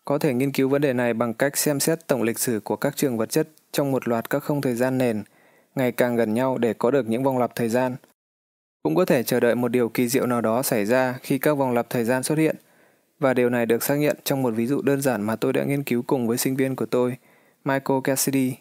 Có 0.05 0.17
thể 0.17 0.33
nghiên 0.33 0.51
cứu 0.51 0.69
vấn 0.69 0.81
đề 0.81 0.93
này 0.93 1.13
bằng 1.13 1.33
cách 1.33 1.57
xem 1.57 1.79
xét 1.79 2.07
tổng 2.07 2.23
lịch 2.23 2.39
sử 2.39 2.59
của 2.63 2.75
các 2.75 2.95
trường 2.95 3.17
vật 3.17 3.29
chất 3.29 3.47
trong 3.73 3.91
một 3.91 4.07
loạt 4.07 4.29
các 4.29 4.43
không 4.43 4.61
thời 4.61 4.75
gian 4.75 4.97
nền 4.97 5.23
ngày 5.75 5.91
càng 5.91 6.15
gần 6.15 6.33
nhau 6.33 6.57
để 6.57 6.73
có 6.73 6.91
được 6.91 7.07
những 7.07 7.23
vòng 7.23 7.37
lặp 7.37 7.55
thời 7.55 7.69
gian. 7.69 7.95
Cũng 8.83 8.95
có 8.95 9.05
thể 9.05 9.23
chờ 9.23 9.39
đợi 9.39 9.55
một 9.55 9.67
điều 9.67 9.89
kỳ 9.89 10.07
diệu 10.07 10.25
nào 10.25 10.41
đó 10.41 10.63
xảy 10.63 10.85
ra 10.85 11.19
khi 11.21 11.37
các 11.37 11.53
vòng 11.53 11.73
lặp 11.73 11.89
thời 11.89 12.03
gian 12.03 12.23
xuất 12.23 12.37
hiện, 12.37 12.55
và 13.19 13.33
điều 13.33 13.49
này 13.49 13.65
được 13.65 13.83
xác 13.83 13.95
nhận 13.95 14.17
trong 14.23 14.41
một 14.41 14.53
ví 14.55 14.67
dụ 14.67 14.81
đơn 14.81 15.01
giản 15.01 15.21
mà 15.21 15.35
tôi 15.35 15.53
đã 15.53 15.63
nghiên 15.63 15.83
cứu 15.83 16.03
cùng 16.07 16.27
với 16.27 16.37
sinh 16.37 16.55
viên 16.55 16.75
của 16.75 16.85
tôi, 16.85 17.17
Michael 17.63 18.01
Cassidy. 18.03 18.55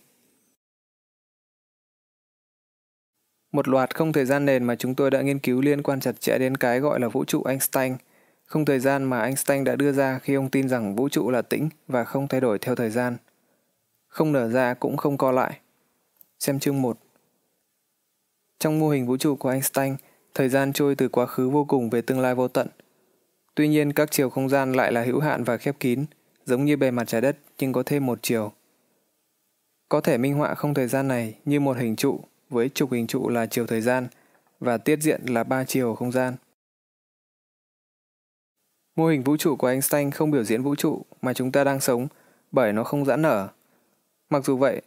Một 3.52 3.68
loạt 3.68 3.94
không 3.94 4.12
thời 4.12 4.24
gian 4.24 4.44
nền 4.44 4.64
mà 4.64 4.76
chúng 4.76 4.94
tôi 4.94 5.10
đã 5.10 5.22
nghiên 5.22 5.38
cứu 5.38 5.60
liên 5.60 5.82
quan 5.82 6.00
chặt 6.00 6.20
chẽ 6.20 6.38
đến 6.38 6.56
cái 6.56 6.80
gọi 6.80 7.00
là 7.00 7.08
vũ 7.08 7.24
trụ 7.24 7.44
Einstein– 7.44 7.96
không 8.52 8.64
thời 8.64 8.80
gian 8.80 9.04
mà 9.04 9.22
Einstein 9.22 9.64
đã 9.64 9.76
đưa 9.76 9.92
ra 9.92 10.18
khi 10.18 10.34
ông 10.34 10.50
tin 10.50 10.68
rằng 10.68 10.96
vũ 10.96 11.08
trụ 11.08 11.30
là 11.30 11.42
tĩnh 11.42 11.68
và 11.88 12.04
không 12.04 12.28
thay 12.28 12.40
đổi 12.40 12.58
theo 12.58 12.74
thời 12.74 12.90
gian. 12.90 13.16
Không 14.12 14.32
nở 14.32 14.48
ra 14.48 14.74
cũng 14.74 14.96
không 14.96 15.18
co 15.18 15.32
lại. 15.32 15.60
Xem 16.38 16.60
chương 16.60 16.82
1. 16.82 16.98
Trong 18.58 18.78
mô 18.78 18.88
hình 18.88 19.06
vũ 19.06 19.16
trụ 19.16 19.36
của 19.36 19.48
Einstein, 19.48 19.96
thời 20.34 20.48
gian 20.48 20.72
trôi 20.72 20.94
từ 20.94 21.08
quá 21.08 21.26
khứ 21.26 21.50
vô 21.50 21.64
cùng 21.64 21.90
về 21.90 22.02
tương 22.02 22.20
lai 22.20 22.34
vô 22.34 22.48
tận. 22.48 22.68
Tuy 23.54 23.68
nhiên 23.68 23.92
các 23.92 24.10
chiều 24.10 24.30
không 24.30 24.48
gian 24.48 24.72
lại 24.72 24.92
là 24.92 25.04
hữu 25.04 25.20
hạn 25.20 25.44
và 25.44 25.56
khép 25.56 25.76
kín, 25.80 26.04
giống 26.44 26.64
như 26.64 26.76
bề 26.76 26.90
mặt 26.90 27.04
trái 27.04 27.20
đất 27.20 27.36
nhưng 27.58 27.72
có 27.72 27.82
thêm 27.82 28.06
một 28.06 28.18
chiều. 28.22 28.52
Có 29.88 30.00
thể 30.00 30.18
minh 30.18 30.34
họa 30.34 30.54
không 30.54 30.74
thời 30.74 30.88
gian 30.88 31.08
này 31.08 31.34
như 31.44 31.60
một 31.60 31.76
hình 31.76 31.96
trụ 31.96 32.20
với 32.50 32.68
trục 32.68 32.92
hình 32.92 33.06
trụ 33.06 33.28
là 33.28 33.46
chiều 33.46 33.66
thời 33.66 33.80
gian 33.80 34.08
và 34.60 34.78
tiết 34.78 35.02
diện 35.02 35.20
là 35.26 35.44
ba 35.44 35.64
chiều 35.64 35.94
không 35.94 36.12
gian. 36.12 36.34
Mô 38.96 39.06
hình 39.06 39.22
vũ 39.22 39.36
trụ 39.36 39.56
của 39.56 39.66
Einstein 39.66 40.10
không 40.10 40.30
biểu 40.30 40.44
diễn 40.44 40.62
vũ 40.62 40.74
trụ 40.74 41.02
mà 41.22 41.34
chúng 41.34 41.52
ta 41.52 41.64
đang 41.64 41.80
sống, 41.80 42.08
bởi 42.50 42.72
nó 42.72 42.84
không 42.84 43.04
giãn 43.04 43.22
nở. 43.22 43.48
Mặc 44.32 44.44
dù 44.44 44.56
vậy, 44.56 44.82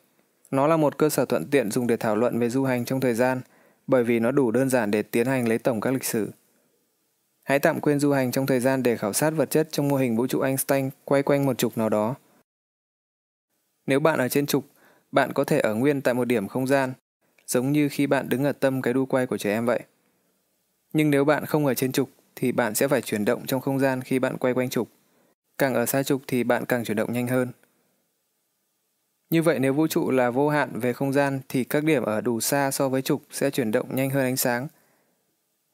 nó 0.52 0.68
là 0.68 0.78
một 0.78 0.98
cơ 0.98 1.10
sở 1.10 1.26
thuận 1.26 1.50
tiện 1.50 1.72
dùng 1.72 1.88
để 1.88 1.98
thảo 1.98 2.16
luận 2.16 2.40
về 2.40 2.50
du 2.50 2.64
hành 2.64 2.86
trong 2.86 3.02
thời 3.02 3.14
gian, 3.14 3.42
bởi 3.88 4.04
vì 4.04 4.20
nó 4.20 4.32
đủ 4.32 4.52
đơn 4.52 4.70
giản 4.70 4.92
để 4.92 5.04
tiến 5.04 5.28
hành 5.28 5.48
lấy 5.48 5.58
tổng 5.58 5.82
các 5.82 5.94
lịch 5.94 6.04
sử. 6.04 6.32
Hãy 7.44 7.60
tạm 7.60 7.82
quên 7.82 8.00
du 8.00 8.12
hành 8.12 8.32
trong 8.32 8.46
thời 8.46 8.60
gian 8.60 8.84
để 8.84 8.98
khảo 8.98 9.14
sát 9.14 9.30
vật 9.30 9.50
chất 9.50 9.68
trong 9.72 9.88
mô 9.88 9.96
hình 9.96 10.16
vũ 10.16 10.28
trụ 10.28 10.42
Einstein 10.42 10.90
quay 11.04 11.24
quanh 11.24 11.46
một 11.46 11.58
trục 11.58 11.78
nào 11.78 11.90
đó. 11.90 12.16
Nếu 13.88 14.00
bạn 14.00 14.20
ở 14.20 14.30
trên 14.30 14.46
trục, 14.46 14.66
bạn 15.12 15.34
có 15.34 15.44
thể 15.44 15.60
ở 15.60 15.76
nguyên 15.76 16.02
tại 16.02 16.14
một 16.14 16.26
điểm 16.26 16.48
không 16.48 16.68
gian, 16.68 16.94
giống 17.48 17.72
như 17.72 17.90
khi 17.90 18.08
bạn 18.08 18.30
đứng 18.30 18.44
ở 18.44 18.52
tâm 18.52 18.82
cái 18.82 18.94
đu 18.94 19.06
quay 19.06 19.28
của 19.28 19.38
trẻ 19.38 19.52
em 19.52 19.66
vậy. 19.66 19.80
Nhưng 20.94 21.10
nếu 21.10 21.26
bạn 21.26 21.46
không 21.46 21.66
ở 21.66 21.74
trên 21.74 21.92
trục 21.92 22.10
thì 22.36 22.52
bạn 22.52 22.76
sẽ 22.76 22.88
phải 22.88 23.02
chuyển 23.02 23.26
động 23.26 23.46
trong 23.46 23.62
không 23.62 23.80
gian 23.80 24.02
khi 24.02 24.20
bạn 24.20 24.38
quay 24.38 24.54
quanh 24.54 24.70
trục. 24.70 24.90
Càng 25.58 25.74
ở 25.74 25.86
xa 25.86 26.04
trục 26.04 26.22
thì 26.28 26.44
bạn 26.44 26.66
càng 26.66 26.84
chuyển 26.84 26.98
động 26.98 27.14
nhanh 27.14 27.28
hơn. 27.28 27.52
Như 29.30 29.42
vậy 29.42 29.60
nếu 29.60 29.74
vũ 29.74 29.88
trụ 29.88 30.12
là 30.12 30.30
vô 30.30 30.50
hạn 30.50 30.80
về 30.80 30.94
không 30.94 31.14
gian 31.14 31.40
thì 31.50 31.64
các 31.64 31.84
điểm 31.84 32.04
ở 32.04 32.22
đủ 32.22 32.40
xa 32.40 32.72
so 32.72 32.90
với 32.90 33.02
trục 33.02 33.22
sẽ 33.32 33.50
chuyển 33.50 33.72
động 33.72 33.96
nhanh 33.96 34.10
hơn 34.10 34.24
ánh 34.24 34.38
sáng. 34.38 34.68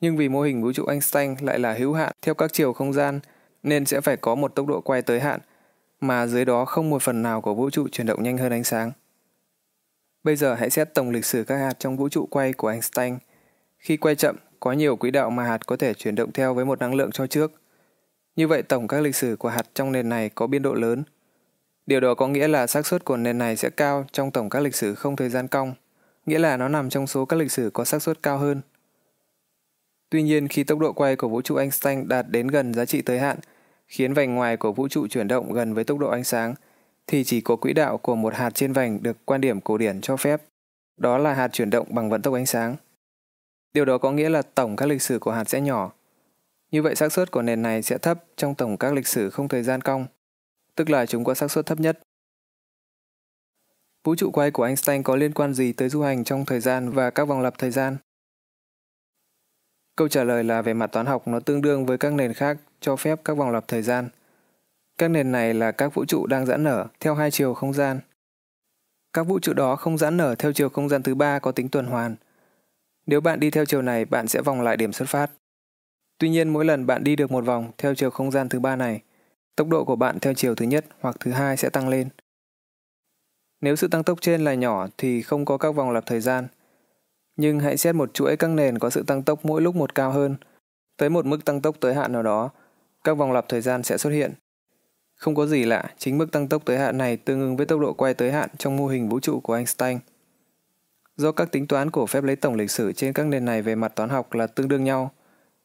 Nhưng 0.01 0.17
vì 0.17 0.29
mô 0.29 0.41
hình 0.41 0.63
vũ 0.63 0.73
trụ 0.73 0.85
Einstein 0.85 1.35
lại 1.41 1.59
là 1.59 1.73
hữu 1.73 1.93
hạn 1.93 2.11
theo 2.21 2.33
các 2.33 2.53
chiều 2.53 2.73
không 2.73 2.93
gian 2.93 3.19
nên 3.63 3.85
sẽ 3.85 4.01
phải 4.01 4.17
có 4.17 4.35
một 4.35 4.55
tốc 4.55 4.67
độ 4.67 4.81
quay 4.81 5.01
tới 5.01 5.19
hạn 5.19 5.39
mà 6.01 6.27
dưới 6.27 6.45
đó 6.45 6.65
không 6.65 6.89
một 6.89 7.01
phần 7.01 7.21
nào 7.21 7.41
của 7.41 7.53
vũ 7.53 7.69
trụ 7.69 7.87
chuyển 7.91 8.07
động 8.07 8.23
nhanh 8.23 8.37
hơn 8.37 8.51
ánh 8.51 8.63
sáng. 8.63 8.91
Bây 10.23 10.35
giờ 10.35 10.53
hãy 10.53 10.69
xét 10.69 10.93
tổng 10.93 11.09
lịch 11.09 11.25
sử 11.25 11.43
các 11.43 11.57
hạt 11.57 11.73
trong 11.79 11.97
vũ 11.97 12.09
trụ 12.09 12.25
quay 12.25 12.53
của 12.53 12.67
Einstein. 12.67 13.17
Khi 13.77 13.97
quay 13.97 14.15
chậm, 14.15 14.35
có 14.59 14.71
nhiều 14.71 14.95
quỹ 14.95 15.11
đạo 15.11 15.29
mà 15.29 15.43
hạt 15.43 15.67
có 15.67 15.77
thể 15.77 15.93
chuyển 15.93 16.15
động 16.15 16.31
theo 16.31 16.53
với 16.53 16.65
một 16.65 16.79
năng 16.79 16.95
lượng 16.95 17.11
cho 17.11 17.27
trước. 17.27 17.51
Như 18.35 18.47
vậy 18.47 18.63
tổng 18.63 18.87
các 18.87 19.01
lịch 19.01 19.15
sử 19.15 19.35
của 19.35 19.49
hạt 19.49 19.69
trong 19.73 19.91
nền 19.91 20.09
này 20.09 20.29
có 20.29 20.47
biên 20.47 20.61
độ 20.61 20.73
lớn. 20.73 21.03
Điều 21.91 21.99
đó 21.99 22.15
có 22.15 22.27
nghĩa 22.27 22.47
là 22.47 22.67
xác 22.67 22.87
suất 22.87 23.05
của 23.05 23.17
nền 23.17 23.37
này 23.37 23.55
sẽ 23.55 23.69
cao 23.69 24.05
trong 24.11 24.31
tổng 24.31 24.49
các 24.49 24.59
lịch 24.59 24.75
sử 24.75 24.95
không 24.95 25.15
thời 25.15 25.29
gian 25.29 25.47
cong, 25.47 25.73
nghĩa 26.25 26.39
là 26.39 26.57
nó 26.57 26.67
nằm 26.67 26.89
trong 26.89 27.07
số 27.07 27.25
các 27.25 27.37
lịch 27.37 27.51
sử 27.51 27.69
có 27.73 27.85
xác 27.85 28.01
suất 28.01 28.23
cao 28.23 28.37
hơn. 28.37 28.61
Tuy 30.09 30.23
nhiên, 30.23 30.47
khi 30.47 30.63
tốc 30.63 30.79
độ 30.79 30.93
quay 30.93 31.15
của 31.15 31.29
vũ 31.29 31.41
trụ 31.41 31.55
Einstein 31.55 32.07
đạt 32.07 32.25
đến 32.29 32.47
gần 32.47 32.73
giá 32.73 32.85
trị 32.85 33.01
tới 33.01 33.19
hạn, 33.19 33.37
khiến 33.87 34.13
vành 34.13 34.35
ngoài 34.35 34.57
của 34.57 34.71
vũ 34.71 34.87
trụ 34.87 35.07
chuyển 35.07 35.27
động 35.27 35.53
gần 35.53 35.73
với 35.73 35.83
tốc 35.83 35.97
độ 35.97 36.09
ánh 36.09 36.23
sáng, 36.23 36.55
thì 37.07 37.23
chỉ 37.23 37.41
có 37.41 37.55
quỹ 37.55 37.73
đạo 37.73 37.97
của 37.97 38.15
một 38.15 38.33
hạt 38.33 38.49
trên 38.53 38.73
vành 38.73 39.03
được 39.03 39.17
quan 39.25 39.41
điểm 39.41 39.61
cổ 39.61 39.77
điển 39.77 40.01
cho 40.01 40.17
phép. 40.17 40.41
Đó 40.97 41.17
là 41.17 41.33
hạt 41.33 41.47
chuyển 41.47 41.69
động 41.69 41.87
bằng 41.89 42.09
vận 42.09 42.21
tốc 42.21 42.33
ánh 42.33 42.45
sáng. 42.45 42.75
Điều 43.73 43.85
đó 43.85 43.97
có 43.97 44.11
nghĩa 44.11 44.29
là 44.29 44.41
tổng 44.41 44.75
các 44.75 44.85
lịch 44.85 45.01
sử 45.01 45.19
của 45.19 45.31
hạt 45.31 45.49
sẽ 45.49 45.61
nhỏ. 45.61 45.91
Như 46.71 46.81
vậy 46.81 46.95
xác 46.95 47.13
suất 47.13 47.31
của 47.31 47.41
nền 47.41 47.61
này 47.61 47.81
sẽ 47.81 47.97
thấp 47.97 48.23
trong 48.35 48.55
tổng 48.55 48.77
các 48.77 48.93
lịch 48.93 49.07
sử 49.07 49.29
không 49.29 49.47
thời 49.47 49.63
gian 49.63 49.81
cong, 49.81 50.05
tức 50.81 50.89
là 50.89 51.05
chúng 51.05 51.23
có 51.23 51.33
xác 51.33 51.51
suất 51.51 51.65
thấp 51.65 51.79
nhất. 51.79 51.99
Vũ 54.03 54.15
trụ 54.15 54.31
quay 54.31 54.51
của 54.51 54.63
Einstein 54.63 55.03
có 55.03 55.15
liên 55.15 55.33
quan 55.33 55.53
gì 55.53 55.73
tới 55.73 55.89
du 55.89 56.01
hành 56.01 56.23
trong 56.23 56.45
thời 56.45 56.59
gian 56.59 56.89
và 56.89 57.09
các 57.09 57.25
vòng 57.25 57.41
lặp 57.41 57.57
thời 57.57 57.71
gian? 57.71 57.97
Câu 59.95 60.07
trả 60.07 60.23
lời 60.23 60.43
là 60.43 60.61
về 60.61 60.73
mặt 60.73 60.87
toán 60.87 61.05
học 61.05 61.27
nó 61.27 61.39
tương 61.39 61.61
đương 61.61 61.85
với 61.85 61.97
các 61.97 62.13
nền 62.13 62.33
khác 62.33 62.57
cho 62.79 62.95
phép 62.95 63.19
các 63.25 63.33
vòng 63.37 63.51
lặp 63.51 63.67
thời 63.67 63.81
gian. 63.81 64.09
Các 64.97 65.07
nền 65.07 65.31
này 65.31 65.53
là 65.53 65.71
các 65.71 65.93
vũ 65.93 66.05
trụ 66.05 66.27
đang 66.27 66.45
giãn 66.45 66.63
nở 66.63 66.87
theo 66.99 67.15
hai 67.15 67.31
chiều 67.31 67.53
không 67.53 67.73
gian. 67.73 67.99
Các 69.13 69.23
vũ 69.23 69.39
trụ 69.39 69.53
đó 69.53 69.75
không 69.75 69.97
giãn 69.97 70.17
nở 70.17 70.35
theo 70.35 70.53
chiều 70.53 70.69
không 70.69 70.89
gian 70.89 71.03
thứ 71.03 71.15
ba 71.15 71.39
có 71.39 71.51
tính 71.51 71.69
tuần 71.69 71.85
hoàn. 71.85 72.15
Nếu 73.05 73.21
bạn 73.21 73.39
đi 73.39 73.51
theo 73.51 73.65
chiều 73.65 73.81
này, 73.81 74.05
bạn 74.05 74.27
sẽ 74.27 74.41
vòng 74.41 74.61
lại 74.61 74.77
điểm 74.77 74.93
xuất 74.93 75.09
phát. 75.09 75.31
Tuy 76.17 76.29
nhiên, 76.29 76.49
mỗi 76.49 76.65
lần 76.65 76.85
bạn 76.85 77.03
đi 77.03 77.15
được 77.15 77.31
một 77.31 77.45
vòng 77.45 77.71
theo 77.77 77.95
chiều 77.95 78.09
không 78.09 78.31
gian 78.31 78.49
thứ 78.49 78.59
ba 78.59 78.75
này, 78.75 79.01
tốc 79.61 79.69
độ 79.69 79.85
của 79.85 79.95
bạn 79.95 80.19
theo 80.19 80.33
chiều 80.33 80.55
thứ 80.55 80.65
nhất 80.65 80.85
hoặc 80.99 81.17
thứ 81.19 81.31
hai 81.31 81.57
sẽ 81.57 81.69
tăng 81.69 81.89
lên. 81.89 82.09
Nếu 83.61 83.75
sự 83.75 83.87
tăng 83.87 84.03
tốc 84.03 84.21
trên 84.21 84.41
là 84.41 84.53
nhỏ 84.53 84.87
thì 84.97 85.21
không 85.21 85.45
có 85.45 85.57
các 85.57 85.75
vòng 85.75 85.91
lặp 85.91 86.05
thời 86.05 86.19
gian– 86.19 86.47
nhưng 87.41 87.59
hãy 87.59 87.77
xét 87.77 87.95
một 87.95 88.13
chuỗi 88.13 88.37
các 88.37 88.47
nền 88.47 88.79
có 88.79 88.89
sự 88.89 89.03
tăng 89.03 89.23
tốc 89.23 89.45
mỗi 89.45 89.61
lúc 89.61 89.75
một 89.75 89.95
cao 89.95 90.11
hơn. 90.11 90.35
Tới 90.97 91.09
một 91.09 91.25
mức 91.25 91.45
tăng 91.45 91.61
tốc 91.61 91.75
tới 91.79 91.93
hạn 91.93 92.11
nào 92.11 92.23
đó, 92.23 92.49
các 93.03 93.13
vòng 93.13 93.31
lặp 93.31 93.45
thời 93.49 93.61
gian 93.61 93.83
sẽ 93.83 93.97
xuất 93.97 94.09
hiện. 94.09 94.33
Không 95.15 95.35
có 95.35 95.45
gì 95.45 95.65
lạ, 95.65 95.83
chính 95.97 96.17
mức 96.17 96.31
tăng 96.31 96.47
tốc 96.47 96.65
tới 96.65 96.77
hạn 96.77 96.97
này 96.97 97.17
tương 97.17 97.39
ứng 97.39 97.57
với 97.57 97.65
tốc 97.65 97.79
độ 97.79 97.93
quay 97.93 98.13
tới 98.13 98.31
hạn 98.31 98.49
trong 98.57 98.77
mô 98.77 98.87
hình 98.87 99.09
vũ 99.09 99.19
trụ 99.19 99.39
của 99.39 99.53
Einstein. 99.53 99.99
Do 101.15 101.31
các 101.31 101.51
tính 101.51 101.67
toán 101.67 101.91
của 101.91 102.05
phép 102.05 102.23
lấy 102.23 102.35
tổng 102.35 102.55
lịch 102.55 102.71
sử 102.71 102.93
trên 102.93 103.13
các 103.13 103.27
nền 103.27 103.45
này 103.45 103.61
về 103.61 103.75
mặt 103.75 103.95
toán 103.95 104.09
học 104.09 104.33
là 104.33 104.47
tương 104.47 104.67
đương 104.67 104.83
nhau, 104.83 105.11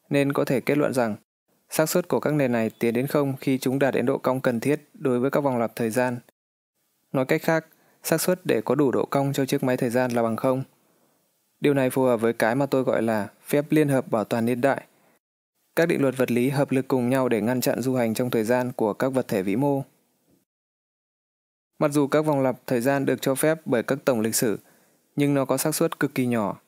nên 0.09 0.33
có 0.33 0.45
thể 0.45 0.61
kết 0.61 0.77
luận 0.77 0.93
rằng 0.93 1.15
xác 1.69 1.89
suất 1.89 2.07
của 2.07 2.19
các 2.19 2.33
nền 2.33 2.51
này 2.51 2.71
tiến 2.79 2.93
đến 2.93 3.07
không 3.07 3.33
khi 3.39 3.57
chúng 3.57 3.79
đạt 3.79 3.93
đến 3.93 4.05
độ 4.05 4.17
cong 4.17 4.41
cần 4.41 4.59
thiết 4.59 4.81
đối 4.93 5.19
với 5.19 5.31
các 5.31 5.41
vòng 5.41 5.57
lặp 5.57 5.75
thời 5.75 5.89
gian. 5.89 6.17
Nói 7.13 7.25
cách 7.25 7.41
khác, 7.41 7.65
xác 8.03 8.21
suất 8.21 8.45
để 8.45 8.61
có 8.61 8.75
đủ 8.75 8.91
độ 8.91 9.05
cong 9.05 9.33
cho 9.33 9.45
chiếc 9.45 9.63
máy 9.63 9.77
thời 9.77 9.89
gian 9.89 10.11
là 10.11 10.23
bằng 10.23 10.35
không. 10.35 10.63
Điều 11.59 11.73
này 11.73 11.89
phù 11.89 12.03
hợp 12.03 12.17
với 12.17 12.33
cái 12.33 12.55
mà 12.55 12.65
tôi 12.65 12.83
gọi 12.83 13.01
là 13.01 13.27
phép 13.45 13.65
liên 13.69 13.89
hợp 13.89 14.11
bảo 14.11 14.23
toàn 14.23 14.45
niên 14.45 14.61
đại. 14.61 14.85
Các 15.75 15.85
định 15.85 16.01
luật 16.01 16.17
vật 16.17 16.31
lý 16.31 16.49
hợp 16.49 16.71
lực 16.71 16.87
cùng 16.87 17.09
nhau 17.09 17.29
để 17.29 17.41
ngăn 17.41 17.61
chặn 17.61 17.81
du 17.81 17.95
hành 17.95 18.13
trong 18.13 18.29
thời 18.29 18.43
gian 18.43 18.71
của 18.71 18.93
các 18.93 19.09
vật 19.09 19.27
thể 19.27 19.41
vĩ 19.41 19.55
mô. 19.55 19.83
Mặc 21.79 21.91
dù 21.91 22.07
các 22.07 22.21
vòng 22.21 22.41
lặp 22.41 22.55
thời 22.67 22.81
gian 22.81 23.05
được 23.05 23.21
cho 23.21 23.35
phép 23.35 23.57
bởi 23.65 23.83
các 23.83 23.99
tổng 24.05 24.21
lịch 24.21 24.35
sử, 24.35 24.59
nhưng 25.15 25.33
nó 25.33 25.45
có 25.45 25.57
xác 25.57 25.75
suất 25.75 25.99
cực 25.99 26.15
kỳ 26.15 26.25
nhỏ. 26.25 26.61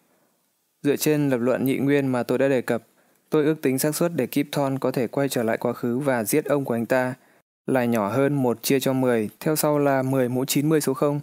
Dựa 0.81 0.95
trên 0.95 1.29
lập 1.29 1.37
luận 1.37 1.65
nhị 1.65 1.77
nguyên 1.77 2.07
mà 2.07 2.23
tôi 2.23 2.37
đã 2.37 2.47
đề 2.47 2.61
cập, 2.61 2.83
tôi 3.29 3.45
ước 3.45 3.61
tính 3.61 3.79
xác 3.79 3.95
suất 3.95 4.11
để 4.15 4.27
Kip 4.27 4.51
Thorne 4.51 4.77
có 4.81 4.91
thể 4.91 5.07
quay 5.07 5.29
trở 5.29 5.43
lại 5.43 5.57
quá 5.57 5.73
khứ 5.73 5.99
và 5.99 6.23
giết 6.23 6.45
ông 6.45 6.65
của 6.65 6.73
anh 6.73 6.85
ta 6.85 7.13
là 7.65 7.85
nhỏ 7.85 8.09
hơn 8.09 8.33
1 8.33 8.63
chia 8.63 8.79
cho 8.79 8.93
10, 8.93 9.29
theo 9.39 9.55
sau 9.55 9.79
là 9.79 10.01
10 10.01 10.29
mũ 10.29 10.45
90 10.45 10.81
số 10.81 10.93
0. 10.93 11.19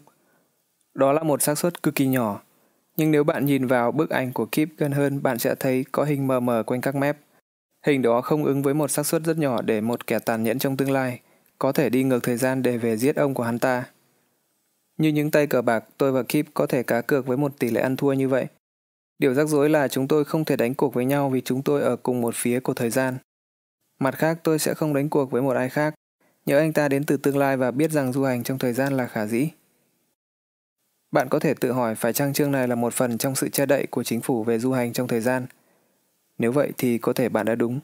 Đó 0.95 1.13
là 1.13 1.23
một 1.23 1.43
xác 1.43 1.59
suất 1.59 1.83
cực 1.83 1.95
kỳ 1.95 2.07
nhỏ, 2.07 2.43
nhưng 2.97 3.11
nếu 3.11 3.25
bạn 3.25 3.47
nhìn 3.47 3.67
vào 3.67 3.93
bức 3.93 4.11
ảnh 4.11 4.33
của 4.33 4.47
Kip 4.47 4.69
gần 4.79 4.93
hơn, 4.93 5.23
bạn 5.23 5.39
sẽ 5.39 5.55
thấy 5.55 5.85
có 5.93 6.05
hình 6.05 6.27
mờ 6.27 6.41
mờ 6.41 6.63
quanh 6.67 6.81
các 6.81 6.95
mép. 6.95 7.17
Hình 7.87 8.03
đó 8.03 8.21
không 8.21 8.45
ứng 8.45 8.63
với 8.63 8.75
một 8.75 8.91
xác 8.91 9.07
suất 9.07 9.23
rất 9.25 9.39
nhỏ 9.39 9.63
để 9.63 9.81
một 9.81 10.07
kẻ 10.07 10.19
tàn 10.19 10.43
nhẫn 10.43 10.59
trong 10.59 10.77
tương 10.77 10.91
lai 10.91 11.21
có 11.59 11.73
thể 11.73 11.91
đi 11.91 12.05
ngược 12.05 12.23
thời 12.23 12.37
gian 12.37 12.63
để 12.63 12.79
về 12.79 12.97
giết 12.97 13.17
ông 13.17 13.35
của 13.35 13.43
hắn 13.43 13.59
ta. 13.59 13.85
Như 14.99 15.09
những 15.09 15.31
tay 15.31 15.47
cờ 15.47 15.63
bạc, 15.63 15.85
tôi 15.99 16.13
và 16.13 16.23
Kip 16.23 16.55
có 16.55 16.67
thể 16.67 16.83
cá 16.83 17.01
cược 17.01 17.27
với 17.27 17.37
một 17.37 17.53
tỷ 17.59 17.71
lệ 17.71 17.81
ăn 17.81 17.97
thua 17.97 18.13
như 18.13 18.29
vậy. 18.29 18.47
Điều 19.19 19.35
rắc 19.35 19.49
rối 19.49 19.71
là 19.71 19.89
chúng 19.89 20.09
tôi 20.09 20.25
không 20.25 20.45
thể 20.45 20.57
đánh 20.57 20.75
cuộc 20.75 20.95
với 20.95 21.05
nhau 21.05 21.31
vì 21.31 21.41
chúng 21.41 21.63
tôi 21.63 21.83
ở 21.83 21.97
cùng 21.97 22.21
một 22.21 22.35
phía 22.35 22.61
của 22.61 22.75
thời 22.75 22.91
gian. 22.91 23.19
Mặt 23.99 24.15
khác, 24.15 24.39
tôi 24.45 24.59
sẽ 24.59 24.75
không 24.75 24.95
đánh 24.95 25.09
cuộc 25.09 25.31
với 25.31 25.43
một 25.43 25.57
ai 25.57 25.69
khác, 25.69 25.95
nhớ 26.47 26.59
anh 26.59 26.73
ta 26.73 26.89
đến 26.89 27.05
từ 27.05 27.17
tương 27.17 27.37
lai 27.37 27.57
và 27.57 27.71
biết 27.71 27.91
rằng 27.91 28.13
du 28.13 28.25
hành 28.25 28.43
trong 28.43 28.59
thời 28.59 28.73
gian 28.73 28.93
là 28.93 29.07
khả 29.07 29.27
dĩ. 29.27 29.49
Bạn 31.11 31.29
có 31.29 31.39
thể 31.39 31.55
tự 31.55 31.73
hỏi 31.73 31.95
phải 31.95 32.13
chăng 32.13 32.33
chương 32.33 32.53
này 32.53 32.69
là 32.69 32.75
một 32.75 32.95
phần 32.95 33.19
trong 33.19 33.35
sự 33.35 33.49
che 33.49 33.67
đậy 33.67 33.87
của 33.91 34.05
chính 34.05 34.21
phủ 34.21 34.45
về 34.45 34.59
du 34.59 34.73
hành 34.73 34.93
trong 34.93 35.09
thời 35.09 35.21
gian. 35.21 35.47
Nếu 36.39 36.53
vậy 36.53 36.73
thì 36.79 36.99
có 36.99 37.13
thể 37.13 37.29
bạn 37.29 37.47
đã 37.47 37.55
đúng. 37.55 37.81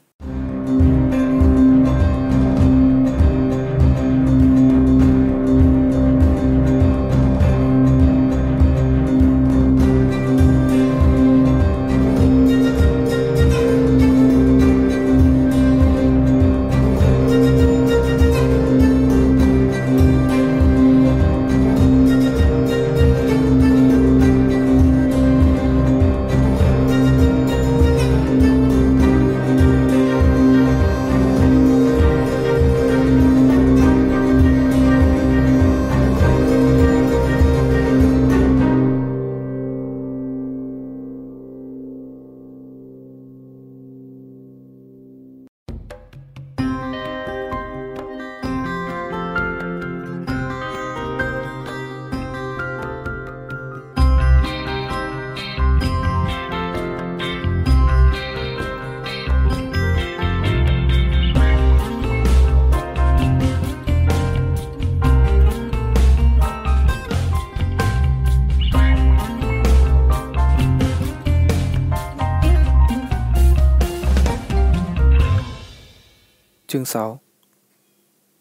6 76.93 77.19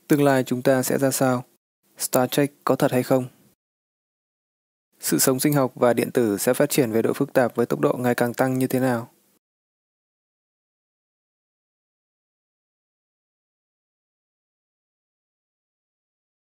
Tương 0.09 0.23
lai 0.23 0.45
chúng 0.45 0.63
ta 0.63 0.83
sẽ 0.83 0.99
ra 0.99 1.11
sao? 1.11 1.45
Star 1.99 2.31
Trek 2.31 2.53
có 2.65 2.77
thật 2.77 2.93
hay 2.93 3.03
không? 3.03 3.25
Sự 5.01 5.19
sống 5.19 5.41
sinh 5.41 5.53
học 5.53 5.73
và 5.75 5.93
điện 5.93 6.11
tử 6.11 6.39
sẽ 6.39 6.55
phát 6.55 6.71
triển 6.71 6.93
về 6.93 7.03
độ 7.03 7.13
phức 7.13 7.33
tạp 7.33 7.57
với 7.57 7.67
tốc 7.67 7.81
độ 7.81 7.97
ngày 7.99 8.15
càng 8.15 8.35
tăng 8.35 8.59
như 8.59 8.67
thế 8.67 8.81
nào? 8.81 9.09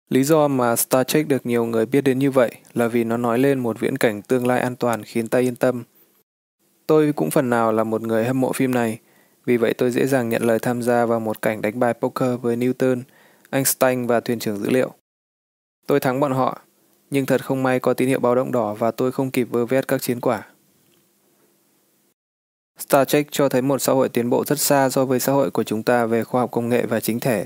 Lý 0.10 0.24
do 0.24 0.48
mà 0.48 0.76
Star 0.76 1.08
Trek 1.08 1.28
được 1.28 1.46
nhiều 1.46 1.66
người 1.66 1.86
biết 1.86 2.02
đến 2.02 2.20
như 2.20 2.32
vậy 2.32 2.52
là 2.74 2.88
vì 2.88 3.04
nó 3.04 3.18
nói 3.18 3.40
lên 3.40 3.60
một 3.60 3.80
viễn 3.80 3.98
cảnh 3.98 4.22
tương 4.22 4.48
lai 4.48 4.60
an 4.60 4.76
toàn 4.76 5.04
khiến 5.04 5.28
ta 5.28 5.40
yên 5.40 5.56
tâm. 5.56 5.84
Tôi 6.88 7.14
cũng 7.14 7.32
phần 7.32 7.50
nào 7.50 7.72
là 7.72 7.84
một 7.84 8.02
người 8.02 8.26
hâm 8.26 8.42
mộ 8.42 8.54
phim 8.54 8.72
này, 8.72 9.00
vì 9.50 9.58
vậy 9.58 9.74
tôi 9.74 9.92
dễ 9.92 10.08
dàng 10.08 10.30
nhận 10.30 10.44
lời 10.44 10.60
tham 10.60 10.82
gia 10.82 11.06
vào 11.06 11.20
một 11.20 11.42
cảnh 11.42 11.62
đánh 11.62 11.80
bài 11.80 11.94
poker 11.94 12.40
với 12.42 12.58
Newton, 12.58 13.02
Einstein 13.50 14.08
và 14.08 14.20
thuyền 14.20 14.40
trưởng 14.40 14.58
dữ 14.58 14.70
liệu. 14.70 14.94
Tôi 15.88 16.00
thắng 16.00 16.20
bọn 16.20 16.32
họ, 16.32 16.62
nhưng 17.10 17.26
thật 17.26 17.46
không 17.46 17.64
may 17.64 17.80
có 17.80 17.94
tín 17.94 18.08
hiệu 18.08 18.20
báo 18.20 18.36
động 18.36 18.52
đỏ 18.52 18.74
và 18.74 18.92
tôi 18.92 19.12
không 19.12 19.32
kịp 19.32 19.44
vơ 19.44 19.66
vét 19.66 19.88
các 19.88 20.02
chiến 20.02 20.22
quả. 20.22 20.48
Star 22.80 23.08
Trek 23.08 23.28
cho 23.32 23.50
thấy 23.50 23.62
một 23.62 23.82
xã 23.82 23.94
hội 23.94 24.10
tiến 24.10 24.30
bộ 24.30 24.46
rất 24.46 24.60
xa 24.60 24.90
so 24.90 25.06
với 25.06 25.20
xã 25.20 25.32
hội 25.32 25.52
của 25.52 25.64
chúng 25.64 25.84
ta 25.84 26.06
về 26.06 26.24
khoa 26.24 26.42
học 26.42 26.52
công 26.52 26.70
nghệ 26.70 26.86
và 26.86 27.00
chính 27.00 27.20
thể. 27.20 27.46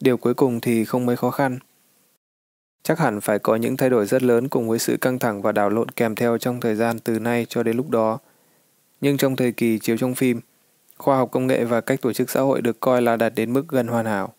Điều 0.00 0.16
cuối 0.16 0.34
cùng 0.34 0.60
thì 0.60 0.84
không 0.84 1.06
mấy 1.06 1.16
khó 1.16 1.30
khăn. 1.30 1.58
Chắc 2.82 2.98
hẳn 2.98 3.20
phải 3.20 3.38
có 3.38 3.56
những 3.56 3.76
thay 3.76 3.90
đổi 3.90 4.06
rất 4.06 4.22
lớn 4.22 4.48
cùng 4.48 4.68
với 4.68 4.78
sự 4.78 4.96
căng 5.00 5.18
thẳng 5.18 5.42
và 5.42 5.52
đảo 5.52 5.70
lộn 5.70 5.88
kèm 5.88 6.14
theo 6.14 6.38
trong 6.38 6.60
thời 6.60 6.74
gian 6.74 6.98
từ 6.98 7.18
nay 7.18 7.46
cho 7.48 7.62
đến 7.62 7.76
lúc 7.76 7.90
đó. 7.90 8.18
Nhưng 9.00 9.16
trong 9.16 9.36
thời 9.36 9.52
kỳ 9.52 9.78
chiếu 9.78 9.96
trong 9.96 10.14
phim, 10.14 10.40
khoa 11.02 11.16
học 11.16 11.28
công 11.32 11.46
nghệ 11.46 11.64
và 11.64 11.80
cách 11.80 12.00
tổ 12.02 12.12
chức 12.12 12.30
xã 12.30 12.40
hội 12.40 12.62
được 12.62 12.80
coi 12.80 13.02
là 13.02 13.16
đạt 13.16 13.34
đến 13.34 13.52
mức 13.52 13.64
gần 13.68 13.86
hoàn 13.86 14.06
hảo. 14.06 14.34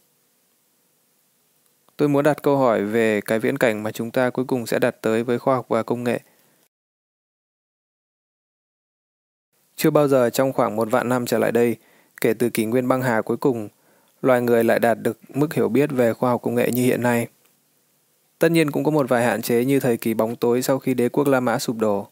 Tôi 1.98 2.10
muốn 2.10 2.24
đặt 2.24 2.42
câu 2.44 2.58
hỏi 2.58 2.86
về 2.86 3.22
cái 3.22 3.40
viễn 3.40 3.58
cảnh 3.58 3.84
mà 3.84 3.92
chúng 3.92 4.12
ta 4.12 4.30
cuối 4.30 4.46
cùng 4.46 4.66
sẽ 4.66 4.80
đạt 4.80 5.02
tới 5.02 5.24
với 5.24 5.40
khoa 5.40 5.56
học 5.56 5.66
và 5.70 5.84
công 5.84 6.04
nghệ. 6.04 6.20
Chưa 9.76 9.90
bao 9.90 10.08
giờ 10.08 10.30
trong 10.30 10.54
khoảng 10.54 10.76
một 10.76 10.92
vạn 10.92 11.10
năm 11.10 11.26
trở 11.26 11.38
lại 11.38 11.52
đây, 11.52 11.76
kể 12.22 12.34
từ 12.34 12.50
kỷ 12.50 12.66
nguyên 12.66 12.88
băng 12.88 13.02
hà 13.02 13.22
cuối 13.22 13.38
cùng, 13.38 13.70
loài 14.22 14.42
người 14.42 14.64
lại 14.64 14.80
đạt 14.80 14.98
được 15.02 15.20
mức 15.30 15.54
hiểu 15.54 15.70
biết 15.70 15.90
về 15.92 16.14
khoa 16.14 16.30
học 16.30 16.42
công 16.42 16.56
nghệ 16.56 16.72
như 16.72 16.84
hiện 16.84 17.02
nay. 17.02 17.28
Tất 18.40 18.52
nhiên 18.52 18.72
cũng 18.72 18.84
có 18.84 18.92
một 18.92 19.10
vài 19.10 19.24
hạn 19.24 19.42
chế 19.42 19.66
như 19.66 19.80
thời 19.80 19.98
kỳ 19.98 20.14
bóng 20.14 20.36
tối 20.36 20.62
sau 20.62 20.80
khi 20.80 20.94
đế 20.94 21.10
quốc 21.10 21.28
La 21.28 21.40
Mã 21.40 21.60
sụp 21.60 21.78
đổ. 21.78 22.08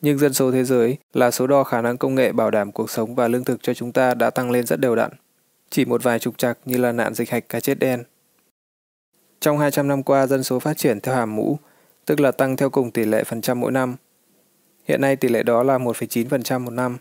Nhưng 0.00 0.18
dân 0.18 0.32
số 0.32 0.52
thế 0.52 0.64
giới 0.64 0.96
là 1.12 1.30
số 1.30 1.46
đo 1.46 1.64
khả 1.64 1.82
năng 1.82 1.98
công 1.98 2.14
nghệ 2.14 2.32
bảo 2.32 2.50
đảm 2.50 2.72
cuộc 2.72 2.90
sống 2.90 3.14
và 3.14 3.28
lương 3.28 3.44
thực 3.44 3.62
cho 3.62 3.74
chúng 3.74 3.92
ta 3.92 4.14
đã 4.14 4.30
tăng 4.30 4.50
lên 4.50 4.66
rất 4.66 4.80
đều 4.80 4.96
đặn. 4.96 5.10
Chỉ 5.70 5.84
một 5.84 6.02
vài 6.02 6.18
trục 6.18 6.38
trặc 6.38 6.58
như 6.64 6.76
là 6.76 6.92
nạn 6.92 7.14
dịch 7.14 7.30
hạch 7.30 7.48
cá 7.48 7.60
chết 7.60 7.78
đen. 7.78 8.04
Trong 9.40 9.58
200 9.58 9.88
năm 9.88 10.02
qua, 10.02 10.26
dân 10.26 10.42
số 10.42 10.58
phát 10.58 10.76
triển 10.76 11.00
theo 11.00 11.14
hàm 11.14 11.36
mũ, 11.36 11.58
tức 12.06 12.20
là 12.20 12.32
tăng 12.32 12.56
theo 12.56 12.70
cùng 12.70 12.90
tỷ 12.90 13.04
lệ 13.04 13.24
phần 13.24 13.40
trăm 13.40 13.60
mỗi 13.60 13.72
năm. 13.72 13.96
Hiện 14.84 15.00
nay 15.00 15.16
tỷ 15.16 15.28
lệ 15.28 15.42
đó 15.42 15.62
là 15.62 15.78
1,9% 15.78 16.60
một 16.60 16.70
năm. 16.70 16.98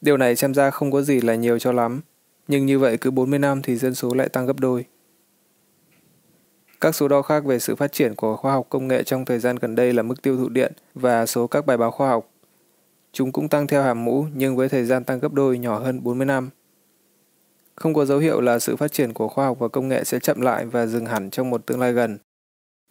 Điều 0.00 0.16
này 0.16 0.36
xem 0.36 0.54
ra 0.54 0.70
không 0.70 0.92
có 0.92 1.02
gì 1.02 1.20
là 1.20 1.34
nhiều 1.34 1.58
cho 1.58 1.72
lắm, 1.72 2.00
nhưng 2.48 2.66
như 2.66 2.78
vậy 2.78 2.96
cứ 2.96 3.10
40 3.10 3.38
năm 3.38 3.62
thì 3.62 3.76
dân 3.76 3.94
số 3.94 4.14
lại 4.14 4.28
tăng 4.28 4.46
gấp 4.46 4.60
đôi. 4.60 4.84
Các 6.82 6.94
số 6.94 7.08
đo 7.08 7.22
khác 7.22 7.44
về 7.44 7.58
sự 7.58 7.76
phát 7.76 7.92
triển 7.92 8.14
của 8.14 8.36
khoa 8.36 8.52
học 8.52 8.66
công 8.68 8.88
nghệ 8.88 9.02
trong 9.02 9.24
thời 9.24 9.38
gian 9.38 9.56
gần 9.56 9.74
đây 9.74 9.92
là 9.92 10.02
mức 10.02 10.22
tiêu 10.22 10.36
thụ 10.36 10.48
điện 10.48 10.72
và 10.94 11.26
số 11.26 11.46
các 11.46 11.66
bài 11.66 11.76
báo 11.76 11.90
khoa 11.90 12.08
học. 12.08 12.30
Chúng 13.12 13.32
cũng 13.32 13.48
tăng 13.48 13.66
theo 13.66 13.82
hàm 13.82 14.04
mũ 14.04 14.26
nhưng 14.34 14.56
với 14.56 14.68
thời 14.68 14.84
gian 14.84 15.04
tăng 15.04 15.18
gấp 15.18 15.32
đôi 15.32 15.58
nhỏ 15.58 15.78
hơn 15.78 16.02
40 16.02 16.26
năm. 16.26 16.50
Không 17.74 17.94
có 17.94 18.04
dấu 18.04 18.18
hiệu 18.18 18.40
là 18.40 18.58
sự 18.58 18.76
phát 18.76 18.92
triển 18.92 19.12
của 19.12 19.28
khoa 19.28 19.44
học 19.44 19.58
và 19.58 19.68
công 19.68 19.88
nghệ 19.88 20.04
sẽ 20.04 20.18
chậm 20.18 20.40
lại 20.40 20.66
và 20.66 20.86
dừng 20.86 21.06
hẳn 21.06 21.30
trong 21.30 21.50
một 21.50 21.66
tương 21.66 21.80
lai 21.80 21.92
gần. 21.92 22.18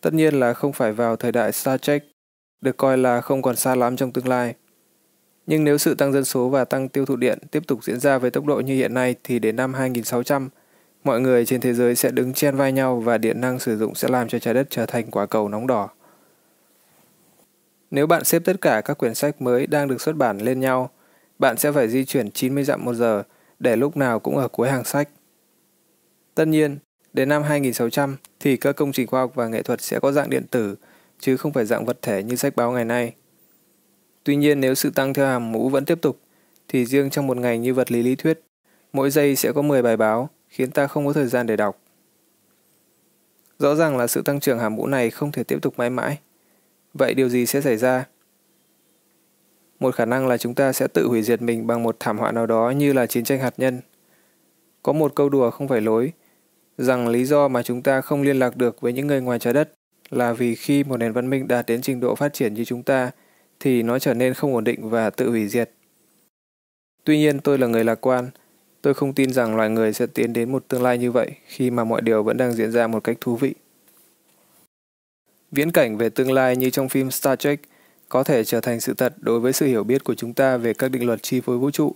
Tất 0.02 0.14
nhiên 0.14 0.40
là 0.40 0.54
không 0.54 0.74
phải 0.74 0.94
vào 0.94 1.16
thời 1.16 1.32
đại 1.32 1.52
Star 1.52 1.82
Trek, 1.82 2.04
được 2.62 2.78
coi 2.78 2.98
là 2.98 3.22
không 3.22 3.42
còn 3.42 3.56
xa 3.56 3.76
lắm 3.76 3.96
trong 3.96 4.12
tương 4.12 4.28
lai. 4.28 4.56
Nhưng 5.48 5.64
nếu 5.64 5.78
sự 5.78 5.96
tăng 5.96 6.14
dân 6.14 6.26
số 6.26 6.50
và 6.50 6.66
tăng 6.66 6.90
tiêu 6.90 7.06
thụ 7.06 7.16
điện 7.16 7.40
tiếp 7.52 7.68
tục 7.68 7.84
diễn 7.84 8.00
ra 8.00 8.18
với 8.18 8.32
tốc 8.32 8.46
độ 8.46 8.60
như 8.60 8.76
hiện 8.76 8.94
nay 8.94 9.16
thì 9.24 9.40
đến 9.40 9.56
năm 9.56 9.74
2600, 9.74 10.50
mọi 11.04 11.22
người 11.22 11.46
trên 11.46 11.62
thế 11.62 11.74
giới 11.74 11.96
sẽ 11.96 12.12
đứng 12.12 12.34
chen 12.34 12.56
vai 12.56 12.72
nhau 12.72 13.00
và 13.00 13.18
điện 13.18 13.42
năng 13.42 13.60
sử 13.60 13.78
dụng 13.78 13.96
sẽ 13.96 14.08
làm 14.08 14.28
cho 14.28 14.40
trái 14.40 14.54
đất 14.54 14.68
trở 14.70 14.86
thành 14.86 15.12
quả 15.12 15.26
cầu 15.26 15.50
nóng 15.50 15.68
đỏ. 15.68 15.90
Nếu 17.92 18.08
bạn 18.08 18.24
xếp 18.24 18.42
tất 18.46 18.62
cả 18.62 18.82
các 18.86 18.98
quyển 18.98 19.16
sách 19.16 19.42
mới 19.42 19.68
đang 19.68 19.88
được 19.88 20.02
xuất 20.02 20.16
bản 20.16 20.38
lên 20.38 20.60
nhau, 20.60 20.90
bạn 21.40 21.58
sẽ 21.58 21.72
phải 21.72 21.88
di 21.88 22.06
chuyển 22.06 22.32
90 22.32 22.64
dặm 22.64 22.86
một 22.86 22.94
giờ 22.94 23.24
để 23.60 23.76
lúc 23.76 23.98
nào 23.98 24.20
cũng 24.20 24.38
ở 24.38 24.48
cuối 24.48 24.70
hàng 24.70 24.84
sách. 24.84 25.10
Tất 26.36 26.48
nhiên, 26.48 26.78
đến 27.14 27.30
năm 27.30 27.44
2600 27.44 28.18
thì 28.40 28.58
các 28.58 28.76
công 28.76 28.92
trình 28.92 29.08
khoa 29.08 29.22
học 29.22 29.32
và 29.36 29.48
nghệ 29.48 29.62
thuật 29.62 29.82
sẽ 29.82 30.00
có 30.00 30.12
dạng 30.12 30.30
điện 30.30 30.46
tử, 30.52 30.76
chứ 31.20 31.38
không 31.38 31.54
phải 31.54 31.66
dạng 31.66 31.86
vật 31.86 31.98
thể 32.02 32.24
như 32.24 32.36
sách 32.36 32.56
báo 32.56 32.72
ngày 32.72 32.86
nay. 32.86 33.14
Tuy 34.24 34.36
nhiên 34.36 34.62
nếu 34.62 34.76
sự 34.76 34.90
tăng 34.90 35.14
theo 35.14 35.28
hàm 35.28 35.52
mũ 35.52 35.70
vẫn 35.70 35.86
tiếp 35.86 36.02
tục, 36.02 36.20
thì 36.68 36.86
riêng 36.86 37.10
trong 37.10 37.28
một 37.28 37.38
ngày 37.38 37.58
như 37.58 37.74
vật 37.74 37.92
lý 37.92 38.04
lý 38.04 38.16
thuyết, 38.16 38.42
mỗi 38.94 39.10
giây 39.10 39.36
sẽ 39.36 39.52
có 39.52 39.62
10 39.62 39.82
bài 39.82 39.98
báo, 39.98 40.30
khiến 40.52 40.72
ta 40.72 40.88
không 40.88 41.08
có 41.08 41.14
thời 41.14 41.28
gian 41.28 41.48
để 41.48 41.56
đọc. 41.56 41.78
Rõ 43.60 43.76
ràng 43.76 43.98
là 43.98 44.08
sự 44.08 44.22
tăng 44.22 44.40
trưởng 44.40 44.60
hàm 44.60 44.76
mũ 44.76 44.88
này 44.88 45.10
không 45.10 45.32
thể 45.32 45.44
tiếp 45.44 45.60
tục 45.62 45.74
mãi 45.78 45.90
mãi. 45.90 46.20
Vậy 46.94 47.14
điều 47.14 47.30
gì 47.30 47.46
sẽ 47.46 47.62
xảy 47.62 47.78
ra? 47.78 48.06
Một 49.80 49.96
khả 49.96 50.06
năng 50.06 50.28
là 50.28 50.38
chúng 50.38 50.56
ta 50.56 50.74
sẽ 50.74 50.88
tự 50.88 51.08
hủy 51.08 51.24
diệt 51.24 51.42
mình 51.42 51.68
bằng 51.68 51.84
một 51.84 51.96
thảm 52.00 52.18
họa 52.18 52.32
nào 52.32 52.46
đó 52.46 52.70
như 52.70 52.94
là 52.94 53.06
chiến 53.06 53.24
tranh 53.24 53.40
hạt 53.40 53.54
nhân. 53.58 53.82
Có 54.84 54.94
một 54.94 55.16
câu 55.16 55.30
đùa 55.30 55.52
không 55.52 55.68
phải 55.68 55.82
lối, 55.82 56.12
rằng 56.78 57.08
lý 57.08 57.26
do 57.26 57.48
mà 57.48 57.64
chúng 57.64 57.82
ta 57.82 58.02
không 58.02 58.22
liên 58.22 58.40
lạc 58.40 58.58
được 58.58 58.82
với 58.82 58.94
những 58.94 59.08
người 59.08 59.22
ngoài 59.22 59.40
trái 59.40 59.54
đất 59.54 59.72
là 60.10 60.34
vì 60.34 60.56
khi 60.56 60.84
một 60.84 60.98
nền 60.98 61.14
văn 61.14 61.30
minh 61.30 61.48
đạt 61.48 61.66
đến 61.66 61.82
trình 61.82 62.00
độ 62.00 62.16
phát 62.16 62.34
triển 62.34 62.54
như 62.54 62.66
chúng 62.66 62.84
ta 62.84 63.12
thì 63.60 63.84
nó 63.84 64.00
trở 64.00 64.14
nên 64.14 64.34
không 64.34 64.56
ổn 64.56 64.64
định 64.64 64.90
và 64.90 65.10
tự 65.10 65.30
hủy 65.30 65.48
diệt. 65.48 65.72
Tuy 67.04 67.18
nhiên 67.18 67.40
tôi 67.40 67.58
là 67.58 67.68
người 67.68 67.84
lạc 67.84 67.96
quan, 67.96 68.30
tôi 68.82 68.94
không 68.94 69.14
tin 69.14 69.34
rằng 69.34 69.56
loài 69.56 69.70
người 69.70 69.94
sẽ 69.94 70.06
tiến 70.06 70.34
đến 70.34 70.52
một 70.52 70.68
tương 70.68 70.84
lai 70.84 70.98
như 70.98 71.12
vậy 71.12 71.32
khi 71.46 71.72
mà 71.72 71.84
mọi 71.84 72.02
điều 72.02 72.24
vẫn 72.24 72.38
đang 72.38 72.54
diễn 72.54 72.72
ra 72.72 72.88
một 72.88 73.04
cách 73.04 73.18
thú 73.22 73.36
vị. 73.36 73.54
Viễn 75.52 75.72
cảnh 75.72 75.98
về 75.98 76.10
tương 76.10 76.32
lai 76.32 76.56
như 76.56 76.70
trong 76.70 76.90
phim 76.90 77.12
Star 77.12 77.40
Trek 77.40 77.60
có 78.10 78.24
thể 78.24 78.44
trở 78.44 78.62
thành 78.62 78.80
sự 78.80 78.94
thật 78.94 79.14
đối 79.18 79.40
với 79.40 79.54
sự 79.54 79.66
hiểu 79.66 79.84
biết 79.84 80.04
của 80.04 80.16
chúng 80.16 80.34
ta 80.34 80.58
về 80.58 80.74
các 80.74 80.92
định 80.92 81.06
luật 81.06 81.24
chi 81.24 81.42
phối 81.42 81.58
vũ 81.58 81.72
trụ. 81.72 81.96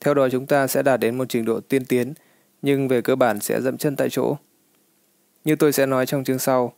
Theo 0.00 0.14
đó 0.14 0.28
chúng 0.28 0.46
ta 0.46 0.66
sẽ 0.66 0.82
đạt 0.82 1.00
đến 1.00 1.18
một 1.18 1.24
trình 1.28 1.44
độ 1.44 1.60
tiên 1.60 1.84
tiến, 1.84 2.14
nhưng 2.62 2.88
về 2.88 3.00
cơ 3.00 3.16
bản 3.16 3.40
sẽ 3.40 3.60
dậm 3.60 3.76
chân 3.76 3.96
tại 3.96 4.10
chỗ. 4.10 4.36
Như 5.44 5.56
tôi 5.56 5.72
sẽ 5.72 5.86
nói 5.86 6.06
trong 6.06 6.24
chương 6.24 6.38
sau, 6.38 6.72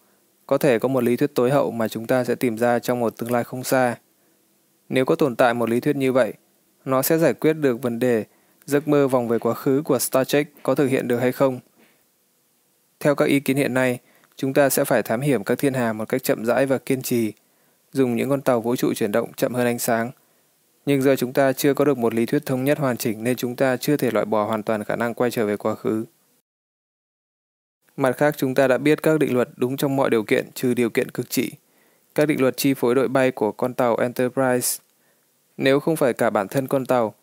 có 0.47 0.59
thể 0.59 0.79
có 0.79 0.89
một 0.89 1.05
lý 1.05 1.17
thuyết 1.17 1.35
tối 1.35 1.51
hậu 1.51 1.71
mà 1.71 1.89
chúng 1.89 2.07
ta 2.07 2.25
sẽ 2.25 2.35
tìm 2.35 2.59
ra 2.59 2.79
trong 2.79 3.01
một 3.01 3.17
tương 3.17 3.33
lai 3.33 3.45
không 3.45 3.65
xa. 3.65 3.97
Nếu 4.89 5.05
có 5.05 5.15
tồn 5.15 5.37
tại 5.37 5.55
một 5.55 5.71
lý 5.71 5.81
thuyết 5.81 5.97
như 5.97 6.13
vậy, 6.13 6.33
nó 6.85 7.03
sẽ 7.03 7.19
giải 7.19 7.35
quyết 7.35 7.53
được 7.53 7.83
vấn 7.83 7.99
đề 7.99 8.25
giấc 8.67 8.89
mơ 8.89 9.09
vòng 9.09 9.29
về 9.29 9.39
quá 9.39 9.55
khứ 9.55 9.83
của 9.85 9.99
Star 9.99 10.29
Trek 10.29 10.47
có 10.63 10.75
thực 10.75 10.87
hiện 10.87 11.09
được 11.09 11.19
hay 11.19 11.33
không. 11.33 11.61
Theo 13.01 13.15
các 13.15 13.25
ý 13.25 13.41
kiến 13.41 13.57
hiện 13.57 13.75
nay, 13.75 13.99
chúng 14.37 14.55
ta 14.55 14.69
sẽ 14.69 14.85
phải 14.85 15.03
thám 15.03 15.21
hiểm 15.21 15.45
các 15.45 15.59
thiên 15.59 15.75
hà 15.75 15.93
một 15.93 16.09
cách 16.09 16.23
chậm 16.23 16.45
rãi 16.45 16.67
và 16.67 16.79
kiên 16.79 17.03
trì, 17.03 17.33
dùng 17.93 18.17
những 18.17 18.31
con 18.31 18.41
tàu 18.41 18.61
vũ 18.61 18.77
trụ 18.77 18.95
chuyển 18.95 19.13
động 19.13 19.33
chậm 19.37 19.55
hơn 19.55 19.67
ánh 19.67 19.79
sáng. 19.79 20.11
Nhưng 20.87 21.03
giờ 21.03 21.17
chúng 21.17 21.33
ta 21.33 21.53
chưa 21.53 21.75
có 21.75 21.85
được 21.85 21.99
một 21.99 22.15
lý 22.15 22.27
thuyết 22.27 22.47
thống 22.47 22.65
nhất 22.65 22.79
hoàn 22.79 22.97
chỉnh 22.97 23.25
nên 23.25 23.37
chúng 23.37 23.57
ta 23.57 23.77
chưa 23.77 23.97
thể 23.97 24.11
loại 24.11 24.27
bỏ 24.27 24.45
hoàn 24.45 24.63
toàn 24.63 24.85
khả 24.85 24.97
năng 24.97 25.15
quay 25.15 25.31
trở 25.31 25.47
về 25.47 25.57
quá 25.57 25.75
khứ. 25.75 26.05
Mặt 27.97 28.17
khác, 28.17 28.35
chúng 28.39 28.55
ta 28.55 28.69
đã 28.69 28.79
biết 28.79 29.03
các 29.03 29.19
định 29.19 29.35
luật 29.35 29.49
đúng 29.57 29.77
trong 29.77 29.97
mọi 29.97 30.11
điều 30.11 30.23
kiện 30.23 30.53
trừ 30.55 30.75
điều 30.75 30.91
kiện 30.91 31.11
cực 31.11 31.31
trị. 31.31 31.53
Các 32.15 32.27
định 32.27 32.41
luật 32.41 32.57
chi 32.57 32.75
phối 32.75 32.95
đội 32.95 33.09
bay 33.09 33.31
của 33.31 33.53
con 33.53 33.75
tàu 33.75 33.97
Enterprise. 33.97 34.83
Nếu 35.57 35.81
không 35.81 35.97
phải 35.97 36.13
cả 36.13 36.31
bản 36.31 36.49
thân 36.49 36.67
con 36.67 36.87
tàu, 36.87 37.15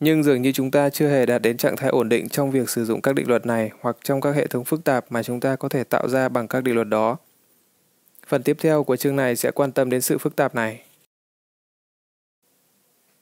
nhưng 0.00 0.22
dường 0.22 0.42
như 0.42 0.52
chúng 0.52 0.70
ta 0.70 0.90
chưa 0.90 1.08
hề 1.08 1.26
đạt 1.26 1.42
đến 1.42 1.56
trạng 1.56 1.76
thái 1.76 1.90
ổn 1.90 2.08
định 2.08 2.28
trong 2.28 2.50
việc 2.50 2.70
sử 2.70 2.84
dụng 2.84 3.02
các 3.02 3.14
định 3.14 3.28
luật 3.28 3.46
này 3.46 3.70
hoặc 3.80 3.96
trong 4.04 4.20
các 4.20 4.34
hệ 4.34 4.46
thống 4.46 4.64
phức 4.64 4.84
tạp 4.84 5.12
mà 5.12 5.22
chúng 5.22 5.40
ta 5.40 5.56
có 5.56 5.68
thể 5.68 5.84
tạo 5.84 6.08
ra 6.08 6.28
bằng 6.28 6.48
các 6.48 6.64
định 6.64 6.74
luật 6.74 6.88
đó. 6.88 7.16
Phần 8.26 8.42
tiếp 8.42 8.56
theo 8.60 8.84
của 8.84 8.96
chương 8.96 9.16
này 9.16 9.36
sẽ 9.36 9.50
quan 9.50 9.72
tâm 9.72 9.90
đến 9.90 10.00
sự 10.00 10.18
phức 10.18 10.36
tạp 10.36 10.54
này. 10.54 10.82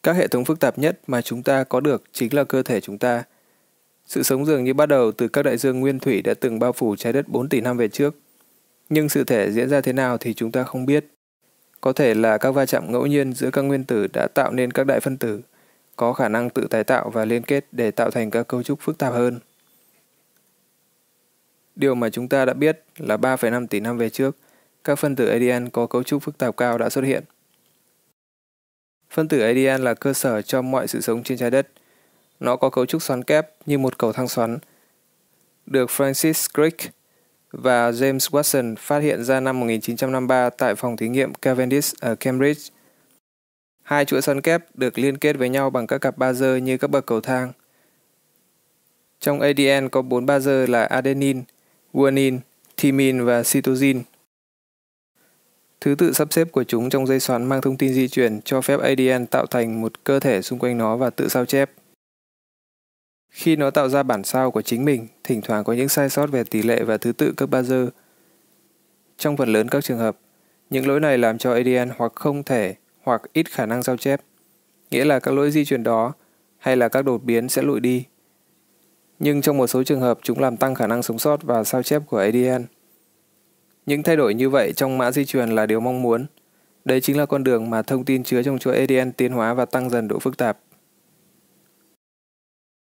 Các 0.03 0.17
hệ 0.17 0.29
thống 0.29 0.45
phức 0.45 0.61
tạp 0.61 0.79
nhất 0.79 1.01
mà 1.07 1.23
chúng 1.23 1.43
ta 1.43 1.65
có 1.65 1.81
được 1.81 2.03
chính 2.13 2.35
là 2.35 2.45
cơ 2.45 2.63
thể 2.63 2.81
chúng 2.81 2.99
ta. 2.99 3.25
Sự 4.07 4.23
sống 4.23 4.47
dường 4.47 4.65
như 4.65 4.75
bắt 4.75 4.87
đầu 4.87 5.13
từ 5.13 5.29
các 5.29 5.43
đại 5.43 5.57
dương 5.57 5.81
nguyên 5.81 5.99
thủy 5.99 6.23
đã 6.23 6.35
từng 6.35 6.59
bao 6.59 6.73
phủ 6.73 6.97
trái 6.97 7.13
đất 7.13 7.29
4 7.29 7.49
tỷ 7.49 7.61
năm 7.61 7.77
về 7.77 7.89
trước. 7.89 8.17
Nhưng 8.89 9.09
sự 9.09 9.25
thể 9.25 9.53
diễn 9.53 9.69
ra 9.69 9.81
thế 9.81 9.93
nào 9.93 10.19
thì 10.19 10.35
chúng 10.35 10.53
ta 10.53 10.63
không 10.63 10.87
biết. 10.87 11.05
Có 11.81 11.93
thể 11.93 12.15
là 12.15 12.39
các 12.39 12.51
va 12.51 12.67
chạm 12.67 12.93
ngẫu 12.93 13.07
nhiên 13.07 13.33
giữa 13.33 13.51
các 13.51 13.63
nguyên 13.63 13.85
tử 13.85 14.07
đã 14.13 14.29
tạo 14.35 14.53
nên 14.53 14.71
các 14.73 14.85
đại 14.85 15.01
phân 15.01 15.17
tử, 15.17 15.41
có 15.97 16.13
khả 16.13 16.29
năng 16.29 16.51
tự 16.51 16.67
tái 16.71 16.85
tạo 16.85 17.11
và 17.11 17.25
liên 17.25 17.43
kết 17.43 17.65
để 17.73 17.91
tạo 17.91 18.11
thành 18.11 18.31
các 18.31 18.49
cấu 18.49 18.63
trúc 18.63 18.81
phức 18.81 18.99
tạp 18.99 19.13
hơn. 19.13 19.41
Điều 21.77 21.95
mà 21.95 22.11
chúng 22.11 22.29
ta 22.29 22.45
đã 22.45 22.53
biết 22.53 22.85
là 22.99 23.17
3,5 23.17 23.67
tỷ 23.67 23.81
năm 23.81 23.99
về 23.99 24.11
trước, 24.11 24.37
các 24.85 24.99
phân 24.99 25.17
tử 25.17 25.29
ADN 25.29 25.71
có 25.71 25.87
cấu 25.87 26.03
trúc 26.03 26.23
phức 26.23 26.39
tạp 26.39 26.57
cao 26.57 26.79
đã 26.79 26.91
xuất 26.91 27.05
hiện. 27.05 27.25
Phân 29.11 29.29
tử 29.29 29.41
ADN 29.41 29.85
là 29.85 29.95
cơ 29.95 30.13
sở 30.13 30.43
cho 30.43 30.63
mọi 30.63 30.89
sự 30.89 31.01
sống 31.01 31.23
trên 31.23 31.39
trái 31.39 31.51
đất. 31.51 31.69
Nó 32.41 32.57
có 32.57 32.71
cấu 32.71 32.87
trúc 32.87 33.03
xoắn 33.03 33.25
kép 33.25 33.49
như 33.67 33.79
một 33.79 33.99
cầu 33.99 34.13
thang 34.13 34.29
xoắn. 34.29 34.59
được 35.67 35.91
Francis 35.91 36.49
Crick 36.55 36.95
và 37.53 37.91
James 37.91 38.19
Watson 38.19 38.75
phát 38.79 38.99
hiện 38.99 39.25
ra 39.25 39.41
năm 39.41 39.61
1953 39.61 40.51
tại 40.51 40.75
phòng 40.75 40.97
thí 40.97 41.09
nghiệm 41.09 41.35
Cavendish 41.35 42.01
ở 42.01 42.15
Cambridge. 42.15 42.76
Hai 43.87 44.05
chuỗi 44.05 44.23
xoắn 44.23 44.41
kép 44.41 44.65
được 44.75 44.99
liên 44.99 45.19
kết 45.19 45.37
với 45.37 45.49
nhau 45.49 45.71
bằng 45.71 45.87
các 45.87 45.99
cặp 45.99 46.19
bazơ 46.19 46.59
như 46.59 46.79
các 46.79 46.91
bậc 46.91 47.07
cầu 47.07 47.21
thang. 47.21 47.53
Trong 49.21 49.41
ADN 49.41 49.89
có 49.89 50.03
bốn 50.03 50.27
bazơ 50.27 50.71
là 50.71 50.85
adenine, 50.85 51.41
guanine, 51.93 52.39
thymine 52.77 53.23
và 53.23 53.43
cytosine. 53.43 54.01
Thứ 55.81 55.95
tự 55.99 56.13
sắp 56.13 56.33
xếp 56.33 56.53
của 56.53 56.65
chúng 56.65 56.91
trong 56.91 57.07
dây 57.07 57.21
xoắn 57.21 57.45
mang 57.45 57.61
thông 57.61 57.77
tin 57.77 57.95
di 57.95 58.09
chuyển 58.09 58.41
cho 58.45 58.61
phép 58.61 58.81
ADN 58.81 59.27
tạo 59.27 59.47
thành 59.47 59.81
một 59.81 60.05
cơ 60.05 60.21
thể 60.21 60.43
xung 60.43 60.59
quanh 60.59 60.79
nó 60.79 60.97
và 60.97 61.11
tự 61.11 61.29
sao 61.29 61.45
chép. 61.45 61.71
Khi 63.31 63.57
nó 63.57 63.71
tạo 63.71 63.89
ra 63.89 64.03
bản 64.03 64.25
sao 64.25 64.51
của 64.51 64.63
chính 64.63 64.85
mình, 64.85 65.07
thỉnh 65.25 65.41
thoảng 65.43 65.65
có 65.65 65.73
những 65.73 65.89
sai 65.89 66.11
sót 66.11 66.27
về 66.27 66.45
tỷ 66.45 66.63
lệ 66.63 66.85
và 66.85 66.97
thứ 66.97 67.13
tự 67.13 67.35
các 67.37 67.49
bazơ. 67.49 67.89
Trong 69.19 69.37
phần 69.37 69.53
lớn 69.53 69.69
các 69.69 69.85
trường 69.85 69.99
hợp, 69.99 70.19
những 70.71 70.89
lỗi 70.89 71.01
này 71.01 71.19
làm 71.19 71.39
cho 71.39 71.53
ADN 71.53 71.91
hoặc 71.97 72.13
không 72.15 72.43
thể 72.43 72.75
hoặc 73.07 73.23
ít 73.33 73.51
khả 73.51 73.67
năng 73.67 73.83
sao 73.83 73.97
chép, 73.97 74.21
nghĩa 74.91 75.05
là 75.05 75.19
các 75.19 75.35
lỗi 75.35 75.51
di 75.51 75.65
chuyển 75.65 75.83
đó 75.83 76.13
hay 76.59 76.77
là 76.77 76.89
các 76.89 77.03
đột 77.03 77.25
biến 77.25 77.49
sẽ 77.49 77.63
lụi 77.63 77.81
đi. 77.81 78.05
Nhưng 79.19 79.43
trong 79.43 79.57
một 79.57 79.67
số 79.67 79.83
trường 79.83 80.01
hợp 80.01 80.19
chúng 80.23 80.39
làm 80.39 80.57
tăng 80.57 80.75
khả 80.75 80.87
năng 80.87 81.03
sống 81.03 81.19
sót 81.19 81.43
và 81.43 81.65
sao 81.65 81.83
chép 81.83 82.03
của 82.07 82.19
ADN. 82.19 82.65
Những 83.87 84.03
thay 84.03 84.17
đổi 84.17 84.35
như 84.35 84.51
vậy 84.51 84.73
trong 84.77 84.99
mã 84.99 85.13
di 85.13 85.25
truyền 85.25 85.49
là 85.49 85.67
điều 85.67 85.81
mong 85.81 86.03
muốn. 86.03 86.27
Đây 86.85 87.01
chính 87.01 87.19
là 87.19 87.27
con 87.27 87.45
đường 87.45 87.71
mà 87.71 87.83
thông 87.83 88.05
tin 88.05 88.25
chứa 88.25 88.43
trong 88.43 88.59
chuỗi 88.59 88.77
ADN 88.77 89.13
tiến 89.13 89.33
hóa 89.33 89.55
và 89.55 89.65
tăng 89.65 89.91
dần 89.91 90.09
độ 90.09 90.19
phức 90.19 90.37
tạp. 90.37 90.59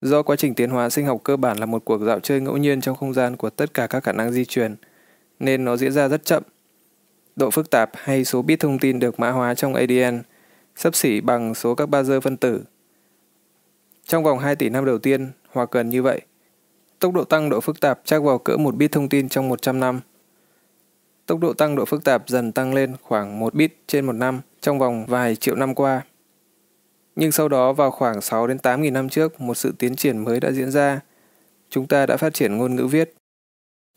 Do 0.00 0.22
quá 0.22 0.36
trình 0.36 0.54
tiến 0.54 0.70
hóa 0.70 0.90
sinh 0.90 1.06
học 1.06 1.20
cơ 1.24 1.36
bản 1.36 1.58
là 1.58 1.66
một 1.66 1.84
cuộc 1.84 2.00
dạo 2.00 2.20
chơi 2.20 2.40
ngẫu 2.40 2.56
nhiên 2.56 2.80
trong 2.80 2.96
không 2.96 3.14
gian 3.14 3.36
của 3.36 3.50
tất 3.50 3.74
cả 3.74 3.86
các 3.86 4.04
khả 4.04 4.12
năng 4.12 4.32
di 4.32 4.44
truyền, 4.44 4.74
nên 5.38 5.64
nó 5.64 5.76
diễn 5.76 5.92
ra 5.92 6.08
rất 6.08 6.24
chậm. 6.24 6.42
Độ 7.36 7.50
phức 7.50 7.70
tạp 7.70 7.90
hay 7.94 8.24
số 8.24 8.42
bit 8.42 8.60
thông 8.60 8.78
tin 8.78 8.98
được 8.98 9.20
mã 9.20 9.30
hóa 9.30 9.54
trong 9.54 9.74
ADN 9.74 10.22
sấp 10.76 10.94
xỉ 10.94 11.20
bằng 11.20 11.54
số 11.54 11.74
các 11.74 11.88
bazơ 11.88 12.20
phân 12.20 12.36
tử. 12.36 12.62
Trong 14.04 14.24
vòng 14.24 14.38
2 14.38 14.56
tỷ 14.56 14.68
năm 14.68 14.84
đầu 14.84 14.98
tiên, 14.98 15.30
hoặc 15.48 15.70
gần 15.70 15.90
như 15.90 16.02
vậy, 16.02 16.20
tốc 16.98 17.14
độ 17.14 17.24
tăng 17.24 17.48
độ 17.48 17.60
phức 17.60 17.80
tạp 17.80 18.00
chắc 18.04 18.22
vào 18.22 18.38
cỡ 18.38 18.56
một 18.56 18.76
bit 18.76 18.92
thông 18.92 19.08
tin 19.08 19.28
trong 19.28 19.48
100 19.48 19.80
năm. 19.80 20.00
Tốc 21.26 21.40
độ 21.40 21.52
tăng 21.52 21.76
độ 21.76 21.84
phức 21.84 22.04
tạp 22.04 22.28
dần 22.28 22.52
tăng 22.52 22.74
lên 22.74 22.94
khoảng 23.02 23.38
1 23.38 23.54
bit 23.54 23.72
trên 23.86 24.06
một 24.06 24.12
năm 24.12 24.40
trong 24.60 24.78
vòng 24.78 25.06
vài 25.06 25.36
triệu 25.36 25.54
năm 25.54 25.74
qua. 25.74 26.02
Nhưng 27.16 27.32
sau 27.32 27.48
đó 27.48 27.72
vào 27.72 27.90
khoảng 27.90 28.20
6 28.20 28.46
đến 28.46 28.58
8 28.58 28.82
nghìn 28.82 28.94
năm 28.94 29.08
trước, 29.08 29.40
một 29.40 29.54
sự 29.54 29.74
tiến 29.78 29.96
triển 29.96 30.18
mới 30.18 30.40
đã 30.40 30.50
diễn 30.50 30.70
ra. 30.70 31.00
Chúng 31.70 31.86
ta 31.86 32.06
đã 32.06 32.16
phát 32.16 32.34
triển 32.34 32.56
ngôn 32.56 32.76
ngữ 32.76 32.86
viết. 32.86 33.14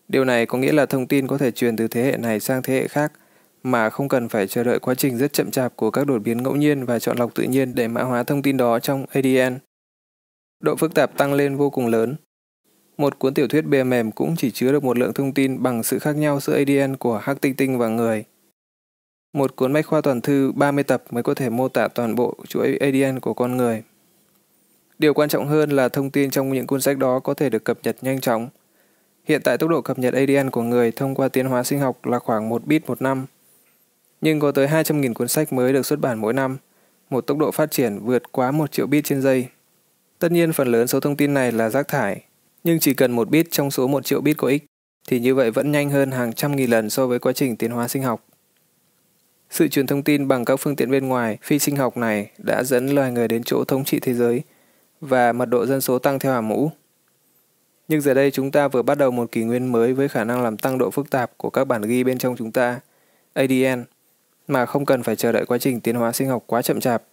Điều 0.08 0.26
này 0.26 0.46
có 0.46 0.58
nghĩa 0.58 0.72
là 0.72 0.86
thông 0.86 1.08
tin 1.08 1.28
có 1.28 1.38
thể 1.38 1.52
truyền 1.52 1.76
từ 1.76 1.88
thế 1.88 2.04
hệ 2.04 2.18
này 2.18 2.40
sang 2.40 2.62
thế 2.62 2.74
hệ 2.74 2.88
khác 2.88 3.12
mà 3.66 3.90
không 3.90 4.10
cần 4.10 4.30
phải 4.30 4.48
chờ 4.48 4.64
đợi 4.64 4.80
quá 4.80 4.96
trình 4.96 5.18
rất 5.18 5.34
chậm 5.34 5.52
chạp 5.52 5.76
của 5.76 5.92
các 5.92 6.08
đột 6.08 6.20
biến 6.20 6.44
ngẫu 6.44 6.56
nhiên 6.56 6.86
và 6.86 7.00
chọn 7.00 7.18
lọc 7.18 7.36
tự 7.36 7.44
nhiên 7.44 7.76
để 7.76 7.88
mã 7.88 8.04
hóa 8.04 8.24
thông 8.24 8.42
tin 8.42 8.58
đó 8.58 8.80
trong 8.80 9.06
ADN. 9.14 9.58
Độ 10.60 10.76
phức 10.76 10.94
tạp 10.94 11.18
tăng 11.18 11.34
lên 11.34 11.58
vô 11.58 11.70
cùng 11.70 11.88
lớn. 11.88 12.16
Một 12.98 13.20
cuốn 13.20 13.34
tiểu 13.34 13.48
thuyết 13.48 13.62
bìa 13.62 13.84
mềm 13.84 14.12
cũng 14.12 14.36
chỉ 14.38 14.52
chứa 14.52 14.72
được 14.72 14.84
một 14.84 14.98
lượng 14.98 15.14
thông 15.14 15.34
tin 15.34 15.64
bằng 15.64 15.84
sự 15.84 16.00
khác 16.00 16.16
nhau 16.16 16.40
giữa 16.40 16.54
ADN 16.58 16.96
của 16.96 17.18
hắc 17.18 17.42
tinh 17.42 17.56
tinh 17.56 17.78
và 17.78 17.88
người– 17.88 18.24
một 19.36 19.56
cuốn 19.56 19.74
bách 19.74 19.86
khoa 19.86 20.02
toàn 20.02 20.22
thư 20.22 20.52
30 20.52 20.84
tập 20.84 21.04
mới 21.12 21.24
có 21.24 21.34
thể 21.34 21.50
mô 21.50 21.68
tả 21.68 21.88
toàn 21.88 22.16
bộ 22.16 22.36
chuỗi 22.48 22.78
ADN 22.78 23.20
của 23.20 23.34
con 23.34 23.58
người. 23.58 23.84
Điều 25.00 25.14
quan 25.14 25.30
trọng 25.30 25.48
hơn 25.48 25.70
là 25.70 25.90
thông 25.90 26.10
tin 26.10 26.30
trong 26.30 26.54
những 26.54 26.68
cuốn 26.68 26.82
sách 26.82 26.98
đó 26.98 27.20
có 27.20 27.34
thể 27.34 27.50
được 27.50 27.64
cập 27.64 27.78
nhật 27.84 27.96
nhanh 28.02 28.22
chóng. 28.22 28.50
Hiện 29.24 29.42
tại 29.44 29.58
tốc 29.58 29.70
độ 29.70 29.82
cập 29.82 30.00
nhật 30.00 30.14
ADN 30.14 30.50
của 30.50 30.62
người 30.62 30.92
thông 30.92 31.16
qua 31.16 31.28
tiến 31.28 31.46
hóa 31.46 31.64
sinh 31.64 31.80
học 31.80 32.06
là 32.06 32.20
khoảng 32.20 32.50
1 32.50 32.66
bit 32.66 32.88
một 32.88 33.02
năm. 33.02 33.26
Nhưng 34.26 34.40
có 34.40 34.52
tới 34.52 34.68
200.000 34.68 35.14
cuốn 35.14 35.28
sách 35.28 35.54
mới 35.54 35.74
được 35.74 35.86
xuất 35.86 36.00
bản 36.00 36.20
mỗi 36.20 36.34
năm, 36.34 36.58
một 37.10 37.22
tốc 37.22 37.38
độ 37.38 37.52
phát 37.52 37.72
triển 37.72 38.00
vượt 38.00 38.32
quá 38.32 38.52
1 38.52 38.72
triệu 38.72 38.88
bit 38.88 39.04
trên 39.04 39.22
giây. 39.22 39.48
Tất 40.20 40.32
nhiên 40.32 40.54
phần 40.54 40.68
lớn 40.68 40.88
số 40.88 41.00
thông 41.00 41.16
tin 41.16 41.34
này 41.34 41.52
là 41.52 41.70
rác 41.70 41.88
thải, 41.88 42.24
nhưng 42.64 42.80
chỉ 42.80 42.94
cần 42.94 43.12
một 43.12 43.30
bit 43.30 43.52
trong 43.52 43.72
số 43.72 43.88
1 43.88 44.06
triệu 44.06 44.22
bit 44.22 44.38
có 44.38 44.48
ích, 44.48 44.66
thì 45.08 45.20
như 45.20 45.36
vậy 45.36 45.52
vẫn 45.52 45.72
nhanh 45.72 45.90
hơn 45.90 46.12
hàng 46.12 46.34
trăm 46.34 46.56
nghìn 46.56 46.70
lần 46.70 46.90
so 46.90 47.08
với 47.08 47.20
quá 47.20 47.34
trình 47.34 47.56
tiến 47.56 47.72
hóa 47.72 47.88
sinh 47.88 48.04
học. 48.04 48.26
Sự 49.50 49.68
truyền 49.68 49.88
thông 49.88 50.04
tin 50.04 50.28
bằng 50.28 50.46
các 50.46 50.56
phương 50.56 50.76
tiện 50.76 50.92
bên 50.92 51.08
ngoài 51.08 51.38
phi 51.42 51.60
sinh 51.60 51.76
học 51.76 51.98
này 51.98 52.32
đã 52.38 52.64
dẫn 52.64 52.88
loài 52.88 53.12
người 53.12 53.28
đến 53.28 53.44
chỗ 53.44 53.64
thống 53.64 53.84
trị 53.84 54.00
thế 54.00 54.14
giới 54.14 54.42
và 55.02 55.34
mật 55.34 55.46
độ 55.46 55.66
dân 55.66 55.82
số 55.82 56.00
tăng 56.00 56.20
theo 56.20 56.34
hàm 56.34 56.48
mũ. 56.48 56.72
Nhưng 57.88 58.02
giờ 58.02 58.14
đây 58.14 58.32
chúng 58.32 58.52
ta 58.52 58.68
vừa 58.68 58.82
bắt 58.82 58.98
đầu 58.98 59.12
một 59.12 59.32
kỷ 59.32 59.44
nguyên 59.44 59.72
mới 59.72 59.94
với 59.94 60.08
khả 60.08 60.24
năng 60.24 60.44
làm 60.44 60.58
tăng 60.58 60.78
độ 60.78 60.92
phức 60.92 61.10
tạp 61.10 61.32
của 61.38 61.50
các 61.50 61.66
bản 61.66 61.82
ghi 61.82 62.04
bên 62.04 62.18
trong 62.18 62.36
chúng 62.38 62.52
ta, 62.52 62.80
ADN, 63.34 63.84
mà 64.48 64.66
không 64.66 64.86
cần 64.86 65.04
phải 65.04 65.16
chờ 65.16 65.32
đợi 65.32 65.46
quá 65.46 65.58
trình 65.58 65.82
tiến 65.82 65.96
hóa 65.96 66.12
sinh 66.12 66.28
học 66.28 66.44
quá 66.48 66.62
chậm 66.62 66.80
chạp. 66.80 67.04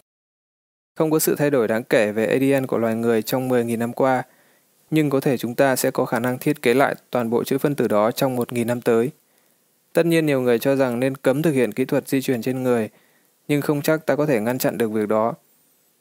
Không 0.97 1.11
có 1.11 1.19
sự 1.19 1.35
thay 1.35 1.51
đổi 1.51 1.69
đáng 1.69 1.85
kể 1.85 2.13
về 2.13 2.27
ADN 2.27 2.67
của 2.67 2.79
loài 2.79 2.95
người 2.95 3.23
trong 3.23 3.49
10.000 3.49 3.79
năm 3.79 3.93
qua, 3.93 4.23
nhưng 4.91 5.11
có 5.11 5.21
thể 5.21 5.37
chúng 5.37 5.55
ta 5.55 5.77
sẽ 5.77 5.91
có 5.91 6.05
khả 6.05 6.19
năng 6.19 6.39
thiết 6.39 6.63
kế 6.63 6.75
lại 6.75 6.95
toàn 7.11 7.31
bộ 7.31 7.45
chuỗi 7.45 7.59
phân 7.59 7.75
tử 7.75 7.89
đó 7.89 8.11
trong 8.11 8.37
1.000 8.37 8.67
năm 8.67 8.81
tới. 8.81 9.11
Tất 9.93 10.07
nhiên 10.07 10.27
nhiều 10.27 10.41
người 10.41 10.59
cho 10.59 10.77
rằng 10.77 11.01
nên 11.01 11.17
cấm 11.17 11.43
thực 11.43 11.53
hiện 11.53 11.73
kỹ 11.73 11.85
thuật 11.85 12.09
di 12.09 12.21
truyền 12.21 12.43
trên 12.43 12.63
người, 12.63 12.89
nhưng 13.49 13.61
không 13.61 13.83
chắc 13.83 14.07
ta 14.07 14.17
có 14.17 14.27
thể 14.27 14.41
ngăn 14.41 14.59
chặn 14.59 14.79
được 14.79 14.89
việc 14.89 15.09
đó. 15.09 15.35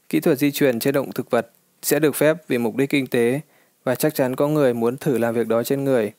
Kỹ 0.09 0.19
thuật 0.19 0.37
di 0.39 0.51
truyền 0.51 0.79
trên 0.79 0.93
động 0.93 1.11
thực 1.11 1.29
vật 1.29 1.51
sẽ 1.81 1.99
được 1.99 2.15
phép 2.15 2.37
vì 2.47 2.57
mục 2.57 2.75
đích 2.75 2.89
kinh 2.89 3.07
tế 3.07 3.39
và 3.83 3.95
chắc 3.95 4.15
chắn 4.15 4.35
có 4.35 4.47
người 4.47 4.73
muốn 4.73 4.97
thử 4.97 5.17
làm 5.17 5.35
việc 5.35 5.47
đó 5.47 5.63
trên 5.63 5.83
người. 5.83 6.13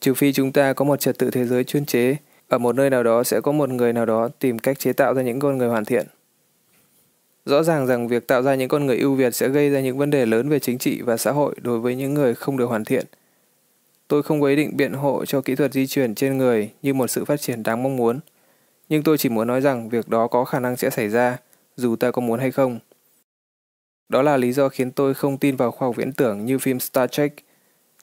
Trừ 0.00 0.14
phi 0.14 0.32
chúng 0.32 0.52
ta 0.52 0.72
có 0.72 0.84
một 0.84 1.00
trật 1.00 1.18
tự 1.18 1.30
thế 1.30 1.44
giới 1.44 1.64
chuyên 1.64 1.86
chế, 1.86 2.16
ở 2.54 2.58
một 2.58 2.76
nơi 2.76 2.90
nào 2.90 3.02
đó 3.02 3.24
sẽ 3.24 3.40
có 3.40 3.52
một 3.52 3.70
người 3.70 3.92
nào 3.92 4.06
đó 4.06 4.28
tìm 4.38 4.58
cách 4.58 4.78
chế 4.78 4.92
tạo 4.92 5.14
ra 5.14 5.22
những 5.22 5.40
con 5.40 5.58
người 5.58 5.68
hoàn 5.68 5.84
thiện. 5.84 6.06
Rõ 7.44 7.62
ràng 7.62 7.86
rằng 7.86 8.08
việc 8.08 8.26
tạo 8.26 8.42
ra 8.42 8.54
những 8.54 8.68
con 8.68 8.86
người 8.86 8.98
ưu 8.98 9.14
việt 9.14 9.34
sẽ 9.34 9.48
gây 9.48 9.70
ra 9.70 9.80
những 9.80 9.98
vấn 9.98 10.10
đề 10.10 10.26
lớn 10.26 10.48
về 10.48 10.58
chính 10.58 10.78
trị 10.78 11.02
và 11.02 11.16
xã 11.16 11.30
hội 11.30 11.54
đối 11.62 11.80
với 11.80 11.96
những 11.96 12.14
người 12.14 12.34
không 12.34 12.56
được 12.56 12.66
hoàn 12.66 12.84
thiện– 12.84 13.06
Tôi 14.08 14.22
không 14.22 14.40
có 14.40 14.46
ý 14.46 14.56
định 14.56 14.76
biện 14.76 14.92
hộ 14.92 15.24
cho 15.24 15.40
kỹ 15.40 15.54
thuật 15.54 15.72
di 15.72 15.86
chuyển 15.86 16.14
trên 16.14 16.38
người 16.38 16.70
như 16.82 16.94
một 16.94 17.06
sự 17.06 17.24
phát 17.24 17.40
triển 17.40 17.62
đáng 17.62 17.82
mong 17.82 17.96
muốn. 17.96 18.20
Nhưng 18.88 19.02
tôi 19.02 19.18
chỉ 19.18 19.28
muốn 19.28 19.48
nói 19.48 19.60
rằng 19.60 19.88
việc 19.88 20.08
đó 20.08 20.26
có 20.26 20.44
khả 20.44 20.60
năng 20.60 20.76
sẽ 20.76 20.90
xảy 20.90 21.08
ra, 21.08 21.38
dù 21.76 21.96
ta 21.96 22.10
có 22.10 22.22
muốn 22.22 22.40
hay 22.40 22.50
không. 22.50 22.78
Đó 24.08 24.22
là 24.22 24.36
lý 24.36 24.52
do 24.52 24.68
khiến 24.68 24.90
tôi 24.90 25.14
không 25.14 25.38
tin 25.38 25.56
vào 25.56 25.70
khoa 25.70 25.88
học 25.88 25.96
viễn 25.96 26.12
tưởng 26.12 26.44
như 26.44 26.58
phim 26.58 26.80
Star 26.80 27.10
Trek. 27.10 27.32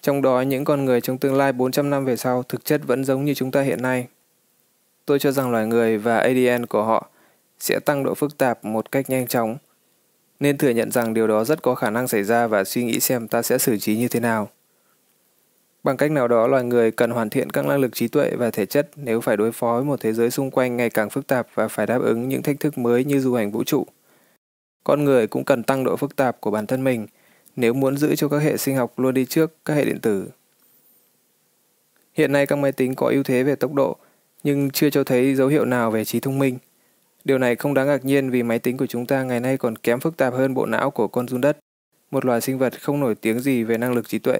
Trong 0.01 0.21
đó 0.21 0.41
những 0.41 0.65
con 0.65 0.85
người 0.85 1.01
trong 1.01 1.17
tương 1.17 1.35
lai 1.35 1.53
400 1.53 1.89
năm 1.89 2.05
về 2.05 2.15
sau 2.15 2.43
thực 2.43 2.65
chất 2.65 2.81
vẫn 2.87 3.05
giống 3.05 3.25
như 3.25 3.33
chúng 3.33 3.51
ta 3.51 3.61
hiện 3.61 3.81
nay. 3.81 4.07
Tôi 5.11 5.19
cho 5.19 5.31
rằng 5.31 5.51
loài 5.51 5.67
người 5.67 5.97
và 5.97 6.17
ADN 6.17 6.65
của 6.65 6.83
họ 6.83 7.09
sẽ 7.59 7.79
tăng 7.79 8.03
độ 8.03 8.13
phức 8.13 8.37
tạp 8.37 8.65
một 8.65 8.91
cách 8.91 9.09
nhanh 9.09 9.27
chóng. 9.27 9.57
Nên 10.39 10.57
thừa 10.57 10.69
nhận 10.69 10.91
rằng 10.91 11.13
điều 11.13 11.27
đó 11.27 11.43
rất 11.43 11.61
có 11.61 11.75
khả 11.75 11.89
năng 11.89 12.07
xảy 12.07 12.23
ra 12.23 12.47
và 12.47 12.63
suy 12.63 12.83
nghĩ 12.83 12.99
xem 12.99 13.27
ta 13.27 13.41
sẽ 13.41 13.57
xử 13.57 13.77
trí 13.77 13.97
như 13.97 14.07
thế 14.07 14.19
nào. 14.19 14.49
Bằng 15.83 15.97
cách 15.97 16.11
nào 16.11 16.27
đó, 16.27 16.47
loài 16.47 16.63
người 16.63 16.91
cần 16.91 17.11
hoàn 17.11 17.29
thiện 17.29 17.49
các 17.49 17.65
năng 17.65 17.79
lực 17.79 17.95
trí 17.95 18.07
tuệ 18.07 18.31
và 18.35 18.51
thể 18.51 18.65
chất 18.65 18.89
nếu 18.95 19.21
phải 19.21 19.37
đối 19.37 19.51
phó 19.51 19.73
với 19.73 19.83
một 19.83 20.01
thế 20.01 20.13
giới 20.13 20.31
xung 20.31 20.51
quanh 20.51 20.77
ngày 20.77 20.89
càng 20.89 21.09
phức 21.09 21.27
tạp 21.27 21.47
và 21.53 21.67
phải 21.67 21.87
đáp 21.87 22.01
ứng 22.01 22.29
những 22.29 22.41
thách 22.41 22.59
thức 22.59 22.77
mới 22.77 23.03
như 23.05 23.19
du 23.19 23.33
hành 23.33 23.51
vũ 23.51 23.63
trụ. 23.63 23.85
Con 24.83 25.03
người 25.03 25.27
cũng 25.27 25.45
cần 25.45 25.63
tăng 25.63 25.83
độ 25.83 25.95
phức 25.95 26.15
tạp 26.15 26.41
của 26.41 26.51
bản 26.51 26.67
thân 26.67 26.83
mình 26.83 27.07
nếu 27.55 27.73
muốn 27.73 27.97
giữ 27.97 28.15
cho 28.15 28.27
các 28.27 28.37
hệ 28.37 28.57
sinh 28.57 28.75
học 28.75 28.99
luôn 28.99 29.13
đi 29.13 29.25
trước 29.25 29.55
các 29.65 29.73
hệ 29.73 29.85
điện 29.85 29.99
tử. 30.01 30.29
Hiện 32.13 32.31
nay 32.31 32.45
các 32.45 32.55
máy 32.55 32.71
tính 32.71 32.95
có 32.95 33.07
ưu 33.07 33.23
thế 33.23 33.43
về 33.43 33.55
tốc 33.55 33.73
độ, 33.73 33.97
nhưng 34.43 34.69
chưa 34.71 34.89
cho 34.89 35.03
thấy 35.03 35.35
dấu 35.35 35.47
hiệu 35.47 35.65
nào 35.65 35.91
về 35.91 36.05
trí 36.05 36.19
thông 36.19 36.39
minh. 36.39 36.57
Điều 37.23 37.37
này 37.37 37.55
không 37.55 37.73
đáng 37.73 37.87
ngạc 37.87 38.05
nhiên 38.05 38.29
vì 38.29 38.43
máy 38.43 38.59
tính 38.59 38.77
của 38.77 38.85
chúng 38.85 39.05
ta 39.05 39.23
ngày 39.23 39.39
nay 39.39 39.57
còn 39.57 39.75
kém 39.75 39.99
phức 39.99 40.17
tạp 40.17 40.33
hơn 40.33 40.53
bộ 40.53 40.65
não 40.65 40.91
của 40.91 41.07
con 41.07 41.27
run 41.27 41.41
đất, 41.41 41.57
một 42.11 42.25
loài 42.25 42.41
sinh 42.41 42.57
vật 42.57 42.81
không 42.81 42.99
nổi 42.99 43.15
tiếng 43.15 43.39
gì 43.39 43.63
về 43.63 43.77
năng 43.77 43.93
lực 43.93 44.09
trí 44.09 44.19
tuệ. 44.19 44.39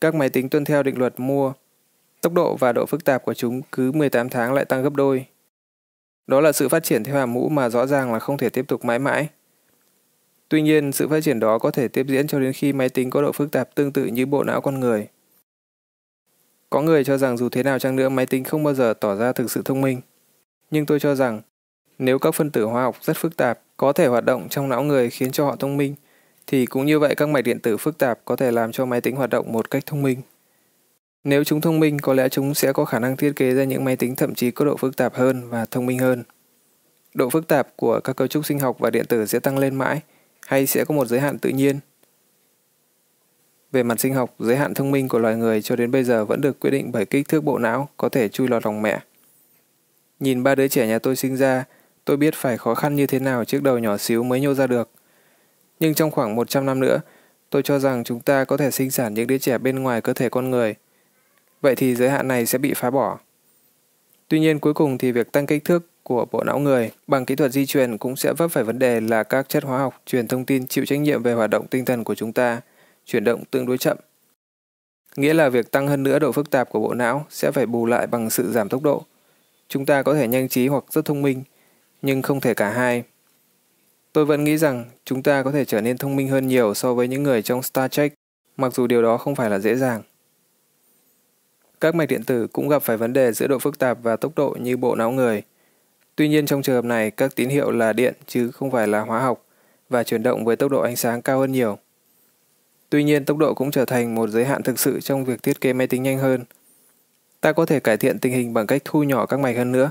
Các 0.00 0.14
máy 0.14 0.28
tính 0.28 0.48
tuân 0.48 0.64
theo 0.64 0.82
định 0.82 0.98
luật 0.98 1.20
mua. 1.20 1.52
Tốc 2.20 2.32
độ 2.32 2.56
và 2.56 2.72
độ 2.72 2.86
phức 2.86 3.04
tạp 3.04 3.24
của 3.24 3.34
chúng 3.34 3.62
cứ 3.72 3.92
18 3.92 4.28
tháng 4.28 4.54
lại 4.54 4.64
tăng 4.64 4.82
gấp 4.82 4.94
đôi. 4.94 5.26
Đó 6.26 6.40
là 6.40 6.52
sự 6.52 6.68
phát 6.68 6.82
triển 6.82 7.04
theo 7.04 7.16
hàm 7.16 7.32
mũ 7.32 7.48
mà 7.48 7.68
rõ 7.68 7.86
ràng 7.86 8.12
là 8.12 8.18
không 8.18 8.38
thể 8.38 8.48
tiếp 8.48 8.64
tục 8.68 8.84
mãi 8.84 8.98
mãi. 8.98 9.28
Tuy 10.48 10.62
nhiên, 10.62 10.92
sự 10.92 11.08
phát 11.08 11.20
triển 11.24 11.40
đó 11.40 11.58
có 11.58 11.70
thể 11.70 11.88
tiếp 11.88 12.06
diễn 12.08 12.26
cho 12.26 12.40
đến 12.40 12.52
khi 12.52 12.72
máy 12.72 12.88
tính 12.88 13.10
có 13.10 13.22
độ 13.22 13.32
phức 13.32 13.50
tạp 13.50 13.74
tương 13.74 13.92
tự 13.92 14.04
như 14.04 14.26
bộ 14.26 14.44
não 14.44 14.60
con 14.60 14.80
người. 14.80 15.08
Có 16.70 16.82
người 16.82 17.04
cho 17.04 17.18
rằng 17.18 17.36
dù 17.36 17.48
thế 17.48 17.62
nào 17.62 17.78
chăng 17.78 17.96
nữa 17.96 18.08
máy 18.08 18.26
tính 18.26 18.44
không 18.44 18.64
bao 18.64 18.74
giờ 18.74 18.94
tỏ 19.00 19.14
ra 19.14 19.32
thực 19.32 19.50
sự 19.50 19.62
thông 19.64 19.80
minh. 19.80 20.00
Nhưng 20.70 20.86
tôi 20.86 21.00
cho 21.00 21.14
rằng, 21.14 21.40
nếu 21.98 22.18
các 22.18 22.34
phân 22.34 22.50
tử 22.50 22.64
hóa 22.64 22.82
học 22.82 22.96
rất 23.02 23.16
phức 23.16 23.36
tạp 23.36 23.60
có 23.76 23.92
thể 23.92 24.06
hoạt 24.06 24.24
động 24.24 24.48
trong 24.50 24.68
não 24.68 24.82
người 24.82 25.10
khiến 25.10 25.32
cho 25.32 25.44
họ 25.44 25.56
thông 25.56 25.76
minh, 25.76 25.94
thì 26.46 26.66
cũng 26.66 26.86
như 26.86 26.98
vậy 26.98 27.14
các 27.14 27.28
mạch 27.28 27.42
điện 27.42 27.60
tử 27.60 27.76
phức 27.76 27.98
tạp 27.98 28.18
có 28.24 28.36
thể 28.36 28.50
làm 28.50 28.72
cho 28.72 28.86
máy 28.86 29.00
tính 29.00 29.16
hoạt 29.16 29.30
động 29.30 29.52
một 29.52 29.70
cách 29.70 29.86
thông 29.86 30.02
minh. 30.02 30.20
Nếu 31.24 31.44
chúng 31.44 31.60
thông 31.60 31.80
minh, 31.80 31.98
có 31.98 32.14
lẽ 32.14 32.28
chúng 32.28 32.54
sẽ 32.54 32.72
có 32.72 32.84
khả 32.84 32.98
năng 32.98 33.16
thiết 33.16 33.32
kế 33.36 33.54
ra 33.54 33.64
những 33.64 33.84
máy 33.84 33.96
tính 33.96 34.16
thậm 34.16 34.34
chí 34.34 34.50
có 34.50 34.64
độ 34.64 34.76
phức 34.76 34.96
tạp 34.96 35.14
hơn 35.14 35.48
và 35.48 35.64
thông 35.64 35.86
minh 35.86 35.98
hơn. 35.98 36.24
Độ 37.14 37.30
phức 37.30 37.48
tạp 37.48 37.76
của 37.76 38.00
các 38.00 38.16
cấu 38.16 38.28
trúc 38.28 38.46
sinh 38.46 38.58
học 38.58 38.76
và 38.78 38.90
điện 38.90 39.06
tử 39.08 39.26
sẽ 39.26 39.38
tăng 39.38 39.58
lên 39.58 39.74
mãi 39.74 40.00
hay 40.46 40.66
sẽ 40.66 40.84
có 40.84 40.94
một 40.94 41.06
giới 41.06 41.20
hạn 41.20 41.38
tự 41.38 41.50
nhiên? 41.50 41.78
Về 43.72 43.82
mặt 43.82 44.00
sinh 44.00 44.14
học, 44.14 44.34
giới 44.38 44.56
hạn 44.56 44.74
thông 44.74 44.90
minh 44.90 45.08
của 45.08 45.18
loài 45.18 45.36
người 45.36 45.62
cho 45.62 45.76
đến 45.76 45.90
bây 45.90 46.04
giờ 46.04 46.24
vẫn 46.24 46.40
được 46.40 46.60
quyết 46.60 46.70
định 46.70 46.92
bởi 46.92 47.06
kích 47.06 47.28
thước 47.28 47.44
bộ 47.44 47.58
não 47.58 47.88
có 47.96 48.08
thể 48.08 48.28
chui 48.28 48.48
lọt 48.48 48.66
lòng 48.66 48.82
mẹ. 48.82 49.00
Nhìn 50.20 50.42
ba 50.42 50.54
đứa 50.54 50.68
trẻ 50.68 50.86
nhà 50.86 50.98
tôi 50.98 51.16
sinh 51.16 51.36
ra, 51.36 51.64
tôi 52.04 52.16
biết 52.16 52.34
phải 52.34 52.56
khó 52.56 52.74
khăn 52.74 52.96
như 52.96 53.06
thế 53.06 53.18
nào 53.18 53.44
chiếc 53.44 53.62
đầu 53.62 53.78
nhỏ 53.78 53.96
xíu 53.96 54.22
mới 54.22 54.40
nhô 54.40 54.54
ra 54.54 54.66
được. 54.66 54.90
Nhưng 55.80 55.94
trong 55.94 56.10
khoảng 56.10 56.34
100 56.34 56.66
năm 56.66 56.80
nữa, 56.80 57.00
tôi 57.50 57.62
cho 57.62 57.78
rằng 57.78 58.04
chúng 58.04 58.20
ta 58.20 58.44
có 58.44 58.56
thể 58.56 58.70
sinh 58.70 58.90
sản 58.90 59.14
những 59.14 59.26
đứa 59.26 59.38
trẻ 59.38 59.58
bên 59.58 59.78
ngoài 59.82 60.00
cơ 60.00 60.12
thể 60.12 60.28
con 60.28 60.50
người. 60.50 60.74
Vậy 61.60 61.74
thì 61.74 61.94
giới 61.94 62.10
hạn 62.10 62.28
này 62.28 62.46
sẽ 62.46 62.58
bị 62.58 62.74
phá 62.74 62.90
bỏ. 62.90 63.18
Tuy 64.28 64.40
nhiên 64.40 64.58
cuối 64.58 64.74
cùng 64.74 64.98
thì 64.98 65.12
việc 65.12 65.32
tăng 65.32 65.46
kích 65.46 65.64
thước 65.64 65.86
của 66.02 66.26
bộ 66.30 66.44
não 66.44 66.58
người 66.58 66.90
bằng 67.06 67.24
kỹ 67.24 67.34
thuật 67.34 67.52
di 67.52 67.66
truyền 67.66 67.98
cũng 67.98 68.16
sẽ 68.16 68.32
vấp 68.32 68.50
phải 68.50 68.64
vấn 68.64 68.78
đề 68.78 69.00
là 69.00 69.22
các 69.22 69.48
chất 69.48 69.64
hóa 69.64 69.78
học 69.78 70.02
truyền 70.06 70.28
thông 70.28 70.44
tin 70.44 70.66
chịu 70.66 70.84
trách 70.84 70.98
nhiệm 70.98 71.22
về 71.22 71.32
hoạt 71.32 71.50
động 71.50 71.66
tinh 71.66 71.84
thần 71.84 72.04
của 72.04 72.14
chúng 72.14 72.32
ta, 72.32 72.60
chuyển 73.08 73.24
động 73.24 73.44
tương 73.50 73.66
đối 73.66 73.78
chậm. 73.78 73.96
Nghĩa 75.16 75.34
là 75.34 75.48
việc 75.48 75.70
tăng 75.70 75.88
hơn 75.88 76.02
nữa 76.02 76.18
độ 76.18 76.32
phức 76.32 76.50
tạp 76.50 76.70
của 76.70 76.80
bộ 76.80 76.94
não 76.94 77.26
sẽ 77.30 77.50
phải 77.50 77.66
bù 77.66 77.86
lại 77.86 78.06
bằng 78.06 78.30
sự 78.30 78.52
giảm 78.52 78.68
tốc 78.68 78.82
độ. 78.82 79.04
Chúng 79.68 79.86
ta 79.86 80.02
có 80.02 80.14
thể 80.14 80.28
nhanh 80.28 80.48
trí 80.48 80.66
hoặc 80.66 80.84
rất 80.90 81.04
thông 81.04 81.22
minh, 81.22 81.42
nhưng 82.02 82.22
không 82.22 82.40
thể 82.40 82.54
cả 82.54 82.70
hai. 82.70 83.02
Tôi 84.12 84.24
vẫn 84.24 84.44
nghĩ 84.44 84.56
rằng 84.56 84.84
chúng 85.04 85.22
ta 85.22 85.42
có 85.42 85.52
thể 85.52 85.64
trở 85.64 85.80
nên 85.80 85.98
thông 85.98 86.16
minh 86.16 86.28
hơn 86.28 86.46
nhiều 86.46 86.74
so 86.74 86.94
với 86.94 87.08
những 87.08 87.22
người 87.22 87.42
trong 87.42 87.62
Star 87.62 87.90
Trek, 87.90 88.14
mặc 88.56 88.74
dù 88.74 88.86
điều 88.86 89.02
đó 89.02 89.16
không 89.16 89.34
phải 89.34 89.50
là 89.50 89.58
dễ 89.58 89.76
dàng. 89.76 90.02
Các 91.80 91.94
mạch 91.94 92.06
điện 92.06 92.24
tử 92.24 92.46
cũng 92.46 92.68
gặp 92.68 92.82
phải 92.82 92.96
vấn 92.96 93.12
đề 93.12 93.32
giữa 93.32 93.46
độ 93.46 93.58
phức 93.58 93.78
tạp 93.78 93.98
và 94.02 94.16
tốc 94.16 94.32
độ 94.36 94.56
như 94.60 94.76
bộ 94.76 94.94
não 94.94 95.10
người. 95.10 95.42
Tuy 96.16 96.28
nhiên 96.28 96.46
trong 96.46 96.62
trường 96.62 96.74
hợp 96.74 96.84
này, 96.84 97.10
các 97.10 97.36
tín 97.36 97.48
hiệu 97.48 97.70
là 97.70 97.92
điện 97.92 98.14
chứ 98.26 98.50
không 98.50 98.70
phải 98.70 98.88
là 98.88 99.00
hóa 99.00 99.20
học 99.20 99.44
và 99.88 100.04
chuyển 100.04 100.22
động 100.22 100.44
với 100.44 100.56
tốc 100.56 100.70
độ 100.70 100.80
ánh 100.80 100.96
sáng 100.96 101.22
cao 101.22 101.38
hơn 101.38 101.52
nhiều. 101.52 101.78
Tuy 102.90 103.04
nhiên, 103.04 103.24
tốc 103.24 103.36
độ 103.36 103.54
cũng 103.54 103.70
trở 103.70 103.84
thành 103.84 104.14
một 104.14 104.30
giới 104.30 104.44
hạn 104.44 104.62
thực 104.62 104.78
sự 104.78 105.00
trong 105.00 105.24
việc 105.24 105.42
thiết 105.42 105.60
kế 105.60 105.72
máy 105.72 105.86
tính 105.86 106.02
nhanh 106.02 106.18
hơn. 106.18 106.44
Ta 107.40 107.52
có 107.52 107.66
thể 107.66 107.80
cải 107.80 107.96
thiện 107.96 108.18
tình 108.18 108.32
hình 108.32 108.54
bằng 108.54 108.66
cách 108.66 108.82
thu 108.84 109.02
nhỏ 109.02 109.26
các 109.26 109.40
mạch 109.40 109.56
hơn 109.56 109.72
nữa, 109.72 109.90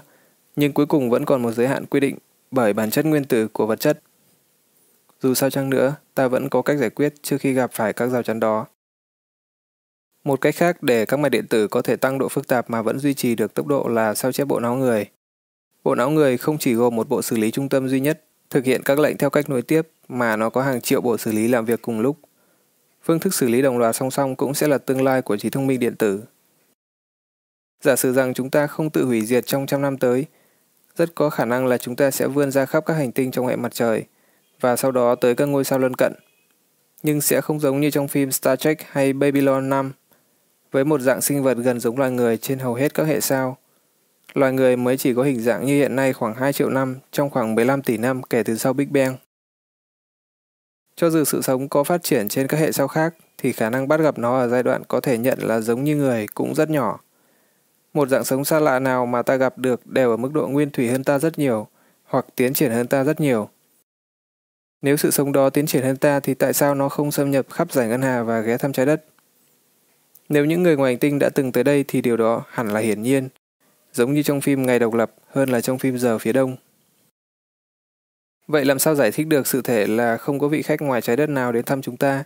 nhưng 0.55 0.73
cuối 0.73 0.85
cùng 0.85 1.09
vẫn 1.09 1.25
còn 1.25 1.41
một 1.41 1.51
giới 1.51 1.67
hạn 1.67 1.85
quy 1.85 1.99
định 1.99 2.17
bởi 2.51 2.73
bản 2.73 2.89
chất 2.89 3.05
nguyên 3.05 3.25
tử 3.25 3.47
của 3.47 3.65
vật 3.65 3.79
chất. 3.79 4.01
Dù 5.21 5.33
sao 5.33 5.49
chăng 5.49 5.69
nữa, 5.69 5.95
ta 6.15 6.27
vẫn 6.27 6.49
có 6.49 6.61
cách 6.61 6.77
giải 6.77 6.89
quyết 6.89 7.13
trước 7.21 7.37
khi 7.39 7.53
gặp 7.53 7.71
phải 7.73 7.93
các 7.93 8.07
rào 8.07 8.23
chắn 8.23 8.39
đó. 8.39 8.65
Một 10.23 10.41
cách 10.41 10.55
khác 10.55 10.83
để 10.83 11.05
các 11.05 11.17
mạch 11.17 11.29
điện 11.29 11.47
tử 11.47 11.67
có 11.67 11.81
thể 11.81 11.95
tăng 11.95 12.17
độ 12.17 12.29
phức 12.29 12.47
tạp 12.47 12.69
mà 12.69 12.81
vẫn 12.81 12.99
duy 12.99 13.13
trì 13.13 13.35
được 13.35 13.53
tốc 13.53 13.67
độ 13.67 13.87
là 13.87 14.13
sao 14.15 14.31
chép 14.31 14.47
bộ 14.47 14.59
não 14.59 14.75
người. 14.75 15.05
Bộ 15.83 15.95
não 15.95 16.09
người 16.09 16.37
không 16.37 16.57
chỉ 16.57 16.73
gồm 16.73 16.95
một 16.95 17.09
bộ 17.09 17.21
xử 17.21 17.37
lý 17.37 17.51
trung 17.51 17.69
tâm 17.69 17.89
duy 17.89 17.99
nhất, 17.99 18.23
thực 18.49 18.65
hiện 18.65 18.81
các 18.83 18.99
lệnh 18.99 19.17
theo 19.17 19.29
cách 19.29 19.49
nối 19.49 19.61
tiếp 19.61 19.81
mà 20.07 20.35
nó 20.35 20.49
có 20.49 20.61
hàng 20.61 20.81
triệu 20.81 21.01
bộ 21.01 21.17
xử 21.17 21.31
lý 21.31 21.47
làm 21.47 21.65
việc 21.65 21.81
cùng 21.81 21.99
lúc. 21.99 22.17
Phương 23.07 23.19
thức 23.19 23.33
xử 23.33 23.47
lý 23.47 23.61
đồng 23.61 23.77
loạt 23.77 23.95
song 23.95 24.11
song 24.11 24.35
cũng 24.35 24.53
sẽ 24.53 24.67
là 24.67 24.77
tương 24.77 25.03
lai 25.03 25.21
của 25.21 25.37
trí 25.37 25.49
thông 25.49 25.67
minh 25.67 25.79
điện 25.79 25.95
tử. 25.95 26.23
Giả 27.83 27.95
sử 27.95 28.13
rằng 28.13 28.33
chúng 28.33 28.49
ta 28.49 28.67
không 28.67 28.89
tự 28.89 29.05
hủy 29.05 29.25
diệt 29.25 29.45
trong 29.45 29.65
trăm 29.65 29.81
năm 29.81 29.97
tới, 29.97 30.25
rất 30.95 31.15
có 31.15 31.29
khả 31.29 31.45
năng 31.45 31.65
là 31.65 31.77
chúng 31.77 31.95
ta 31.95 32.11
sẽ 32.11 32.27
vươn 32.27 32.51
ra 32.51 32.65
khắp 32.65 32.85
các 32.85 32.93
hành 32.93 33.11
tinh 33.11 33.31
trong 33.31 33.47
hệ 33.47 33.55
mặt 33.55 33.73
trời 33.73 34.03
và 34.59 34.75
sau 34.75 34.91
đó 34.91 35.15
tới 35.15 35.35
các 35.35 35.45
ngôi 35.45 35.63
sao 35.63 35.79
lân 35.79 35.93
cận. 35.93 36.13
Nhưng 37.03 37.21
sẽ 37.21 37.41
không 37.41 37.59
giống 37.59 37.79
như 37.79 37.91
trong 37.91 38.07
phim 38.07 38.31
Star 38.31 38.59
Trek 38.59 38.77
hay 38.91 39.13
Babylon 39.13 39.69
5, 39.69 39.91
với 40.71 40.85
một 40.85 41.01
dạng 41.01 41.21
sinh 41.21 41.43
vật 41.43 41.57
gần 41.57 41.79
giống 41.79 41.97
loài 41.97 42.11
người 42.11 42.37
trên 42.37 42.59
hầu 42.59 42.73
hết 42.73 42.93
các 42.93 43.07
hệ 43.07 43.21
sao. 43.21 43.57
Loài 44.33 44.53
người 44.53 44.75
mới 44.77 44.97
chỉ 44.97 45.13
có 45.13 45.23
hình 45.23 45.41
dạng 45.41 45.65
như 45.65 45.77
hiện 45.77 45.95
nay 45.95 46.13
khoảng 46.13 46.33
2 46.33 46.53
triệu 46.53 46.69
năm 46.69 46.95
trong 47.11 47.29
khoảng 47.29 47.55
15 47.55 47.81
tỷ 47.81 47.97
năm 47.97 48.23
kể 48.23 48.43
từ 48.43 48.57
sau 48.57 48.73
Big 48.73 48.93
Bang. 48.93 49.17
Cho 50.99 51.09
dù 51.09 51.23
sự 51.23 51.41
sống 51.41 51.69
có 51.69 51.83
phát 51.83 52.03
triển 52.03 52.27
trên 52.27 52.47
các 52.47 52.57
hệ 52.57 52.71
sao 52.71 52.87
khác, 52.87 53.13
thì 53.37 53.51
khả 53.51 53.69
năng 53.69 53.87
bắt 53.87 53.99
gặp 53.99 54.17
nó 54.17 54.39
ở 54.39 54.47
giai 54.47 54.63
đoạn 54.63 54.83
có 54.87 54.99
thể 54.99 55.17
nhận 55.17 55.39
là 55.39 55.59
giống 55.61 55.83
như 55.83 55.95
người 55.95 56.25
cũng 56.33 56.55
rất 56.55 56.69
nhỏ. 56.69 56.99
Một 57.93 58.09
dạng 58.09 58.23
sống 58.23 58.45
xa 58.45 58.59
lạ 58.59 58.79
nào 58.79 59.05
mà 59.05 59.21
ta 59.21 59.35
gặp 59.35 59.57
được 59.57 59.87
đều 59.87 60.11
ở 60.11 60.17
mức 60.17 60.33
độ 60.33 60.47
nguyên 60.47 60.71
thủy 60.71 60.89
hơn 60.89 61.03
ta 61.03 61.19
rất 61.19 61.39
nhiều, 61.39 61.67
hoặc 62.03 62.25
tiến 62.35 62.53
triển 62.53 62.71
hơn 62.71 62.87
ta 62.87 63.03
rất 63.03 63.19
nhiều. 63.19 63.49
Nếu 64.81 64.97
sự 64.97 65.11
sống 65.11 65.31
đó 65.31 65.49
tiến 65.49 65.65
triển 65.65 65.83
hơn 65.83 65.97
ta 65.97 66.19
thì 66.19 66.33
tại 66.33 66.53
sao 66.53 66.75
nó 66.75 66.89
không 66.89 67.11
xâm 67.11 67.31
nhập 67.31 67.45
khắp 67.49 67.71
giải 67.71 67.87
ngân 67.87 68.01
hà 68.01 68.23
và 68.23 68.39
ghé 68.39 68.57
thăm 68.57 68.73
trái 68.73 68.85
đất? 68.85 69.05
Nếu 70.29 70.45
những 70.45 70.63
người 70.63 70.75
ngoài 70.75 70.91
hành 70.91 70.99
tinh 70.99 71.19
đã 71.19 71.29
từng 71.29 71.51
tới 71.51 71.63
đây 71.63 71.85
thì 71.87 72.01
điều 72.01 72.17
đó 72.17 72.43
hẳn 72.49 72.67
là 72.67 72.79
hiển 72.79 73.01
nhiên, 73.01 73.29
giống 73.93 74.13
như 74.13 74.23
trong 74.23 74.41
phim 74.41 74.65
Ngày 74.65 74.79
độc 74.79 74.93
lập 74.93 75.11
hơn 75.27 75.49
là 75.49 75.61
trong 75.61 75.77
phim 75.77 75.97
Giờ 75.97 76.17
phía 76.17 76.33
đông. 76.33 76.55
Vậy 78.47 78.65
làm 78.65 78.79
sao 78.79 78.95
giải 78.95 79.11
thích 79.11 79.27
được 79.27 79.47
sự 79.47 79.61
thể 79.61 79.87
là 79.87 80.17
không 80.17 80.39
có 80.39 80.47
vị 80.47 80.61
khách 80.61 80.81
ngoài 80.81 81.01
trái 81.01 81.15
đất 81.15 81.29
nào 81.29 81.51
đến 81.51 81.65
thăm 81.65 81.81
chúng 81.81 81.97
ta? 81.97 82.23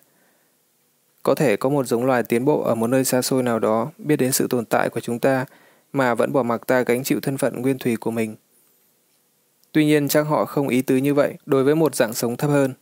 Có 1.23 1.35
thể 1.35 1.57
có 1.57 1.69
một 1.69 1.87
giống 1.87 2.05
loài 2.05 2.23
tiến 2.23 2.45
bộ 2.45 2.61
ở 2.61 2.75
một 2.75 2.87
nơi 2.87 3.05
xa 3.05 3.21
xôi 3.21 3.43
nào 3.43 3.59
đó, 3.59 3.91
biết 3.97 4.15
đến 4.15 4.31
sự 4.31 4.47
tồn 4.47 4.65
tại 4.65 4.89
của 4.89 4.99
chúng 4.99 5.19
ta, 5.19 5.45
mà 5.93 6.15
vẫn 6.15 6.33
bỏ 6.33 6.43
mặc 6.43 6.61
ta 6.67 6.81
gánh 6.81 7.03
chịu 7.03 7.19
thân 7.21 7.37
phận 7.37 7.61
nguyên 7.61 7.77
thủy 7.77 7.95
của 7.95 8.11
mình. 8.11 8.35
Tuy 9.71 9.85
nhiên 9.85 10.07
chắc 10.07 10.21
họ 10.21 10.45
không 10.45 10.67
ý 10.67 10.81
tứ 10.81 10.97
như 10.97 11.13
vậy, 11.13 11.33
đối 11.45 11.63
với 11.63 11.75
một 11.75 11.95
dạng 11.95 12.13
sống 12.13 12.37
thấp 12.37 12.49
hơn. 12.49 12.73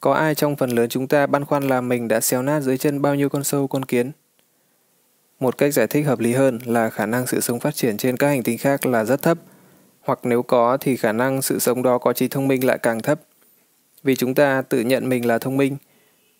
Có 0.00 0.12
ai 0.12 0.34
trong 0.34 0.56
phần 0.56 0.70
lớn 0.70 0.88
chúng 0.88 1.08
ta 1.08 1.26
băn 1.26 1.44
khoăn 1.44 1.68
là 1.68 1.80
mình 1.80 2.08
đã 2.08 2.20
xéo 2.20 2.42
nát 2.42 2.60
dưới 2.60 2.78
chân 2.78 3.02
bao 3.02 3.14
nhiêu 3.14 3.28
con 3.28 3.44
sâu, 3.44 3.66
con 3.66 3.84
kiến? 3.84 4.12
Một 5.40 5.58
cách 5.58 5.74
giải 5.74 5.86
thích 5.86 6.06
hợp 6.06 6.20
lý 6.20 6.32
hơn 6.32 6.58
là 6.66 6.90
khả 6.90 7.06
năng 7.06 7.26
sự 7.26 7.40
sống 7.40 7.60
phát 7.60 7.74
triển 7.74 7.96
trên 7.96 8.16
các 8.16 8.28
hành 8.28 8.42
tinh 8.42 8.58
khác 8.58 8.86
là 8.86 9.04
rất 9.04 9.22
thấp– 9.22 9.38
hoặc 10.04 10.18
nếu 10.22 10.42
có 10.42 10.76
thì 10.80 10.96
khả 10.96 11.12
năng 11.12 11.42
sự 11.42 11.58
sống 11.58 11.82
đó 11.82 11.98
có 11.98 12.12
trí 12.12 12.28
thông 12.28 12.48
minh 12.48 12.66
lại 12.66 12.78
càng 12.78 13.02
thấp. 13.02 13.20
Vì 14.02 14.16
chúng 14.16 14.34
ta 14.34 14.62
tự 14.62 14.80
nhận 14.80 15.08
mình 15.08 15.26
là 15.26 15.38
thông 15.38 15.56
minh, 15.56 15.76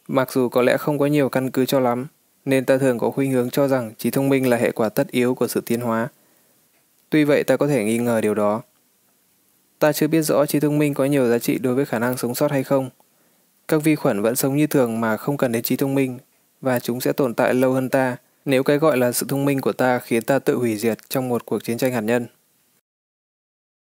mặc 0.09 0.33
dù 0.33 0.49
có 0.49 0.63
lẽ 0.63 0.77
không 0.77 0.99
có 0.99 1.07
nhiều 1.07 1.29
căn 1.29 1.51
cứ 1.51 1.67
cho 1.67 1.81
lắm, 1.81 2.07
nên 2.45 2.65
ta 2.65 2.79
thường 2.79 2.99
có 2.99 3.11
khuynh 3.11 3.31
hướng 3.33 3.51
cho 3.51 3.69
rằng 3.69 3.93
trí 3.99 4.11
thông 4.11 4.29
minh 4.29 4.51
là 4.51 4.57
hệ 4.57 4.73
quả 4.73 4.89
tất 4.89 5.11
yếu 5.11 5.35
của 5.35 5.49
sự 5.49 5.61
tiến 5.67 5.81
hóa. 5.81 6.09
Tuy 7.11 7.25
vậy 7.25 7.45
ta 7.45 7.57
có 7.57 7.67
thể 7.67 7.85
nghi 7.85 7.99
ngờ 7.99 8.21
điều 8.21 8.35
đó. 8.35 8.63
Ta 9.79 9.93
chưa 9.93 10.07
biết 10.07 10.23
rõ 10.23 10.47
trí 10.47 10.61
thông 10.61 10.79
minh 10.79 10.95
có 10.95 11.05
nhiều 11.05 11.31
giá 11.31 11.39
trị 11.39 11.59
đối 11.59 11.75
với 11.75 11.85
khả 11.85 11.99
năng 11.99 12.17
sống 12.17 12.35
sót 12.35 12.51
hay 12.51 12.65
không. 12.65 12.91
Các 13.69 13.83
vi 13.85 13.95
khuẩn 13.95 14.23
vẫn 14.23 14.37
sống 14.37 14.57
như 14.57 14.67
thường 14.67 15.01
mà 15.01 15.17
không 15.17 15.37
cần 15.37 15.53
đến 15.53 15.63
trí 15.63 15.77
thông 15.77 15.95
minh, 15.95 16.19
và 16.61 16.81
chúng 16.81 17.01
sẽ 17.01 17.13
tồn 17.13 17.35
tại 17.35 17.55
lâu 17.55 17.73
hơn 17.73 17.89
ta 17.89 18.17
nếu 18.45 18.63
cái 18.63 18.79
gọi 18.79 18.97
là 18.97 19.13
sự 19.13 19.27
thông 19.29 19.45
minh 19.45 19.61
của 19.61 19.73
ta 19.73 19.99
khiến 19.99 20.23
ta 20.23 20.39
tự 20.39 20.57
hủy 20.57 20.77
diệt 20.77 20.99
trong 21.09 21.29
một 21.29 21.47
cuộc 21.47 21.65
chiến 21.65 21.79
tranh 21.79 21.93
hạt 21.93 22.01
nhân. 22.01 22.27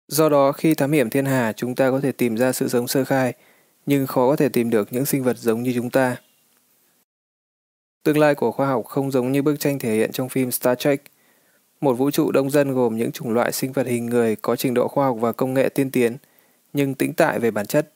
Do 0.09 0.29
đó, 0.29 0.53
khi 0.53 0.75
thám 0.75 0.93
hiểm 0.93 1.11
thiên 1.11 1.25
hà, 1.25 1.53
chúng 1.53 1.75
ta 1.75 1.91
có 1.91 2.01
thể 2.01 2.13
tìm 2.13 2.37
ra 2.37 2.53
sự 2.53 2.69
sống 2.69 2.89
sơ 2.89 3.05
khai, 3.05 3.33
nhưng 3.87 4.07
khó 4.07 4.31
có 4.31 4.37
thể 4.37 4.49
tìm 4.49 4.71
được 4.71 4.93
những 4.93 5.07
sinh 5.07 5.25
vật 5.25 5.37
giống 5.39 5.63
như 5.63 5.73
chúng 5.75 5.91
ta. 5.91 6.17
Tương 8.03 8.19
lai 8.19 8.35
của 8.35 8.51
khoa 8.51 8.67
học 8.67 8.85
không 8.85 9.11
giống 9.11 9.33
như 9.33 9.43
bức 9.43 9.61
tranh 9.61 9.79
thể 9.79 9.95
hiện 9.95 10.13
trong 10.13 10.29
phim 10.29 10.51
Star 10.51 10.79
Trek. 10.79 11.03
Một 11.81 11.95
vũ 11.95 12.11
trụ 12.11 12.33
đông 12.33 12.51
dân 12.51 12.75
gồm 12.75 12.97
những 12.97 13.13
chủng 13.13 13.33
loại 13.33 13.53
sinh 13.53 13.73
vật 13.73 13.87
hình 13.87 14.07
người 14.07 14.37
có 14.37 14.57
trình 14.57 14.75
độ 14.75 14.89
khoa 14.89 15.07
học 15.07 15.17
và 15.21 15.33
công 15.33 15.55
nghệ 15.55 15.69
tiên 15.69 15.91
tiến, 15.91 16.17
nhưng 16.73 16.95
tĩnh 16.95 17.13
tại 17.13 17.39
về 17.39 17.51
bản 17.51 17.67
chất. 17.67 17.93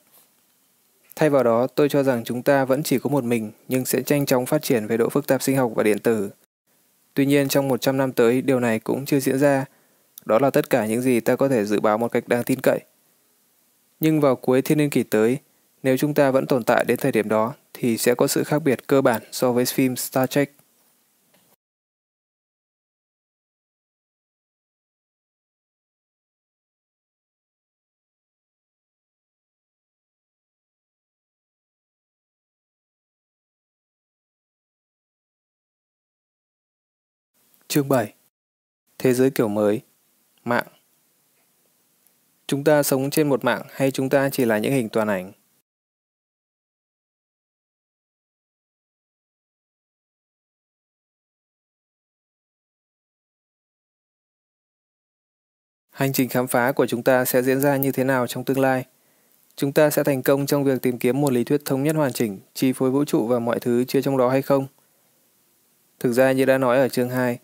Thay 1.15 1.29
vào 1.29 1.43
đó, 1.43 1.67
tôi 1.67 1.89
cho 1.89 2.03
rằng 2.03 2.23
chúng 2.23 2.41
ta 2.41 2.65
vẫn 2.65 2.83
chỉ 2.83 2.99
có 2.99 3.09
một 3.09 3.23
mình, 3.23 3.51
nhưng 3.67 3.85
sẽ 3.85 4.01
nhanh 4.07 4.25
chóng 4.25 4.45
phát 4.45 4.61
triển 4.61 4.87
về 4.87 4.97
độ 4.97 5.09
phức 5.09 5.27
tạp 5.27 5.41
sinh 5.41 5.57
học 5.57 5.71
và 5.75 5.83
điện 5.83 5.99
tử. 5.99 6.29
Tuy 7.13 7.25
nhiên, 7.25 7.47
trong 7.47 7.67
100 7.67 7.97
năm 7.97 8.11
tới, 8.11 8.41
điều 8.41 8.59
này 8.59 8.79
cũng 8.79 9.05
chưa 9.05 9.19
diễn 9.19 9.39
ra, 9.39 9.65
đó 10.25 10.39
là 10.39 10.49
tất 10.49 10.69
cả 10.69 10.85
những 10.87 11.01
gì 11.01 11.19
ta 11.19 11.35
có 11.35 11.49
thể 11.49 11.65
dự 11.65 11.79
báo 11.79 11.97
một 11.97 12.11
cách 12.11 12.27
đáng 12.27 12.43
tin 12.43 12.59
cậy. 12.61 12.79
Nhưng 13.99 14.21
vào 14.21 14.35
cuối 14.35 14.61
thiên 14.61 14.77
niên 14.77 14.89
kỷ 14.89 15.03
tới, 15.03 15.37
nếu 15.83 15.97
chúng 15.97 16.13
ta 16.13 16.31
vẫn 16.31 16.45
tồn 16.47 16.63
tại 16.63 16.85
đến 16.87 16.97
thời 16.97 17.11
điểm 17.11 17.29
đó, 17.29 17.53
thì 17.73 17.97
sẽ 17.97 18.15
có 18.15 18.27
sự 18.27 18.43
khác 18.43 18.59
biệt 18.59 18.87
cơ 18.87 19.01
bản 19.01 19.21
so 19.31 19.51
với 19.51 19.65
phim 19.65 19.95
Star 19.95 20.29
Trek. 20.29 20.51
Chương 37.67 37.89
7 37.89 38.13
Thế 38.97 39.13
giới 39.13 39.29
kiểu 39.29 39.47
mới 39.47 39.81
Mạng 40.45 40.67
Chúng 42.47 42.63
ta 42.63 42.83
sống 42.83 43.09
trên 43.09 43.29
một 43.29 43.43
mạng 43.43 43.61
hay 43.71 43.91
chúng 43.91 44.09
ta 44.09 44.29
chỉ 44.29 44.45
là 44.45 44.57
những 44.57 44.73
hình 44.73 44.89
toàn 44.89 45.07
ảnh? 45.07 45.31
Hành 55.91 56.13
trình 56.13 56.29
khám 56.29 56.47
phá 56.47 56.71
của 56.71 56.85
chúng 56.85 57.03
ta 57.03 57.25
sẽ 57.25 57.41
diễn 57.41 57.61
ra 57.61 57.77
như 57.77 57.91
thế 57.91 58.03
nào 58.03 58.27
trong 58.27 58.43
tương 58.43 58.59
lai? 58.59 58.85
Chúng 59.55 59.71
ta 59.71 59.89
sẽ 59.89 60.03
thành 60.03 60.23
công 60.23 60.45
trong 60.45 60.63
việc 60.63 60.81
tìm 60.81 60.99
kiếm 60.99 61.21
một 61.21 61.33
lý 61.33 61.43
thuyết 61.43 61.65
thống 61.65 61.83
nhất 61.83 61.95
hoàn 61.95 62.13
chỉnh, 62.13 62.39
chi 62.53 62.73
phối 62.73 62.91
vũ 62.91 63.05
trụ 63.05 63.27
và 63.27 63.39
mọi 63.39 63.59
thứ 63.59 63.83
chưa 63.87 64.01
trong 64.01 64.17
đó 64.17 64.29
hay 64.29 64.41
không? 64.41 64.67
Thực 65.99 66.11
ra 66.11 66.31
như 66.31 66.45
đã 66.45 66.57
nói 66.57 66.77
ở 66.77 66.89
chương 66.89 67.09
2, 67.09 67.39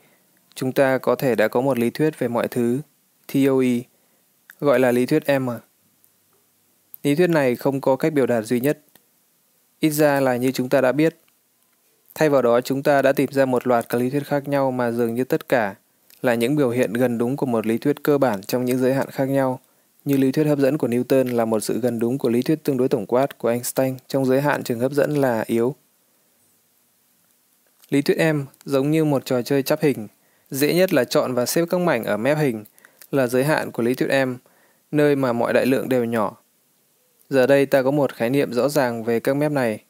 chúng 0.55 0.71
ta 0.71 0.97
có 0.97 1.15
thể 1.15 1.35
đã 1.35 1.47
có 1.47 1.61
một 1.61 1.79
lý 1.79 1.89
thuyết 1.89 2.19
về 2.19 2.27
mọi 2.27 2.47
thứ 2.47 2.79
TOE, 3.33 3.82
gọi 4.59 4.80
là 4.80 4.91
lý 4.91 5.06
thuyết 5.06 5.24
M. 5.40 5.49
Lý 7.03 7.16
thuyết 7.16 7.30
này 7.30 7.56
không 7.56 7.82
có 7.82 7.95
cách 7.95 8.14
biểu 8.14 8.25
đạt 8.25 8.45
duy 8.45 8.59
nhất. 8.59 8.80
Ít 9.80 9.90
ra 9.90 10.19
là 10.19 10.35
như 10.35 10.51
chúng 10.51 10.69
ta 10.69 10.82
đã 10.82 10.91
biết. 10.91 11.16
Thay 12.16 12.30
vào 12.30 12.41
đó, 12.41 12.61
chúng 12.61 12.83
ta 12.83 13.01
đã 13.01 13.11
tìm 13.11 13.32
ra 13.32 13.45
một 13.45 13.67
loạt 13.67 13.90
các 13.90 13.98
lý 13.98 14.09
thuyết 14.09 14.27
khác 14.27 14.48
nhau 14.48 14.72
mà 14.72 14.91
dường 14.91 15.16
như 15.16 15.24
tất 15.24 15.49
cả 15.49 15.75
là 16.22 16.35
những 16.35 16.56
biểu 16.56 16.69
hiện 16.69 16.93
gần 16.93 17.17
đúng 17.17 17.38
của 17.38 17.45
một 17.45 17.67
lý 17.67 17.77
thuyết 17.77 18.03
cơ 18.03 18.17
bản 18.17 18.41
trong 18.41 18.66
những 18.66 18.77
giới 18.77 18.93
hạn 18.93 19.09
khác 19.09 19.25
nhau. 19.25 19.59
Như 20.06 20.17
lý 20.17 20.32
thuyết 20.32 20.43
hấp 20.43 20.59
dẫn 20.59 20.77
của 20.77 20.88
Newton 20.88 21.35
là 21.35 21.45
một 21.45 21.59
sự 21.59 21.80
gần 21.80 21.99
đúng 21.99 22.17
của 22.17 22.30
lý 22.30 22.41
thuyết 22.41 22.64
tương 22.64 22.77
đối 22.77 22.88
tổng 22.88 23.06
quát 23.06 23.38
của 23.38 23.49
Einstein 23.49 23.95
trong 24.08 24.25
giới 24.25 24.41
hạn 24.41 24.64
trường 24.64 24.80
hấp 24.80 24.91
dẫn 24.91 25.16
là 25.16 25.43
yếu. 25.48 25.75
Lý 27.90 28.01
thuyết 28.01 28.17
em 28.17 28.45
giống 28.66 28.91
như 28.91 29.06
một 29.06 29.25
trò 29.25 29.41
chơi 29.41 29.64
chắp 29.64 29.82
hình. 29.82 30.08
Dễ 30.51 30.74
nhất 30.74 30.93
là 30.93 31.03
chọn 31.03 31.33
và 31.33 31.45
xếp 31.45 31.66
các 31.69 31.80
mảnh 31.80 32.03
ở 32.03 32.17
mép 32.17 32.38
hình 32.38 32.64
là 33.11 33.27
giới 33.27 33.43
hạn 33.43 33.71
của 33.71 33.83
lý 33.83 33.93
thuyết 33.93 34.09
em, 34.09 34.38
nơi 34.91 35.15
mà 35.15 35.33
mọi 35.33 35.53
đại 35.53 35.65
lượng 35.65 35.89
đều 35.89 36.05
nhỏ. 36.05 36.38
Giờ 37.29 37.47
đây 37.47 37.65
ta 37.65 37.83
có 37.83 37.91
một 37.91 38.13
khái 38.13 38.29
niệm 38.29 38.53
rõ 38.53 38.69
ràng 38.69 39.03
về 39.03 39.19
các 39.19 39.35
mép 39.35 39.51
này, 39.51 39.83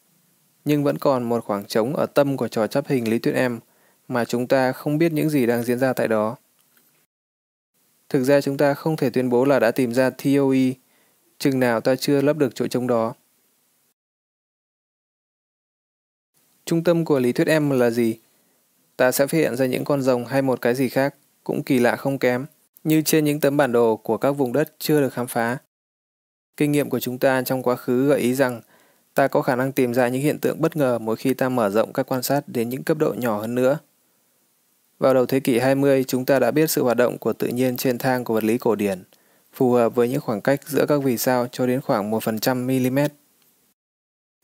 nhưng 0.66 0.84
vẫn 0.84 0.98
còn 0.98 1.24
một 1.24 1.46
khoảng 1.46 1.66
trống 1.66 1.96
ở 1.96 2.06
tâm 2.06 2.38
của 2.38 2.48
trò 2.48 2.68
chấp 2.68 2.88
hình 2.88 3.10
lý 3.10 3.20
thuyết 3.20 3.36
em, 3.36 3.60
mà 4.08 4.26
chúng 4.26 4.48
ta 4.48 4.72
không 4.72 4.98
biết 4.98 5.12
những 5.12 5.30
gì 5.30 5.46
đang 5.46 5.64
diễn 5.64 5.80
ra 5.80 5.94
tại 5.94 6.08
đó. 6.08 6.36
Thực 8.10 8.24
ra 8.24 8.42
chúng 8.42 8.58
ta 8.58 8.74
không 8.74 8.98
thể 8.98 9.10
tuyên 9.10 9.30
bố 9.30 9.46
là 9.46 9.60
đã 9.60 9.72
tìm 9.72 9.94
ra 9.94 10.10
TOE, 10.10 10.74
chừng 11.38 11.60
nào 11.60 11.82
ta 11.82 11.96
chưa 11.96 12.22
lấp 12.22 12.38
được 12.38 12.56
chỗ 12.56 12.68
trống 12.68 12.88
đó. 12.88 13.14
Trung 16.66 16.84
tâm 16.84 17.06
của 17.06 17.20
lý 17.20 17.32
thuyết 17.32 17.48
em 17.48 17.70
là 17.70 17.90
gì? 17.90 18.20
Ta 18.98 19.12
sẽ 19.12 19.28
phát 19.28 19.38
hiện 19.38 19.56
ra 19.56 19.66
những 19.66 19.84
con 19.84 20.02
rồng 20.02 20.26
hay 20.26 20.42
một 20.42 20.62
cái 20.62 20.76
gì 20.76 20.90
khác, 20.90 21.16
cũng 21.44 21.64
kỳ 21.64 21.80
lạ 21.80 21.96
không 21.96 22.20
kém, 22.20 22.46
như 22.84 23.02
trên 23.02 23.26
những 23.26 23.40
tấm 23.40 23.58
bản 23.58 23.72
đồ 23.72 23.96
của 23.96 24.18
các 24.18 24.32
vùng 24.32 24.54
đất 24.54 24.76
chưa 24.80 25.02
được 25.02 25.14
khám 25.14 25.28
phá. 25.28 25.58
Kinh 26.58 26.72
nghiệm 26.72 26.90
của 26.90 27.00
chúng 27.00 27.18
ta 27.18 27.42
trong 27.42 27.64
quá 27.64 27.76
khứ 27.76 28.08
gợi 28.08 28.20
ý 28.20 28.34
rằng 28.34 28.62
ta 29.14 29.28
có 29.28 29.42
khả 29.42 29.56
năng 29.56 29.72
tìm 29.72 29.94
ra 29.94 30.08
những 30.08 30.22
hiện 30.22 30.40
tượng 30.40 30.62
bất 30.62 30.76
ngờ 30.76 31.00
mỗi 31.00 31.16
khi 31.16 31.34
ta 31.34 31.50
mở 31.50 31.70
rộng 31.70 31.94
các 31.94 32.12
quan 32.12 32.24
sát 32.24 32.42
đến 32.48 32.70
những 32.70 32.84
cấp 32.84 32.98
độ 32.98 33.14
nhỏ 33.14 33.40
hơn 33.40 33.56
nữa. 33.56 33.78
Vào 35.00 35.14
đầu 35.14 35.26
thế 35.26 35.40
kỷ 35.40 35.60
20, 35.60 36.04
chúng 36.08 36.26
ta 36.26 36.40
đã 36.40 36.52
biết 36.52 36.70
sự 36.70 36.84
hoạt 36.84 36.98
động 36.98 37.18
của 37.18 37.34
tự 37.34 37.48
nhiên 37.48 37.78
trên 37.78 37.98
thang 37.98 38.24
của 38.24 38.34
vật 38.34 38.44
lý 38.44 38.58
cổ 38.58 38.76
điển, 38.76 39.04
phù 39.54 39.72
hợp 39.72 39.96
với 39.96 40.10
những 40.10 40.22
khoảng 40.22 40.42
cách 40.42 40.62
giữa 40.68 40.86
các 40.86 41.04
vì 41.04 41.18
sao 41.18 41.48
cho 41.52 41.68
đến 41.68 41.82
khoảng 41.82 42.12
1% 42.12 42.90
mm. 42.92 43.00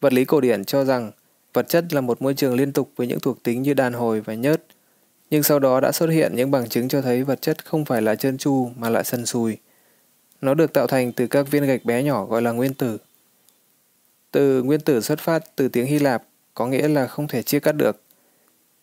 Vật 0.02 0.14
lý 0.14 0.26
cổ 0.26 0.42
điển 0.42 0.66
cho 0.66 0.86
rằng 0.86 1.12
vật 1.54 1.70
chất 1.70 1.94
là 1.94 2.02
một 2.02 2.22
môi 2.22 2.34
trường 2.34 2.56
liên 2.56 2.72
tục 2.72 2.92
với 2.96 3.08
những 3.08 3.20
thuộc 3.20 3.44
tính 3.44 3.62
như 3.62 3.74
đàn 3.74 3.94
hồi 3.94 4.22
và 4.22 4.34
nhớt, 4.34 4.66
nhưng 5.30 5.44
sau 5.44 5.60
đó 5.60 5.80
đã 5.80 5.92
xuất 5.92 6.08
hiện 6.08 6.36
những 6.36 6.52
bằng 6.52 6.70
chứng 6.70 6.88
cho 6.88 7.02
thấy 7.02 7.24
vật 7.24 7.42
chất 7.42 7.66
không 7.66 7.86
phải 7.86 8.02
là 8.02 8.16
trơn 8.16 8.38
tru 8.38 8.70
mà 8.76 8.90
lại 8.90 9.04
sần 9.04 9.26
sùi. 9.26 9.58
Nó 10.42 10.54
được 10.54 10.74
tạo 10.74 10.88
thành 10.88 11.12
từ 11.12 11.28
các 11.28 11.52
viên 11.52 11.66
gạch 11.66 11.86
bé 11.86 12.04
nhỏ 12.04 12.26
gọi 12.26 12.42
là 12.42 12.52
nguyên 12.52 12.74
tử. 12.74 12.98
Từ 14.32 14.64
nguyên 14.64 14.80
tử 14.80 15.02
xuất 15.02 15.20
phát 15.20 15.56
từ 15.56 15.68
tiếng 15.68 15.86
Hy 15.86 16.00
Lạp 16.00 16.24
có 16.54 16.68
nghĩa 16.68 16.88
là 16.88 17.08
không 17.08 17.28
thể 17.28 17.44
chia 17.44 17.60
cắt 17.60 17.72
được. 17.72 18.02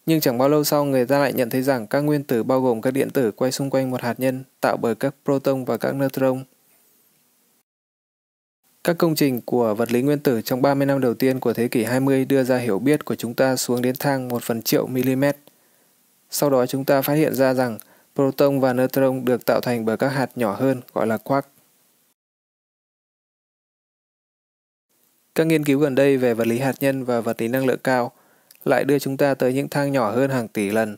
Nhưng 0.07 0.21
chẳng 0.21 0.39
bao 0.39 0.49
lâu 0.49 0.65
sau, 0.65 0.85
người 0.85 1.07
ta 1.07 1.19
lại 1.19 1.33
nhận 1.33 1.51
thấy 1.51 1.63
rằng 1.63 1.87
các 1.87 2.01
nguyên 2.01 2.25
tử 2.25 2.43
bao 2.43 2.61
gồm 2.61 2.81
các 2.81 2.91
điện 2.91 3.11
tử 3.11 3.31
quay 3.31 3.53
xung 3.53 3.71
quanh 3.71 3.91
một 3.91 4.03
hạt 4.03 4.21
nhân 4.21 4.45
tạo 4.61 4.77
bởi 4.77 4.95
các 4.95 5.15
proton 5.25 5.65
và 5.65 5.77
các 5.77 5.95
neutron. 5.95 6.45
Các 8.85 8.99
công 8.99 9.15
trình 9.15 9.41
của 9.41 9.75
vật 9.75 9.93
lý 9.93 10.03
nguyên 10.03 10.19
tử 10.19 10.43
trong 10.43 10.63
30 10.63 10.87
năm 10.87 11.01
đầu 11.01 11.15
tiên 11.15 11.41
của 11.41 11.53
thế 11.53 11.69
kỷ 11.69 11.85
20 11.85 12.25
đưa 12.25 12.45
ra 12.45 12.59
hiểu 12.59 12.79
biết 12.79 13.05
của 13.05 13.15
chúng 13.15 13.35
ta 13.35 13.57
xuống 13.57 13.83
đến 13.83 13.95
thang 13.99 14.29
1 14.29 14.43
phần 14.43 14.63
triệu 14.63 14.87
mm. 14.87 15.25
Sau 16.35 16.51
đó 16.51 16.67
chúng 16.67 16.85
ta 16.85 17.03
phát 17.03 17.15
hiện 17.15 17.35
ra 17.35 17.55
rằng 17.55 17.79
proton 18.15 18.61
và 18.61 18.73
neutron 18.73 19.25
được 19.25 19.47
tạo 19.47 19.61
thành 19.61 19.85
bởi 19.85 19.97
các 19.97 20.09
hạt 20.09 20.31
nhỏ 20.35 20.55
hơn 20.55 20.81
gọi 20.93 21.07
là 21.07 21.17
quark. 21.17 21.47
Các 25.35 25.47
nghiên 25.47 25.65
cứu 25.65 25.79
gần 25.79 25.95
đây 25.95 26.17
về 26.17 26.35
vật 26.35 26.47
lý 26.47 26.59
hạt 26.59 26.75
nhân 26.81 27.05
và 27.05 27.21
vật 27.21 27.41
lý 27.41 27.49
năng 27.49 27.67
lượng 27.67 27.79
cao 27.85 28.13
lại 28.65 28.85
đưa 28.85 28.99
chúng 28.99 29.17
ta 29.17 29.35
tới 29.35 29.53
những 29.53 29.69
thang 29.69 29.93
nhỏ 29.93 30.11
hơn 30.11 30.31
hàng 30.31 30.49
tỷ 30.49 30.71
lần. 30.71 30.97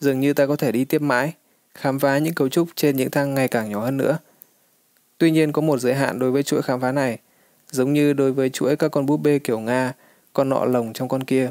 Dường 0.00 0.20
như 0.20 0.32
ta 0.32 0.46
có 0.46 0.56
thể 0.56 0.72
đi 0.72 0.84
tiếp 0.84 1.02
mãi, 1.02 1.32
khám 1.74 1.98
phá 1.98 2.18
những 2.18 2.34
cấu 2.34 2.48
trúc 2.48 2.68
trên 2.74 2.96
những 2.96 3.10
thang 3.10 3.34
ngày 3.34 3.48
càng 3.48 3.70
nhỏ 3.70 3.80
hơn 3.80 3.96
nữa. 3.96 4.18
Tuy 5.18 5.30
nhiên 5.30 5.52
có 5.52 5.62
một 5.62 5.78
giới 5.78 5.94
hạn 5.94 6.18
đối 6.18 6.30
với 6.30 6.42
chuỗi 6.42 6.62
khám 6.62 6.80
phá 6.80 6.92
này, 6.92 7.18
giống 7.70 7.92
như 7.92 8.12
đối 8.12 8.32
với 8.32 8.50
chuỗi 8.50 8.76
các 8.76 8.88
con 8.88 9.06
búp 9.06 9.16
bê 9.16 9.38
kiểu 9.38 9.60
Nga, 9.60 9.92
con 10.32 10.48
nọ 10.48 10.64
lồng 10.64 10.92
trong 10.92 11.08
con 11.08 11.24
kia. 11.24 11.50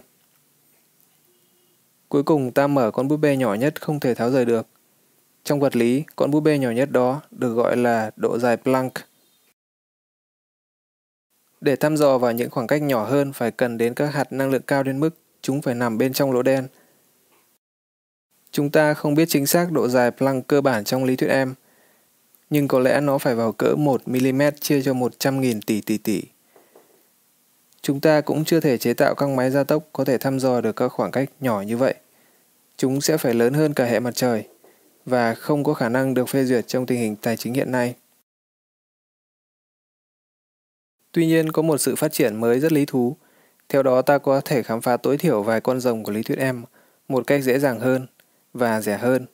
Cuối 2.09 2.23
cùng 2.23 2.51
ta 2.51 2.67
mở 2.67 2.91
con 2.91 3.07
búp 3.07 3.17
bê 3.17 3.37
nhỏ 3.37 3.53
nhất 3.53 3.81
không 3.81 3.99
thể 3.99 4.15
tháo 4.15 4.31
rời 4.31 4.45
được. 4.45 4.67
Trong 5.43 5.59
vật 5.59 5.75
lý, 5.75 6.03
con 6.15 6.31
búp 6.31 6.39
bê 6.39 6.57
nhỏ 6.57 6.71
nhất 6.71 6.91
đó 6.91 7.21
được 7.31 7.53
gọi 7.53 7.77
là 7.77 8.11
độ 8.15 8.39
dài 8.39 8.57
Planck. 8.57 8.93
Để 11.61 11.75
thăm 11.75 11.97
dò 11.97 12.17
vào 12.17 12.31
những 12.31 12.49
khoảng 12.49 12.67
cách 12.67 12.81
nhỏ 12.81 13.05
hơn 13.05 13.33
phải 13.33 13.51
cần 13.51 13.77
đến 13.77 13.93
các 13.93 14.13
hạt 14.13 14.33
năng 14.33 14.49
lượng 14.49 14.61
cao 14.67 14.83
đến 14.83 14.99
mức 14.99 15.09
chúng 15.41 15.61
phải 15.61 15.75
nằm 15.75 15.97
bên 15.97 16.13
trong 16.13 16.31
lỗ 16.31 16.41
đen. 16.41 16.67
Chúng 18.51 18.69
ta 18.69 18.93
không 18.93 19.15
biết 19.15 19.25
chính 19.29 19.45
xác 19.45 19.71
độ 19.71 19.87
dài 19.87 20.11
Planck 20.11 20.47
cơ 20.47 20.61
bản 20.61 20.83
trong 20.83 21.03
lý 21.03 21.15
thuyết 21.15 21.29
em 21.29 21.55
nhưng 22.49 22.67
có 22.67 22.79
lẽ 22.79 23.01
nó 23.01 23.17
phải 23.17 23.35
vào 23.35 23.51
cỡ 23.51 23.75
1 23.75 24.07
mm 24.07 24.41
chia 24.59 24.81
cho 24.81 24.93
100.000 24.93 25.59
tỷ 25.65 25.81
tỷ 25.81 25.97
tỷ. 25.97 26.21
Chúng 27.85 27.99
ta 27.99 28.21
cũng 28.21 28.45
chưa 28.45 28.59
thể 28.59 28.77
chế 28.77 28.93
tạo 28.93 29.15
các 29.15 29.29
máy 29.29 29.51
gia 29.51 29.63
tốc 29.63 29.83
có 29.93 30.05
thể 30.05 30.17
thăm 30.17 30.39
dò 30.39 30.61
được 30.61 30.75
các 30.75 30.87
khoảng 30.87 31.11
cách 31.11 31.29
nhỏ 31.39 31.61
như 31.61 31.77
vậy. 31.77 31.95
Chúng 32.77 33.01
sẽ 33.01 33.17
phải 33.17 33.33
lớn 33.33 33.53
hơn 33.53 33.73
cả 33.73 33.85
hệ 33.85 33.99
mặt 33.99 34.15
trời 34.15 34.47
và 35.05 35.33
không 35.33 35.63
có 35.63 35.73
khả 35.73 35.89
năng 35.89 36.13
được 36.13 36.29
phê 36.29 36.43
duyệt 36.45 36.67
trong 36.67 36.85
tình 36.85 36.99
hình 36.99 37.15
tài 37.15 37.37
chính 37.37 37.53
hiện 37.53 37.71
nay. 37.71 37.95
Tuy 41.11 41.25
nhiên 41.25 41.51
có 41.51 41.61
một 41.61 41.77
sự 41.77 41.95
phát 41.95 42.11
triển 42.11 42.35
mới 42.35 42.59
rất 42.59 42.71
lý 42.71 42.85
thú. 42.85 43.15
Theo 43.69 43.83
đó 43.83 44.01
ta 44.01 44.17
có 44.17 44.41
thể 44.41 44.63
khám 44.63 44.81
phá 44.81 44.97
tối 44.97 45.17
thiểu 45.17 45.43
vài 45.43 45.61
con 45.61 45.79
rồng 45.79 46.03
của 46.03 46.11
lý 46.11 46.23
thuyết 46.23 46.37
em 46.37 46.63
một 47.07 47.27
cách 47.27 47.43
dễ 47.43 47.59
dàng 47.59 47.79
hơn 47.79 48.07
và 48.53 48.81
rẻ 48.81 48.97
hơn. 48.97 49.25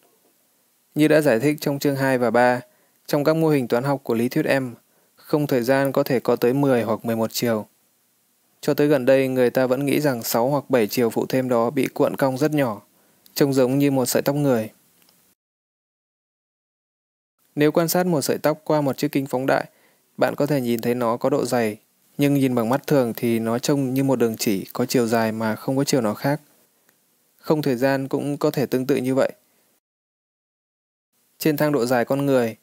Như 0.96 1.08
đã 1.08 1.22
giải 1.22 1.40
thích 1.40 1.58
trong 1.62 1.80
chương 1.80 1.96
2 1.96 2.18
và 2.18 2.32
3, 2.32 2.62
trong 3.08 3.24
các 3.24 3.36
mô 3.36 3.50
hình 3.50 3.68
toán 3.68 3.84
học 3.84 4.02
của 4.04 4.14
lý 4.14 4.30
thuyết 4.30 4.46
em, 4.46 4.74
không 5.16 5.48
thời 5.48 5.62
gian 5.62 5.92
có 5.92 6.04
thể 6.04 6.20
có 6.20 6.36
tới 6.36 6.54
10 6.54 6.84
hoặc 6.84 7.06
11 7.06 7.30
chiều. 7.34 7.68
Cho 8.62 8.74
tới 8.74 8.88
gần 8.88 9.06
đây, 9.06 9.28
người 9.28 9.50
ta 9.50 9.68
vẫn 9.68 9.86
nghĩ 9.86 10.00
rằng 10.00 10.24
6 10.24 10.50
hoặc 10.50 10.70
7 10.70 10.88
chiều 10.88 11.10
phụ 11.10 11.26
thêm 11.30 11.50
đó 11.50 11.70
bị 11.70 11.88
cuộn 11.94 12.16
cong 12.16 12.38
rất 12.38 12.52
nhỏ, 12.52 12.82
trông 13.34 13.54
giống 13.54 13.80
như 13.80 13.92
một 13.92 14.06
sợi 14.06 14.22
tóc 14.22 14.36
người. 14.36 14.70
Nếu 17.56 17.72
quan 17.72 17.88
sát 17.88 18.06
một 18.06 18.22
sợi 18.22 18.38
tóc 18.38 18.62
qua 18.64 18.82
một 18.82 18.98
chiếc 18.98 19.12
kính 19.12 19.26
phóng 19.26 19.46
đại, 19.46 19.66
bạn 20.18 20.36
có 20.36 20.46
thể 20.46 20.62
nhìn 20.62 20.82
thấy 20.82 20.96
nó 20.96 21.18
có 21.18 21.30
độ 21.30 21.46
dày, 21.46 21.78
nhưng 22.18 22.34
nhìn 22.34 22.56
bằng 22.56 22.70
mắt 22.70 22.88
thường 22.88 23.14
thì 23.16 23.40
nó 23.40 23.60
trông 23.60 23.94
như 23.94 24.04
một 24.04 24.20
đường 24.20 24.36
chỉ 24.38 24.66
có 24.74 24.86
chiều 24.86 25.08
dài 25.08 25.32
mà 25.32 25.56
không 25.56 25.78
có 25.78 25.84
chiều 25.84 26.02
nào 26.02 26.14
khác. 26.14 26.42
Không 27.38 27.62
thời 27.62 27.76
gian 27.76 28.08
cũng 28.08 28.38
có 28.38 28.52
thể 28.52 28.66
tương 28.66 28.86
tự 28.86 28.96
như 28.96 29.16
vậy. 29.16 29.32
Trên 31.40 31.58
thang 31.58 31.72
độ 31.72 31.86
dài 31.86 32.06
con 32.06 32.26
người, 32.26 32.56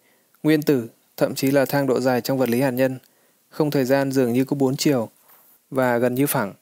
nguyên 0.43 0.63
tử, 0.63 0.89
thậm 1.17 1.35
chí 1.35 1.51
là 1.51 1.65
thang 1.65 1.87
độ 1.87 2.01
dài 2.01 2.21
trong 2.21 2.39
vật 2.39 2.49
lý 2.49 2.61
hạt 2.61 2.71
nhân, 2.71 2.99
không 3.49 3.71
thời 3.71 3.85
gian 3.85 4.13
dường 4.13 4.33
như 4.33 4.45
có 4.45 4.57
bốn 4.57 4.77
chiều 4.77 5.09
và 5.71 5.99
gần 5.99 6.15
như 6.15 6.27
phẳng. 6.27 6.55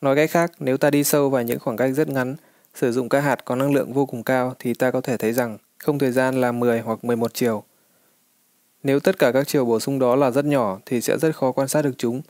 Nói 0.00 0.16
cách 0.16 0.30
khác, 0.30 0.52
nếu 0.58 0.76
ta 0.76 0.90
đi 0.90 1.04
sâu 1.04 1.30
vào 1.30 1.42
những 1.42 1.58
khoảng 1.58 1.76
cách 1.76 1.90
rất 1.94 2.08
ngắn, 2.08 2.36
sử 2.74 2.92
dụng 2.92 3.08
các 3.08 3.20
hạt 3.20 3.44
có 3.44 3.56
năng 3.56 3.74
lượng 3.74 3.92
vô 3.92 4.06
cùng 4.06 4.22
cao 4.22 4.54
thì 4.58 4.74
ta 4.74 4.90
có 4.90 5.00
thể 5.00 5.16
thấy 5.16 5.32
rằng 5.32 5.58
không 5.78 5.98
thời 5.98 6.12
gian 6.12 6.40
là 6.40 6.52
10 6.52 6.80
hoặc 6.80 7.04
11 7.04 7.34
chiều. 7.34 7.64
Nếu 8.82 9.00
tất 9.00 9.18
cả 9.18 9.32
các 9.32 9.48
chiều 9.48 9.64
bổ 9.64 9.80
sung 9.80 9.98
đó 9.98 10.16
là 10.16 10.30
rất 10.30 10.44
nhỏ 10.44 10.78
thì 10.86 11.00
sẽ 11.00 11.18
rất 11.18 11.36
khó 11.36 11.52
quan 11.52 11.68
sát 11.68 11.82
được 11.82 11.94
chúng. 11.98 12.22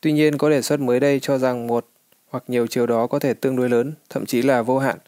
Tuy 0.00 0.12
nhiên 0.12 0.38
có 0.38 0.50
đề 0.50 0.62
xuất 0.62 0.80
mới 0.80 1.00
đây 1.00 1.20
cho 1.20 1.38
rằng 1.38 1.66
một 1.66 1.86
hoặc 2.30 2.44
nhiều 2.48 2.66
chiều 2.66 2.86
đó 2.86 3.06
có 3.06 3.18
thể 3.18 3.34
tương 3.34 3.56
đối 3.56 3.68
lớn, 3.68 3.92
thậm 4.10 4.26
chí 4.26 4.42
là 4.42 4.62
vô 4.62 4.78
hạn. 4.78 4.98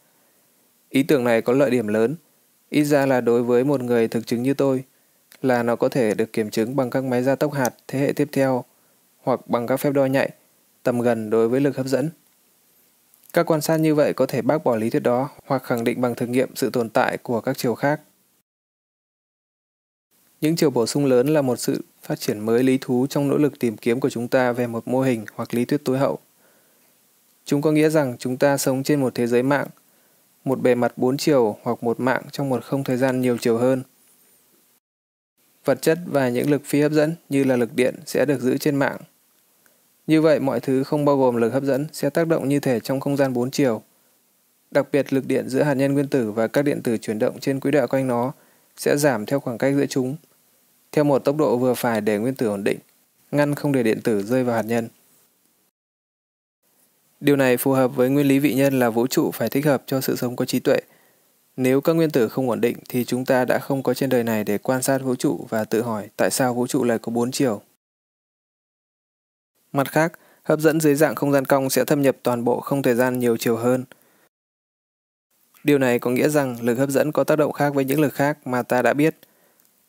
Ý 0.91 1.03
tưởng 1.03 1.25
này 1.25 1.43
có 1.43 1.53
lợi 1.53 1.71
điểm 1.71 1.87
lớn, 1.87 2.17
ít 2.71 2.85
ra 2.85 3.07
là 3.07 3.21
đối 3.21 3.43
với 3.43 3.65
một 3.65 3.81
người 3.81 4.09
thực 4.09 4.27
chứng 4.27 4.43
như 4.43 4.55
tôi, 4.55 4.85
là 5.43 5.63
nó 5.63 5.77
có 5.77 5.89
thể 5.89 6.15
được 6.15 6.33
kiểm 6.33 6.51
chứng 6.51 6.77
bằng 6.77 6.91
các 6.91 7.05
máy 7.05 7.23
gia 7.23 7.35
tốc 7.35 7.53
hạt 7.53 7.75
thế 7.89 7.99
hệ 7.99 8.13
tiếp 8.13 8.29
theo 8.33 8.65
hoặc 9.25 9.49
bằng 9.49 9.67
các 9.67 9.77
phép 9.77 9.91
đo 9.91 10.07
nhạy, 10.07 10.31
tầm 10.83 11.01
gần 11.01 11.31
đối 11.31 11.49
với 11.49 11.61
lực 11.61 11.77
hấp 11.77 11.87
dẫn. 11.87 12.11
Các 13.33 13.47
quan 13.47 13.61
sát 13.61 13.77
như 13.77 13.95
vậy 13.95 14.13
có 14.13 14.27
thể 14.27 14.43
bác 14.43 14.65
bỏ 14.65 14.77
lý 14.77 14.91
thuyết 14.91 15.03
đó 15.03 15.31
hoặc 15.47 15.63
khẳng 15.63 15.85
định 15.85 16.01
bằng 16.01 16.15
thực 16.15 16.29
nghiệm 16.29 16.57
sự 16.57 16.71
tồn 16.71 16.91
tại 16.91 17.19
của 17.19 17.41
các 17.41 17.59
chiều 17.59 17.75
khác. 17.75 18.01
Những 20.41 20.57
chiều 20.57 20.71
bổ 20.71 20.87
sung 20.87 21.07
lớn 21.07 21.29
là 21.29 21.43
một 21.43 21.57
sự 21.57 21.85
phát 22.03 22.21
triển 22.21 22.41
mới 22.41 22.63
lý 22.63 22.79
thú 22.81 23.07
trong 23.07 23.29
nỗ 23.29 23.37
lực 23.37 23.59
tìm 23.59 23.77
kiếm 23.77 24.01
của 24.01 24.11
chúng 24.11 24.29
ta 24.29 24.53
về 24.53 24.67
một 24.67 24.89
mô 24.89 25.01
hình 25.01 25.25
hoặc 25.35 25.55
lý 25.55 25.65
thuyết 25.65 25.85
tối 25.85 25.99
hậu. 25.99 26.19
Chúng 27.45 27.63
có 27.63 27.73
nghĩa 27.73 27.89
rằng 27.89 28.17
chúng 28.19 28.37
ta 28.37 28.57
sống 28.57 28.83
trên 28.83 29.01
một 29.01 29.15
thế 29.15 29.27
giới 29.27 29.43
mạng, 29.43 29.67
một 30.45 30.61
bề 30.61 30.75
mặt 30.75 30.93
bốn 30.97 31.17
chiều 31.17 31.57
hoặc 31.63 31.83
một 31.83 32.01
mạng 32.01 32.23
trong 32.31 32.49
một 32.49 32.65
không 32.65 32.85
thời 32.85 32.97
gian 32.97 33.21
nhiều 33.21 33.39
chiều 33.41 33.59
hơn. 33.59 33.83
Vật 35.65 35.83
chất 35.83 35.99
và 36.07 36.29
những 36.29 36.51
lực 36.51 36.63
phi 36.65 36.81
hấp 36.81 36.93
dẫn 36.93 37.15
như 37.29 37.45
là 37.45 37.57
lực 37.57 37.75
điện 37.75 37.95
sẽ 38.07 38.25
được 38.25 38.41
giữ 38.41 38.59
trên 38.59 38.77
mạng. 38.77 38.97
Như 40.07 40.21
vậy 40.21 40.41
mọi 40.41 40.61
thứ 40.61 40.85
không 40.85 41.05
bao 41.05 41.17
gồm 41.17 41.37
lực 41.37 41.51
hấp 41.51 41.63
dẫn 41.63 41.87
sẽ 41.93 42.11
tác 42.11 42.29
động 42.29 42.49
như 42.49 42.61
thể 42.61 42.81
trong 42.81 43.01
không 43.01 43.17
gian 43.17 43.33
bốn 43.33 43.51
chiều. 43.51 43.83
Đặc 44.71 44.87
biệt 44.93 45.13
lực 45.13 45.27
điện 45.27 45.49
giữa 45.49 45.63
hạt 45.63 45.75
nhân 45.75 45.95
nguyên 45.95 46.09
tử 46.09 46.33
và 46.33 46.47
các 46.47 46.63
điện 46.63 46.83
tử 46.83 46.97
chuyển 46.97 47.19
động 47.19 47.41
trên 47.41 47.61
quỹ 47.61 47.71
đạo 47.71 47.87
quanh 47.87 48.07
nó 48.07 48.33
sẽ 48.77 48.97
giảm 48.97 49.27
theo 49.27 49.41
khoảng 49.41 49.59
cách 49.59 49.75
giữa 49.77 49.87
chúng 49.87 50.17
theo 50.95 51.05
một 51.05 51.19
tốc 51.19 51.37
độ 51.37 51.57
vừa 51.57 51.75
phải 51.75 52.01
để 52.01 52.19
nguyên 52.19 52.35
tử 52.35 52.47
ổn 52.47 52.65
định, 52.65 52.79
ngăn 53.31 53.55
không 53.55 53.73
để 53.73 53.83
điện 53.83 54.01
tử 54.01 54.23
rơi 54.23 54.45
vào 54.45 54.57
hạt 54.57 54.63
nhân. 54.63 54.89
Điều 57.21 57.37
này 57.37 57.57
phù 57.57 57.73
hợp 57.73 57.97
với 57.97 58.11
nguyên 58.11 58.27
lý 58.27 58.39
vị 58.39 58.55
nhân 58.55 58.79
là 58.79 58.91
vũ 58.91 59.07
trụ 59.07 59.31
phải 59.31 59.49
thích 59.49 59.65
hợp 59.65 59.83
cho 59.87 60.01
sự 60.01 60.17
sống 60.17 60.37
có 60.37 60.45
trí 60.45 60.61
tuệ. 60.61 60.79
Nếu 61.57 61.81
các 61.81 61.93
nguyên 61.93 62.11
tử 62.11 62.29
không 62.29 62.51
ổn 62.51 62.61
định 62.61 62.77
thì 62.89 63.05
chúng 63.05 63.25
ta 63.25 63.45
đã 63.45 63.59
không 63.59 63.83
có 63.83 63.95
trên 63.95 64.11
đời 64.11 64.25
này 64.25 64.45
để 64.45 64.59
quan 64.59 64.83
sát 64.83 64.99
vũ 64.99 65.15
trụ 65.15 65.47
và 65.49 65.65
tự 65.65 65.83
hỏi 65.83 66.09
tại 66.17 66.31
sao 66.31 66.55
vũ 66.55 66.67
trụ 66.67 66.85
lại 66.85 66.99
có 66.99 67.11
bốn 67.11 67.31
chiều. 67.31 67.63
Mặt 69.75 69.93
khác, 69.93 70.13
hấp 70.43 70.61
dẫn 70.61 70.81
dưới 70.81 70.95
dạng 70.95 71.15
không 71.15 71.33
gian 71.33 71.45
cong 71.45 71.71
sẽ 71.71 71.85
thâm 71.85 72.03
nhập 72.03 72.17
toàn 72.23 72.45
bộ 72.45 72.61
không 72.61 72.83
thời 72.83 72.95
gian 72.95 73.19
nhiều 73.19 73.37
chiều 73.37 73.57
hơn. 73.57 73.85
Điều 75.65 75.79
này 75.79 75.99
có 75.99 76.11
nghĩa 76.11 76.29
rằng 76.29 76.57
lực 76.63 76.79
hấp 76.79 76.91
dẫn 76.91 77.13
có 77.13 77.25
tác 77.25 77.37
động 77.37 77.53
khác 77.53 77.75
với 77.75 77.85
những 77.85 78.01
lực 78.01 78.15
khác 78.15 78.47
mà 78.47 78.63
ta 78.63 78.83
đã 78.83 78.93
biết. 78.93 79.17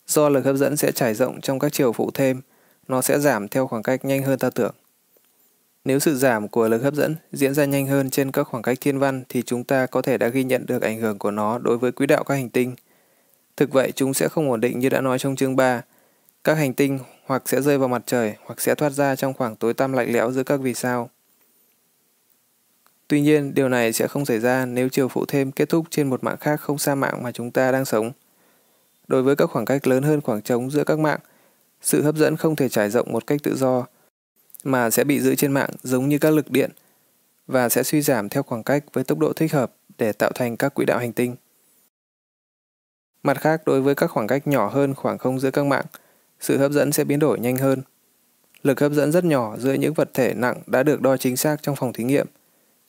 Do 0.08 0.30
lực 0.30 0.46
hấp 0.46 0.56
dẫn 0.56 0.78
sẽ 0.78 0.92
trải 0.92 1.14
rộng 1.14 1.42
trong 1.42 1.60
các 1.60 1.74
chiều 1.74 1.92
phụ 1.92 2.12
thêm, 2.14 2.42
nó 2.88 3.02
sẽ 3.02 3.20
giảm 3.20 3.48
theo 3.48 3.68
khoảng 3.68 3.84
cách 3.84 4.06
nhanh 4.06 4.24
hơn 4.24 4.40
ta 4.40 4.50
tưởng. 4.50 4.76
Nếu 5.86 6.00
sự 6.00 6.16
giảm 6.16 6.48
của 6.48 6.68
lực 6.68 6.84
hấp 6.84 6.94
dẫn 6.94 7.16
diễn 7.32 7.54
ra 7.54 7.66
nhanh 7.66 7.88
hơn 7.88 8.10
trên 8.10 8.32
các 8.32 8.44
khoảng 8.44 8.64
cách 8.64 8.78
thiên 8.82 9.00
văn 9.00 9.24
thì 9.30 9.42
chúng 9.42 9.64
ta 9.64 9.86
có 9.86 10.02
thể 10.02 10.18
đã 10.18 10.28
ghi 10.28 10.44
nhận 10.44 10.66
được 10.66 10.82
ảnh 10.82 11.00
hưởng 11.00 11.20
của 11.20 11.32
nó 11.32 11.58
đối 11.58 11.78
với 11.78 11.92
quỹ 11.92 12.06
đạo 12.06 12.24
các 12.24 12.36
hành 12.36 12.50
tinh. 12.50 12.76
Thực 13.58 13.74
vậy, 13.74 13.92
chúng 13.96 14.14
sẽ 14.14 14.28
không 14.28 14.52
ổn 14.52 14.62
định 14.62 14.80
như 14.80 14.90
đã 14.90 15.02
nói 15.02 15.20
trong 15.20 15.36
chương 15.36 15.56
3. 15.56 15.82
Các 16.44 16.58
hành 16.58 16.74
tinh 16.74 17.00
hoặc 17.26 17.44
sẽ 17.46 17.62
rơi 17.62 17.78
vào 17.78 17.88
mặt 17.88 18.04
trời 18.06 18.36
hoặc 18.46 18.62
sẽ 18.62 18.76
thoát 18.76 18.90
ra 18.90 19.16
trong 19.16 19.34
khoảng 19.34 19.56
tối 19.56 19.74
tăm 19.74 19.94
lạnh 19.94 20.14
lẽo 20.14 20.32
giữa 20.32 20.44
các 20.44 20.60
vì 20.60 20.74
sao. 20.74 21.10
Tuy 23.08 23.22
nhiên, 23.22 23.54
điều 23.54 23.70
này 23.70 23.94
sẽ 23.94 24.08
không 24.08 24.26
xảy 24.26 24.40
ra 24.40 24.66
nếu 24.66 24.90
chiều 24.90 25.08
phụ 25.08 25.26
thêm 25.26 25.52
kết 25.52 25.70
thúc 25.70 25.86
trên 25.90 26.10
một 26.10 26.24
mạng 26.24 26.38
khác 26.40 26.62
không 26.62 26.78
xa 26.78 26.96
mạng 26.96 27.24
mà 27.24 27.32
chúng 27.32 27.52
ta 27.52 27.72
đang 27.72 27.86
sống. 27.86 28.12
Đối 29.08 29.24
với 29.24 29.36
các 29.36 29.50
khoảng 29.50 29.66
cách 29.66 29.88
lớn 29.88 30.04
hơn 30.04 30.22
khoảng 30.22 30.42
trống 30.42 30.72
giữa 30.72 30.84
các 30.84 31.00
mạng, 31.00 31.20
sự 31.82 32.02
hấp 32.02 32.16
dẫn 32.16 32.38
không 32.38 32.56
thể 32.56 32.70
trải 32.70 32.90
rộng 32.90 33.12
một 33.12 33.28
cách 33.28 33.44
tự 33.44 33.56
do, 33.56 33.86
mà 34.64 34.90
sẽ 34.90 35.04
bị 35.04 35.20
giữ 35.20 35.36
trên 35.36 35.52
mạng 35.52 35.70
giống 35.84 36.10
như 36.10 36.18
các 36.18 36.34
lực 36.34 36.52
điện 36.52 36.72
và 37.48 37.70
sẽ 37.70 37.84
suy 37.84 38.02
giảm 38.02 38.30
theo 38.30 38.44
khoảng 38.44 38.64
cách 38.64 38.84
với 38.94 39.04
tốc 39.04 39.20
độ 39.20 39.34
thích 39.34 39.54
hợp 39.54 39.74
để 39.98 40.12
tạo 40.12 40.32
thành 40.36 40.58
các 40.58 40.74
quỹ 40.74 40.86
đạo 40.86 41.00
hành 41.00 41.14
tinh. 41.14 41.36
Mặt 43.24 43.42
khác, 43.42 43.62
đối 43.66 43.82
với 43.82 43.96
các 43.96 44.12
khoảng 44.12 44.28
cách 44.28 44.48
nhỏ 44.48 44.70
hơn 44.70 44.94
khoảng 44.94 45.18
không 45.18 45.40
giữa 45.40 45.52
các 45.52 45.66
mạng, 45.66 45.86
sự 46.46 46.58
hấp 46.58 46.72
dẫn 46.72 46.92
sẽ 46.92 47.04
biến 47.04 47.20
đổi 47.20 47.40
nhanh 47.40 47.58
hơn. 47.58 47.82
Lực 48.64 48.80
hấp 48.80 48.92
dẫn 48.92 49.12
rất 49.12 49.26
nhỏ 49.26 49.58
giữa 49.58 49.74
những 49.74 49.94
vật 49.94 50.10
thể 50.14 50.34
nặng 50.34 50.62
đã 50.68 50.84
được 50.84 51.02
đo 51.02 51.18
chính 51.18 51.38
xác 51.38 51.64
trong 51.64 51.76
phòng 51.76 51.94
thí 51.94 52.04
nghiệm, 52.04 52.28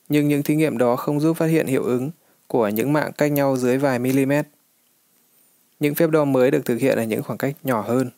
nhưng 0.09 0.27
những 0.27 0.43
thí 0.43 0.55
nghiệm 0.55 0.77
đó 0.77 0.95
không 0.95 1.19
giúp 1.19 1.37
phát 1.37 1.45
hiện 1.45 1.67
hiệu 1.67 1.83
ứng 1.83 2.11
của 2.47 2.67
những 2.67 2.93
mạng 2.93 3.11
cách 3.17 3.31
nhau 3.31 3.57
dưới 3.57 3.77
vài 3.77 3.99
mm. 3.99 4.33
Những 5.79 5.95
phép 5.95 6.09
đo 6.09 6.25
mới 6.25 6.51
được 6.51 6.65
thực 6.65 6.79
hiện 6.79 6.97
ở 6.97 7.03
những 7.03 7.23
khoảng 7.23 7.37
cách 7.37 7.55
nhỏ 7.63 7.81
hơn. 7.81 8.09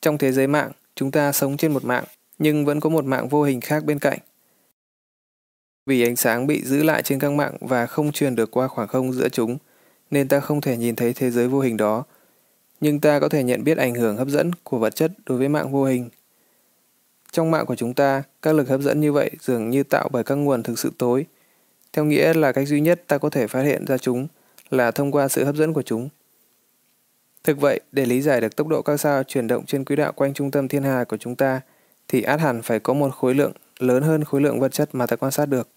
Trong 0.00 0.18
thế 0.18 0.32
giới 0.32 0.46
mạng, 0.46 0.72
chúng 0.94 1.10
ta 1.10 1.32
sống 1.32 1.56
trên 1.56 1.72
một 1.72 1.84
mạng, 1.84 2.04
nhưng 2.38 2.64
vẫn 2.64 2.80
có 2.80 2.90
một 2.90 3.04
mạng 3.04 3.28
vô 3.28 3.42
hình 3.42 3.60
khác 3.60 3.84
bên 3.84 3.98
cạnh. 3.98 4.18
Vì 5.86 6.02
ánh 6.02 6.16
sáng 6.16 6.46
bị 6.46 6.62
giữ 6.64 6.82
lại 6.82 7.02
trên 7.02 7.18
các 7.18 7.32
mạng 7.32 7.56
và 7.60 7.86
không 7.86 8.12
truyền 8.12 8.34
được 8.34 8.50
qua 8.50 8.68
khoảng 8.68 8.88
không 8.88 9.12
giữa 9.12 9.28
chúng, 9.28 9.58
nên 10.10 10.28
ta 10.28 10.40
không 10.40 10.60
thể 10.60 10.76
nhìn 10.76 10.96
thấy 10.96 11.12
thế 11.12 11.30
giới 11.30 11.48
vô 11.48 11.60
hình 11.60 11.76
đó. 11.76 12.04
Nhưng 12.80 13.00
ta 13.00 13.20
có 13.20 13.28
thể 13.28 13.42
nhận 13.44 13.64
biết 13.64 13.78
ảnh 13.78 13.94
hưởng 13.94 14.16
hấp 14.16 14.28
dẫn 14.28 14.50
của 14.62 14.78
vật 14.78 14.94
chất 14.94 15.12
đối 15.26 15.38
với 15.38 15.48
mạng 15.48 15.72
vô 15.72 15.84
hình. 15.84 16.08
Trong 17.32 17.50
mạng 17.50 17.66
của 17.66 17.76
chúng 17.76 17.94
ta, 17.94 18.22
các 18.42 18.52
lực 18.52 18.68
hấp 18.68 18.80
dẫn 18.80 19.00
như 19.00 19.12
vậy 19.12 19.30
dường 19.40 19.70
như 19.70 19.82
tạo 19.82 20.08
bởi 20.12 20.24
các 20.24 20.34
nguồn 20.34 20.62
thực 20.62 20.78
sự 20.78 20.92
tối. 20.98 21.26
Theo 21.92 22.04
nghĩa 22.04 22.34
là 22.34 22.52
cách 22.52 22.68
duy 22.68 22.80
nhất 22.80 23.02
ta 23.06 23.18
có 23.18 23.30
thể 23.30 23.46
phát 23.46 23.62
hiện 23.62 23.86
ra 23.86 23.98
chúng 23.98 24.26
là 24.70 24.90
thông 24.90 25.12
qua 25.12 25.28
sự 25.28 25.44
hấp 25.44 25.56
dẫn 25.56 25.72
của 25.72 25.82
chúng. 25.82 26.08
Thực 27.44 27.60
vậy, 27.60 27.80
để 27.92 28.06
lý 28.06 28.20
giải 28.20 28.40
được 28.40 28.56
tốc 28.56 28.68
độ 28.68 28.82
các 28.82 28.96
sao 28.96 29.22
chuyển 29.22 29.46
động 29.46 29.66
trên 29.66 29.84
quỹ 29.84 29.96
đạo 29.96 30.12
quanh 30.12 30.34
trung 30.34 30.50
tâm 30.50 30.68
thiên 30.68 30.82
hà 30.82 31.04
của 31.04 31.16
chúng 31.16 31.36
ta, 31.36 31.60
thì 32.08 32.22
át 32.22 32.40
hẳn 32.40 32.62
phải 32.62 32.80
có 32.80 32.94
một 32.94 33.14
khối 33.14 33.34
lượng 33.34 33.52
lớn 33.78 34.02
hơn 34.02 34.24
khối 34.24 34.40
lượng 34.40 34.60
vật 34.60 34.72
chất 34.72 34.88
mà 34.92 35.06
ta 35.06 35.16
quan 35.16 35.32
sát 35.32 35.46
được. 35.46 35.68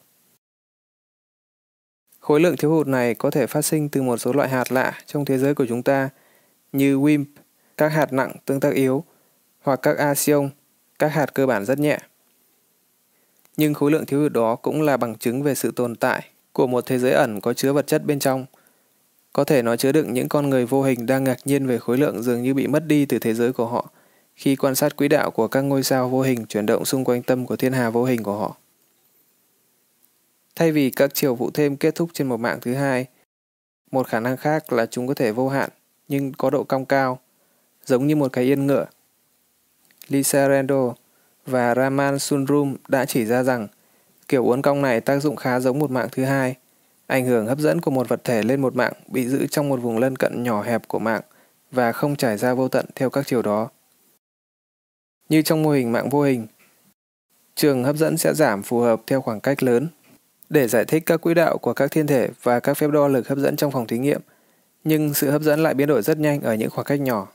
Khối 2.19 2.39
lượng 2.39 2.57
thiếu 2.57 2.71
hụt 2.71 2.87
này 2.87 3.15
có 3.15 3.31
thể 3.31 3.47
phát 3.47 3.61
sinh 3.61 3.89
từ 3.89 4.01
một 4.01 4.17
số 4.17 4.33
loại 4.33 4.49
hạt 4.49 4.71
lạ 4.71 4.93
trong 5.05 5.25
thế 5.25 5.37
giới 5.37 5.55
của 5.55 5.65
chúng 5.65 5.83
ta, 5.83 6.09
như 6.71 6.97
WIMP, 6.97 7.25
các 7.77 7.91
hạt 7.91 8.13
nặng 8.13 8.35
tương 8.45 8.59
tác 8.59 8.73
yếu, 8.73 9.03
hoặc 9.61 9.79
các 9.81 9.97
axion, 9.97 10.49
các 10.99 11.07
hạt 11.07 11.33
cơ 11.33 11.45
bản 11.45 11.65
rất 11.65 11.79
nhẹ. 11.79 11.99
Nhưng 13.57 13.73
khối 13.73 13.91
lượng 13.91 14.05
thiếu 14.05 14.21
hụt 14.21 14.31
đó 14.31 14.55
cũng 14.55 14.81
là 14.81 14.97
bằng 14.97 15.15
chứng 15.15 15.43
về 15.43 15.55
sự 15.55 15.71
tồn 15.75 15.95
tại 15.95 16.29
của 16.53 16.67
một 16.67 16.85
thế 16.85 16.99
giới 16.99 17.11
ẩn 17.11 17.41
có 17.41 17.53
chứa 17.53 17.73
vật 17.73 17.87
chất 17.87 18.05
bên 18.05 18.19
trong– 18.19 18.45
có 19.33 19.43
thể 19.43 19.61
nó 19.61 19.75
chứa 19.75 19.91
đựng 19.91 20.13
những 20.13 20.29
con 20.29 20.49
người 20.49 20.65
vô 20.65 20.83
hình 20.83 21.05
đang 21.05 21.23
ngạc 21.23 21.37
nhiên 21.45 21.67
về 21.67 21.77
khối 21.77 21.97
lượng 21.97 22.23
dường 22.23 22.43
như 22.43 22.53
bị 22.53 22.67
mất 22.67 22.87
đi 22.87 23.05
từ 23.05 23.19
thế 23.19 23.33
giới 23.33 23.53
của 23.53 23.65
họ 23.65 23.89
khi 24.35 24.55
quan 24.55 24.75
sát 24.75 24.95
quỹ 24.95 25.07
đạo 25.07 25.31
của 25.31 25.47
các 25.47 25.61
ngôi 25.61 25.83
sao 25.83 26.09
vô 26.09 26.21
hình 26.21 26.45
chuyển 26.45 26.65
động 26.65 26.85
xung 26.85 27.03
quanh 27.03 27.23
tâm 27.23 27.45
của 27.45 27.55
thiên 27.55 27.73
hà 27.73 27.89
vô 27.89 28.03
hình 28.03 28.23
của 28.23 28.37
họ. 28.37 28.57
Thay 30.55 30.71
vì 30.71 30.89
các 30.89 31.13
chiều 31.13 31.35
vụ 31.35 31.51
thêm 31.51 31.77
kết 31.77 31.95
thúc 31.95 32.09
trên 32.13 32.27
một 32.27 32.39
mạng 32.39 32.59
thứ 32.61 32.73
hai, 32.73 33.05
một 33.91 34.07
khả 34.07 34.19
năng 34.19 34.37
khác 34.37 34.73
là 34.73 34.85
chúng 34.85 35.07
có 35.07 35.13
thể 35.13 35.31
vô 35.31 35.49
hạn 35.49 35.69
nhưng 36.11 36.33
có 36.33 36.49
độ 36.49 36.63
cong 36.63 36.85
cao, 36.85 37.19
giống 37.85 38.07
như 38.07 38.15
một 38.15 38.33
cái 38.33 38.43
yên 38.43 38.67
ngựa. 38.67 38.85
Lisa 40.07 40.47
Randall 40.49 40.89
và 41.45 41.75
Raman 41.75 42.19
Sunrum 42.19 42.75
đã 42.87 43.05
chỉ 43.05 43.25
ra 43.25 43.43
rằng 43.43 43.67
kiểu 44.27 44.45
uốn 44.45 44.61
cong 44.61 44.81
này 44.81 45.01
tác 45.01 45.19
dụng 45.19 45.35
khá 45.35 45.59
giống 45.59 45.79
một 45.79 45.91
mạng 45.91 46.07
thứ 46.11 46.23
hai– 46.23 46.55
Ảnh 47.11 47.25
hưởng 47.25 47.47
hấp 47.47 47.59
dẫn 47.59 47.81
của 47.81 47.91
một 47.91 48.09
vật 48.09 48.23
thể 48.23 48.43
lên 48.43 48.61
một 48.61 48.75
mạng 48.75 48.93
bị 49.07 49.27
giữ 49.27 49.47
trong 49.47 49.69
một 49.69 49.81
vùng 49.81 49.97
lân 49.97 50.15
cận 50.15 50.43
nhỏ 50.43 50.61
hẹp 50.61 50.87
của 50.87 50.99
mạng 50.99 51.21
và 51.71 51.91
không 51.91 52.15
trải 52.15 52.37
ra 52.37 52.53
vô 52.53 52.67
tận 52.67 52.85
theo 52.95 53.09
các 53.09 53.27
chiều 53.27 53.41
đó. 53.41 53.69
Như 55.29 55.41
trong 55.41 55.63
mô 55.63 55.69
hình 55.69 55.91
mạng 55.91 56.09
vô 56.09 56.23
hình, 56.23 56.47
trường 57.55 57.83
hấp 57.83 57.95
dẫn 57.95 58.17
sẽ 58.17 58.33
giảm 58.33 58.63
phù 58.63 58.79
hợp 58.79 59.01
theo 59.07 59.21
khoảng 59.21 59.39
cách 59.39 59.63
lớn 59.63 59.87
để 60.49 60.67
giải 60.67 60.85
thích 60.85 61.03
các 61.05 61.21
quỹ 61.21 61.33
đạo 61.33 61.57
của 61.57 61.73
các 61.73 61.91
thiên 61.91 62.07
thể 62.07 62.29
và 62.43 62.59
các 62.59 62.73
phép 62.73 62.87
đo 62.91 63.07
lực 63.07 63.27
hấp 63.27 63.37
dẫn 63.37 63.55
trong 63.55 63.71
phòng 63.71 63.87
thí 63.87 63.97
nghiệm, 63.97 64.21
nhưng 64.83 65.13
sự 65.13 65.31
hấp 65.31 65.41
dẫn 65.41 65.59
lại 65.59 65.73
biến 65.73 65.87
đổi 65.87 66.01
rất 66.01 66.17
nhanh 66.17 66.41
ở 66.41 66.53
những 66.55 66.69
khoảng 66.69 66.85
cách 66.85 67.01
nhỏ. 67.01 67.27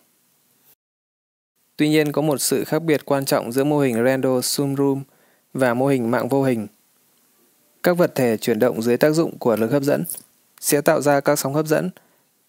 Tuy 1.77 1.89
nhiên 1.89 2.13
có 2.13 2.23
một 2.23 2.41
sự 2.41 2.65
khác 2.65 2.79
biệt 2.83 3.05
quan 3.05 3.25
trọng 3.25 3.53
giữa 3.53 3.65
mô 3.65 3.79
hình 3.79 3.97
Randall-Sumrum 3.97 5.01
và 5.55 5.75
mô 5.75 5.87
hình 5.87 6.11
mạng 6.11 6.29
vô 6.29 6.43
hình. 6.43 6.67
Các 7.83 7.97
vật 7.97 8.15
thể 8.15 8.37
chuyển 8.37 8.59
động 8.59 8.83
dưới 8.83 8.97
tác 8.97 9.11
dụng 9.11 9.39
của 9.39 9.57
lực 9.57 9.71
hấp 9.71 9.83
dẫn 9.83 10.05
sẽ 10.61 10.81
tạo 10.81 11.01
ra 11.01 11.21
các 11.21 11.39
sóng 11.39 11.55
hấp 11.55 11.67
dẫn, 11.67 11.91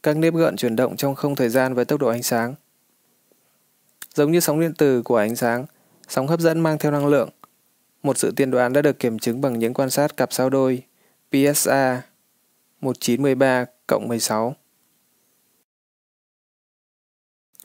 các 0.04 0.18
nếp 0.18 0.34
gợn 0.34 0.56
chuyển 0.56 0.76
động 0.76 0.98
trong 0.98 1.16
không 1.16 1.36
thời 1.36 1.50
gian 1.50 1.74
với 1.74 1.86
tốc 1.86 2.00
độ 2.00 2.08
ánh 2.08 2.24
sáng. 2.24 2.56
Giống 4.16 4.32
như 4.32 4.40
sóng 4.40 4.60
điện 4.60 4.74
từ 4.78 5.02
của 5.02 5.18
ánh 5.18 5.36
sáng, 5.36 5.66
sóng 6.08 6.28
hấp 6.28 6.40
dẫn 6.40 6.60
mang 6.60 6.78
theo 6.78 6.92
năng 6.92 7.08
lượng. 7.08 7.30
Một 8.04 8.18
sự 8.18 8.32
tiên 8.36 8.52
đoán 8.52 8.74
đã 8.74 8.82
được 8.82 9.00
kiểm 9.00 9.20
chứng 9.20 9.42
bằng 9.42 9.60
những 9.60 9.74
quan 9.74 9.90
sát 9.90 10.18
cặp 10.18 10.34
sao 10.34 10.50
đôi 10.50 10.84
PSA 11.32 12.02
1913 12.82 13.66
cộng 13.88 14.08
16. 14.08 14.56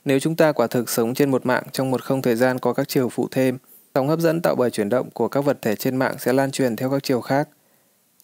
Nếu 0.05 0.19
chúng 0.19 0.35
ta 0.35 0.51
quả 0.51 0.67
thực 0.67 0.89
sống 0.89 1.13
trên 1.13 1.31
một 1.31 1.45
mạng 1.45 1.63
trong 1.71 1.91
một 1.91 2.03
không 2.03 2.21
thời 2.21 2.35
gian 2.35 2.59
có 2.59 2.73
các 2.73 2.87
chiều 2.87 3.09
phụ 3.09 3.27
thêm, 3.31 3.57
sóng 3.95 4.07
hấp 4.07 4.19
dẫn 4.19 4.41
tạo 4.41 4.55
bởi 4.55 4.71
chuyển 4.71 4.89
động 4.89 5.09
của 5.09 5.27
các 5.27 5.41
vật 5.41 5.57
thể 5.61 5.75
trên 5.75 5.95
mạng 5.95 6.15
sẽ 6.19 6.33
lan 6.33 6.51
truyền 6.51 6.75
theo 6.75 6.89
các 6.89 7.03
chiều 7.03 7.21
khác– 7.21 7.49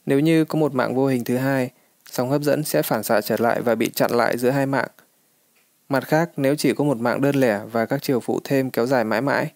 nếu 0.10 0.20
như 0.20 0.46
có 0.46 0.60
một 0.60 0.76
mạng 0.76 0.96
vô 0.96 1.08
hình 1.08 1.24
thứ 1.24 1.38
hai, 1.38 1.70
sóng 2.12 2.30
hấp 2.30 2.42
dẫn 2.42 2.64
sẽ 2.64 2.82
phản 2.82 3.04
xạ 3.04 3.22
trở 3.22 3.36
lại 3.40 3.62
và 3.62 3.76
bị 3.76 3.90
chặn 3.90 4.12
lại 4.12 4.38
giữa 4.38 4.50
hai 4.50 4.66
mạng. 4.66 4.88
Mặt 5.90 6.08
khác, 6.08 6.30
nếu 6.38 6.56
chỉ 6.56 6.74
có 6.74 6.84
một 6.84 6.98
mạng 6.98 7.22
đơn 7.22 7.36
lẻ 7.36 7.62
và 7.72 7.86
các 7.86 8.04
chiều 8.04 8.20
phụ 8.20 8.40
thêm 8.44 8.70
kéo 8.70 8.86
dài 8.86 9.04
mãi 9.04 9.22
mãi, 9.22 9.52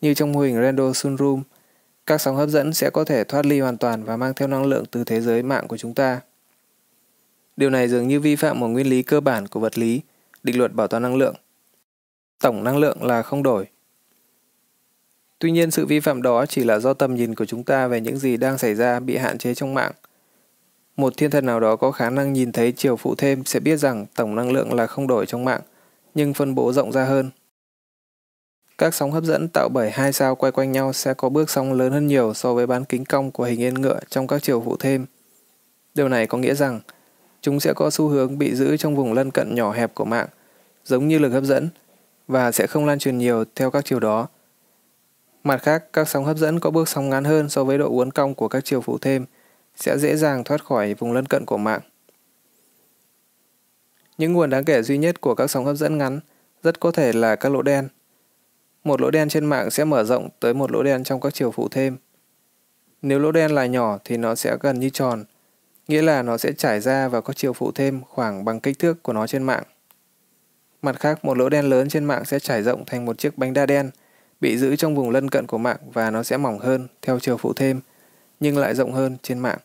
như 0.00 0.14
trong 0.14 0.32
mô 0.32 0.40
hình 0.40 0.62
Randall 0.62 0.92
Sunroom, 0.92 1.42
các 2.06 2.20
sóng 2.20 2.36
hấp 2.36 2.48
dẫn 2.48 2.72
sẽ 2.72 2.90
có 2.90 3.04
thể 3.04 3.24
thoát 3.24 3.46
ly 3.46 3.60
hoàn 3.60 3.76
toàn 3.76 4.04
và 4.04 4.16
mang 4.16 4.34
theo 4.34 4.48
năng 4.48 4.64
lượng 4.64 4.84
từ 4.90 5.04
thế 5.04 5.20
giới 5.20 5.42
mạng 5.42 5.68
của 5.68 5.76
chúng 5.76 5.94
ta. 5.94 6.20
Điều 7.56 7.70
này 7.70 7.88
dường 7.88 8.08
như 8.08 8.20
vi 8.20 8.36
phạm 8.36 8.60
một 8.60 8.68
nguyên 8.68 8.86
lý 8.86 9.02
cơ 9.02 9.20
bản 9.20 9.48
của 9.48 9.60
vật 9.60 9.78
lý, 9.78 10.00
định 10.42 10.58
luật 10.58 10.72
bảo 10.72 10.88
toàn 10.88 11.02
năng 11.02 11.16
lượng. 11.16 11.34
Tổng 12.40 12.64
năng 12.64 12.78
lượng 12.78 13.04
là 13.04 13.22
không 13.22 13.42
đổi. 13.42 13.66
Tuy 15.38 15.50
nhiên 15.50 15.70
sự 15.70 15.86
vi 15.86 16.00
phạm 16.00 16.22
đó 16.22 16.46
chỉ 16.46 16.64
là 16.64 16.78
do 16.78 16.94
tầm 16.94 17.14
nhìn 17.14 17.34
của 17.34 17.44
chúng 17.44 17.64
ta 17.64 17.86
về 17.86 18.00
những 18.00 18.18
gì 18.18 18.36
đang 18.36 18.58
xảy 18.58 18.74
ra 18.74 19.00
bị 19.00 19.16
hạn 19.16 19.38
chế 19.38 19.54
trong 19.54 19.74
mạng. 19.74 19.92
Một 20.96 21.12
thiên 21.16 21.30
thần 21.30 21.46
nào 21.46 21.60
đó 21.60 21.76
có 21.76 21.90
khả 21.90 22.10
năng 22.10 22.32
nhìn 22.32 22.52
thấy 22.52 22.72
chiều 22.72 22.96
phụ 22.96 23.14
thêm 23.14 23.44
sẽ 23.44 23.60
biết 23.60 23.76
rằng 23.76 24.06
tổng 24.14 24.34
năng 24.34 24.52
lượng 24.52 24.74
là 24.74 24.86
không 24.86 25.06
đổi 25.06 25.26
trong 25.26 25.44
mạng, 25.44 25.60
nhưng 26.14 26.34
phân 26.34 26.54
bố 26.54 26.72
rộng 26.72 26.92
ra 26.92 27.04
hơn. 27.04 27.30
Các 28.78 28.94
sóng 28.94 29.12
hấp 29.12 29.24
dẫn 29.24 29.48
tạo 29.48 29.68
bởi 29.68 29.90
hai 29.90 30.12
sao 30.12 30.34
quay 30.34 30.52
quanh 30.52 30.72
nhau 30.72 30.92
sẽ 30.92 31.14
có 31.14 31.28
bước 31.28 31.50
sóng 31.50 31.72
lớn 31.72 31.92
hơn 31.92 32.06
nhiều 32.06 32.34
so 32.34 32.54
với 32.54 32.66
bán 32.66 32.84
kính 32.84 33.04
cong 33.04 33.30
của 33.30 33.44
hình 33.44 33.60
yên 33.60 33.74
ngựa 33.74 34.00
trong 34.08 34.26
các 34.26 34.42
chiều 34.42 34.62
phụ 34.64 34.76
thêm. 34.76 35.06
Điều 35.94 36.08
này 36.08 36.26
có 36.26 36.38
nghĩa 36.38 36.54
rằng 36.54 36.80
chúng 37.40 37.60
sẽ 37.60 37.72
có 37.72 37.90
xu 37.90 38.08
hướng 38.08 38.38
bị 38.38 38.54
giữ 38.54 38.76
trong 38.76 38.96
vùng 38.96 39.12
lân 39.12 39.30
cận 39.30 39.54
nhỏ 39.54 39.72
hẹp 39.72 39.94
của 39.94 40.04
mạng, 40.04 40.28
giống 40.84 41.08
như 41.08 41.18
lực 41.18 41.30
hấp 41.30 41.44
dẫn, 41.44 41.68
và 42.28 42.52
sẽ 42.52 42.66
không 42.66 42.86
lan 42.86 42.98
truyền 42.98 43.18
nhiều 43.18 43.44
theo 43.54 43.70
các 43.70 43.84
chiều 43.84 44.00
đó. 44.00 44.28
Mặt 45.44 45.62
khác, 45.62 45.84
các 45.92 46.08
sóng 46.08 46.24
hấp 46.24 46.36
dẫn 46.36 46.60
có 46.60 46.70
bước 46.70 46.88
sóng 46.88 47.10
ngắn 47.10 47.24
hơn 47.24 47.48
so 47.48 47.64
với 47.64 47.78
độ 47.78 47.88
uốn 47.88 48.10
cong 48.10 48.34
của 48.34 48.48
các 48.48 48.64
chiều 48.64 48.80
phụ 48.80 48.98
thêm, 48.98 49.26
sẽ 49.76 49.98
dễ 49.98 50.16
dàng 50.16 50.44
thoát 50.44 50.64
khỏi 50.64 50.94
vùng 50.94 51.12
lân 51.12 51.26
cận 51.26 51.44
của 51.44 51.58
mạng. 51.58 51.80
Những 54.18 54.32
nguồn 54.32 54.50
đáng 54.50 54.64
kể 54.64 54.82
duy 54.82 54.98
nhất 54.98 55.20
của 55.20 55.34
các 55.34 55.50
sóng 55.50 55.64
hấp 55.64 55.76
dẫn 55.76 55.98
ngắn 55.98 56.20
rất 56.62 56.80
có 56.80 56.90
thể 56.90 57.12
là 57.12 57.36
các 57.36 57.52
lỗ 57.52 57.62
đen. 57.62 57.88
một 58.84 59.00
lỗ 59.00 59.10
đen 59.10 59.28
trên 59.28 59.44
mạng 59.44 59.70
sẽ 59.70 59.84
mở 59.84 60.04
rộng 60.04 60.28
tới 60.40 60.54
một 60.54 60.70
lỗ 60.70 60.82
đen 60.82 61.04
trong 61.04 61.20
các 61.20 61.34
chiều 61.34 61.50
phụ 61.50 61.68
thêm. 61.68 61.96
Nếu 63.02 63.18
lỗ 63.18 63.32
đen 63.32 63.54
là 63.54 63.66
nhỏ 63.66 63.98
thì 64.04 64.16
nó 64.16 64.34
sẽ 64.34 64.56
gần 64.60 64.80
như 64.80 64.90
tròn, 64.90 65.24
nghĩa 65.88 66.02
là 66.02 66.22
nó 66.22 66.38
sẽ 66.38 66.52
trải 66.52 66.80
ra 66.80 67.08
và 67.08 67.20
có 67.20 67.32
chiều 67.32 67.52
phụ 67.52 67.72
thêm 67.74 68.00
khoảng 68.08 68.44
bằng 68.44 68.60
kích 68.60 68.78
thước 68.78 69.02
của 69.02 69.12
nó 69.12 69.26
trên 69.26 69.42
mạng. 69.42 69.62
Mặt 70.86 71.00
khác, 71.00 71.24
một 71.24 71.38
lỗ 71.38 71.48
đen 71.48 71.64
lớn 71.64 71.88
trên 71.88 72.04
mạng 72.04 72.24
sẽ 72.24 72.38
trải 72.38 72.62
rộng 72.62 72.84
thành 72.84 73.04
một 73.04 73.18
chiếc 73.18 73.38
bánh 73.38 73.52
đa 73.52 73.66
đen, 73.66 73.90
bị 74.40 74.58
giữ 74.58 74.76
trong 74.76 74.94
vùng 74.94 75.10
lân 75.10 75.28
cận 75.28 75.46
của 75.46 75.58
mạng 75.58 75.76
và 75.92 76.10
nó 76.10 76.22
sẽ 76.22 76.36
mỏng 76.36 76.58
hơn 76.58 76.88
theo 77.02 77.18
chiều 77.18 77.36
phụ 77.36 77.52
thêm, 77.52 77.80
nhưng 78.40 78.58
lại 78.58 78.74
rộng 78.74 78.92
hơn 78.92 79.16
trên 79.22 79.38
mạng. 79.38 79.58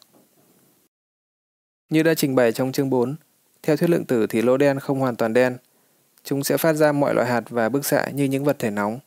Như 1.90 2.04
đã 2.04 2.14
trình 2.14 2.36
bày 2.36 2.52
trong 2.52 2.72
chương 2.72 2.90
4, 2.90 3.16
theo 3.64 3.78
thuyết 3.78 3.90
lượng 3.90 4.06
tử 4.06 4.28
thì 4.28 4.42
lỗ 4.42 4.58
đen 4.58 4.80
không 4.80 5.00
hoàn 5.00 5.16
toàn 5.16 5.34
đen. 5.34 5.58
Chúng 6.24 6.44
sẽ 6.44 6.58
phát 6.58 6.74
ra 6.74 6.92
mọi 6.92 7.16
loại 7.16 7.28
hạt 7.28 7.44
và 7.50 7.70
bức 7.70 7.86
xạ 7.86 8.10
như 8.14 8.24
những 8.24 8.44
vật 8.44 8.60
thể 8.60 8.70
nóng. 8.70 9.00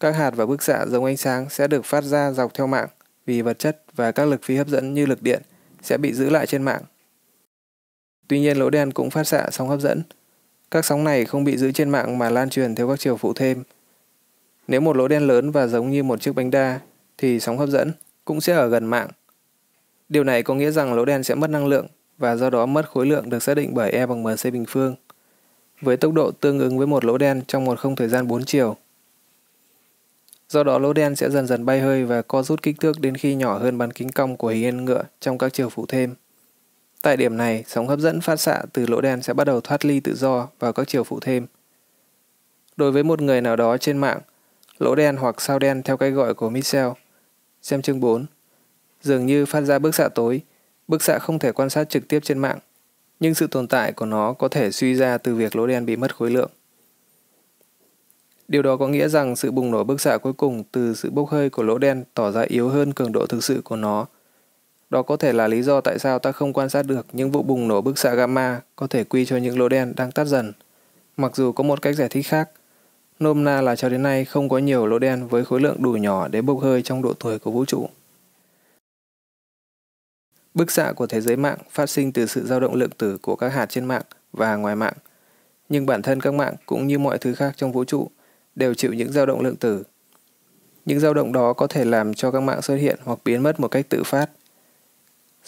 Các 0.00 0.10
hạt 0.10 0.30
và 0.30 0.46
bức 0.46 0.62
xạ 0.62 0.86
giống 0.86 1.04
ánh 1.04 1.16
sáng 1.16 1.50
sẽ 1.50 1.68
được 1.68 1.84
phát 1.84 2.04
ra 2.04 2.32
dọc 2.32 2.54
theo 2.54 2.66
mạng 2.66 2.88
vì 3.26 3.42
vật 3.42 3.58
chất 3.58 3.82
và 3.94 4.12
các 4.12 4.28
lực 4.28 4.42
phi 4.42 4.56
hấp 4.56 4.68
dẫn 4.68 4.94
như 4.94 5.06
lực 5.06 5.22
điện 5.22 5.42
sẽ 5.82 5.98
bị 5.98 6.12
giữ 6.12 6.30
lại 6.30 6.46
trên 6.46 6.62
mạng. 6.62 6.82
Tuy 8.28 8.40
nhiên 8.40 8.56
lỗ 8.56 8.70
đen 8.70 8.92
cũng 8.92 9.10
phát 9.10 9.24
xạ 9.24 9.48
sóng 9.50 9.68
hấp 9.68 9.80
dẫn. 9.80 10.02
Các 10.70 10.84
sóng 10.84 11.04
này 11.04 11.24
không 11.24 11.44
bị 11.44 11.56
giữ 11.56 11.72
trên 11.72 11.90
mạng 11.90 12.18
mà 12.18 12.30
lan 12.30 12.50
truyền 12.50 12.74
theo 12.74 12.88
các 12.88 13.00
chiều 13.00 13.16
phụ 13.16 13.32
thêm. 13.32 13.62
Nếu 14.68 14.80
một 14.80 14.96
lỗ 14.96 15.08
đen 15.08 15.26
lớn 15.26 15.50
và 15.50 15.66
giống 15.66 15.90
như 15.90 16.02
một 16.02 16.20
chiếc 16.20 16.34
bánh 16.34 16.50
đa 16.50 16.80
thì 17.18 17.40
sóng 17.40 17.58
hấp 17.58 17.68
dẫn 17.68 17.92
cũng 18.24 18.40
sẽ 18.40 18.54
ở 18.54 18.68
gần 18.68 18.86
mạng. 18.86 19.08
Điều 20.08 20.24
này 20.24 20.42
có 20.42 20.54
nghĩa 20.54 20.70
rằng 20.70 20.94
lỗ 20.94 21.04
đen 21.04 21.22
sẽ 21.22 21.34
mất 21.34 21.50
năng 21.50 21.66
lượng 21.66 21.86
và 22.18 22.36
do 22.36 22.50
đó 22.50 22.66
mất 22.66 22.90
khối 22.90 23.06
lượng 23.06 23.30
được 23.30 23.42
xác 23.42 23.54
định 23.54 23.74
bởi 23.74 23.90
E 23.90 24.06
bằng 24.06 24.22
mc 24.22 24.52
bình 24.52 24.64
phương, 24.68 24.94
với 25.80 25.96
tốc 25.96 26.12
độ 26.12 26.30
tương 26.30 26.58
ứng 26.58 26.78
với 26.78 26.86
một 26.86 27.04
lỗ 27.04 27.18
đen 27.18 27.42
trong 27.46 27.64
một 27.64 27.78
không 27.78 27.96
thời 27.96 28.08
gian 28.08 28.26
4 28.26 28.44
chiều. 28.44 28.76
Do 30.48 30.64
đó 30.64 30.78
lỗ 30.78 30.92
đen 30.92 31.16
sẽ 31.16 31.30
dần 31.30 31.46
dần 31.46 31.64
bay 31.64 31.80
hơi 31.80 32.04
và 32.04 32.22
co 32.22 32.42
rút 32.42 32.62
kích 32.62 32.80
thước 32.80 33.00
đến 33.00 33.14
khi 33.14 33.34
nhỏ 33.34 33.58
hơn 33.58 33.78
bán 33.78 33.90
kính 33.90 34.08
cong 34.08 34.36
của 34.36 34.48
hình 34.48 34.62
yên 34.62 34.84
ngựa 34.84 35.02
trong 35.20 35.38
các 35.38 35.52
chiều 35.52 35.68
phụ 35.68 35.86
thêm. 35.88 36.14
Tại 37.02 37.16
điểm 37.16 37.36
này, 37.36 37.64
sóng 37.66 37.88
hấp 37.88 37.98
dẫn 37.98 38.20
phát 38.20 38.36
xạ 38.36 38.62
từ 38.72 38.86
lỗ 38.86 39.00
đen 39.00 39.22
sẽ 39.22 39.34
bắt 39.34 39.44
đầu 39.44 39.60
thoát 39.60 39.84
ly 39.84 40.00
tự 40.00 40.14
do 40.14 40.48
vào 40.58 40.72
các 40.72 40.88
chiều 40.88 41.04
phụ 41.04 41.20
thêm. 41.20 41.46
Đối 42.76 42.92
với 42.92 43.02
một 43.02 43.20
người 43.20 43.40
nào 43.40 43.56
đó 43.56 43.76
trên 43.76 43.98
mạng, 43.98 44.20
lỗ 44.78 44.94
đen 44.94 45.16
hoặc 45.16 45.40
sao 45.40 45.58
đen 45.58 45.82
theo 45.82 45.96
cách 45.96 46.12
gọi 46.14 46.34
của 46.34 46.50
Michel, 46.50 46.88
xem 47.62 47.82
chương 47.82 48.00
4, 48.00 48.26
dường 49.02 49.26
như 49.26 49.46
phát 49.46 49.60
ra 49.60 49.78
bức 49.78 49.94
xạ 49.94 50.08
tối, 50.08 50.40
bức 50.88 51.02
xạ 51.02 51.18
không 51.18 51.38
thể 51.38 51.52
quan 51.52 51.70
sát 51.70 51.90
trực 51.90 52.08
tiếp 52.08 52.20
trên 52.22 52.38
mạng, 52.38 52.58
nhưng 53.20 53.34
sự 53.34 53.46
tồn 53.46 53.68
tại 53.68 53.92
của 53.92 54.06
nó 54.06 54.32
có 54.32 54.48
thể 54.48 54.70
suy 54.70 54.94
ra 54.94 55.18
từ 55.18 55.34
việc 55.34 55.56
lỗ 55.56 55.66
đen 55.66 55.86
bị 55.86 55.96
mất 55.96 56.16
khối 56.16 56.30
lượng. 56.30 56.50
Điều 58.48 58.62
đó 58.62 58.76
có 58.76 58.88
nghĩa 58.88 59.08
rằng 59.08 59.36
sự 59.36 59.50
bùng 59.50 59.70
nổ 59.70 59.84
bức 59.84 60.00
xạ 60.00 60.18
cuối 60.18 60.32
cùng 60.32 60.64
từ 60.72 60.94
sự 60.94 61.10
bốc 61.10 61.28
hơi 61.28 61.50
của 61.50 61.62
lỗ 61.62 61.78
đen 61.78 62.04
tỏ 62.14 62.30
ra 62.30 62.42
yếu 62.42 62.68
hơn 62.68 62.92
cường 62.92 63.12
độ 63.12 63.26
thực 63.26 63.44
sự 63.44 63.60
của 63.64 63.76
nó. 63.76 64.06
Đó 64.90 65.02
có 65.02 65.16
thể 65.16 65.32
là 65.32 65.48
lý 65.48 65.62
do 65.62 65.80
tại 65.80 65.98
sao 65.98 66.18
ta 66.18 66.32
không 66.32 66.52
quan 66.52 66.68
sát 66.68 66.82
được 66.82 67.06
những 67.12 67.30
vụ 67.30 67.42
bùng 67.42 67.68
nổ 67.68 67.80
bức 67.80 67.98
xạ 67.98 68.14
gamma 68.14 68.60
có 68.76 68.86
thể 68.86 69.04
quy 69.04 69.24
cho 69.24 69.36
những 69.36 69.58
lỗ 69.58 69.68
đen 69.68 69.92
đang 69.96 70.12
tắt 70.12 70.24
dần. 70.24 70.52
Mặc 71.16 71.36
dù 71.36 71.52
có 71.52 71.64
một 71.64 71.82
cách 71.82 71.96
giải 71.96 72.08
thích 72.08 72.26
khác, 72.26 72.50
nôm 73.18 73.44
na 73.44 73.60
là 73.60 73.76
cho 73.76 73.88
đến 73.88 74.02
nay 74.02 74.24
không 74.24 74.48
có 74.48 74.58
nhiều 74.58 74.86
lỗ 74.86 74.98
đen 74.98 75.28
với 75.28 75.44
khối 75.44 75.60
lượng 75.60 75.82
đủ 75.82 75.92
nhỏ 75.92 76.28
để 76.28 76.42
bốc 76.42 76.60
hơi 76.60 76.82
trong 76.82 77.02
độ 77.02 77.12
tuổi 77.12 77.38
của 77.38 77.50
vũ 77.50 77.64
trụ. 77.64 77.88
Bức 80.54 80.70
xạ 80.70 80.92
của 80.92 81.06
thế 81.06 81.20
giới 81.20 81.36
mạng 81.36 81.58
phát 81.70 81.90
sinh 81.90 82.12
từ 82.12 82.26
sự 82.26 82.46
dao 82.46 82.60
động 82.60 82.74
lượng 82.74 82.90
tử 82.98 83.18
của 83.22 83.36
các 83.36 83.48
hạt 83.48 83.66
trên 83.66 83.84
mạng 83.84 84.02
và 84.32 84.56
ngoài 84.56 84.76
mạng. 84.76 84.94
Nhưng 85.68 85.86
bản 85.86 86.02
thân 86.02 86.20
các 86.20 86.34
mạng 86.34 86.54
cũng 86.66 86.86
như 86.86 86.98
mọi 86.98 87.18
thứ 87.18 87.34
khác 87.34 87.52
trong 87.56 87.72
vũ 87.72 87.84
trụ 87.84 88.10
đều 88.54 88.74
chịu 88.74 88.92
những 88.92 89.12
dao 89.12 89.26
động 89.26 89.40
lượng 89.40 89.56
tử. 89.56 89.82
Những 90.84 91.00
dao 91.00 91.14
động 91.14 91.32
đó 91.32 91.52
có 91.52 91.66
thể 91.66 91.84
làm 91.84 92.14
cho 92.14 92.30
các 92.30 92.40
mạng 92.40 92.62
xuất 92.62 92.76
hiện 92.76 92.98
hoặc 93.04 93.18
biến 93.24 93.42
mất 93.42 93.60
một 93.60 93.68
cách 93.68 93.86
tự 93.88 94.02
phát. 94.04 94.30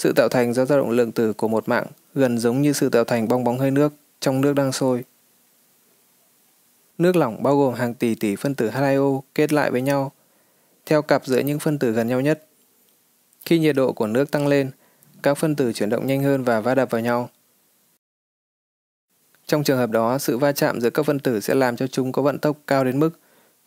Sự 0.00 0.12
tạo 0.12 0.28
thành 0.28 0.52
do 0.52 0.64
dao 0.64 0.78
động 0.78 0.90
lượng 0.90 1.12
tử 1.12 1.32
của 1.32 1.48
một 1.48 1.68
mạng 1.68 1.86
gần 2.14 2.38
giống 2.38 2.62
như 2.62 2.72
sự 2.72 2.88
tạo 2.88 3.04
thành 3.04 3.28
bong 3.28 3.44
bóng 3.44 3.58
hơi 3.58 3.70
nước 3.70 3.92
trong 4.20 4.40
nước 4.40 4.52
đang 4.52 4.72
sôi. 4.72 5.04
Nước 6.98 7.16
lỏng 7.16 7.42
bao 7.42 7.58
gồm 7.58 7.74
hàng 7.74 7.94
tỷ 7.94 8.14
tỷ 8.14 8.36
phân 8.36 8.54
tử 8.54 8.70
H2O 8.70 9.20
kết 9.34 9.52
lại 9.52 9.70
với 9.70 9.82
nhau, 9.82 10.12
theo 10.86 11.02
cặp 11.02 11.26
giữa 11.26 11.38
những 11.38 11.58
phân 11.58 11.78
tử 11.78 11.92
gần 11.92 12.08
nhau 12.08 12.20
nhất. 12.20 12.46
Khi 13.46 13.58
nhiệt 13.58 13.76
độ 13.76 13.92
của 13.92 14.06
nước 14.06 14.30
tăng 14.30 14.46
lên, 14.46 14.70
các 15.22 15.34
phân 15.34 15.56
tử 15.56 15.72
chuyển 15.72 15.88
động 15.88 16.06
nhanh 16.06 16.22
hơn 16.22 16.44
và 16.44 16.60
va 16.60 16.74
đập 16.74 16.90
vào 16.90 17.00
nhau. 17.00 17.30
Trong 19.46 19.64
trường 19.64 19.78
hợp 19.78 19.90
đó, 19.90 20.18
sự 20.18 20.38
va 20.38 20.52
chạm 20.52 20.80
giữa 20.80 20.90
các 20.90 21.06
phân 21.06 21.18
tử 21.18 21.40
sẽ 21.40 21.54
làm 21.54 21.76
cho 21.76 21.86
chúng 21.86 22.12
có 22.12 22.22
vận 22.22 22.38
tốc 22.38 22.56
cao 22.66 22.84
đến 22.84 23.00
mức 23.00 23.10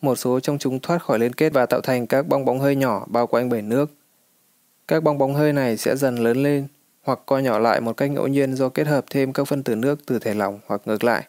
một 0.02 0.16
số 0.16 0.40
trong 0.40 0.58
chúng 0.58 0.80
thoát 0.80 1.03
khỏi 1.03 1.20
liên 1.20 1.34
kết 1.34 1.53
và 1.53 1.66
tạo 1.66 1.82
thành 1.82 2.08
các 2.08 2.28
bong 2.28 2.45
bóng 2.45 2.60
hơi 2.60 2.76
nhỏ 2.76 3.06
bao 3.08 3.28
quanh 3.28 3.50
bể 3.50 3.62
nước. 3.62 3.92
Các 4.88 5.03
bong 5.03 5.18
bóng 5.18 5.36
hơi 5.36 5.53
này 5.53 5.78
sẽ 5.78 5.95
dần 5.95 6.16
lớn 6.16 6.44
lên 6.44 6.68
hoặc 7.02 7.20
co 7.26 7.40
nhỏ 7.40 7.60
lại 7.60 7.82
một 7.82 7.98
cách 7.98 8.12
ngẫu 8.12 8.28
nhiên 8.28 8.56
do 8.56 8.70
kết 8.70 8.88
hợp 8.88 9.06
thêm 9.10 9.34
các 9.34 9.44
phân 9.44 9.64
tử 9.64 9.76
nước 9.76 10.00
từ 10.06 10.20
thể 10.20 10.34
lỏng 10.34 10.60
hoặc 10.68 10.82
ngược 10.86 11.03
lại. 11.03 11.28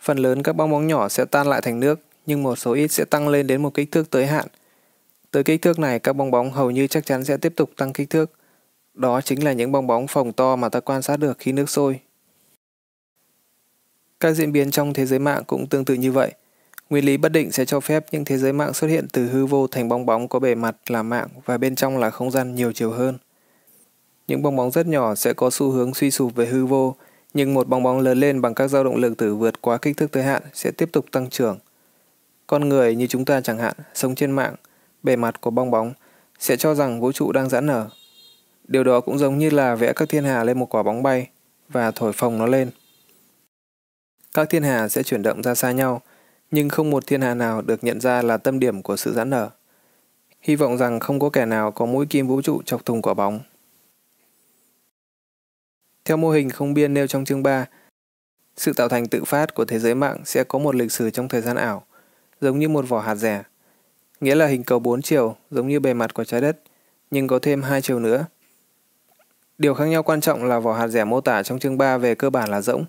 Phần 0.00 0.18
lớn 0.18 0.42
các 0.42 0.52
bong 0.52 0.70
bóng 0.70 0.86
nhỏ 0.86 1.08
sẽ 1.08 1.24
tan 1.24 1.46
lại 1.46 1.60
thành 1.62 1.80
nước, 1.80 2.00
nhưng 2.26 2.42
một 2.42 2.56
số 2.56 2.72
ít 2.72 2.88
sẽ 2.88 3.04
tăng 3.04 3.28
lên 3.28 3.46
đến 3.46 3.62
một 3.62 3.74
kích 3.74 3.92
thước 3.92 4.10
tới 4.10 4.26
hạn. 4.26 4.46
Tới 5.30 5.44
kích 5.44 5.62
thước 5.62 5.78
này, 5.78 5.98
các 5.98 6.12
bong 6.12 6.30
bóng 6.30 6.50
hầu 6.50 6.70
như 6.70 6.86
chắc 6.86 7.06
chắn 7.06 7.24
sẽ 7.24 7.36
tiếp 7.36 7.52
tục 7.56 7.70
tăng 7.76 7.92
kích 7.92 8.10
thước. 8.10 8.30
Đó 8.94 9.20
chính 9.20 9.44
là 9.44 9.52
những 9.52 9.72
bong 9.72 9.86
bóng 9.86 10.06
phồng 10.06 10.32
to 10.32 10.56
mà 10.56 10.68
ta 10.68 10.80
quan 10.80 11.02
sát 11.02 11.16
được 11.16 11.38
khi 11.38 11.52
nước 11.52 11.70
sôi. 11.70 12.00
Các 14.20 14.32
diễn 14.32 14.52
biến 14.52 14.70
trong 14.70 14.92
thế 14.92 15.06
giới 15.06 15.18
mạng 15.18 15.42
cũng 15.46 15.66
tương 15.66 15.84
tự 15.84 15.94
như 15.94 16.12
vậy. 16.12 16.32
Nguyên 16.90 17.04
lý 17.04 17.16
bất 17.16 17.28
định 17.28 17.52
sẽ 17.52 17.64
cho 17.64 17.80
phép 17.80 18.06
những 18.12 18.24
thế 18.24 18.38
giới 18.38 18.52
mạng 18.52 18.74
xuất 18.74 18.88
hiện 18.88 19.06
từ 19.12 19.26
hư 19.26 19.46
vô 19.46 19.66
thành 19.66 19.88
bong 19.88 20.06
bóng 20.06 20.28
có 20.28 20.38
bề 20.38 20.54
mặt 20.54 20.76
là 20.86 21.02
mạng 21.02 21.28
và 21.44 21.58
bên 21.58 21.74
trong 21.74 21.98
là 21.98 22.10
không 22.10 22.30
gian 22.30 22.54
nhiều 22.54 22.72
chiều 22.72 22.90
hơn. 22.90 23.18
Những 24.28 24.42
bong 24.42 24.56
bóng 24.56 24.70
rất 24.70 24.86
nhỏ 24.86 25.14
sẽ 25.14 25.32
có 25.32 25.50
xu 25.50 25.70
hướng 25.70 25.94
suy 25.94 26.10
sụp 26.10 26.34
về 26.34 26.46
hư 26.46 26.66
vô, 26.66 26.96
nhưng 27.34 27.54
một 27.54 27.68
bong 27.68 27.82
bóng 27.82 28.00
lớn 28.00 28.20
lên 28.20 28.40
bằng 28.40 28.54
các 28.54 28.68
dao 28.68 28.84
động 28.84 28.96
lượng 28.96 29.14
tử 29.14 29.34
vượt 29.34 29.60
quá 29.60 29.78
kích 29.78 29.96
thước 29.96 30.12
tới 30.12 30.22
hạn 30.22 30.42
sẽ 30.52 30.70
tiếp 30.70 30.88
tục 30.92 31.06
tăng 31.12 31.30
trưởng. 31.30 31.58
Con 32.46 32.68
người 32.68 32.94
như 32.94 33.06
chúng 33.06 33.24
ta 33.24 33.40
chẳng 33.40 33.58
hạn, 33.58 33.74
sống 33.94 34.14
trên 34.14 34.30
mạng, 34.30 34.54
bề 35.02 35.16
mặt 35.16 35.40
của 35.40 35.50
bong 35.50 35.70
bóng 35.70 35.92
sẽ 36.38 36.56
cho 36.56 36.74
rằng 36.74 37.00
vũ 37.00 37.12
trụ 37.12 37.32
đang 37.32 37.48
giãn 37.48 37.66
nở. 37.66 37.88
Điều 38.68 38.84
đó 38.84 39.00
cũng 39.00 39.18
giống 39.18 39.38
như 39.38 39.50
là 39.50 39.74
vẽ 39.74 39.92
các 39.92 40.08
thiên 40.08 40.24
hà 40.24 40.44
lên 40.44 40.58
một 40.58 40.74
quả 40.74 40.82
bóng 40.82 41.02
bay 41.02 41.28
và 41.68 41.90
thổi 41.90 42.12
phồng 42.12 42.38
nó 42.38 42.46
lên. 42.46 42.70
Các 44.34 44.50
thiên 44.50 44.62
hà 44.62 44.88
sẽ 44.88 45.02
chuyển 45.02 45.22
động 45.22 45.42
ra 45.42 45.54
xa 45.54 45.72
nhau, 45.72 46.02
nhưng 46.54 46.68
không 46.68 46.90
một 46.90 47.06
thiên 47.06 47.20
hà 47.20 47.34
nào 47.34 47.62
được 47.62 47.84
nhận 47.84 48.00
ra 48.00 48.22
là 48.22 48.36
tâm 48.36 48.58
điểm 48.58 48.82
của 48.82 48.96
sự 48.96 49.12
giãn 49.12 49.30
nở. 49.30 49.50
Hy 50.40 50.56
vọng 50.56 50.78
rằng 50.78 51.00
không 51.00 51.20
có 51.20 51.30
kẻ 51.30 51.46
nào 51.46 51.72
có 51.72 51.86
mũi 51.86 52.06
kim 52.06 52.26
vũ 52.26 52.42
trụ 52.42 52.62
chọc 52.62 52.84
thùng 52.84 53.02
quả 53.02 53.14
bóng. 53.14 53.40
Theo 56.04 56.16
mô 56.16 56.30
hình 56.30 56.50
không 56.50 56.74
biên 56.74 56.94
nêu 56.94 57.06
trong 57.06 57.24
chương 57.24 57.42
3, 57.42 57.66
sự 58.56 58.72
tạo 58.72 58.88
thành 58.88 59.06
tự 59.06 59.24
phát 59.24 59.54
của 59.54 59.64
thế 59.64 59.78
giới 59.78 59.94
mạng 59.94 60.18
sẽ 60.24 60.44
có 60.44 60.58
một 60.58 60.74
lịch 60.74 60.92
sử 60.92 61.10
trong 61.10 61.28
thời 61.28 61.40
gian 61.40 61.56
ảo, 61.56 61.86
giống 62.40 62.58
như 62.58 62.68
một 62.68 62.88
vỏ 62.88 63.00
hạt 63.00 63.14
rẻ. 63.14 63.42
Nghĩa 64.20 64.34
là 64.34 64.46
hình 64.46 64.64
cầu 64.64 64.78
4 64.78 65.02
chiều, 65.02 65.36
giống 65.50 65.68
như 65.68 65.80
bề 65.80 65.94
mặt 65.94 66.14
của 66.14 66.24
trái 66.24 66.40
đất, 66.40 66.60
nhưng 67.10 67.26
có 67.26 67.38
thêm 67.38 67.62
hai 67.62 67.82
chiều 67.82 67.98
nữa. 67.98 68.26
Điều 69.58 69.74
khác 69.74 69.84
nhau 69.84 70.02
quan 70.02 70.20
trọng 70.20 70.44
là 70.44 70.58
vỏ 70.58 70.74
hạt 70.74 70.88
rẻ 70.88 71.04
mô 71.04 71.20
tả 71.20 71.42
trong 71.42 71.58
chương 71.58 71.78
3 71.78 71.98
về 71.98 72.14
cơ 72.14 72.30
bản 72.30 72.50
là 72.50 72.60
rỗng, 72.60 72.84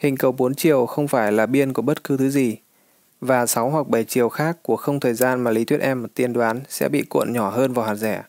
Hình 0.00 0.16
cầu 0.16 0.32
4 0.32 0.54
chiều 0.54 0.86
không 0.86 1.08
phải 1.08 1.32
là 1.32 1.46
biên 1.46 1.72
của 1.72 1.82
bất 1.82 2.04
cứ 2.04 2.16
thứ 2.16 2.30
gì, 2.30 2.56
và 3.20 3.46
6 3.46 3.70
hoặc 3.70 3.88
7 3.88 4.04
chiều 4.04 4.28
khác 4.28 4.56
của 4.62 4.76
không 4.76 5.00
thời 5.00 5.14
gian 5.14 5.40
mà 5.40 5.50
lý 5.50 5.64
thuyết 5.64 5.80
em 5.80 6.08
tiên 6.08 6.32
đoán 6.32 6.60
sẽ 6.68 6.88
bị 6.88 7.02
cuộn 7.02 7.32
nhỏ 7.32 7.50
hơn 7.50 7.72
vỏ 7.72 7.86
hạt 7.86 7.94
rẻ. 7.94 8.22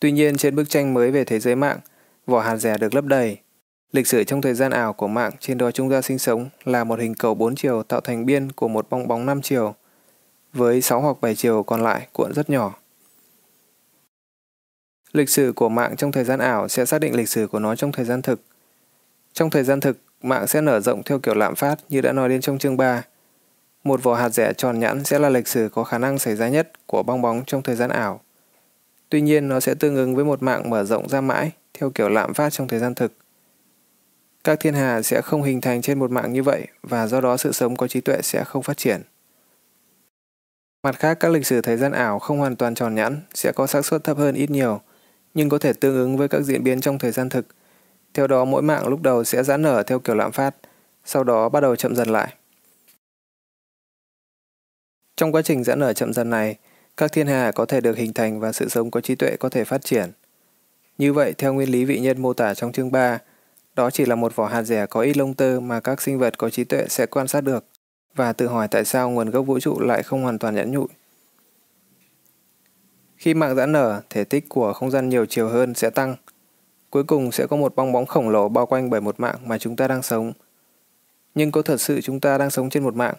Tuy 0.00 0.12
nhiên 0.12 0.36
trên 0.36 0.56
bức 0.56 0.70
tranh 0.70 0.94
mới 0.94 1.10
về 1.10 1.24
thế 1.24 1.38
giới 1.38 1.56
mạng, 1.56 1.78
vỏ 2.26 2.40
hạt 2.40 2.56
rẻ 2.56 2.78
được 2.78 2.94
lấp 2.94 3.04
đầy. 3.04 3.38
Lịch 3.92 4.06
sử 4.06 4.24
trong 4.24 4.42
thời 4.42 4.54
gian 4.54 4.72
ảo 4.72 4.92
của 4.92 5.08
mạng 5.08 5.32
trên 5.40 5.58
đó 5.58 5.70
chúng 5.70 5.90
ta 5.90 6.02
sinh 6.02 6.18
sống 6.18 6.48
là 6.64 6.84
một 6.84 6.98
hình 7.00 7.14
cầu 7.14 7.34
4 7.34 7.54
chiều 7.56 7.82
tạo 7.82 8.00
thành 8.00 8.26
biên 8.26 8.52
của 8.52 8.68
một 8.68 8.86
bong 8.90 9.08
bóng 9.08 9.26
5 9.26 9.42
chiều, 9.42 9.74
với 10.52 10.80
6 10.80 11.00
hoặc 11.00 11.16
7 11.20 11.34
chiều 11.34 11.62
còn 11.62 11.82
lại 11.82 12.08
cuộn 12.12 12.34
rất 12.34 12.50
nhỏ. 12.50 12.74
Lịch 15.12 15.28
sử 15.28 15.52
của 15.56 15.68
mạng 15.68 15.96
trong 15.96 16.12
thời 16.12 16.24
gian 16.24 16.38
ảo 16.38 16.68
sẽ 16.68 16.84
xác 16.84 17.00
định 17.00 17.14
lịch 17.14 17.28
sử 17.28 17.46
của 17.46 17.58
nó 17.58 17.76
trong 17.76 17.92
thời 17.92 18.04
gian 18.04 18.22
thực. 18.22 18.40
Trong 19.32 19.50
thời 19.50 19.64
gian 19.64 19.80
thực, 19.80 19.98
mạng 20.22 20.46
sẽ 20.46 20.60
nở 20.60 20.80
rộng 20.80 21.02
theo 21.02 21.18
kiểu 21.18 21.34
lạm 21.34 21.54
phát 21.54 21.76
như 21.88 22.00
đã 22.00 22.12
nói 22.12 22.28
đến 22.28 22.40
trong 22.40 22.58
chương 22.58 22.76
3. 22.76 23.02
Một 23.84 24.02
vỏ 24.02 24.14
hạt 24.14 24.28
rẻ 24.28 24.52
tròn 24.52 24.80
nhẵn 24.80 25.04
sẽ 25.04 25.18
là 25.18 25.28
lịch 25.28 25.48
sử 25.48 25.68
có 25.72 25.84
khả 25.84 25.98
năng 25.98 26.18
xảy 26.18 26.36
ra 26.36 26.48
nhất 26.48 26.72
của 26.86 27.02
bong 27.02 27.22
bóng 27.22 27.44
trong 27.46 27.62
thời 27.62 27.76
gian 27.76 27.90
ảo. 27.90 28.20
Tuy 29.08 29.20
nhiên, 29.20 29.48
nó 29.48 29.60
sẽ 29.60 29.74
tương 29.74 29.96
ứng 29.96 30.14
với 30.14 30.24
một 30.24 30.42
mạng 30.42 30.70
mở 30.70 30.84
rộng 30.84 31.08
ra 31.08 31.20
mãi 31.20 31.50
theo 31.74 31.90
kiểu 31.90 32.08
lạm 32.08 32.34
phát 32.34 32.50
trong 32.50 32.68
thời 32.68 32.78
gian 32.78 32.94
thực. 32.94 33.12
Các 34.44 34.60
thiên 34.60 34.74
hà 34.74 35.02
sẽ 35.02 35.20
không 35.22 35.42
hình 35.42 35.60
thành 35.60 35.82
trên 35.82 35.98
một 35.98 36.10
mạng 36.10 36.32
như 36.32 36.42
vậy 36.42 36.66
và 36.82 37.06
do 37.06 37.20
đó 37.20 37.36
sự 37.36 37.52
sống 37.52 37.76
có 37.76 37.88
trí 37.88 38.00
tuệ 38.00 38.22
sẽ 38.22 38.44
không 38.44 38.62
phát 38.62 38.76
triển. 38.76 39.02
Mặt 40.82 40.98
khác, 40.98 41.14
các 41.20 41.32
lịch 41.32 41.46
sử 41.46 41.60
thời 41.60 41.76
gian 41.76 41.92
ảo 41.92 42.18
không 42.18 42.38
hoàn 42.38 42.56
toàn 42.56 42.74
tròn 42.74 42.94
nhẵn 42.94 43.20
sẽ 43.34 43.52
có 43.52 43.66
xác 43.66 43.86
suất 43.86 44.04
thấp 44.04 44.16
hơn 44.18 44.34
ít 44.34 44.50
nhiều, 44.50 44.80
nhưng 45.34 45.48
có 45.48 45.58
thể 45.58 45.72
tương 45.72 45.94
ứng 45.94 46.16
với 46.16 46.28
các 46.28 46.42
diễn 46.42 46.64
biến 46.64 46.80
trong 46.80 46.98
thời 46.98 47.10
gian 47.10 47.28
thực 47.28 47.46
theo 48.14 48.26
đó 48.26 48.44
mỗi 48.44 48.62
mạng 48.62 48.88
lúc 48.88 49.02
đầu 49.02 49.24
sẽ 49.24 49.42
giãn 49.42 49.62
nở 49.62 49.82
theo 49.82 49.98
kiểu 49.98 50.16
lạm 50.16 50.32
phát, 50.32 50.54
sau 51.04 51.24
đó 51.24 51.48
bắt 51.48 51.60
đầu 51.60 51.76
chậm 51.76 51.96
dần 51.96 52.08
lại. 52.08 52.34
Trong 55.18 55.32
quá 55.32 55.42
trình 55.42 55.64
giãn 55.64 55.78
nở 55.78 55.92
chậm 55.92 56.12
dần 56.12 56.30
này, 56.30 56.56
các 56.96 57.12
thiên 57.12 57.26
hà 57.26 57.52
có 57.52 57.66
thể 57.66 57.80
được 57.80 57.96
hình 57.96 58.12
thành 58.12 58.40
và 58.40 58.52
sự 58.52 58.68
sống 58.68 58.90
có 58.90 59.00
trí 59.00 59.14
tuệ 59.14 59.36
có 59.40 59.48
thể 59.48 59.64
phát 59.64 59.84
triển. 59.84 60.10
Như 60.98 61.12
vậy, 61.12 61.34
theo 61.38 61.54
nguyên 61.54 61.68
lý 61.68 61.84
vị 61.84 62.00
nhân 62.00 62.22
mô 62.22 62.32
tả 62.32 62.54
trong 62.54 62.72
chương 62.72 62.92
3, 62.92 63.18
đó 63.76 63.90
chỉ 63.90 64.06
là 64.06 64.14
một 64.14 64.36
vỏ 64.36 64.46
hạt 64.46 64.62
rẻ 64.62 64.86
có 64.86 65.00
ít 65.00 65.16
lông 65.16 65.34
tơ 65.34 65.60
mà 65.60 65.80
các 65.80 66.00
sinh 66.00 66.18
vật 66.18 66.38
có 66.38 66.50
trí 66.50 66.64
tuệ 66.64 66.86
sẽ 66.88 67.06
quan 67.06 67.28
sát 67.28 67.40
được 67.40 67.64
và 68.14 68.32
tự 68.32 68.46
hỏi 68.46 68.68
tại 68.68 68.84
sao 68.84 69.10
nguồn 69.10 69.30
gốc 69.30 69.46
vũ 69.46 69.60
trụ 69.60 69.80
lại 69.80 70.02
không 70.02 70.22
hoàn 70.22 70.38
toàn 70.38 70.54
nhẫn 70.54 70.70
nhụi. 70.72 70.88
Khi 73.16 73.34
mạng 73.34 73.56
giãn 73.56 73.72
nở, 73.72 74.00
thể 74.10 74.24
tích 74.24 74.48
của 74.48 74.72
không 74.72 74.90
gian 74.90 75.08
nhiều 75.08 75.26
chiều 75.26 75.48
hơn 75.48 75.74
sẽ 75.74 75.90
tăng. 75.90 76.16
Cuối 76.90 77.04
cùng 77.04 77.32
sẽ 77.32 77.46
có 77.46 77.56
một 77.56 77.76
bong 77.76 77.92
bóng 77.92 78.06
khổng 78.06 78.28
lồ 78.28 78.48
bao 78.48 78.66
quanh 78.66 78.90
bởi 78.90 79.00
một 79.00 79.20
mạng 79.20 79.36
mà 79.44 79.58
chúng 79.58 79.76
ta 79.76 79.88
đang 79.88 80.02
sống. 80.02 80.32
Nhưng 81.34 81.50
có 81.50 81.62
thật 81.62 81.80
sự 81.80 82.00
chúng 82.00 82.20
ta 82.20 82.38
đang 82.38 82.50
sống 82.50 82.70
trên 82.70 82.84
một 82.84 82.94
mạng? 82.94 83.14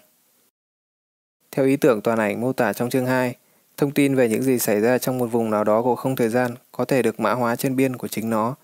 Theo 1.52 1.66
ý 1.66 1.78
tưởng 1.78 2.02
toàn 2.02 2.20
ảnh 2.20 2.42
mô 2.42 2.54
tả 2.54 2.74
trong 2.74 2.90
chương 2.90 3.06
2, 3.06 3.36
thông 3.78 3.92
tin 3.92 4.16
về 4.16 4.30
những 4.30 4.44
gì 4.44 4.60
xảy 4.60 4.82
ra 4.82 4.98
trong 4.98 5.18
một 5.18 5.28
vùng 5.28 5.50
nào 5.50 5.64
đó 5.64 5.82
của 5.82 5.96
không 5.96 6.16
thời 6.16 6.30
gian 6.30 6.56
có 6.72 6.86
thể 6.86 7.02
được 7.02 7.20
mã 7.20 7.34
hóa 7.34 7.56
trên 7.56 7.76
biên 7.76 7.96
của 7.96 8.08
chính 8.08 8.30
nó. 8.30 8.56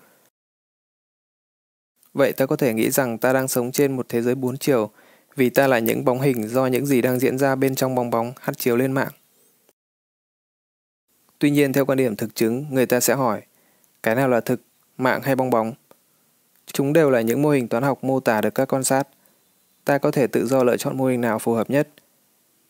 Vậy 2.14 2.32
ta 2.32 2.46
có 2.46 2.56
thể 2.56 2.74
nghĩ 2.74 2.90
rằng 2.90 3.18
ta 3.18 3.32
đang 3.32 3.48
sống 3.48 3.72
trên 3.72 3.96
một 3.96 4.06
thế 4.08 4.22
giới 4.22 4.34
bốn 4.34 4.56
chiều 4.56 4.90
vì 5.36 5.50
ta 5.50 5.66
là 5.66 5.78
những 5.78 6.04
bóng 6.04 6.20
hình 6.20 6.48
do 6.48 6.66
những 6.66 6.86
gì 6.86 7.02
đang 7.02 7.18
diễn 7.18 7.38
ra 7.38 7.54
bên 7.54 7.74
trong 7.74 7.94
bong 7.94 8.10
bóng 8.10 8.32
hắt 8.40 8.58
chiếu 8.58 8.76
lên 8.76 8.92
mạng. 8.92 9.12
Tuy 11.38 11.50
nhiên 11.50 11.72
theo 11.72 11.84
quan 11.84 11.98
điểm 11.98 12.16
thực 12.16 12.34
chứng, 12.34 12.66
người 12.70 12.86
ta 12.86 13.00
sẽ 13.00 13.14
hỏi, 13.14 13.42
cái 14.02 14.14
nào 14.14 14.28
là 14.28 14.40
thực, 14.40 14.60
mạng 14.98 15.22
hay 15.22 15.36
bong 15.36 15.50
bóng? 15.50 15.72
Chúng 16.66 16.92
đều 16.92 17.10
là 17.10 17.20
những 17.20 17.42
mô 17.42 17.50
hình 17.50 17.68
toán 17.68 17.82
học 17.82 18.04
mô 18.04 18.20
tả 18.20 18.40
được 18.40 18.54
các 18.54 18.72
quan 18.72 18.84
sát. 18.84 19.08
Ta 19.84 19.98
có 19.98 20.10
thể 20.10 20.26
tự 20.26 20.46
do 20.46 20.64
lựa 20.64 20.76
chọn 20.76 20.96
mô 20.96 21.04
hình 21.04 21.20
nào 21.20 21.38
phù 21.38 21.52
hợp 21.52 21.70
nhất. 21.70 21.88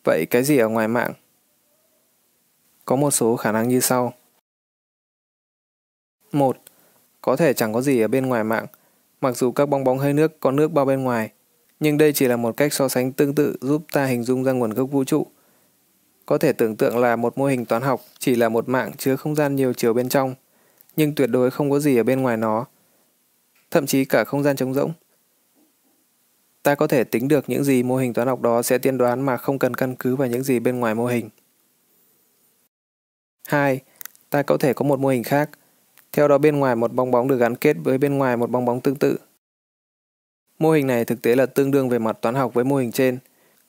Vậy 0.07 0.25
cái 0.25 0.43
gì 0.43 0.57
ở 0.57 0.67
ngoài 0.67 0.87
mạng? 0.87 1.13
Có 2.85 2.95
một 2.95 3.11
số 3.11 3.35
khả 3.35 3.51
năng 3.51 3.67
như 3.67 3.79
sau. 3.79 4.13
1. 6.31 6.57
Có 7.21 7.35
thể 7.35 7.53
chẳng 7.53 7.73
có 7.73 7.81
gì 7.81 8.01
ở 8.01 8.07
bên 8.07 8.25
ngoài 8.25 8.43
mạng, 8.43 8.65
mặc 9.21 9.37
dù 9.37 9.51
các 9.51 9.65
bong 9.69 9.83
bóng 9.83 9.97
hơi 9.97 10.13
nước 10.13 10.39
có 10.39 10.51
nước 10.51 10.71
bao 10.71 10.85
bên 10.85 11.03
ngoài, 11.03 11.31
nhưng 11.79 11.97
đây 11.97 12.13
chỉ 12.13 12.27
là 12.27 12.37
một 12.37 12.57
cách 12.57 12.73
so 12.73 12.87
sánh 12.87 13.11
tương 13.11 13.35
tự 13.35 13.57
giúp 13.61 13.83
ta 13.91 14.05
hình 14.05 14.23
dung 14.23 14.43
ra 14.43 14.51
nguồn 14.51 14.73
gốc 14.73 14.91
vũ 14.91 15.03
trụ. 15.03 15.27
Có 16.25 16.37
thể 16.37 16.53
tưởng 16.53 16.75
tượng 16.75 16.97
là 16.97 17.15
một 17.15 17.37
mô 17.37 17.45
hình 17.45 17.65
toán 17.65 17.81
học 17.81 18.01
chỉ 18.19 18.35
là 18.35 18.49
một 18.49 18.69
mạng 18.69 18.91
chứa 18.97 19.15
không 19.15 19.35
gian 19.35 19.55
nhiều 19.55 19.73
chiều 19.73 19.93
bên 19.93 20.09
trong, 20.09 20.35
nhưng 20.95 21.15
tuyệt 21.15 21.29
đối 21.29 21.51
không 21.51 21.71
có 21.71 21.79
gì 21.79 21.97
ở 21.97 22.03
bên 22.03 22.21
ngoài 22.21 22.37
nó. 22.37 22.65
Thậm 23.71 23.85
chí 23.85 24.05
cả 24.05 24.23
không 24.23 24.43
gian 24.43 24.55
trống 24.55 24.73
rỗng. 24.73 24.93
Ta 26.67 26.75
có 26.75 26.87
thể 26.87 27.03
tính 27.03 27.27
được 27.27 27.49
những 27.49 27.63
gì 27.63 27.83
mô 27.83 27.97
hình 27.97 28.13
toán 28.13 28.27
học 28.27 28.41
đó 28.41 28.61
sẽ 28.61 28.77
tiên 28.77 28.97
đoán 28.97 29.21
mà 29.21 29.37
không 29.37 29.59
cần 29.59 29.73
căn 29.73 29.95
cứ 29.95 30.15
vào 30.15 30.27
những 30.27 30.43
gì 30.43 30.59
bên 30.59 30.79
ngoài 30.79 30.95
mô 30.95 31.05
hình. 31.05 31.29
2. 33.47 33.79
Ta 34.29 34.43
có 34.43 34.57
thể 34.57 34.73
có 34.73 34.85
một 34.85 34.99
mô 34.99 35.07
hình 35.07 35.23
khác. 35.23 35.49
Theo 36.11 36.27
đó 36.27 36.37
bên 36.37 36.59
ngoài 36.59 36.75
một 36.75 36.93
bong 36.93 37.11
bóng 37.11 37.27
được 37.27 37.37
gắn 37.37 37.55
kết 37.55 37.77
với 37.83 37.97
bên 37.97 38.17
ngoài 38.17 38.37
một 38.37 38.49
bong 38.49 38.65
bóng 38.65 38.81
tương 38.81 38.95
tự. 38.95 39.17
Mô 40.59 40.71
hình 40.71 40.87
này 40.87 41.05
thực 41.05 41.21
tế 41.21 41.35
là 41.35 41.45
tương 41.45 41.71
đương 41.71 41.89
về 41.89 41.99
mặt 41.99 42.17
toán 42.21 42.35
học 42.35 42.53
với 42.53 42.63
mô 42.63 42.75
hình 42.75 42.91
trên, 42.91 43.19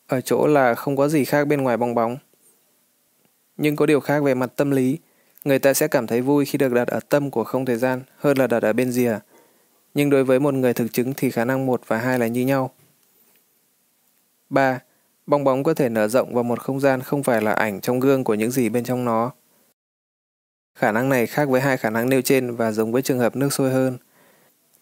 ở 0.06 0.20
chỗ 0.20 0.46
là 0.46 0.74
không 0.74 0.96
có 0.96 1.08
gì 1.08 1.24
khác 1.24 1.44
bên 1.44 1.62
ngoài 1.62 1.76
bong 1.76 1.94
bóng. 1.94 2.16
Nhưng 3.56 3.76
có 3.76 3.86
điều 3.86 4.00
khác 4.00 4.22
về 4.22 4.34
mặt 4.34 4.52
tâm 4.56 4.70
lý, 4.70 4.98
người 5.44 5.58
ta 5.58 5.74
sẽ 5.74 5.88
cảm 5.88 6.06
thấy 6.06 6.20
vui 6.20 6.44
khi 6.44 6.58
được 6.58 6.72
đặt 6.72 6.88
ở 6.88 7.00
tâm 7.08 7.30
của 7.30 7.44
không 7.44 7.64
thời 7.64 7.76
gian 7.76 8.02
hơn 8.16 8.38
là 8.38 8.46
đặt 8.46 8.62
ở 8.62 8.72
bên 8.72 8.92
rìa. 8.92 9.18
Nhưng 9.94 10.10
đối 10.10 10.24
với 10.24 10.40
một 10.40 10.54
người 10.54 10.74
thực 10.74 10.92
chứng 10.92 11.14
thì 11.16 11.30
khả 11.30 11.44
năng 11.44 11.66
1 11.66 11.82
và 11.86 11.98
2 11.98 12.18
là 12.18 12.26
như 12.26 12.46
nhau. 12.46 12.70
3. 14.50 14.80
Bong 15.26 15.44
bóng 15.44 15.62
có 15.62 15.74
thể 15.74 15.88
nở 15.88 16.08
rộng 16.08 16.34
vào 16.34 16.44
một 16.44 16.60
không 16.60 16.80
gian 16.80 17.00
không 17.00 17.22
phải 17.22 17.42
là 17.42 17.52
ảnh 17.52 17.80
trong 17.80 18.00
gương 18.00 18.24
của 18.24 18.34
những 18.34 18.50
gì 18.50 18.68
bên 18.68 18.84
trong 18.84 19.04
nó. 19.04 19.30
Khả 20.74 20.92
năng 20.92 21.08
này 21.08 21.26
khác 21.26 21.48
với 21.48 21.60
hai 21.60 21.76
khả 21.76 21.90
năng 21.90 22.08
nêu 22.08 22.22
trên 22.22 22.56
và 22.56 22.72
giống 22.72 22.92
với 22.92 23.02
trường 23.02 23.18
hợp 23.18 23.36
nước 23.36 23.52
sôi 23.52 23.70
hơn. 23.70 23.98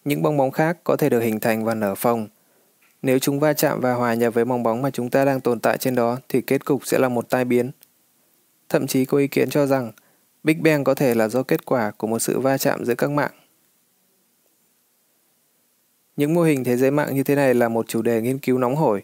Những 0.05 0.21
bong 0.21 0.37
bóng 0.37 0.51
khác 0.51 0.77
có 0.83 0.95
thể 0.95 1.09
được 1.09 1.19
hình 1.19 1.39
thành 1.39 1.65
và 1.65 1.73
nở 1.73 1.95
phồng. 1.95 2.27
Nếu 3.01 3.19
chúng 3.19 3.39
va 3.39 3.53
chạm 3.53 3.81
và 3.81 3.93
hòa 3.93 4.13
nhập 4.13 4.33
với 4.33 4.45
bong 4.45 4.63
bóng 4.63 4.81
mà 4.81 4.89
chúng 4.89 5.09
ta 5.09 5.25
đang 5.25 5.41
tồn 5.41 5.59
tại 5.59 5.77
trên 5.77 5.95
đó 5.95 6.17
thì 6.29 6.41
kết 6.41 6.65
cục 6.65 6.85
sẽ 6.85 6.99
là 6.99 7.09
một 7.09 7.29
tai 7.29 7.45
biến. 7.45 7.71
Thậm 8.69 8.87
chí 8.87 9.05
có 9.05 9.17
ý 9.17 9.27
kiến 9.27 9.49
cho 9.49 9.65
rằng 9.65 9.91
Big 10.43 10.63
Bang 10.63 10.83
có 10.83 10.93
thể 10.93 11.15
là 11.15 11.27
do 11.27 11.43
kết 11.43 11.65
quả 11.65 11.91
của 11.91 12.07
một 12.07 12.19
sự 12.19 12.39
va 12.39 12.57
chạm 12.57 12.85
giữa 12.85 12.95
các 12.95 13.11
mạng. 13.11 13.31
Những 16.15 16.33
mô 16.33 16.41
hình 16.41 16.63
thế 16.63 16.77
giới 16.77 16.91
mạng 16.91 17.15
như 17.15 17.23
thế 17.23 17.35
này 17.35 17.53
là 17.53 17.69
một 17.69 17.87
chủ 17.87 18.01
đề 18.01 18.21
nghiên 18.21 18.39
cứu 18.39 18.57
nóng 18.57 18.75
hổi. 18.75 19.03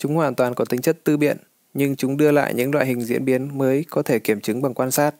Chúng 0.00 0.14
hoàn 0.14 0.34
toàn 0.34 0.54
có 0.54 0.64
tính 0.64 0.80
chất 0.80 0.98
tư 1.04 1.16
biện, 1.16 1.36
nhưng 1.74 1.96
chúng 1.96 2.16
đưa 2.16 2.30
lại 2.30 2.54
những 2.54 2.72
loại 2.72 2.86
hình 2.86 3.00
diễn 3.00 3.24
biến 3.24 3.58
mới 3.58 3.84
có 3.90 4.02
thể 4.02 4.18
kiểm 4.18 4.40
chứng 4.40 4.62
bằng 4.62 4.74
quan 4.74 4.90
sát. 4.90 5.14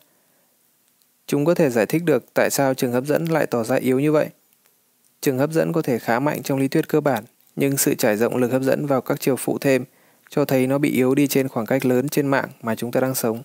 Chúng 1.27 1.45
có 1.45 1.55
thể 1.55 1.69
giải 1.69 1.85
thích 1.85 2.03
được 2.05 2.33
tại 2.33 2.49
sao 2.49 2.73
trường 2.73 2.91
hấp 2.91 3.05
dẫn 3.05 3.25
lại 3.25 3.45
tỏ 3.45 3.63
ra 3.63 3.75
yếu 3.75 3.99
như 3.99 4.11
vậy. 4.11 4.29
Trường 5.21 5.37
hấp 5.37 5.51
dẫn 5.51 5.73
có 5.73 5.81
thể 5.81 5.99
khá 5.99 6.19
mạnh 6.19 6.43
trong 6.43 6.59
lý 6.59 6.67
thuyết 6.67 6.87
cơ 6.87 7.01
bản, 7.01 7.23
nhưng 7.55 7.77
sự 7.77 7.95
trải 7.95 8.17
rộng 8.17 8.35
lực 8.35 8.51
hấp 8.51 8.61
dẫn 8.61 8.85
vào 8.85 9.01
các 9.01 9.19
chiều 9.19 9.35
phụ 9.35 9.57
thêm 9.57 9.85
cho 10.29 10.45
thấy 10.45 10.67
nó 10.67 10.77
bị 10.77 10.91
yếu 10.91 11.15
đi 11.15 11.27
trên 11.27 11.47
khoảng 11.47 11.65
cách 11.65 11.85
lớn 11.85 12.09
trên 12.09 12.27
mạng 12.27 12.49
mà 12.61 12.75
chúng 12.75 12.91
ta 12.91 12.99
đang 12.99 13.15
sống. 13.15 13.41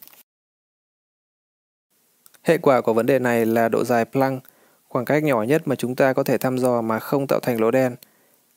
Hệ 2.42 2.58
quả 2.58 2.80
của 2.80 2.92
vấn 2.92 3.06
đề 3.06 3.18
này 3.18 3.46
là 3.46 3.68
độ 3.68 3.84
dài 3.84 4.04
Planck, 4.04 4.44
khoảng 4.88 5.04
cách 5.04 5.24
nhỏ 5.24 5.42
nhất 5.42 5.62
mà 5.68 5.74
chúng 5.76 5.94
ta 5.94 6.12
có 6.12 6.22
thể 6.22 6.38
thăm 6.38 6.58
dò 6.58 6.80
mà 6.80 6.98
không 6.98 7.26
tạo 7.26 7.40
thành 7.40 7.60
lỗ 7.60 7.70
đen, 7.70 7.96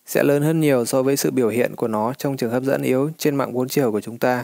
sẽ 0.09 0.23
lớn 0.23 0.43
hơn 0.43 0.59
nhiều 0.59 0.85
so 0.85 1.03
với 1.03 1.17
sự 1.17 1.31
biểu 1.31 1.49
hiện 1.49 1.75
của 1.75 1.87
nó 1.87 2.13
trong 2.13 2.37
trường 2.37 2.51
hấp 2.51 2.63
dẫn 2.63 2.81
yếu 2.81 3.11
trên 3.17 3.35
mạng 3.35 3.53
bốn 3.53 3.67
chiều 3.67 3.91
của 3.91 4.01
chúng 4.01 4.17
ta. 4.17 4.43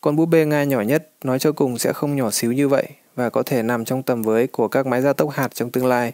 Con 0.00 0.16
búp 0.16 0.26
bê 0.26 0.44
Nga 0.44 0.64
nhỏ 0.64 0.80
nhất 0.80 1.10
nói 1.24 1.38
cho 1.38 1.52
cùng 1.52 1.78
sẽ 1.78 1.92
không 1.92 2.16
nhỏ 2.16 2.30
xíu 2.30 2.52
như 2.52 2.68
vậy 2.68 2.88
và 3.14 3.30
có 3.30 3.42
thể 3.42 3.62
nằm 3.62 3.84
trong 3.84 4.02
tầm 4.02 4.22
với 4.22 4.46
của 4.46 4.68
các 4.68 4.86
máy 4.86 5.02
gia 5.02 5.12
tốc 5.12 5.30
hạt 5.30 5.54
trong 5.54 5.70
tương 5.70 5.86
lai. 5.86 6.12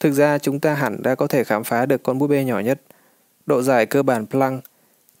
Thực 0.00 0.12
ra 0.12 0.38
chúng 0.38 0.60
ta 0.60 0.74
hẳn 0.74 1.02
đã 1.02 1.14
có 1.14 1.26
thể 1.26 1.44
khám 1.44 1.64
phá 1.64 1.86
được 1.86 2.02
con 2.02 2.18
búp 2.18 2.26
bê 2.26 2.44
nhỏ 2.44 2.60
nhất, 2.60 2.80
độ 3.46 3.62
dài 3.62 3.86
cơ 3.86 4.02
bản 4.02 4.26
Planck, 4.26 4.64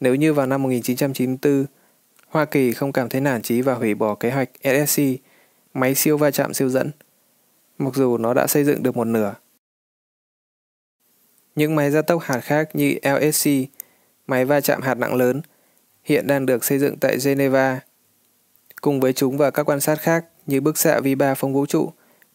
nếu 0.00 0.14
như 0.14 0.34
vào 0.34 0.46
năm 0.46 0.62
1994, 0.62 1.64
Hoa 2.28 2.44
Kỳ 2.44 2.72
không 2.72 2.92
cảm 2.92 3.08
thấy 3.08 3.20
nản 3.20 3.42
chí 3.42 3.60
và 3.60 3.74
hủy 3.74 3.94
bỏ 3.94 4.14
kế 4.14 4.30
hoạch 4.30 4.48
SSC, 4.64 5.02
máy 5.74 5.94
siêu 5.94 6.16
va 6.18 6.30
chạm 6.30 6.54
siêu 6.54 6.68
dẫn, 6.68 6.90
mặc 7.78 7.94
dù 7.94 8.18
nó 8.18 8.34
đã 8.34 8.46
xây 8.46 8.64
dựng 8.64 8.82
được 8.82 8.96
một 8.96 9.04
nửa. 9.04 9.34
Những 11.56 11.74
máy 11.74 11.90
gia 11.90 12.02
tốc 12.02 12.22
hạt 12.22 12.40
khác 12.40 12.68
như 12.74 12.94
LSC, 13.02 13.50
máy 14.26 14.44
va 14.44 14.60
chạm 14.60 14.82
hạt 14.82 14.94
nặng 14.94 15.14
lớn, 15.14 15.42
hiện 16.04 16.26
đang 16.26 16.46
được 16.46 16.64
xây 16.64 16.78
dựng 16.78 16.96
tại 16.96 17.16
Geneva. 17.24 17.80
Cùng 18.80 19.00
với 19.00 19.12
chúng 19.12 19.36
và 19.36 19.50
các 19.50 19.62
quan 19.62 19.80
sát 19.80 20.00
khác 20.00 20.24
như 20.46 20.60
bức 20.60 20.78
xạ 20.78 21.00
vi 21.00 21.14
ba 21.14 21.34
phong 21.34 21.52
vũ 21.54 21.66
trụ, 21.66 21.90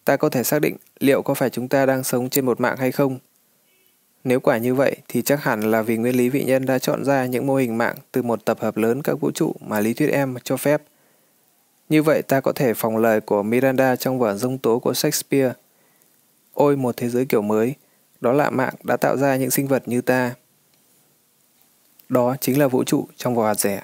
ta 0.05 0.17
có 0.17 0.29
thể 0.29 0.43
xác 0.43 0.61
định 0.61 0.77
liệu 0.99 1.21
có 1.21 1.33
phải 1.33 1.49
chúng 1.49 1.67
ta 1.67 1.85
đang 1.85 2.03
sống 2.03 2.29
trên 2.29 2.45
một 2.45 2.59
mạng 2.61 2.77
hay 2.77 2.91
không. 2.91 3.19
Nếu 4.23 4.39
quả 4.39 4.57
như 4.57 4.75
vậy 4.75 4.95
thì 5.07 5.21
chắc 5.21 5.43
hẳn 5.43 5.71
là 5.71 5.81
vì 5.81 5.97
nguyên 5.97 6.15
lý 6.15 6.29
vị 6.29 6.43
nhân 6.43 6.65
đã 6.65 6.79
chọn 6.79 7.05
ra 7.05 7.25
những 7.25 7.47
mô 7.47 7.55
hình 7.55 7.77
mạng 7.77 7.95
từ 8.11 8.21
một 8.21 8.45
tập 8.45 8.57
hợp 8.59 8.77
lớn 8.77 9.01
các 9.01 9.13
vũ 9.13 9.31
trụ 9.31 9.55
mà 9.59 9.79
lý 9.79 9.93
thuyết 9.93 10.09
em 10.09 10.35
cho 10.43 10.57
phép. 10.57 10.81
Như 11.89 12.03
vậy 12.03 12.21
ta 12.21 12.39
có 12.39 12.51
thể 12.51 12.73
phòng 12.73 12.97
lời 12.97 13.21
của 13.21 13.43
Miranda 13.43 13.95
trong 13.95 14.19
vở 14.19 14.35
Dông 14.35 14.57
tố 14.57 14.79
của 14.79 14.93
Shakespeare. 14.93 15.53
Ôi 16.53 16.75
một 16.75 16.97
thế 16.97 17.09
giới 17.09 17.25
kiểu 17.25 17.41
mới, 17.41 17.73
đó 18.21 18.31
là 18.31 18.49
mạng 18.49 18.73
đã 18.83 18.97
tạo 18.97 19.17
ra 19.17 19.35
những 19.35 19.51
sinh 19.51 19.67
vật 19.67 19.87
như 19.87 20.01
ta. 20.01 20.33
Đó 22.09 22.35
chính 22.41 22.59
là 22.59 22.67
vũ 22.67 22.83
trụ 22.83 23.07
trong 23.15 23.35
vỏ 23.35 23.47
hạt 23.47 23.59
rẻ. 23.59 23.81